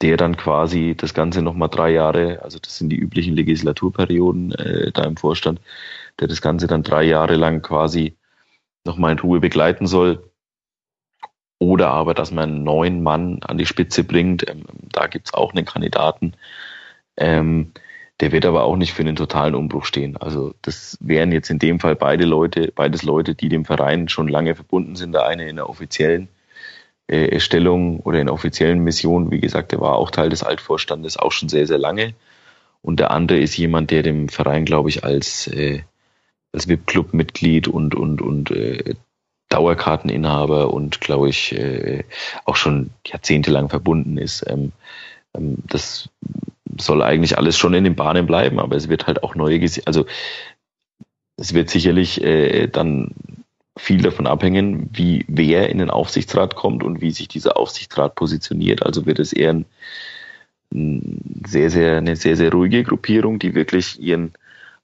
der 0.01 0.17
dann 0.17 0.37
quasi 0.37 0.95
das 0.97 1.13
Ganze 1.13 1.43
nochmal 1.43 1.69
drei 1.69 1.91
Jahre, 1.91 2.41
also 2.41 2.57
das 2.57 2.79
sind 2.79 2.89
die 2.89 2.97
üblichen 2.97 3.35
Legislaturperioden 3.35 4.53
äh, 4.53 4.91
da 4.91 5.03
im 5.03 5.17
Vorstand, 5.17 5.61
der 6.19 6.27
das 6.27 6.41
Ganze 6.41 6.65
dann 6.65 6.81
drei 6.81 7.03
Jahre 7.03 7.35
lang 7.35 7.61
quasi 7.61 8.17
nochmal 8.85 9.11
in 9.11 9.19
Ruhe 9.19 9.39
begleiten 9.39 9.85
soll. 9.85 10.31
Oder 11.59 11.91
aber, 11.91 12.15
dass 12.15 12.31
man 12.31 12.49
einen 12.49 12.63
neuen 12.63 13.03
Mann 13.03 13.43
an 13.43 13.59
die 13.59 13.67
Spitze 13.67 14.03
bringt. 14.03 14.49
Ähm, 14.49 14.65
da 14.81 15.05
gibt's 15.05 15.35
auch 15.35 15.53
einen 15.53 15.65
Kandidaten. 15.65 16.33
Ähm, 17.17 17.71
der 18.21 18.31
wird 18.31 18.45
aber 18.45 18.63
auch 18.63 18.77
nicht 18.77 18.93
für 18.93 19.01
einen 19.01 19.15
totalen 19.15 19.55
Umbruch 19.55 19.85
stehen. 19.85 20.15
Also 20.17 20.53
das 20.61 20.97
wären 21.01 21.31
jetzt 21.31 21.49
in 21.49 21.59
dem 21.59 21.79
Fall 21.79 21.95
beide 21.95 22.25
Leute, 22.25 22.71
beides 22.73 23.03
Leute, 23.03 23.35
die 23.35 23.49
dem 23.49 23.65
Verein 23.65 24.07
schon 24.07 24.27
lange 24.27 24.55
verbunden 24.55 24.95
sind. 24.95 25.11
Der 25.11 25.25
eine 25.25 25.49
in 25.49 25.57
der 25.57 25.69
offiziellen 25.69 26.29
äh, 27.07 27.39
Stellung 27.39 27.99
oder 27.99 28.19
in 28.19 28.27
der 28.27 28.33
offiziellen 28.33 28.79
Mission. 28.79 29.31
Wie 29.31 29.41
gesagt, 29.41 29.73
der 29.73 29.81
war 29.81 29.95
auch 29.95 30.11
Teil 30.11 30.29
des 30.29 30.43
Altvorstandes, 30.43 31.17
auch 31.17 31.33
schon 31.33 31.49
sehr, 31.49 31.67
sehr 31.67 31.77
lange. 31.77 32.13
Und 32.81 32.99
der 32.99 33.11
andere 33.11 33.39
ist 33.39 33.57
jemand, 33.57 33.91
der 33.91 34.01
dem 34.01 34.29
Verein, 34.29 34.63
glaube 34.63 34.89
ich, 34.89 35.03
als, 35.03 35.47
äh, 35.47 35.81
als 36.53 36.69
VIP-Club-Mitglied 36.69 37.67
und, 37.67 37.95
und, 37.95 38.21
und 38.21 38.51
äh, 38.51 38.95
Dauerkarteninhaber 39.49 40.73
und, 40.73 41.01
glaube 41.01 41.29
ich, 41.29 41.51
äh, 41.51 42.03
auch 42.45 42.55
schon 42.55 42.91
jahrzehntelang 43.05 43.69
verbunden 43.69 44.17
ist. 44.17 44.45
Ähm, 44.47 44.71
ähm, 45.35 45.57
das 45.67 46.09
soll 46.79 47.01
eigentlich 47.01 47.37
alles 47.37 47.57
schon 47.57 47.73
in 47.73 47.83
den 47.83 47.95
Bahnen 47.95 48.25
bleiben, 48.25 48.59
aber 48.59 48.75
es 48.75 48.89
wird 48.89 49.07
halt 49.07 49.23
auch 49.23 49.35
neue, 49.35 49.59
also 49.85 50.05
es 51.37 51.53
wird 51.53 51.69
sicherlich 51.69 52.23
äh, 52.23 52.67
dann 52.67 53.13
viel 53.77 54.01
davon 54.01 54.25
abhängen, 54.25 54.89
wie 54.93 55.25
wer 55.27 55.69
in 55.69 55.79
den 55.79 55.89
Aufsichtsrat 55.89 56.55
kommt 56.55 56.83
und 56.83 57.01
wie 57.01 57.11
sich 57.11 57.27
dieser 57.27 57.57
Aufsichtsrat 57.57 58.15
positioniert. 58.15 58.83
Also 58.83 59.05
wird 59.05 59.19
es 59.19 59.33
eher 59.33 59.51
ein, 59.51 59.65
ein 60.73 61.43
sehr, 61.45 61.69
sehr, 61.69 61.97
eine 61.97 62.15
sehr, 62.15 62.37
sehr 62.37 62.51
ruhige 62.51 62.83
Gruppierung, 62.83 63.37
die 63.37 63.53
wirklich 63.53 63.99
ihren 63.99 64.33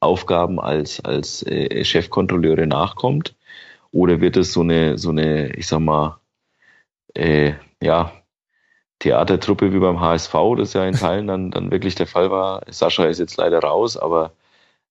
Aufgaben 0.02 0.60
als, 0.60 1.00
als 1.06 1.44
äh, 1.44 1.84
Chefkontrolleure 1.86 2.68
nachkommt? 2.68 3.36
Oder 3.92 4.20
wird 4.22 4.38
es 4.38 4.54
so 4.54 4.62
eine, 4.62 4.98
so 4.98 5.10
eine, 5.10 5.54
ich 5.56 5.68
sag 5.68 5.80
mal, 5.80 6.20
äh, 7.14 7.54
ja, 7.82 8.12
Theatertruppe 9.02 9.74
wie 9.74 9.80
beim 9.80 10.00
HSV, 10.00 10.34
das 10.58 10.74
ja 10.74 10.86
in 10.86 10.96
Teilen 10.96 11.28
dann, 11.28 11.52
dann 11.52 11.72
wirklich 11.72 11.96
der 11.96 12.08
Fall 12.08 12.30
war. 12.30 12.62
Sascha 12.70 13.06
ist 13.06 13.20
jetzt 13.20 13.36
leider 13.36 13.60
raus, 13.60 13.98
aber 13.98 14.32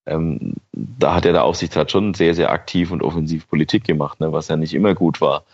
ähm, 0.04 0.54
da 0.72 1.14
hat 1.14 1.24
ja 1.24 1.32
der 1.32 1.44
Aufsichtsrat 1.44 1.92
schon 1.92 2.14
sehr, 2.14 2.34
sehr 2.34 2.50
aktiv 2.50 2.90
und 2.90 3.02
offensiv 3.02 3.48
Politik 3.48 3.84
gemacht, 3.84 4.18
ne, 4.18 4.32
was 4.32 4.48
ja 4.48 4.56
nicht 4.56 4.74
immer 4.74 4.94
gut 4.94 5.20
war, 5.20 5.44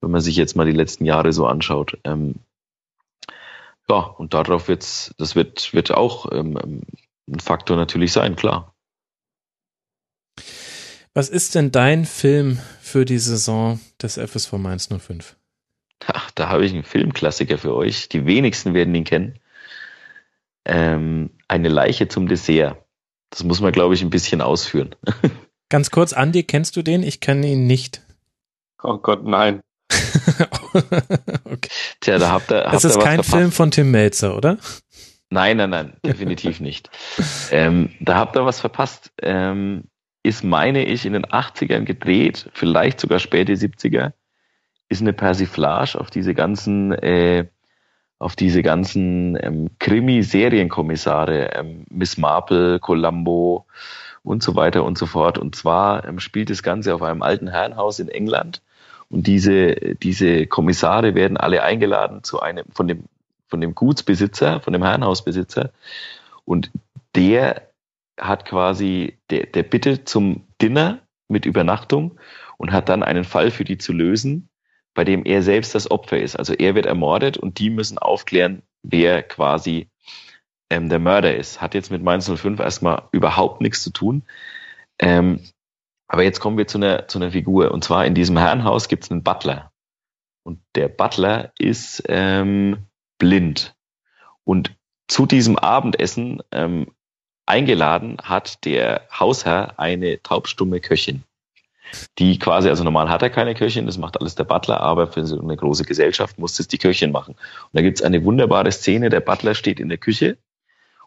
wenn 0.00 0.10
man 0.10 0.20
sich 0.20 0.34
jetzt 0.34 0.56
mal 0.56 0.66
die 0.66 0.72
letzten 0.72 1.04
Jahre 1.04 1.32
so 1.32 1.46
anschaut. 1.46 1.96
Ähm, 2.02 2.34
ja, 3.88 3.98
und 3.98 4.34
darauf 4.34 4.66
wird's, 4.66 5.14
das 5.18 5.36
wird, 5.36 5.72
wird 5.72 5.92
auch 5.92 6.32
ähm, 6.32 6.82
ein 7.28 7.40
Faktor 7.40 7.76
natürlich 7.76 8.12
sein, 8.12 8.34
klar. 8.34 8.74
Was 11.12 11.28
ist 11.28 11.54
denn 11.54 11.70
dein 11.70 12.06
Film 12.06 12.58
für 12.80 13.04
die 13.04 13.18
Saison 13.18 13.78
des 14.02 14.18
FSV 14.18 14.54
Mainz 14.54 14.88
05? 14.88 15.36
Da 16.34 16.48
habe 16.48 16.64
ich 16.64 16.72
einen 16.72 16.82
Filmklassiker 16.82 17.58
für 17.58 17.74
euch. 17.74 18.08
Die 18.08 18.26
wenigsten 18.26 18.74
werden 18.74 18.94
ihn 18.94 19.04
kennen. 19.04 19.38
Ähm, 20.64 21.30
eine 21.48 21.68
Leiche 21.68 22.08
zum 22.08 22.28
Dessert. 22.28 22.76
Das 23.30 23.44
muss 23.44 23.60
man, 23.60 23.72
glaube 23.72 23.94
ich, 23.94 24.02
ein 24.02 24.10
bisschen 24.10 24.40
ausführen. 24.40 24.94
Ganz 25.68 25.90
kurz, 25.90 26.12
Andi, 26.12 26.44
kennst 26.44 26.76
du 26.76 26.82
den? 26.82 27.02
Ich 27.02 27.20
kenne 27.20 27.46
ihn 27.46 27.66
nicht. 27.66 28.02
Oh 28.82 28.98
Gott, 28.98 29.24
nein. 29.24 29.60
okay. 31.44 31.70
Tja, 32.00 32.18
da 32.18 32.30
habt 32.30 32.50
ihr. 32.50 32.64
Habt 32.64 32.74
das 32.74 32.84
ist 32.84 33.00
kein 33.00 33.16
verpasst. 33.16 33.30
Film 33.30 33.52
von 33.52 33.70
Tim 33.70 33.90
Melzer, 33.90 34.36
oder? 34.36 34.58
Nein, 35.30 35.56
nein, 35.56 35.70
nein, 35.70 35.96
definitiv 36.04 36.60
nicht. 36.60 36.90
Ähm, 37.50 37.90
da 38.00 38.16
habt 38.16 38.36
ihr 38.36 38.44
was 38.44 38.60
verpasst. 38.60 39.10
Ähm, 39.20 39.84
ist, 40.22 40.44
meine 40.44 40.84
ich, 40.84 41.06
in 41.06 41.12
den 41.12 41.26
80ern 41.26 41.84
gedreht, 41.84 42.50
vielleicht 42.54 43.00
sogar 43.00 43.18
späte 43.18 43.52
70er 43.54 44.12
ist 44.94 45.00
eine 45.00 45.12
Persiflage 45.12 45.98
auf 46.00 46.10
diese 46.10 46.34
ganzen, 46.34 46.92
äh, 46.92 47.46
auf 48.18 48.36
diese 48.36 48.62
ganzen 48.62 49.36
ähm, 49.42 49.70
Krimi-Serienkommissare, 49.80 51.50
ähm, 51.54 51.84
Miss 51.90 52.16
Marple, 52.16 52.78
Columbo 52.78 53.66
und 54.22 54.42
so 54.42 54.54
weiter 54.54 54.84
und 54.84 54.96
so 54.96 55.06
fort. 55.06 55.36
Und 55.36 55.56
zwar 55.56 56.06
ähm, 56.06 56.20
spielt 56.20 56.48
das 56.48 56.62
Ganze 56.62 56.94
auf 56.94 57.02
einem 57.02 57.22
alten 57.22 57.48
Herrenhaus 57.48 57.98
in 57.98 58.08
England. 58.08 58.62
Und 59.10 59.26
diese, 59.26 59.74
diese 59.96 60.46
Kommissare 60.46 61.14
werden 61.14 61.36
alle 61.36 61.62
eingeladen 61.62 62.22
zu 62.22 62.40
einem, 62.40 62.64
von 62.72 62.88
dem, 62.88 63.04
von 63.48 63.60
dem 63.60 63.74
Gutsbesitzer, 63.74 64.60
von 64.60 64.72
dem 64.72 64.82
Herrenhausbesitzer. 64.82 65.70
Und 66.44 66.70
der 67.16 67.68
hat 68.18 68.44
quasi, 68.44 69.18
der, 69.30 69.46
der 69.46 69.64
bittet 69.64 70.08
zum 70.08 70.46
Dinner 70.62 71.00
mit 71.28 71.46
Übernachtung 71.46 72.18
und 72.58 72.72
hat 72.72 72.88
dann 72.88 73.02
einen 73.02 73.24
Fall 73.24 73.50
für 73.50 73.64
die 73.64 73.76
zu 73.76 73.92
lösen 73.92 74.48
bei 74.94 75.04
dem 75.04 75.24
er 75.24 75.42
selbst 75.42 75.74
das 75.74 75.90
Opfer 75.90 76.18
ist. 76.18 76.36
Also 76.36 76.54
er 76.54 76.74
wird 76.74 76.86
ermordet 76.86 77.36
und 77.36 77.58
die 77.58 77.70
müssen 77.70 77.98
aufklären, 77.98 78.62
wer 78.82 79.22
quasi 79.22 79.88
ähm, 80.70 80.88
der 80.88 81.00
Mörder 81.00 81.34
ist. 81.34 81.60
Hat 81.60 81.74
jetzt 81.74 81.90
mit 81.90 82.02
Mainz 82.02 82.30
05 82.30 82.60
erstmal 82.60 83.08
überhaupt 83.12 83.60
nichts 83.60 83.82
zu 83.82 83.90
tun. 83.90 84.22
Ähm, 84.98 85.40
Aber 86.06 86.22
jetzt 86.22 86.40
kommen 86.40 86.58
wir 86.58 86.66
zu 86.66 86.78
einer, 86.78 87.08
zu 87.08 87.18
einer 87.18 87.32
Figur. 87.32 87.72
Und 87.72 87.84
zwar 87.84 88.06
in 88.06 88.14
diesem 88.14 88.38
Herrenhaus 88.38 88.88
gibt 88.88 89.04
es 89.04 89.10
einen 89.10 89.22
Butler. 89.22 89.72
Und 90.44 90.60
der 90.74 90.88
Butler 90.88 91.52
ist 91.58 92.02
ähm, 92.08 92.86
blind. 93.18 93.74
Und 94.44 94.76
zu 95.08 95.26
diesem 95.26 95.58
Abendessen 95.58 96.42
ähm, 96.52 96.92
eingeladen 97.46 98.18
hat 98.22 98.64
der 98.64 99.08
Hausherr 99.10 99.78
eine 99.78 100.22
taubstumme 100.22 100.80
Köchin. 100.80 101.24
Die 102.18 102.38
quasi, 102.38 102.68
also 102.68 102.84
normal 102.84 103.08
hat 103.08 103.22
er 103.22 103.30
keine 103.30 103.54
Köchin, 103.54 103.86
das 103.86 103.98
macht 103.98 104.20
alles 104.20 104.34
der 104.34 104.44
Butler, 104.44 104.80
aber 104.80 105.06
für 105.06 105.26
so 105.26 105.40
eine 105.40 105.56
große 105.56 105.84
Gesellschaft 105.84 106.38
muss 106.38 106.56
das 106.56 106.68
die 106.68 106.78
Köchin 106.78 107.12
machen. 107.12 107.34
Und 107.34 107.70
da 107.72 107.82
gibt's 107.82 108.02
eine 108.02 108.24
wunderbare 108.24 108.72
Szene, 108.72 109.10
der 109.10 109.20
Butler 109.20 109.54
steht 109.54 109.80
in 109.80 109.88
der 109.88 109.98
Küche 109.98 110.38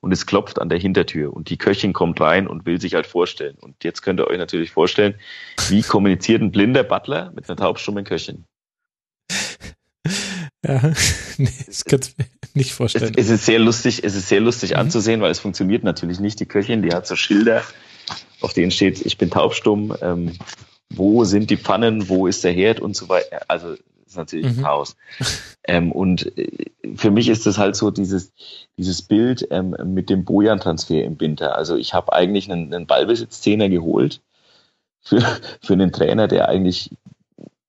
und 0.02 0.12
es 0.12 0.26
klopft 0.26 0.62
an 0.62 0.70
der 0.70 0.80
Hintertür 0.80 1.34
und 1.34 1.50
die 1.50 1.58
Köchin 1.58 1.94
kommt 1.94 2.22
rein 2.22 2.48
und 2.48 2.66
will 2.66 2.80
sich 2.80 2.94
halt 2.94 3.08
vorstellen. 3.08 3.58
Und 3.60 3.84
jetzt 3.84 4.02
könnt 4.02 4.20
ihr 4.20 4.28
euch 4.28 4.38
natürlich 4.38 4.72
vorstellen, 4.72 5.16
wie 5.70 5.82
kommuniziert 5.82 6.42
ein 6.42 6.52
blinder 6.52 6.84
Butler 6.84 7.32
mit 7.36 7.50
einer 7.50 7.58
taubstummen 7.58 8.04
Köchin? 8.04 8.46
Ja, 10.66 10.82
nee, 11.38 11.50
das 11.66 11.86
kannst 11.86 12.18
du 12.18 12.24
mir 12.24 12.30
nicht 12.54 12.74
vorstellen. 12.74 13.14
Es, 13.16 13.26
es 13.26 13.32
ist 13.32 13.46
sehr 13.46 13.60
lustig, 13.60 14.04
es 14.04 14.16
ist 14.16 14.28
sehr 14.28 14.42
lustig 14.42 14.72
mhm. 14.72 14.78
anzusehen, 14.78 15.22
weil 15.22 15.32
es 15.32 15.40
funktioniert 15.40 15.84
natürlich 15.84 16.20
nicht. 16.20 16.40
Die 16.40 16.46
Köchin, 16.46 16.82
die 16.82 16.94
hat 16.94 17.08
so 17.08 17.16
Schilder, 17.16 17.64
auf 18.42 18.54
denen 18.54 18.72
steht, 18.72 19.06
ich 19.06 19.18
bin 19.18 19.30
taubstumm, 19.30 19.96
ähm, 20.02 20.34
wo 20.90 21.24
sind 21.26 21.50
die 21.50 21.58
Pfannen, 21.58 22.10
wo 22.10 22.28
ist 22.28 22.44
der 22.44 22.54
Herd 22.54 22.80
und 22.80 22.96
so 22.96 23.10
weiter. 23.10 23.42
Also 23.48 23.76
ist 24.06 24.18
natürlich 24.18 24.56
mhm. 24.58 24.64
Chaos. 24.64 24.96
Ähm, 25.64 25.92
und 25.92 26.38
äh, 26.38 26.48
für 26.96 27.12
mich 27.12 27.28
ist 27.30 27.46
das 27.46 27.58
halt 27.58 27.76
so 27.76 27.92
dieses, 27.92 28.32
dieses 28.78 29.02
Bild 29.02 29.48
ähm, 29.52 29.76
mit 29.86 30.10
dem 30.10 30.24
Bojan-Transfer 30.24 31.04
im 31.04 31.20
Winter. 31.20 31.58
Also 31.58 31.76
ich 31.76 31.94
habe 31.94 32.14
eigentlich 32.14 32.50
einen, 32.50 32.74
einen 32.74 32.88
Ballbesitz-Zehner 32.88 33.70
geholt 33.70 34.22
für, 35.02 35.22
für 35.62 35.74
einen 35.74 35.92
Trainer, 35.92 36.28
der 36.28 36.48
eigentlich 36.48 36.92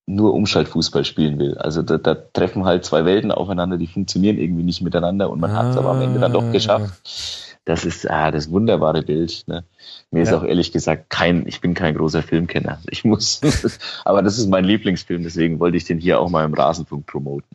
nur 0.06 0.32
Umschaltfußball 0.32 1.04
spielen 1.04 1.38
will. 1.38 1.58
Also 1.58 1.82
da, 1.82 1.98
da 1.98 2.14
treffen 2.14 2.64
halt 2.64 2.84
zwei 2.84 3.04
Welten 3.04 3.30
aufeinander, 3.30 3.76
die 3.76 3.86
funktionieren 3.86 4.38
irgendwie 4.38 4.62
nicht 4.62 4.80
miteinander 4.80 5.28
und 5.28 5.38
man 5.38 5.50
ah, 5.50 5.56
hat 5.56 5.70
es 5.72 5.76
aber 5.76 5.90
am 5.90 6.00
Ende 6.00 6.18
dann 6.18 6.32
doch 6.32 6.50
geschafft. 6.50 6.94
Das 7.66 7.84
ist 7.84 8.08
ah, 8.10 8.30
das 8.30 8.50
wunderbare 8.50 9.02
Bild. 9.02 9.44
Ne? 9.46 9.64
Mir 10.10 10.20
ja. 10.20 10.22
ist 10.24 10.32
auch 10.32 10.44
ehrlich 10.44 10.72
gesagt 10.72 11.10
kein, 11.10 11.46
ich 11.46 11.60
bin 11.60 11.74
kein 11.74 11.94
großer 11.94 12.22
Filmkenner. 12.22 12.80
Ich 12.88 13.04
muss, 13.04 13.40
aber 14.04 14.22
das 14.22 14.38
ist 14.38 14.48
mein 14.48 14.64
Lieblingsfilm, 14.64 15.22
deswegen 15.22 15.58
wollte 15.60 15.76
ich 15.76 15.84
den 15.84 15.98
hier 15.98 16.20
auch 16.20 16.30
mal 16.30 16.44
im 16.44 16.54
Rasenfunk 16.54 17.06
promoten. 17.06 17.48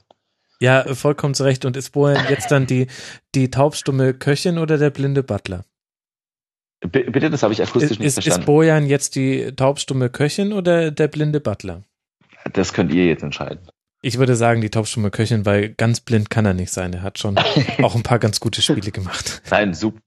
Ja, 0.60 0.94
vollkommen 0.96 1.34
zu 1.34 1.44
Recht. 1.44 1.66
Und 1.66 1.76
ist 1.76 1.90
Bojan 1.90 2.26
jetzt 2.30 2.50
dann 2.50 2.66
die, 2.68 2.88
die 3.36 3.52
taubstumme 3.52 4.14
Köchin 4.14 4.58
oder 4.58 4.78
der 4.78 4.92
blinde 4.92 5.22
Butler? 5.22 5.66
B 6.80 7.04
bitte, 7.04 7.30
das 7.30 7.44
habe 7.44 7.54
ich 7.54 7.62
akustisch 7.62 7.92
ist, 7.92 8.00
nicht 8.00 8.08
ist, 8.08 8.14
verstanden. 8.16 8.42
Ist 8.42 8.46
Bojan 8.46 8.88
jetzt 8.88 9.16
die 9.16 9.52
taubstumme 9.56 10.10
Köchin 10.10 10.54
oder 10.54 10.92
der 10.92 11.08
blinde 11.10 11.40
Butler? 11.40 11.84
Das 12.54 12.74
könnt 12.74 12.94
ihr 12.94 13.06
jetzt 13.06 13.24
entscheiden. 13.24 13.60
Ich 14.02 14.18
würde 14.18 14.36
sagen, 14.36 14.62
die 14.62 14.70
taubstumme 14.70 15.12
Köchin, 15.12 15.46
weil 15.46 15.70
ganz 15.70 16.02
blind 16.02 16.30
kann 16.30 16.46
er 16.46 16.54
nicht 16.54 16.72
sein. 16.72 16.94
Er 16.94 17.02
hat 17.02 17.20
schon 17.20 17.38
auch 17.82 17.96
ein 17.96 18.04
paar 18.04 18.20
ganz 18.20 18.40
gute 18.40 18.62
Spiele 18.62 18.92
gemacht. 18.92 19.42
Nein, 19.50 19.74
super, 19.74 20.00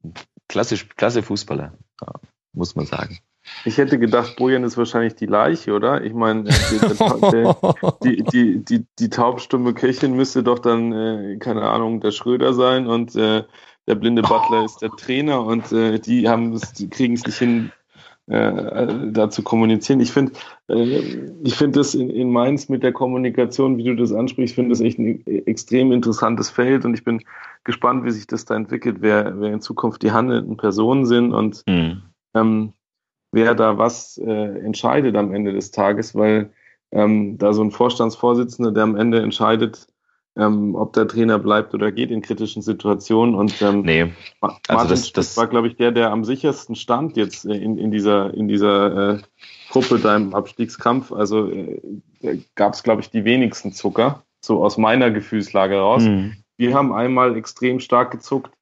klasse, 0.48 0.76
klasse 0.96 1.22
Fußballer, 1.22 1.72
ja, 2.00 2.12
muss 2.52 2.76
man 2.76 2.86
sagen. 2.86 3.18
Ich 3.64 3.78
hätte 3.78 3.98
gedacht, 3.98 4.36
Bojan 4.36 4.64
ist 4.64 4.76
wahrscheinlich 4.76 5.14
die 5.14 5.26
Leiche, 5.26 5.72
oder? 5.72 6.02
Ich 6.02 6.12
meine, 6.12 6.44
die, 6.44 8.24
die, 8.24 8.64
die, 8.64 8.86
die, 8.98 9.10
taubstumme 9.10 9.72
Köchin 9.72 10.16
müsste 10.16 10.42
doch 10.42 10.58
dann, 10.58 10.92
äh, 10.92 11.36
keine 11.38 11.62
Ahnung, 11.62 12.00
der 12.00 12.10
Schröder 12.10 12.54
sein 12.54 12.88
und 12.88 13.14
äh, 13.14 13.44
der 13.86 13.94
blinde 13.94 14.22
Butler 14.22 14.64
ist 14.64 14.82
der 14.82 14.90
Trainer 14.90 15.44
und 15.44 15.70
äh, 15.70 16.00
die 16.00 16.28
haben 16.28 16.60
die 16.76 16.90
kriegen 16.90 17.14
es 17.14 17.24
nicht 17.24 17.38
hin, 17.38 17.70
äh, 18.28 19.12
da 19.12 19.30
zu 19.30 19.42
kommunizieren. 19.42 20.00
Ich 20.00 20.12
finde, 20.12 20.32
äh, 20.68 21.00
ich 21.44 21.54
finde 21.54 21.78
das 21.78 21.94
in, 21.94 22.10
in 22.10 22.30
Mainz 22.30 22.68
mit 22.68 22.82
der 22.82 22.92
Kommunikation, 22.92 23.76
wie 23.76 23.84
du 23.84 23.94
das 23.94 24.12
ansprichst, 24.12 24.54
finde 24.54 24.70
das 24.70 24.80
echt 24.80 24.98
ein 24.98 25.24
extrem 25.26 25.92
interessantes 25.92 26.50
Feld 26.50 26.84
und 26.84 26.94
ich 26.94 27.04
bin 27.04 27.22
gespannt, 27.64 28.04
wie 28.04 28.10
sich 28.10 28.26
das 28.26 28.44
da 28.44 28.56
entwickelt, 28.56 28.98
wer, 29.00 29.40
wer 29.40 29.52
in 29.52 29.60
Zukunft 29.60 30.02
die 30.02 30.12
handelnden 30.12 30.56
Personen 30.56 31.06
sind 31.06 31.32
und 31.32 31.62
mhm. 31.68 32.02
ähm, 32.34 32.72
wer 33.32 33.54
da 33.54 33.78
was 33.78 34.18
äh, 34.18 34.58
entscheidet 34.58 35.16
am 35.16 35.32
Ende 35.32 35.52
des 35.52 35.70
Tages, 35.70 36.14
weil 36.14 36.50
ähm, 36.92 37.38
da 37.38 37.52
so 37.52 37.62
ein 37.62 37.70
Vorstandsvorsitzender, 37.70 38.72
der 38.72 38.84
am 38.84 38.96
Ende 38.96 39.20
entscheidet, 39.20 39.86
ähm, 40.36 40.74
ob 40.74 40.92
der 40.92 41.08
Trainer 41.08 41.38
bleibt 41.38 41.74
oder 41.74 41.90
geht 41.90 42.10
in 42.10 42.20
kritischen 42.20 42.62
Situationen. 42.62 43.34
Und 43.34 43.60
ähm, 43.62 43.82
nee. 43.82 44.12
also 44.40 44.56
Martin 44.68 44.88
das, 44.88 45.12
das 45.12 45.36
war, 45.36 45.46
glaube 45.46 45.68
ich, 45.68 45.76
der, 45.76 45.92
der 45.92 46.10
am 46.10 46.24
sichersten 46.24 46.76
stand 46.76 47.16
jetzt 47.16 47.44
in, 47.46 47.78
in 47.78 47.90
dieser, 47.90 48.34
in 48.34 48.46
dieser 48.46 49.14
äh, 49.14 49.18
Gruppe 49.70 49.98
da 49.98 50.14
im 50.14 50.34
Abstiegskampf. 50.34 51.10
Also 51.12 51.50
äh, 51.50 51.80
gab 52.54 52.74
es, 52.74 52.82
glaube 52.82 53.00
ich, 53.00 53.10
die 53.10 53.24
wenigsten 53.24 53.72
Zucker, 53.72 54.24
so 54.44 54.62
aus 54.62 54.76
meiner 54.76 55.10
Gefühlslage 55.10 55.78
raus. 55.78 56.04
Mhm. 56.04 56.36
Wir 56.58 56.74
haben 56.74 56.92
einmal 56.92 57.36
extrem 57.36 57.80
stark 57.80 58.10
gezuckt. 58.10 58.52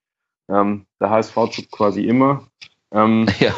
Ähm, 0.49 0.86
der 1.01 1.11
HSV 1.11 1.35
zuckt 1.51 1.73
quasi 1.73 2.05
immer. 2.05 2.47
Ähm, 2.93 3.27
ja. 3.41 3.53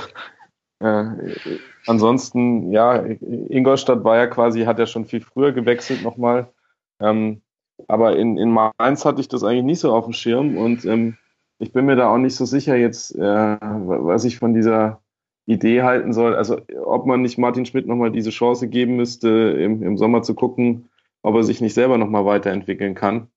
Äh, 0.79 1.59
ansonsten, 1.87 2.71
ja, 2.73 3.03
Ingolstadt 3.03 4.05
war 4.05 4.17
ja 4.17 4.27
quasi, 4.27 4.65
hat 4.65 4.79
ja 4.79 4.87
schon 4.87 5.07
viel 5.07 5.21
früher 5.21 5.53
gewechselt 5.53 6.03
nochmal. 6.03 6.53
Ähm, 7.01 7.43
aber 7.89 8.17
in, 8.17 8.37
in 8.39 8.51
Mainz 8.51 9.05
hatte 9.05 9.21
ich 9.21 9.29
das 9.29 9.45
eigentlich 9.45 9.65
nicht 9.65 9.81
so 9.81 9.93
auf 9.93 10.05
dem 10.05 10.13
Schirm 10.13 10.57
und 10.57 10.85
ähm, 10.85 11.17
ich 11.59 11.73
bin 11.73 11.87
mir 11.87 11.97
da 11.97 12.13
auch 12.13 12.19
nicht 12.19 12.37
so 12.37 12.45
sicher 12.45 12.77
jetzt, 12.77 13.15
äh, 13.15 13.59
was 13.61 14.25
ich 14.25 14.39
von 14.39 14.55
dieser 14.55 15.01
Idee 15.47 15.83
halten 15.83 16.13
soll. 16.13 16.35
Also 16.35 16.61
ob 16.85 17.07
man 17.07 17.23
nicht 17.23 17.39
Martin 17.39 17.65
Schmidt 17.65 17.87
nochmal 17.87 18.11
diese 18.11 18.31
Chance 18.31 18.69
geben 18.69 18.97
müsste, 18.97 19.29
im, 19.29 19.83
im 19.83 19.97
Sommer 19.97 20.23
zu 20.23 20.35
gucken, 20.35 20.89
ob 21.23 21.35
er 21.35 21.45
sich 21.45 21.61
nicht 21.61 21.75
selber 21.75 21.99
nochmal 21.99 22.27
weiterentwickeln 22.27 22.95
kann. 22.95 23.29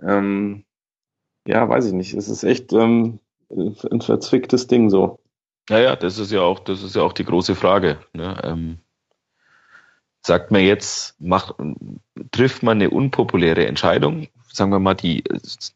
Ähm, 0.00 0.64
ja, 1.46 1.68
weiß 1.68 1.86
ich 1.86 1.92
nicht. 1.92 2.14
Es 2.14 2.28
ist 2.28 2.44
echt 2.44 2.72
ähm, 2.72 3.18
ein 3.50 4.00
verzwicktes 4.00 4.66
Ding 4.66 4.90
so. 4.90 5.18
Naja, 5.68 5.96
das 5.96 6.18
ist 6.18 6.32
ja 6.32 6.42
auch, 6.42 6.58
das 6.60 6.82
ist 6.82 6.96
ja 6.96 7.02
auch 7.02 7.12
die 7.12 7.24
große 7.24 7.54
Frage. 7.54 7.98
Ne? 8.12 8.40
Ähm, 8.44 8.78
sagt 10.24 10.50
man 10.50 10.62
jetzt, 10.62 11.20
macht, 11.20 11.54
trifft 12.30 12.62
man 12.62 12.78
eine 12.78 12.90
unpopuläre 12.90 13.66
Entscheidung, 13.66 14.28
sagen 14.52 14.70
wir 14.70 14.78
mal, 14.78 14.94
die, 14.94 15.24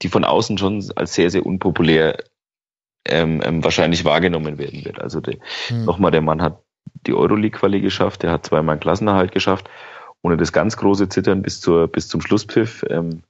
die 0.02 0.08
von 0.08 0.24
außen 0.24 0.58
schon 0.58 0.84
als 0.94 1.14
sehr, 1.14 1.30
sehr 1.30 1.44
unpopulär 1.44 2.16
ähm, 3.04 3.40
ähm, 3.44 3.64
wahrscheinlich 3.64 4.04
wahrgenommen 4.04 4.58
werden 4.58 4.84
wird. 4.84 5.00
Also 5.00 5.20
hm. 5.68 5.84
nochmal, 5.84 6.10
der 6.10 6.22
Mann 6.22 6.42
hat 6.42 6.62
die 7.06 7.14
Euroleague-Quali 7.14 7.80
geschafft, 7.80 8.22
der 8.22 8.30
hat 8.30 8.46
zweimal 8.46 8.74
einen 8.74 8.80
Klassenerhalt 8.80 9.32
geschafft, 9.32 9.68
ohne 10.22 10.36
das 10.36 10.52
ganz 10.52 10.76
große 10.76 11.08
Zittern 11.08 11.42
bis 11.42 11.60
zur 11.60 11.88
bis 11.88 12.08
zum 12.08 12.20
Schlusspfiff. 12.20 12.84
Ähm, 12.88 13.22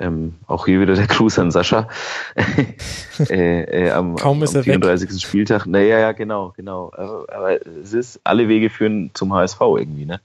ähm, 0.00 0.34
auch 0.46 0.66
hier 0.66 0.80
wieder 0.80 0.94
der 0.94 1.06
Gruß 1.08 1.38
an 1.38 1.50
Sascha. 1.50 1.88
äh, 3.28 3.62
äh, 3.62 3.90
am, 3.90 4.16
Kaum 4.16 4.42
ist 4.42 4.56
am 4.56 4.64
34. 4.64 5.10
Weg. 5.10 5.20
Spieltag. 5.20 5.66
Naja, 5.66 5.98
ja, 5.98 6.12
genau, 6.12 6.52
genau. 6.56 6.90
Aber, 6.96 7.26
aber, 7.28 7.66
es 7.66 7.92
ist, 7.92 8.20
alle 8.24 8.48
Wege 8.48 8.70
führen 8.70 9.10
zum 9.14 9.34
HSV 9.34 9.60
irgendwie, 9.60 10.06
ne? 10.06 10.20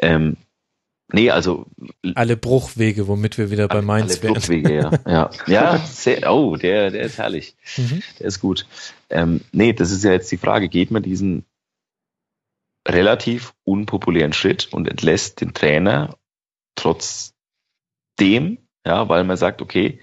Ähm, 0.00 0.36
nee, 1.10 1.30
also. 1.30 1.66
Alle 2.14 2.36
Bruchwege, 2.36 3.08
womit 3.08 3.38
wir 3.38 3.50
wieder 3.50 3.66
bei 3.66 3.80
Mainz 3.80 4.20
alle 4.20 4.34
Bruchwege, 4.34 4.74
ja. 4.74 4.90
ja, 5.06 5.30
ja 5.46 5.78
sehr, 5.78 6.30
oh, 6.30 6.56
der, 6.56 6.90
der 6.90 7.02
ist 7.02 7.16
herrlich. 7.18 7.56
Mhm. 7.76 8.02
Der 8.20 8.26
ist 8.26 8.40
gut. 8.40 8.66
Ähm, 9.08 9.40
nee, 9.52 9.72
das 9.72 9.90
ist 9.90 10.04
ja 10.04 10.12
jetzt 10.12 10.30
die 10.30 10.36
Frage. 10.36 10.68
Geht 10.68 10.90
man 10.90 11.02
diesen 11.02 11.44
relativ 12.86 13.54
unpopulären 13.64 14.34
Schritt 14.34 14.68
und 14.70 14.86
entlässt 14.86 15.40
den 15.40 15.54
Trainer 15.54 16.16
trotzdem 16.74 18.58
ja, 18.88 19.08
weil 19.08 19.22
man 19.24 19.36
sagt, 19.36 19.60
okay, 19.60 20.00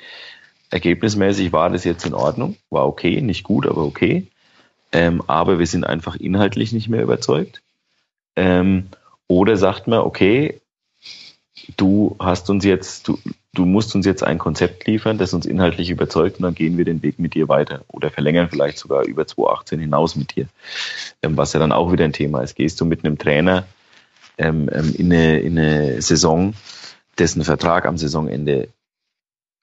ergebnismäßig 0.69 1.51
war 1.51 1.71
das 1.71 1.83
jetzt 1.83 2.05
in 2.05 2.13
Ordnung, 2.13 2.55
war 2.69 2.87
okay, 2.87 3.19
nicht 3.19 3.43
gut, 3.43 3.65
aber 3.65 3.83
okay. 3.83 4.27
Ähm, 4.91 5.23
aber 5.25 5.57
wir 5.57 5.65
sind 5.65 5.85
einfach 5.85 6.15
inhaltlich 6.15 6.71
nicht 6.71 6.87
mehr 6.87 7.01
überzeugt. 7.01 7.63
Ähm, 8.35 8.87
oder 9.27 9.57
sagt 9.57 9.87
man, 9.87 10.01
okay, 10.01 10.61
du 11.77 12.15
hast 12.19 12.47
uns 12.51 12.63
jetzt, 12.63 13.07
du, 13.07 13.17
du 13.53 13.65
musst 13.65 13.95
uns 13.95 14.05
jetzt 14.05 14.23
ein 14.23 14.37
Konzept 14.37 14.85
liefern, 14.85 15.17
das 15.17 15.33
uns 15.33 15.47
inhaltlich 15.47 15.89
überzeugt 15.89 16.37
und 16.37 16.43
dann 16.43 16.53
gehen 16.53 16.77
wir 16.77 16.85
den 16.85 17.01
Weg 17.01 17.17
mit 17.17 17.33
dir 17.33 17.49
weiter 17.49 17.81
oder 17.87 18.11
verlängern 18.11 18.49
vielleicht 18.51 18.77
sogar 18.77 19.03
über 19.05 19.25
2018 19.25 19.79
hinaus 19.79 20.15
mit 20.15 20.35
dir. 20.35 20.47
Ähm, 21.23 21.35
was 21.37 21.53
ja 21.53 21.59
dann 21.59 21.71
auch 21.71 21.91
wieder 21.91 22.05
ein 22.05 22.13
Thema 22.13 22.41
ist. 22.41 22.55
Gehst 22.55 22.79
du 22.79 22.85
mit 22.85 23.03
einem 23.03 23.17
Trainer 23.17 23.65
ähm, 24.37 24.69
ähm, 24.71 24.93
in, 24.95 25.11
eine, 25.11 25.39
in 25.39 25.57
eine 25.57 26.01
Saison, 26.03 26.53
dessen 27.17 27.43
Vertrag 27.43 27.85
am 27.85 27.97
Saisonende 27.97 28.67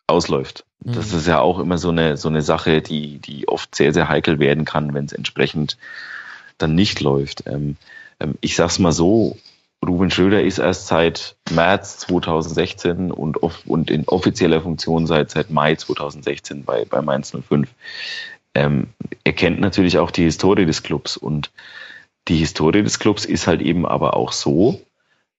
ausläuft. 0.06 0.64
Mhm. 0.84 0.92
Das 0.92 1.12
ist 1.12 1.26
ja 1.26 1.40
auch 1.40 1.58
immer 1.58 1.78
so 1.78 1.90
eine, 1.90 2.16
so 2.16 2.28
eine 2.28 2.42
Sache, 2.42 2.82
die, 2.82 3.18
die 3.18 3.48
oft 3.48 3.74
sehr, 3.74 3.92
sehr 3.92 4.08
heikel 4.08 4.38
werden 4.38 4.64
kann, 4.64 4.94
wenn 4.94 5.04
es 5.04 5.12
entsprechend 5.12 5.78
dann 6.58 6.74
nicht 6.74 7.00
läuft. 7.00 7.44
Ähm, 7.46 7.76
ähm, 8.20 8.34
ich 8.40 8.56
sag's 8.56 8.78
mal 8.78 8.92
so, 8.92 9.36
Ruben 9.84 10.10
Schröder 10.10 10.42
ist 10.42 10.58
erst 10.58 10.86
seit 10.86 11.36
März 11.50 11.98
2016 11.98 13.10
und, 13.10 13.42
off 13.42 13.62
und 13.66 13.90
in 13.90 14.06
offizieller 14.06 14.60
Funktion 14.60 15.06
seit, 15.06 15.30
seit 15.30 15.50
Mai 15.50 15.74
2016 15.74 16.64
bei, 16.64 16.84
bei 16.84 17.02
Mainz 17.02 17.32
05. 17.32 17.68
Ähm, 18.54 18.88
er 19.24 19.32
kennt 19.32 19.60
natürlich 19.60 19.98
auch 19.98 20.12
die 20.12 20.22
Historie 20.22 20.66
des 20.66 20.84
Clubs 20.84 21.16
und 21.16 21.50
die 22.28 22.36
Historie 22.36 22.84
des 22.84 23.00
Clubs 23.00 23.24
ist 23.24 23.48
halt 23.48 23.60
eben 23.60 23.84
aber 23.84 24.14
auch 24.16 24.30
so. 24.30 24.80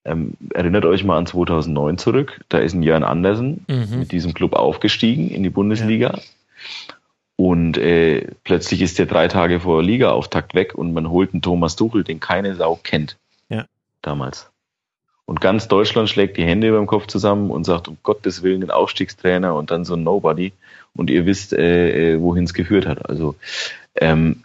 Ähm, 0.05 0.33
erinnert 0.53 0.85
euch 0.85 1.03
mal 1.03 1.17
an 1.17 1.25
2009 1.25 1.97
zurück. 1.97 2.41
Da 2.49 2.57
ist 2.59 2.73
ein 2.73 2.83
Jörn 2.83 3.03
Andersen 3.03 3.65
Mhm. 3.67 3.99
mit 3.99 4.11
diesem 4.11 4.33
Club 4.33 4.53
aufgestiegen 4.53 5.29
in 5.29 5.43
die 5.43 5.49
Bundesliga. 5.49 6.19
Und 7.35 7.77
äh, 7.77 8.27
plötzlich 8.43 8.81
ist 8.81 8.99
der 8.99 9.05
drei 9.05 9.27
Tage 9.27 9.59
vor 9.61 9.81
Ligaauftakt 9.81 10.53
weg 10.53 10.75
und 10.75 10.93
man 10.93 11.09
holt 11.09 11.33
einen 11.33 11.41
Thomas 11.41 11.75
Tuchel, 11.75 12.03
den 12.03 12.19
keine 12.19 12.55
Sau 12.55 12.79
kennt. 12.81 13.17
Ja. 13.49 13.65
Damals. 14.01 14.49
Und 15.25 15.39
ganz 15.41 15.67
Deutschland 15.69 16.09
schlägt 16.09 16.37
die 16.37 16.43
Hände 16.43 16.67
über 16.67 16.77
dem 16.77 16.85
Kopf 16.87 17.07
zusammen 17.07 17.49
und 17.49 17.63
sagt, 17.63 17.87
um 17.87 17.97
Gottes 18.03 18.43
Willen, 18.43 18.61
den 18.61 18.71
Aufstiegstrainer 18.71 19.55
und 19.55 19.71
dann 19.71 19.85
so 19.85 19.95
ein 19.95 20.03
Nobody. 20.03 20.51
Und 20.95 21.09
ihr 21.09 21.25
wisst, 21.25 21.53
äh, 21.53 22.19
wohin 22.21 22.43
es 22.43 22.53
geführt 22.53 22.85
hat. 22.85 23.09
Also 23.09 23.35
ähm, 23.95 24.43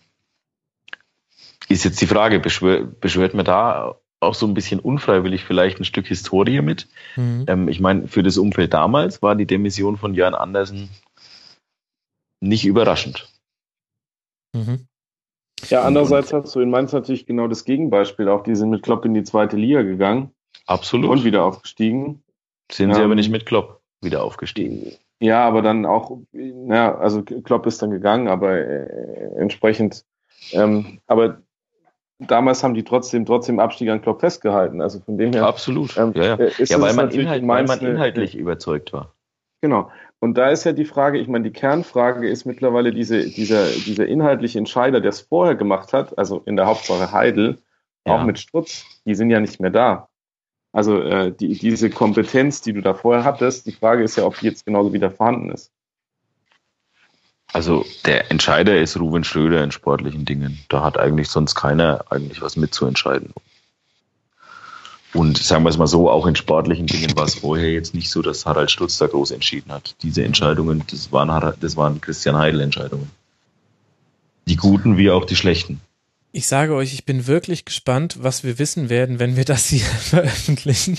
ist 1.69 1.85
jetzt 1.85 2.01
die 2.01 2.07
Frage, 2.07 2.39
beschwör, 2.41 2.85
beschwört 3.01 3.35
man 3.35 3.45
da 3.45 3.97
auch 4.21 4.35
so 4.35 4.47
ein 4.47 4.55
bisschen 4.55 4.81
unfreiwillig 4.81 5.45
vielleicht 5.45 5.79
ein 5.79 5.85
Stück 5.85 6.07
Historie 6.07 6.61
mit? 6.61 6.89
Mhm. 7.17 7.45
Ähm, 7.47 7.69
ich 7.69 7.81
meine, 7.81 8.09
für 8.09 8.23
das 8.23 8.39
Umfeld 8.39 8.75
damals 8.75 9.23
war 9.23 9.35
die 9.35 9.47
Demission 9.47 9.97
von 9.97 10.15
Jörn 10.15 10.35
Andersen 10.35 10.89
nicht 12.41 12.65
überraschend. 12.65 13.29
Mhm. 14.55 14.87
Ja, 15.69 15.83
andererseits 15.83 16.33
hast 16.33 16.55
du 16.55 16.61
in 16.61 16.71
Mainz 16.71 16.93
natürlich 16.93 17.27
genau 17.27 17.49
das 17.49 17.65
Gegenbeispiel. 17.65 18.29
Auch 18.29 18.45
die 18.45 18.55
sind 18.55 18.71
mit 18.71 18.83
Klopp 18.83 19.05
in 19.05 19.15
die 19.15 19.25
zweite 19.25 19.57
Liga 19.57 19.83
gegangen 19.83 20.31
Absolut. 20.67 21.11
und 21.11 21.25
wieder 21.25 21.45
aufgestiegen. 21.45 22.23
Sind 22.71 22.95
sie 22.95 23.01
Ähm, 23.01 23.07
aber 23.07 23.15
nicht 23.15 23.31
mit 23.31 23.47
Klopp 23.47 23.81
wieder 24.01 24.23
aufgestiegen. 24.23 24.93
Ja, 25.21 25.47
aber 25.47 25.63
dann 25.63 25.85
auch, 25.85 26.19
ja, 26.33 26.97
also 26.97 27.23
Klopp 27.23 27.67
ist 27.67 27.83
dann 27.83 27.91
gegangen, 27.91 28.29
aber 28.29 28.57
äh, 28.57 29.37
entsprechend, 29.37 30.05
ähm, 30.53 31.01
aber 31.09 31.43
damals 32.19 32.63
haben 32.65 32.75
die 32.75 32.85
trotzdem 32.85 33.25
trotzdem 33.27 33.61
Abstieg 33.61 33.89
an 33.91 34.03
Klopp 34.03 34.21
festgehalten. 34.21 34.81
Also 34.81 35.01
von 35.01 35.19
dem 35.19 35.33
her 35.33 35.47
Absolut. 35.47 35.97
ähm, 35.97 36.13
ja, 36.15 36.25
ja. 36.25 36.35
äh, 36.37 36.53
ist 36.59 36.71
ja 36.71 36.81
weil, 36.81 36.95
man 36.95 37.11
inhalt, 37.11 37.43
in 37.43 37.49
weil 37.49 37.65
man 37.65 37.79
eine- 37.79 37.91
inhaltlich 37.91 38.35
überzeugt 38.37 38.93
war. 38.93 39.15
Genau. 39.61 39.91
Und 40.21 40.37
da 40.37 40.51
ist 40.51 40.65
ja 40.65 40.73
die 40.73 40.85
Frage, 40.85 41.19
ich 41.19 41.29
meine, 41.29 41.45
die 41.45 41.53
Kernfrage 41.53 42.29
ist 42.29 42.45
mittlerweile 42.45 42.93
diese, 42.93 43.25
dieser, 43.29 43.67
dieser 43.67 44.07
inhaltliche 44.07 44.59
Entscheider, 44.59 45.01
der 45.01 45.11
es 45.11 45.21
vorher 45.21 45.55
gemacht 45.55 45.93
hat, 45.93 46.19
also 46.19 46.43
in 46.45 46.57
der 46.57 46.67
Hauptsache 46.67 47.13
Heidel, 47.13 47.59
Ja. 48.07 48.15
auch 48.17 48.25
mit 48.25 48.39
Strutz, 48.39 48.85
die 49.05 49.15
sind 49.15 49.31
ja 49.31 49.39
nicht 49.41 49.61
mehr 49.61 49.71
da. 49.71 50.09
Also 50.73 51.01
äh, 51.01 51.33
die, 51.33 51.57
diese 51.59 51.89
Kompetenz, 51.89 52.61
die 52.63 52.73
du 52.73 52.83
da 52.83 52.95
vorher 52.95 53.25
hattest, 53.25 53.67
die 53.67 53.73
Frage 53.73 54.03
ist 54.03 54.17
ja, 54.17 54.25
ob 54.27 54.39
die 54.39 54.47
jetzt 54.47 54.67
genauso 54.67 54.93
wieder 54.93 55.11
vorhanden 55.11 55.51
ist. 55.51 55.73
Also 57.53 57.87
der 58.05 58.31
Entscheider 58.31 58.79
ist 58.79 58.99
Ruben 58.99 59.25
Schröder 59.25 59.65
in 59.65 59.73
sportlichen 59.73 60.25
Dingen. 60.25 60.59
Da 60.69 60.83
hat 60.83 60.99
eigentlich 60.99 61.29
sonst 61.29 61.55
keiner 61.55 62.05
eigentlich 62.11 62.43
was 62.43 62.57
mitzuentscheiden. 62.57 63.33
Und 65.15 65.39
sagen 65.39 65.65
wir 65.65 65.71
es 65.71 65.79
mal 65.79 65.87
so, 65.87 66.11
auch 66.11 66.27
in 66.27 66.37
sportlichen 66.37 66.87
Dingen 66.87 67.17
war 67.17 67.25
es 67.25 67.37
vorher 67.37 67.73
jetzt 67.73 67.95
nicht 67.95 68.11
so, 68.11 68.21
dass 68.21 68.45
Harald 68.45 68.71
Stutz 68.71 68.99
da 68.99 69.07
groß 69.07 69.31
entschieden 69.31 69.73
hat. 69.73 69.97
Diese 70.03 70.23
Entscheidungen, 70.23 70.85
das 70.91 71.11
waren, 71.11 71.55
das 71.61 71.77
waren 71.77 72.01
Christian 72.01 72.37
Heidel 72.37 72.61
Entscheidungen. 72.61 73.11
Die 74.47 74.57
guten 74.57 74.99
wie 74.99 75.11
auch 75.11 75.25
die 75.25 75.37
schlechten. 75.37 75.81
Ich 76.33 76.47
sage 76.47 76.75
euch, 76.75 76.93
ich 76.93 77.07
bin 77.07 77.27
wirklich 77.27 77.65
gespannt, 77.65 78.19
was 78.21 78.45
wir 78.45 78.59
wissen 78.59 78.91
werden, 78.91 79.19
wenn 79.19 79.37
wir 79.37 79.47
das 79.47 79.67
hier 79.67 79.81
veröffentlichen. 79.85 80.99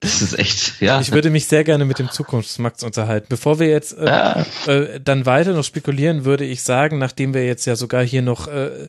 Das 0.00 0.22
ist 0.22 0.38
echt, 0.38 0.80
ja. 0.80 1.00
Ich 1.00 1.10
würde 1.10 1.30
mich 1.30 1.46
sehr 1.46 1.64
gerne 1.64 1.84
mit 1.84 1.98
dem 1.98 2.10
Zukunftsmax 2.10 2.84
unterhalten. 2.84 3.26
Bevor 3.28 3.58
wir 3.58 3.68
jetzt 3.68 3.98
äh, 3.98 4.06
ja. 4.06 4.46
äh, 4.66 5.00
dann 5.00 5.26
weiter 5.26 5.54
noch 5.54 5.64
spekulieren, 5.64 6.24
würde 6.24 6.44
ich 6.44 6.62
sagen, 6.62 6.98
nachdem 6.98 7.34
wir 7.34 7.44
jetzt 7.44 7.66
ja 7.66 7.74
sogar 7.74 8.04
hier 8.04 8.22
noch 8.22 8.46
äh, 8.46 8.84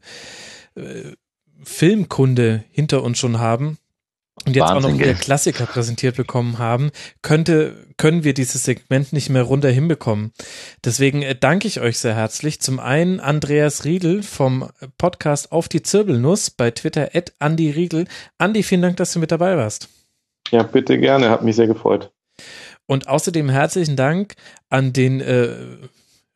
äh, 0.75 1.13
Filmkunde 1.63 2.63
hinter 2.71 3.03
uns 3.03 3.17
schon 3.17 3.39
haben 3.39 3.79
und 4.45 4.55
jetzt 4.55 4.65
auch 4.65 4.75
Wahnsinn, 4.75 4.91
noch 4.91 4.99
wieder? 4.99 5.13
Klassiker 5.15 5.65
präsentiert 5.65 6.15
bekommen 6.15 6.59
haben, 6.59 6.91
könnte, 7.23 7.75
können 7.97 8.23
wir 8.23 8.35
dieses 8.35 8.63
Segment 8.63 9.11
nicht 9.11 9.29
mehr 9.29 9.43
runter 9.43 9.69
hinbekommen. 9.71 10.31
Deswegen 10.85 11.23
äh, 11.23 11.35
danke 11.35 11.67
ich 11.67 11.79
euch 11.79 11.97
sehr 11.97 12.15
herzlich. 12.15 12.61
Zum 12.61 12.79
einen 12.79 13.19
Andreas 13.19 13.83
Riedel 13.83 14.21
vom 14.21 14.69
Podcast 14.99 15.51
Auf 15.51 15.69
die 15.69 15.81
Zirbelnuss 15.81 16.51
bei 16.51 16.69
Twitter 16.69 17.09
at 17.15 17.33
Andi 17.39 17.71
Riedel. 17.71 18.05
Andi, 18.37 18.61
vielen 18.61 18.83
Dank, 18.83 18.97
dass 18.97 19.11
du 19.13 19.19
mit 19.19 19.31
dabei 19.31 19.57
warst. 19.57 19.89
Ja, 20.51 20.63
bitte 20.63 20.97
gerne, 20.97 21.29
hat 21.29 21.43
mich 21.43 21.55
sehr 21.55 21.67
gefreut. 21.67 22.11
Und 22.85 23.07
außerdem 23.07 23.49
herzlichen 23.49 23.95
Dank 23.95 24.33
an 24.69 24.93
den 24.93 25.21
äh, 25.21 25.77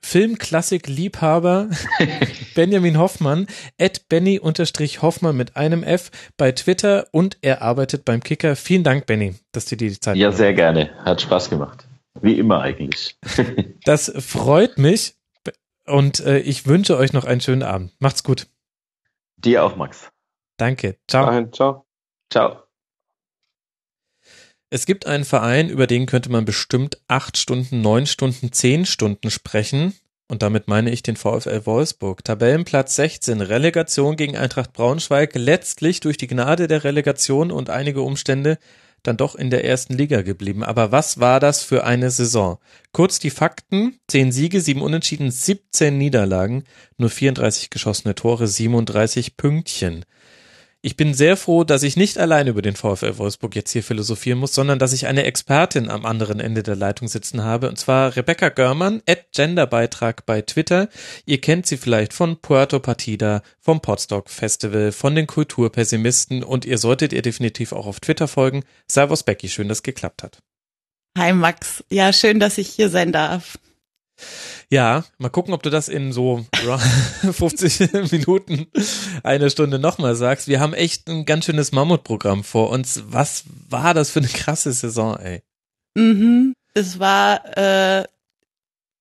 Filmklassik-Liebhaber 0.04 1.70
Benjamin 2.56 2.98
Hoffmann, 3.00 3.48
at 3.80 4.08
Benny-Hoffmann 4.10 5.36
mit 5.36 5.56
einem 5.56 5.84
F 5.84 6.12
bei 6.38 6.52
Twitter 6.52 7.08
und 7.12 7.38
er 7.42 7.62
arbeitet 7.62 8.06
beim 8.06 8.22
Kicker. 8.22 8.56
Vielen 8.56 8.84
Dank, 8.84 9.06
Benny, 9.06 9.36
dass 9.54 9.66
du 9.66 9.78
dir 9.78 9.90
die 9.90 10.00
Zeit 10.00 10.18
ja, 10.18 10.32
sehr 10.32 10.54
gerne. 10.54 10.92
Hat 11.04 11.22
Spaß 11.22 11.50
gemacht. 11.50 11.88
Wie 12.22 12.38
immer 12.38 12.62
eigentlich. 12.62 13.18
Das 13.86 14.14
freut 14.18 14.78
mich 14.78 15.16
und 15.86 16.22
äh, 16.22 16.40
ich 16.40 16.68
wünsche 16.68 16.98
euch 16.98 17.12
noch 17.12 17.26
einen 17.26 17.42
schönen 17.42 17.64
Abend. 17.64 17.92
Macht's 18.00 18.24
gut. 18.24 18.48
Dir 19.36 19.66
auch, 19.66 19.76
Max. 19.76 20.10
Danke. 20.58 20.98
Ciao. 21.08 21.26
Dahin, 21.26 21.52
ciao. 21.52 21.86
Ciao. 22.30 22.63
Es 24.74 24.88
gibt 24.88 25.06
einen 25.06 25.24
Verein, 25.24 25.70
über 25.70 25.86
den 25.86 26.08
könnte 26.08 26.32
man 26.32 26.46
bestimmt 26.46 26.98
acht 27.08 27.38
Stunden, 27.38 27.82
neun 27.82 28.08
Stunden, 28.08 28.52
zehn 28.52 28.88
Stunden 28.88 29.30
sprechen. 29.30 29.94
Und 30.28 30.42
damit 30.42 30.68
meine 30.68 30.90
ich 30.90 31.04
den 31.04 31.16
VfL 31.16 31.68
Wolfsburg. 31.68 32.24
Tabellenplatz 32.24 32.96
16, 32.96 33.42
Relegation 33.42 34.16
gegen 34.16 34.36
Eintracht 34.36 34.74
Braunschweig, 34.74 35.36
letztlich 35.36 36.00
durch 36.00 36.18
die 36.18 36.26
Gnade 36.26 36.68
der 36.68 36.84
Relegation 36.84 37.52
und 37.52 37.70
einige 37.70 38.02
Umstände 38.02 38.58
dann 39.04 39.16
doch 39.16 39.36
in 39.36 39.52
der 39.52 39.64
ersten 39.64 39.94
Liga 39.94 40.24
geblieben. 40.24 40.64
Aber 40.64 40.92
was 40.92 41.20
war 41.20 41.40
das 41.40 41.62
für 41.62 41.84
eine 41.84 42.10
Saison? 42.10 42.58
Kurz 42.94 43.20
die 43.20 43.30
Fakten. 43.30 44.00
10 44.08 44.32
Siege, 44.32 44.60
7 44.60 44.82
Unentschieden, 44.82 45.30
17 45.30 45.96
Niederlagen, 46.00 46.64
nur 46.98 47.12
34 47.12 47.70
geschossene 47.70 48.16
Tore, 48.16 48.48
37 48.48 49.38
Pünktchen. 49.38 50.04
Ich 50.86 50.98
bin 50.98 51.14
sehr 51.14 51.38
froh, 51.38 51.64
dass 51.64 51.82
ich 51.84 51.96
nicht 51.96 52.18
allein 52.18 52.48
über 52.48 52.62
den 52.62 52.76
VfL 52.76 53.18
Wolfsburg 53.18 53.56
jetzt 53.56 53.72
hier 53.72 53.84
philosophieren 53.84 54.38
muss, 54.38 54.54
sondern 54.54 54.80
dass 54.80 54.92
ich 54.92 55.08
eine 55.08 55.24
Expertin 55.24 55.90
am 55.90 56.06
anderen 56.06 56.42
Ende 56.42 56.62
der 56.62 56.76
Leitung 56.76 57.08
sitzen 57.08 57.42
habe, 57.42 57.70
und 57.70 57.80
zwar 57.80 58.18
Rebecca 58.18 58.50
Görmann, 58.50 59.02
at 59.08 59.32
Genderbeitrag 59.32 60.26
bei 60.26 60.42
Twitter. 60.42 60.90
Ihr 61.26 61.40
kennt 61.40 61.68
sie 61.68 61.78
vielleicht 61.78 62.12
von 62.12 62.36
Puerto 62.42 62.82
Partida, 62.82 63.44
vom 63.62 63.80
Podstock 63.80 64.30
Festival, 64.30 64.92
von 64.92 65.16
den 65.16 65.26
Kulturpessimisten 65.26 66.44
und 66.44 66.66
ihr 66.66 66.78
solltet 66.78 67.14
ihr 67.14 67.22
definitiv 67.22 67.72
auch 67.72 67.86
auf 67.86 68.02
Twitter 68.02 68.28
folgen. 68.28 68.66
Servus 68.86 69.24
Becky, 69.24 69.48
schön, 69.48 69.70
dass 69.70 69.84
geklappt 69.84 70.22
hat. 70.22 70.40
Hi 71.18 71.32
Max. 71.32 71.82
Ja, 71.90 72.12
schön, 72.12 72.42
dass 72.42 72.58
ich 72.58 72.68
hier 72.68 72.90
sein 72.90 73.14
darf. 73.14 73.58
Ja, 74.70 75.04
mal 75.18 75.30
gucken, 75.30 75.54
ob 75.54 75.64
du 75.64 75.70
das 75.70 75.88
in 75.88 76.14
so 76.14 76.46
50 77.22 77.92
Minuten, 78.12 78.68
eine 79.24 79.50
Stunde 79.50 79.80
nochmal 79.80 80.16
sagst. 80.16 80.48
Wir 80.48 80.60
haben 80.60 80.74
echt 80.74 81.08
ein 81.10 81.26
ganz 81.26 81.46
schönes 81.46 81.72
Mammutprogramm 81.72 82.44
vor 82.44 82.70
uns. 82.70 83.04
Was 83.08 83.44
war 83.70 83.94
das 83.94 84.10
für 84.10 84.20
eine 84.20 84.30
krasse 84.30 84.72
Saison, 84.72 85.18
ey? 85.18 85.42
Mhm. 85.96 86.54
Es 86.74 87.00
war 87.00 87.58
äh, 87.58 88.06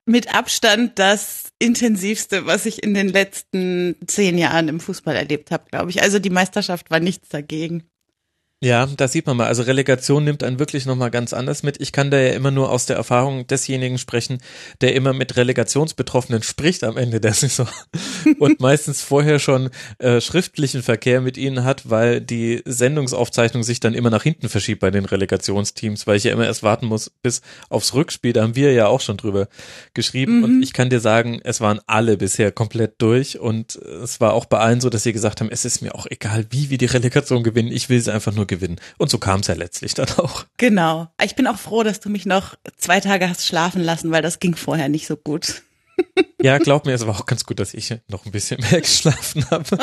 mit 0.05 0.35
Abstand 0.35 0.99
das 0.99 1.49
intensivste, 1.59 2.47
was 2.47 2.67
ich 2.67 2.83
in 2.83 2.93
den 2.95 3.09
letzten 3.09 3.97
zehn 4.07 4.37
Jahren 4.37 4.69
im 4.69 4.81
Fußball 4.81 5.17
erlebt 5.17 5.51
habe, 5.51 5.65
glaube 5.71 5.91
ich. 5.91 6.03
Also 6.03 6.19
die 6.19 6.31
Meisterschaft 6.31 6.91
war 6.91 7.01
nichts 7.01 7.29
dagegen. 7.29 7.85
Ja, 8.65 8.87
das 8.87 9.11
sieht 9.11 9.27
man 9.27 9.37
mal. 9.37 9.49
Also 9.49 9.65
Relegation 9.65 10.23
nimmt 10.23 10.45
einen 10.45 10.61
wirklich 10.61 10.87
nochmal 10.87 11.11
ganz 11.11 11.33
anders 11.33 11.65
mit. 11.65 11.81
Ich 11.81 11.91
kann 11.91 12.13
da 12.13 12.19
ja 12.19 12.33
immer 12.33 12.53
nur 12.53 12.71
aus 12.71 12.87
der 12.87 12.95
Erfahrung 12.95 13.45
desjenigen 13.49 13.99
sprechen, 13.99 14.39
der 14.81 14.95
immer 14.95 15.13
mit 15.13 15.37
Relegationsbetroffenen 15.37 16.45
spricht 16.45 16.85
am 16.85 16.97
Ende 16.97 17.21
der 17.21 17.33
Saison 17.35 17.67
und 18.39 18.61
meistens 18.61 19.03
vorher 19.03 19.41
schon 19.41 19.71
äh, 19.99 20.21
schriftlichen 20.21 20.85
Verkehr 20.85 21.21
mit 21.21 21.37
ihnen 21.37 21.65
hat, 21.65 21.91
weil 21.91 22.21
die 22.21 22.63
Sendungsaufzeichnung 22.65 23.65
sich 23.65 23.81
dann 23.81 23.95
immer 23.95 24.11
nach 24.11 24.23
hinten 24.23 24.49
verschiebt 24.49 24.81
bei 24.81 24.93
den 24.93 25.07
Relegationsteams, 25.07 26.07
weil 26.07 26.17
ich 26.17 26.25
ja 26.25 26.33
immer 26.33 26.47
erst 26.47 26.63
warten 26.63 26.87
muss 26.87 27.11
bis 27.11 27.43
aufs 27.69 27.95
Rückspiel. 27.95 28.33
Da 28.33 28.43
haben 28.43 28.55
wir 28.55 28.73
ja 28.73 28.87
auch 28.87 29.01
schon 29.01 29.17
drüber 29.17 29.49
geschrieben 29.95 30.39
Mhm. 30.39 30.45
und 30.45 30.63
ich 30.63 30.73
kann 30.73 30.89
dir 30.89 31.01
sagen, 31.01 31.41
es 31.43 31.61
waren 31.61 31.81
alle 31.89 32.17
bisher 32.17 32.53
komplett 32.53 32.95
durch 32.99 33.41
und 33.41 33.75
es 33.75 34.21
war 34.21 34.35
auch 34.35 34.45
bei 34.45 34.59
allen 34.59 34.81
so, 34.81 34.89
dass 34.89 35.03
sie 35.03 35.13
gesagt 35.13 35.41
haben, 35.41 35.51
es 35.51 35.65
ist 35.65 35.83
mir 35.83 35.97
auch 35.97 36.07
egal, 36.09 36.47
wie 36.51 36.71
wir 36.71 36.79
die 36.79 36.87
Relegation 36.87 37.43
gewinnen, 37.43 37.73
ich 37.73 37.89
will 37.89 38.01
sie 38.01 38.13
einfach 38.13 38.33
nur 38.33 38.47
gewinnen. 38.53 38.77
Und 38.99 39.11
so 39.11 39.19
kam 39.19 39.41
es 39.41 39.47
ja 39.47 39.55
letztlich 39.55 39.95
dann 39.95 40.11
auch. 40.19 40.45
Genau. 40.59 41.09
Ich 41.23 41.35
bin 41.35 41.47
auch 41.47 41.59
froh, 41.59 41.83
dass 41.83 42.01
du 42.01 42.11
mich 42.11 42.27
noch 42.27 42.55
zwei 42.77 43.01
Tage 43.01 43.29
hast 43.29 43.47
schlafen 43.47 43.83
lassen, 43.83 44.11
weil 44.11 44.23
das 44.23 44.39
ging 44.39 44.55
vorher 44.55 44.89
nicht 44.89 45.07
so 45.07 45.17
gut. 45.17 45.63
Ja, 46.43 46.59
glaub 46.59 46.87
mir, 46.87 46.93
es 46.93 47.07
war 47.07 47.15
auch 47.15 47.27
ganz 47.27 47.45
gut, 47.45 47.61
dass 47.61 47.73
ich 47.73 47.95
noch 48.09 48.27
ein 48.27 48.33
bisschen 48.33 48.61
mehr 48.61 48.81
geschlafen 48.81 49.49
habe. 49.49 49.79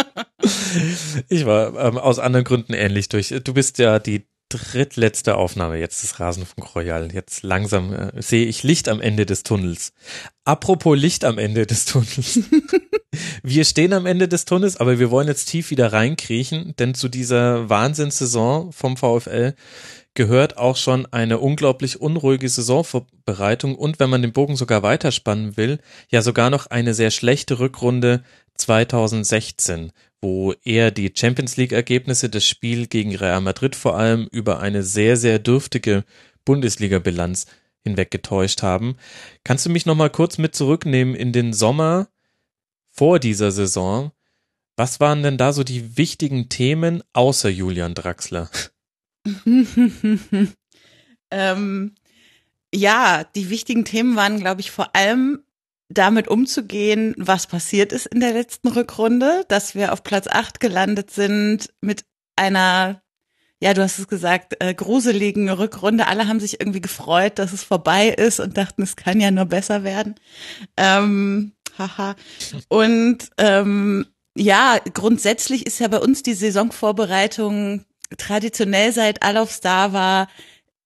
Ich 1.29 1.45
war 1.45 1.73
ähm, 1.79 1.97
aus 1.97 2.19
anderen 2.19 2.43
Gründen 2.43 2.73
ähnlich 2.73 3.07
durch. 3.07 3.33
Du 3.45 3.53
bist 3.53 3.77
ja 3.77 3.97
die 3.99 4.27
drittletzte 4.49 5.35
Aufnahme 5.35 5.77
jetzt 5.77 6.03
des 6.03 6.19
Rasenfunk 6.19 6.75
Royal. 6.75 7.13
Jetzt 7.13 7.43
langsam 7.43 7.93
äh, 7.93 8.21
sehe 8.21 8.45
ich 8.45 8.63
Licht 8.63 8.89
am 8.89 8.99
Ende 8.99 9.25
des 9.25 9.43
Tunnels. 9.43 9.93
Apropos 10.43 10.97
Licht 10.97 11.23
am 11.23 11.37
Ende 11.37 11.65
des 11.65 11.85
Tunnels. 11.85 12.39
wir 13.43 13.63
stehen 13.63 13.93
am 13.93 14.05
Ende 14.05 14.27
des 14.27 14.45
Tunnels, 14.45 14.77
aber 14.77 14.99
wir 14.99 15.11
wollen 15.11 15.27
jetzt 15.27 15.45
tief 15.45 15.69
wieder 15.69 15.93
reinkriechen, 15.93 16.75
denn 16.79 16.93
zu 16.93 17.07
dieser 17.07 17.69
Wahnsinnssaison 17.69 18.71
vom 18.71 18.97
VfL 18.97 19.53
gehört 20.15 20.57
auch 20.57 20.75
schon 20.75 21.05
eine 21.05 21.37
unglaublich 21.37 22.01
unruhige 22.01 22.49
Saisonvorbereitung 22.49 23.75
und 23.75 23.99
wenn 23.99 24.09
man 24.09 24.21
den 24.21 24.33
Bogen 24.33 24.55
sogar 24.55 24.83
weiterspannen 24.83 25.55
will, 25.55 25.79
ja 26.09 26.21
sogar 26.21 26.49
noch 26.49 26.67
eine 26.67 26.93
sehr 26.93 27.11
schlechte 27.11 27.59
Rückrunde 27.59 28.23
2016 28.55 29.91
wo 30.21 30.53
eher 30.63 30.91
die 30.91 31.11
Champions 31.15 31.57
League 31.57 31.71
Ergebnisse 31.71 32.29
des 32.29 32.47
Spiel 32.47 32.87
gegen 32.87 33.15
Real 33.15 33.41
Madrid 33.41 33.75
vor 33.75 33.97
allem 33.97 34.27
über 34.31 34.59
eine 34.59 34.83
sehr, 34.83 35.17
sehr 35.17 35.39
dürftige 35.39 36.03
Bundesliga-Bilanz 36.45 37.45
hinweg 37.83 38.11
getäuscht 38.11 38.61
haben. 38.61 38.97
Kannst 39.43 39.65
du 39.65 39.69
mich 39.69 39.85
nochmal 39.85 40.09
kurz 40.09 40.37
mit 40.37 40.55
zurücknehmen 40.55 41.15
in 41.15 41.31
den 41.31 41.53
Sommer 41.53 42.09
vor 42.89 43.19
dieser 43.19 43.51
Saison? 43.51 44.11
Was 44.75 44.99
waren 44.99 45.23
denn 45.23 45.37
da 45.37 45.53
so 45.53 45.63
die 45.63 45.97
wichtigen 45.97 46.49
Themen 46.49 47.03
außer 47.13 47.49
Julian 47.49 47.95
Draxler? 47.95 48.49
ähm, 51.31 51.95
ja, 52.73 53.23
die 53.35 53.49
wichtigen 53.49 53.85
Themen 53.85 54.15
waren, 54.15 54.39
glaube 54.39 54.61
ich, 54.61 54.71
vor 54.71 54.95
allem 54.95 55.43
damit 55.89 56.27
umzugehen, 56.27 57.15
was 57.17 57.47
passiert 57.47 57.91
ist 57.91 58.05
in 58.05 58.19
der 58.19 58.33
letzten 58.33 58.67
Rückrunde, 58.69 59.43
dass 59.47 59.73
wir 59.73 59.91
auf 59.91 60.03
Platz 60.03 60.27
8 60.27 60.59
gelandet 60.59 61.11
sind 61.11 61.73
mit 61.81 62.05
einer, 62.35 63.01
ja, 63.59 63.73
du 63.73 63.81
hast 63.81 63.97
es 63.97 64.07
gesagt, 64.07 64.55
äh, 64.59 64.73
gruseligen 64.73 65.49
Rückrunde. 65.49 66.07
Alle 66.07 66.27
haben 66.27 66.39
sich 66.39 66.61
irgendwie 66.61 66.81
gefreut, 66.81 67.39
dass 67.39 67.53
es 67.53 67.63
vorbei 67.63 68.09
ist 68.09 68.39
und 68.39 68.55
dachten, 68.57 68.83
es 68.83 68.95
kann 68.95 69.19
ja 69.19 69.31
nur 69.31 69.45
besser 69.45 69.83
werden. 69.83 70.15
Ähm, 70.77 71.53
haha. 71.77 72.15
Und 72.67 73.29
ähm, 73.37 74.05
ja, 74.35 74.77
grundsätzlich 74.93 75.65
ist 75.65 75.79
ja 75.79 75.87
bei 75.87 75.99
uns 75.99 76.21
die 76.21 76.35
Saisonvorbereitung 76.35 77.85
traditionell 78.17 78.93
seit 78.93 79.23
Alofs 79.23 79.59
da 79.59 79.91
war 79.91 80.29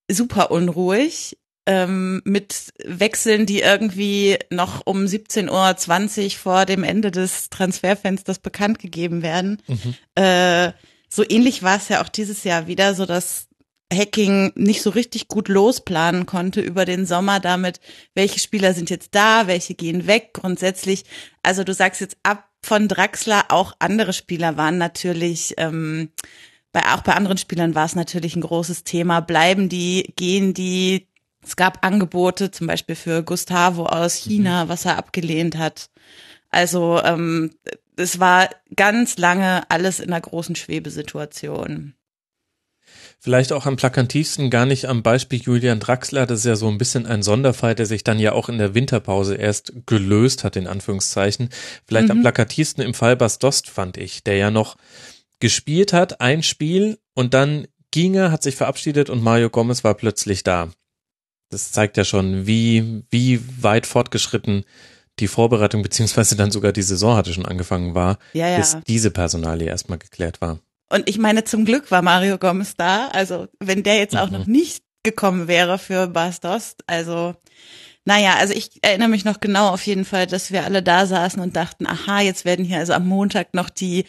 super 0.10 0.52
unruhig 0.52 1.38
ähm, 1.66 2.22
mit 2.25 2.74
Wechseln, 2.83 3.45
die 3.45 3.61
irgendwie 3.61 4.38
noch 4.50 4.82
um 4.85 5.06
17.20 5.06 6.24
Uhr 6.24 6.32
vor 6.32 6.66
dem 6.66 6.83
Ende 6.83 7.11
des 7.11 7.50
Transferfensters 7.50 8.40
bekannt 8.40 8.80
gegeben 8.80 9.22
werden. 9.22 9.61
Mhm. 9.67 9.95
Äh, 10.16 10.72
so 11.09 11.24
ähnlich 11.27 11.64
war 11.64 11.77
es 11.77 11.90
ja 11.90 12.01
auch 12.03 12.09
dieses 12.09 12.43
Jahr 12.43 12.67
wieder, 12.67 12.95
so 12.95 13.06
dass 13.06 13.48
Hacking 13.93 14.51
nicht 14.56 14.82
so 14.82 14.90
richtig 14.90 15.27
gut 15.27 15.48
losplanen 15.48 16.25
konnte 16.25 16.61
über 16.61 16.85
den 16.85 17.06
Sommer 17.06 17.40
damit, 17.40 17.80
welche 18.16 18.40
Spieler 18.40 18.74
sind 18.74 18.90
jetzt 18.90 19.14
da, 19.14 19.48
welche 19.48 19.75
gehen 19.75 20.08
weg 20.08 20.32
grundsätzlich. 20.33 21.03
Also 21.43 21.64
du 21.64 21.74
sagst 21.74 22.01
jetzt 22.01 22.17
ab 22.24 22.50
von 22.61 22.88
Draxler, 22.88 23.45
auch 23.50 23.74
andere 23.80 24.14
Spieler 24.14 24.58
waren 24.58 24.77
natürlich, 24.77 25.53
ähm, 25.58 26.09
bei, 26.72 26.82
auch 26.93 27.01
bei 27.01 27.14
anderen 27.14 27.38
Spielern 27.38 27.75
war 27.75 27.85
es 27.85 27.95
natürlich 27.95 28.35
ein 28.35 28.42
großes 28.42 28.83
Thema. 28.83 29.19
Bleiben 29.19 29.69
die, 29.69 30.14
gehen 30.16 30.53
die, 30.53 31.08
es 31.46 31.56
gab 31.56 31.86
Angebote, 31.86 32.52
zum 32.52 32.68
Beispiel 32.68 32.96
für 32.96 33.24
Gustavo 33.24 33.86
aus 33.86 34.16
China, 34.16 34.66
mhm. 34.66 34.70
was 34.70 34.86
er 34.86 34.98
abgelehnt 34.98 35.58
hat. 35.58 35.90
Also 36.50 37.02
ähm, 37.04 37.52
es 37.96 38.20
war 38.20 38.50
ganz 38.76 39.18
lange 39.18 39.70
alles 39.70 40.00
in 40.00 40.12
einer 40.12 40.22
großen 40.22 40.56
Schwebesituation. 40.56 41.96
Vielleicht 43.20 43.54
auch 43.54 43.66
am 43.66 43.78
plakantivsten 43.78 44.50
gar 44.50 44.66
nicht 44.66 44.86
am 44.86 45.02
Beispiel 45.02 45.40
Julian 45.42 45.80
Draxler. 45.80 46.26
Das 46.26 46.40
ist 46.40 46.46
ja 46.46 46.58
so 46.58 46.68
ein 46.68 46.78
bisschen 46.78 47.06
ein 47.06 47.24
Sonderfall, 47.24 47.74
der 47.74 47.86
sich 47.86 48.04
dann 48.04 48.20
ja 48.20 48.34
auch 48.34 48.50
in 48.50 48.58
der 48.58 48.76
Winterpause 48.76 49.36
erst 49.36 49.74
gelöst 49.86 50.44
hat, 50.44 50.58
in 50.58 50.68
Anführungszeichen. 50.68 51.50
Vielleicht 51.88 52.08
mhm. 52.08 52.12
am 52.12 52.22
plakativsten 52.22 52.84
im 52.84 52.94
Fall 52.94 53.16
Bas 53.16 53.40
Dost 53.40 53.70
fand 53.70 53.98
ich, 53.98 54.24
der 54.24 54.36
ja 54.36 54.52
noch 54.52 54.76
gespielt 55.40 55.94
hat, 55.94 56.20
ein 56.20 56.44
Spiel 56.44 57.00
und 57.14 57.34
dann 57.34 57.68
ging 57.92 58.14
er, 58.16 58.32
hat 58.32 58.44
sich 58.44 58.56
verabschiedet 58.56 59.10
und 59.10 59.24
Mario 59.24 59.50
Gomez 59.50 59.84
war 59.84 59.94
plötzlich 59.94 60.44
da 60.44 60.70
das 61.54 61.72
zeigt 61.72 61.98
ja 61.98 62.04
schon, 62.04 62.48
wie, 62.48 63.04
wie 63.10 63.40
weit 63.62 63.86
fortgeschritten 63.86 64.66
die 65.20 65.28
Vorbereitung 65.28 65.84
beziehungsweise 65.84 66.36
dann 66.36 66.52
sogar 66.52 66.72
die 66.72 66.82
Saison 66.82 67.16
hatte 67.16 67.34
schon 67.34 67.46
angefangen 67.46 67.94
war, 67.94 68.18
ja, 68.34 68.50
ja. 68.50 68.58
bis 68.58 68.78
diese 68.88 69.12
Personalie 69.12 69.68
erstmal 69.68 70.00
geklärt 70.00 70.42
war. 70.42 70.60
Und 70.90 71.08
ich 71.08 71.18
meine, 71.18 71.44
zum 71.44 71.66
Glück 71.66 71.92
war 71.92 72.02
Mario 72.02 72.38
Gomez 72.38 72.76
da. 72.76 73.08
Also 73.10 73.48
wenn 73.60 73.84
der 73.84 73.98
jetzt 73.98 74.18
auch 74.18 74.30
mhm. 74.30 74.38
noch 74.38 74.48
nicht 74.48 74.84
gekommen 75.04 75.48
wäre 75.48 75.78
für 75.78 76.08
Bas 76.08 76.40
Dost, 76.40 76.84
also 76.88 77.36
naja, 78.06 78.36
also 78.36 78.54
ich 78.54 78.80
erinnere 78.82 79.08
mich 79.08 79.24
noch 79.24 79.40
genau 79.40 79.70
auf 79.70 79.86
jeden 79.86 80.04
Fall, 80.04 80.28
dass 80.28 80.52
wir 80.52 80.66
alle 80.66 80.84
da 80.84 81.06
saßen 81.06 81.42
und 81.42 81.56
dachten, 81.56 81.88
aha, 81.88 82.22
jetzt 82.22 82.44
werden 82.44 82.66
hier 82.66 82.80
also 82.80 82.94
am 82.94 83.08
Montag 83.08 83.54
noch 83.54 83.70
die, 83.70 84.06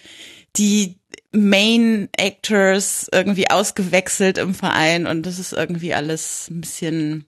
die 0.56 0.98
Main 1.32 2.08
Actors 2.16 3.08
irgendwie 3.12 3.50
ausgewechselt 3.50 4.38
im 4.38 4.54
Verein 4.54 5.06
und 5.06 5.24
das 5.24 5.38
ist 5.38 5.52
irgendwie 5.52 5.94
alles 5.94 6.48
ein 6.50 6.60
bisschen 6.60 7.26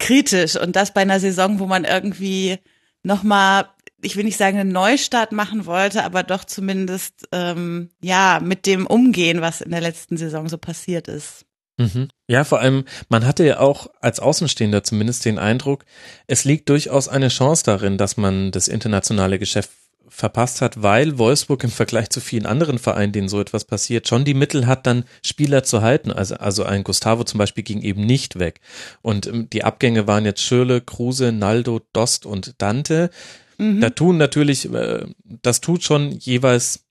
kritisch 0.00 0.56
und 0.56 0.74
das 0.74 0.92
bei 0.92 1.02
einer 1.02 1.20
Saison, 1.20 1.60
wo 1.60 1.66
man 1.66 1.84
irgendwie 1.84 2.58
nochmal, 3.04 3.68
ich 4.02 4.16
will 4.16 4.24
nicht 4.24 4.36
sagen 4.36 4.58
einen 4.58 4.72
Neustart 4.72 5.30
machen 5.30 5.66
wollte, 5.66 6.02
aber 6.02 6.24
doch 6.24 6.44
zumindest 6.44 7.28
ähm, 7.30 7.90
ja 8.02 8.40
mit 8.42 8.66
dem 8.66 8.86
umgehen, 8.86 9.40
was 9.40 9.60
in 9.60 9.70
der 9.70 9.80
letzten 9.80 10.16
Saison 10.16 10.48
so 10.48 10.58
passiert 10.58 11.06
ist. 11.06 11.44
Mhm. 11.78 12.08
Ja, 12.28 12.44
vor 12.44 12.60
allem, 12.60 12.84
man 13.08 13.24
hatte 13.24 13.44
ja 13.44 13.60
auch 13.60 13.86
als 14.00 14.20
Außenstehender 14.20 14.84
zumindest 14.84 15.24
den 15.24 15.38
Eindruck, 15.38 15.84
es 16.26 16.44
liegt 16.44 16.68
durchaus 16.68 17.08
eine 17.08 17.28
Chance 17.28 17.64
darin, 17.64 17.96
dass 17.96 18.16
man 18.16 18.50
das 18.50 18.68
internationale 18.68 19.38
Geschäft 19.38 19.70
verpasst 20.10 20.60
hat, 20.60 20.82
weil 20.82 21.18
Wolfsburg 21.18 21.64
im 21.64 21.70
Vergleich 21.70 22.10
zu 22.10 22.20
vielen 22.20 22.44
anderen 22.44 22.78
Vereinen, 22.78 23.12
denen 23.12 23.28
so 23.28 23.40
etwas 23.40 23.64
passiert, 23.64 24.08
schon 24.08 24.24
die 24.24 24.34
Mittel 24.34 24.66
hat, 24.66 24.86
dann 24.86 25.04
Spieler 25.24 25.62
zu 25.62 25.80
halten. 25.80 26.10
Also, 26.10 26.34
also 26.34 26.64
ein 26.64 26.84
Gustavo 26.84 27.24
zum 27.24 27.38
Beispiel 27.38 27.64
ging 27.64 27.80
eben 27.80 28.04
nicht 28.04 28.38
weg. 28.38 28.60
Und 29.02 29.26
ähm, 29.26 29.48
die 29.50 29.64
Abgänge 29.64 30.06
waren 30.06 30.24
jetzt 30.24 30.42
Schürle, 30.42 30.80
Kruse, 30.80 31.32
Naldo, 31.32 31.80
Dost 31.92 32.26
und 32.26 32.54
Dante. 32.58 33.10
Mhm. 33.56 33.80
Da 33.80 33.90
tun 33.90 34.18
natürlich, 34.18 34.70
äh, 34.72 35.06
das 35.24 35.60
tut 35.60 35.84
schon 35.84 36.10
jeweils 36.12 36.84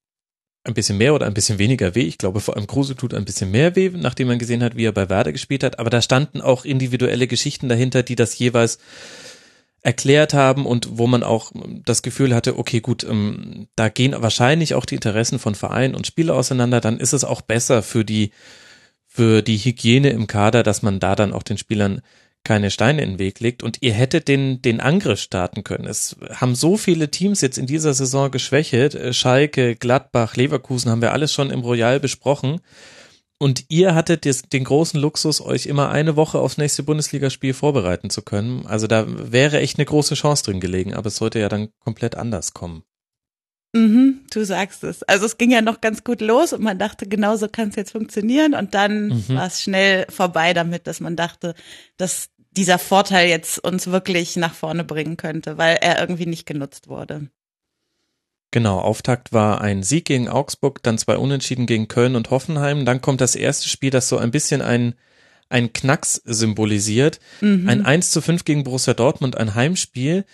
ein 0.64 0.74
bisschen 0.74 0.98
mehr 0.98 1.14
oder 1.14 1.26
ein 1.26 1.34
bisschen 1.34 1.60
weniger 1.60 1.96
weh. 1.96 2.04
Ich 2.04 2.18
glaube, 2.18 2.40
vor 2.40 2.56
allem 2.56 2.68
Kruse 2.68 2.96
tut 2.96 3.14
ein 3.14 3.26
bisschen 3.26 3.52
mehr 3.52 3.76
weh, 3.76 3.92
nachdem 3.94 4.28
man 4.28 4.40
gesehen 4.40 4.64
hat, 4.64 4.76
wie 4.76 4.86
er 4.86 4.92
bei 4.92 5.10
Werder 5.10 5.32
gespielt 5.32 5.64
hat. 5.64 5.80
Aber 5.80 5.90
da 5.90 6.02
standen 6.02 6.42
auch 6.42 6.66
individuelle 6.66 7.28
Geschichten 7.28 7.70
dahinter, 7.70 8.04
die 8.04 8.16
das 8.16 8.38
jeweils 8.38 8.78
erklärt 9.82 10.33
haben 10.33 10.66
und 10.66 10.98
wo 10.98 11.08
man 11.08 11.24
auch 11.24 11.51
das 11.85 12.01
Gefühl 12.01 12.35
hatte, 12.35 12.58
okay, 12.58 12.82
gut, 12.82 13.03
ähm, 13.03 13.67
da 13.75 13.90
gehen 13.90 14.16
wahrscheinlich 14.17 14.74
auch 14.74 14.85
die 14.85 14.95
Interessen 14.95 15.40
von 15.40 15.56
Verein 15.56 15.95
und 15.95 16.08
Spieler 16.08 16.35
auseinander, 16.35 16.82
dann 16.82 16.99
ist 16.99 17.14
es 17.14 17.24
auch 17.24 17.41
besser 17.41 17.82
für 17.82 18.03
die, 18.03 18.32
für 19.06 19.41
die 19.41 19.58
Hygiene 19.58 20.09
im 20.09 20.27
Kader, 20.27 20.64
dass 20.64 20.82
man 20.82 20.99
da 20.99 21.16
dann 21.16 21.33
auch 21.33 21.43
den 21.43 21.58
Spielern 21.58 22.01
keine 22.43 22.72
Steine 22.72 23.01
in 23.03 23.11
den 23.11 23.19
Weg 23.19 23.40
legt 23.40 23.64
und 23.64 23.77
ihr 23.82 23.93
hättet 23.93 24.27
den, 24.27 24.61
den 24.61 24.80
Angriff 24.80 25.19
starten 25.19 25.64
können. 25.64 25.85
Es 25.85 26.16
haben 26.33 26.56
so 26.56 26.77
viele 26.77 27.11
Teams 27.11 27.41
jetzt 27.41 27.58
in 27.58 27.67
dieser 27.67 27.93
Saison 27.93 28.32
geschwächelt. 28.32 29.16
Schalke, 29.16 29.75
Gladbach, 29.75 30.35
Leverkusen 30.35 30.90
haben 30.90 31.01
wir 31.01 31.11
alles 31.11 31.33
schon 31.33 31.51
im 31.51 31.61
Royal 31.61 31.99
besprochen. 31.99 32.61
Und 33.42 33.66
ihr 33.69 33.95
hattet 33.95 34.51
den 34.51 34.64
großen 34.66 35.00
Luxus, 35.00 35.40
euch 35.40 35.66
immer 35.66 35.90
eine 35.90 36.18
Woche 36.18 36.40
aufs 36.40 36.58
nächste 36.58 36.84
Bundesligaspiel 36.84 37.53
vorbereiten 37.53 38.09
zu 38.09 38.22
können. 38.22 38.66
Also 38.68 38.85
da 38.85 39.06
wäre 39.08 39.59
echt 39.59 39.80
eine 39.80 39.85
große 39.85 40.16
Chance 40.16 40.43
drin 40.43 40.59
gelegen, 40.59 40.93
aber 40.93 41.08
es 41.08 41.16
sollte 41.16 41.40
ja 41.40 41.48
dann 41.48 41.69
komplett 41.80 42.16
anders 42.16 42.53
kommen. 42.53 42.84
Mhm, 43.74 44.22
du 44.32 44.43
sagst 44.43 44.84
es. 44.84 45.03
Also 45.03 45.26
es 45.26 45.38
ging 45.38 45.51
ja 45.51 45.61
noch 45.61 45.80
ganz 45.80 46.03
gut 46.03 46.19
los 46.19 46.51
und 46.51 46.61
man 46.61 46.80
dachte, 46.80 47.08
genau 47.08 47.38
so 47.38 47.48
kann 47.48 47.69
es 47.69 47.76
jetzt 47.77 47.92
funktionieren. 47.92 48.53
Und 48.56 48.74
dann 48.74 49.08
mhm. 49.08 49.30
war 49.30 49.48
es 49.48 49.61
schnell 49.61 50.06
vorbei 50.09 50.53
damit, 50.53 50.85
dass 50.85 51.00
man 51.00 51.16
dachte, 51.16 51.56
dass 51.95 52.30
dieser 52.51 52.77
Vorteil 52.77 53.30
jetzt 53.30 53.59
uns 53.59 53.88
wirklich 53.88 54.35
nach 54.35 54.53
vorne 54.53 54.84
bringen 54.84 55.16
könnte, 55.16 55.58
weil 55.58 55.77
er 55.80 56.01
irgendwie 56.01 56.26
nicht 56.26 56.45
genutzt 56.45 56.90
wurde. 56.90 57.30
Genau, 58.52 58.80
Auftakt 58.80 59.32
war 59.32 59.61
ein 59.61 59.84
Sieg 59.84 60.06
gegen 60.06 60.28
Augsburg, 60.28 60.82
dann 60.82 60.98
zwei 60.98 61.18
Unentschieden 61.18 61.68
gegen 61.68 61.88
Köln 61.88 62.16
und 62.16 62.32
Hoffenheim. 62.32 62.84
Dann 62.86 63.02
kommt 63.02 63.22
das 63.22 63.36
erste 63.36 63.69
Spiel, 63.69 63.92
das 63.92 64.10
so 64.10 64.18
ein 64.18 64.32
bisschen 64.32 64.61
ein, 64.61 64.95
ein 65.50 65.72
Knacks 65.72 66.22
symbolisiert. 66.26 67.19
Mhm. 67.42 67.69
Ein 67.69 67.86
1 67.86 68.10
zu 68.10 68.22
5 68.22 68.45
gegen 68.45 68.64
Borussia 68.64 68.95
Dortmund, 68.95 69.38
ein 69.38 69.53
Heimspiel, 69.53 70.26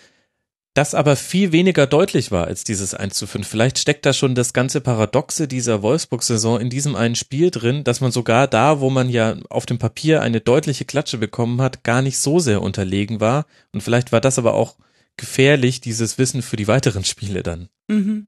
das 0.76 0.94
aber 0.94 1.16
viel 1.16 1.52
weniger 1.52 1.86
deutlich 1.86 2.30
war 2.30 2.46
als 2.46 2.64
dieses 2.64 2.94
1 2.94 3.14
zu 3.14 3.26
5. 3.26 3.46
Vielleicht 3.46 3.78
steckt 3.78 4.04
da 4.04 4.12
schon 4.12 4.34
das 4.34 4.52
ganze 4.52 4.82
Paradoxe 4.82 5.48
dieser 5.48 5.82
Wolfsburg-Saison 5.82 6.60
in 6.60 6.70
diesem 6.70 6.96
einen 6.96 7.16
Spiel 7.16 7.50
drin, 7.50 7.82
dass 7.82 8.02
man 8.02 8.12
sogar 8.12 8.46
da, 8.46 8.80
wo 8.80 8.90
man 8.90 9.08
ja 9.08 9.36
auf 9.48 9.64
dem 9.64 9.78
Papier 9.78 10.20
eine 10.20 10.40
deutliche 10.40 10.84
Klatsche 10.84 11.16
bekommen 11.16 11.62
hat, 11.62 11.82
gar 11.82 12.02
nicht 12.02 12.18
so 12.18 12.38
sehr 12.40 12.60
unterlegen 12.60 13.20
war. 13.20 13.46
Und 13.72 13.82
vielleicht 13.82 14.12
war 14.12 14.20
das 14.20 14.38
aber 14.38 14.52
auch 14.52 14.76
gefährlich, 15.16 15.80
dieses 15.80 16.18
Wissen 16.18 16.42
für 16.42 16.56
die 16.56 16.68
weiteren 16.68 17.04
Spiele 17.04 17.42
dann. 17.42 17.68
Mhm. 17.88 18.26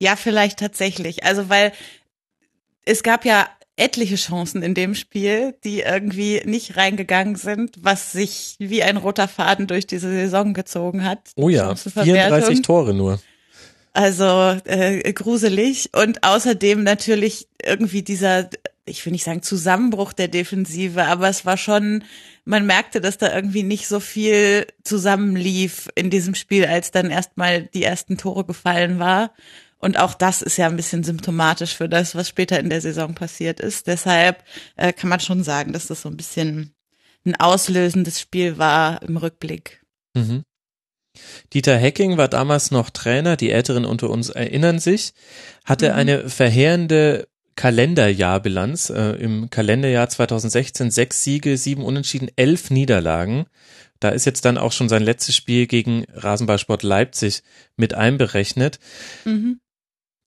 Ja, 0.00 0.16
vielleicht 0.16 0.58
tatsächlich. 0.58 1.24
Also, 1.24 1.48
weil 1.48 1.72
es 2.84 3.02
gab 3.02 3.24
ja 3.24 3.48
etliche 3.78 4.16
Chancen 4.16 4.62
in 4.62 4.74
dem 4.74 4.94
Spiel, 4.94 5.54
die 5.64 5.80
irgendwie 5.80 6.42
nicht 6.44 6.76
reingegangen 6.76 7.36
sind, 7.36 7.76
was 7.80 8.12
sich 8.12 8.56
wie 8.58 8.82
ein 8.82 8.96
roter 8.96 9.28
Faden 9.28 9.66
durch 9.66 9.86
diese 9.86 10.10
Saison 10.10 10.52
gezogen 10.52 11.04
hat. 11.04 11.30
Oh 11.36 11.48
ja, 11.48 11.74
34 11.74 12.62
Tore 12.62 12.92
nur. 12.92 13.20
Also 13.92 14.56
äh, 14.64 15.12
gruselig 15.12 15.90
und 15.96 16.22
außerdem 16.24 16.82
natürlich 16.82 17.48
irgendwie 17.64 18.02
dieser, 18.02 18.50
ich 18.84 19.04
will 19.04 19.12
nicht 19.12 19.24
sagen 19.24 19.42
Zusammenbruch 19.42 20.12
der 20.12 20.28
Defensive, 20.28 21.04
aber 21.04 21.28
es 21.28 21.46
war 21.46 21.56
schon, 21.56 22.04
man 22.48 22.64
merkte, 22.64 23.02
dass 23.02 23.18
da 23.18 23.34
irgendwie 23.34 23.62
nicht 23.62 23.88
so 23.88 24.00
viel 24.00 24.66
zusammenlief 24.82 25.90
in 25.94 26.08
diesem 26.08 26.34
Spiel, 26.34 26.64
als 26.64 26.90
dann 26.90 27.10
erstmal 27.10 27.62
die 27.62 27.82
ersten 27.82 28.16
Tore 28.16 28.46
gefallen 28.46 28.98
war. 28.98 29.34
Und 29.76 29.98
auch 29.98 30.14
das 30.14 30.40
ist 30.40 30.56
ja 30.56 30.66
ein 30.66 30.76
bisschen 30.76 31.04
symptomatisch 31.04 31.76
für 31.76 31.90
das, 31.90 32.14
was 32.14 32.26
später 32.26 32.58
in 32.58 32.70
der 32.70 32.80
Saison 32.80 33.14
passiert 33.14 33.60
ist. 33.60 33.86
Deshalb 33.86 34.42
äh, 34.76 34.94
kann 34.94 35.10
man 35.10 35.20
schon 35.20 35.44
sagen, 35.44 35.74
dass 35.74 35.88
das 35.88 36.00
so 36.00 36.08
ein 36.08 36.16
bisschen 36.16 36.74
ein 37.26 37.36
auslösendes 37.36 38.18
Spiel 38.18 38.56
war 38.56 39.02
im 39.02 39.18
Rückblick. 39.18 39.84
Mhm. 40.14 40.42
Dieter 41.52 41.76
Hecking 41.76 42.16
war 42.16 42.28
damals 42.28 42.70
noch 42.70 42.88
Trainer, 42.88 43.36
die 43.36 43.50
Älteren 43.50 43.84
unter 43.84 44.08
uns 44.08 44.30
erinnern 44.30 44.78
sich, 44.78 45.12
hatte 45.66 45.90
mhm. 45.90 45.94
eine 45.96 46.28
verheerende 46.30 47.28
Kalenderjahrbilanz. 47.58 48.90
Äh, 48.90 49.16
Im 49.16 49.50
Kalenderjahr 49.50 50.08
2016 50.08 50.92
sechs 50.92 51.24
Siege, 51.24 51.56
sieben 51.56 51.82
Unentschieden, 51.82 52.30
elf 52.36 52.70
Niederlagen. 52.70 53.46
Da 53.98 54.10
ist 54.10 54.26
jetzt 54.26 54.44
dann 54.44 54.58
auch 54.58 54.70
schon 54.70 54.88
sein 54.88 55.02
letztes 55.02 55.34
Spiel 55.34 55.66
gegen 55.66 56.04
Rasenballsport 56.14 56.84
Leipzig 56.84 57.42
mit 57.76 57.94
einberechnet. 57.94 58.78
Mhm. 59.24 59.58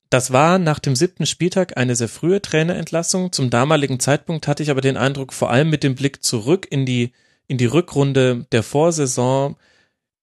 Das 0.10 0.34
war 0.34 0.60
nach 0.60 0.80
dem 0.80 0.94
siebten 0.94 1.26
Spieltag 1.26 1.78
eine 1.78 1.96
sehr 1.96 2.10
frühe 2.10 2.42
Trainerentlassung. 2.42 3.32
Zum 3.32 3.50
damaligen 3.50 4.02
Zeitpunkt 4.02 4.50
hatte 4.50 4.62
ich 4.62 4.70
aber 4.70 4.82
den 4.82 4.98
Eindruck, 4.98 5.32
vor 5.32 5.52
allem 5.52 5.70
mit 5.70 5.84
dem 5.84 5.96
Blick 5.96 6.22
zurück 6.22 6.68
in 6.70 6.86
die, 6.86 7.14
in 7.48 7.58
die 7.58 7.66
Rückrunde 7.66 8.46
der 8.52 8.62
Vorsaison, 8.62 9.56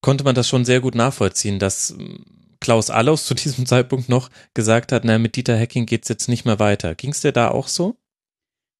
konnte 0.03 0.25
man 0.25 0.35
das 0.35 0.47
schon 0.47 0.67
sehr 0.67 0.83
gut 0.83 0.95
nachvollziehen, 0.95 1.59
dass 1.59 1.97
Klaus 2.61 2.91
Allaus 2.91 3.27
zu 3.27 3.35
diesem 3.35 3.67
Zeitpunkt 3.67 4.09
noch 4.09 4.31
gesagt 4.55 4.93
hat, 4.93 5.05
na, 5.05 5.19
mit 5.19 5.37
Dieter 5.37 5.57
Hecking 5.57 5.87
geht's 5.87 6.09
jetzt 6.09 6.28
nicht 6.28 6.45
mehr 6.45 6.59
weiter. 6.59 6.95
Ging's 6.95 7.20
dir 7.20 7.33
da 7.33 7.51
auch 7.51 7.69
so? 7.69 7.97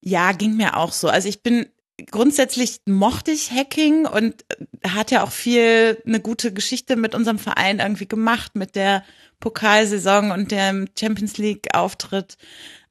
Ja, 0.01 0.33
ging 0.33 0.57
mir 0.57 0.77
auch 0.77 0.93
so. 0.93 1.09
Also 1.09 1.29
ich 1.29 1.43
bin 1.43 1.67
grundsätzlich 2.11 2.81
mochte 2.87 3.33
ich 3.33 3.51
Hacking 3.51 4.07
und 4.07 4.45
hat 4.87 5.11
ja 5.11 5.25
auch 5.25 5.33
viel 5.33 6.01
eine 6.07 6.21
gute 6.21 6.53
Geschichte 6.53 6.97
mit 6.97 7.15
unserem 7.15 7.39
Verein 7.39 7.81
irgendwie 7.81 8.07
gemacht, 8.07 8.55
mit 8.55 8.77
der 8.77 9.05
Pokalsaison 9.41 10.31
und 10.31 10.53
dem 10.53 10.89
Champions 10.99 11.39
League 11.39 11.67
Auftritt. 11.75 12.37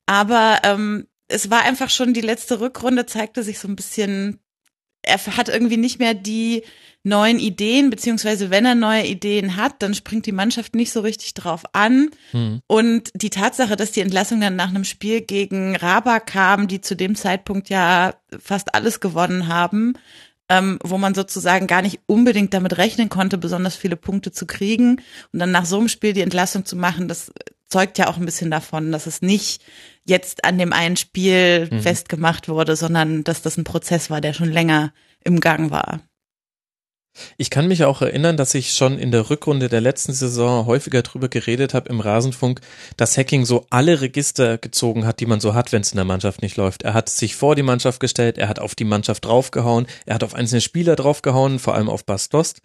Aber 0.06 0.60
ähm, 0.64 1.08
es 1.28 1.50
war 1.50 1.64
einfach 1.64 1.90
schon 1.90 2.14
die 2.14 2.22
letzte 2.22 2.60
Rückrunde, 2.60 3.06
zeigte 3.06 3.44
sich 3.44 3.60
so 3.60 3.68
ein 3.68 3.76
bisschen, 3.76 4.40
er 5.08 5.38
hat 5.38 5.50
irgendwie 5.50 5.78
nicht 5.78 6.00
mehr 6.00 6.14
die 6.14 6.64
neuen 7.04 7.40
Ideen, 7.40 7.90
beziehungsweise 7.90 8.50
wenn 8.50 8.66
er 8.66 8.76
neue 8.76 9.06
Ideen 9.06 9.56
hat, 9.56 9.82
dann 9.82 9.94
springt 9.94 10.26
die 10.26 10.32
Mannschaft 10.32 10.76
nicht 10.76 10.92
so 10.92 11.00
richtig 11.02 11.34
drauf 11.34 11.64
an. 11.74 12.10
Mhm. 12.34 12.62
Und 12.68 13.12
die 13.14 13.30
Tatsache, 13.30 13.76
dass 13.76 13.92
die 13.92 14.02
Entlassung 14.02 14.42
dann 14.42 14.56
nach 14.56 14.70
einem 14.70 14.84
Spiel 14.84 15.22
gegen 15.22 15.76
Raba 15.76 16.20
kam, 16.20 16.68
die 16.68 16.82
zu 16.82 16.96
dem 16.96 17.16
Zeitpunkt 17.16 17.70
ja 17.70 18.14
fast 18.40 18.76
alles 18.76 19.00
gewonnen 19.00 19.48
haben, 19.48 19.94
ähm, 20.50 20.80
wo 20.84 20.98
man 20.98 21.16
sozusagen 21.16 21.68
gar 21.68 21.82
nicht 21.82 22.00
unbedingt 22.06 22.54
damit 22.54 22.78
rechnen 22.78 23.10
konnte, 23.10 23.38
besonders 23.38 23.76
viele 23.76 23.96
Punkte 23.96 24.32
zu 24.32 24.46
kriegen. 24.46 25.02
Und 25.32 25.40
dann 25.40 25.52
nach 25.52 25.66
so 25.66 25.80
einem 25.80 25.90
Spiel 25.90 26.14
die 26.14 26.22
Entlassung 26.22 26.66
zu 26.66 26.76
machen, 26.76 27.08
das 27.08 27.32
zeugt 27.68 27.98
ja 27.98 28.08
auch 28.08 28.18
ein 28.18 28.26
bisschen 28.26 28.52
davon, 28.52 28.92
dass 28.92 29.08
es 29.08 29.22
nicht 29.22 29.62
jetzt 30.08 30.44
an 30.44 30.58
dem 30.58 30.74
einen 30.74 30.98
Spiel 30.98 31.70
mhm. 31.72 31.82
festgemacht 31.82 32.50
wurde, 32.50 32.76
sondern 32.76 33.24
dass 33.24 33.42
das 33.42 33.58
ein 33.58 33.64
Prozess 33.64 34.10
war, 34.10 34.22
der 34.22 34.34
schon 34.34 34.52
länger 34.52 34.94
im 35.24 35.40
Gang 35.40 35.72
war. 35.72 36.02
Ich 37.38 37.50
kann 37.50 37.68
mich 37.68 37.84
auch 37.84 38.02
erinnern, 38.02 38.38
dass 38.38 38.54
ich 38.54 38.72
schon 38.72 39.00
in 39.00 39.12
der 39.12 39.30
Rückrunde 39.30 39.70
der 39.70 39.82
letzten 39.82 40.14
Saison 40.14 40.66
häufiger 40.66 41.02
drüber 41.02 41.30
geredet 41.30 41.74
habe 41.74 41.90
im 41.90 42.00
Rasenfunk, 42.00 42.62
dass 42.96 43.18
Hacking 43.18 43.46
so 43.46 43.66
alle 43.70 44.02
Register 44.02 44.58
gezogen 44.58 45.06
hat, 45.06 45.20
die 45.20 45.26
man 45.26 45.40
so 45.40 45.54
hat, 45.54 45.72
wenn 45.72 45.82
es 45.82 45.92
in 45.92 45.98
der 45.98 46.06
Mannschaft 46.06 46.42
nicht 46.42 46.58
läuft. 46.58 46.84
Er 46.84 46.94
hat 46.94 47.10
sich 47.10 47.36
vor 47.36 47.56
die 47.56 47.64
Mannschaft 47.64 48.00
gestellt, 48.00 48.38
er 48.38 48.50
hat 48.50 48.60
auf 48.60 48.76
die 48.76 48.84
Mannschaft 48.84 49.26
draufgehauen, 49.26 49.88
er 50.06 50.16
hat 50.16 50.24
auf 50.24 50.36
einzelne 50.36 50.62
Spieler 50.62 50.96
draufgehauen, 50.96 51.60
vor 51.60 51.76
allem 51.76 51.90
auf 51.90 52.06
Bastost. 52.06 52.62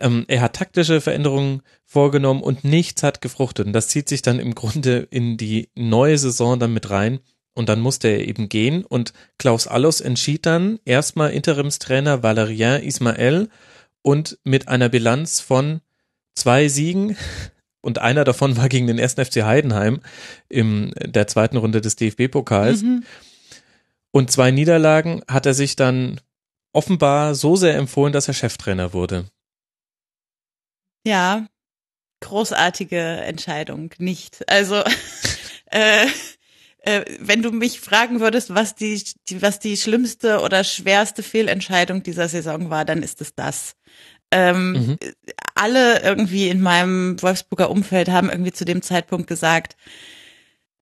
Ähm, 0.00 0.24
er 0.28 0.40
hat 0.40 0.54
taktische 0.54 1.00
Veränderungen 1.00 1.62
vorgenommen 1.84 2.42
und 2.42 2.64
nichts 2.64 3.02
hat 3.02 3.20
gefruchtet. 3.20 3.66
Und 3.66 3.72
das 3.72 3.88
zieht 3.88 4.08
sich 4.08 4.22
dann 4.22 4.38
im 4.38 4.54
Grunde 4.54 5.08
in 5.10 5.36
die 5.36 5.70
neue 5.74 6.18
Saison 6.18 6.58
dann 6.58 6.72
mit 6.72 6.90
rein. 6.90 7.20
Und 7.54 7.68
dann 7.68 7.80
musste 7.80 8.06
er 8.06 8.26
eben 8.28 8.48
gehen 8.48 8.84
und 8.84 9.12
Klaus 9.36 9.66
Allos 9.66 10.00
entschied 10.00 10.46
dann 10.46 10.78
erstmal 10.84 11.32
Interimstrainer 11.32 12.22
Valerien 12.22 12.84
Ismael 12.84 13.48
und 14.02 14.38
mit 14.44 14.68
einer 14.68 14.88
Bilanz 14.88 15.40
von 15.40 15.80
zwei 16.36 16.68
Siegen 16.68 17.16
und 17.80 17.98
einer 17.98 18.22
davon 18.22 18.56
war 18.56 18.68
gegen 18.68 18.86
den 18.86 19.00
ersten 19.00 19.24
FC 19.24 19.42
Heidenheim 19.42 20.00
in 20.48 20.92
der 21.04 21.26
zweiten 21.26 21.56
Runde 21.56 21.80
des 21.80 21.96
DFB-Pokals. 21.96 22.82
Mhm. 22.82 23.02
Und 24.12 24.30
zwei 24.30 24.52
Niederlagen 24.52 25.22
hat 25.28 25.44
er 25.44 25.54
sich 25.54 25.74
dann 25.74 26.20
offenbar 26.72 27.34
so 27.34 27.56
sehr 27.56 27.76
empfohlen, 27.76 28.12
dass 28.12 28.28
er 28.28 28.34
Cheftrainer 28.34 28.92
wurde. 28.92 29.24
Ja, 31.04 31.46
großartige 32.20 32.98
Entscheidung, 32.98 33.94
nicht. 33.98 34.48
Also 34.48 34.82
äh, 35.66 36.06
äh, 36.78 37.04
wenn 37.20 37.42
du 37.42 37.50
mich 37.50 37.80
fragen 37.80 38.20
würdest, 38.20 38.54
was 38.54 38.74
die, 38.74 39.02
die, 39.28 39.42
was 39.42 39.58
die 39.58 39.76
schlimmste 39.76 40.40
oder 40.40 40.64
schwerste 40.64 41.22
Fehlentscheidung 41.22 42.02
dieser 42.02 42.28
Saison 42.28 42.70
war, 42.70 42.84
dann 42.84 43.02
ist 43.02 43.20
es 43.20 43.34
das. 43.34 43.74
Ähm, 44.30 44.72
mhm. 44.72 44.98
Alle 45.54 46.02
irgendwie 46.02 46.48
in 46.48 46.60
meinem 46.60 47.20
Wolfsburger 47.22 47.70
Umfeld 47.70 48.08
haben 48.08 48.30
irgendwie 48.30 48.52
zu 48.52 48.64
dem 48.64 48.82
Zeitpunkt 48.82 49.26
gesagt, 49.26 49.76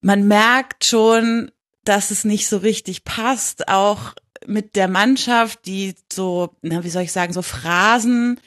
man 0.01 0.27
merkt 0.29 0.85
schon, 0.85 1.51
dass 1.85 2.11
es 2.11 2.25
nicht 2.25 2.49
so 2.49 2.59
richtig 2.59 3.05
passt, 3.05 3.69
auch 3.69 4.15
mit 4.47 4.77
der 4.77 4.89
Mannschaft, 4.89 5.67
die 5.67 5.95
so, 6.13 6.55
na, 6.63 6.85
wie 6.85 6.91
soll 6.91 7.03
ich 7.03 7.13
sagen, 7.13 7.33
so 7.33 7.43
Phrasen 7.43 8.41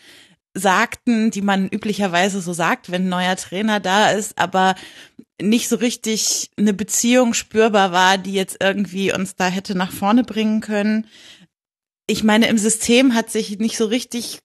sagten, 0.53 1.31
die 1.31 1.41
man 1.41 1.67
üblicherweise 1.69 2.41
so 2.41 2.53
sagt, 2.53 2.91
wenn 2.91 3.05
ein 3.05 3.09
neuer 3.09 3.35
Trainer 3.35 3.79
da 3.79 4.09
ist, 4.11 4.37
aber 4.37 4.75
nicht 5.41 5.69
so 5.69 5.77
richtig 5.77 6.51
eine 6.57 6.73
Beziehung 6.73 7.33
spürbar 7.33 7.91
war, 7.91 8.17
die 8.17 8.33
jetzt 8.33 8.57
irgendwie 8.59 9.13
uns 9.13 9.35
da 9.35 9.47
hätte 9.47 9.75
nach 9.75 9.91
vorne 9.91 10.23
bringen 10.23 10.61
können. 10.61 11.07
Ich 12.07 12.23
meine, 12.23 12.47
im 12.47 12.57
System 12.57 13.13
hat 13.13 13.29
sich 13.29 13.59
nicht 13.59 13.77
so 13.77 13.85
richtig 13.85 14.39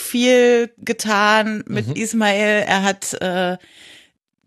viel 0.00 0.72
getan 0.78 1.64
mit 1.66 1.88
mhm. 1.88 1.96
Ismail. 1.96 2.64
Er 2.66 2.82
hat 2.82 3.14
äh, 3.14 3.56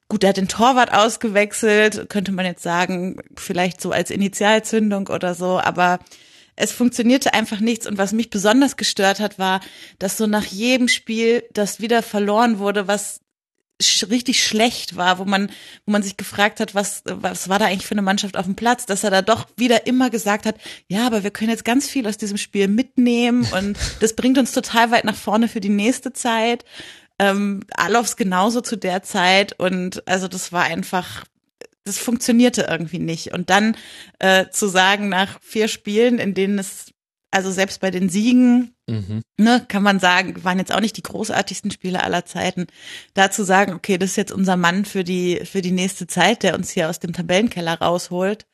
gut, 0.10 0.24
er 0.24 0.30
hat 0.30 0.38
den 0.38 0.48
Torwart 0.48 0.94
ausgewechselt, 0.94 2.10
könnte 2.10 2.32
man 2.32 2.46
jetzt 2.46 2.64
sagen, 2.64 3.22
vielleicht 3.36 3.82
so 3.82 3.92
als 3.92 4.12
Initialzündung 4.12 5.08
oder 5.08 5.34
so, 5.34 5.60
aber 5.60 6.00
es 6.58 6.74
funktionierte 6.74 7.34
einfach 7.34 7.62
nichts. 7.62 7.88
Und 7.88 7.98
was 7.98 8.12
mich 8.12 8.30
besonders 8.30 8.76
gestört 8.76 9.20
hat, 9.22 9.40
war, 9.40 9.62
dass 10.00 10.18
so 10.18 10.28
nach 10.28 10.46
jedem 10.46 10.90
Spiel 10.90 11.44
das 11.54 11.80
wieder 11.80 12.04
verloren 12.04 12.60
wurde, 12.60 12.88
was 12.88 13.22
richtig 14.10 14.44
schlecht 14.44 14.96
war, 14.96 15.20
wo 15.20 15.26
man, 15.26 15.50
wo 15.86 15.92
man 15.92 16.02
sich 16.02 16.18
gefragt 16.18 16.60
hat, 16.60 16.74
was, 16.74 17.04
was 17.06 17.48
war 17.48 17.60
da 17.60 17.66
eigentlich 17.66 17.86
für 17.86 17.94
eine 17.94 18.02
Mannschaft 18.02 18.36
auf 18.36 18.46
dem 18.46 18.56
Platz, 18.56 18.88
dass 18.88 19.04
er 19.04 19.12
da 19.12 19.22
doch 19.22 19.48
wieder 19.56 19.86
immer 19.86 20.10
gesagt 20.10 20.48
hat, 20.48 20.56
ja, 20.88 21.06
aber 21.06 21.24
wir 21.24 21.30
können 21.30 21.52
jetzt 21.52 21.64
ganz 21.64 21.88
viel 21.88 22.08
aus 22.08 22.18
diesem 22.18 22.38
Spiel 22.38 22.68
mitnehmen 22.68 23.48
und 23.58 23.78
das 24.00 24.14
bringt 24.14 24.40
uns 24.40 24.52
total 24.52 24.90
weit 24.90 25.06
nach 25.06 25.16
vorne 25.16 25.48
für 25.48 25.60
die 25.60 25.70
nächste 25.70 26.12
Zeit. 26.12 26.66
Ähm, 27.20 27.62
Alofs 27.72 28.16
genauso 28.16 28.62
zu 28.62 28.78
der 28.78 29.04
Zeit 29.04 29.60
und 29.60 30.08
also 30.08 30.28
das 30.28 30.52
war 30.52 30.64
einfach 30.64 31.26
das 31.88 31.98
funktionierte 31.98 32.68
irgendwie 32.70 33.00
nicht. 33.00 33.34
Und 33.34 33.50
dann 33.50 33.76
äh, 34.20 34.50
zu 34.50 34.68
sagen, 34.68 35.10
nach 35.10 35.40
vier 35.42 35.68
Spielen, 35.68 36.20
in 36.20 36.34
denen 36.34 36.60
es, 36.60 36.92
also 37.32 37.52
selbst 37.52 37.82
bei 37.82 37.92
den 37.92 38.10
Siegen, 38.10 38.76
mhm. 38.88 39.22
ne, 39.38 39.66
kann 39.68 39.84
man 39.84 40.00
sagen, 40.00 40.44
waren 40.44 40.60
jetzt 40.60 40.74
auch 40.74 40.80
nicht 40.80 40.98
die 40.98 41.04
großartigsten 41.04 41.72
Spiele 41.72 42.04
aller 42.04 42.26
Zeiten, 42.26 42.68
da 43.14 43.32
zu 43.32 43.44
sagen, 43.44 43.74
okay, 43.74 43.98
das 43.98 44.12
ist 44.12 44.16
jetzt 44.18 44.32
unser 44.32 44.58
Mann 44.58 44.86
für 44.86 45.04
die, 45.04 45.42
für 45.46 45.62
die 45.62 45.72
nächste 45.72 46.08
Zeit, 46.08 46.44
der 46.44 46.56
uns 46.56 46.72
hier 46.72 46.90
aus 46.90 47.00
dem 47.00 47.14
Tabellenkeller 47.14 47.80
rausholt, 47.80 48.46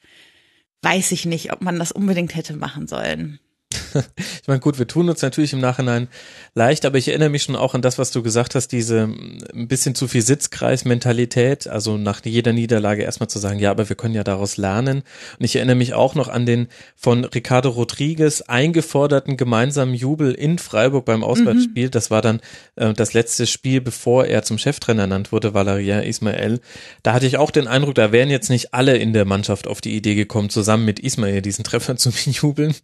weiß 0.81 1.11
ich 1.11 1.25
nicht, 1.25 1.51
ob 1.53 1.61
man 1.61 1.79
das 1.79 1.91
unbedingt 1.91 2.35
hätte 2.35 2.55
machen 2.55 2.87
sollen. 2.87 3.39
ich 4.17 4.47
meine, 4.47 4.59
gut, 4.59 4.79
wir 4.79 4.87
tun 4.87 5.09
uns 5.09 5.21
natürlich 5.21 5.53
im 5.53 5.59
Nachhinein 5.59 6.07
leicht, 6.53 6.85
aber 6.85 6.97
ich 6.97 7.07
erinnere 7.07 7.29
mich 7.29 7.43
schon 7.43 7.55
auch 7.55 7.73
an 7.73 7.81
das, 7.81 7.97
was 7.97 8.11
du 8.11 8.23
gesagt 8.23 8.55
hast, 8.55 8.69
diese 8.69 9.07
mm, 9.07 9.43
ein 9.53 9.67
bisschen 9.67 9.95
zu 9.95 10.07
viel 10.07 10.21
Sitzkreis-Mentalität, 10.21 11.67
also 11.67 11.97
nach 11.97 12.23
jeder 12.25 12.53
Niederlage 12.53 13.03
erstmal 13.03 13.29
zu 13.29 13.39
sagen, 13.39 13.59
ja, 13.59 13.71
aber 13.71 13.89
wir 13.89 13.95
können 13.95 14.15
ja 14.15 14.23
daraus 14.23 14.57
lernen. 14.57 15.03
Und 15.39 15.45
ich 15.45 15.55
erinnere 15.55 15.75
mich 15.75 15.93
auch 15.93 16.15
noch 16.15 16.27
an 16.27 16.45
den 16.45 16.67
von 16.95 17.25
Ricardo 17.25 17.69
Rodriguez 17.69 18.41
eingeforderten 18.41 19.37
gemeinsamen 19.37 19.93
Jubel 19.93 20.33
in 20.33 20.59
Freiburg 20.59 21.05
beim 21.05 21.23
Auswärtsspiel. 21.23 21.87
Mhm. 21.87 21.91
Das 21.91 22.11
war 22.11 22.21
dann 22.21 22.41
äh, 22.75 22.93
das 22.93 23.13
letzte 23.13 23.47
Spiel, 23.47 23.81
bevor 23.81 24.25
er 24.25 24.43
zum 24.43 24.57
Cheftrainer 24.57 25.03
ernannt 25.03 25.31
wurde, 25.31 25.53
Valerian 25.53 26.03
Ismael. 26.03 26.59
Da 27.03 27.13
hatte 27.13 27.27
ich 27.27 27.37
auch 27.37 27.51
den 27.51 27.67
Eindruck, 27.67 27.95
da 27.95 28.11
wären 28.11 28.29
jetzt 28.29 28.49
nicht 28.49 28.73
alle 28.73 28.97
in 28.97 29.13
der 29.13 29.25
Mannschaft 29.25 29.67
auf 29.67 29.81
die 29.81 29.95
Idee 29.95 30.15
gekommen, 30.15 30.49
zusammen 30.49 30.85
mit 30.85 30.99
Ismael 30.99 31.41
diesen 31.41 31.63
Treffer 31.63 31.95
zu 31.97 32.09
jubeln. 32.09 32.75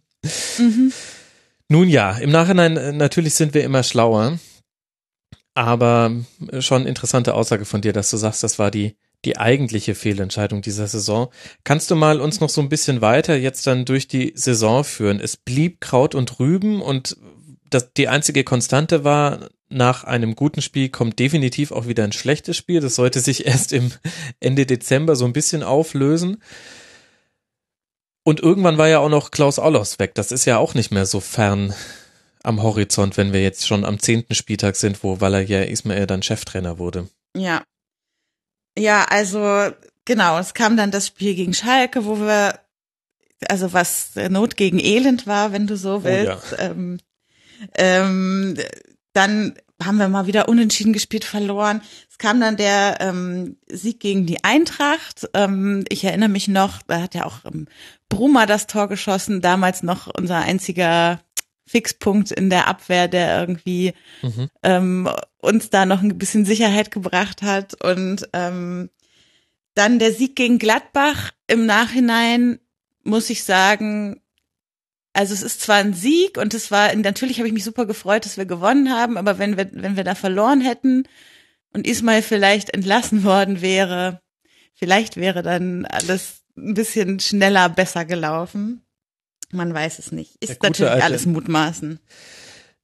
Mhm. 0.58 0.92
Nun 1.68 1.88
ja, 1.88 2.12
im 2.18 2.30
Nachhinein 2.30 2.76
äh, 2.76 2.92
natürlich 2.92 3.34
sind 3.34 3.54
wir 3.54 3.64
immer 3.64 3.82
schlauer, 3.82 4.38
aber 5.54 6.12
äh, 6.50 6.60
schon 6.60 6.86
interessante 6.86 7.34
Aussage 7.34 7.64
von 7.64 7.80
dir, 7.80 7.92
dass 7.92 8.10
du 8.10 8.16
sagst, 8.16 8.42
das 8.42 8.58
war 8.58 8.70
die 8.70 8.96
die 9.24 9.36
eigentliche 9.36 9.94
Fehlentscheidung 9.94 10.62
dieser 10.62 10.86
Saison. 10.86 11.28
Kannst 11.64 11.90
du 11.90 11.94
mal 11.96 12.20
uns 12.20 12.40
noch 12.40 12.48
so 12.48 12.60
ein 12.60 12.68
bisschen 12.68 13.00
weiter 13.00 13.36
jetzt 13.36 13.66
dann 13.66 13.84
durch 13.84 14.08
die 14.08 14.32
Saison 14.34 14.82
führen? 14.82 15.20
Es 15.20 15.36
blieb 15.36 15.80
Kraut 15.80 16.14
und 16.14 16.38
Rüben 16.38 16.80
und 16.80 17.16
das, 17.68 17.92
die 17.92 18.08
einzige 18.08 18.44
Konstante 18.44 19.04
war, 19.04 19.50
nach 19.68 20.02
einem 20.04 20.34
guten 20.34 20.62
Spiel 20.62 20.88
kommt 20.88 21.18
definitiv 21.18 21.70
auch 21.70 21.86
wieder 21.86 22.02
ein 22.02 22.12
schlechtes 22.12 22.56
Spiel. 22.56 22.80
Das 22.80 22.96
sollte 22.96 23.20
sich 23.20 23.46
erst 23.46 23.72
im 23.72 23.92
Ende 24.40 24.66
Dezember 24.66 25.14
so 25.14 25.24
ein 25.24 25.32
bisschen 25.32 25.62
auflösen. 25.62 26.42
Und 28.30 28.38
irgendwann 28.38 28.78
war 28.78 28.86
ja 28.86 29.00
auch 29.00 29.08
noch 29.08 29.32
Klaus 29.32 29.58
Allos 29.58 29.98
weg. 29.98 30.14
Das 30.14 30.30
ist 30.30 30.44
ja 30.44 30.56
auch 30.56 30.74
nicht 30.74 30.92
mehr 30.92 31.04
so 31.04 31.18
fern 31.18 31.74
am 32.44 32.62
Horizont, 32.62 33.16
wenn 33.16 33.32
wir 33.32 33.42
jetzt 33.42 33.66
schon 33.66 33.84
am 33.84 33.98
zehnten 33.98 34.36
Spieltag 34.36 34.76
sind, 34.76 35.02
wo 35.02 35.20
Valerian 35.20 35.66
Ismail 35.66 36.06
dann 36.06 36.22
Cheftrainer 36.22 36.78
wurde. 36.78 37.08
Ja. 37.36 37.64
Ja, 38.78 39.04
also 39.10 39.72
genau, 40.04 40.38
es 40.38 40.54
kam 40.54 40.76
dann 40.76 40.92
das 40.92 41.08
Spiel 41.08 41.34
gegen 41.34 41.54
Schalke, 41.54 42.04
wo 42.04 42.20
wir, 42.20 42.60
also 43.48 43.72
was 43.72 44.12
Not 44.14 44.56
gegen 44.56 44.78
Elend 44.78 45.26
war, 45.26 45.50
wenn 45.50 45.66
du 45.66 45.76
so 45.76 46.04
willst. 46.04 46.52
Oh 46.52 46.56
ja. 46.56 46.70
ähm, 46.70 47.00
ähm, 47.74 48.56
dann 49.12 49.58
haben 49.82 49.98
wir 49.98 50.08
mal 50.08 50.26
wieder 50.26 50.48
unentschieden 50.48 50.92
gespielt, 50.92 51.24
verloren. 51.24 51.82
Es 52.10 52.18
kam 52.18 52.40
dann 52.40 52.56
der 52.56 52.98
ähm, 53.00 53.56
Sieg 53.68 54.00
gegen 54.00 54.26
die 54.26 54.44
Eintracht. 54.44 55.28
Ähm, 55.34 55.84
ich 55.88 56.04
erinnere 56.04 56.28
mich 56.28 56.48
noch, 56.48 56.82
da 56.82 57.00
hat 57.00 57.14
ja 57.14 57.24
auch 57.24 57.44
ähm, 57.44 57.66
Brummer 58.08 58.46
das 58.46 58.66
Tor 58.66 58.88
geschossen, 58.88 59.40
damals 59.40 59.82
noch 59.82 60.06
unser 60.06 60.38
einziger 60.38 61.20
Fixpunkt 61.66 62.32
in 62.32 62.50
der 62.50 62.66
Abwehr, 62.66 63.08
der 63.08 63.40
irgendwie 63.40 63.94
mhm. 64.22 64.48
ähm, 64.62 65.08
uns 65.38 65.70
da 65.70 65.86
noch 65.86 66.02
ein 66.02 66.18
bisschen 66.18 66.44
Sicherheit 66.44 66.90
gebracht 66.90 67.42
hat. 67.42 67.74
Und 67.82 68.28
ähm, 68.32 68.90
dann 69.74 69.98
der 69.98 70.12
Sieg 70.12 70.36
gegen 70.36 70.58
Gladbach 70.58 71.30
im 71.46 71.66
Nachhinein, 71.66 72.58
muss 73.04 73.30
ich 73.30 73.44
sagen, 73.44 74.20
also 75.12 75.34
es 75.34 75.42
ist 75.42 75.60
zwar 75.60 75.76
ein 75.76 75.94
Sieg 75.94 76.38
und 76.38 76.54
es 76.54 76.70
war, 76.70 76.94
natürlich 76.94 77.38
habe 77.38 77.48
ich 77.48 77.54
mich 77.54 77.64
super 77.64 77.86
gefreut, 77.86 78.24
dass 78.24 78.36
wir 78.36 78.46
gewonnen 78.46 78.90
haben, 78.90 79.16
aber 79.16 79.38
wenn 79.38 79.56
wir, 79.56 79.68
wenn 79.72 79.96
wir 79.96 80.04
da 80.04 80.14
verloren 80.14 80.60
hätten 80.60 81.04
und 81.72 81.86
Ismail 81.86 82.22
vielleicht 82.22 82.70
entlassen 82.70 83.24
worden 83.24 83.60
wäre, 83.60 84.20
vielleicht 84.74 85.16
wäre 85.16 85.42
dann 85.42 85.84
alles 85.86 86.42
ein 86.56 86.74
bisschen 86.74 87.20
schneller 87.20 87.68
besser 87.68 88.04
gelaufen. 88.04 88.82
Man 89.52 89.74
weiß 89.74 89.98
es 89.98 90.12
nicht. 90.12 90.36
Ist 90.40 90.62
natürlich 90.62 90.92
alte, 90.92 91.04
alles 91.04 91.26
mutmaßen. 91.26 91.98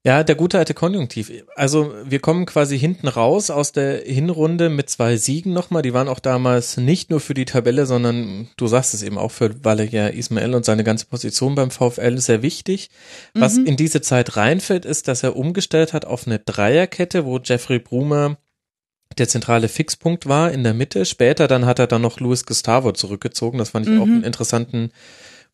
Ja, 0.06 0.22
der 0.22 0.36
gute 0.36 0.56
alte 0.56 0.72
Konjunktiv. 0.72 1.32
Also 1.56 1.92
wir 2.04 2.20
kommen 2.20 2.46
quasi 2.46 2.78
hinten 2.78 3.08
raus 3.08 3.50
aus 3.50 3.72
der 3.72 4.02
Hinrunde 4.02 4.68
mit 4.68 4.88
zwei 4.88 5.16
Siegen 5.16 5.52
nochmal. 5.52 5.82
Die 5.82 5.94
waren 5.94 6.06
auch 6.06 6.20
damals 6.20 6.76
nicht 6.76 7.10
nur 7.10 7.18
für 7.18 7.34
die 7.34 7.44
Tabelle, 7.44 7.86
sondern 7.86 8.46
du 8.56 8.68
sagst 8.68 8.94
es 8.94 9.02
eben 9.02 9.18
auch 9.18 9.32
für 9.32 9.64
Valeria 9.64 10.06
Ismael 10.06 10.54
und 10.54 10.64
seine 10.64 10.84
ganze 10.84 11.06
Position 11.06 11.56
beim 11.56 11.72
VfL 11.72 12.18
sehr 12.18 12.42
wichtig. 12.42 12.90
Was 13.34 13.56
mhm. 13.56 13.66
in 13.66 13.76
diese 13.76 14.00
Zeit 14.00 14.36
reinfällt, 14.36 14.84
ist, 14.84 15.08
dass 15.08 15.24
er 15.24 15.34
umgestellt 15.34 15.92
hat 15.92 16.04
auf 16.04 16.28
eine 16.28 16.38
Dreierkette, 16.38 17.24
wo 17.24 17.40
Jeffrey 17.40 17.80
Brumer 17.80 18.36
der 19.18 19.26
zentrale 19.26 19.66
Fixpunkt 19.66 20.28
war 20.28 20.52
in 20.52 20.62
der 20.62 20.74
Mitte. 20.74 21.04
Später 21.04 21.48
dann 21.48 21.66
hat 21.66 21.80
er 21.80 21.88
dann 21.88 22.02
noch 22.02 22.20
Luis 22.20 22.46
Gustavo 22.46 22.92
zurückgezogen. 22.92 23.58
Das 23.58 23.70
fand 23.70 23.86
ich 23.86 23.92
mhm. 23.92 24.00
auch 24.00 24.06
einen 24.06 24.22
interessanten 24.22 24.92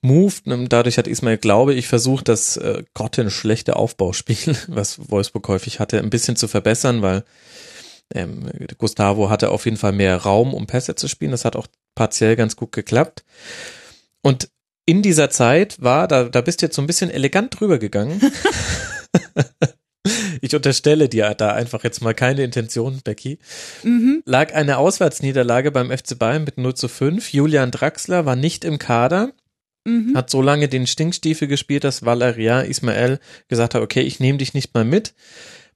Move. 0.02 0.34
Dadurch 0.68 0.98
hat 0.98 1.08
Ismail, 1.08 1.38
glaube 1.38 1.74
ich, 1.74 1.88
versucht, 1.88 2.28
das 2.28 2.56
äh, 2.56 2.82
grottenschlechte 2.94 3.76
Aufbauspiel, 3.76 4.56
was 4.68 5.10
Wolfsburg 5.10 5.48
häufig 5.48 5.80
hatte, 5.80 5.98
ein 5.98 6.10
bisschen 6.10 6.36
zu 6.36 6.48
verbessern, 6.48 7.02
weil 7.02 7.24
ähm, 8.14 8.50
Gustavo 8.78 9.30
hatte 9.30 9.50
auf 9.50 9.64
jeden 9.64 9.76
Fall 9.76 9.92
mehr 9.92 10.16
Raum, 10.16 10.52
um 10.52 10.66
Pässe 10.66 10.96
zu 10.96 11.08
spielen. 11.08 11.30
Das 11.30 11.44
hat 11.44 11.56
auch 11.56 11.66
partiell 11.94 12.36
ganz 12.36 12.56
gut 12.56 12.72
geklappt. 12.72 13.24
Und 14.22 14.48
in 14.84 15.02
dieser 15.02 15.30
Zeit 15.30 15.80
war, 15.80 16.08
da, 16.08 16.24
da 16.24 16.40
bist 16.40 16.60
du 16.60 16.66
jetzt 16.66 16.76
so 16.76 16.82
ein 16.82 16.86
bisschen 16.86 17.10
elegant 17.10 17.58
drüber 17.58 17.78
gegangen. 17.78 18.20
ich 20.40 20.54
unterstelle 20.54 21.08
dir 21.08 21.34
da 21.34 21.52
einfach 21.52 21.84
jetzt 21.84 22.02
mal 22.02 22.14
keine 22.14 22.42
Intention, 22.42 23.00
Becky. 23.04 23.38
Mhm. 23.84 24.22
Lag 24.26 24.52
eine 24.54 24.78
Auswärtsniederlage 24.78 25.70
beim 25.70 25.96
FC 25.96 26.18
Bayern 26.18 26.44
mit 26.44 26.58
0 26.58 26.74
zu 26.74 26.88
5. 26.88 27.32
Julian 27.32 27.70
Draxler 27.70 28.26
war 28.26 28.36
nicht 28.36 28.64
im 28.64 28.78
Kader. 28.78 29.32
Mhm. 29.84 30.16
Hat 30.16 30.30
so 30.30 30.42
lange 30.42 30.68
den 30.68 30.86
Stinkstiefel 30.86 31.48
gespielt, 31.48 31.84
dass 31.84 32.04
Valeria 32.04 32.60
Ismael 32.60 33.18
gesagt 33.48 33.74
hat, 33.74 33.82
okay, 33.82 34.02
ich 34.02 34.20
nehme 34.20 34.38
dich 34.38 34.54
nicht 34.54 34.74
mal 34.74 34.84
mit. 34.84 35.14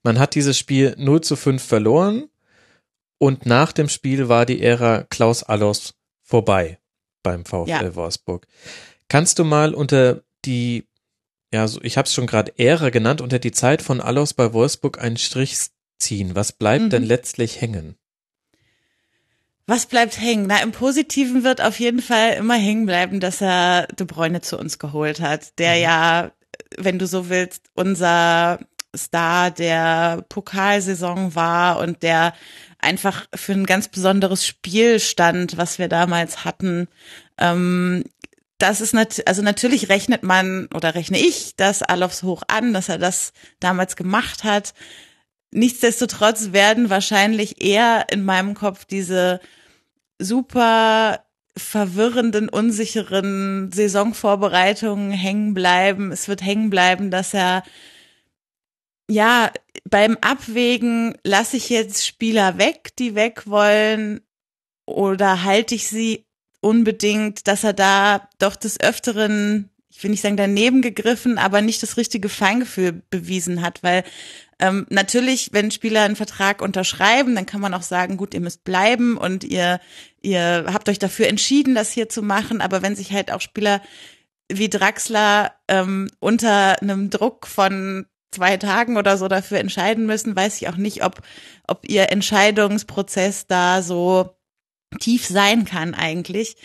Man 0.03 0.19
hat 0.19 0.35
dieses 0.35 0.59
Spiel 0.59 0.95
0 0.99 1.21
zu 1.23 1.37
5 1.37 1.63
verloren 1.63 2.29
und 3.19 3.47
nach 3.47 3.73
dem 3.73 3.89
Spiel 3.89 4.29
war 4.29 4.47
die 4.47 4.63
Ära 4.63 5.03
Klaus 5.05 5.43
Allos 5.43 5.95
vorbei 6.23 6.79
beim 7.23 7.45
VfL 7.45 7.69
ja. 7.69 7.95
Wolfsburg. 7.95 8.47
Kannst 9.09 9.39
du 9.39 9.45
mal 9.45 9.75
unter 9.75 10.23
die, 10.45 10.85
ja, 11.53 11.67
so, 11.67 11.81
ich 11.83 11.97
habe 11.97 12.07
es 12.07 12.15
schon 12.15 12.27
gerade 12.27 12.57
Ära 12.59 12.91
genannt, 12.91 13.21
unter 13.21 13.39
die 13.39 13.53
Zeit 13.53 13.83
von 13.83 14.01
Allos 14.01 14.35
bei 14.35 14.53
Wolfsburg 14.53 15.01
einen 15.01 15.17
Strich 15.17 15.57
ziehen? 15.99 16.35
Was 16.35 16.53
bleibt 16.53 16.85
mhm. 16.85 16.91
denn 16.91 17.03
letztlich 17.03 17.61
hängen? 17.61 17.97
Was 19.67 19.87
bleibt 19.87 20.21
hängen? 20.21 20.47
Na, 20.47 20.63
im 20.63 20.71
Positiven 20.71 21.43
wird 21.43 21.61
auf 21.61 21.81
jeden 21.81 22.01
Fall 22.01 22.35
immer 22.35 22.55
hängen 22.55 22.87
bleiben, 22.87 23.19
dass 23.19 23.41
er 23.41 23.89
De 23.89 24.07
Bruyne 24.07 24.41
zu 24.41 24.59
uns 24.59 24.79
geholt 24.79 25.21
hat, 25.21 25.59
der 25.59 25.75
mhm. 25.75 25.83
ja, 25.83 26.31
wenn 26.79 26.99
du 26.99 27.07
so 27.07 27.29
willst, 27.29 27.65
unser 27.75 28.61
Star 28.97 29.51
der 29.51 30.25
Pokalsaison 30.29 31.35
war 31.35 31.79
und 31.81 32.03
der 32.03 32.33
einfach 32.79 33.27
für 33.35 33.53
ein 33.53 33.67
ganz 33.67 33.89
besonderes 33.89 34.47
Spiel 34.47 35.01
stand, 35.01 35.57
was 35.57 35.79
wir 35.79 35.89
damals 35.89 36.45
hatten. 36.45 36.89
Ähm, 37.39 38.05
das 38.59 38.81
ist 38.81 38.95
nat 38.95 39.27
also 39.27 39.43
natürlich 39.43 39.89
rechnet 39.89 40.23
man 40.23 40.69
oder 40.73 40.95
rechne 40.95 41.19
ich 41.19 41.57
das 41.57 41.83
Alofs 41.83 42.23
hoch 42.23 42.43
an, 42.49 42.73
dass 42.73 42.89
er 42.89 42.99
das 42.99 43.33
damals 43.61 43.97
gemacht 43.97 44.45
hat. 44.45 44.73
Nichtsdestotrotz 45.51 46.53
werden 46.53 46.89
wahrscheinlich 46.89 47.63
eher 47.63 48.07
in 48.11 48.25
meinem 48.25 48.55
Kopf 48.55 48.85
diese 48.85 49.41
super 50.19 51.25
verwirrenden, 51.57 52.49
unsicheren 52.49 53.71
Saisonvorbereitungen 53.73 55.11
hängen 55.11 55.55
bleiben. 55.55 56.13
Es 56.13 56.29
wird 56.29 56.43
hängen 56.43 56.71
bleiben, 56.71 57.11
dass 57.11 57.33
er 57.33 57.63
ja 59.11 59.51
beim 59.89 60.19
Abwägen 60.21 61.17
lasse 61.25 61.57
ich 61.57 61.71
jetzt 61.71 62.07
Spieler 62.07 62.59
weg, 62.59 62.95
die 62.99 63.15
weg 63.15 63.47
wollen, 63.47 64.21
oder 64.87 65.43
halte 65.45 65.75
ich 65.75 65.89
sie 65.89 66.27
unbedingt, 66.61 67.47
dass 67.49 67.65
er 67.65 67.73
da 67.73 68.29
doch 68.39 68.57
des 68.57 68.81
Öfteren, 68.81 69.71
ich 69.91 70.03
will 70.03 70.11
nicht 70.11 70.23
sagen 70.23 70.37
daneben 70.37 70.83
gegriffen, 70.83 71.39
aber 71.39 71.61
nicht 71.61 71.83
das 71.83 71.97
richtige 71.97 72.29
Feingefühl 72.29 73.03
bewiesen 73.11 73.63
hat, 73.63 73.83
weil 73.83 74.05
ähm, 74.59 74.87
natürlich, 74.89 75.51
wenn 75.53 75.71
Spieler 75.71 76.03
einen 76.03 76.17
Vertrag 76.17 76.63
unterschreiben, 76.63 77.35
dann 77.35 77.47
kann 77.47 77.61
man 77.61 77.75
auch 77.75 77.83
sagen, 77.83 78.17
gut, 78.17 78.33
ihr 78.33 78.41
müsst 78.41 78.65
bleiben 78.65 79.19
und 79.19 79.45
ihr, 79.45 79.81
ihr 80.23 80.67
habt 80.73 80.89
euch 80.89 80.99
dafür 80.99 81.29
entschieden, 81.29 81.75
das 81.75 81.93
hier 81.93 82.09
zu 82.09 82.23
machen. 82.23 82.61
Aber 82.61 82.83
wenn 82.83 82.97
sich 82.97 83.13
halt 83.13 83.31
auch 83.31 83.41
Spieler 83.41 83.83
wie 84.51 84.71
Draxler 84.71 85.53
ähm, 85.69 86.09
unter 86.21 86.81
einem 86.81 87.11
Druck 87.11 87.47
von 87.47 88.07
zwei 88.31 88.57
Tagen 88.57 88.97
oder 88.97 89.19
so 89.19 89.29
dafür 89.29 89.59
entscheiden 89.59 90.07
müssen, 90.07 90.35
weiß 90.35 90.61
ich 90.61 90.69
auch 90.69 90.77
nicht, 90.77 91.05
ob, 91.05 91.21
ob 91.67 91.89
ihr 91.89 92.11
Entscheidungsprozess 92.11 93.47
da 93.47 93.83
so 93.83 94.37
tief 95.01 95.27
sein 95.27 95.65
kann 95.65 95.95
eigentlich. 95.95 96.57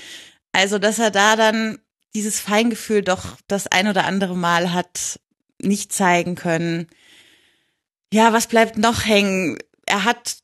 Also, 0.54 0.80
dass 0.80 1.00
er 1.00 1.12
da 1.12 1.36
dann 1.36 1.80
dieses 2.14 2.40
Feingefühl 2.40 3.02
doch 3.02 3.38
das 3.48 3.68
ein 3.68 3.88
oder 3.88 4.06
andere 4.06 4.36
Mal 4.36 4.74
hat 4.74 5.20
nicht 5.62 5.94
zeigen 5.94 6.36
können. 6.36 6.88
Ja, 8.14 8.34
was 8.34 8.48
bleibt 8.48 8.78
noch 8.78 9.06
hängen? 9.06 9.58
Er 9.86 10.04
hat 10.04 10.38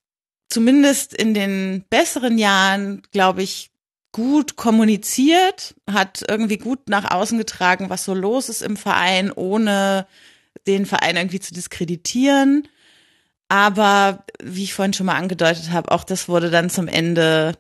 zumindest 0.50 1.14
in 1.14 1.34
den 1.34 1.84
besseren 1.90 2.38
Jahren, 2.38 3.02
glaube 3.12 3.44
ich, 3.44 3.72
gut 4.14 4.56
kommuniziert, 4.56 5.76
hat 5.92 6.24
irgendwie 6.28 6.58
gut 6.58 6.90
nach 6.90 7.12
außen 7.12 7.38
getragen, 7.38 7.90
was 7.90 8.04
so 8.06 8.14
los 8.14 8.50
ist 8.50 8.62
im 8.62 8.78
Verein, 8.78 9.32
ohne 9.32 10.08
den 10.66 10.86
Verein 10.86 11.18
irgendwie 11.18 11.40
zu 11.40 11.54
diskreditieren. 11.54 12.68
Aber 13.50 14.26
wie 14.42 14.64
ich 14.64 14.74
vorhin 14.74 14.94
schon 14.94 15.06
mal 15.06 15.16
angedeutet 15.16 15.72
habe, 15.72 15.92
auch 15.92 16.04
das 16.04 16.28
wurde 16.28 16.50
dann 16.50 16.70
zum 16.70 16.88
Ende 16.88 17.54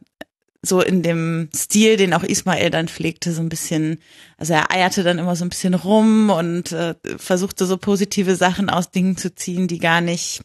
so 0.67 0.81
in 0.81 1.03
dem 1.03 1.49
Stil, 1.55 1.97
den 1.97 2.13
auch 2.13 2.23
Ismail 2.23 2.69
dann 2.69 2.87
pflegte, 2.87 3.31
so 3.31 3.41
ein 3.41 3.49
bisschen, 3.49 3.99
also 4.37 4.53
er 4.53 4.71
eierte 4.71 5.03
dann 5.03 5.19
immer 5.19 5.35
so 5.35 5.45
ein 5.45 5.49
bisschen 5.49 5.73
rum 5.73 6.29
und 6.29 6.71
äh, 6.71 6.95
versuchte 7.17 7.65
so 7.65 7.77
positive 7.77 8.35
Sachen 8.35 8.69
aus 8.69 8.91
Dingen 8.91 9.17
zu 9.17 9.33
ziehen, 9.33 9.67
die 9.67 9.79
gar 9.79 10.01
nicht 10.01 10.41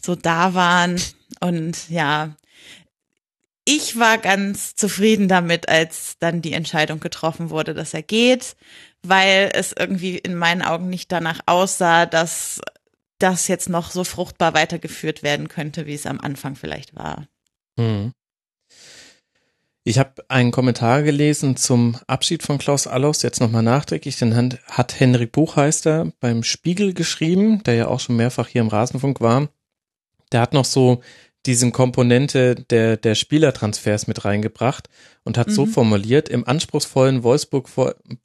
so 0.00 0.14
da 0.14 0.54
waren. 0.54 1.00
Und 1.40 1.88
ja, 1.88 2.36
ich 3.64 3.98
war 3.98 4.18
ganz 4.18 4.74
zufrieden 4.74 5.28
damit, 5.28 5.68
als 5.68 6.16
dann 6.18 6.42
die 6.42 6.52
Entscheidung 6.52 7.00
getroffen 7.00 7.50
wurde, 7.50 7.74
dass 7.74 7.94
er 7.94 8.02
geht, 8.02 8.56
weil 9.02 9.50
es 9.54 9.72
irgendwie 9.72 10.18
in 10.18 10.34
meinen 10.34 10.62
Augen 10.62 10.88
nicht 10.88 11.12
danach 11.12 11.40
aussah, 11.46 12.06
dass 12.06 12.60
das 13.18 13.46
jetzt 13.46 13.68
noch 13.68 13.90
so 13.92 14.02
fruchtbar 14.02 14.54
weitergeführt 14.54 15.22
werden 15.22 15.48
könnte, 15.48 15.86
wie 15.86 15.94
es 15.94 16.06
am 16.06 16.20
Anfang 16.20 16.56
vielleicht 16.56 16.96
war. 16.96 17.28
Hm. 17.78 18.12
Ich 19.84 19.98
habe 19.98 20.24
einen 20.28 20.52
Kommentar 20.52 21.02
gelesen 21.02 21.56
zum 21.56 21.96
Abschied 22.06 22.44
von 22.44 22.58
Klaus 22.58 22.86
Allofs, 22.86 23.22
jetzt 23.22 23.40
nochmal 23.40 23.64
nachträglich, 23.64 24.16
den 24.16 24.56
hat 24.66 25.00
Henrik 25.00 25.32
Buchheister 25.32 26.12
beim 26.20 26.44
Spiegel 26.44 26.94
geschrieben, 26.94 27.64
der 27.64 27.74
ja 27.74 27.88
auch 27.88 27.98
schon 27.98 28.16
mehrfach 28.16 28.46
hier 28.46 28.60
im 28.60 28.68
Rasenfunk 28.68 29.20
war. 29.20 29.48
Der 30.30 30.40
hat 30.40 30.54
noch 30.54 30.64
so 30.64 31.02
diesen 31.46 31.72
Komponente 31.72 32.54
der, 32.54 32.96
der 32.96 33.16
Spielertransfers 33.16 34.06
mit 34.06 34.24
reingebracht 34.24 34.88
und 35.24 35.36
hat 35.36 35.48
mhm. 35.48 35.52
so 35.52 35.66
formuliert, 35.66 36.28
im 36.28 36.46
anspruchsvollen 36.46 37.24
Wolfsburg, 37.24 37.68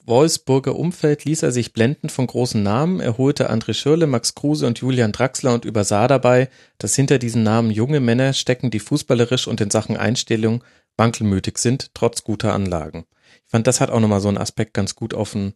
Wolfsburger 0.06 0.76
Umfeld 0.76 1.24
ließ 1.24 1.42
er 1.42 1.50
sich 1.50 1.72
blenden 1.72 2.10
von 2.10 2.28
großen 2.28 2.62
Namen, 2.62 3.00
er 3.00 3.18
holte 3.18 3.50
André 3.50 3.74
Schürle, 3.74 4.06
Max 4.06 4.36
Kruse 4.36 4.68
und 4.68 4.78
Julian 4.78 5.10
Draxler 5.10 5.54
und 5.54 5.64
übersah 5.64 6.06
dabei, 6.06 6.48
dass 6.78 6.94
hinter 6.94 7.18
diesen 7.18 7.42
Namen 7.42 7.72
junge 7.72 7.98
Männer 7.98 8.32
stecken, 8.32 8.70
die 8.70 8.78
fußballerisch 8.78 9.48
und 9.48 9.60
in 9.60 9.70
Sachen 9.70 9.96
Einstellung 9.96 10.62
wankelmütig 10.98 11.58
sind, 11.58 11.94
trotz 11.94 12.24
guter 12.24 12.52
Anlagen. 12.52 13.06
Ich 13.44 13.50
fand, 13.50 13.66
das 13.66 13.80
hat 13.80 13.90
auch 13.90 14.00
nochmal 14.00 14.20
so 14.20 14.28
einen 14.28 14.38
Aspekt 14.38 14.74
ganz 14.74 14.94
gut 14.94 15.14
auf 15.14 15.32
den, 15.32 15.54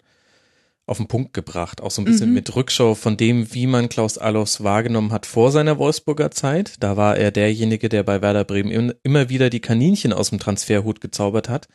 auf 0.87 0.97
den 0.97 1.09
Punkt 1.09 1.35
gebracht. 1.35 1.81
Auch 1.81 1.91
so 1.91 2.01
ein 2.01 2.05
bisschen 2.05 2.31
mhm. 2.31 2.35
mit 2.35 2.55
Rückschau 2.55 2.95
von 2.95 3.17
dem, 3.17 3.53
wie 3.53 3.67
man 3.67 3.89
Klaus 3.89 4.19
Allofs 4.19 4.63
wahrgenommen 4.63 5.13
hat 5.13 5.27
vor 5.27 5.53
seiner 5.53 5.79
Wolfsburger 5.79 6.31
Zeit. 6.31 6.77
Da 6.81 6.97
war 6.97 7.17
er 7.17 7.31
derjenige, 7.31 7.89
der 7.89 8.03
bei 8.03 8.23
Werder 8.23 8.45
Bremen 8.45 8.95
immer 9.03 9.29
wieder 9.29 9.51
die 9.51 9.61
Kaninchen 9.61 10.13
aus 10.13 10.31
dem 10.31 10.39
Transferhut 10.39 11.01
gezaubert 11.01 11.49
hat. 11.49 11.69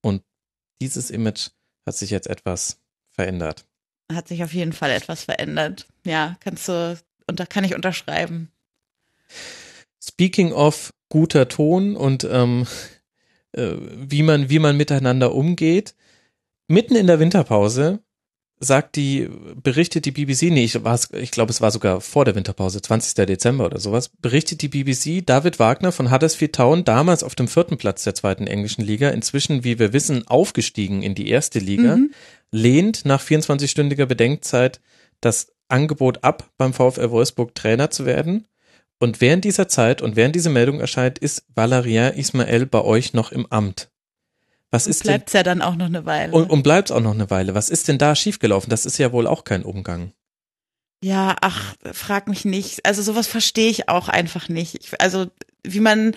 Und 0.00 0.22
dieses 0.80 1.10
Image 1.10 1.50
hat 1.86 1.96
sich 1.96 2.10
jetzt 2.10 2.28
etwas 2.28 2.78
verändert. 3.12 3.64
Hat 4.12 4.28
sich 4.28 4.42
auf 4.44 4.52
jeden 4.52 4.72
Fall 4.72 4.90
etwas 4.90 5.24
verändert. 5.24 5.86
Ja, 6.04 6.36
kannst 6.40 6.68
du, 6.68 6.98
und 7.26 7.40
da 7.40 7.46
kann 7.46 7.64
ich 7.64 7.74
unterschreiben. 7.74 8.50
Speaking 10.02 10.52
of 10.52 10.92
guter 11.14 11.46
Ton 11.46 11.94
und 11.94 12.26
ähm, 12.28 12.66
äh, 13.52 13.74
wie 13.96 14.24
man, 14.24 14.50
wie 14.50 14.58
man 14.58 14.76
miteinander 14.76 15.32
umgeht. 15.32 15.94
Mitten 16.66 16.96
in 16.96 17.06
der 17.06 17.20
Winterpause 17.20 18.00
sagt 18.58 18.96
die, 18.96 19.28
berichtet 19.62 20.06
die 20.06 20.10
BBC, 20.10 20.50
nee, 20.50 20.64
ich, 20.64 20.74
ich 21.12 21.30
glaube, 21.30 21.52
es 21.52 21.60
war 21.60 21.70
sogar 21.70 22.00
vor 22.00 22.24
der 22.24 22.34
Winterpause, 22.34 22.82
20. 22.82 23.26
Dezember 23.26 23.66
oder 23.66 23.78
sowas, 23.78 24.08
berichtet 24.08 24.62
die 24.62 24.68
BBC, 24.68 25.24
David 25.24 25.60
Wagner 25.60 25.92
von 25.92 26.10
Huddersfield 26.10 26.56
Town, 26.56 26.82
damals 26.82 27.22
auf 27.22 27.36
dem 27.36 27.46
vierten 27.46 27.76
Platz 27.76 28.02
der 28.02 28.16
zweiten 28.16 28.48
englischen 28.48 28.82
Liga, 28.82 29.10
inzwischen, 29.10 29.62
wie 29.62 29.78
wir 29.78 29.92
wissen, 29.92 30.26
aufgestiegen 30.26 31.02
in 31.02 31.14
die 31.14 31.28
erste 31.28 31.60
Liga, 31.60 31.96
mhm. 31.96 32.12
lehnt 32.50 33.04
nach 33.04 33.22
24-stündiger 33.22 34.06
Bedenkzeit 34.06 34.80
das 35.20 35.52
Angebot 35.68 36.24
ab, 36.24 36.50
beim 36.56 36.72
VfL 36.72 37.10
Wolfsburg 37.10 37.54
Trainer 37.54 37.90
zu 37.90 38.04
werden. 38.04 38.46
Und 38.98 39.20
während 39.20 39.44
dieser 39.44 39.68
Zeit 39.68 40.02
und 40.02 40.16
während 40.16 40.34
diese 40.34 40.50
Meldung 40.50 40.80
erscheint, 40.80 41.18
ist 41.18 41.44
Valerien 41.54 42.14
Ismael 42.14 42.66
bei 42.66 42.82
euch 42.82 43.12
noch 43.12 43.32
im 43.32 43.46
Amt. 43.50 43.90
Was 44.70 44.86
ist 44.86 45.02
bleibt's 45.04 45.32
denn, 45.32 45.40
ja 45.40 45.42
dann 45.42 45.62
auch 45.62 45.76
noch 45.76 45.86
eine 45.86 46.04
Weile. 46.04 46.32
Und, 46.32 46.50
und 46.50 46.62
bleibt's 46.62 46.90
auch 46.90 47.00
noch 47.00 47.14
eine 47.14 47.30
Weile. 47.30 47.54
Was 47.54 47.70
ist 47.70 47.86
denn 47.86 47.98
da 47.98 48.16
schiefgelaufen? 48.16 48.70
Das 48.70 48.86
ist 48.86 48.98
ja 48.98 49.12
wohl 49.12 49.26
auch 49.26 49.44
kein 49.44 49.62
Umgang. 49.62 50.12
Ja, 51.02 51.36
ach, 51.42 51.74
frag 51.92 52.28
mich 52.28 52.44
nicht. 52.44 52.84
Also 52.86 53.02
sowas 53.02 53.26
verstehe 53.26 53.70
ich 53.70 53.88
auch 53.88 54.08
einfach 54.08 54.48
nicht. 54.48 54.76
Ich, 54.80 55.00
also 55.00 55.26
wie 55.62 55.80
man 55.80 56.16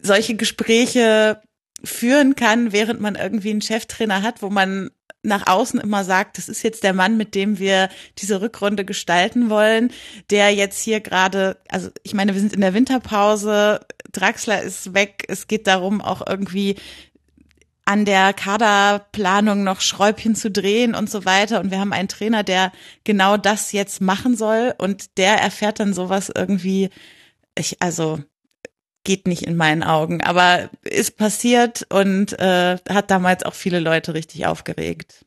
solche 0.00 0.34
Gespräche 0.34 1.42
führen 1.82 2.36
kann, 2.36 2.72
während 2.72 3.00
man 3.00 3.16
irgendwie 3.16 3.50
einen 3.50 3.60
Cheftrainer 3.60 4.22
hat, 4.22 4.40
wo 4.40 4.50
man 4.50 4.90
nach 5.24 5.46
außen 5.46 5.80
immer 5.80 6.04
sagt, 6.04 6.38
das 6.38 6.48
ist 6.48 6.62
jetzt 6.62 6.84
der 6.84 6.92
Mann, 6.92 7.16
mit 7.16 7.34
dem 7.34 7.58
wir 7.58 7.88
diese 8.18 8.40
Rückrunde 8.40 8.84
gestalten 8.84 9.50
wollen, 9.50 9.90
der 10.30 10.54
jetzt 10.54 10.80
hier 10.80 11.00
gerade, 11.00 11.56
also 11.68 11.90
ich 12.02 12.14
meine, 12.14 12.34
wir 12.34 12.40
sind 12.40 12.52
in 12.52 12.60
der 12.60 12.74
Winterpause, 12.74 13.80
Draxler 14.12 14.62
ist 14.62 14.94
weg, 14.94 15.24
es 15.28 15.48
geht 15.48 15.66
darum, 15.66 16.00
auch 16.00 16.26
irgendwie 16.26 16.76
an 17.86 18.04
der 18.04 18.32
Kaderplanung 18.32 19.62
noch 19.62 19.80
Schräubchen 19.80 20.34
zu 20.34 20.50
drehen 20.50 20.94
und 20.94 21.10
so 21.10 21.24
weiter. 21.24 21.60
Und 21.60 21.70
wir 21.70 21.80
haben 21.80 21.92
einen 21.92 22.08
Trainer, 22.08 22.42
der 22.42 22.72
genau 23.04 23.36
das 23.36 23.72
jetzt 23.72 24.00
machen 24.00 24.36
soll 24.36 24.74
und 24.78 25.18
der 25.18 25.34
erfährt 25.34 25.80
dann 25.80 25.92
sowas 25.92 26.32
irgendwie, 26.34 26.90
ich, 27.56 27.82
also 27.82 28.20
geht 29.04 29.26
nicht 29.28 29.42
in 29.42 29.56
meinen 29.56 29.82
Augen, 29.82 30.22
aber 30.22 30.70
ist 30.82 31.16
passiert 31.16 31.86
und 31.90 32.38
äh, 32.38 32.78
hat 32.88 33.10
damals 33.10 33.44
auch 33.44 33.54
viele 33.54 33.80
Leute 33.80 34.14
richtig 34.14 34.46
aufgeregt. 34.46 35.24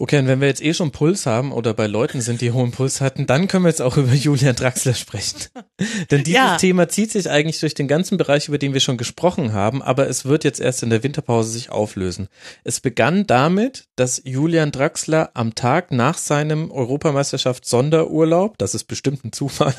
Okay, 0.00 0.20
und 0.20 0.28
wenn 0.28 0.40
wir 0.40 0.46
jetzt 0.46 0.62
eh 0.62 0.74
schon 0.74 0.92
Puls 0.92 1.26
haben 1.26 1.50
oder 1.50 1.74
bei 1.74 1.88
Leuten 1.88 2.20
sind, 2.20 2.40
die 2.40 2.52
hohen 2.52 2.70
Puls 2.70 3.00
hatten, 3.00 3.26
dann 3.26 3.48
können 3.48 3.64
wir 3.64 3.70
jetzt 3.70 3.82
auch 3.82 3.96
über 3.96 4.12
Julian 4.14 4.54
Draxler 4.54 4.94
sprechen. 4.94 5.46
Denn 6.12 6.22
dieses 6.22 6.40
ja. 6.40 6.56
Thema 6.56 6.88
zieht 6.88 7.10
sich 7.10 7.28
eigentlich 7.28 7.58
durch 7.58 7.74
den 7.74 7.88
ganzen 7.88 8.16
Bereich, 8.16 8.46
über 8.46 8.58
den 8.58 8.74
wir 8.74 8.80
schon 8.80 8.96
gesprochen 8.96 9.52
haben, 9.52 9.82
aber 9.82 10.08
es 10.08 10.24
wird 10.24 10.44
jetzt 10.44 10.60
erst 10.60 10.84
in 10.84 10.90
der 10.90 11.02
Winterpause 11.02 11.50
sich 11.50 11.70
auflösen. 11.70 12.28
Es 12.62 12.78
begann 12.78 13.26
damit, 13.26 13.88
dass 13.96 14.22
Julian 14.24 14.70
Draxler 14.70 15.32
am 15.34 15.56
Tag 15.56 15.90
nach 15.90 16.16
seinem 16.16 16.70
Europameisterschaft 16.70 17.66
Sonderurlaub, 17.66 18.56
das 18.56 18.76
ist 18.76 18.84
bestimmt 18.84 19.24
ein 19.24 19.32
Zufall, 19.32 19.74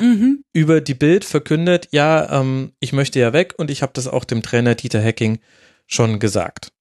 mhm. 0.00 0.42
über 0.52 0.80
die 0.80 0.94
Bild 0.94 1.24
verkündet, 1.24 1.88
ja, 1.90 2.40
ähm, 2.40 2.72
ich 2.80 2.92
möchte 2.92 3.18
ja 3.18 3.32
weg 3.32 3.54
und 3.56 3.70
ich 3.70 3.82
habe 3.82 3.92
das 3.94 4.06
auch 4.08 4.24
dem 4.24 4.42
Trainer 4.42 4.74
Dieter 4.74 5.00
Hecking 5.00 5.38
schon 5.86 6.18
gesagt. 6.18 6.72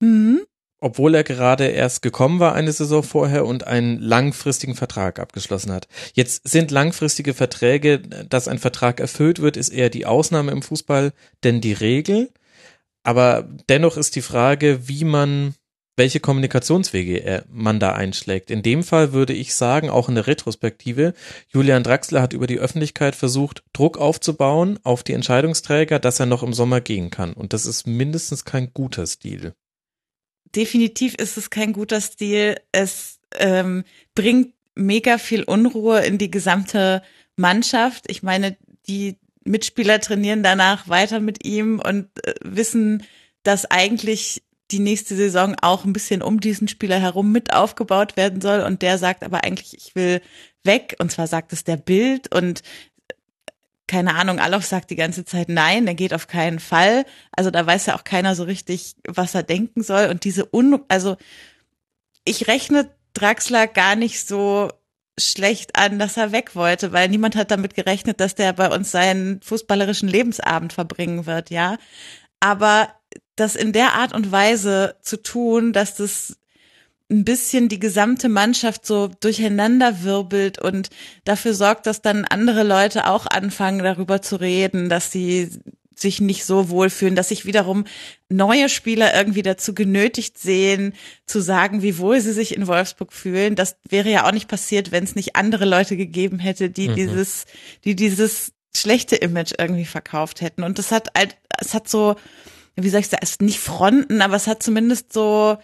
Mhm 0.00 0.40
obwohl 0.80 1.14
er 1.14 1.24
gerade 1.24 1.66
erst 1.66 2.02
gekommen 2.02 2.40
war 2.40 2.54
eine 2.54 2.72
Saison 2.72 3.02
vorher 3.02 3.44
und 3.44 3.66
einen 3.66 4.00
langfristigen 4.00 4.74
Vertrag 4.74 5.18
abgeschlossen 5.18 5.72
hat. 5.72 5.88
Jetzt 6.14 6.48
sind 6.48 6.70
langfristige 6.70 7.34
Verträge, 7.34 7.98
dass 8.00 8.48
ein 8.48 8.58
Vertrag 8.58 8.98
erfüllt 8.98 9.40
wird, 9.40 9.56
ist 9.56 9.68
eher 9.68 9.90
die 9.90 10.06
Ausnahme 10.06 10.52
im 10.52 10.62
Fußball, 10.62 11.12
denn 11.44 11.60
die 11.60 11.74
Regel. 11.74 12.30
Aber 13.02 13.48
dennoch 13.68 13.96
ist 13.96 14.16
die 14.16 14.22
Frage, 14.22 14.88
wie 14.88 15.04
man, 15.04 15.54
welche 15.96 16.20
Kommunikationswege 16.20 17.44
man 17.50 17.78
da 17.80 17.92
einschlägt. 17.92 18.50
In 18.50 18.62
dem 18.62 18.82
Fall 18.82 19.12
würde 19.12 19.32
ich 19.32 19.54
sagen, 19.54 19.90
auch 19.90 20.08
in 20.08 20.14
der 20.14 20.26
Retrospektive, 20.26 21.14
Julian 21.48 21.82
Draxler 21.82 22.22
hat 22.22 22.32
über 22.32 22.46
die 22.46 22.58
Öffentlichkeit 22.58 23.14
versucht, 23.14 23.62
Druck 23.72 23.98
aufzubauen 23.98 24.78
auf 24.82 25.02
die 25.02 25.12
Entscheidungsträger, 25.12 25.98
dass 25.98 26.20
er 26.20 26.26
noch 26.26 26.42
im 26.42 26.52
Sommer 26.54 26.80
gehen 26.80 27.10
kann. 27.10 27.32
Und 27.32 27.52
das 27.52 27.66
ist 27.66 27.86
mindestens 27.86 28.44
kein 28.44 28.72
guter 28.72 29.06
Stil 29.06 29.54
definitiv 30.54 31.14
ist 31.14 31.36
es 31.36 31.50
kein 31.50 31.72
guter 31.72 32.00
Stil. 32.00 32.56
Es 32.72 33.20
ähm, 33.38 33.84
bringt 34.14 34.54
mega 34.74 35.18
viel 35.18 35.42
Unruhe 35.42 36.00
in 36.00 36.18
die 36.18 36.30
gesamte 36.30 37.02
Mannschaft. 37.36 38.04
Ich 38.08 38.22
meine, 38.22 38.56
die 38.86 39.18
Mitspieler 39.44 40.00
trainieren 40.00 40.42
danach 40.42 40.88
weiter 40.88 41.20
mit 41.20 41.44
ihm 41.44 41.80
und 41.80 42.08
äh, 42.26 42.34
wissen, 42.42 43.04
dass 43.42 43.70
eigentlich 43.70 44.42
die 44.70 44.78
nächste 44.78 45.16
Saison 45.16 45.56
auch 45.60 45.84
ein 45.84 45.92
bisschen 45.92 46.22
um 46.22 46.40
diesen 46.40 46.68
Spieler 46.68 46.98
herum 46.98 47.32
mit 47.32 47.52
aufgebaut 47.52 48.16
werden 48.16 48.40
soll. 48.40 48.60
Und 48.60 48.82
der 48.82 48.98
sagt 48.98 49.24
aber 49.24 49.44
eigentlich, 49.44 49.76
ich 49.76 49.94
will 49.94 50.20
weg. 50.64 50.96
Und 50.98 51.10
zwar 51.10 51.26
sagt 51.26 51.52
es 51.52 51.64
der 51.64 51.76
Bild. 51.76 52.34
Und 52.34 52.62
keine 53.86 54.14
Ahnung, 54.14 54.38
Alof 54.38 54.64
sagt 54.64 54.90
die 54.90 54.96
ganze 54.96 55.24
Zeit 55.24 55.48
nein, 55.48 55.86
er 55.86 55.94
geht 55.94 56.14
auf 56.14 56.28
keinen 56.28 56.60
Fall. 56.60 57.04
Also 57.32 57.50
da 57.50 57.66
weiß 57.66 57.86
ja 57.86 57.96
auch 57.96 58.04
keiner 58.04 58.36
so 58.36 58.44
richtig, 58.44 58.94
was 59.06 59.34
er 59.34 59.42
denken 59.42 59.82
soll. 59.82 60.06
Und 60.06 60.24
diese 60.24 60.48
Un, 60.54 60.80
also 60.88 61.16
ich 62.24 62.46
rechne 62.46 62.90
Draxler 63.14 63.66
gar 63.66 63.96
nicht 63.96 64.26
so 64.26 64.70
schlecht 65.18 65.76
an, 65.76 65.98
dass 65.98 66.16
er 66.16 66.32
weg 66.32 66.54
wollte, 66.54 66.92
weil 66.92 67.08
niemand 67.08 67.34
hat 67.36 67.50
damit 67.50 67.74
gerechnet, 67.74 68.20
dass 68.20 68.34
der 68.36 68.52
bei 68.52 68.72
uns 68.72 68.90
seinen 68.90 69.42
fußballerischen 69.42 70.08
Lebensabend 70.08 70.72
verbringen 70.72 71.26
wird, 71.26 71.50
ja. 71.50 71.76
Aber 72.38 72.88
das 73.40 73.56
in 73.56 73.72
der 73.72 73.94
Art 73.94 74.12
und 74.12 74.30
Weise 74.30 74.96
zu 75.00 75.22
tun, 75.22 75.72
dass 75.72 75.96
das 75.96 76.36
ein 77.10 77.24
bisschen 77.24 77.68
die 77.68 77.80
gesamte 77.80 78.28
Mannschaft 78.28 78.86
so 78.86 79.10
durcheinander 79.20 80.04
wirbelt 80.04 80.60
und 80.60 80.90
dafür 81.24 81.54
sorgt, 81.54 81.86
dass 81.86 82.02
dann 82.02 82.24
andere 82.24 82.62
Leute 82.62 83.08
auch 83.08 83.26
anfangen, 83.26 83.82
darüber 83.82 84.22
zu 84.22 84.36
reden, 84.36 84.88
dass 84.88 85.10
sie 85.10 85.50
sich 85.96 86.20
nicht 86.20 86.44
so 86.44 86.70
wohlfühlen, 86.70 87.16
dass 87.16 87.28
sich 87.28 87.44
wiederum 87.44 87.84
neue 88.28 88.68
Spieler 88.68 89.14
irgendwie 89.14 89.42
dazu 89.42 89.74
genötigt 89.74 90.38
sehen, 90.38 90.94
zu 91.26 91.40
sagen, 91.40 91.82
wie 91.82 91.98
wohl 91.98 92.20
sie 92.20 92.32
sich 92.32 92.54
in 92.54 92.66
Wolfsburg 92.66 93.12
fühlen. 93.12 93.54
Das 93.54 93.76
wäre 93.88 94.08
ja 94.10 94.26
auch 94.26 94.32
nicht 94.32 94.48
passiert, 94.48 94.92
wenn 94.92 95.04
es 95.04 95.14
nicht 95.14 95.36
andere 95.36 95.66
Leute 95.66 95.96
gegeben 95.96 96.38
hätte, 96.38 96.70
die 96.70 96.88
mhm. 96.88 96.94
dieses, 96.94 97.44
die 97.84 97.96
dieses 97.96 98.52
schlechte 98.74 99.16
Image 99.16 99.52
irgendwie 99.58 99.84
verkauft 99.84 100.40
hätten. 100.40 100.62
Und 100.62 100.78
das 100.78 100.90
hat 100.90 101.10
halt, 101.16 101.36
es 101.58 101.74
hat 101.74 101.88
so, 101.88 102.16
wie 102.76 102.88
soll 102.88 103.00
ich 103.00 103.08
sagen, 103.08 103.22
es 103.22 103.40
nicht 103.40 103.60
Fronten, 103.60 104.22
aber 104.22 104.36
es 104.36 104.46
hat 104.46 104.62
zumindest 104.62 105.12
so 105.12 105.58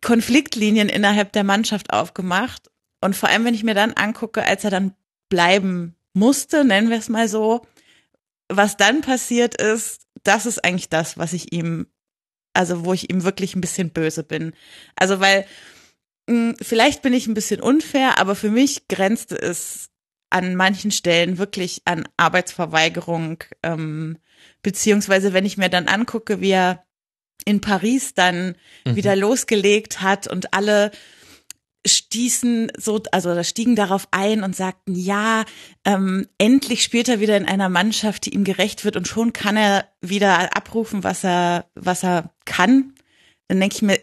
Konfliktlinien 0.00 0.88
innerhalb 0.88 1.32
der 1.32 1.44
Mannschaft 1.44 1.92
aufgemacht. 1.92 2.70
Und 3.00 3.16
vor 3.16 3.28
allem, 3.28 3.44
wenn 3.44 3.54
ich 3.54 3.64
mir 3.64 3.74
dann 3.74 3.94
angucke, 3.94 4.44
als 4.44 4.64
er 4.64 4.70
dann 4.70 4.94
bleiben 5.28 5.96
musste, 6.12 6.64
nennen 6.64 6.90
wir 6.90 6.98
es 6.98 7.08
mal 7.08 7.28
so, 7.28 7.62
was 8.48 8.76
dann 8.76 9.00
passiert 9.00 9.60
ist, 9.60 10.06
das 10.22 10.46
ist 10.46 10.64
eigentlich 10.64 10.88
das, 10.88 11.16
was 11.16 11.32
ich 11.32 11.52
ihm, 11.52 11.86
also 12.52 12.84
wo 12.84 12.92
ich 12.92 13.10
ihm 13.10 13.24
wirklich 13.24 13.54
ein 13.54 13.60
bisschen 13.60 13.90
böse 13.90 14.24
bin. 14.24 14.52
Also 14.96 15.20
weil 15.20 15.46
mh, 16.26 16.34
hm, 16.34 16.56
vielleicht 16.60 17.02
bin 17.02 17.12
ich 17.12 17.26
ein 17.26 17.34
bisschen 17.34 17.60
unfair, 17.60 18.18
aber 18.18 18.34
für 18.34 18.50
mich 18.50 18.88
grenzte 18.88 19.36
es 19.36 19.90
an 20.30 20.54
manchen 20.54 20.90
Stellen 20.90 21.38
wirklich 21.38 21.82
an 21.86 22.08
Arbeitsverweigerung, 22.16 23.42
ähm, 23.62 24.18
beziehungsweise 24.62 25.32
wenn 25.32 25.46
ich 25.46 25.56
mir 25.56 25.68
dann 25.68 25.88
angucke, 25.88 26.40
wie 26.40 26.50
er 26.50 26.84
in 27.44 27.60
Paris 27.60 28.14
dann 28.14 28.56
mhm. 28.84 28.96
wieder 28.96 29.16
losgelegt 29.16 30.02
hat 30.02 30.26
und 30.26 30.52
alle 30.52 30.90
stießen 31.86 32.72
so, 32.76 33.02
also 33.10 33.34
da 33.34 33.42
stiegen 33.42 33.74
darauf 33.74 34.08
ein 34.10 34.42
und 34.42 34.54
sagten, 34.54 34.94
ja, 34.94 35.44
ähm, 35.84 36.26
endlich 36.38 36.82
spielt 36.82 37.08
er 37.08 37.20
wieder 37.20 37.36
in 37.36 37.46
einer 37.46 37.68
Mannschaft, 37.68 38.26
die 38.26 38.34
ihm 38.34 38.44
gerecht 38.44 38.84
wird 38.84 38.96
und 38.96 39.08
schon 39.08 39.32
kann 39.32 39.56
er 39.56 39.86
wieder 40.00 40.54
abrufen, 40.56 41.04
was 41.04 41.24
er, 41.24 41.66
was 41.74 42.02
er 42.02 42.34
kann. 42.44 42.92
Dann 43.48 43.60
denke 43.60 43.76
ich 43.76 43.82
mir, 43.82 43.98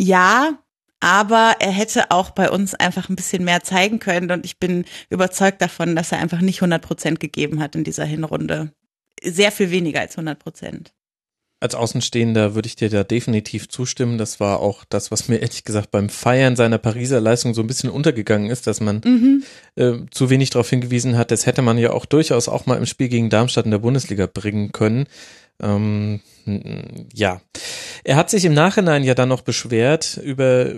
ja, 0.00 0.58
aber 1.00 1.56
er 1.58 1.70
hätte 1.70 2.10
auch 2.10 2.30
bei 2.30 2.48
uns 2.48 2.74
einfach 2.74 3.08
ein 3.08 3.16
bisschen 3.16 3.44
mehr 3.44 3.62
zeigen 3.62 3.98
können 3.98 4.30
und 4.30 4.46
ich 4.46 4.58
bin 4.58 4.84
überzeugt 5.10 5.60
davon, 5.60 5.94
dass 5.96 6.12
er 6.12 6.18
einfach 6.18 6.40
nicht 6.40 6.60
100 6.60 6.80
Prozent 6.80 7.20
gegeben 7.20 7.60
hat 7.60 7.74
in 7.74 7.84
dieser 7.84 8.04
Hinrunde. 8.04 8.72
Sehr 9.22 9.52
viel 9.52 9.70
weniger 9.70 10.00
als 10.00 10.12
100 10.12 10.38
Prozent 10.38 10.92
als 11.62 11.76
Außenstehender 11.76 12.56
würde 12.56 12.66
ich 12.66 12.74
dir 12.74 12.90
da 12.90 13.04
definitiv 13.04 13.68
zustimmen. 13.68 14.18
Das 14.18 14.40
war 14.40 14.58
auch 14.58 14.84
das, 14.88 15.12
was 15.12 15.28
mir 15.28 15.36
ehrlich 15.38 15.62
gesagt 15.62 15.92
beim 15.92 16.08
Feiern 16.08 16.56
seiner 16.56 16.78
Pariser 16.78 17.20
Leistung 17.20 17.54
so 17.54 17.60
ein 17.60 17.68
bisschen 17.68 17.88
untergegangen 17.88 18.50
ist, 18.50 18.66
dass 18.66 18.80
man 18.80 19.00
mhm. 19.04 19.44
äh, 19.76 19.92
zu 20.10 20.28
wenig 20.28 20.50
darauf 20.50 20.68
hingewiesen 20.68 21.16
hat. 21.16 21.30
Das 21.30 21.46
hätte 21.46 21.62
man 21.62 21.78
ja 21.78 21.92
auch 21.92 22.04
durchaus 22.04 22.48
auch 22.48 22.66
mal 22.66 22.78
im 22.78 22.86
Spiel 22.86 23.08
gegen 23.08 23.30
Darmstadt 23.30 23.64
in 23.64 23.70
der 23.70 23.78
Bundesliga 23.78 24.26
bringen 24.26 24.72
können. 24.72 25.06
Ähm, 25.60 26.20
ja, 27.14 27.40
er 28.02 28.16
hat 28.16 28.30
sich 28.30 28.44
im 28.44 28.54
Nachhinein 28.54 29.04
ja 29.04 29.14
dann 29.14 29.28
noch 29.28 29.42
beschwert 29.42 30.18
über 30.20 30.72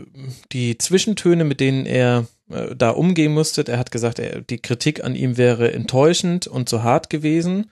die 0.53 0.77
Zwischentöne, 0.77 1.45
mit 1.45 1.61
denen 1.61 1.87
er 1.87 2.27
äh, 2.51 2.77
da 2.77 2.91
umgehen 2.91 3.33
musste. 3.33 3.67
Er 3.67 3.79
hat 3.79 3.91
gesagt, 3.91 4.19
er, 4.19 4.43
die 4.43 4.59
Kritik 4.59 5.03
an 5.03 5.15
ihm 5.15 5.39
wäre 5.39 5.73
enttäuschend 5.73 6.47
und 6.47 6.69
zu 6.69 6.83
hart 6.83 7.09
gewesen. 7.09 7.71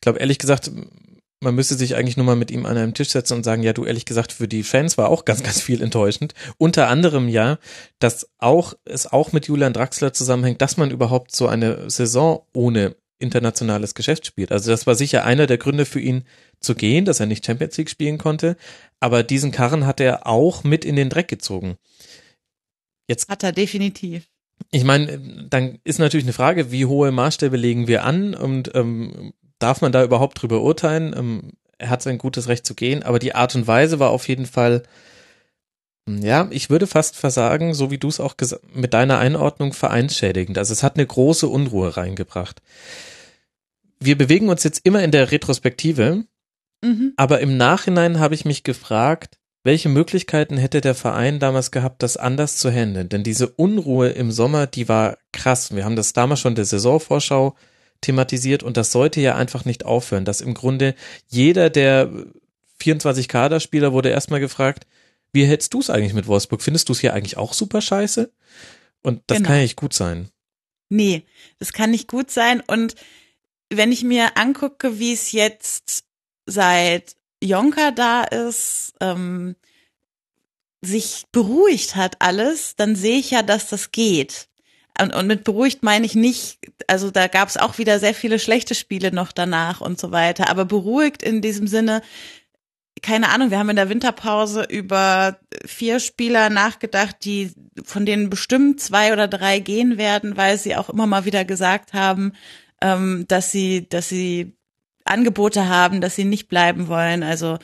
Ich 0.00 0.02
glaube, 0.02 0.18
ehrlich 0.18 0.38
gesagt, 0.38 0.70
man 1.42 1.54
müsste 1.54 1.74
sich 1.74 1.94
eigentlich 1.94 2.16
nur 2.16 2.26
mal 2.26 2.36
mit 2.36 2.50
ihm 2.50 2.66
an 2.66 2.76
einem 2.76 2.94
Tisch 2.94 3.10
setzen 3.10 3.34
und 3.34 3.44
sagen, 3.44 3.62
ja, 3.62 3.74
du 3.74 3.84
ehrlich 3.84 4.06
gesagt, 4.06 4.32
für 4.32 4.48
die 4.48 4.62
Fans 4.62 4.96
war 4.98 5.08
auch 5.08 5.24
ganz, 5.24 5.42
ganz 5.44 5.60
viel 5.60 5.82
enttäuschend. 5.82 6.34
Unter 6.58 6.88
anderem 6.88 7.28
ja, 7.28 7.58
dass 7.98 8.28
auch, 8.38 8.74
es 8.84 9.06
auch 9.06 9.32
mit 9.32 9.46
Julian 9.46 9.72
Draxler 9.72 10.12
zusammenhängt, 10.12 10.62
dass 10.62 10.76
man 10.76 10.90
überhaupt 10.90 11.34
so 11.34 11.48
eine 11.48 11.90
Saison 11.90 12.46
ohne 12.54 12.96
internationales 13.18 13.94
Geschäft 13.94 14.26
spielt. 14.26 14.52
Also 14.52 14.70
das 14.70 14.86
war 14.86 14.94
sicher 14.94 15.24
einer 15.24 15.46
der 15.46 15.58
Gründe 15.58 15.84
für 15.84 16.00
ihn 16.00 16.24
zu 16.60 16.74
gehen, 16.74 17.04
dass 17.04 17.20
er 17.20 17.26
nicht 17.26 17.44
Champions 17.44 17.76
League 17.76 17.90
spielen 17.90 18.16
konnte. 18.16 18.56
Aber 18.98 19.22
diesen 19.22 19.50
Karren 19.50 19.86
hat 19.86 20.00
er 20.00 20.26
auch 20.26 20.64
mit 20.64 20.86
in 20.86 20.96
den 20.96 21.10
Dreck 21.10 21.28
gezogen. 21.28 21.76
Jetzt 23.08 23.28
hat 23.28 23.42
er 23.42 23.52
definitiv. 23.52 24.28
Ich 24.70 24.84
meine, 24.84 25.46
dann 25.50 25.78
ist 25.84 25.98
natürlich 25.98 26.24
eine 26.24 26.32
Frage, 26.32 26.70
wie 26.70 26.86
hohe 26.86 27.10
Maßstäbe 27.10 27.56
legen 27.56 27.88
wir 27.88 28.04
an 28.04 28.34
und 28.34 28.70
ähm, 28.74 29.32
darf 29.60 29.80
man 29.80 29.92
da 29.92 30.02
überhaupt 30.02 30.42
drüber 30.42 30.60
urteilen? 30.62 31.14
Ähm, 31.16 31.52
er 31.78 31.90
hat 31.90 32.02
sein 32.02 32.18
gutes 32.18 32.48
Recht 32.48 32.66
zu 32.66 32.74
gehen, 32.74 33.02
aber 33.02 33.18
die 33.18 33.34
Art 33.34 33.54
und 33.54 33.66
Weise 33.66 33.98
war 33.98 34.10
auf 34.10 34.28
jeden 34.28 34.46
Fall, 34.46 34.82
hm, 36.08 36.22
ja, 36.22 36.48
ich 36.50 36.68
würde 36.68 36.86
fast 36.86 37.16
versagen, 37.16 37.72
so 37.74 37.90
wie 37.90 37.98
du 37.98 38.08
es 38.08 38.20
auch 38.20 38.34
mit 38.74 38.92
deiner 38.92 39.18
Einordnung 39.18 39.72
vereinsschädigend. 39.72 40.58
Also 40.58 40.72
es 40.72 40.82
hat 40.82 40.96
eine 40.96 41.06
große 41.06 41.48
Unruhe 41.48 41.96
reingebracht. 41.96 42.60
Wir 43.98 44.16
bewegen 44.16 44.48
uns 44.48 44.64
jetzt 44.64 44.80
immer 44.84 45.02
in 45.02 45.10
der 45.10 45.30
Retrospektive, 45.30 46.24
mhm. 46.82 47.12
aber 47.16 47.40
im 47.40 47.56
Nachhinein 47.56 48.18
habe 48.18 48.34
ich 48.34 48.44
mich 48.44 48.62
gefragt, 48.62 49.38
welche 49.62 49.90
Möglichkeiten 49.90 50.56
hätte 50.56 50.80
der 50.80 50.94
Verein 50.94 51.38
damals 51.38 51.70
gehabt, 51.70 52.02
das 52.02 52.16
anders 52.16 52.56
zu 52.56 52.70
handeln? 52.70 53.10
Denn 53.10 53.22
diese 53.22 53.48
Unruhe 53.48 54.08
im 54.08 54.32
Sommer, 54.32 54.66
die 54.66 54.88
war 54.88 55.18
krass. 55.32 55.74
Wir 55.74 55.84
haben 55.84 55.96
das 55.96 56.14
damals 56.14 56.40
schon 56.40 56.54
der 56.54 56.64
Saisonvorschau 56.64 57.54
thematisiert 58.00 58.62
und 58.62 58.76
das 58.76 58.92
sollte 58.92 59.20
ja 59.20 59.36
einfach 59.36 59.64
nicht 59.64 59.84
aufhören, 59.84 60.24
dass 60.24 60.40
im 60.40 60.54
Grunde 60.54 60.94
jeder 61.28 61.70
der 61.70 62.10
24 62.78 63.28
Kaderspieler 63.28 63.92
wurde 63.92 64.08
erstmal 64.08 64.40
gefragt, 64.40 64.86
wie 65.32 65.44
hältst 65.44 65.74
du 65.74 65.80
es 65.80 65.90
eigentlich 65.90 66.14
mit 66.14 66.26
Wolfsburg? 66.26 66.62
Findest 66.62 66.88
du 66.88 66.92
es 66.92 67.00
hier 67.00 67.14
eigentlich 67.14 67.36
auch 67.36 67.52
super 67.52 67.80
scheiße? 67.80 68.32
Und 69.02 69.22
das 69.26 69.38
genau. 69.38 69.48
kann 69.48 69.56
ja 69.56 69.62
nicht 69.62 69.76
gut 69.76 69.94
sein. 69.94 70.30
Nee, 70.88 71.24
das 71.58 71.72
kann 71.72 71.92
nicht 71.92 72.08
gut 72.08 72.30
sein. 72.30 72.60
Und 72.66 72.96
wenn 73.70 73.92
ich 73.92 74.02
mir 74.02 74.36
angucke, 74.36 74.98
wie 74.98 75.12
es 75.12 75.32
jetzt 75.32 76.04
seit 76.46 77.16
Jonka 77.42 77.92
da 77.92 78.24
ist, 78.24 78.94
ähm, 79.00 79.54
sich 80.82 81.26
beruhigt 81.30 81.94
hat 81.94 82.16
alles, 82.20 82.74
dann 82.76 82.96
sehe 82.96 83.18
ich 83.18 83.30
ja, 83.30 83.42
dass 83.42 83.68
das 83.68 83.92
geht. 83.92 84.48
Und, 85.00 85.14
und 85.14 85.26
mit 85.26 85.44
beruhigt 85.44 85.82
meine 85.82 86.04
ich 86.04 86.14
nicht, 86.14 86.58
also 86.86 87.10
da 87.10 87.26
gab 87.26 87.48
es 87.48 87.56
auch 87.56 87.78
wieder 87.78 87.98
sehr 87.98 88.14
viele 88.14 88.38
schlechte 88.38 88.74
Spiele 88.74 89.12
noch 89.12 89.32
danach 89.32 89.80
und 89.80 89.98
so 89.98 90.10
weiter, 90.10 90.48
aber 90.50 90.64
beruhigt 90.64 91.22
in 91.22 91.40
diesem 91.40 91.66
Sinne, 91.66 92.02
keine 93.02 93.30
Ahnung, 93.30 93.50
wir 93.50 93.58
haben 93.58 93.70
in 93.70 93.76
der 93.76 93.88
Winterpause 93.88 94.64
über 94.68 95.38
vier 95.64 96.00
Spieler 96.00 96.50
nachgedacht, 96.50 97.16
die 97.24 97.52
von 97.84 98.04
denen 98.04 98.28
bestimmt 98.28 98.80
zwei 98.80 99.12
oder 99.12 99.26
drei 99.26 99.58
gehen 99.58 99.96
werden, 99.96 100.36
weil 100.36 100.58
sie 100.58 100.76
auch 100.76 100.90
immer 100.90 101.06
mal 101.06 101.24
wieder 101.24 101.44
gesagt 101.44 101.94
haben, 101.94 102.32
ähm, 102.82 103.24
dass 103.28 103.52
sie, 103.52 103.88
dass 103.88 104.08
sie 104.08 104.54
Angebote 105.04 105.68
haben, 105.68 106.00
dass 106.00 106.16
sie 106.16 106.24
nicht 106.24 106.48
bleiben 106.48 106.88
wollen. 106.88 107.22
Also 107.22 107.58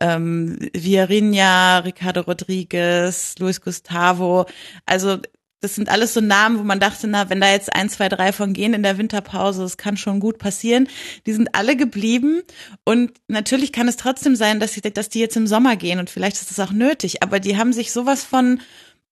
ähm, 0.00 0.58
Viarinha, 0.72 1.78
Ricardo 1.80 2.22
Rodriguez, 2.22 3.34
Luis 3.38 3.60
Gustavo. 3.60 4.46
Also 4.86 5.18
das 5.60 5.74
sind 5.74 5.88
alles 5.88 6.14
so 6.14 6.20
Namen, 6.20 6.58
wo 6.58 6.62
man 6.62 6.78
dachte, 6.78 7.08
na, 7.08 7.30
wenn 7.30 7.40
da 7.40 7.50
jetzt 7.50 7.74
ein, 7.74 7.88
zwei, 7.88 8.08
drei 8.08 8.32
von 8.32 8.52
gehen 8.52 8.74
in 8.74 8.82
der 8.82 8.98
Winterpause, 8.98 9.62
das 9.62 9.76
kann 9.76 9.96
schon 9.96 10.20
gut 10.20 10.38
passieren. 10.38 10.88
Die 11.26 11.32
sind 11.32 11.54
alle 11.54 11.76
geblieben 11.76 12.42
und 12.84 13.12
natürlich 13.26 13.72
kann 13.72 13.88
es 13.88 13.96
trotzdem 13.96 14.36
sein, 14.36 14.60
dass, 14.60 14.72
sie, 14.72 14.80
dass 14.80 15.08
die 15.08 15.18
jetzt 15.18 15.36
im 15.36 15.46
Sommer 15.46 15.76
gehen 15.76 15.98
und 15.98 16.10
vielleicht 16.10 16.36
ist 16.36 16.50
das 16.50 16.60
auch 16.60 16.72
nötig, 16.72 17.22
aber 17.22 17.40
die 17.40 17.56
haben 17.56 17.72
sich 17.72 17.92
sowas 17.92 18.22
von 18.22 18.60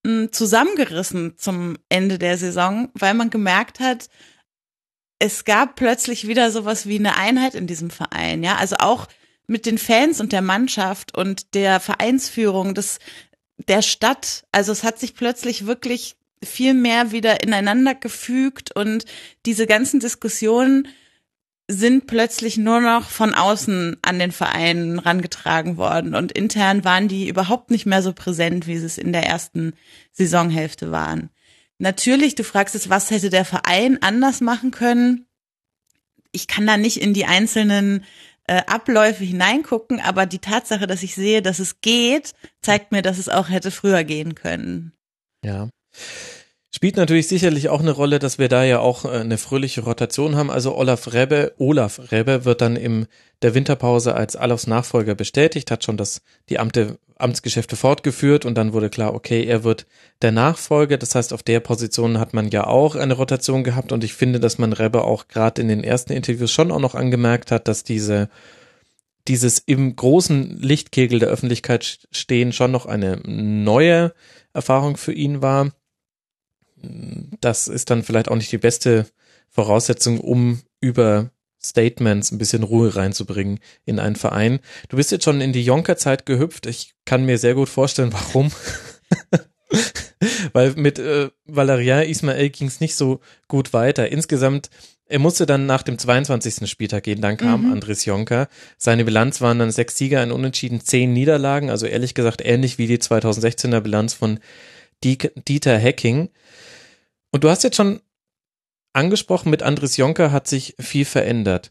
hm, 0.07 0.33
zusammengerissen 0.33 1.35
zum 1.37 1.79
Ende 1.89 2.19
der 2.19 2.39
Saison, 2.39 2.91
weil 2.95 3.15
man 3.15 3.31
gemerkt 3.31 3.81
hat, 3.81 4.09
es 5.19 5.45
gab 5.45 5.77
plötzlich 5.77 6.29
wieder 6.29 6.51
sowas 6.51 6.87
wie 6.87 6.99
eine 6.99 7.17
Einheit 7.17 7.55
in 7.55 7.67
diesem 7.67 7.91
Verein, 7.91 8.45
ja, 8.45 8.57
also 8.57 8.77
auch 8.79 9.09
mit 9.49 9.67
den 9.67 9.79
Fans 9.79 10.21
und 10.21 10.33
der 10.33 10.43
Mannschaft 10.43 11.17
und 11.17 11.55
der 11.55 11.81
Vereinsführung 11.81 12.75
des 12.75 12.99
der 13.69 13.83
Stadt. 13.83 14.45
Also 14.53 14.73
es 14.73 14.85
hat 14.85 14.99
sich 14.99 15.15
plötzlich 15.15 15.67
wirklich 15.67 16.17
viel 16.43 16.75
mehr 16.75 17.13
wieder 17.13 17.43
ineinander 17.43 17.95
gefügt 17.95 18.75
und 18.75 19.05
diese 19.47 19.67
ganzen 19.67 20.01
Diskussionen 20.01 20.89
sind 21.69 22.07
plötzlich 22.07 22.59
nur 22.59 22.81
noch 22.81 23.09
von 23.11 23.35
außen 23.35 23.97
an 24.03 24.19
den 24.19 24.31
Verein 24.31 24.99
rangetragen 24.99 25.77
worden 25.77 26.15
und 26.15 26.33
intern 26.33 26.85
waren 26.85 27.09
die 27.09 27.29
überhaupt 27.29 27.71
nicht 27.71 27.87
mehr 27.87 28.03
so 28.03 28.13
präsent, 28.13 28.67
wie 28.67 28.79
sie 28.79 28.87
es 28.87 28.99
in 28.99 29.13
der 29.13 29.27
ersten 29.27 29.73
Saisonhälfte 30.13 30.93
waren. 30.93 31.31
Natürlich, 31.79 32.37
du 32.37 32.45
fragst 32.45 32.75
es, 32.75 32.89
was 32.89 33.11
hätte 33.11 33.31
der 33.31 33.45
Verein 33.45 34.01
anders 34.01 34.41
machen 34.41 34.71
können? 34.71 35.27
Ich 36.31 36.47
kann 36.47 36.67
da 36.67 36.77
nicht 36.77 37.01
in 37.01 37.15
die 37.15 37.27
einzelnen 37.27 38.05
äh, 38.47 38.63
Abläufe 38.67 39.25
hineingucken, 39.25 40.01
aber 40.01 40.27
die 40.27 40.39
Tatsache, 40.39 40.87
dass 40.87 41.03
ich 41.03 41.15
sehe, 41.15 41.43
dass 41.43 41.59
es 41.59 41.81
geht, 41.81 42.33
zeigt 42.63 42.93
mir, 42.93 43.03
dass 43.03 43.19
es 43.19 43.29
auch 43.29 43.49
hätte 43.49 43.71
früher 43.71 44.05
gehen 44.05 44.35
können. 44.35 44.93
Ja. 45.45 45.69
Spielt 46.77 46.99
natürlich 46.99 47.27
sicherlich 47.27 47.71
auch 47.71 47.81
eine 47.81 47.93
Rolle, 47.93 48.19
dass 48.19 48.39
wir 48.39 48.51
da 48.51 48.63
ja 48.63 48.81
auch 48.81 49.07
äh, 49.07 49.09
eine 49.09 49.39
fröhliche 49.39 49.81
Rotation 49.81 50.37
haben. 50.37 50.51
Also 50.51 50.77
Olaf 50.77 51.15
Rebbe, 51.15 51.55
Olaf 51.57 52.13
Rebbe 52.13 52.45
wird 52.45 52.61
dann 52.61 52.77
im 52.77 53.07
der 53.41 53.55
Winterpause 53.55 54.15
als 54.15 54.37
Alofs 54.37 54.67
Nachfolger 54.67 55.15
bestätigt, 55.15 55.71
hat 55.71 55.85
schon 55.85 55.97
das, 55.97 56.21
die 56.51 56.59
Amte, 56.59 56.99
Amtsgeschäfte 57.17 57.77
fortgeführt 57.77 58.45
und 58.45 58.57
dann 58.57 58.75
wurde 58.75 58.91
klar, 58.91 59.15
okay, 59.15 59.45
er 59.47 59.65
wird 59.65 59.87
der 60.21 60.33
Nachfolger. 60.33 60.99
Das 60.99 61.15
heißt, 61.15 61.33
auf 61.33 61.43
der 61.43 61.61
Position 61.61 62.19
hat 62.19 62.35
man 62.35 62.51
ja 62.51 62.67
auch 62.67 62.95
eine 62.95 63.15
Rotation 63.15 63.65
gehabt 63.65 63.91
und 63.91 64.05
ich 64.05 64.13
finde, 64.13 64.39
dass 64.39 64.59
man 64.59 64.75
Rebbe 64.75 65.03
auch 65.03 65.29
gerade 65.29 65.63
in 65.63 65.69
den 65.69 65.83
ersten 65.83 66.13
Interviews 66.13 66.53
schon 66.53 66.71
auch 66.71 66.81
noch 66.81 66.95
angemerkt 66.95 67.53
hat, 67.53 67.69
dass 67.69 67.85
diese 67.85 68.29
dieses 69.29 69.61
im 69.61 69.97
großen 69.97 70.59
Lichtkegel 70.61 71.21
der 71.21 71.31
Öffentlichkeit 71.31 72.07
stehen 72.13 72.53
schon 72.53 72.71
noch 72.71 72.85
eine 72.85 73.19
neue 73.25 74.13
Erfahrung 74.53 74.99
für 74.99 75.15
ihn 75.15 75.41
war 75.41 75.73
das 77.41 77.69
ist 77.69 77.91
dann 77.91 78.03
vielleicht 78.03 78.29
auch 78.29 78.37
nicht 78.37 78.53
die 78.53 78.59
beste 78.59 79.07
Voraussetzung, 79.51 80.21
um 80.21 80.61
über 80.81 81.31
Statements 81.63 82.31
ein 82.31 82.39
bisschen 82.39 82.63
Ruhe 82.63 82.95
reinzubringen 82.95 83.59
in 83.85 83.99
einen 83.99 84.17
Verein. 84.17 84.61
Du 84.89 84.97
bist 84.97 85.11
jetzt 85.11 85.25
schon 85.25 85.41
in 85.41 85.53
die 85.53 85.65
Jonker-Zeit 85.65 86.27
gehüpft. 86.27 86.67
Ich 86.67 86.95
kann 87.05 87.25
mir 87.25 87.39
sehr 87.39 87.55
gut 87.55 87.69
vorstellen, 87.69 88.13
warum. 88.13 88.53
Weil 90.53 90.75
mit 90.75 90.99
äh, 90.99 91.31
Valerian 91.45 92.05
Ismael 92.05 92.51
ging 92.51 92.69
es 92.69 92.81
nicht 92.81 92.95
so 92.95 93.21
gut 93.49 93.73
weiter. 93.73 94.11
Insgesamt, 94.11 94.71
er 95.07 95.19
musste 95.19 95.47
dann 95.47 95.67
nach 95.67 95.83
dem 95.83 95.99
22. 95.99 96.69
Spieltag 96.69 97.05
gehen, 97.05 97.21
dann 97.21 97.37
kam 97.37 97.67
mhm. 97.67 97.73
Andres 97.73 98.05
Jonker. 98.05 98.49
Seine 98.79 99.05
Bilanz 99.05 99.41
waren 99.41 99.59
dann 99.59 99.71
sechs 99.71 99.97
Sieger, 99.99 100.21
ein 100.21 100.33
Unentschieden, 100.33 100.81
zehn 100.81 101.13
Niederlagen, 101.13 101.71
also 101.71 101.87
ehrlich 101.87 102.15
gesagt 102.15 102.43
ähnlich 102.45 102.79
wie 102.79 102.87
die 102.87 102.99
2016er 102.99 103.81
Bilanz 103.81 104.15
von 104.15 104.41
Dieter 105.05 105.79
Hecking. 105.79 106.31
Und 107.37 107.45
du 107.45 107.51
hast 107.51 107.65
jetzt 107.65 107.77
schon 107.77 108.01
angesprochen, 108.95 109.51
mit 109.51 109.63
Andres 109.63 109.99
Jonker 109.99 110.33
hat 110.33 110.49
sich 110.49 110.75
viel 110.81 111.05
verändert. 111.05 111.71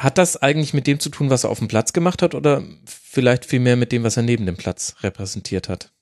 Hat 0.00 0.16
das 0.16 0.36
eigentlich 0.36 0.74
mit 0.74 0.86
dem 0.86 1.00
zu 1.00 1.08
tun, 1.08 1.28
was 1.28 1.42
er 1.42 1.50
auf 1.50 1.58
dem 1.58 1.66
Platz 1.66 1.92
gemacht 1.92 2.22
hat 2.22 2.36
oder 2.36 2.62
vielleicht 2.86 3.46
viel 3.46 3.58
mehr 3.58 3.74
mit 3.74 3.90
dem, 3.90 4.04
was 4.04 4.16
er 4.16 4.22
neben 4.22 4.46
dem 4.46 4.56
Platz 4.56 4.94
repräsentiert 5.02 5.68
hat? 5.68 5.92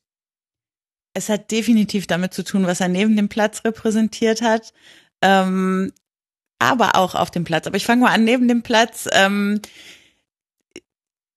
Es 1.14 1.30
hat 1.30 1.50
definitiv 1.50 2.06
damit 2.06 2.34
zu 2.34 2.44
tun, 2.44 2.66
was 2.66 2.82
er 2.82 2.88
neben 2.88 3.16
dem 3.16 3.30
Platz 3.30 3.64
repräsentiert 3.64 4.42
hat, 4.42 4.74
ähm, 5.22 5.90
aber 6.58 6.97
auch 6.97 7.14
auf 7.14 7.30
dem 7.30 7.44
Platz. 7.44 7.66
Aber 7.66 7.78
ich 7.78 7.86
fange 7.86 8.02
mal 8.02 8.12
an, 8.12 8.24
neben 8.24 8.48
dem 8.48 8.62
Platz. 8.62 9.08
Ähm, 9.12 9.62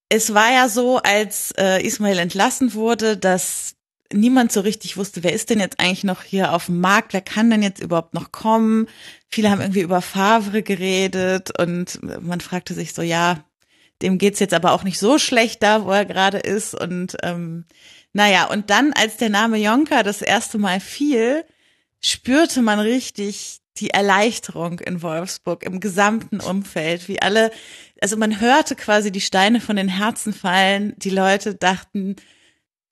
es 0.09 0.33
war 0.33 0.51
ja 0.51 0.67
so, 0.67 0.97
als 0.97 1.53
äh, 1.57 1.81
Ismail 1.81 2.19
entlassen 2.19 2.73
wurde, 2.73 3.15
dass 3.15 3.77
niemand 4.13 4.51
so 4.51 4.61
richtig 4.61 4.97
wusste, 4.97 5.23
wer 5.23 5.33
ist 5.33 5.49
denn 5.49 5.59
jetzt 5.59 5.79
eigentlich 5.79 6.03
noch 6.03 6.23
hier 6.23 6.53
auf 6.53 6.67
dem 6.67 6.79
Markt, 6.79 7.13
wer 7.13 7.21
kann 7.21 7.49
denn 7.49 7.63
jetzt 7.63 7.81
überhaupt 7.81 8.13
noch 8.13 8.31
kommen. 8.31 8.87
Viele 9.27 9.49
haben 9.49 9.61
irgendwie 9.61 9.81
über 9.81 10.01
Favre 10.01 10.63
geredet 10.63 11.57
und 11.59 11.99
man 12.01 12.41
fragte 12.41 12.73
sich 12.73 12.93
so, 12.93 13.01
ja, 13.01 13.43
dem 14.01 14.17
geht's 14.17 14.39
jetzt 14.39 14.53
aber 14.53 14.71
auch 14.73 14.83
nicht 14.83 14.99
so 14.99 15.17
schlecht 15.17 15.63
da, 15.63 15.85
wo 15.85 15.91
er 15.91 16.05
gerade 16.05 16.39
ist. 16.39 16.73
Und 16.73 17.17
ähm, 17.23 17.65
naja, 18.13 18.45
und 18.45 18.69
dann, 18.69 18.93
als 18.93 19.17
der 19.17 19.29
Name 19.29 19.57
Jonka 19.57 20.03
das 20.03 20.21
erste 20.21 20.57
Mal 20.57 20.79
fiel, 20.79 21.45
spürte 22.01 22.61
man 22.61 22.79
richtig 22.79 23.59
die 23.77 23.91
Erleichterung 23.91 24.79
in 24.79 25.01
Wolfsburg 25.01 25.63
im 25.63 25.79
gesamten 25.79 26.39
Umfeld, 26.39 27.07
wie 27.07 27.21
alle, 27.21 27.51
also 28.01 28.17
man 28.17 28.39
hörte 28.39 28.75
quasi 28.75 29.11
die 29.11 29.21
Steine 29.21 29.61
von 29.61 29.75
den 29.75 29.87
Herzen 29.87 30.33
fallen. 30.33 30.93
Die 30.97 31.09
Leute 31.09 31.55
dachten, 31.55 32.15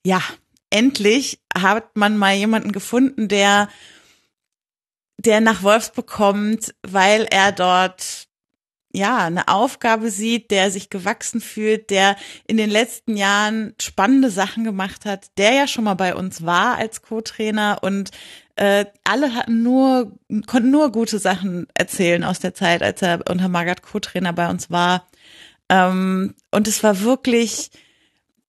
ja, 0.06 0.22
endlich 0.69 1.39
hat 1.56 1.95
man 1.95 2.17
mal 2.17 2.35
jemanden 2.35 2.72
gefunden, 2.72 3.27
der, 3.27 3.69
der 5.17 5.41
nach 5.41 5.64
Wolfsburg 5.64 6.07
kommt, 6.07 6.73
weil 6.83 7.27
er 7.30 7.51
dort 7.51 8.30
ja, 8.91 9.25
eine 9.25 9.48
Aufgabe 9.48 10.09
sieht, 10.09 10.49
der 10.49 10.72
sich 10.72 10.89
gewachsen 10.89 11.41
fühlt, 11.41 11.91
der 11.91 12.15
in 12.48 12.57
den 12.57 12.72
letzten 12.72 13.17
Jahren 13.17 13.75
spannende 13.80 14.31
Sachen 14.31 14.64
gemacht 14.64 15.06
hat, 15.06 15.27
der 15.38 15.53
ja 15.53 15.67
schon 15.67 15.83
mal 15.83 15.93
bei 15.93 16.15
uns 16.15 16.43
war 16.43 16.77
als 16.77 17.03
Co-Trainer 17.03 17.80
und 17.81 18.09
äh, 18.56 18.85
alle 19.03 19.35
hatten 19.35 19.61
nur, 19.61 20.17
konnten 20.48 20.72
nur 20.72 20.91
gute 20.91 21.19
Sachen 21.19 21.67
erzählen 21.75 22.23
aus 22.23 22.39
der 22.39 22.56
Zeit, 22.56 22.81
als 22.81 23.01
er 23.01 23.22
unter 23.30 23.48
Margaret 23.48 23.83
Co-Trainer 23.83 24.33
bei 24.33 24.49
uns 24.49 24.72
war. 24.72 25.07
Ähm, 25.69 26.33
und 26.51 26.67
es 26.67 26.83
war 26.83 27.01
wirklich, 27.01 27.69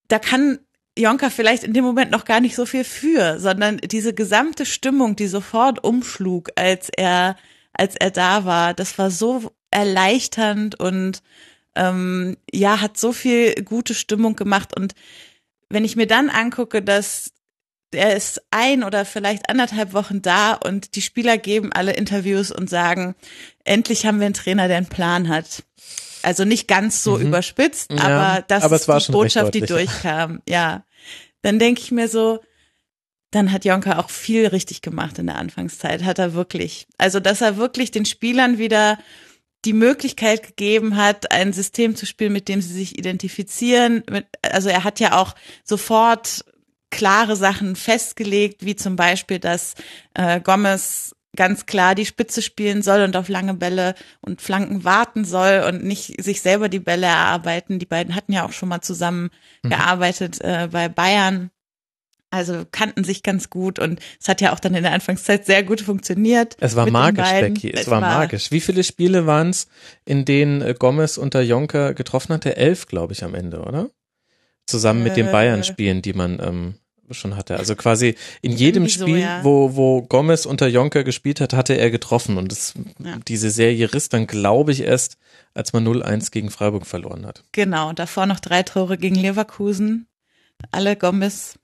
da 0.09 0.19
kann 0.19 0.59
Jonka 0.99 1.31
vielleicht 1.31 1.65
in 1.65 1.73
dem 1.73 1.85
Moment 1.85 2.11
noch 2.11 2.25
gar 2.25 2.41
nicht 2.41 2.57
so 2.57 2.67
viel 2.67 2.85
für, 2.85 3.39
sondern 3.39 3.79
diese 3.79 4.13
gesamte 4.13 4.67
Stimmung, 4.67 5.17
die 5.17 5.29
sofort 5.29 5.83
umschlug, 5.85 6.51
als 6.57 6.91
er, 6.95 7.37
als 7.73 7.97
er 7.97 8.11
da 8.11 8.45
war, 8.45 8.75
das 8.75 8.99
war 8.99 9.11
so 9.11 9.53
erleichternd 9.71 10.79
und 10.79 11.23
ähm, 11.77 12.37
ja, 12.53 12.81
hat 12.81 12.99
so 12.99 13.13
viel 13.13 13.55
gute 13.65 13.95
Stimmung 13.95 14.37
gemacht. 14.37 14.77
Und 14.77 14.95
wenn 15.69 15.85
ich 15.85 15.97
mir 15.97 16.07
dann 16.07 16.29
angucke, 16.29 16.83
dass 16.83 17.33
er 17.93 18.17
ist 18.17 18.43
ein 18.51 18.85
oder 18.85 19.05
vielleicht 19.05 19.49
anderthalb 19.49 19.93
Wochen 19.95 20.23
da 20.23 20.53
und 20.53 20.95
die 20.95 21.03
Spieler 21.03 21.39
geben 21.39 21.73
alle 21.73 21.93
Interviews 21.93 22.51
und 22.53 22.71
sagen, 22.71 23.15
endlich 23.65 24.07
haben 24.07 24.21
wir 24.21 24.27
einen 24.27 24.35
Trainer, 24.35 24.69
der 24.69 24.77
einen 24.77 24.87
Plan 24.87 25.29
hat. 25.29 25.65
Also 26.23 26.45
nicht 26.45 26.69
ganz 26.69 27.03
so 27.03 27.17
mhm. 27.17 27.29
überspitzt, 27.29 27.93
ja, 27.93 28.03
aber 28.03 28.43
das 28.43 28.63
aber 28.65 28.77
ist 28.77 29.09
die 29.09 29.13
Botschaft, 29.13 29.55
die 29.55 29.63
durchkam. 29.63 30.43
Ja. 30.49 30.85
Dann 31.43 31.59
denke 31.59 31.81
ich 31.81 31.91
mir 31.91 32.09
so, 32.09 32.41
dann 33.31 33.53
hat 33.53 33.65
Jonka 33.65 33.99
auch 33.99 34.11
viel 34.11 34.47
richtig 34.47 34.83
gemacht 34.83 35.19
in 35.19 35.27
der 35.27 35.37
Anfangszeit, 35.37 36.05
hat 36.05 36.19
er 36.19 36.35
wirklich. 36.35 36.87
Also, 36.99 37.21
dass 37.21 37.41
er 37.41 37.57
wirklich 37.57 37.91
den 37.91 38.05
Spielern 38.05 38.59
wieder 38.59 38.99
die 39.65 39.73
Möglichkeit 39.73 40.43
gegeben 40.43 40.97
hat, 40.97 41.31
ein 41.33 41.53
System 41.53 41.95
zu 41.95 42.07
spielen, 42.07 42.33
mit 42.33 42.49
dem 42.49 42.63
sie 42.63 42.73
sich 42.73 42.99
identifizieren. 42.99 44.03
Also 44.43 44.71
er 44.71 44.85
hat 44.85 45.01
ja 45.01 45.19
auch 45.19 45.35
sofort 45.65 46.45
klare 46.91 47.37
Sachen 47.37 47.77
festgelegt, 47.77 48.65
wie 48.65 48.75
zum 48.75 48.97
Beispiel, 48.97 49.39
dass 49.39 49.75
äh, 50.15 50.41
Gomez 50.41 51.15
ganz 51.37 51.67
klar 51.67 51.95
die 51.95 52.07
Spitze 52.07 52.43
spielen 52.43 52.83
soll 52.83 53.03
und 53.03 53.17
auf 53.17 53.29
lange 53.29 53.55
Bälle 53.55 53.95
und 54.21 54.43
Flanken 54.43 54.85
warten 54.85 55.25
soll 55.25 55.65
und 55.69 55.85
nicht 55.85 56.23
sich 56.23 56.41
selber 56.41 56.69
die 56.69 56.81
Bälle 56.81 57.07
erarbeiten. 57.07 57.79
Die 57.79 57.87
beiden 57.87 58.15
hatten 58.15 58.33
ja 58.33 58.45
auch 58.45 58.53
schon 58.53 58.69
mal 58.69 58.81
zusammen 58.81 59.31
mhm. 59.63 59.71
gearbeitet 59.71 60.41
äh, 60.41 60.69
bei 60.71 60.89
Bayern. 60.89 61.51
Also 62.33 62.65
kannten 62.71 63.03
sich 63.03 63.25
ganz 63.25 63.51
gut 63.51 63.81
und 63.81 63.99
es 64.21 64.29
hat 64.29 64.41
ja 64.41 64.53
auch 64.53 64.61
dann 64.61 64.75
in 64.75 64.85
der 64.85 64.93
Anfangszeit 64.93 65.47
sehr 65.47 65.65
gut 65.65 65.81
funktioniert. 65.81 66.57
Es 66.61 66.77
war 66.77 66.89
magisch, 66.89 67.29
Becky. 67.29 67.73
Es, 67.73 67.83
es 67.83 67.91
war, 67.91 68.01
war, 68.01 68.19
magisch. 68.19 68.53
Wie 68.53 68.61
viele 68.61 68.85
Spiele 68.85 69.27
waren 69.27 69.51
es, 69.51 69.67
in 70.05 70.25
denen 70.25 70.63
äh, 70.63 70.75
Gomez 70.79 71.17
unter 71.17 71.41
Jonker 71.41 71.93
getroffen 71.93 72.35
hatte? 72.35 72.57
Elf, 72.57 72.87
glaube 72.87 73.15
ich, 73.15 73.25
am 73.25 73.35
Ende, 73.35 73.63
oder? 73.63 73.91
Zusammen 74.67 75.03
mit 75.03 75.17
den 75.17 75.27
äh, 75.27 75.33
Bayern-Spielen, 75.33 76.03
die 76.03 76.13
man 76.13 76.39
ähm, 76.41 76.75
schon 77.15 77.37
hatte. 77.37 77.57
Also 77.57 77.77
quasi 77.77 78.15
in 78.43 78.53
jedem 78.53 78.89
Spiel, 78.89 79.07
so, 79.07 79.17
ja. 79.17 79.45
wo, 79.45 79.77
wo 79.77 80.03
Gomez 80.03 80.47
unter 80.47 80.67
Jonker 80.67 81.05
gespielt 81.05 81.41
hat, 81.41 81.53
hatte 81.53 81.75
er 81.75 81.91
getroffen. 81.91 82.37
Und 82.37 82.53
das, 82.53 82.75
ja. 82.99 83.17
diese 83.27 83.51
Serie 83.51 83.93
riss 83.93 84.09
dann, 84.09 84.27
glaube 84.27 84.73
ich, 84.73 84.83
erst, 84.83 85.17
als 85.55 85.73
man 85.73 85.87
0-1 85.87 86.31
gegen 86.31 86.51
Freiburg 86.51 86.87
verloren 86.87 87.27
hat. 87.27 87.45
Genau, 87.53 87.89
und 87.89 87.99
davor 87.99 88.27
noch 88.27 88.41
drei 88.41 88.63
Tore 88.63 88.99
gegen 88.99 89.17
Leverkusen. 89.17 90.07
Alle 90.71 90.97
Gomez. 90.97 91.59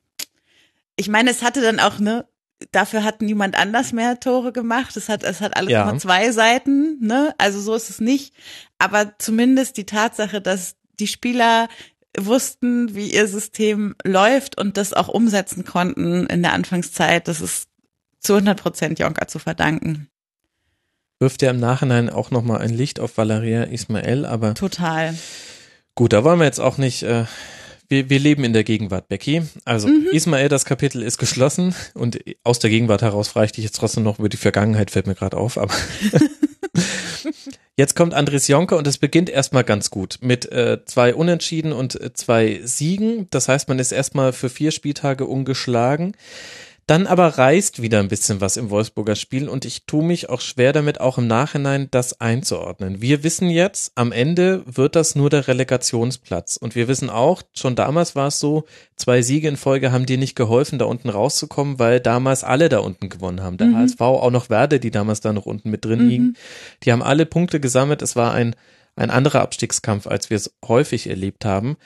Ich 0.97 1.08
meine, 1.08 1.31
es 1.31 1.42
hatte 1.42 1.60
dann 1.60 1.81
auch, 1.81 1.99
ne, 1.99 2.26
dafür 2.73 3.05
hat 3.05 3.23
niemand 3.23 3.58
anders 3.58 3.92
mehr 3.92 4.18
Tore 4.20 4.52
gemacht. 4.52 4.97
Es 4.97 5.08
hat, 5.08 5.23
es 5.23 5.41
hat 5.41 5.57
alles 5.57 5.73
ja. 5.73 5.91
nur 5.91 5.99
zwei 5.99 6.31
Seiten, 6.33 6.99
ne? 7.00 7.34
Also 7.39 7.60
so 7.60 7.75
ist 7.75 7.91
es 7.91 8.00
nicht. 8.00 8.34
Aber 8.78 9.18
zumindest 9.18 9.76
die 9.76 9.86
Tatsache, 9.86 10.41
dass 10.41 10.76
die 10.99 11.07
Spieler 11.07 11.68
wussten, 12.18 12.94
wie 12.94 13.12
ihr 13.12 13.26
System 13.28 13.94
läuft 14.04 14.58
und 14.58 14.76
das 14.76 14.92
auch 14.92 15.08
umsetzen 15.08 15.64
konnten 15.64 16.26
in 16.26 16.42
der 16.42 16.52
Anfangszeit, 16.52 17.28
das 17.28 17.40
ist 17.40 17.68
zu 18.20 18.34
100 18.34 18.60
Prozent 18.60 18.98
Jonka 18.98 19.28
zu 19.28 19.38
verdanken. 19.38 20.08
Wirft 21.18 21.42
ja 21.42 21.50
im 21.50 21.60
Nachhinein 21.60 22.10
auch 22.10 22.30
nochmal 22.30 22.60
ein 22.60 22.74
Licht 22.74 23.00
auf 23.00 23.16
Valeria 23.16 23.64
Ismael, 23.64 24.26
aber. 24.26 24.54
Total. 24.54 25.16
Gut, 25.94 26.12
da 26.12 26.24
wollen 26.24 26.38
wir 26.38 26.44
jetzt 26.44 26.60
auch 26.60 26.76
nicht, 26.76 27.04
äh, 27.04 27.24
wir, 27.88 28.10
wir 28.10 28.18
leben 28.18 28.44
in 28.44 28.52
der 28.52 28.64
Gegenwart, 28.64 29.08
Becky. 29.08 29.42
Also 29.64 29.88
mhm. 29.88 30.08
Ismael, 30.12 30.48
das 30.48 30.66
Kapitel 30.66 31.02
ist 31.02 31.16
geschlossen 31.16 31.74
und 31.94 32.18
aus 32.44 32.58
der 32.58 32.68
Gegenwart 32.68 33.00
heraus 33.00 33.28
frage 33.28 33.46
ich 33.46 33.52
dich 33.52 33.64
jetzt 33.64 33.76
trotzdem 33.76 34.02
noch 34.02 34.18
über 34.18 34.28
die 34.28 34.36
Vergangenheit, 34.36 34.90
fällt 34.90 35.06
mir 35.06 35.14
gerade 35.14 35.38
auf, 35.38 35.56
aber 35.56 35.74
Jetzt 37.78 37.94
kommt 37.94 38.14
Andres 38.14 38.48
Jonker 38.48 38.78
und 38.78 38.86
es 38.86 38.96
beginnt 38.96 39.28
erstmal 39.28 39.62
ganz 39.62 39.90
gut 39.90 40.16
mit 40.22 40.50
äh, 40.50 40.78
zwei 40.86 41.14
Unentschieden 41.14 41.74
und 41.74 42.00
äh, 42.00 42.14
zwei 42.14 42.60
Siegen. 42.64 43.28
Das 43.28 43.48
heißt, 43.48 43.68
man 43.68 43.78
ist 43.78 43.92
erstmal 43.92 44.32
für 44.32 44.48
vier 44.48 44.70
Spieltage 44.70 45.26
ungeschlagen. 45.26 46.16
Dann 46.89 47.08
aber 47.08 47.26
reißt 47.26 47.82
wieder 47.82 47.98
ein 47.98 48.06
bisschen 48.06 48.40
was 48.40 48.56
im 48.56 48.70
Wolfsburger 48.70 49.16
Spiel 49.16 49.48
und 49.48 49.65
ich 49.65 49.86
tue 49.86 50.05
mich 50.05 50.28
auch 50.31 50.40
schwer 50.40 50.73
damit, 50.73 51.00
auch 51.00 51.18
im 51.18 51.26
Nachhinein 51.26 51.89
das 51.90 52.20
einzuordnen. 52.20 53.02
Wir 53.02 53.24
wissen 53.24 53.50
jetzt, 53.50 53.90
am 53.97 54.12
Ende 54.12 54.62
wird 54.66 54.94
das 54.94 55.16
nur 55.16 55.28
der 55.28 55.48
Relegationsplatz. 55.48 56.56
Und 56.56 56.76
wir 56.76 56.86
wissen 56.86 57.10
auch, 57.10 57.42
schon 57.55 57.74
damals 57.74 58.15
war 58.15 58.28
es 58.28 58.39
so, 58.39 58.66
zwei 58.94 59.20
Siege 59.23 59.48
in 59.48 59.56
Folge 59.56 59.90
haben 59.90 60.06
dir 60.06 60.16
nicht 60.16 60.36
geholfen, 60.36 60.78
da 60.78 60.84
unten 60.84 61.08
rauszukommen, 61.08 61.81
weil 61.81 61.98
damals 61.98 62.44
alle 62.44 62.68
da 62.68 62.78
unten 62.78 63.08
gewonnen 63.08 63.42
haben. 63.42 63.56
Der 63.56 63.66
mhm. 63.66 63.78
HSV, 63.78 64.00
auch 64.00 64.31
noch 64.31 64.48
Werde, 64.48 64.78
die 64.78 64.92
damals 64.92 65.20
da 65.20 65.32
noch 65.32 65.47
unten 65.47 65.70
mit 65.70 65.84
drin 65.84 66.05
mhm. 66.05 66.08
liegen. 66.08 66.36
Die 66.84 66.92
haben 66.92 67.02
alle 67.02 67.26
Punkte 67.26 67.58
gesammelt. 67.58 68.00
Es 68.00 68.15
war 68.15 68.32
ein, 68.32 68.55
ein 68.94 69.10
anderer 69.10 69.40
Abstiegskampf, 69.40 70.06
als 70.06 70.31
wir 70.31 70.36
es 70.36 70.55
häufig 70.65 71.08
erlebt 71.08 71.44
haben. 71.44 71.78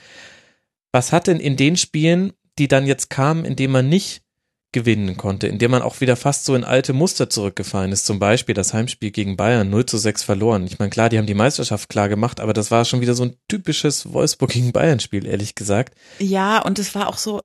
Was 0.92 1.10
hat 1.10 1.26
denn 1.26 1.40
in 1.40 1.56
den 1.56 1.78
Spielen, 1.78 2.34
die 2.58 2.68
dann 2.68 2.86
jetzt 2.86 3.08
kamen, 3.08 3.46
in 3.46 3.56
denen 3.56 3.72
man 3.72 3.88
nicht 3.88 4.24
gewinnen 4.72 5.16
konnte, 5.16 5.48
indem 5.48 5.72
man 5.72 5.82
auch 5.82 6.00
wieder 6.00 6.16
fast 6.16 6.44
so 6.44 6.54
in 6.54 6.64
alte 6.64 6.92
Muster 6.92 7.28
zurückgefallen 7.28 7.92
ist. 7.92 8.06
Zum 8.06 8.18
Beispiel 8.18 8.54
das 8.54 8.72
Heimspiel 8.72 9.10
gegen 9.10 9.36
Bayern 9.36 9.68
0 9.68 9.86
zu 9.86 9.98
6 9.98 10.22
verloren. 10.22 10.66
Ich 10.66 10.78
meine, 10.78 10.90
klar, 10.90 11.08
die 11.08 11.18
haben 11.18 11.26
die 11.26 11.34
Meisterschaft 11.34 11.88
klar 11.88 12.08
gemacht, 12.08 12.40
aber 12.40 12.52
das 12.52 12.70
war 12.70 12.84
schon 12.84 13.00
wieder 13.00 13.14
so 13.14 13.24
ein 13.24 13.36
typisches 13.48 14.12
Wolfsburg 14.12 14.50
gegen 14.50 14.72
Bayern 14.72 15.00
Spiel, 15.00 15.26
ehrlich 15.26 15.54
gesagt. 15.54 15.94
Ja, 16.18 16.60
und 16.60 16.78
es 16.78 16.94
war 16.94 17.08
auch 17.08 17.18
so, 17.18 17.40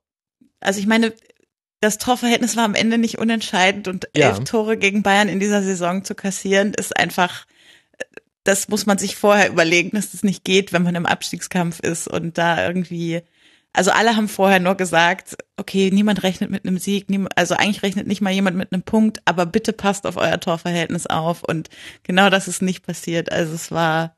also 0.60 0.78
ich 0.78 0.86
meine, 0.86 1.12
das 1.80 1.98
Torverhältnis 1.98 2.56
war 2.56 2.64
am 2.64 2.74
Ende 2.74 2.98
nicht 2.98 3.18
unentscheidend 3.18 3.88
und 3.88 4.08
ja. 4.16 4.28
elf 4.28 4.44
Tore 4.44 4.76
gegen 4.76 5.02
Bayern 5.02 5.28
in 5.28 5.40
dieser 5.40 5.62
Saison 5.62 6.04
zu 6.04 6.14
kassieren, 6.14 6.74
ist 6.74 6.96
einfach, 6.96 7.46
das 8.44 8.68
muss 8.68 8.86
man 8.86 8.98
sich 8.98 9.16
vorher 9.16 9.48
überlegen, 9.48 9.90
dass 9.92 10.12
das 10.12 10.22
nicht 10.22 10.44
geht, 10.44 10.72
wenn 10.72 10.82
man 10.82 10.94
im 10.94 11.06
Abstiegskampf 11.06 11.80
ist 11.80 12.08
und 12.08 12.38
da 12.38 12.64
irgendwie 12.66 13.22
also 13.76 13.90
alle 13.90 14.16
haben 14.16 14.28
vorher 14.28 14.58
nur 14.58 14.74
gesagt, 14.74 15.36
okay, 15.58 15.90
niemand 15.92 16.22
rechnet 16.22 16.50
mit 16.50 16.64
einem 16.66 16.78
Sieg, 16.78 17.06
also 17.34 17.54
eigentlich 17.54 17.82
rechnet 17.82 18.06
nicht 18.06 18.22
mal 18.22 18.32
jemand 18.32 18.56
mit 18.56 18.72
einem 18.72 18.82
Punkt, 18.82 19.20
aber 19.26 19.44
bitte 19.44 19.74
passt 19.74 20.06
auf 20.06 20.16
euer 20.16 20.40
Torverhältnis 20.40 21.06
auf. 21.06 21.44
Und 21.44 21.68
genau 22.02 22.30
das 22.30 22.48
ist 22.48 22.62
nicht 22.62 22.86
passiert. 22.86 23.30
Also 23.30 23.54
es 23.54 23.70
war 23.70 24.16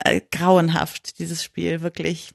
äh, 0.00 0.20
grauenhaft, 0.32 1.20
dieses 1.20 1.44
Spiel, 1.44 1.82
wirklich. 1.82 2.32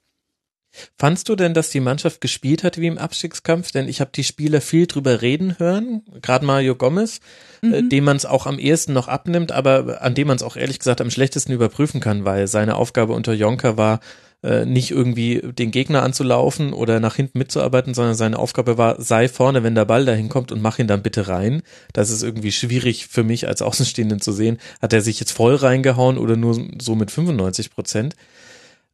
Fandst 0.98 1.30
du 1.30 1.36
denn, 1.36 1.54
dass 1.54 1.70
die 1.70 1.80
Mannschaft 1.80 2.22
gespielt 2.22 2.64
hat 2.64 2.78
wie 2.78 2.88
im 2.88 2.98
Abstiegskampf? 2.98 3.72
Denn 3.72 3.88
ich 3.88 4.02
habe 4.02 4.12
die 4.14 4.24
Spieler 4.24 4.62
viel 4.62 4.88
drüber 4.88 5.22
reden 5.22 5.58
hören, 5.60 6.04
gerade 6.22 6.46
Mario 6.46 6.76
Gomez, 6.76 7.20
äh, 7.62 7.66
mhm. 7.66 7.74
äh, 7.74 7.90
dem 7.90 8.04
man 8.04 8.18
es 8.18 8.26
auch 8.26 8.46
am 8.46 8.60
ehesten 8.60 8.94
noch 8.94 9.08
abnimmt, 9.08 9.52
aber 9.52 10.02
an 10.02 10.16
dem 10.16 10.28
man 10.28 10.38
es 10.38 10.44
auch 10.44 10.56
ehrlich 10.56 10.80
gesagt 10.80 11.02
am 11.02 11.12
schlechtesten 11.12 11.54
überprüfen 11.54 12.02
kann, 12.02 12.26
weil 12.26 12.48
seine 12.48 12.76
Aufgabe 12.76 13.14
unter 13.14 13.34
Jonker 13.34 13.78
war, 13.78 14.00
äh, 14.42 14.66
nicht 14.66 14.92
irgendwie 14.92 15.42
den 15.44 15.72
Gegner 15.72 16.02
anzulaufen 16.04 16.72
oder 16.72 17.02
nach 17.02 17.16
hinten 17.16 17.40
mitzuarbeiten, 17.40 17.94
sondern 17.94 18.16
seine 18.16 18.40
Aufgabe 18.40 18.78
war, 18.78 19.02
sei 19.02 19.28
vorne, 19.28 19.64
wenn 19.64 19.76
der 19.76 19.84
Ball 19.84 20.06
dahin 20.06 20.30
kommt 20.30 20.54
und 20.54 20.62
mach 20.62 20.80
ihn 20.80 20.88
dann 20.88 21.04
bitte 21.04 21.28
rein. 21.28 21.62
Das 21.92 22.10
ist 22.10 22.24
irgendwie 22.24 22.54
schwierig 22.54 23.08
für 23.08 23.24
mich 23.24 23.48
als 23.48 23.62
Außenstehenden 23.62 24.22
zu 24.22 24.32
sehen. 24.32 24.58
Hat 24.82 24.94
er 24.94 25.02
sich 25.02 25.20
jetzt 25.20 25.34
voll 25.34 25.56
reingehauen 25.56 26.18
oder 26.18 26.38
nur 26.38 26.58
so 26.80 26.96
mit 26.96 27.12
95 27.12 27.72
Prozent? 27.72 28.16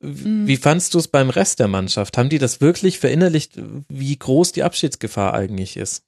Mhm. 0.06 0.48
Wie 0.48 0.58
fandst 0.58 0.94
du 0.94 1.00
es 1.00 1.08
beim 1.08 1.30
Rest 1.30 1.60
der 1.60 1.68
Mannschaft? 1.68 2.18
Haben 2.18 2.30
die 2.30 2.38
das 2.38 2.62
wirklich 2.62 3.00
verinnerlicht, 3.00 3.54
wie 3.90 4.18
groß 4.18 4.52
die 4.52 4.64
Abschiedsgefahr 4.64 5.34
eigentlich 5.34 5.78
ist? 5.78 6.04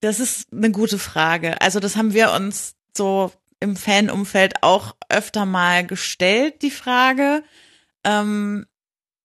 Das 0.00 0.20
ist 0.20 0.52
eine 0.52 0.70
gute 0.70 0.98
Frage. 0.98 1.60
Also 1.60 1.80
das 1.80 1.96
haben 1.96 2.12
wir 2.12 2.32
uns 2.32 2.74
so 2.96 3.32
im 3.60 3.76
Fanumfeld 3.76 4.62
auch 4.62 4.96
öfter 5.08 5.46
mal 5.46 5.86
gestellt, 5.86 6.62
die 6.62 6.72
Frage. 6.72 7.44
Ähm, 8.04 8.66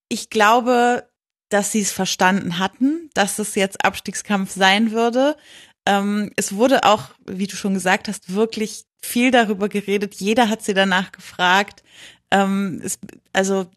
ich 0.10 0.30
glaube, 0.30 1.10
dass 1.50 1.72
sie 1.72 1.82
es 1.82 1.92
verstanden 1.92 2.60
hatten, 2.60 3.10
dass 3.14 3.40
es 3.40 3.56
jetzt 3.56 3.84
Abstiegskampf 3.84 4.54
sein 4.54 4.92
würde. 4.92 5.36
Ähm, 5.88 6.32
es 6.36 6.54
wurde 6.54 6.84
auch, 6.84 7.10
wie 7.26 7.48
du 7.48 7.56
schon 7.56 7.74
gesagt 7.74 8.08
hast, 8.08 8.34
wirklich 8.34 8.86
viel 9.02 9.32
darüber 9.32 9.70
geredet. 9.70 10.16
Jeder 10.16 10.50
hat 10.50 10.64
sie 10.64 10.74
danach 10.74 11.12
gefragt. 11.12 11.84
Ähm, 12.32 12.82
es, 12.84 13.00
also, 13.34 13.68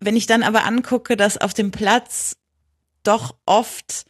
wenn 0.00 0.16
ich 0.16 0.26
dann 0.26 0.42
aber 0.42 0.64
angucke, 0.64 1.16
dass 1.16 1.38
auf 1.38 1.54
dem 1.54 1.70
Platz 1.70 2.36
doch 3.02 3.36
oft 3.46 4.06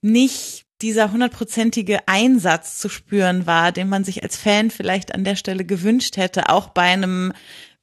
nicht 0.00 0.66
dieser 0.82 1.12
hundertprozentige 1.12 2.08
Einsatz 2.08 2.78
zu 2.78 2.88
spüren 2.88 3.46
war, 3.46 3.70
den 3.70 3.88
man 3.88 4.02
sich 4.02 4.22
als 4.22 4.36
Fan 4.36 4.70
vielleicht 4.70 5.14
an 5.14 5.24
der 5.24 5.36
Stelle 5.36 5.64
gewünscht 5.64 6.16
hätte, 6.16 6.48
auch 6.48 6.68
bei 6.68 6.82
einem 6.82 7.32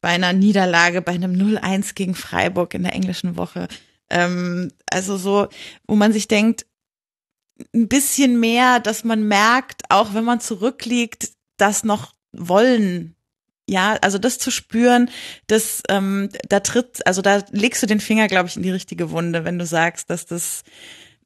bei 0.02 0.10
einer 0.10 0.34
Niederlage, 0.34 1.02
bei 1.02 1.14
einem 1.14 1.34
0-1 1.34 1.96
gegen 1.96 2.16
Freiburg 2.16 2.74
in 2.74 2.84
der 2.84 2.94
englischen 2.94 3.36
Woche. 3.36 3.68
Ähm, 4.10 4.72
also 4.92 5.18
so, 5.18 5.48
wo 5.88 5.96
man 5.96 6.14
sich 6.14 6.28
denkt, 6.28 6.66
ein 7.74 7.88
bisschen 7.88 8.40
mehr, 8.40 8.80
dass 8.80 9.04
man 9.04 9.28
merkt, 9.28 9.82
auch 9.90 10.14
wenn 10.14 10.24
man 10.24 10.40
zurückliegt, 10.40 11.32
das 11.58 11.84
noch 11.84 12.14
wollen. 12.32 13.17
Ja, 13.70 13.98
also 14.02 14.18
das 14.18 14.40
zu 14.40 14.50
spüren, 14.50 15.10
das 15.48 15.84
ähm, 15.90 16.30
da 16.48 16.62
tritt, 16.62 17.06
also 17.06 17.22
da 17.22 17.44
legst 17.52 17.84
du 17.84 17.88
den 17.88 18.00
Finger, 18.00 18.28
glaube 18.28 18.48
ich, 18.48 18.56
in 18.56 18.64
die 18.64 18.72
richtige 18.72 19.12
Wunde, 19.12 19.44
wenn 19.44 19.60
du 19.60 19.66
sagst, 19.66 20.10
dass 20.10 20.26
das 20.26 20.64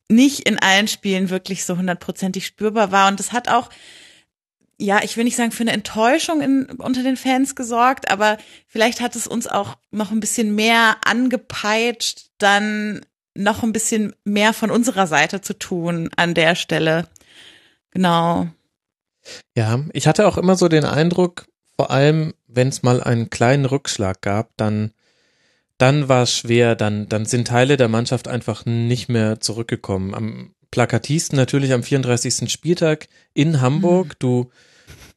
nicht 0.09 0.41
in 0.41 0.57
allen 0.59 0.87
Spielen 0.87 1.29
wirklich 1.29 1.65
so 1.65 1.77
hundertprozentig 1.77 2.45
spürbar 2.45 2.91
war. 2.91 3.07
Und 3.07 3.19
das 3.19 3.31
hat 3.31 3.47
auch 3.47 3.69
ja, 4.81 5.03
ich 5.03 5.15
will 5.15 5.25
nicht 5.25 5.35
sagen 5.35 5.51
für 5.51 5.61
eine 5.61 5.73
Enttäuschung 5.73 6.41
in, 6.41 6.65
unter 6.79 7.03
den 7.03 7.15
Fans 7.15 7.55
gesorgt, 7.55 8.09
aber 8.09 8.37
vielleicht 8.67 8.99
hat 8.99 9.15
es 9.15 9.27
uns 9.27 9.45
auch 9.45 9.77
noch 9.91 10.11
ein 10.11 10.19
bisschen 10.19 10.55
mehr 10.55 10.97
angepeitscht, 11.05 12.31
dann 12.39 13.05
noch 13.35 13.61
ein 13.61 13.73
bisschen 13.73 14.15
mehr 14.23 14.53
von 14.53 14.71
unserer 14.71 15.05
Seite 15.05 15.39
zu 15.41 15.57
tun 15.57 16.09
an 16.15 16.33
der 16.33 16.55
Stelle. 16.55 17.07
Genau. 17.91 18.47
Ja, 19.55 19.79
ich 19.93 20.07
hatte 20.07 20.27
auch 20.27 20.37
immer 20.37 20.55
so 20.55 20.67
den 20.67 20.83
Eindruck, 20.85 21.45
vor 21.81 21.89
allem 21.89 22.35
wenn 22.47 22.67
es 22.67 22.83
mal 22.83 23.01
einen 23.01 23.31
kleinen 23.31 23.65
Rückschlag 23.65 24.21
gab, 24.21 24.55
dann 24.55 24.91
dann 25.79 26.09
war 26.09 26.21
es 26.21 26.37
schwer, 26.37 26.75
dann 26.75 27.09
dann 27.09 27.25
sind 27.25 27.47
Teile 27.47 27.75
der 27.75 27.87
Mannschaft 27.87 28.27
einfach 28.27 28.67
nicht 28.67 29.09
mehr 29.09 29.39
zurückgekommen. 29.39 30.13
Am 30.13 30.53
plakatisten 30.69 31.35
natürlich 31.37 31.73
am 31.73 31.81
34. 31.81 32.51
Spieltag 32.51 33.07
in 33.33 33.61
Hamburg. 33.61 34.09
Mhm. 34.09 34.15
Du 34.19 34.51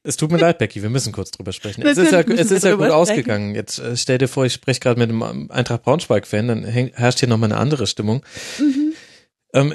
es 0.04 0.16
tut 0.16 0.32
mir 0.32 0.38
leid, 0.38 0.56
Becky, 0.56 0.82
wir 0.82 0.88
müssen 0.88 1.12
kurz 1.12 1.32
drüber 1.32 1.52
sprechen. 1.52 1.82
Es 1.82 1.98
ist 1.98 2.12
ja, 2.12 2.20
es 2.20 2.50
ist 2.50 2.64
ja 2.64 2.76
gut 2.76 2.88
ausgegangen. 2.88 3.54
Jetzt 3.54 3.78
äh, 3.78 3.94
stell 3.94 4.16
dir 4.16 4.28
vor, 4.28 4.46
ich 4.46 4.54
spreche 4.54 4.80
gerade 4.80 4.98
mit 4.98 5.10
einem 5.10 5.50
Eintracht 5.50 5.82
Braunschweig-Fan, 5.82 6.48
dann 6.48 6.64
herrscht 6.64 7.18
hier 7.18 7.28
nochmal 7.28 7.52
eine 7.52 7.60
andere 7.60 7.86
Stimmung. 7.86 8.24
Mhm. 8.58 8.94
Ähm, 9.52 9.74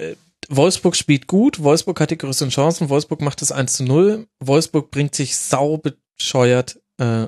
Wolfsburg 0.50 0.96
spielt 0.96 1.28
gut, 1.28 1.62
Wolfsburg 1.62 2.00
hat 2.00 2.10
die 2.10 2.18
größten 2.18 2.50
Chancen, 2.50 2.90
Wolfsburg 2.90 3.22
macht 3.22 3.44
das 3.44 3.52
1 3.52 3.74
zu 3.74 3.84
0, 3.84 4.26
Wolfsburg 4.40 4.90
bringt 4.90 5.14
sich 5.14 5.38
sau 5.38 5.78
bescheuert 6.20 6.80
äh, 6.98 7.28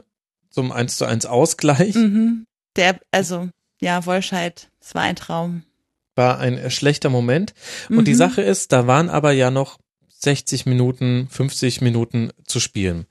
zum 0.50 0.72
1 0.72 0.98
zu 0.98 1.06
1 1.06 1.26
Ausgleich. 1.26 1.96
Mhm. 1.96 2.46
Der, 2.76 3.00
also, 3.10 3.50
ja, 3.82 4.06
Wolscheid, 4.06 4.70
es 4.80 4.94
war 4.94 5.02
ein 5.02 5.16
Traum. 5.16 5.64
War 6.16 6.38
ein 6.40 6.58
äh, 6.58 6.70
schlechter 6.70 7.10
Moment. 7.10 7.54
Und 7.90 7.98
mhm. 7.98 8.06
die 8.06 8.14
Sache 8.14 8.42
ist, 8.42 8.72
da 8.72 8.86
waren 8.86 9.10
aber 9.10 9.32
ja 9.32 9.50
noch 9.50 9.80
60 10.10 10.68
Minuten, 10.68 11.28
50 11.32 11.82
Minuten 11.82 12.32
zu 12.46 12.60
spielen. 12.60 13.08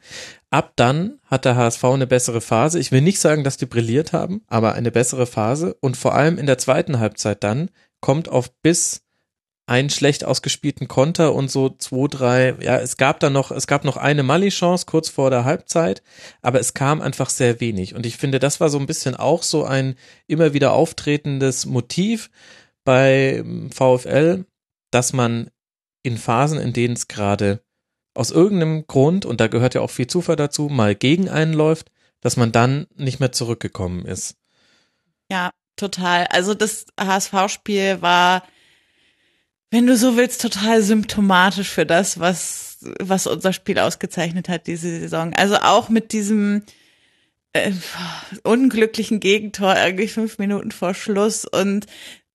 Ab 0.50 0.74
dann 0.76 1.18
hat 1.24 1.44
der 1.44 1.56
HSV 1.56 1.82
eine 1.84 2.06
bessere 2.06 2.40
Phase. 2.40 2.78
Ich 2.78 2.92
will 2.92 3.00
nicht 3.00 3.18
sagen, 3.18 3.42
dass 3.42 3.56
die 3.56 3.66
brilliert 3.66 4.12
haben, 4.12 4.42
aber 4.46 4.74
eine 4.74 4.92
bessere 4.92 5.26
Phase. 5.26 5.74
Und 5.80 5.96
vor 5.96 6.14
allem 6.14 6.38
in 6.38 6.46
der 6.46 6.58
zweiten 6.58 7.00
Halbzeit 7.00 7.42
dann 7.42 7.70
kommt 8.00 8.28
auf 8.28 8.52
bis 8.62 9.02
einen 9.70 9.88
schlecht 9.88 10.24
ausgespielten 10.24 10.88
Konter 10.88 11.32
und 11.32 11.48
so 11.48 11.68
zwei, 11.68 12.08
drei, 12.08 12.56
ja, 12.60 12.80
es 12.80 12.96
gab 12.96 13.20
dann 13.20 13.32
noch, 13.32 13.52
es 13.52 13.68
gab 13.68 13.84
noch 13.84 13.96
eine 13.96 14.24
Mali-Chance 14.24 14.84
kurz 14.84 15.08
vor 15.08 15.30
der 15.30 15.44
Halbzeit, 15.44 16.02
aber 16.42 16.58
es 16.58 16.74
kam 16.74 17.00
einfach 17.00 17.30
sehr 17.30 17.60
wenig. 17.60 17.94
Und 17.94 18.04
ich 18.04 18.16
finde, 18.16 18.40
das 18.40 18.58
war 18.58 18.68
so 18.68 18.80
ein 18.80 18.86
bisschen 18.86 19.14
auch 19.14 19.44
so 19.44 19.62
ein 19.64 19.94
immer 20.26 20.54
wieder 20.54 20.72
auftretendes 20.72 21.66
Motiv 21.66 22.30
bei 22.82 23.44
VfL, 23.72 24.44
dass 24.90 25.12
man 25.12 25.52
in 26.02 26.18
Phasen, 26.18 26.58
in 26.58 26.72
denen 26.72 26.94
es 26.94 27.06
gerade 27.06 27.62
aus 28.12 28.32
irgendeinem 28.32 28.88
Grund, 28.88 29.24
und 29.24 29.40
da 29.40 29.46
gehört 29.46 29.74
ja 29.74 29.82
auch 29.82 29.90
viel 29.90 30.08
Zufall 30.08 30.34
dazu, 30.34 30.68
mal 30.68 30.96
gegen 30.96 31.28
einen 31.28 31.52
läuft, 31.52 31.92
dass 32.22 32.36
man 32.36 32.50
dann 32.50 32.88
nicht 32.96 33.20
mehr 33.20 33.30
zurückgekommen 33.30 34.04
ist. 34.04 34.34
Ja, 35.30 35.50
total. 35.76 36.26
Also 36.26 36.54
das 36.54 36.86
HSV-Spiel 36.98 38.02
war, 38.02 38.42
wenn 39.70 39.86
du 39.86 39.96
so 39.96 40.16
willst, 40.16 40.42
total 40.42 40.82
symptomatisch 40.82 41.68
für 41.68 41.86
das, 41.86 42.18
was, 42.18 42.78
was 42.98 43.26
unser 43.26 43.52
Spiel 43.52 43.78
ausgezeichnet 43.78 44.48
hat 44.48 44.66
diese 44.66 44.88
Saison. 45.00 45.32
Also 45.34 45.56
auch 45.56 45.88
mit 45.88 46.12
diesem 46.12 46.64
äh, 47.52 47.72
unglücklichen 48.42 49.20
Gegentor 49.20 49.76
irgendwie 49.76 50.08
fünf 50.08 50.38
Minuten 50.38 50.72
vor 50.72 50.94
Schluss 50.94 51.44
und 51.44 51.86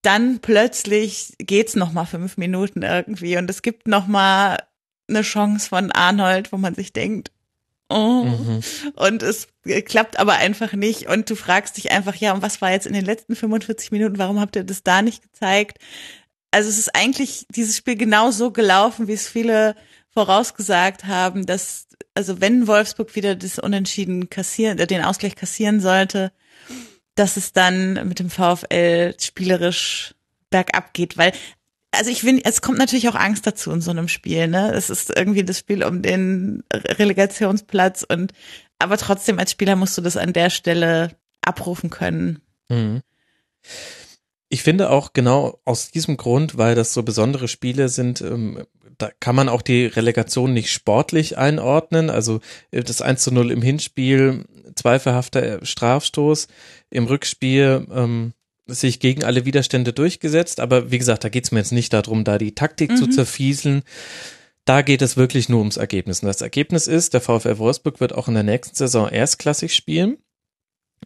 dann 0.01 0.39
plötzlich 0.39 1.33
geht's 1.39 1.75
noch 1.75 1.91
mal 1.91 2.05
fünf 2.05 2.37
Minuten 2.37 2.83
irgendwie 2.83 3.37
und 3.37 3.49
es 3.49 3.61
gibt 3.61 3.87
noch 3.87 4.07
mal 4.07 4.59
eine 5.07 5.21
Chance 5.21 5.69
von 5.69 5.91
Arnold, 5.91 6.51
wo 6.51 6.57
man 6.57 6.75
sich 6.75 6.93
denkt, 6.93 7.31
oh, 7.89 8.23
mhm. 8.23 8.61
und 8.95 9.23
es 9.23 9.47
klappt 9.85 10.19
aber 10.19 10.33
einfach 10.33 10.73
nicht 10.73 11.07
und 11.07 11.29
du 11.29 11.35
fragst 11.35 11.77
dich 11.77 11.91
einfach, 11.91 12.15
ja, 12.15 12.33
und 12.33 12.41
was 12.41 12.61
war 12.61 12.71
jetzt 12.71 12.87
in 12.87 12.93
den 12.93 13.05
letzten 13.05 13.35
45 13.35 13.91
Minuten, 13.91 14.17
warum 14.17 14.39
habt 14.39 14.55
ihr 14.55 14.63
das 14.63 14.83
da 14.83 15.01
nicht 15.01 15.23
gezeigt? 15.23 15.79
Also 16.55 16.69
es 16.69 16.79
ist 16.79 16.95
eigentlich 16.95 17.45
dieses 17.49 17.75
Spiel 17.75 17.97
genau 17.97 18.31
so 18.31 18.49
gelaufen, 18.49 19.09
wie 19.09 19.13
es 19.13 19.27
viele 19.27 19.75
vorausgesagt 20.11 21.03
haben, 21.03 21.45
dass, 21.45 21.87
also 22.13 22.39
wenn 22.39 22.65
Wolfsburg 22.65 23.13
wieder 23.13 23.35
das 23.35 23.59
Unentschieden 23.59 24.29
kassieren, 24.29 24.79
äh, 24.79 24.87
den 24.87 25.03
Ausgleich 25.03 25.35
kassieren 25.35 25.81
sollte, 25.81 26.31
dass 27.15 27.35
es 27.35 27.51
dann 27.51 28.07
mit 28.07 28.19
dem 28.19 28.29
VfL 28.29 29.15
spielerisch 29.19 30.15
bergab 30.49 30.93
geht, 30.93 31.17
weil 31.17 31.33
also 31.91 32.09
ich 32.09 32.23
will, 32.23 32.39
es 32.45 32.61
kommt 32.61 32.77
natürlich 32.77 33.09
auch 33.09 33.15
Angst 33.15 33.45
dazu 33.45 33.71
in 33.71 33.81
so 33.81 33.91
einem 33.91 34.07
Spiel, 34.07 34.47
ne? 34.47 34.73
Es 34.73 34.89
ist 34.89 35.13
irgendwie 35.13 35.43
das 35.43 35.59
Spiel 35.59 35.83
um 35.83 36.01
den 36.01 36.63
Relegationsplatz 36.73 38.05
und 38.07 38.31
aber 38.79 38.97
trotzdem 38.97 39.39
als 39.39 39.51
Spieler 39.51 39.75
musst 39.75 39.97
du 39.97 40.01
das 40.01 40.15
an 40.15 40.31
der 40.31 40.49
Stelle 40.49 41.11
abrufen 41.41 41.89
können. 41.89 42.39
Mhm. 42.69 43.01
Ich 44.49 44.63
finde 44.63 44.89
auch 44.89 45.13
genau 45.13 45.59
aus 45.65 45.91
diesem 45.91 46.17
Grund, 46.17 46.57
weil 46.57 46.75
das 46.75 46.93
so 46.93 47.03
besondere 47.03 47.47
Spiele 47.47 47.89
sind, 47.89 48.21
ähm, 48.21 48.65
da 48.97 49.09
kann 49.19 49.35
man 49.35 49.49
auch 49.49 49.61
die 49.61 49.85
Relegation 49.85 50.53
nicht 50.53 50.71
sportlich 50.71 51.37
einordnen. 51.37 52.09
Also 52.09 52.39
äh, 52.71 52.83
das 52.83 53.01
1 53.01 53.21
zu 53.23 53.33
0 53.33 53.51
im 53.51 53.61
Hinspiel, 53.61 54.45
zweifelhafter 54.75 55.65
Strafstoß, 55.65 56.47
im 56.89 57.05
Rückspiel 57.05 57.87
ähm, 57.91 58.33
sich 58.67 58.99
gegen 58.99 59.23
alle 59.23 59.45
Widerstände 59.45 59.93
durchgesetzt. 59.93 60.59
Aber 60.59 60.91
wie 60.91 60.97
gesagt, 60.97 61.23
da 61.23 61.29
geht 61.29 61.45
es 61.45 61.51
mir 61.51 61.59
jetzt 61.59 61.71
nicht 61.71 61.93
darum, 61.93 62.23
da 62.23 62.37
die 62.37 62.55
Taktik 62.55 62.91
mhm. 62.91 62.97
zu 62.97 63.07
zerfieseln. 63.07 63.83
Da 64.65 64.81
geht 64.81 65.03
es 65.03 65.17
wirklich 65.17 65.49
nur 65.49 65.59
ums 65.59 65.77
Ergebnis. 65.77 66.21
Und 66.21 66.27
das 66.27 66.41
Ergebnis 66.41 66.87
ist, 66.87 67.13
der 67.13 67.21
VfL 67.21 67.59
Wolfsburg 67.59 67.99
wird 67.99 68.13
auch 68.13 68.27
in 68.27 68.33
der 68.33 68.43
nächsten 68.43 68.75
Saison 68.75 69.07
erstklassig 69.07 69.75
spielen. 69.75 70.17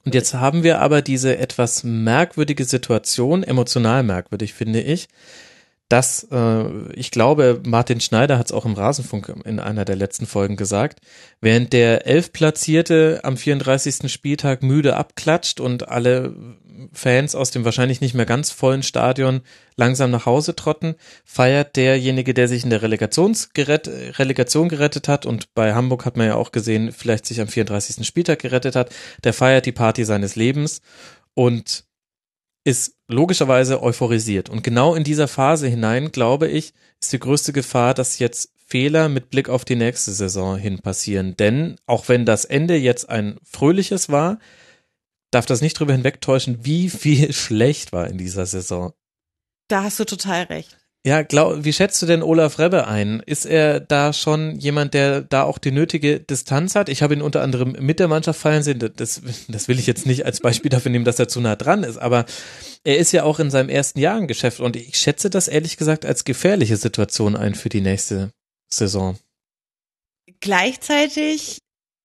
Und 0.05 0.15
jetzt 0.15 0.33
haben 0.33 0.63
wir 0.63 0.79
aber 0.79 1.01
diese 1.01 1.37
etwas 1.37 1.83
merkwürdige 1.83 2.65
Situation, 2.65 3.43
emotional 3.43 4.03
merkwürdig 4.03 4.53
finde 4.53 4.81
ich, 4.81 5.07
dass 5.89 6.27
äh, 6.31 6.63
ich 6.93 7.11
glaube, 7.11 7.61
Martin 7.65 7.99
Schneider 7.99 8.37
hat 8.37 8.45
es 8.45 8.51
auch 8.51 8.65
im 8.65 8.73
Rasenfunk 8.73 9.33
in 9.43 9.59
einer 9.59 9.85
der 9.85 9.95
letzten 9.95 10.27
Folgen 10.27 10.55
gesagt, 10.55 10.99
während 11.41 11.73
der 11.73 12.05
Elfplatzierte 12.05 13.21
am 13.23 13.35
34. 13.35 14.11
Spieltag 14.11 14.61
müde 14.61 14.95
abklatscht 14.95 15.59
und 15.59 15.89
alle 15.89 16.35
Fans 16.93 17.35
aus 17.35 17.51
dem 17.51 17.65
wahrscheinlich 17.65 18.01
nicht 18.01 18.13
mehr 18.13 18.25
ganz 18.25 18.51
vollen 18.51 18.83
Stadion 18.83 19.41
langsam 19.75 20.11
nach 20.11 20.25
Hause 20.25 20.55
trotten, 20.55 20.95
feiert 21.25 21.75
derjenige, 21.75 22.33
der 22.33 22.47
sich 22.47 22.63
in 22.63 22.69
der 22.69 22.81
Relegationsgerett, 22.81 23.89
Relegation 24.19 24.69
gerettet 24.69 25.07
hat 25.07 25.25
und 25.25 25.53
bei 25.53 25.73
Hamburg 25.73 26.05
hat 26.05 26.17
man 26.17 26.27
ja 26.27 26.35
auch 26.35 26.51
gesehen, 26.51 26.91
vielleicht 26.91 27.25
sich 27.25 27.41
am 27.41 27.47
34. 27.47 28.05
Spieltag 28.05 28.39
gerettet 28.39 28.75
hat, 28.75 28.91
der 29.23 29.33
feiert 29.33 29.65
die 29.65 29.71
Party 29.71 30.05
seines 30.05 30.35
Lebens 30.35 30.81
und 31.33 31.83
ist 32.63 32.95
logischerweise 33.07 33.81
euphorisiert. 33.81 34.49
Und 34.49 34.63
genau 34.63 34.95
in 34.95 35.03
dieser 35.03 35.27
Phase 35.27 35.67
hinein, 35.67 36.11
glaube 36.11 36.47
ich, 36.47 36.73
ist 37.01 37.13
die 37.13 37.19
größte 37.19 37.53
Gefahr, 37.53 37.93
dass 37.93 38.19
jetzt 38.19 38.51
Fehler 38.65 39.09
mit 39.09 39.29
Blick 39.29 39.49
auf 39.49 39.65
die 39.65 39.75
nächste 39.75 40.11
Saison 40.11 40.57
hin 40.57 40.79
passieren. 40.79 41.35
Denn 41.37 41.77
auch 41.85 42.07
wenn 42.07 42.25
das 42.25 42.45
Ende 42.45 42.75
jetzt 42.75 43.09
ein 43.09 43.39
fröhliches 43.43 44.09
war, 44.09 44.39
darf 45.31 45.45
das 45.45 45.61
nicht 45.61 45.79
drüber 45.79 45.93
hinwegtäuschen, 45.93 46.65
wie 46.65 46.89
viel 46.89 47.33
schlecht 47.33 47.91
war 47.91 48.07
in 48.07 48.17
dieser 48.17 48.45
Saison. 48.45 48.93
Da 49.67 49.83
hast 49.83 49.99
du 49.99 50.05
total 50.05 50.43
recht. 50.43 50.78
Ja, 51.05 51.21
glaub, 51.21 51.63
wie 51.63 51.71
schätzt 51.71 52.01
du 52.01 52.05
denn 52.05 52.21
Olaf 52.21 52.59
Rebbe 52.59 52.85
ein? 52.85 53.21
Ist 53.25 53.45
er 53.45 53.79
da 53.79 54.11
schon 54.11 54.57
jemand, 54.59 54.93
der 54.93 55.21
da 55.21 55.43
auch 55.43 55.57
die 55.57 55.71
nötige 55.71 56.19
Distanz 56.19 56.75
hat? 56.75 56.89
Ich 56.89 57.01
habe 57.01 57.13
ihn 57.13 57.21
unter 57.21 57.41
anderem 57.41 57.71
mit 57.79 57.99
der 57.99 58.09
Mannschaft 58.09 58.39
feiern 58.39 58.63
sehen. 58.63 58.79
Das, 58.79 59.21
das 59.47 59.67
will 59.69 59.79
ich 59.79 59.87
jetzt 59.87 60.05
nicht 60.05 60.25
als 60.25 60.41
Beispiel 60.41 60.69
dafür 60.69 60.91
nehmen, 60.91 61.05
dass 61.05 61.17
er 61.17 61.29
zu 61.29 61.39
nah 61.39 61.55
dran 61.55 61.83
ist, 61.83 61.97
aber 61.97 62.25
er 62.83 62.97
ist 62.97 63.13
ja 63.13 63.23
auch 63.23 63.39
in 63.39 63.49
seinem 63.49 63.69
ersten 63.69 63.99
Jahr 63.99 64.17
im 64.17 64.27
Geschäft 64.27 64.59
und 64.59 64.75
ich 64.75 64.97
schätze 64.97 65.29
das 65.29 65.47
ehrlich 65.47 65.77
gesagt 65.77 66.05
als 66.05 66.25
gefährliche 66.25 66.75
Situation 66.75 67.37
ein 67.37 67.55
für 67.55 67.69
die 67.69 67.81
nächste 67.81 68.31
Saison. 68.69 69.17
Gleichzeitig 70.41 71.59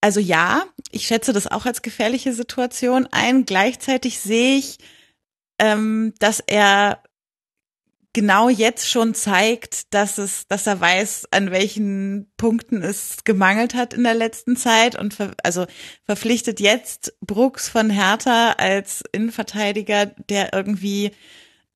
also 0.05 0.21
ja, 0.21 0.67
ich 0.91 1.07
schätze 1.07 1.33
das 1.33 1.47
auch 1.47 1.65
als 1.65 1.81
gefährliche 1.81 2.35
Situation 2.35 3.09
ein. 3.11 3.47
Gleichzeitig 3.47 4.21
sehe 4.21 4.59
ich, 4.59 4.77
ähm, 5.59 6.13
dass 6.19 6.41
er 6.41 7.03
genau 8.15 8.49
jetzt 8.49 8.89
schon 8.89 9.13
zeigt, 9.13 9.93
dass 9.93 10.17
es, 10.17 10.47
dass 10.49 10.67
er 10.67 10.81
weiß, 10.81 11.29
an 11.33 11.51
welchen 11.51 12.33
Punkten 12.39 12.83
es 12.83 13.25
gemangelt 13.25 13.75
hat 13.75 13.93
in 13.93 14.05
der 14.05 14.15
letzten 14.15 14.57
Zeit 14.57 14.99
und 14.99 15.13
ver, 15.13 15.33
also 15.43 15.67
verpflichtet 16.05 16.61
jetzt 16.61 17.13
Brooks 17.21 17.69
von 17.69 17.91
Hertha 17.91 18.53
als 18.53 19.03
Innenverteidiger, 19.13 20.07
der 20.07 20.55
irgendwie 20.55 21.11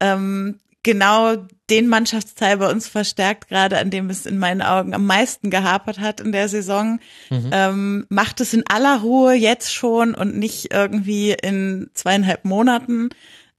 ähm, 0.00 0.60
genau 0.84 1.36
den 1.68 1.89
Mannschaftsteil 1.89 2.58
bei 2.58 2.70
uns 2.70 2.89
verstärkt, 2.89 3.49
gerade 3.49 3.76
an 3.78 3.91
dem 3.91 4.08
es 4.08 4.25
in 4.25 4.39
meinen 4.39 4.62
Augen 4.62 4.94
am 4.94 5.05
meisten 5.05 5.50
gehapert 5.50 5.99
hat 5.99 6.20
in 6.20 6.31
der 6.33 6.49
Saison. 6.49 7.00
Mhm. 7.31 7.50
Ähm, 7.52 8.07
macht 8.08 8.41
es 8.41 8.55
in 8.55 8.65
aller 8.67 9.00
Ruhe 9.00 9.34
jetzt 9.34 9.75
schon 9.75 10.15
und 10.15 10.39
nicht 10.39 10.73
irgendwie 10.73 11.33
in 11.33 11.91
zweieinhalb 11.94 12.44
Monaten. 12.44 13.08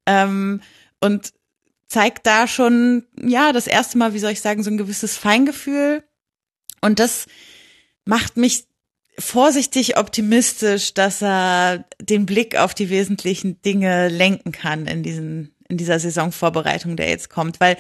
Ähm, 0.05 0.61
und 1.01 1.33
zeigt 1.89 2.25
da 2.25 2.47
schon, 2.47 3.05
ja, 3.21 3.51
das 3.51 3.67
erste 3.67 3.97
Mal, 3.97 4.13
wie 4.13 4.19
soll 4.19 4.31
ich 4.31 4.41
sagen, 4.41 4.63
so 4.63 4.69
ein 4.69 4.77
gewisses 4.77 5.17
Feingefühl. 5.17 6.03
Und 6.81 6.99
das 6.99 7.25
macht 8.05 8.37
mich 8.37 8.65
vorsichtig 9.17 9.97
optimistisch, 9.97 10.93
dass 10.93 11.21
er 11.21 11.85
den 11.99 12.25
Blick 12.25 12.55
auf 12.55 12.73
die 12.73 12.89
wesentlichen 12.89 13.61
Dinge 13.61 14.07
lenken 14.07 14.51
kann 14.51 14.87
in 14.87 15.03
diesen 15.03 15.55
in 15.67 15.77
dieser 15.77 15.99
Saisonvorbereitung, 15.99 16.95
der 16.95 17.09
jetzt 17.09 17.29
kommt, 17.29 17.59
weil 17.59 17.77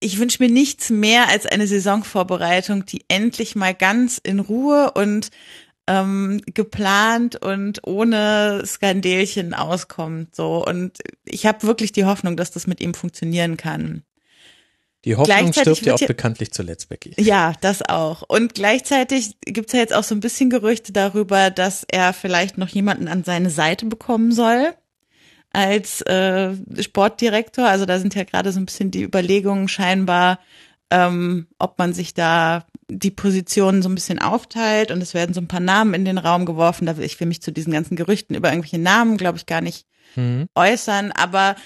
ich 0.00 0.18
wünsche 0.18 0.42
mir 0.42 0.50
nichts 0.50 0.90
mehr 0.90 1.28
als 1.28 1.46
eine 1.46 1.68
Saisonvorbereitung, 1.68 2.84
die 2.86 3.04
endlich 3.06 3.54
mal 3.54 3.72
ganz 3.72 4.18
in 4.18 4.40
Ruhe 4.40 4.90
und 4.92 5.30
ähm, 5.92 6.40
geplant 6.46 7.36
und 7.36 7.80
ohne 7.86 8.62
Skandelchen 8.64 9.54
auskommt. 9.54 10.34
So 10.34 10.64
und 10.64 10.98
ich 11.24 11.46
habe 11.46 11.66
wirklich 11.66 11.92
die 11.92 12.04
Hoffnung, 12.04 12.36
dass 12.36 12.50
das 12.50 12.66
mit 12.66 12.80
ihm 12.80 12.94
funktionieren 12.94 13.56
kann. 13.56 14.02
Die 15.04 15.16
Hoffnung 15.16 15.52
stirbt 15.52 15.84
ja 15.84 15.94
auch 15.94 16.06
bekanntlich 16.06 16.52
zuletzt, 16.52 16.88
Becky. 16.88 17.12
Ja, 17.18 17.54
das 17.60 17.82
auch. 17.82 18.22
Und 18.28 18.54
gleichzeitig 18.54 19.36
gibt's 19.40 19.72
ja 19.72 19.80
jetzt 19.80 19.92
auch 19.92 20.04
so 20.04 20.14
ein 20.14 20.20
bisschen 20.20 20.48
Gerüchte 20.48 20.92
darüber, 20.92 21.50
dass 21.50 21.84
er 21.90 22.12
vielleicht 22.12 22.56
noch 22.56 22.68
jemanden 22.68 23.08
an 23.08 23.24
seine 23.24 23.50
Seite 23.50 23.86
bekommen 23.86 24.30
soll 24.30 24.72
als 25.50 26.02
äh, 26.02 26.54
Sportdirektor. 26.80 27.66
Also 27.66 27.84
da 27.84 27.98
sind 27.98 28.14
ja 28.14 28.22
gerade 28.22 28.52
so 28.52 28.60
ein 28.60 28.66
bisschen 28.66 28.92
die 28.92 29.02
Überlegungen 29.02 29.66
scheinbar, 29.66 30.38
ähm, 30.90 31.48
ob 31.58 31.78
man 31.78 31.92
sich 31.92 32.14
da 32.14 32.64
die 32.98 33.10
Positionen 33.10 33.82
so 33.82 33.88
ein 33.88 33.94
bisschen 33.94 34.18
aufteilt 34.18 34.90
und 34.90 35.00
es 35.00 35.14
werden 35.14 35.34
so 35.34 35.40
ein 35.40 35.48
paar 35.48 35.60
Namen 35.60 35.94
in 35.94 36.04
den 36.04 36.18
Raum 36.18 36.46
geworfen. 36.46 36.86
Da 36.86 36.96
will 36.96 37.04
ich 37.04 37.18
will 37.20 37.26
mich 37.26 37.42
zu 37.42 37.52
diesen 37.52 37.72
ganzen 37.72 37.96
Gerüchten 37.96 38.36
über 38.36 38.50
irgendwelche 38.50 38.78
Namen, 38.78 39.16
glaube 39.16 39.38
ich, 39.38 39.46
gar 39.46 39.60
nicht 39.60 39.86
mhm. 40.16 40.46
äußern. 40.54 41.12
Aber 41.12 41.56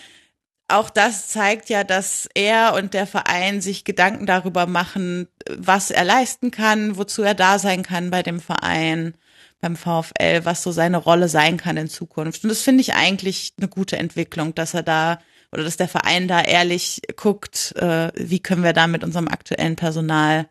auch 0.68 0.90
das 0.90 1.28
zeigt 1.28 1.68
ja, 1.68 1.84
dass 1.84 2.28
er 2.34 2.74
und 2.74 2.94
der 2.94 3.06
Verein 3.06 3.60
sich 3.60 3.84
Gedanken 3.84 4.26
darüber 4.26 4.66
machen, 4.66 5.28
was 5.48 5.90
er 5.90 6.04
leisten 6.04 6.50
kann, 6.50 6.96
wozu 6.96 7.22
er 7.22 7.34
da 7.34 7.58
sein 7.58 7.82
kann 7.82 8.10
bei 8.10 8.22
dem 8.22 8.40
Verein 8.40 9.14
beim 9.60 9.76
VfL, 9.76 10.44
was 10.44 10.62
so 10.62 10.72
seine 10.72 10.98
Rolle 10.98 11.28
sein 11.28 11.56
kann 11.56 11.76
in 11.76 11.88
Zukunft. 11.88 12.44
Und 12.44 12.50
das 12.50 12.62
finde 12.62 12.82
ich 12.82 12.94
eigentlich 12.94 13.54
eine 13.58 13.68
gute 13.68 13.96
Entwicklung, 13.96 14.54
dass 14.54 14.74
er 14.74 14.82
da 14.82 15.18
oder 15.52 15.62
dass 15.62 15.76
der 15.76 15.88
Verein 15.88 16.28
da 16.28 16.42
ehrlich 16.42 17.00
guckt, 17.14 17.74
äh, 17.76 18.10
wie 18.14 18.40
können 18.40 18.64
wir 18.64 18.72
da 18.72 18.86
mit 18.86 19.04
unserem 19.04 19.28
aktuellen 19.28 19.76
Personal 19.76 20.48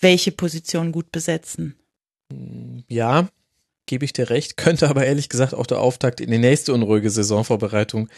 welche 0.00 0.32
Position 0.32 0.92
gut 0.92 1.10
besetzen. 1.12 1.76
Ja, 2.88 3.28
gebe 3.86 4.04
ich 4.04 4.12
dir 4.12 4.30
recht, 4.30 4.56
könnte 4.56 4.88
aber 4.88 5.06
ehrlich 5.06 5.28
gesagt 5.28 5.54
auch 5.54 5.66
der 5.66 5.80
Auftakt 5.80 6.20
in 6.20 6.30
die 6.30 6.38
nächste 6.38 6.72
unruhige 6.72 7.10
Saisonvorbereitung 7.10 8.08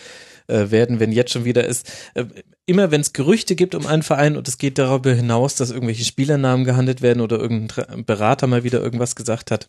äh, 0.47 0.71
werden, 0.71 1.01
wenn 1.01 1.13
jetzt 1.13 1.33
schon 1.33 1.45
wieder 1.45 1.65
ist. 1.67 1.91
Äh, 2.15 2.25
immer 2.67 2.91
wenn 2.91 3.01
es 3.01 3.13
Gerüchte 3.13 3.55
gibt 3.55 3.75
um 3.75 3.87
einen 3.87 4.03
Verein 4.03 4.37
und 4.37 4.49
es 4.49 4.59
geht 4.59 4.79
darüber 4.79 5.13
hinaus, 5.13 5.55
dass 5.55 5.71
irgendwelche 5.71 6.05
Spielernamen 6.05 6.65
gehandelt 6.65 7.03
werden 7.03 7.21
oder 7.21 7.39
irgendein 7.39 8.05
Berater 8.05 8.47
mal 8.47 8.65
wieder 8.65 8.81
irgendwas 8.81 9.15
gesagt 9.15 9.51
hat, 9.51 9.69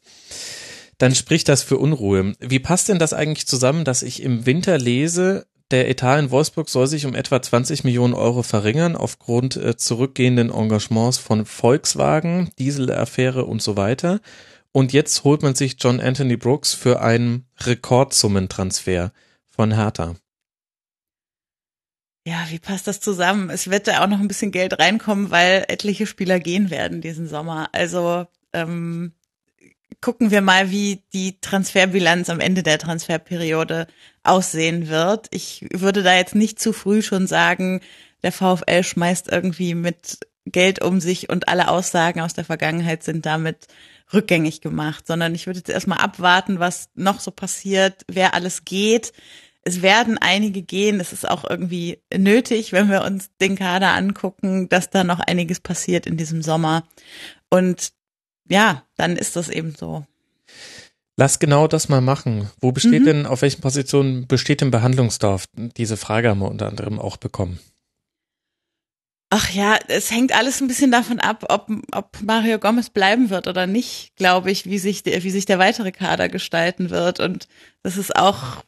dann 0.98 1.16
spricht 1.16 1.48
das 1.48 1.64
für 1.64 1.78
Unruhe. 1.78 2.34
Wie 2.40 2.60
passt 2.60 2.90
denn 2.90 3.00
das 3.00 3.14
eigentlich 3.14 3.48
zusammen, 3.48 3.86
dass 3.86 4.04
ich 4.04 4.22
im 4.22 4.46
Winter 4.46 4.78
lese, 4.78 5.48
der 5.72 5.90
Etat 5.90 6.20
in 6.20 6.32
Wolfsburg 6.32 6.70
soll 6.70 6.88
sich 6.88 7.06
um 7.06 7.16
etwa 7.16 7.42
20 7.42 7.84
Millionen 7.84 8.14
Euro 8.14 8.44
verringern 8.44 8.96
aufgrund 8.96 9.56
äh, 9.56 9.78
zurückgehenden 9.78 10.50
Engagements 10.50 11.18
von 11.18 11.46
Volkswagen, 11.46 12.50
Dieselaffäre 12.58 13.46
und 13.46 13.62
so 13.62 13.78
weiter. 13.78 14.20
Und 14.72 14.94
jetzt 14.94 15.24
holt 15.24 15.42
man 15.42 15.56
sich 15.56 15.78
John 15.80 16.00
Anthony 16.00 16.38
Brooks 16.38 16.74
für 16.74 17.02
einen 17.02 17.46
Rekordsummentransfer 17.60 19.12
von 19.48 19.76
Hertha. 19.76 20.16
Ja, 22.26 22.46
wie 22.50 22.60
passt 22.60 22.88
das 22.88 23.00
zusammen? 23.00 23.50
Es 23.50 23.70
wird 23.70 23.88
da 23.88 24.04
auch 24.04 24.08
noch 24.08 24.20
ein 24.20 24.28
bisschen 24.28 24.52
Geld 24.52 24.78
reinkommen, 24.78 25.32
weil 25.32 25.66
etliche 25.68 26.06
Spieler 26.06 26.40
gehen 26.40 26.70
werden 26.70 27.02
diesen 27.02 27.28
Sommer. 27.28 27.70
Also 27.72 28.28
ähm, 28.54 29.14
gucken 30.02 30.32
wir 30.32 30.42
mal, 30.42 30.72
wie 30.72 31.04
die 31.14 31.40
Transferbilanz 31.42 32.30
am 32.30 32.40
Ende 32.40 32.64
der 32.64 32.78
Transferperiode 32.78 33.88
aussehen 34.30 34.88
wird. 34.88 35.28
Ich 35.32 35.66
würde 35.74 36.04
da 36.04 36.16
jetzt 36.16 36.36
nicht 36.36 36.60
zu 36.60 36.74
früh 36.74 37.02
schon 37.02 37.28
sagen, 37.28 37.82
der 38.24 38.32
VfL 38.32 38.84
schmeißt 38.84 39.32
irgendwie 39.32 39.76
mit 39.76 40.20
Geld 40.46 40.84
um 40.84 41.00
sich 41.00 41.30
und 41.30 41.48
alle 41.48 41.70
Aussagen 41.70 42.22
aus 42.22 42.34
der 42.34 42.46
Vergangenheit 42.46 43.04
sind 43.04 43.26
damit 43.26 43.68
rückgängig 44.14 44.62
gemacht, 44.62 45.06
sondern 45.06 45.36
ich 45.36 45.46
würde 45.46 45.60
jetzt 45.60 45.70
erstmal 45.70 46.00
abwarten, 46.00 46.60
was 46.60 46.90
noch 46.96 47.20
so 47.20 47.32
passiert, 47.32 48.04
wer 48.08 48.34
alles 48.34 48.66
geht. 48.66 49.14
Es 49.64 49.82
werden 49.82 50.18
einige 50.18 50.62
gehen. 50.62 51.00
Es 51.00 51.14
ist 51.14 51.30
auch 51.30 51.48
irgendwie 51.48 52.02
nötig, 52.16 52.72
wenn 52.72 52.90
wir 52.90 53.04
uns 53.04 53.30
den 53.40 53.56
Kader 53.56 53.94
angucken, 53.94 54.70
dass 54.70 54.90
da 54.90 55.04
noch 55.04 55.20
einiges 55.20 55.60
passiert 55.60 56.08
in 56.08 56.18
diesem 56.18 56.42
Sommer. 56.42 56.88
Und 57.50 57.92
ja, 58.50 58.84
dann 58.96 59.16
ist 59.16 59.36
das 59.36 59.50
eben 59.50 59.76
so. 59.76 60.06
Lass 61.20 61.38
genau 61.38 61.68
das 61.68 61.90
mal 61.90 62.00
machen. 62.00 62.50
Wo 62.62 62.72
besteht 62.72 63.02
mhm. 63.02 63.06
denn, 63.06 63.26
auf 63.26 63.42
welchen 63.42 63.60
Positionen 63.60 64.26
besteht 64.26 64.62
denn 64.62 64.72
Behandlungsdorf? 64.72 65.48
Diese 65.54 65.98
Frage 65.98 66.30
haben 66.30 66.40
wir 66.40 66.48
unter 66.48 66.70
anderem 66.70 66.98
auch 66.98 67.18
bekommen. 67.18 67.60
Ach 69.30 69.50
ja, 69.50 69.78
es 69.90 70.12
hängt 70.12 70.34
alles 70.34 70.62
ein 70.62 70.70
bisschen 70.70 70.92
davon 70.92 71.20
ab, 71.20 71.44
ob, 71.50 71.70
ob 71.92 72.22
Mario 72.24 72.58
Gomez 72.58 72.90
bleiben 72.90 73.30
wird 73.30 73.48
oder 73.48 73.68
nicht, 73.68 74.16
glaube 74.16 74.50
ich, 74.50 74.66
wie 74.66 74.80
sich, 74.80 75.04
der, 75.04 75.22
wie 75.22 75.30
sich 75.30 75.44
der 75.44 75.60
weitere 75.60 75.92
Kader 75.92 76.30
gestalten 76.30 76.90
wird. 76.90 77.20
Und 77.20 77.50
das 77.84 77.98
ist 77.98 78.16
auch, 78.16 78.64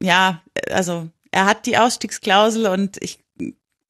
ja, 0.00 0.40
also 0.70 1.10
er 1.32 1.44
hat 1.44 1.66
die 1.66 1.76
Ausstiegsklausel 1.76 2.64
und 2.64 2.96
ich 3.02 3.18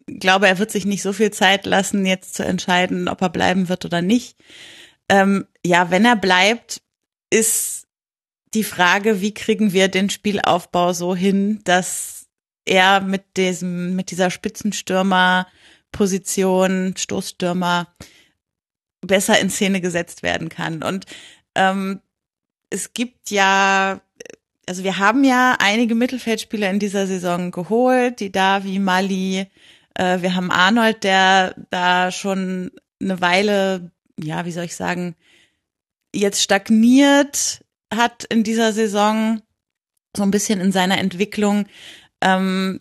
glaube, 0.09 0.49
er 0.49 0.59
wird 0.59 0.73
sich 0.73 0.85
nicht 0.85 1.03
so 1.03 1.13
viel 1.13 1.31
Zeit 1.31 1.65
lassen, 1.65 2.07
jetzt 2.07 2.35
zu 2.35 2.45
entscheiden, 2.45 3.07
ob 3.09 3.23
er 3.23 3.29
bleiben 3.29 3.69
wird 3.69 3.85
oder 3.85 4.03
nicht. 4.03 4.37
Ähm, 5.09 5.47
ja, 5.65 5.93
wenn 5.93 6.05
er 6.05 6.17
bleibt, 6.17 6.83
ist 7.31 7.84
die 8.55 8.65
Frage, 8.65 9.21
wie 9.21 9.35
kriegen 9.35 9.73
wir 9.73 9.89
den 9.89 10.11
Spielaufbau 10.11 10.93
so 10.93 11.15
hin, 11.15 11.61
dass 11.65 12.27
er 12.65 13.01
mit 13.01 13.37
diesem, 13.37 13.95
mit 13.97 14.11
dieser 14.11 14.31
Spitzenstürmer 14.31 15.47
Position, 15.93 16.95
Stoßstürmer 16.97 17.89
besser 19.01 19.39
in 19.39 19.51
Szene 19.51 19.81
gesetzt 19.81 20.23
werden 20.23 20.49
kann. 20.49 20.83
Und 20.83 21.07
ähm, 21.55 22.01
es 22.71 22.95
gibt 22.95 23.31
ja, 23.31 24.01
also 24.67 24.83
wir 24.83 24.99
haben 24.99 25.25
ja 25.25 25.57
einige 25.59 25.95
Mittelfeldspieler 25.95 26.71
in 26.71 26.79
dieser 26.79 27.07
Saison 27.07 27.51
geholt, 27.51 28.21
die 28.21 28.33
da 28.33 28.65
wie 28.65 28.79
Mali, 28.79 29.47
äh, 29.95 30.21
wir 30.21 30.35
haben 30.35 30.51
Arnold, 30.51 31.05
der 31.05 31.55
da 31.71 32.11
schon 32.11 32.73
eine 33.01 33.21
Weile, 33.21 33.93
ja, 34.19 34.45
wie 34.47 34.53
soll 34.53 34.65
ich 34.65 34.77
sagen, 34.77 35.15
jetzt 36.13 36.43
stagniert 36.43 37.64
hat 37.97 38.25
in 38.25 38.45
dieser 38.45 38.73
Saison, 38.73 39.41
so 40.17 40.23
ein 40.23 40.31
bisschen 40.31 40.61
in 40.61 40.73
seiner 40.73 40.99
Entwicklung. 40.99 41.67
Ähm, 42.21 42.79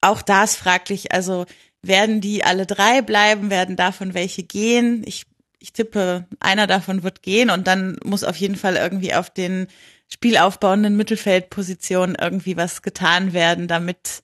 auch 0.00 0.22
da 0.22 0.44
ist 0.44 0.56
fraglich, 0.56 1.12
also 1.12 1.46
werden 1.82 2.20
die 2.20 2.44
alle 2.44 2.66
drei 2.66 3.02
bleiben? 3.02 3.50
Werden 3.50 3.76
davon 3.76 4.14
welche 4.14 4.44
gehen? 4.44 5.02
Ich, 5.06 5.26
ich 5.58 5.72
tippe, 5.72 6.26
einer 6.40 6.66
davon 6.66 7.02
wird 7.02 7.22
gehen 7.22 7.50
und 7.50 7.66
dann 7.66 7.98
muss 8.04 8.24
auf 8.24 8.36
jeden 8.36 8.56
Fall 8.56 8.76
irgendwie 8.76 9.14
auf 9.14 9.30
den 9.30 9.66
spielaufbauenden 10.08 10.96
Mittelfeldpositionen 10.96 12.16
irgendwie 12.20 12.56
was 12.56 12.82
getan 12.82 13.32
werden, 13.32 13.66
damit 13.66 14.22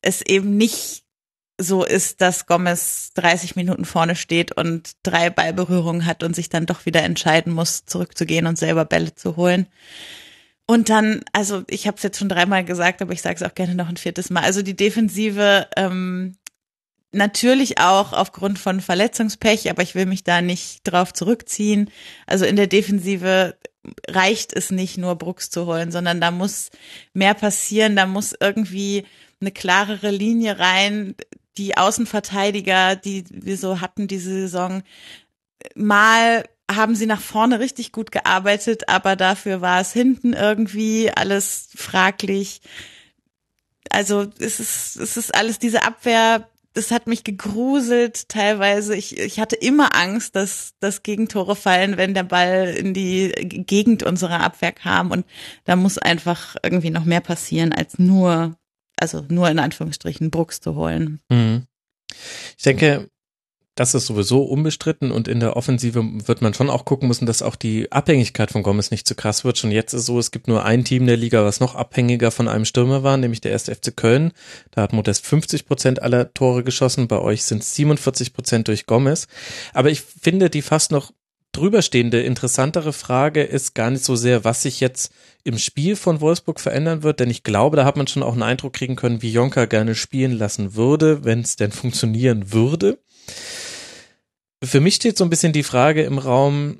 es 0.00 0.22
eben 0.22 0.56
nicht 0.56 1.05
so 1.58 1.84
ist, 1.84 2.20
dass 2.20 2.46
Gomez 2.46 3.12
30 3.14 3.56
Minuten 3.56 3.84
vorne 3.84 4.14
steht 4.14 4.52
und 4.52 4.92
drei 5.02 5.30
Ballberührungen 5.30 6.04
hat 6.04 6.22
und 6.22 6.36
sich 6.36 6.48
dann 6.48 6.66
doch 6.66 6.86
wieder 6.86 7.02
entscheiden 7.02 7.52
muss, 7.52 7.86
zurückzugehen 7.86 8.46
und 8.46 8.58
selber 8.58 8.84
Bälle 8.84 9.14
zu 9.14 9.36
holen. 9.36 9.66
Und 10.66 10.90
dann, 10.90 11.22
also 11.32 11.62
ich 11.68 11.86
habe 11.86 11.96
es 11.96 12.02
jetzt 12.02 12.18
schon 12.18 12.28
dreimal 12.28 12.64
gesagt, 12.64 13.00
aber 13.00 13.12
ich 13.12 13.22
sage 13.22 13.36
es 13.36 13.42
auch 13.42 13.54
gerne 13.54 13.74
noch 13.74 13.88
ein 13.88 13.96
viertes 13.96 14.30
Mal. 14.30 14.42
Also 14.42 14.62
die 14.62 14.76
Defensive 14.76 15.68
ähm, 15.76 16.36
Natürlich 17.16 17.78
auch 17.78 18.12
aufgrund 18.12 18.58
von 18.58 18.82
Verletzungspech, 18.82 19.70
aber 19.70 19.82
ich 19.82 19.94
will 19.94 20.04
mich 20.04 20.22
da 20.22 20.42
nicht 20.42 20.80
drauf 20.84 21.14
zurückziehen. 21.14 21.88
Also 22.26 22.44
in 22.44 22.56
der 22.56 22.66
Defensive 22.66 23.56
reicht 24.06 24.52
es 24.52 24.70
nicht 24.70 24.98
nur 24.98 25.16
Brooks 25.16 25.48
zu 25.48 25.64
holen, 25.64 25.90
sondern 25.90 26.20
da 26.20 26.30
muss 26.30 26.70
mehr 27.14 27.32
passieren, 27.32 27.96
da 27.96 28.04
muss 28.04 28.34
irgendwie 28.38 29.06
eine 29.40 29.50
klarere 29.50 30.10
Linie 30.10 30.58
rein. 30.58 31.14
Die 31.58 31.76
Außenverteidiger, 31.76 32.96
die 32.96 33.24
wir 33.30 33.56
so 33.56 33.80
hatten 33.80 34.08
diese 34.08 34.30
Saison, 34.30 34.82
mal 35.74 36.44
haben 36.70 36.96
sie 36.96 37.06
nach 37.06 37.20
vorne 37.20 37.60
richtig 37.60 37.92
gut 37.92 38.10
gearbeitet, 38.10 38.88
aber 38.88 39.14
dafür 39.14 39.60
war 39.60 39.80
es 39.80 39.92
hinten 39.92 40.32
irgendwie 40.32 41.10
alles 41.14 41.68
fraglich. 41.74 42.60
Also 43.90 44.26
es 44.38 44.58
ist, 44.58 44.96
es 44.96 45.16
ist 45.16 45.34
alles 45.34 45.58
diese 45.58 45.84
Abwehr 45.84 46.48
es 46.76 46.90
hat 46.90 47.06
mich 47.06 47.24
gegruselt 47.24 48.28
teilweise. 48.28 48.94
Ich, 48.94 49.18
ich 49.18 49.40
hatte 49.40 49.56
immer 49.56 49.96
Angst, 49.96 50.36
dass, 50.36 50.74
dass 50.80 51.02
Gegentore 51.02 51.56
fallen, 51.56 51.96
wenn 51.96 52.14
der 52.14 52.22
Ball 52.22 52.74
in 52.76 52.94
die 52.94 53.30
Gegend 53.30 54.02
unserer 54.02 54.40
Abwehr 54.40 54.72
kam. 54.72 55.10
Und 55.10 55.26
da 55.64 55.76
muss 55.76 55.98
einfach 55.98 56.56
irgendwie 56.62 56.90
noch 56.90 57.04
mehr 57.04 57.20
passieren, 57.20 57.72
als 57.72 57.98
nur, 57.98 58.56
also 58.96 59.24
nur 59.28 59.48
in 59.48 59.58
Anführungsstrichen 59.58 60.30
Brooks 60.30 60.60
zu 60.60 60.74
holen. 60.74 61.20
Mhm. 61.28 61.66
Ich 62.56 62.64
denke, 62.64 63.10
das 63.76 63.94
ist 63.94 64.06
sowieso 64.06 64.42
unbestritten 64.42 65.12
und 65.12 65.28
in 65.28 65.38
der 65.38 65.54
Offensive 65.54 66.02
wird 66.26 66.40
man 66.40 66.54
schon 66.54 66.70
auch 66.70 66.86
gucken 66.86 67.08
müssen, 67.08 67.26
dass 67.26 67.42
auch 67.42 67.56
die 67.56 67.92
Abhängigkeit 67.92 68.50
von 68.50 68.62
Gomez 68.62 68.90
nicht 68.90 69.06
zu 69.06 69.14
krass 69.14 69.44
wird. 69.44 69.58
Schon 69.58 69.70
jetzt 69.70 69.92
ist 69.92 70.06
so, 70.06 70.18
es 70.18 70.30
gibt 70.30 70.48
nur 70.48 70.64
ein 70.64 70.82
Team 70.82 71.06
der 71.06 71.18
Liga, 71.18 71.44
was 71.44 71.60
noch 71.60 71.74
abhängiger 71.74 72.30
von 72.30 72.48
einem 72.48 72.64
Stürmer 72.64 73.02
war, 73.02 73.18
nämlich 73.18 73.42
der 73.42 73.52
erste 73.52 73.74
FC 73.74 73.94
Köln. 73.94 74.32
Da 74.70 74.80
hat 74.80 74.94
Modest 74.94 75.26
50 75.26 75.66
Prozent 75.66 76.00
aller 76.00 76.32
Tore 76.32 76.64
geschossen, 76.64 77.06
bei 77.06 77.18
euch 77.18 77.44
sind 77.44 77.62
es 77.62 77.74
47 77.74 78.32
Prozent 78.32 78.68
durch 78.68 78.86
Gomez. 78.86 79.28
Aber 79.74 79.90
ich 79.90 80.00
finde, 80.00 80.48
die 80.48 80.62
fast 80.62 80.90
noch 80.90 81.12
drüberstehende, 81.56 82.20
interessantere 82.20 82.92
Frage 82.92 83.42
ist 83.42 83.74
gar 83.74 83.90
nicht 83.90 84.04
so 84.04 84.16
sehr, 84.16 84.44
was 84.44 84.62
sich 84.62 84.80
jetzt 84.80 85.12
im 85.44 85.58
Spiel 85.58 85.96
von 85.96 86.20
Wolfsburg 86.20 86.60
verändern 86.60 87.02
wird, 87.02 87.20
denn 87.20 87.30
ich 87.30 87.42
glaube, 87.42 87.76
da 87.76 87.84
hat 87.84 87.96
man 87.96 88.06
schon 88.06 88.22
auch 88.22 88.32
einen 88.32 88.42
Eindruck 88.42 88.74
kriegen 88.74 88.96
können, 88.96 89.22
wie 89.22 89.32
Jonka 89.32 89.64
gerne 89.66 89.94
spielen 89.94 90.32
lassen 90.32 90.74
würde, 90.74 91.24
wenn 91.24 91.40
es 91.40 91.56
denn 91.56 91.72
funktionieren 91.72 92.52
würde. 92.52 92.98
Für 94.62 94.80
mich 94.80 94.96
steht 94.96 95.16
so 95.16 95.24
ein 95.24 95.30
bisschen 95.30 95.52
die 95.52 95.62
Frage 95.62 96.02
im 96.02 96.18
Raum, 96.18 96.78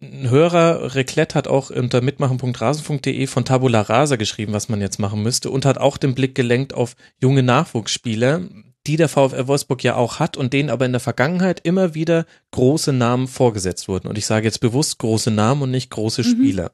ein 0.00 0.28
Hörer, 0.28 0.94
Reclett, 0.94 1.34
hat 1.34 1.48
auch 1.48 1.70
unter 1.70 2.02
mitmachen.rasen.de 2.02 3.26
von 3.26 3.44
Tabula 3.44 3.80
Rasa 3.80 4.16
geschrieben, 4.16 4.52
was 4.52 4.68
man 4.68 4.80
jetzt 4.80 4.98
machen 4.98 5.22
müsste 5.22 5.50
und 5.50 5.64
hat 5.64 5.78
auch 5.78 5.96
den 5.96 6.14
Blick 6.14 6.34
gelenkt 6.34 6.74
auf 6.74 6.96
junge 7.20 7.42
Nachwuchsspieler, 7.42 8.42
die 8.86 8.96
der 8.96 9.08
VfL 9.08 9.46
Wolfsburg 9.46 9.82
ja 9.82 9.96
auch 9.96 10.18
hat 10.18 10.36
und 10.36 10.52
denen 10.52 10.70
aber 10.70 10.86
in 10.86 10.92
der 10.92 11.00
Vergangenheit 11.00 11.60
immer 11.64 11.94
wieder 11.94 12.26
große 12.52 12.92
Namen 12.92 13.28
vorgesetzt 13.28 13.88
wurden. 13.88 14.08
Und 14.08 14.18
ich 14.18 14.26
sage 14.26 14.46
jetzt 14.46 14.60
bewusst 14.60 14.98
große 14.98 15.30
Namen 15.30 15.62
und 15.62 15.70
nicht 15.70 15.90
große 15.90 16.22
mhm. 16.22 16.26
Spieler. 16.26 16.72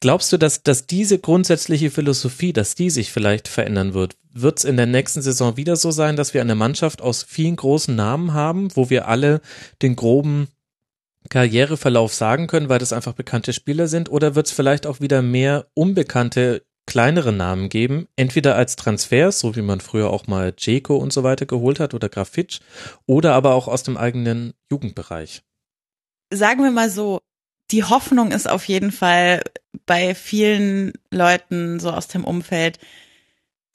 Glaubst 0.00 0.32
du, 0.32 0.36
dass, 0.36 0.62
dass 0.62 0.86
diese 0.86 1.18
grundsätzliche 1.18 1.90
Philosophie, 1.90 2.52
dass 2.52 2.74
die 2.74 2.90
sich 2.90 3.10
vielleicht 3.10 3.48
verändern 3.48 3.94
wird? 3.94 4.16
Wird 4.32 4.58
es 4.58 4.64
in 4.64 4.76
der 4.76 4.86
nächsten 4.86 5.22
Saison 5.22 5.56
wieder 5.56 5.76
so 5.76 5.92
sein, 5.92 6.16
dass 6.16 6.34
wir 6.34 6.40
eine 6.40 6.54
Mannschaft 6.54 7.00
aus 7.00 7.22
vielen 7.22 7.56
großen 7.56 7.94
Namen 7.94 8.34
haben, 8.34 8.68
wo 8.76 8.90
wir 8.90 9.08
alle 9.08 9.40
den 9.80 9.96
groben 9.96 10.48
Karriereverlauf 11.30 12.12
sagen 12.12 12.48
können, 12.48 12.68
weil 12.68 12.80
das 12.80 12.92
einfach 12.92 13.14
bekannte 13.14 13.52
Spieler 13.52 13.88
sind? 13.88 14.10
Oder 14.10 14.34
wird 14.34 14.46
es 14.46 14.52
vielleicht 14.52 14.86
auch 14.86 15.00
wieder 15.00 15.22
mehr 15.22 15.68
unbekannte, 15.72 16.64
kleinere 16.86 17.32
Namen 17.32 17.68
geben? 17.68 18.08
Entweder 18.16 18.56
als 18.56 18.76
Transfers, 18.76 19.40
so 19.40 19.56
wie 19.56 19.62
man 19.62 19.80
früher 19.80 20.10
auch 20.10 20.26
mal 20.26 20.54
Jeko 20.56 20.96
und 20.96 21.12
so 21.12 21.22
weiter 21.22 21.46
geholt 21.46 21.80
hat 21.80 21.94
oder 21.94 22.08
Grafitsch, 22.08 22.60
oder 23.06 23.34
aber 23.34 23.54
auch 23.54 23.68
aus 23.68 23.82
dem 23.82 23.96
eigenen 23.96 24.54
Jugendbereich. 24.70 25.42
Sagen 26.32 26.62
wir 26.62 26.70
mal 26.70 26.90
so, 26.90 27.20
die 27.70 27.84
Hoffnung 27.84 28.32
ist 28.32 28.48
auf 28.48 28.66
jeden 28.66 28.92
Fall 28.92 29.42
bei 29.86 30.14
vielen 30.14 30.92
Leuten 31.10 31.80
so 31.80 31.90
aus 31.90 32.08
dem 32.08 32.24
Umfeld 32.24 32.78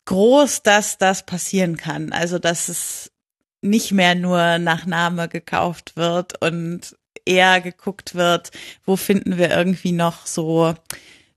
groß, 0.05 0.63
dass 0.63 0.97
das 0.97 1.25
passieren 1.25 1.77
kann. 1.77 2.11
Also, 2.11 2.39
dass 2.39 2.69
es 2.69 3.11
nicht 3.61 3.91
mehr 3.91 4.15
nur 4.15 4.57
nach 4.59 4.85
Name 4.85 5.27
gekauft 5.27 5.95
wird 5.95 6.41
und 6.41 6.95
eher 7.25 7.61
geguckt 7.61 8.15
wird, 8.15 8.51
wo 8.85 8.95
finden 8.95 9.37
wir 9.37 9.51
irgendwie 9.51 9.91
noch 9.91 10.25
so, 10.25 10.73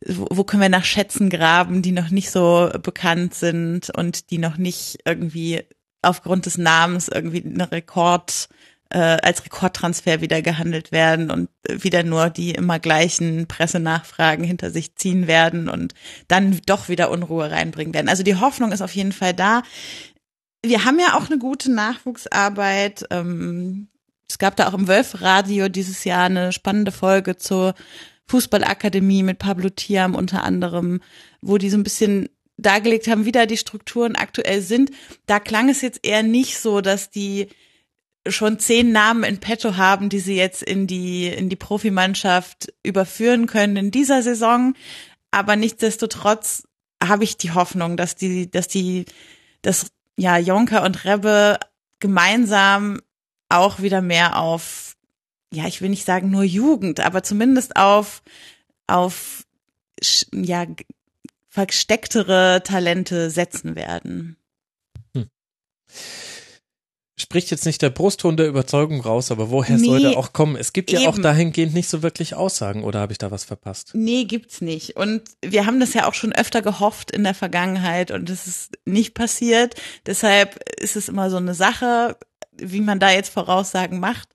wo 0.06 0.44
können 0.44 0.62
wir 0.62 0.68
nach 0.68 0.84
Schätzen 0.84 1.30
graben, 1.30 1.82
die 1.82 1.92
noch 1.92 2.10
nicht 2.10 2.30
so 2.30 2.70
bekannt 2.82 3.34
sind 3.34 3.90
und 3.90 4.30
die 4.30 4.38
noch 4.38 4.56
nicht 4.56 4.98
irgendwie 5.04 5.62
aufgrund 6.02 6.46
des 6.46 6.58
Namens 6.58 7.08
irgendwie 7.08 7.44
eine 7.44 7.70
Rekord 7.70 8.48
äh, 8.90 8.98
als 8.98 9.44
Rekordtransfer 9.44 10.20
wieder 10.20 10.42
gehandelt 10.42 10.92
werden 10.92 11.30
und 11.30 11.48
wieder 11.68 12.02
nur 12.02 12.28
die 12.28 12.50
immer 12.50 12.78
gleichen 12.78 13.46
Pressenachfragen 13.46 14.44
hinter 14.44 14.70
sich 14.70 14.96
ziehen 14.96 15.26
werden 15.26 15.68
und 15.68 15.94
dann 16.28 16.60
doch 16.66 16.88
wieder 16.88 17.10
Unruhe 17.10 17.50
reinbringen 17.50 17.94
werden. 17.94 18.08
Also 18.08 18.22
die 18.22 18.36
Hoffnung 18.36 18.72
ist 18.72 18.82
auf 18.82 18.94
jeden 18.94 19.12
Fall 19.12 19.32
da. 19.32 19.62
Wir 20.64 20.84
haben 20.84 20.98
ja 20.98 21.16
auch 21.16 21.30
eine 21.30 21.38
gute 21.38 21.72
Nachwuchsarbeit. 21.72 23.06
Ähm, 23.10 23.88
es 24.28 24.38
gab 24.38 24.56
da 24.56 24.68
auch 24.68 24.74
im 24.74 24.88
Wölf-Radio 24.88 25.68
dieses 25.68 26.04
Jahr 26.04 26.24
eine 26.24 26.52
spannende 26.52 26.92
Folge 26.92 27.36
zur 27.36 27.74
Fußballakademie 28.32 29.22
mit 29.22 29.38
Pablo 29.38 29.68
Tiam 29.68 30.14
unter 30.14 30.42
anderem, 30.42 31.02
wo 31.42 31.58
die 31.58 31.68
so 31.68 31.76
ein 31.76 31.82
bisschen 31.82 32.30
dargelegt 32.56 33.06
haben, 33.06 33.26
wie 33.26 33.32
da 33.32 33.44
die 33.44 33.58
Strukturen 33.58 34.16
aktuell 34.16 34.62
sind, 34.62 34.90
da 35.26 35.38
klang 35.38 35.68
es 35.68 35.82
jetzt 35.82 36.00
eher 36.02 36.22
nicht 36.22 36.58
so, 36.58 36.80
dass 36.80 37.10
die 37.10 37.48
schon 38.26 38.58
zehn 38.58 38.90
Namen 38.90 39.24
in 39.24 39.38
petto 39.38 39.76
haben, 39.76 40.08
die 40.08 40.20
sie 40.20 40.34
jetzt 40.34 40.62
in 40.62 40.86
die, 40.86 41.26
in 41.26 41.50
die 41.50 41.56
Profimannschaft 41.56 42.72
überführen 42.82 43.46
können 43.46 43.76
in 43.76 43.90
dieser 43.90 44.22
Saison. 44.22 44.72
Aber 45.30 45.56
nichtsdestotrotz 45.56 46.62
habe 47.02 47.24
ich 47.24 47.36
die 47.36 47.50
Hoffnung, 47.50 47.98
dass 47.98 48.16
die, 48.16 48.50
dass 48.50 48.66
die, 48.66 49.04
dass 49.60 49.90
ja 50.16 50.38
Jonker 50.38 50.84
und 50.84 51.04
Rebbe 51.04 51.58
gemeinsam 51.98 53.02
auch 53.50 53.80
wieder 53.80 54.00
mehr 54.00 54.38
auf, 54.38 54.91
ja, 55.52 55.66
ich 55.66 55.80
will 55.82 55.90
nicht 55.90 56.04
sagen 56.04 56.30
nur 56.30 56.42
Jugend, 56.42 57.00
aber 57.00 57.22
zumindest 57.22 57.76
auf, 57.76 58.22
auf, 58.86 59.46
ja, 60.32 60.66
verstecktere 61.48 62.62
Talente 62.64 63.30
setzen 63.30 63.76
werden. 63.76 64.36
Hm. 65.14 65.28
Spricht 67.18 67.50
jetzt 67.50 67.66
nicht 67.66 67.82
der 67.82 67.90
Brustton 67.90 68.38
der 68.38 68.48
Überzeugung 68.48 69.02
raus, 69.02 69.30
aber 69.30 69.50
woher 69.50 69.76
nee, 69.76 69.84
soll 69.84 70.00
der 70.00 70.16
auch 70.16 70.32
kommen? 70.32 70.56
Es 70.56 70.72
gibt 70.72 70.90
ja 70.90 71.00
eben. 71.00 71.08
auch 71.08 71.18
dahingehend 71.18 71.74
nicht 71.74 71.90
so 71.90 72.02
wirklich 72.02 72.34
Aussagen, 72.34 72.82
oder 72.82 73.00
habe 73.00 73.12
ich 73.12 73.18
da 73.18 73.30
was 73.30 73.44
verpasst? 73.44 73.90
Nee, 73.92 74.24
gibt's 74.24 74.62
nicht. 74.62 74.96
Und 74.96 75.22
wir 75.44 75.66
haben 75.66 75.78
das 75.78 75.92
ja 75.92 76.08
auch 76.08 76.14
schon 76.14 76.32
öfter 76.32 76.62
gehofft 76.62 77.10
in 77.10 77.24
der 77.24 77.34
Vergangenheit 77.34 78.10
und 78.10 78.30
es 78.30 78.46
ist 78.46 78.78
nicht 78.86 79.12
passiert. 79.12 79.74
Deshalb 80.06 80.58
ist 80.80 80.96
es 80.96 81.10
immer 81.10 81.28
so 81.28 81.36
eine 81.36 81.54
Sache, 81.54 82.16
wie 82.56 82.80
man 82.80 82.98
da 82.98 83.10
jetzt 83.10 83.28
Voraussagen 83.28 84.00
macht. 84.00 84.30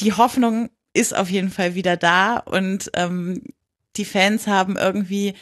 Die 0.00 0.12
Hoffnung 0.12 0.70
ist 0.94 1.14
auf 1.14 1.30
jeden 1.30 1.50
Fall 1.50 1.74
wieder 1.74 1.96
da 1.96 2.36
und 2.36 2.90
ähm, 2.94 3.42
die 3.96 4.04
Fans 4.04 4.46
haben 4.46 4.76
irgendwie 4.76 5.34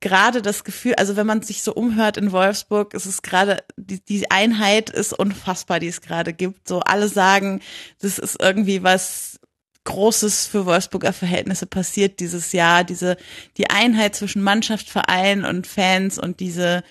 gerade 0.00 0.42
das 0.42 0.64
Gefühl, 0.64 0.94
also 0.96 1.16
wenn 1.16 1.26
man 1.26 1.42
sich 1.42 1.62
so 1.62 1.72
umhört 1.72 2.16
in 2.16 2.32
Wolfsburg, 2.32 2.92
ist 2.92 3.06
es 3.06 3.22
gerade, 3.22 3.64
die, 3.76 4.04
die 4.04 4.30
Einheit 4.30 4.90
ist 4.90 5.12
unfassbar, 5.12 5.80
die 5.80 5.86
es 5.86 6.00
gerade 6.00 6.32
gibt. 6.32 6.68
So 6.68 6.80
alle 6.80 7.08
sagen, 7.08 7.60
das 8.00 8.18
ist 8.18 8.42
irgendwie 8.42 8.82
was 8.82 9.38
Großes 9.84 10.46
für 10.46 10.66
Wolfsburger 10.66 11.12
Verhältnisse 11.12 11.66
passiert 11.66 12.20
dieses 12.20 12.52
Jahr. 12.52 12.84
Diese, 12.84 13.16
die 13.56 13.70
Einheit 13.70 14.14
zwischen 14.14 14.42
Mannschaft, 14.42 14.88
Verein 14.90 15.44
und 15.44 15.66
Fans 15.66 16.18
und 16.18 16.38
diese, 16.40 16.84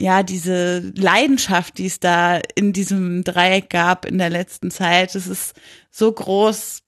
ja, 0.00 0.22
diese 0.22 0.80
Leidenschaft, 0.94 1.78
die 1.78 1.86
es 1.86 1.98
da 2.00 2.40
in 2.54 2.72
diesem 2.72 3.24
Dreieck 3.24 3.68
gab 3.68 4.04
in 4.04 4.18
der 4.18 4.30
letzten 4.30 4.70
Zeit, 4.70 5.14
das 5.14 5.26
ist 5.26 5.54
so 5.90 6.10
groß 6.12 6.82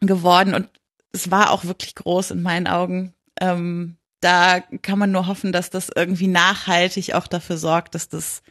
geworden 0.00 0.54
und 0.54 0.68
es 1.12 1.30
war 1.30 1.50
auch 1.50 1.64
wirklich 1.64 1.94
groß 1.94 2.30
in 2.30 2.42
meinen 2.42 2.66
Augen. 2.66 3.14
Ähm, 3.40 3.96
da 4.20 4.60
kann 4.60 4.98
man 4.98 5.12
nur 5.12 5.26
hoffen, 5.26 5.52
dass 5.52 5.70
das 5.70 5.90
irgendwie 5.94 6.26
nachhaltig 6.26 7.14
auch 7.14 7.26
dafür 7.26 7.56
sorgt, 7.56 7.94
dass 7.94 8.08
das 8.08 8.42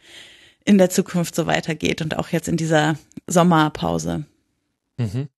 in 0.64 0.78
der 0.78 0.90
Zukunft 0.90 1.34
so 1.34 1.46
weitergeht 1.46 2.00
und 2.00 2.16
auch 2.16 2.28
jetzt 2.28 2.48
in 2.48 2.56
dieser 2.56 2.96
Sommerpause. 3.26 4.24
Mhm. 4.96 5.28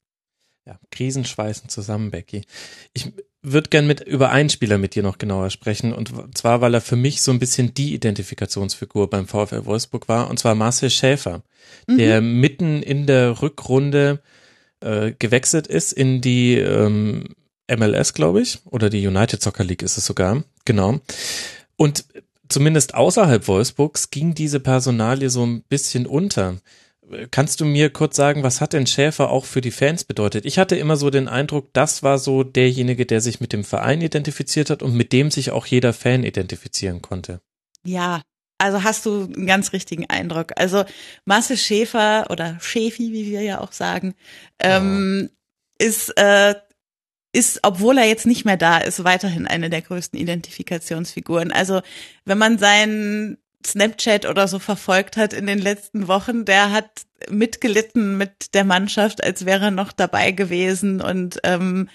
Ja, 0.67 0.79
Krisen 0.91 1.25
schweißen 1.25 1.69
zusammen, 1.69 2.11
Becky. 2.11 2.45
Ich 2.93 3.13
würde 3.43 3.71
gern 3.71 3.87
mit 3.87 4.01
über 4.01 4.31
einen 4.31 4.51
Spieler 4.51 4.77
mit 4.77 4.95
dir 4.95 5.03
noch 5.03 5.19
genauer 5.19 5.51
sprechen 5.51 5.93
und 5.93 6.13
zwar, 6.37 6.61
weil 6.61 6.75
er 6.75 6.81
für 6.81 6.97
mich 6.97 7.23
so 7.23 7.31
ein 7.31 7.39
bisschen 7.39 7.73
die 7.73 7.95
Identifikationsfigur 7.95 9.09
beim 9.09 9.27
VfL 9.27 9.65
Wolfsburg 9.65 10.09
war 10.09 10.29
und 10.29 10.39
zwar 10.39 10.55
Marcel 10.55 10.91
Schäfer, 10.91 11.43
mhm. 11.87 11.99
der 11.99 12.21
mitten 12.21 12.83
in 12.83 13.07
der 13.07 13.41
Rückrunde 13.41 14.21
äh, 14.81 15.13
gewechselt 15.19 15.67
ist 15.67 15.93
in 15.93 16.21
die 16.21 16.57
ähm, 16.57 17.29
MLS, 17.71 18.15
glaube 18.15 18.43
ich, 18.43 18.59
oder 18.67 18.91
die 18.91 19.07
United 19.07 19.41
Soccer 19.41 19.65
League 19.65 19.83
ist 19.83 19.97
es 19.97 20.05
sogar, 20.05 20.43
genau. 20.65 21.01
Und 21.77 22.05
zumindest 22.49 22.95
außerhalb 22.95 23.47
Wolfsburgs 23.49 24.11
ging 24.11 24.35
diese 24.35 24.61
Personalie 24.61 25.31
so 25.31 25.47
ein 25.47 25.63
bisschen 25.63 26.07
unter. 26.07 26.57
Kannst 27.31 27.61
du 27.61 27.65
mir 27.65 27.91
kurz 27.91 28.17
sagen, 28.17 28.43
was 28.43 28.61
hat 28.61 28.73
denn 28.73 28.87
Schäfer 28.87 29.31
auch 29.31 29.45
für 29.45 29.61
die 29.61 29.71
Fans 29.71 30.05
bedeutet? 30.05 30.45
Ich 30.47 30.59
hatte 30.59 30.77
immer 30.77 30.97
so 30.97 31.11
den 31.11 31.29
Eindruck, 31.29 31.73
das 31.73 32.03
war 32.03 32.19
so 32.19 32.45
derjenige, 32.45 33.07
der 33.07 33.21
sich 33.21 33.41
mit 33.41 33.53
dem 33.53 33.65
Verein 33.65 34.01
identifiziert 34.01 34.71
hat 34.71 34.83
und 34.83 34.95
mit 34.95 35.13
dem 35.13 35.31
sich 35.31 35.51
auch 35.51 35.67
jeder 35.67 35.93
Fan 35.93 36.23
identifizieren 36.23 37.03
konnte. 37.03 37.41
Ja, 37.85 38.23
also 38.59 38.85
hast 38.85 39.07
du 39.07 39.25
einen 39.25 39.47
ganz 39.47 39.73
richtigen 39.73 40.07
Eindruck. 40.09 40.53
Also 40.57 40.85
Marcel 41.25 41.57
Schäfer 41.57 42.27
oder 42.31 42.59
Schäfi, 42.61 43.13
wie 43.13 43.31
wir 43.31 43.43
ja 43.43 43.61
auch 43.61 43.73
sagen, 43.73 44.15
ähm, 44.61 45.31
ist 45.79 46.11
äh, 46.19 46.55
ist, 47.33 47.61
obwohl 47.63 47.99
er 47.99 48.07
jetzt 48.07 48.27
nicht 48.27 48.45
mehr 48.45 48.57
da 48.57 48.79
ist, 48.79 49.05
weiterhin 49.05 49.47
eine 49.47 49.71
der 49.71 49.83
größten 49.83 50.19
Identifikationsfiguren. 50.19 51.53
Also 51.53 51.81
wenn 52.25 52.39
man 52.39 52.59
seinen 52.59 53.39
Snapchat 53.65 54.27
oder 54.27 54.49
so 54.49 54.59
verfolgt 54.59 55.17
hat 55.17 55.33
in 55.33 55.47
den 55.47 55.59
letzten 55.59 56.09
Wochen, 56.09 56.45
der 56.45 56.73
hat 56.73 57.03
mitgelitten 57.29 58.17
mit 58.17 58.55
der 58.55 58.65
Mannschaft, 58.65 59.23
als 59.23 59.45
wäre 59.45 59.67
er 59.67 59.71
noch 59.71 59.93
dabei 59.93 60.31
gewesen 60.31 61.01
und 61.01 61.41
ähm, 61.45 61.89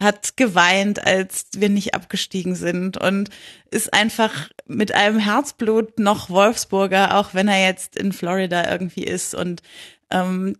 hat 0.00 0.36
geweint, 0.36 1.04
als 1.04 1.46
wir 1.56 1.68
nicht 1.68 1.94
abgestiegen 1.94 2.54
sind 2.54 2.96
und 2.96 3.30
ist 3.70 3.92
einfach 3.92 4.48
mit 4.66 4.94
einem 4.94 5.18
Herzblut 5.18 5.98
noch 5.98 6.30
Wolfsburger, 6.30 7.16
auch 7.16 7.34
wenn 7.34 7.48
er 7.48 7.66
jetzt 7.66 7.96
in 7.96 8.12
Florida 8.12 8.70
irgendwie 8.70 9.04
ist 9.04 9.34
und 9.34 9.62
ähm, 10.10 10.56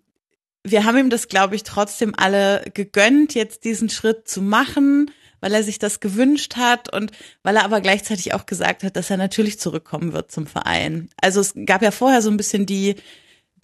wir 0.65 0.85
haben 0.85 0.99
ihm 0.99 1.11
das, 1.11 1.29
glaube 1.29 1.55
ich, 1.55 1.63
trotzdem 1.63 2.15
alle 2.17 2.65
gegönnt, 2.75 3.35
jetzt 3.35 3.65
diesen 3.65 3.89
Schritt 3.89 4.29
zu 4.29 4.43
machen, 4.43 5.11
weil 5.41 5.55
er 5.55 5.63
sich 5.63 5.79
das 5.79 6.01
gewünscht 6.01 6.57
hat 6.57 6.93
und 6.93 7.13
weil 7.43 7.57
er 7.57 7.65
aber 7.65 7.81
gleichzeitig 7.81 8.35
auch 8.35 8.47
gesagt 8.47 8.83
hat, 8.83 8.97
dass 8.97 9.11
er 9.11 9.17
natürlich 9.17 9.59
zurückkommen 9.59 10.13
wird 10.13 10.31
zum 10.31 10.47
Verein. 10.47 11.09
Also 11.21 11.41
es 11.41 11.55
gab 11.67 11.83
ja 11.83 11.91
vorher 11.91 12.23
so 12.23 12.31
ein 12.31 12.37
bisschen 12.37 12.67
die, 12.67 12.97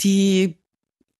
die 0.00 0.56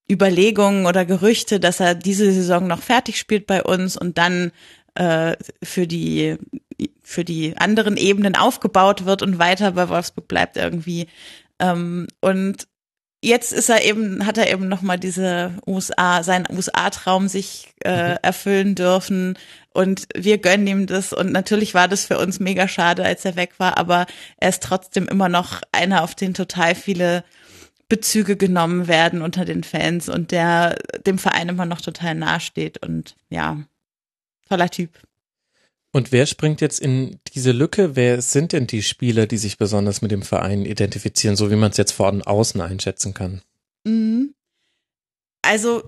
Überlegungen 0.09 0.85
oder 0.85 1.05
Gerüchte, 1.05 1.59
dass 1.59 1.79
er 1.79 1.95
diese 1.95 2.31
Saison 2.31 2.67
noch 2.67 2.81
fertig 2.81 3.17
spielt 3.17 3.47
bei 3.47 3.63
uns 3.63 3.97
und 3.97 4.17
dann 4.17 4.51
äh, 4.95 5.35
für 5.63 5.87
die 5.87 6.37
für 7.01 7.23
die 7.23 7.55
anderen 7.57 7.97
Ebenen 7.97 8.35
aufgebaut 8.35 9.05
wird 9.05 9.21
und 9.21 9.39
weiter 9.39 9.71
bei 9.71 9.87
Wolfsburg 9.89 10.27
bleibt 10.27 10.57
irgendwie. 10.57 11.07
Ähm, 11.59 12.07
und 12.19 12.67
jetzt 13.25 13.51
ist 13.51 13.69
er 13.69 13.83
eben, 13.83 14.25
hat 14.25 14.37
er 14.37 14.51
eben 14.51 14.67
nochmal 14.67 14.99
diese 14.99 15.53
USA, 15.65 16.23
seinen 16.23 16.45
USA-Traum 16.49 17.27
sich 17.27 17.73
äh, 17.83 18.11
mhm. 18.11 18.17
erfüllen 18.21 18.75
dürfen. 18.75 19.37
Und 19.73 20.07
wir 20.15 20.37
gönnen 20.37 20.67
ihm 20.67 20.87
das. 20.87 21.11
Und 21.11 21.31
natürlich 21.31 21.73
war 21.73 21.87
das 21.87 22.05
für 22.05 22.19
uns 22.19 22.39
mega 22.39 22.67
schade, 22.67 23.03
als 23.03 23.25
er 23.25 23.35
weg 23.35 23.53
war, 23.57 23.77
aber 23.77 24.05
er 24.37 24.49
ist 24.49 24.63
trotzdem 24.63 25.07
immer 25.07 25.27
noch 25.27 25.61
einer, 25.71 26.03
auf 26.03 26.15
den 26.15 26.33
total 26.33 26.75
viele 26.75 27.23
Bezüge 27.89 28.35
genommen 28.35 28.87
werden 28.87 29.21
unter 29.21 29.45
den 29.45 29.63
Fans 29.63 30.09
und 30.09 30.31
der 30.31 30.75
dem 31.05 31.19
Verein 31.19 31.49
immer 31.49 31.65
noch 31.65 31.81
total 31.81 32.15
nahe 32.15 32.39
steht. 32.39 32.85
Und 32.85 33.15
ja, 33.29 33.57
toller 34.47 34.69
Typ. 34.69 34.91
Und 35.95 36.11
wer 36.11 36.25
springt 36.25 36.59
jetzt 36.59 36.81
in 36.81 37.21
diese 37.33 37.53
Lücke? 37.53 37.95
Wer 37.95 38.21
sind 38.21 38.51
denn 38.51 38.67
die 38.67 38.83
Spieler, 38.83 39.27
die 39.27 39.37
sich 39.37 39.57
besonders 39.57 40.01
mit 40.01 40.11
dem 40.11 40.23
Verein 40.23 40.65
identifizieren, 40.65 41.37
so 41.37 41.49
wie 41.51 41.55
man 41.55 41.71
es 41.71 41.77
jetzt 41.77 41.93
von 41.93 42.21
außen 42.21 42.59
einschätzen 42.59 43.13
kann? 43.13 43.41
Mhm. 43.85 44.33
Also 45.41 45.83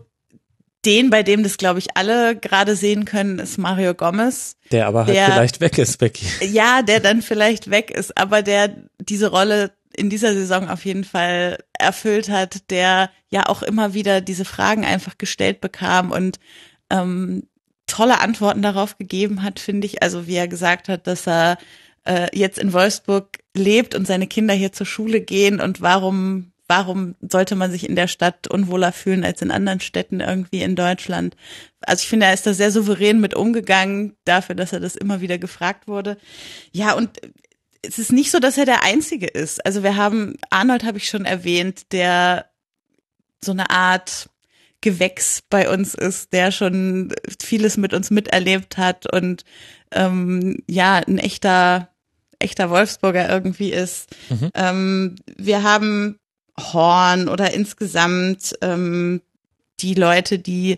den, 0.86 1.10
bei 1.10 1.24
dem 1.24 1.44
das, 1.44 1.58
glaube 1.58 1.80
ich, 1.80 1.98
alle 1.98 2.38
gerade 2.38 2.78
sehen 2.78 3.04
können, 3.04 3.38
ist 3.40 3.58
Mario 3.58 3.94
Gomez. 3.94 4.56
Der 4.72 4.88
aber 4.88 5.08
halt 5.08 5.14
der, 5.18 5.26
vielleicht 5.26 5.60
weg 5.60 5.78
ist, 5.78 5.98
Becky. 5.98 6.26
Ja, 6.40 6.84
der 6.84 7.02
dann 7.02 7.22
vielleicht 7.22 7.70
weg 7.70 7.92
ist, 7.92 8.18
aber 8.18 8.44
der 8.44 8.78
diese 9.02 9.28
Rolle 9.28 9.74
in 9.94 10.10
dieser 10.10 10.34
Saison 10.34 10.70
auf 10.70 10.86
jeden 10.86 11.04
Fall 11.04 11.58
erfüllt 11.78 12.30
hat, 12.30 12.70
der 12.70 13.12
ja 13.28 13.48
auch 13.48 13.62
immer 13.62 13.94
wieder 13.94 14.22
diese 14.22 14.46
Fragen 14.46 14.86
einfach 14.86 15.18
gestellt 15.18 15.60
bekam 15.60 16.12
und 16.12 16.40
ähm, 16.90 17.44
tolle 17.88 18.20
Antworten 18.20 18.62
darauf 18.62 18.98
gegeben 18.98 19.44
hat, 19.44 19.60
finde 19.60 19.88
ich. 19.88 20.04
Also 20.04 20.28
wie 20.28 20.36
er 20.36 20.48
gesagt 20.48 20.90
hat, 20.90 21.08
dass 21.08 21.28
er 21.28 21.58
äh, 22.06 22.28
jetzt 22.38 22.60
in 22.60 22.74
Wolfsburg 22.74 23.40
lebt 23.56 23.96
und 23.96 24.06
seine 24.06 24.28
Kinder 24.28 24.54
hier 24.54 24.72
zur 24.72 24.86
Schule 24.86 25.22
gehen 25.22 25.60
und 25.60 25.82
warum 25.82 26.52
warum 26.68 27.16
sollte 27.22 27.56
man 27.56 27.72
sich 27.72 27.88
in 27.88 27.96
der 27.96 28.08
Stadt 28.08 28.48
unwohler 28.48 28.92
fühlen 28.92 29.24
als 29.24 29.42
in 29.42 29.52
anderen 29.52 29.80
Städten 29.80 30.20
irgendwie 30.20 30.62
in 30.62 30.76
Deutschland? 30.76 31.36
Also 31.82 32.02
ich 32.02 32.10
finde, 32.10 32.26
er 32.26 32.34
ist 32.34 32.46
da 32.46 32.54
sehr 32.54 32.72
souverän 32.72 33.22
mit 33.22 33.36
umgegangen, 33.36 34.16
dafür, 34.26 34.56
dass 34.56 34.74
er 34.74 34.80
das 34.80 34.96
immer 34.96 35.22
wieder 35.22 35.38
gefragt 35.38 35.88
wurde. 35.88 36.18
Ja, 36.72 36.94
und 36.94 37.22
es 37.82 38.00
ist 38.00 38.12
nicht 38.12 38.32
so, 38.32 38.40
dass 38.40 38.58
er 38.58 38.66
der 38.66 38.84
Einzige 38.84 39.28
ist. 39.28 39.66
Also 39.66 39.84
wir 39.84 39.96
haben, 39.96 40.36
Arnold 40.50 40.84
habe 40.84 40.98
ich 40.98 41.08
schon 41.08 41.26
erwähnt, 41.26 41.92
der 41.94 42.50
so 43.44 43.52
eine 43.52 43.70
Art 43.70 44.30
Gewächs 44.82 45.42
bei 45.50 45.70
uns 45.70 45.94
ist, 45.94 46.34
der 46.34 46.52
schon 46.52 47.14
vieles 47.42 47.78
mit 47.78 47.94
uns 47.94 48.12
miterlebt 48.12 48.78
hat 48.78 49.12
und 49.12 49.44
ähm, 49.92 50.58
ja, 50.68 50.96
ein 50.96 51.18
echter, 51.18 51.90
echter 52.40 52.70
Wolfsburger 52.70 53.30
irgendwie 53.30 53.72
ist. 53.72 54.16
Mhm. 54.30 54.52
Ähm, 54.54 55.16
wir 55.38 55.64
haben 55.64 56.20
Horn 56.60 57.30
oder 57.30 57.54
insgesamt 57.54 58.56
ähm, 58.62 59.22
die 59.80 59.94
Leute, 59.94 60.40
die 60.40 60.78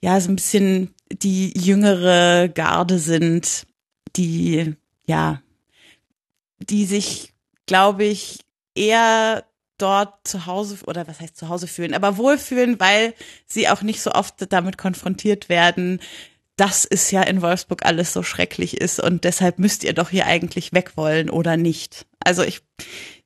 ja 0.00 0.20
so 0.20 0.30
ein 0.30 0.36
bisschen 0.36 0.94
die 1.10 1.52
jüngere 1.58 2.48
Garde 2.48 2.98
sind, 2.98 3.66
die 4.16 4.74
ja, 5.06 5.42
die 6.58 6.84
sich 6.84 7.30
glaube 7.70 8.02
ich, 8.02 8.40
eher 8.74 9.44
dort 9.80 10.14
zu 10.26 10.46
Hause 10.46 10.78
oder 10.86 11.06
was 11.08 11.20
heißt 11.20 11.36
zu 11.36 11.48
Hause 11.48 11.66
fühlen, 11.66 11.94
aber 11.94 12.16
wohlfühlen, 12.16 12.78
weil 12.80 13.14
sie 13.46 13.68
auch 13.68 13.82
nicht 13.82 14.02
so 14.02 14.12
oft 14.12 14.34
damit 14.52 14.78
konfrontiert 14.78 15.48
werden, 15.48 16.00
dass 16.56 16.84
es 16.84 17.10
ja 17.10 17.22
in 17.22 17.40
Wolfsburg 17.40 17.86
alles 17.86 18.12
so 18.12 18.22
schrecklich 18.22 18.76
ist 18.78 19.00
und 19.00 19.24
deshalb 19.24 19.58
müsst 19.58 19.82
ihr 19.82 19.94
doch 19.94 20.10
hier 20.10 20.26
eigentlich 20.26 20.72
weg 20.74 20.92
wollen 20.96 21.30
oder 21.30 21.56
nicht. 21.56 22.06
Also 22.22 22.42
ich, 22.42 22.60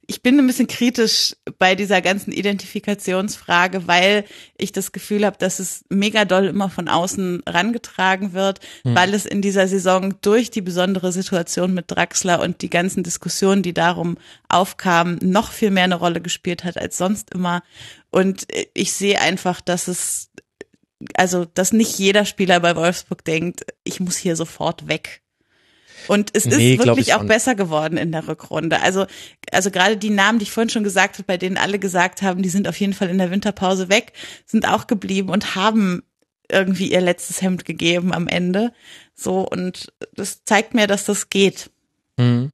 ich 0.06 0.22
bin 0.22 0.38
ein 0.38 0.46
bisschen 0.46 0.66
kritisch 0.66 1.36
bei 1.58 1.74
dieser 1.74 2.00
ganzen 2.00 2.32
Identifikationsfrage, 2.32 3.86
weil 3.86 4.24
ich 4.56 4.72
das 4.72 4.92
Gefühl 4.92 5.24
habe, 5.24 5.36
dass 5.38 5.58
es 5.58 5.84
mega 5.88 6.24
doll 6.24 6.46
immer 6.46 6.68
von 6.68 6.88
außen 6.88 7.42
rangetragen 7.46 8.32
wird, 8.32 8.60
hm. 8.82 8.94
weil 8.94 9.14
es 9.14 9.26
in 9.26 9.42
dieser 9.42 9.68
Saison 9.68 10.14
durch 10.20 10.50
die 10.50 10.60
besondere 10.60 11.12
Situation 11.12 11.74
mit 11.74 11.90
Draxler 11.90 12.40
und 12.40 12.62
die 12.62 12.70
ganzen 12.70 13.02
Diskussionen, 13.02 13.62
die 13.62 13.74
darum 13.74 14.16
aufkamen, 14.48 15.18
noch 15.22 15.52
viel 15.52 15.70
mehr 15.70 15.84
eine 15.84 15.96
Rolle 15.96 16.20
gespielt 16.20 16.64
hat 16.64 16.78
als 16.78 16.98
sonst 16.98 17.32
immer. 17.32 17.62
Und 18.10 18.46
ich 18.74 18.92
sehe 18.92 19.20
einfach, 19.20 19.60
dass 19.60 19.88
es, 19.88 20.30
also, 21.14 21.44
dass 21.44 21.72
nicht 21.72 21.98
jeder 21.98 22.24
Spieler 22.24 22.60
bei 22.60 22.76
Wolfsburg 22.76 23.24
denkt, 23.24 23.66
ich 23.84 24.00
muss 24.00 24.16
hier 24.16 24.36
sofort 24.36 24.88
weg. 24.88 25.23
Und 26.08 26.30
es 26.34 26.44
nee, 26.44 26.74
ist 26.74 26.84
wirklich 26.84 27.14
auch 27.14 27.18
schon. 27.18 27.28
besser 27.28 27.54
geworden 27.54 27.96
in 27.96 28.12
der 28.12 28.28
Rückrunde. 28.28 28.80
Also, 28.80 29.06
also 29.52 29.70
gerade 29.70 29.96
die 29.96 30.10
Namen, 30.10 30.38
die 30.38 30.44
ich 30.44 30.50
vorhin 30.50 30.70
schon 30.70 30.84
gesagt 30.84 31.16
habe, 31.16 31.24
bei 31.24 31.36
denen 31.36 31.56
alle 31.56 31.78
gesagt 31.78 32.22
haben, 32.22 32.42
die 32.42 32.48
sind 32.48 32.68
auf 32.68 32.78
jeden 32.78 32.92
Fall 32.92 33.08
in 33.08 33.18
der 33.18 33.30
Winterpause 33.30 33.88
weg, 33.88 34.12
sind 34.46 34.68
auch 34.68 34.86
geblieben 34.86 35.30
und 35.30 35.54
haben 35.54 36.02
irgendwie 36.50 36.92
ihr 36.92 37.00
letztes 37.00 37.42
Hemd 37.42 37.64
gegeben 37.64 38.12
am 38.12 38.28
Ende. 38.28 38.72
So, 39.14 39.40
und 39.48 39.92
das 40.14 40.44
zeigt 40.44 40.74
mir, 40.74 40.86
dass 40.86 41.04
das 41.04 41.30
geht. 41.30 41.70
Mhm. 42.18 42.50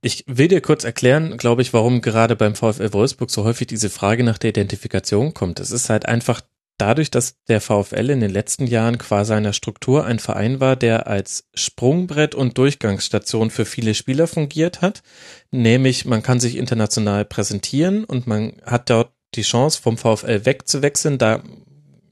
Ich 0.00 0.24
will 0.26 0.48
dir 0.48 0.60
kurz 0.60 0.84
erklären, 0.84 1.36
glaube 1.38 1.62
ich, 1.62 1.72
warum 1.72 2.00
gerade 2.00 2.36
beim 2.36 2.54
VfL 2.54 2.92
Wolfsburg 2.92 3.30
so 3.30 3.44
häufig 3.44 3.66
diese 3.66 3.90
Frage 3.90 4.22
nach 4.22 4.38
der 4.38 4.50
Identifikation 4.50 5.34
kommt. 5.34 5.58
Es 5.58 5.72
ist 5.72 5.90
halt 5.90 6.06
einfach 6.06 6.40
dadurch, 6.78 7.10
dass 7.10 7.36
der 7.48 7.60
VfL 7.60 8.10
in 8.10 8.20
den 8.20 8.30
letzten 8.30 8.66
Jahren 8.66 8.98
qua 8.98 9.24
seiner 9.24 9.52
Struktur 9.52 10.06
ein 10.06 10.18
Verein 10.18 10.60
war, 10.60 10.76
der 10.76 11.06
als 11.06 11.44
Sprungbrett 11.54 12.34
und 12.34 12.56
Durchgangsstation 12.56 13.50
für 13.50 13.64
viele 13.64 13.94
Spieler 13.94 14.26
fungiert 14.26 14.80
hat, 14.80 15.02
nämlich 15.50 16.04
man 16.04 16.22
kann 16.22 16.40
sich 16.40 16.56
international 16.56 17.24
präsentieren 17.24 18.04
und 18.04 18.26
man 18.26 18.54
hat 18.64 18.90
dort 18.90 19.12
die 19.34 19.42
Chance 19.42 19.80
vom 19.82 19.98
VfL 19.98 20.46
wegzuwechseln, 20.46 21.18
da 21.18 21.42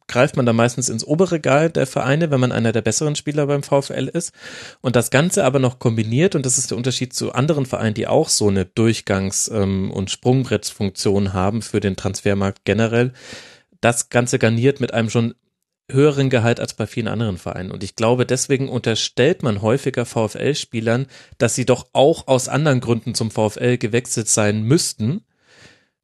greift 0.08 0.36
man 0.36 0.46
da 0.46 0.52
meistens 0.52 0.88
ins 0.88 1.04
obere 1.04 1.32
Regal 1.32 1.70
der 1.70 1.86
Vereine, 1.86 2.30
wenn 2.30 2.40
man 2.40 2.52
einer 2.52 2.72
der 2.72 2.82
besseren 2.82 3.16
Spieler 3.16 3.46
beim 3.46 3.62
VfL 3.62 4.08
ist. 4.12 4.32
Und 4.80 4.96
das 4.96 5.10
Ganze 5.10 5.44
aber 5.44 5.58
noch 5.58 5.78
kombiniert, 5.78 6.34
und 6.34 6.46
das 6.46 6.58
ist 6.58 6.70
der 6.70 6.76
Unterschied 6.76 7.12
zu 7.12 7.32
anderen 7.32 7.66
Vereinen, 7.66 7.94
die 7.94 8.06
auch 8.06 8.28
so 8.28 8.48
eine 8.48 8.64
Durchgangs- 8.64 9.50
ähm, 9.52 9.90
und 9.90 10.10
Sprungbrettsfunktion 10.10 11.32
haben 11.32 11.62
für 11.62 11.80
den 11.80 11.96
Transfermarkt 11.96 12.64
generell, 12.64 13.12
das 13.86 14.08
Ganze 14.08 14.40
garniert 14.40 14.80
mit 14.80 14.92
einem 14.92 15.10
schon 15.10 15.36
höheren 15.88 16.28
Gehalt 16.28 16.58
als 16.58 16.74
bei 16.74 16.88
vielen 16.88 17.06
anderen 17.06 17.38
Vereinen. 17.38 17.70
Und 17.70 17.84
ich 17.84 17.94
glaube, 17.94 18.26
deswegen 18.26 18.68
unterstellt 18.68 19.44
man 19.44 19.62
häufiger 19.62 20.04
VfL-Spielern, 20.04 21.06
dass 21.38 21.54
sie 21.54 21.66
doch 21.66 21.86
auch 21.92 22.26
aus 22.26 22.48
anderen 22.48 22.80
Gründen 22.80 23.14
zum 23.14 23.30
VfL 23.30 23.78
gewechselt 23.78 24.26
sein 24.26 24.64
müssten. 24.64 25.20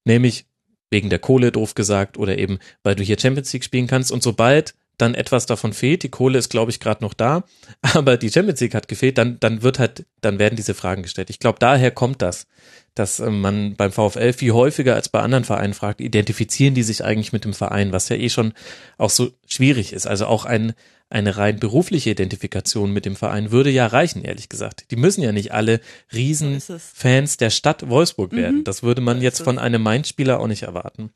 Nämlich 0.04 0.46
wegen 0.90 1.10
der 1.10 1.18
Kohle, 1.18 1.50
doof 1.50 1.74
gesagt, 1.74 2.18
oder 2.18 2.38
eben, 2.38 2.60
weil 2.84 2.94
du 2.94 3.02
hier 3.02 3.18
Champions 3.18 3.52
League 3.52 3.64
spielen 3.64 3.88
kannst. 3.88 4.12
Und 4.12 4.22
sobald 4.22 4.76
dann 4.98 5.14
etwas 5.14 5.46
davon 5.46 5.72
fehlt, 5.72 6.02
die 6.02 6.10
Kohle 6.10 6.38
ist, 6.38 6.50
glaube 6.50 6.70
ich, 6.70 6.80
gerade 6.80 7.02
noch 7.02 7.14
da, 7.14 7.44
aber 7.82 8.16
die 8.16 8.30
Champions 8.30 8.60
League 8.60 8.74
hat 8.74 8.88
gefehlt, 8.88 9.18
dann, 9.18 9.38
dann 9.40 9.62
wird 9.62 9.78
halt, 9.78 10.06
dann 10.20 10.38
werden 10.38 10.56
diese 10.56 10.74
Fragen 10.74 11.02
gestellt. 11.02 11.30
Ich 11.30 11.38
glaube, 11.38 11.58
daher 11.58 11.90
kommt 11.90 12.22
das, 12.22 12.46
dass 12.94 13.20
äh, 13.20 13.30
man 13.30 13.76
beim 13.76 13.92
VfL 13.92 14.32
viel 14.32 14.52
häufiger 14.52 14.94
als 14.94 15.08
bei 15.08 15.20
anderen 15.20 15.44
Vereinen 15.44 15.74
fragt, 15.74 16.00
identifizieren 16.00 16.74
die 16.74 16.82
sich 16.82 17.04
eigentlich 17.04 17.32
mit 17.32 17.44
dem 17.44 17.54
Verein, 17.54 17.92
was 17.92 18.08
ja 18.08 18.16
eh 18.16 18.28
schon 18.28 18.52
auch 18.98 19.10
so 19.10 19.30
schwierig 19.46 19.92
ist. 19.92 20.06
Also 20.06 20.26
auch 20.26 20.44
ein, 20.44 20.74
eine 21.08 21.36
rein 21.36 21.58
berufliche 21.58 22.10
Identifikation 22.10 22.92
mit 22.92 23.04
dem 23.04 23.16
Verein 23.16 23.50
würde 23.50 23.70
ja 23.70 23.86
reichen, 23.86 24.22
ehrlich 24.24 24.48
gesagt. 24.48 24.90
Die 24.90 24.96
müssen 24.96 25.22
ja 25.22 25.32
nicht 25.32 25.52
alle 25.52 25.80
Riesenfans 26.12 27.36
der 27.36 27.50
Stadt 27.50 27.88
Wolfsburg 27.88 28.32
werden. 28.32 28.58
Mhm. 28.58 28.64
Das 28.64 28.82
würde 28.82 29.00
man 29.00 29.20
jetzt 29.20 29.42
von 29.42 29.58
einem 29.58 29.82
Mainz-Spieler 29.82 30.40
auch 30.40 30.46
nicht 30.46 30.62
erwarten. 30.62 31.10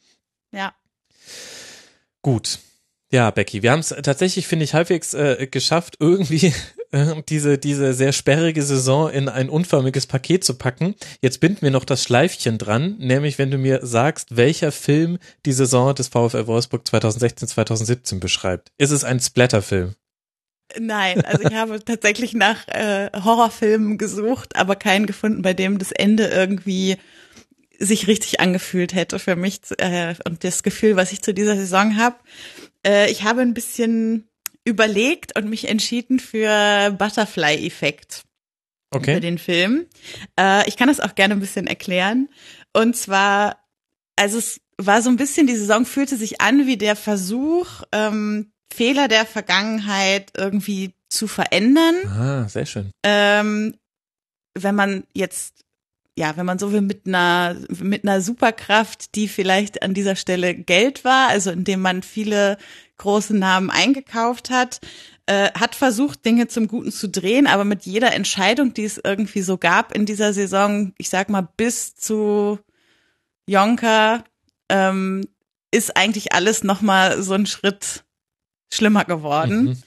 Ja. 0.52 0.74
Gut. 2.22 2.58
Ja, 3.12 3.30
Becky, 3.30 3.62
wir 3.62 3.70
haben 3.70 3.80
es 3.80 3.94
tatsächlich, 4.02 4.48
finde 4.48 4.64
ich, 4.64 4.74
halbwegs 4.74 5.14
äh, 5.14 5.46
geschafft, 5.48 5.96
irgendwie 6.00 6.52
äh, 6.90 7.22
diese, 7.28 7.56
diese 7.56 7.94
sehr 7.94 8.12
sperrige 8.12 8.62
Saison 8.62 9.10
in 9.10 9.28
ein 9.28 9.48
unförmiges 9.48 10.06
Paket 10.06 10.42
zu 10.42 10.54
packen. 10.54 10.96
Jetzt 11.20 11.40
binden 11.40 11.62
wir 11.62 11.70
noch 11.70 11.84
das 11.84 12.02
Schleifchen 12.02 12.58
dran, 12.58 12.96
nämlich 12.98 13.38
wenn 13.38 13.52
du 13.52 13.58
mir 13.58 13.86
sagst, 13.86 14.36
welcher 14.36 14.72
Film 14.72 15.18
die 15.44 15.52
Saison 15.52 15.94
des 15.94 16.08
VfL 16.08 16.48
Wolfsburg 16.48 16.82
2016-2017 16.84 18.18
beschreibt. 18.18 18.72
Ist 18.76 18.90
es 18.90 19.04
ein 19.04 19.20
Splatterfilm? 19.20 19.94
Nein, 20.76 21.24
also 21.24 21.48
ich 21.48 21.54
habe 21.54 21.78
tatsächlich 21.84 22.32
nach 22.32 22.66
äh, 22.66 23.10
Horrorfilmen 23.14 23.98
gesucht, 23.98 24.56
aber 24.56 24.74
keinen 24.74 25.06
gefunden, 25.06 25.42
bei 25.42 25.54
dem 25.54 25.78
das 25.78 25.92
Ende 25.92 26.26
irgendwie 26.26 26.96
sich 27.78 28.08
richtig 28.08 28.40
angefühlt 28.40 28.94
hätte 28.94 29.18
für 29.18 29.36
mich 29.36 29.60
äh, 29.78 30.14
und 30.24 30.44
das 30.44 30.62
Gefühl, 30.62 30.96
was 30.96 31.12
ich 31.12 31.22
zu 31.22 31.34
dieser 31.34 31.56
Saison 31.56 31.96
habe. 31.96 32.16
Äh, 32.86 33.10
ich 33.10 33.24
habe 33.24 33.40
ein 33.40 33.54
bisschen 33.54 34.28
überlegt 34.64 35.36
und 35.36 35.48
mich 35.48 35.68
entschieden 35.68 36.18
für 36.18 36.94
Butterfly-Effekt. 36.98 38.24
Okay. 38.90 39.14
Für 39.14 39.20
den 39.20 39.38
Film. 39.38 39.86
Äh, 40.38 40.68
ich 40.68 40.76
kann 40.76 40.88
das 40.88 41.00
auch 41.00 41.14
gerne 41.14 41.34
ein 41.34 41.40
bisschen 41.40 41.66
erklären. 41.66 42.28
Und 42.72 42.96
zwar, 42.96 43.64
also 44.16 44.38
es 44.38 44.60
war 44.78 45.02
so 45.02 45.10
ein 45.10 45.16
bisschen, 45.16 45.46
die 45.46 45.56
Saison 45.56 45.84
fühlte 45.84 46.16
sich 46.16 46.40
an 46.40 46.66
wie 46.66 46.76
der 46.76 46.96
Versuch, 46.96 47.82
ähm, 47.92 48.52
Fehler 48.72 49.08
der 49.08 49.26
Vergangenheit 49.26 50.32
irgendwie 50.36 50.94
zu 51.08 51.28
verändern. 51.28 51.94
Ah, 52.06 52.48
sehr 52.48 52.66
schön. 52.66 52.90
Ähm, 53.04 53.76
wenn 54.54 54.74
man 54.74 55.04
jetzt 55.12 55.65
ja, 56.18 56.36
wenn 56.36 56.46
man 56.46 56.58
so 56.58 56.72
will, 56.72 56.80
mit 56.80 57.06
einer, 57.06 57.56
mit 57.68 58.04
einer 58.04 58.20
Superkraft, 58.22 59.14
die 59.14 59.28
vielleicht 59.28 59.82
an 59.82 59.92
dieser 59.92 60.16
Stelle 60.16 60.54
Geld 60.54 61.04
war, 61.04 61.28
also 61.28 61.50
indem 61.50 61.80
man 61.80 62.02
viele 62.02 62.56
große 62.96 63.36
Namen 63.36 63.70
eingekauft 63.70 64.48
hat, 64.48 64.80
äh, 65.26 65.50
hat 65.52 65.74
versucht, 65.74 66.24
Dinge 66.24 66.48
zum 66.48 66.68
Guten 66.68 66.90
zu 66.90 67.08
drehen, 67.08 67.46
aber 67.46 67.64
mit 67.64 67.84
jeder 67.84 68.14
Entscheidung, 68.14 68.72
die 68.72 68.84
es 68.84 68.98
irgendwie 69.02 69.42
so 69.42 69.58
gab 69.58 69.94
in 69.94 70.06
dieser 70.06 70.32
Saison, 70.32 70.94
ich 70.96 71.10
sag 71.10 71.28
mal 71.28 71.48
bis 71.56 71.94
zu 71.94 72.58
Jonka, 73.46 74.24
ähm, 74.70 75.28
ist 75.70 75.96
eigentlich 75.96 76.32
alles 76.32 76.64
nochmal 76.64 77.22
so 77.22 77.34
ein 77.34 77.46
Schritt 77.46 78.04
schlimmer 78.72 79.04
geworden. 79.04 79.64
Mhm. 79.64 79.82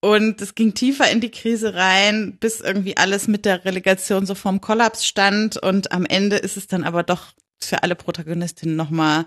Und 0.00 0.40
es 0.40 0.54
ging 0.54 0.72
tiefer 0.72 1.10
in 1.10 1.20
die 1.20 1.30
Krise 1.30 1.74
rein, 1.74 2.38
bis 2.40 2.60
irgendwie 2.60 2.96
alles 2.96 3.28
mit 3.28 3.44
der 3.44 3.64
Relegation 3.66 4.24
so 4.24 4.34
vorm 4.34 4.60
Kollaps 4.60 5.04
stand. 5.04 5.58
Und 5.58 5.92
am 5.92 6.06
Ende 6.06 6.36
ist 6.36 6.56
es 6.56 6.66
dann 6.66 6.84
aber 6.84 7.02
doch 7.02 7.32
für 7.62 7.82
alle 7.82 7.94
Protagonistinnen 7.94 8.76
nochmal 8.76 9.26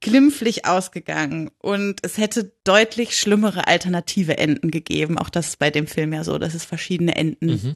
glimpflich 0.00 0.66
ausgegangen. 0.66 1.50
Und 1.58 2.00
es 2.02 2.18
hätte 2.18 2.52
deutlich 2.64 3.16
schlimmere 3.16 3.66
alternative 3.66 4.36
Enden 4.36 4.70
gegeben. 4.70 5.16
Auch 5.16 5.30
das 5.30 5.48
ist 5.48 5.58
bei 5.58 5.70
dem 5.70 5.86
Film 5.86 6.12
ja 6.12 6.22
so, 6.22 6.38
dass 6.38 6.52
es 6.52 6.66
verschiedene 6.66 7.16
Enden 7.16 7.46
mhm. 7.46 7.74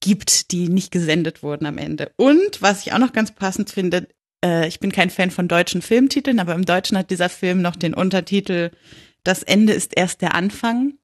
gibt, 0.00 0.52
die 0.52 0.70
nicht 0.70 0.90
gesendet 0.90 1.42
wurden 1.42 1.66
am 1.66 1.76
Ende. 1.76 2.12
Und 2.16 2.62
was 2.62 2.86
ich 2.86 2.94
auch 2.94 2.98
noch 2.98 3.12
ganz 3.12 3.32
passend 3.32 3.68
finde, 3.68 4.08
äh, 4.42 4.66
ich 4.66 4.80
bin 4.80 4.90
kein 4.90 5.10
Fan 5.10 5.30
von 5.30 5.48
deutschen 5.48 5.82
Filmtiteln, 5.82 6.40
aber 6.40 6.54
im 6.54 6.64
Deutschen 6.64 6.96
hat 6.96 7.10
dieser 7.10 7.28
Film 7.28 7.60
noch 7.60 7.76
den 7.76 7.92
Untertitel 7.92 8.70
Das 9.22 9.42
Ende 9.42 9.74
ist 9.74 9.94
erst 9.94 10.22
der 10.22 10.34
Anfang. 10.34 10.94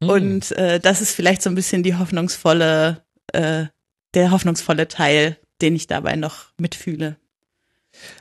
Mhm. 0.00 0.08
Und 0.08 0.52
äh, 0.52 0.80
das 0.80 1.00
ist 1.00 1.14
vielleicht 1.14 1.42
so 1.42 1.50
ein 1.50 1.54
bisschen 1.54 1.82
die 1.82 1.96
hoffnungsvolle, 1.96 3.02
äh, 3.32 3.66
der 4.14 4.30
hoffnungsvolle 4.30 4.88
Teil, 4.88 5.38
den 5.60 5.76
ich 5.76 5.86
dabei 5.86 6.16
noch 6.16 6.46
mitfühle. 6.58 7.16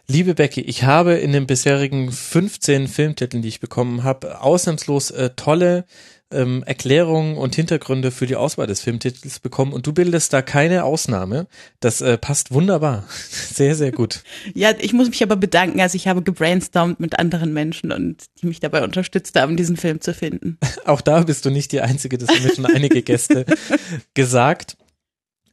Liebe 0.08 0.36
Becky, 0.36 0.62
ich 0.62 0.84
habe 0.84 1.14
in 1.14 1.32
den 1.32 1.48
bisherigen 1.48 2.12
15 2.12 2.88
Filmtiteln, 2.88 3.42
die 3.42 3.50
ich 3.50 3.60
bekommen 3.60 4.04
habe, 4.04 4.42
ausnahmslos 4.42 5.12
äh, 5.12 5.32
tolle 5.36 5.86
ähm, 6.34 6.64
Erklärungen 6.66 7.38
und 7.38 7.56
Hintergründe 7.56 8.12
für 8.12 8.26
die 8.26 8.36
Auswahl 8.36 8.68
des 8.68 8.82
Filmtitels 8.82 9.40
bekommen 9.40 9.74
und 9.74 9.88
du 9.88 9.94
bildest 9.94 10.34
da 10.34 10.42
keine 10.42 10.84
Ausnahme. 10.84 11.48
Das 11.80 12.02
äh, 12.02 12.18
passt 12.18 12.52
wunderbar. 12.52 13.06
Sehr, 13.54 13.76
sehr 13.76 13.92
gut. 13.92 14.24
ja, 14.56 14.72
ich 14.80 14.94
muss 14.94 15.10
mich 15.10 15.22
aber 15.22 15.36
bedanken. 15.36 15.80
Also 15.80 15.96
ich 15.96 16.08
habe 16.08 16.22
gebrainstormt 16.24 17.00
mit 17.00 17.20
anderen 17.20 17.54
Menschen 17.54 17.92
und 17.92 18.24
die 18.42 18.48
mich 18.48 18.60
dabei 18.60 18.84
unterstützt 18.84 19.40
haben, 19.40 19.58
diesen 19.58 19.78
Film 19.78 20.02
zu 20.02 20.14
finden. 20.14 20.58
Auch 20.86 21.02
da 21.02 21.22
bist 21.22 21.46
du 21.46 21.52
nicht 21.52 21.72
die 21.72 21.82
Einzige, 21.82 22.18
das 22.18 22.30
haben 22.30 22.44
mir 22.44 22.56
schon 22.56 22.66
einige 22.66 23.02
Gäste 23.04 23.46
gesagt. 24.14 24.78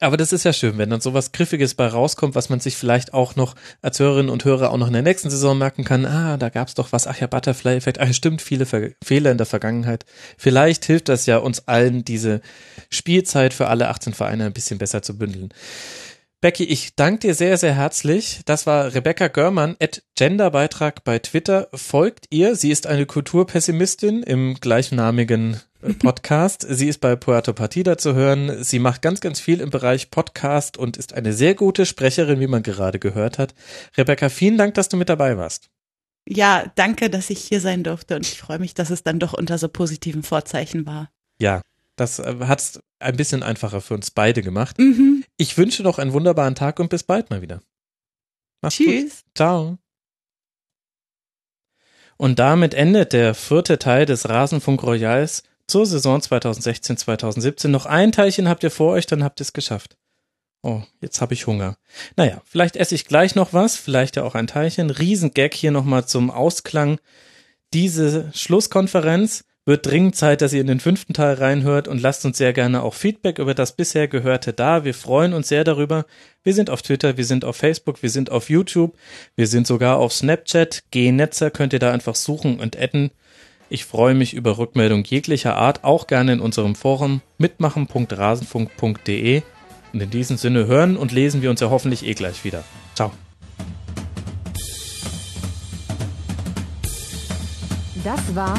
Aber 0.02 0.16
das 0.16 0.32
ist 0.32 0.44
ja 0.44 0.54
schön, 0.54 0.78
wenn 0.78 0.88
dann 0.88 1.02
sowas 1.02 1.30
Griffiges 1.32 1.74
bei 1.74 1.86
rauskommt, 1.86 2.34
was 2.34 2.48
man 2.48 2.58
sich 2.58 2.74
vielleicht 2.74 3.12
auch 3.12 3.36
noch 3.36 3.54
als 3.82 4.00
Hörerinnen 4.00 4.30
und 4.30 4.46
Hörer 4.46 4.70
auch 4.70 4.78
noch 4.78 4.86
in 4.86 4.94
der 4.94 5.02
nächsten 5.02 5.28
Saison 5.28 5.58
merken 5.58 5.84
kann. 5.84 6.06
Ah, 6.06 6.38
da 6.38 6.48
gab's 6.48 6.74
doch 6.74 6.90
was. 6.92 7.06
Ach 7.06 7.20
ja, 7.20 7.26
Butterfly-Effekt. 7.26 8.00
Ach, 8.00 8.12
stimmt, 8.14 8.40
viele 8.40 8.64
Ver 8.64 8.92
Fehler 9.04 9.30
in 9.30 9.36
der 9.36 9.46
Vergangenheit. 9.46 10.06
Vielleicht 10.38 10.86
hilft 10.86 11.10
das 11.10 11.26
ja 11.26 11.36
uns 11.36 11.68
allen, 11.68 12.02
diese 12.02 12.40
Spielzeit 12.88 13.52
für 13.52 13.68
alle 13.68 13.88
18 13.88 14.14
Vereine 14.14 14.46
ein 14.46 14.54
bisschen 14.54 14.78
besser 14.78 15.02
zu 15.02 15.18
bündeln. 15.18 15.52
Becky, 16.42 16.64
ich 16.64 16.94
danke 16.94 17.18
dir 17.26 17.34
sehr, 17.34 17.58
sehr 17.58 17.74
herzlich. 17.74 18.40
Das 18.46 18.66
war 18.66 18.94
Rebecca 18.94 19.28
Görmann 19.28 19.76
at 19.78 20.02
Genderbeitrag 20.14 21.04
bei 21.04 21.18
Twitter. 21.18 21.68
Folgt 21.74 22.28
ihr. 22.30 22.56
Sie 22.56 22.70
ist 22.70 22.86
eine 22.86 23.04
Kulturpessimistin 23.04 24.22
im 24.22 24.54
gleichnamigen 24.54 25.60
äh, 25.82 25.92
Podcast. 25.92 26.64
Sie 26.66 26.88
ist 26.88 27.02
bei 27.02 27.14
Puerto 27.14 27.52
Partida 27.52 27.98
zu 27.98 28.14
hören. 28.14 28.64
Sie 28.64 28.78
macht 28.78 29.02
ganz, 29.02 29.20
ganz 29.20 29.38
viel 29.38 29.60
im 29.60 29.68
Bereich 29.68 30.10
Podcast 30.10 30.78
und 30.78 30.96
ist 30.96 31.12
eine 31.12 31.34
sehr 31.34 31.54
gute 31.54 31.84
Sprecherin, 31.84 32.40
wie 32.40 32.46
man 32.46 32.62
gerade 32.62 32.98
gehört 32.98 33.38
hat. 33.38 33.54
Rebecca, 33.98 34.30
vielen 34.30 34.56
Dank, 34.56 34.72
dass 34.72 34.88
du 34.88 34.96
mit 34.96 35.10
dabei 35.10 35.36
warst. 35.36 35.68
Ja, 36.26 36.72
danke, 36.74 37.10
dass 37.10 37.28
ich 37.28 37.40
hier 37.40 37.60
sein 37.60 37.84
durfte 37.84 38.16
und 38.16 38.26
ich 38.26 38.38
freue 38.38 38.60
mich, 38.60 38.72
dass 38.72 38.88
es 38.88 39.02
dann 39.02 39.18
doch 39.18 39.34
unter 39.34 39.58
so 39.58 39.68
positiven 39.68 40.22
Vorzeichen 40.22 40.86
war. 40.86 41.10
Ja, 41.38 41.60
das 41.96 42.18
äh, 42.18 42.34
hat 42.46 42.60
es 42.60 42.80
ein 42.98 43.16
bisschen 43.16 43.42
einfacher 43.42 43.82
für 43.82 43.92
uns 43.92 44.10
beide 44.10 44.40
gemacht. 44.40 44.78
Mhm. 44.78 45.24
Ich 45.40 45.56
wünsche 45.56 45.82
noch 45.82 45.98
einen 45.98 46.12
wunderbaren 46.12 46.54
Tag 46.54 46.78
und 46.80 46.90
bis 46.90 47.02
bald 47.02 47.30
mal 47.30 47.40
wieder. 47.40 47.62
Mach's 48.60 48.74
Tschüss. 48.74 49.22
Gut. 49.24 49.34
Ciao. 49.34 49.78
Und 52.18 52.38
damit 52.38 52.74
endet 52.74 53.14
der 53.14 53.34
vierte 53.34 53.78
Teil 53.78 54.04
des 54.04 54.28
Rasenfunk 54.28 54.82
Royals 54.82 55.44
zur 55.66 55.86
Saison 55.86 56.20
2016-2017. 56.20 57.68
Noch 57.68 57.86
ein 57.86 58.12
Teilchen 58.12 58.50
habt 58.50 58.62
ihr 58.64 58.70
vor 58.70 58.92
euch, 58.92 59.06
dann 59.06 59.24
habt 59.24 59.40
ihr 59.40 59.44
es 59.44 59.54
geschafft. 59.54 59.96
Oh, 60.62 60.82
jetzt 61.00 61.22
habe 61.22 61.32
ich 61.32 61.46
Hunger. 61.46 61.78
Naja, 62.16 62.42
vielleicht 62.44 62.76
esse 62.76 62.94
ich 62.94 63.06
gleich 63.06 63.34
noch 63.34 63.54
was, 63.54 63.76
vielleicht 63.76 64.16
ja 64.16 64.24
auch 64.24 64.34
ein 64.34 64.46
Teilchen. 64.46 64.90
Riesengag 64.90 65.54
hier 65.54 65.70
nochmal 65.70 66.04
zum 66.04 66.30
Ausklang. 66.30 67.00
Diese 67.72 68.30
Schlusskonferenz 68.34 69.44
wird 69.66 69.86
dringend 69.86 70.16
Zeit, 70.16 70.40
dass 70.40 70.52
ihr 70.52 70.60
in 70.60 70.66
den 70.66 70.80
fünften 70.80 71.12
Teil 71.12 71.34
reinhört 71.34 71.86
und 71.86 72.00
lasst 72.00 72.24
uns 72.24 72.38
sehr 72.38 72.52
gerne 72.52 72.82
auch 72.82 72.94
Feedback 72.94 73.38
über 73.38 73.54
das 73.54 73.72
bisher 73.72 74.08
Gehörte 74.08 74.52
da. 74.52 74.84
Wir 74.84 74.94
freuen 74.94 75.32
uns 75.32 75.48
sehr 75.48 75.64
darüber. 75.64 76.06
Wir 76.42 76.54
sind 76.54 76.70
auf 76.70 76.82
Twitter, 76.82 77.16
wir 77.16 77.24
sind 77.24 77.44
auf 77.44 77.56
Facebook, 77.56 78.02
wir 78.02 78.10
sind 78.10 78.30
auf 78.30 78.48
YouTube, 78.48 78.96
wir 79.36 79.46
sind 79.46 79.66
sogar 79.66 79.98
auf 79.98 80.12
Snapchat. 80.12 80.84
G-Netzer 80.90 81.50
könnt 81.50 81.72
ihr 81.72 81.78
da 81.78 81.92
einfach 81.92 82.14
suchen 82.14 82.58
und 82.58 82.78
adden. 82.78 83.10
Ich 83.68 83.84
freue 83.84 84.14
mich 84.14 84.34
über 84.34 84.58
Rückmeldung 84.58 85.04
jeglicher 85.04 85.56
Art, 85.56 85.84
auch 85.84 86.08
gerne 86.08 86.32
in 86.32 86.40
unserem 86.40 86.74
Forum 86.74 87.20
mitmachen.rasenfunk.de. 87.38 89.42
Und 89.92 90.00
in 90.00 90.10
diesem 90.10 90.36
Sinne 90.36 90.66
hören 90.66 90.96
und 90.96 91.12
lesen 91.12 91.42
wir 91.42 91.50
uns 91.50 91.60
ja 91.60 91.70
hoffentlich 91.70 92.04
eh 92.04 92.14
gleich 92.14 92.44
wieder. 92.44 92.64
Ciao. 92.94 93.12
Das 98.02 98.34
war 98.34 98.58